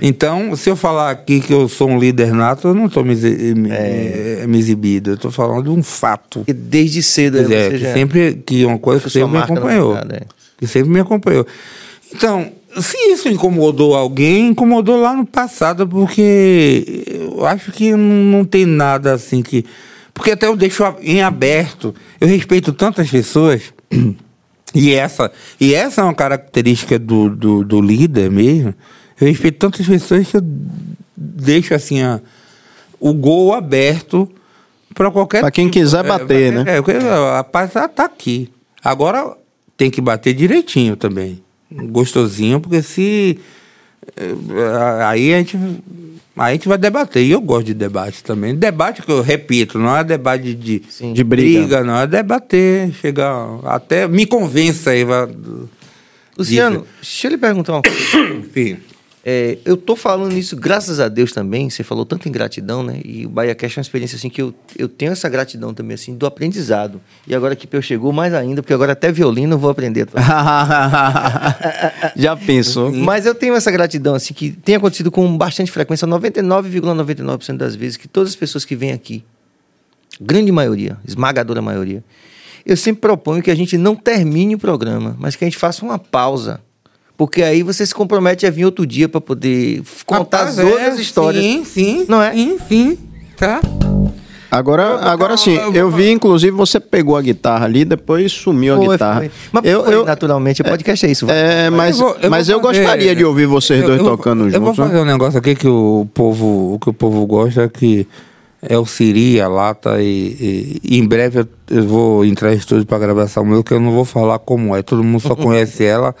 Então, 0.00 0.54
se 0.54 0.68
eu 0.68 0.76
falar 0.76 1.10
aqui 1.10 1.40
que 1.40 1.52
eu 1.52 1.68
sou 1.68 1.88
um 1.88 1.98
líder 1.98 2.32
nato, 2.32 2.68
eu 2.68 2.74
não 2.74 2.86
estou 2.86 3.04
me, 3.04 3.14
me, 3.14 3.70
eh, 3.70 4.44
me 4.46 4.58
exibindo. 4.58 5.10
Eu 5.10 5.14
estou 5.14 5.30
falando 5.30 5.64
de 5.64 5.70
um 5.70 5.82
fato. 5.82 6.44
Desde 6.46 7.02
cedo 7.02 7.38
Quer 7.38 7.42
dizer, 7.42 7.70
você 7.70 7.78
que 7.78 7.92
sempre 7.92 8.42
que 8.46 8.64
uma 8.64 8.78
coisa 8.78 9.02
que 9.02 9.10
sempre 9.10 9.30
me 9.30 9.38
acompanhou. 9.38 9.96
é. 9.96 10.22
Que 10.58 10.66
sempre 10.66 10.90
me 10.90 11.00
acompanhou. 11.00 11.46
Então, 12.12 12.52
se 12.80 12.96
isso 13.12 13.28
incomodou 13.28 13.94
alguém, 13.94 14.48
incomodou 14.48 15.00
lá 15.00 15.14
no 15.14 15.24
passado, 15.24 15.86
porque 15.88 17.04
eu 17.06 17.46
acho 17.46 17.72
que 17.72 17.92
não, 17.92 18.38
não 18.38 18.44
tem 18.44 18.66
nada 18.66 19.14
assim 19.14 19.42
que. 19.42 19.64
Porque 20.12 20.32
até 20.32 20.46
eu 20.46 20.56
deixo 20.56 20.84
em 21.00 21.22
aberto. 21.22 21.94
Eu 22.20 22.28
respeito 22.28 22.72
tantas 22.72 23.10
pessoas. 23.10 23.62
E 24.74 24.92
essa, 24.92 25.30
e 25.60 25.74
essa 25.74 26.00
é 26.00 26.04
uma 26.04 26.14
característica 26.14 26.98
do, 26.98 27.30
do, 27.30 27.64
do 27.64 27.80
líder 27.80 28.30
mesmo. 28.30 28.74
Eu 29.20 29.28
respeito 29.28 29.58
tantas 29.58 29.86
pessoas 29.86 30.28
que 30.28 30.36
eu 30.36 30.42
deixo 31.16 31.74
assim 31.74 32.02
a, 32.02 32.20
o 32.98 33.14
gol 33.14 33.54
aberto 33.54 34.28
para 34.94 35.10
qualquer. 35.10 35.40
Pra 35.40 35.50
quem 35.50 35.68
quiser 35.68 36.04
bater, 36.04 36.52
né? 36.52 36.64
É, 36.66 37.38
a 37.38 37.44
paz 37.44 37.72
tá 37.72 38.04
aqui. 38.04 38.50
Agora 38.82 39.36
tem 39.76 39.90
que 39.90 40.00
bater 40.00 40.34
direitinho 40.34 40.96
também. 40.96 41.42
Gostosinho, 41.70 42.60
porque 42.60 42.82
se. 42.82 43.38
Eh, 44.16 45.04
Aí 45.06 45.34
a 45.34 45.38
gente, 45.38 45.56
aí 46.36 46.50
a 46.50 46.52
gente 46.52 46.68
vai 46.68 46.78
debater. 46.78 47.22
E 47.24 47.30
eu 47.30 47.40
gosto 47.40 47.66
de 47.66 47.74
debate 47.74 48.22
também. 48.22 48.54
Debate 48.54 49.02
que 49.02 49.10
eu 49.10 49.22
repito, 49.22 49.78
não 49.78 49.96
é 49.96 50.04
debate 50.04 50.54
de, 50.54 50.82
De 51.12 51.24
briga. 51.24 51.82
não. 51.82 52.00
É 52.00 52.06
debater. 52.06 52.92
Chegar. 53.00 53.58
Até 53.64 54.06
me 54.08 54.26
convença 54.26 54.90
aí. 54.90 55.04
Vai, 55.04 55.28
Luciano, 56.36 56.86
deixa 57.00 57.26
eu 57.26 57.30
lhe 57.32 57.38
perguntar 57.38 57.72
uma 57.74 57.82
coisa. 57.82 58.34
enfim. 58.38 58.78
É, 59.26 59.56
eu 59.64 59.74
tô 59.74 59.96
falando 59.96 60.36
isso 60.36 60.54
graças 60.54 61.00
a 61.00 61.08
Deus 61.08 61.32
também. 61.32 61.70
Você 61.70 61.82
falou 61.82 62.04
tanto 62.04 62.28
em 62.28 62.32
gratidão, 62.32 62.82
né? 62.82 63.00
E 63.02 63.24
o 63.24 63.30
Bahia 63.30 63.54
Cash 63.54 63.78
é 63.78 63.80
uma 63.80 63.82
experiência 63.82 64.16
assim 64.16 64.28
que 64.28 64.42
eu, 64.42 64.52
eu 64.76 64.86
tenho 64.86 65.12
essa 65.12 65.28
gratidão 65.30 65.72
também, 65.72 65.94
assim, 65.94 66.14
do 66.14 66.26
aprendizado. 66.26 67.00
E 67.26 67.34
agora 67.34 67.56
que 67.56 67.66
eu 67.74 67.80
chegou, 67.80 68.12
mais 68.12 68.34
ainda, 68.34 68.62
porque 68.62 68.74
agora 68.74 68.92
até 68.92 69.10
violino 69.10 69.54
eu 69.54 69.58
vou 69.58 69.70
aprender. 69.70 70.06
Já 72.14 72.36
pensou? 72.36 72.92
Mas 72.92 73.24
eu 73.24 73.34
tenho 73.34 73.54
essa 73.54 73.70
gratidão, 73.70 74.14
assim, 74.14 74.34
que 74.34 74.50
tem 74.50 74.74
acontecido 74.74 75.10
com 75.10 75.38
bastante 75.38 75.70
frequência, 75.70 76.06
99,99% 76.06 77.56
das 77.56 77.74
vezes, 77.74 77.96
que 77.96 78.06
todas 78.06 78.30
as 78.30 78.36
pessoas 78.36 78.66
que 78.66 78.76
vêm 78.76 78.92
aqui, 78.92 79.24
grande 80.20 80.52
maioria, 80.52 80.98
esmagadora 81.06 81.62
maioria, 81.62 82.04
eu 82.66 82.76
sempre 82.76 83.00
proponho 83.00 83.42
que 83.42 83.50
a 83.50 83.54
gente 83.54 83.78
não 83.78 83.96
termine 83.96 84.54
o 84.54 84.58
programa, 84.58 85.16
mas 85.18 85.34
que 85.34 85.44
a 85.44 85.46
gente 85.46 85.58
faça 85.58 85.84
uma 85.84 85.98
pausa. 85.98 86.60
Porque 87.16 87.42
aí 87.42 87.62
você 87.62 87.86
se 87.86 87.94
compromete 87.94 88.44
a 88.46 88.50
vir 88.50 88.64
outro 88.64 88.84
dia 88.86 89.08
para 89.08 89.20
poder 89.20 89.82
contar 90.04 90.38
Rapaz, 90.38 90.58
as 90.58 90.64
outras 90.64 90.98
é, 90.98 91.00
histórias. 91.00 91.42
Sim, 91.44 91.64
sim. 91.64 92.06
Não 92.08 92.20
é? 92.20 92.32
Sim, 92.32 92.58
sim. 92.68 92.98
Tá? 93.36 93.60
Agora, 94.50 95.00
agora 95.10 95.36
sim, 95.36 95.54
eu 95.56 95.64
vou 95.64 95.74
eu 95.74 95.90
vi, 95.90 96.10
inclusive, 96.12 96.52
você 96.52 96.78
pegou 96.78 97.16
a 97.16 97.22
guitarra 97.22 97.64
ali, 97.64 97.84
depois 97.84 98.30
sumiu 98.30 98.74
a 98.74 98.76
Foi, 98.76 98.88
guitarra. 98.88 99.20
foi. 99.20 99.30
Mas 99.50 99.64
eu, 99.64 99.84
foi, 99.84 99.94
eu, 99.94 100.04
naturalmente, 100.04 100.62
o 100.62 100.64
podcast 100.64 101.04
é 101.06 101.10
isso. 101.10 101.26
vai. 101.26 101.36
é, 101.36 101.70
mas 101.70 101.98
Eu 101.98 102.06
vou- 102.06 102.16
eu 102.22 102.30
mas 102.30 102.46
vou 102.46 102.56
eu 102.58 102.62
fazer- 102.62 102.78
gostaria 102.82 103.16
de 103.16 103.24
ouvir 103.24 103.46
vocês 103.46 103.80
eu- 103.80 103.86
dois 103.88 103.98
eu 104.00 104.04
tocando 104.06 104.44
Eu 104.48 104.60
vou 104.60 104.68
juntos. 104.68 104.78
né? 104.78 104.86
fazer 104.86 104.98
um 105.00 105.04
negócio 105.04 105.38
aqui 105.40 105.56
que 105.56 105.66
o 105.66 106.06
povo, 106.14 106.74
o 106.74 106.78
que 106.78 106.88
o 106.88 106.92
povo 106.92 107.26
gosta, 107.26 107.68
que 107.68 108.06
é 108.62 108.78
o 108.78 108.86
Siri, 108.86 109.40
a 109.40 109.48
Lata, 109.48 110.00
e, 110.00 110.78
e- 110.84 110.98
em 110.98 111.04
breve 111.04 111.40
eu, 111.40 111.48
eu 111.70 111.82
vou 111.88 112.24
entrar 112.24 112.52
em 112.54 112.56
estúdio 112.56 112.86
para 112.86 112.98
gravação 113.00 113.44
meu, 113.44 113.64
que 113.64 113.72
eu 113.74 113.80
não 113.80 113.90
vou 113.90 114.04
falar 114.04 114.38
como 114.38 114.76
é. 114.76 114.82
Todo 114.82 115.02
mundo 115.02 115.20
só 115.20 115.34
conhece 115.34 115.84
ela. 115.84 116.14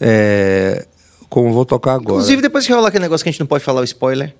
É, 0.00 0.86
como 1.28 1.52
vou 1.52 1.64
tocar 1.64 1.92
agora. 1.94 2.12
Inclusive, 2.16 2.42
depois 2.42 2.66
que 2.66 2.72
rolar 2.72 2.88
aquele 2.88 3.02
negócio 3.04 3.24
que 3.24 3.28
a 3.28 3.32
gente 3.32 3.40
não 3.40 3.46
pode 3.46 3.64
falar 3.64 3.80
o 3.80 3.84
spoiler, 3.84 4.34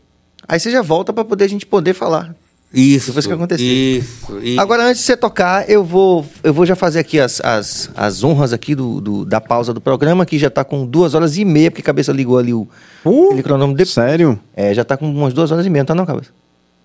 aí 0.47 0.59
você 0.61 0.71
já 0.71 0.83
volta 0.83 1.13
para 1.13 1.25
poder 1.25 1.45
a 1.45 1.49
gente 1.49 1.67
poder 1.67 1.95
falar. 1.95 2.35
isso. 2.73 3.07
depois 3.09 3.27
que 3.27 3.33
acontecer. 3.33 3.63
Isso. 3.65 4.39
isso. 4.43 4.61
Agora, 4.61 4.85
antes 4.85 5.01
de 5.01 5.07
você 5.07 5.17
tocar, 5.17 5.69
eu 5.69 5.85
vou, 5.85 6.25
eu 6.43 6.53
vou 6.53 6.67
já 6.67 6.77
fazer 6.77 6.99
aqui 7.01 7.19
as, 7.21 7.41
as, 7.41 7.91
as 7.97 8.23
honras 8.25 8.53
aqui 8.53 8.75
do, 8.75 9.01
do- 9.01 9.25
da 9.25 9.41
pausa 9.41 9.73
do 9.73 9.81
programa, 9.81 10.27
que 10.27 10.39
já 10.39 10.51
tá 10.51 10.65
com 10.65 10.85
duas 10.87 11.15
horas 11.15 11.37
e 11.37 11.45
meia, 11.45 11.71
porque 11.71 11.81
a 11.83 11.85
cabeça 11.85 12.13
ligou 12.13 12.39
ali 12.39 12.53
o 12.53 12.69
Uh, 13.05 13.41
cronômetro. 13.43 13.85
De, 13.85 13.91
Sério? 13.91 14.39
é, 14.55 14.75
já 14.75 14.85
tá 14.85 14.97
com 14.97 15.09
umas 15.09 15.33
duas 15.33 15.51
horas 15.53 15.65
e 15.65 15.71
meia, 15.71 15.83
não 15.83 15.87
tá 15.87 15.95
não, 15.95 16.05
cabeça? 16.07 16.31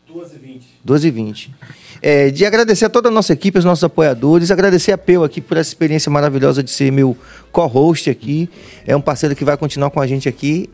2 0.08 0.32
e 0.34 0.38
20. 0.38 0.68
12 0.86 1.08
e 1.08 1.12
20. 1.12 1.56
É, 2.02 2.32
de 2.32 2.46
agradecer 2.46 2.86
a 2.86 2.90
toda 2.90 3.10
a 3.10 3.12
nossa 3.12 3.32
equipe, 3.32 3.60
os 3.60 3.66
nossos 3.66 3.84
apoiadores, 3.84 4.50
agradecer 4.50 4.92
a 4.92 4.98
Peu 4.98 5.24
aqui 5.24 5.40
por 5.40 5.56
essa 5.58 5.70
experiência 5.70 6.12
maravilhosa 6.12 6.64
de 6.64 6.72
ser 6.72 6.92
meu 6.92 7.16
co-host 7.52 8.10
aqui. 8.10 8.50
É 8.88 8.96
um 8.96 9.02
parceiro 9.02 9.36
que 9.36 9.46
vai 9.46 9.56
continuar 9.56 9.92
com 9.92 10.02
a 10.02 10.08
gente 10.08 10.28
aqui. 10.28 10.68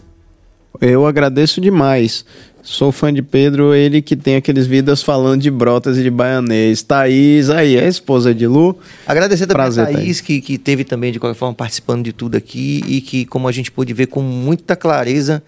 Eu 0.80 1.06
agradeço 1.06 1.60
demais. 1.60 2.24
Sou 2.64 2.92
fã 2.92 3.14
de 3.14 3.22
Pedro, 3.22 3.74
ele 3.74 4.02
que 4.02 4.16
tem 4.16 4.36
aqueles 4.36 4.68
vídeos 4.68 5.02
falando 5.02 5.42
de 5.42 5.50
brotas 5.50 5.98
e 5.98 6.04
de 6.04 6.10
baianês. 6.10 6.82
Thaís, 6.82 7.50
aí, 7.50 7.80
a 7.80 7.88
esposa 7.88 8.34
de 8.34 8.46
Lu. 8.46 8.78
Agradecer 9.06 9.48
também 9.48 9.64
Prazer, 9.64 9.84
a 9.84 9.88
Thaís, 9.88 10.04
Thaís. 10.04 10.22
que, 10.22 10.42
que 10.42 10.58
teve 10.58 10.84
também, 10.84 11.12
de 11.12 11.20
qualquer 11.20 11.38
forma, 11.38 11.56
participando 11.56 12.04
de 12.04 12.14
tudo 12.14 12.36
aqui 12.36 12.84
e 12.86 13.02
que, 13.02 13.26
como 13.26 13.48
a 13.48 13.52
gente 13.52 13.72
pôde 13.72 13.94
ver 13.94 14.08
com 14.08 14.22
muita 14.22 14.76
clareza, 14.76 15.42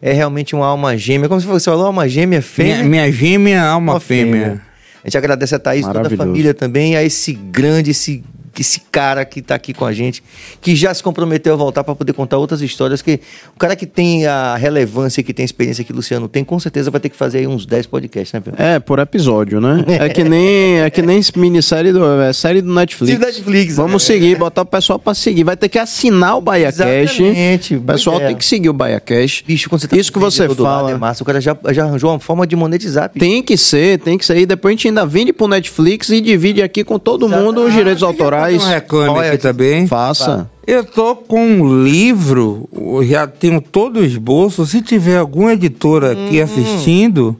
é 0.00 0.12
realmente 0.12 0.54
uma 0.54 0.66
alma 0.66 0.96
gêmea. 0.96 1.28
Como 1.28 1.40
você 1.40 1.64
falou, 1.64 1.86
alma 1.86 2.08
gêmea, 2.08 2.40
fêmea. 2.40 2.76
minha, 2.76 2.88
minha 2.88 3.12
gêmea, 3.12 3.62
alma 3.62 3.94
uma 3.94 4.00
fêmea. 4.00 4.62
A 5.04 5.08
gente 5.08 5.18
agradece 5.18 5.54
a 5.54 5.58
Thaís, 5.58 5.84
toda 5.84 6.06
a 6.06 6.16
família 6.16 6.54
também, 6.54 6.96
a 6.96 7.02
esse 7.02 7.32
grande, 7.32 7.90
esse, 7.90 8.22
esse 8.60 8.80
cara 8.92 9.24
que 9.24 9.40
está 9.40 9.54
aqui 9.54 9.72
com 9.72 9.84
a 9.84 9.92
gente, 9.92 10.22
que 10.60 10.76
já 10.76 10.92
se 10.92 11.02
comprometeu 11.02 11.54
a 11.54 11.56
voltar 11.56 11.82
para 11.82 11.94
poder 11.94 12.12
contar 12.12 12.38
outras 12.38 12.60
histórias, 12.60 13.00
que 13.00 13.20
o 13.54 13.58
cara 13.58 13.74
que 13.74 13.86
tem 13.86 14.26
a 14.26 14.56
relevância, 14.56 15.22
que 15.22 15.32
tem 15.32 15.42
a 15.42 15.46
experiência 15.46 15.82
que 15.84 15.92
o 15.92 15.96
Luciano 15.96 16.28
tem, 16.28 16.44
com 16.44 16.58
certeza 16.60 16.90
vai 16.90 17.00
ter 17.00 17.08
que 17.08 17.16
fazer 17.16 17.38
aí 17.38 17.46
uns 17.46 17.64
10 17.64 17.86
podcasts, 17.86 18.32
né, 18.32 18.40
Pedro? 18.40 18.62
É, 18.62 18.78
por 18.78 18.98
episódio, 18.98 19.60
né? 19.60 19.84
É 19.88 20.08
que 20.08 20.24
nem, 20.24 20.80
é 20.80 20.90
que 20.90 21.00
nem 21.02 21.20
minissérie 21.36 21.92
do, 21.92 22.20
é 22.20 22.32
série 22.32 22.60
do 22.60 22.72
Netflix. 22.72 23.18
Netflix, 23.18 23.76
Vamos 23.76 24.02
é. 24.02 24.06
seguir, 24.06 24.36
botar 24.36 24.62
o 24.62 24.66
pessoal 24.66 24.98
pra 24.98 25.14
seguir. 25.14 25.44
Vai 25.44 25.56
ter 25.56 25.68
que 25.68 25.78
assinar 25.78 26.36
o 26.36 26.40
BaiaCast. 26.40 27.22
Exatamente, 27.22 27.76
O 27.76 27.80
pessoal 27.82 28.16
boa 28.16 28.28
tem 28.28 28.36
que 28.36 28.44
seguir 28.44 28.68
o 28.68 28.72
BaiaCast. 28.72 29.44
Bicho, 29.46 29.68
quando 29.68 29.80
você 29.80 29.88
tá 29.88 29.96
Isso 29.96 30.12
que 30.12 30.18
você 30.18 30.46
do 30.48 30.62
lado, 30.62 30.78
fala. 30.80 30.90
é 30.90 30.96
massa. 30.96 31.22
O 31.22 31.26
cara 31.26 31.40
já, 31.40 31.56
já 31.70 31.84
arranjou 31.84 32.10
uma 32.10 32.18
forma 32.18 32.46
de 32.46 32.56
monetizar. 32.56 33.10
bicho. 33.12 33.24
Tem 33.24 33.42
que 33.42 33.56
ser, 33.56 33.98
tem 34.00 34.18
que 34.18 34.24
ser. 34.24 34.38
E 34.38 34.46
depois 34.46 34.72
a 34.72 34.74
gente 34.74 34.88
ainda 34.88 35.06
vende 35.06 35.32
pro 35.32 35.46
Netflix 35.48 36.08
e 36.10 36.20
divide 36.20 36.62
aqui 36.62 36.84
com 36.84 36.98
todo 36.98 37.28
mundo 37.28 37.64
os 37.64 37.72
direitos 37.72 38.02
autorais. 38.02 38.41
Um 38.50 38.58
reclame 38.58 39.10
Olha, 39.10 39.28
aqui 39.28 39.38
também. 39.38 39.86
Faça. 39.86 40.50
Eu 40.66 40.84
tô 40.84 41.16
com 41.16 41.40
um 41.44 41.84
livro, 41.84 42.68
já 43.02 43.26
tenho 43.26 43.60
todo 43.60 44.00
o 44.00 44.04
esboço. 44.04 44.64
Se 44.66 44.80
tiver 44.80 45.18
alguma 45.18 45.52
editora 45.54 46.12
aqui 46.12 46.38
Uhum. 46.38 46.44
assistindo. 46.44 47.36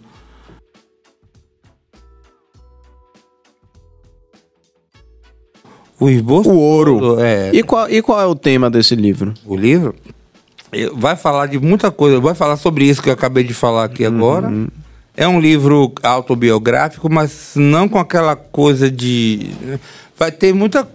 O 5.99 6.09
esboço. 6.09 6.51
O 6.51 6.59
ouro. 6.59 6.99
todo, 6.99 7.21
É, 7.21 7.51
E 7.53 7.63
qual, 7.63 7.89
e 7.89 8.03
qual 8.03 8.21
é 8.21 8.27
o 8.27 8.35
tema 8.35 8.69
desse 8.71 8.95
livro? 8.95 9.33
o 9.47 9.57
livro 9.57 9.95
eh, 10.73 10.91
vai 10.95 11.15
falar 11.17 11.47
de 11.47 11.59
muita 11.61 11.91
coisa. 11.91 12.19
Vai 12.21 12.35
falar 12.35 12.57
sobre 12.57 12.85
isso 12.85 13.03
que 13.03 13.09
eu 13.09 13.13
acabei 13.15 13.45
de 13.45 13.55
falar 13.55 13.85
aqui 13.85 14.05
agora. 14.05 14.51
É 15.17 15.29
um 15.29 15.39
livro 15.39 15.93
autobiográfico, 16.03 17.13
mas 17.13 17.53
não 17.55 17.89
com 17.89 17.99
aquela 17.99 18.35
coisa 18.35 18.91
de. 18.91 19.51
Vai 20.23 20.31
ter 20.31 20.55
muita. 20.55 20.89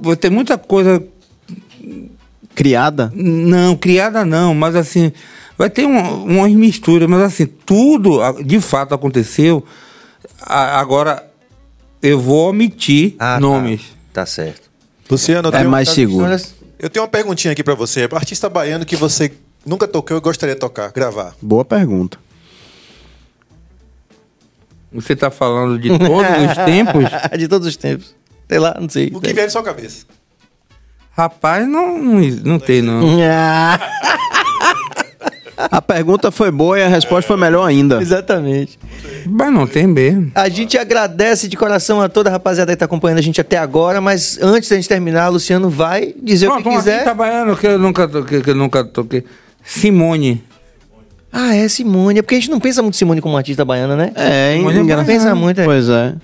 Vai 0.00 0.14
ter 0.14 0.30
muita 0.30 0.56
coisa 0.56 1.02
Criada? 2.54 3.10
não, 3.12 3.76
criada 3.76 4.24
não, 4.24 4.54
mas 4.54 4.76
assim, 4.76 5.12
vai 5.56 5.68
ter 5.68 5.84
uma, 5.84 6.08
umas 6.12 6.52
misturas, 6.52 7.08
mas 7.08 7.20
assim, 7.22 7.44
tudo 7.46 8.20
de 8.44 8.60
fato 8.60 8.94
aconteceu. 8.94 9.64
Agora, 10.40 11.28
eu 12.00 12.20
vou 12.20 12.50
omitir 12.50 13.16
Ah, 13.18 13.34
tá. 13.34 13.40
nomes. 13.40 13.80
Tá 14.12 14.24
certo. 14.24 14.70
Luciano, 15.10 15.48
eu 15.48 15.54
É 15.54 15.58
tenho, 15.58 15.70
mais 15.70 15.88
seguro. 15.88 16.36
eu 16.78 16.88
tenho 16.88 17.02
uma 17.04 17.10
perguntinha 17.10 17.50
aqui 17.50 17.64
pra 17.64 17.74
você. 17.74 18.08
Artista 18.12 18.48
baiano 18.48 18.86
que 18.86 18.94
você 18.94 19.32
nunca 19.66 19.88
tocou 19.88 20.16
e 20.16 20.20
gostaria 20.20 20.54
de 20.54 20.60
tocar, 20.60 20.92
gravar. 20.92 21.34
Boa 21.42 21.64
pergunta. 21.64 22.16
Você 24.92 25.12
está 25.12 25.30
falando 25.30 25.78
de 25.78 25.88
todos 25.88 26.08
os 26.50 26.56
tempos? 26.64 27.04
De 27.38 27.48
todos 27.48 27.68
os 27.68 27.76
tempos. 27.76 28.14
Sei 28.48 28.58
lá, 28.58 28.76
não 28.80 28.88
sei. 28.88 29.10
O 29.14 29.20
que 29.20 29.32
vier 29.32 29.46
em 29.46 29.50
sua 29.50 29.62
cabeça? 29.62 30.06
Rapaz, 31.16 31.66
não, 31.68 31.98
não, 31.98 32.20
não 32.44 32.58
tem, 32.58 32.80
não. 32.80 33.00
A 35.56 35.82
pergunta 35.82 36.30
foi 36.30 36.52
boa 36.52 36.78
e 36.78 36.82
a 36.84 36.88
resposta 36.88 37.26
foi 37.26 37.36
melhor 37.36 37.64
ainda. 37.66 37.98
Exatamente. 38.00 38.78
Mas 39.26 39.52
não 39.52 39.66
tem 39.66 39.88
mesmo. 39.88 40.30
A 40.34 40.48
gente 40.48 40.78
agradece 40.78 41.48
de 41.48 41.56
coração 41.56 42.00
a 42.00 42.08
toda 42.08 42.30
a 42.30 42.32
rapaziada 42.32 42.70
que 42.72 42.76
tá 42.76 42.84
acompanhando 42.84 43.18
a 43.18 43.22
gente 43.22 43.40
até 43.40 43.58
agora, 43.58 44.00
mas 44.00 44.38
antes 44.40 44.68
da 44.68 44.76
gente 44.76 44.88
terminar, 44.88 45.28
Luciano 45.28 45.68
vai 45.68 46.14
dizer 46.22 46.46
o 46.46 46.52
Pronto, 46.52 46.70
que 46.70 46.76
quiser. 46.76 46.92
artista 46.92 47.14
baiano 47.14 47.56
que 47.56 47.66
eu 47.66 47.76
nunca 47.78 48.06
toquei, 48.06 48.40
que 48.40 48.50
eu 48.50 48.54
nunca 48.54 48.84
toquei. 48.84 49.24
Simone. 49.64 50.44
Ah, 51.32 51.54
é 51.54 51.68
Simone. 51.68 52.18
É 52.18 52.22
porque 52.22 52.34
a 52.36 52.38
gente 52.40 52.50
não 52.50 52.58
pensa 52.60 52.82
muito 52.82 52.96
Simone 52.96 53.20
como 53.20 53.36
artista 53.36 53.64
baiana, 53.64 53.94
né? 53.96 54.12
É, 54.14 54.54
é 54.54 54.56
engra- 54.56 54.96
Não 54.96 55.04
pensa 55.04 55.34
muito, 55.34 55.60
é. 55.60 55.64
Pois 55.64 55.88
é. 55.88 56.14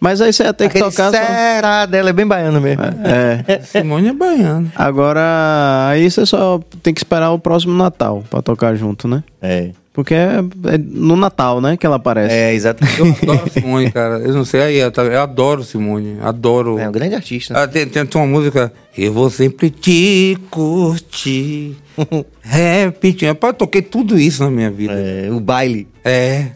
Mas 0.00 0.20
aí 0.20 0.32
você 0.32 0.44
ia 0.44 0.52
ter 0.52 0.68
que 0.68 0.78
tocar. 0.78 1.12
só- 1.12 1.18
será 1.24 1.86
dela 1.86 2.10
é 2.10 2.12
bem 2.12 2.26
baiano 2.26 2.60
mesmo. 2.60 2.82
É. 3.04 3.60
Simone 3.62 4.08
é 4.08 4.12
baiana. 4.12 4.72
Agora, 4.74 5.86
aí 5.88 6.10
você 6.10 6.24
só 6.26 6.60
tem 6.82 6.92
que 6.94 7.00
esperar 7.00 7.30
o 7.30 7.38
próximo 7.38 7.74
Natal 7.74 8.22
pra 8.30 8.42
tocar 8.42 8.74
junto, 8.76 9.06
né? 9.08 9.22
É. 9.40 9.70
Porque 9.92 10.14
é, 10.14 10.38
é 10.72 10.78
no 10.78 11.16
Natal, 11.16 11.60
né, 11.60 11.76
que 11.76 11.84
ela 11.84 11.96
aparece. 11.96 12.34
É, 12.34 12.54
exatamente. 12.54 12.98
Eu 12.98 13.06
adoro 13.22 13.50
Simone, 13.52 13.90
cara. 13.92 14.18
Eu 14.20 14.32
não 14.32 14.44
sei, 14.44 14.62
aí, 14.62 14.76
eu, 14.78 14.90
eu 14.90 15.20
adoro 15.20 15.62
Simone. 15.62 16.16
Adoro. 16.22 16.78
É 16.78 16.88
um 16.88 16.92
grande 16.92 17.14
artista. 17.14 17.62
Ah, 17.62 17.68
tem, 17.68 17.86
tem, 17.86 18.06
tem 18.06 18.20
uma 18.20 18.26
música. 18.26 18.72
Eu 18.96 19.12
vou 19.12 19.28
sempre 19.28 19.68
te 19.68 20.38
curtir. 20.50 21.76
Repetir. 22.40 23.28
Rapaz, 23.28 23.52
eu 23.52 23.58
toquei 23.58 23.82
tudo 23.82 24.18
isso 24.18 24.42
na 24.42 24.50
minha 24.50 24.70
vida. 24.70 24.94
É, 24.94 25.28
o 25.30 25.38
baile. 25.40 25.86
É. 26.04 26.46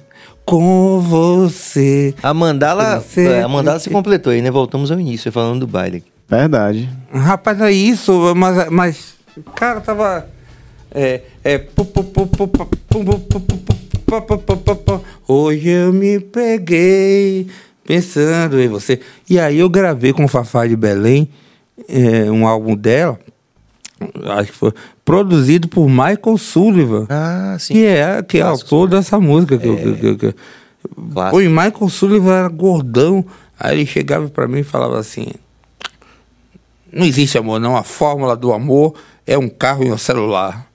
Com 0.44 1.00
você. 1.00 2.14
A 2.22 2.32
mandala, 2.32 3.00
Você- 3.00 3.26
é, 3.26 3.42
a 3.42 3.48
mandala 3.48 3.78
se 3.80 3.90
completou 3.90 4.32
aí, 4.32 4.40
né? 4.40 4.50
Voltamos 4.50 4.90
ao 4.90 4.98
início, 4.98 5.30
falando 5.32 5.60
do 5.60 5.66
baile. 5.66 6.04
Verdade. 6.28 6.88
Rapaz, 7.12 7.60
é 7.60 7.70
isso, 7.72 8.32
mas. 8.36 8.68
mas 8.70 9.14
cara, 9.54 9.80
tava 9.80 10.26
é, 10.96 11.20
é 11.44 11.66
Hoje 15.28 15.68
eu 15.68 15.92
me 15.92 16.18
peguei 16.18 17.48
pensando 17.84 18.58
em 18.58 18.66
você. 18.66 19.00
E 19.28 19.38
aí 19.38 19.58
eu 19.58 19.68
gravei 19.68 20.14
com 20.14 20.24
o 20.24 20.28
Fafá 20.28 20.66
de 20.66 20.74
Belém 20.74 21.28
é, 21.86 22.30
um 22.30 22.46
álbum 22.46 22.74
dela, 22.74 23.18
acho 24.24 24.52
que 24.52 24.56
foi 24.56 24.72
produzido 25.04 25.68
por 25.68 25.86
Michael 25.86 26.38
Sullivan. 26.38 27.06
Ah, 27.10 27.56
sim. 27.60 27.74
Que 27.74 27.84
é, 27.84 28.22
que 28.22 28.38
é 28.38 28.42
autor 28.42 28.88
dessa 28.88 29.20
música. 29.20 29.58
Que, 29.58 29.68
é. 29.68 29.76
que, 29.76 29.94
que, 29.94 30.16
que. 30.16 30.34
O 31.32 31.38
Michael 31.38 31.88
Sullivan 31.90 32.32
era 32.32 32.48
gordão. 32.48 33.24
Aí 33.58 33.76
ele 33.76 33.86
chegava 33.86 34.28
para 34.28 34.48
mim 34.48 34.60
e 34.60 34.64
falava 34.64 34.98
assim: 34.98 35.26
Não 36.90 37.04
existe 37.04 37.36
amor, 37.36 37.60
não. 37.60 37.76
A 37.76 37.82
fórmula 37.82 38.34
do 38.34 38.52
amor 38.52 38.94
é 39.26 39.36
um 39.36 39.48
carro 39.48 39.84
e 39.84 39.92
um 39.92 39.98
celular. 39.98 40.66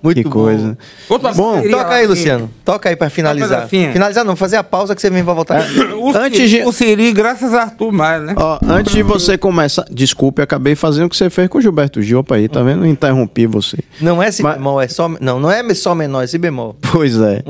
Muito 0.03 0.19
que 0.19 0.25
bom. 0.25 0.31
coisa. 0.31 0.77
Outra 1.09 1.33
Bom, 1.33 1.63
Toca 1.69 1.95
aí, 1.95 2.01
assim. 2.05 2.09
Luciano. 2.09 2.51
Toca 2.65 2.89
aí 2.91 2.97
pra 2.97 3.11
finalizar. 3.11 3.67
Finalizar 3.67 4.25
não, 4.25 4.37
fazer 4.37 4.55
a 4.57 4.63
pausa 4.63 4.95
que 4.95 5.01
você 5.01 5.11
mesmo 5.11 5.27
vai 5.27 5.35
voltar. 5.35 5.65
O 5.97 6.11
Antes 6.17 6.49
Siri, 6.49 6.63
de- 6.63 6.69
o 6.69 6.73
Siri, 6.73 7.13
graças 7.13 7.53
a 7.53 7.63
Arthur 7.63 7.91
mais, 7.91 8.23
né? 8.23 8.35
Ó, 8.37 8.59
antes 8.69 8.93
de 8.93 9.03
você 9.03 9.37
começar. 9.37 9.85
Desculpe, 9.91 10.41
acabei 10.43 10.77
fazendo 10.77 11.07
o 11.07 11.09
que 11.09 11.17
você 11.17 11.29
fez 11.31 11.49
com 11.49 11.59
o 11.59 11.61
Gilberto 11.61 12.01
Gil. 12.03 12.21
Opa 12.21 12.37
aí, 12.37 12.49
tá 12.49 12.63
vendo? 12.63 12.87
Interrompi 12.87 13.47
você. 13.47 13.79
Não 14.01 14.23
é 14.23 14.31
si 14.31 14.43
Mas- 14.45 14.59
bemol, 14.59 14.81
é 14.81 14.87
só. 14.87 15.09
Não, 15.21 15.41
não 15.41 15.51
é 15.51 15.75
só 15.75 15.93
menor, 15.95 16.23
é 16.23 16.27
si 16.27 16.39
bemol. 16.39 16.77
Pois 16.93 17.19
é. 17.21 17.43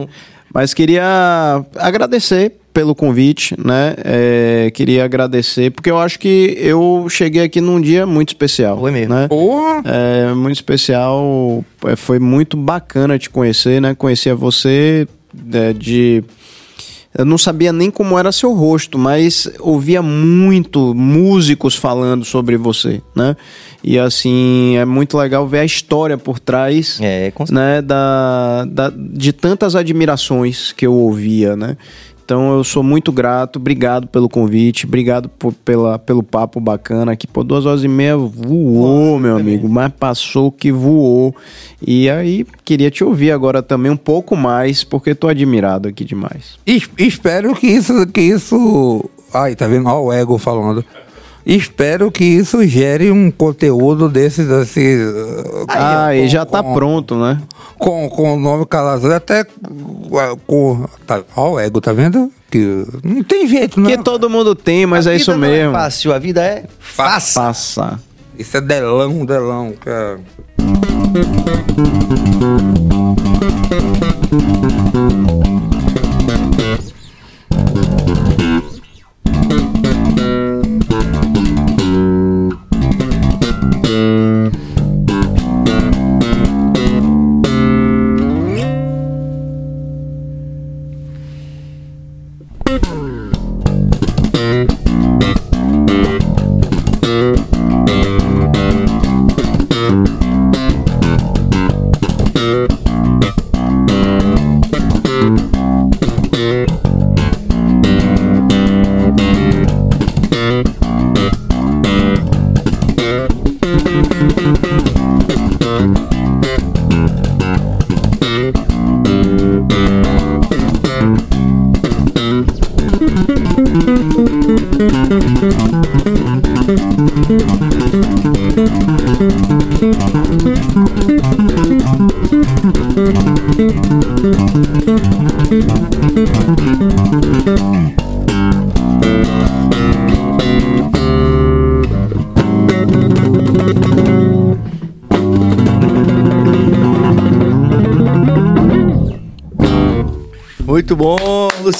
Mas 0.56 0.72
queria 0.72 1.62
agradecer 1.76 2.50
pelo 2.72 2.94
convite, 2.94 3.54
né? 3.62 3.94
É, 4.02 4.70
queria 4.72 5.04
agradecer, 5.04 5.70
porque 5.70 5.90
eu 5.90 5.98
acho 5.98 6.18
que 6.18 6.56
eu 6.58 7.06
cheguei 7.10 7.42
aqui 7.42 7.60
num 7.60 7.78
dia 7.78 8.06
muito 8.06 8.30
especial. 8.30 8.78
Foi 8.80 8.90
mesmo. 8.90 9.14
Né? 9.14 9.28
Porra! 9.28 9.82
É 9.84 10.32
muito 10.32 10.54
especial, 10.54 11.62
é, 11.84 11.94
foi 11.94 12.18
muito 12.18 12.56
bacana 12.56 13.18
te 13.18 13.28
conhecer, 13.28 13.82
né? 13.82 13.94
Conhecia 13.94 14.34
você 14.34 15.06
é, 15.52 15.74
de. 15.74 16.24
Eu 17.16 17.24
não 17.24 17.38
sabia 17.38 17.72
nem 17.72 17.90
como 17.90 18.18
era 18.18 18.30
seu 18.32 18.52
rosto, 18.52 18.98
mas 18.98 19.48
ouvia 19.60 20.02
muito 20.02 20.94
músicos 20.94 21.74
falando 21.74 22.24
sobre 22.24 22.56
você, 22.56 23.00
né? 23.14 23.36
E 23.82 23.98
assim, 23.98 24.76
é 24.76 24.84
muito 24.84 25.16
legal 25.16 25.46
ver 25.46 25.60
a 25.60 25.64
história 25.64 26.18
por 26.18 26.38
trás 26.38 26.98
É, 27.00 27.32
né, 27.50 27.80
da, 27.80 28.64
da- 28.68 28.92
de 28.96 29.32
tantas 29.32 29.74
admirações 29.76 30.72
que 30.72 30.86
eu 30.86 30.92
ouvia, 30.94 31.56
né? 31.56 31.76
Então 32.26 32.52
eu 32.54 32.64
sou 32.64 32.82
muito 32.82 33.12
grato, 33.12 33.60
obrigado 33.60 34.08
pelo 34.08 34.28
convite, 34.28 34.84
obrigado 34.84 35.28
por- 35.28 35.52
pela, 35.54 35.96
pelo 35.96 36.24
papo 36.24 36.58
bacana 36.58 37.12
aqui. 37.12 37.24
Pô, 37.24 37.44
duas 37.44 37.64
horas 37.64 37.84
e 37.84 37.88
meia 37.88 38.16
voou, 38.16 39.16
meu 39.16 39.36
amigo, 39.36 39.68
mas 39.68 39.92
passou 39.96 40.50
que 40.50 40.72
voou. 40.72 41.32
E 41.80 42.10
aí, 42.10 42.44
queria 42.64 42.90
te 42.90 43.04
ouvir 43.04 43.30
agora 43.30 43.62
também 43.62 43.92
um 43.92 43.96
pouco 43.96 44.34
mais, 44.34 44.82
porque 44.82 45.14
tô 45.14 45.28
admirado 45.28 45.88
aqui 45.88 46.04
demais. 46.04 46.58
Es- 46.66 46.90
espero 46.98 47.54
que 47.54 47.68
isso, 47.68 48.04
que 48.08 48.22
isso. 48.22 49.08
Ai, 49.32 49.54
tá 49.54 49.68
vendo? 49.68 49.86
Olha 49.88 50.00
o 50.00 50.12
ego 50.12 50.36
falando. 50.36 50.84
Espero 51.46 52.10
que 52.10 52.24
isso 52.24 52.66
gere 52.66 53.08
um 53.12 53.30
conteúdo 53.30 54.08
desses 54.08 54.50
assim. 54.50 54.96
Ah, 55.68 56.12
e 56.12 56.26
já 56.26 56.44
tá 56.44 56.60
com- 56.60 56.74
pronto, 56.74 57.14
né? 57.14 57.40
Com, 57.78 58.08
com 58.10 58.34
o 58.34 58.40
nome 58.40 58.66
Calazans, 58.66 59.14
até 59.14 59.44
com. 59.44 60.36
com 60.44 60.84
tá, 61.06 61.22
olha 61.36 61.50
o 61.52 61.60
ego, 61.60 61.80
tá 61.80 61.92
vendo? 61.92 62.32
Que 62.50 62.84
não 63.04 63.22
tem 63.22 63.46
jeito, 63.46 63.80
né? 63.80 63.96
Que 63.96 64.02
todo 64.02 64.28
mundo 64.28 64.56
tem, 64.56 64.86
mas 64.86 65.06
A 65.06 65.12
é 65.12 65.16
isso 65.16 65.30
não 65.30 65.38
mesmo. 65.38 65.70
É 65.70 65.72
fácil, 65.72 66.12
a 66.12 66.18
vida 66.18 66.42
é 66.42 66.64
fácil. 66.80 67.34
Passa. 67.40 68.00
Isso 68.36 68.56
é 68.56 68.60
delão, 68.60 69.24
delão, 69.24 69.72
cara. 69.78 70.18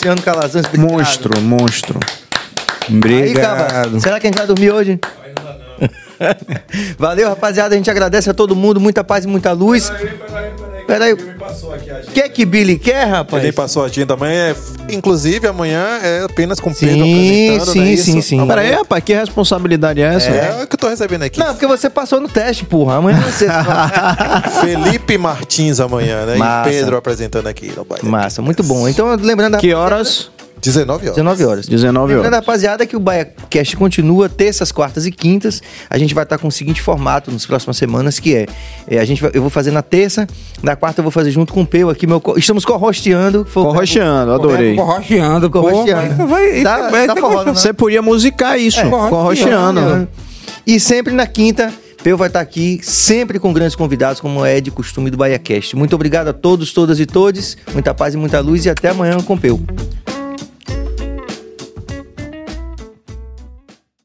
Luciano 0.07 0.23
Calazans. 0.23 0.67
obrigado. 0.67 0.91
Monstro, 0.93 1.41
monstro. 1.41 2.01
Aí, 2.89 2.97
Obrigado. 2.97 3.68
Caba, 3.73 4.01
será 4.01 4.20
que 4.20 4.26
a 4.26 4.31
gente 4.31 4.39
vai 4.39 4.47
dormir 4.47 4.70
hoje? 4.70 5.01
Valeu, 6.99 7.28
rapaziada. 7.28 7.75
A 7.75 7.78
gente 7.78 7.91
agradece 7.91 8.31
a 8.31 8.35
todo 8.35 8.55
mundo. 8.55 8.81
Muita 8.81 9.02
paz 9.02 9.25
e 9.25 9.28
muita 9.28 9.52
luz. 9.52 9.91
Peraí. 10.86 11.12
A 11.12 11.75
agenda. 11.75 12.02
O 12.09 12.12
que 12.12 12.28
que 12.28 12.44
Billy 12.47 12.78
quer, 12.78 13.05
rapaz? 13.07 13.43
Ele 13.43 13.52
passou 13.52 13.83
a 13.83 13.86
agenda 13.86 14.15
amanhã. 14.15 14.55
É, 14.89 14.94
inclusive, 14.94 15.47
amanhã 15.49 15.85
é 16.02 16.23
apenas 16.25 16.60
com 16.60 16.73
Sim, 16.73 16.86
Pedro 16.86 17.02
apresentando, 17.02 17.73
sim, 17.73 17.93
é 17.93 17.97
sim, 17.97 18.20
sim. 18.23 18.41
Amanhã- 18.41 18.55
Peraí, 18.62 18.73
rapaz, 18.76 19.05
que 19.05 19.12
responsabilidade 19.12 20.01
é 20.01 20.15
essa? 20.15 20.31
É 20.31 20.62
o 20.62 20.67
que 20.67 20.75
eu 20.75 20.76
tô 20.76 20.76
recebendo 20.99 21.23
aqui. 21.23 21.39
Não, 21.39 21.49
porque 21.49 21.66
você 21.66 21.89
passou 21.91 22.20
no 22.20 22.28
teste, 22.28 22.65
porra. 22.65 22.97
Amanhã 22.97 23.20
você. 23.20 23.47
Felipe 24.60 25.18
Martins 25.18 25.81
amanhã, 25.81 26.26
né? 26.26 26.36
Massa. 26.36 26.68
E 26.70 26.73
Pedro 26.73 26.97
apresentando 26.97 27.47
aqui 27.47 27.73
no 27.76 27.84
baile. 27.84 28.07
Massa, 28.08 28.42
muito 28.42 28.62
bom. 28.62 28.89
Então, 28.89 29.15
lembrando. 29.16 29.58
Que 29.58 29.73
horas? 29.75 30.31
19 30.62 31.05
horas. 31.05 31.15
19 31.16 31.44
horas. 31.44 31.68
19 31.68 32.15
Lembrando, 32.15 32.33
horas. 32.34 32.47
rapaziada, 32.47 32.86
que 32.86 32.97
o 32.97 33.00
BaiaCast 33.00 33.76
continua 33.76 34.28
terças, 34.28 34.73
quartas 34.73 35.05
e 35.07 35.12
quintas. 35.12 35.62
A 35.89 35.99
gente 35.99 36.15
vai 36.15 36.25
estar 36.25 36.39
com 36.39 36.49
o 36.49 36.50
seguinte 36.50 36.81
formato 36.81 37.31
nas 37.31 37.44
próximas 37.47 37.76
semanas, 37.76 38.18
que 38.18 38.34
é, 38.34 38.47
é, 38.89 38.99
a 38.99 39.05
gente 39.05 39.20
vai- 39.23 39.31
eu 39.34 39.42
vou 39.42 39.50
fazer 39.50 39.70
na 39.70 39.83
terça, 39.83 40.26
na 40.62 40.75
quarta 40.75 41.00
eu 41.00 41.02
vou 41.05 41.12
fazer 41.12 41.31
junto 41.31 41.52
com 41.52 41.60
o 41.60 41.66
Peu 41.66 41.91
aqui. 41.91 42.07
Meu, 42.07 42.20
co- 42.20 42.36
estamos 42.39 42.65
corrosteando. 42.65 43.47
foi 43.49 43.62
o 43.62 43.66
Corrocheando, 43.66 44.33
adorei. 44.33 44.75
Dá 46.65 46.89
isso 47.12 47.20
forró, 47.20 47.34
vai- 47.36 47.44
né? 47.44 47.55
Você 47.55 47.73
podia 47.73 48.00
musicar 48.02 48.58
isso, 48.58 48.81
É, 48.81 48.89
corrocheando. 48.89 50.08
E 50.67 50.81
sempre 50.81 51.15
na 51.15 51.28
quinta, 51.28 51.73
Peu 52.03 52.17
vai 52.17 52.27
estar 52.27 52.41
aqui, 52.41 52.81
sempre 52.83 53.39
com 53.39 53.53
grandes 53.53 53.77
convidados, 53.77 54.20
como 54.20 54.45
é 54.45 54.61
de 54.61 54.73
costume 54.73 55.11
do 55.11 55.17
BaiaCast. 55.17 55.77
Muito 55.77 55.95
obrigado 55.95 56.27
a 56.27 56.33
todos, 56.33 56.73
todas 56.73 56.99
e 56.99 57.07
todes. 57.07 57.57
Muita 57.73 57.95
paz 57.95 58.15
e 58.15 58.17
muita 58.17 58.41
luz 58.41 58.67
e 58.67 58.70
até 58.70 58.89
amanhã 58.89 59.17
com 59.20 59.39
Peu. 59.39 59.61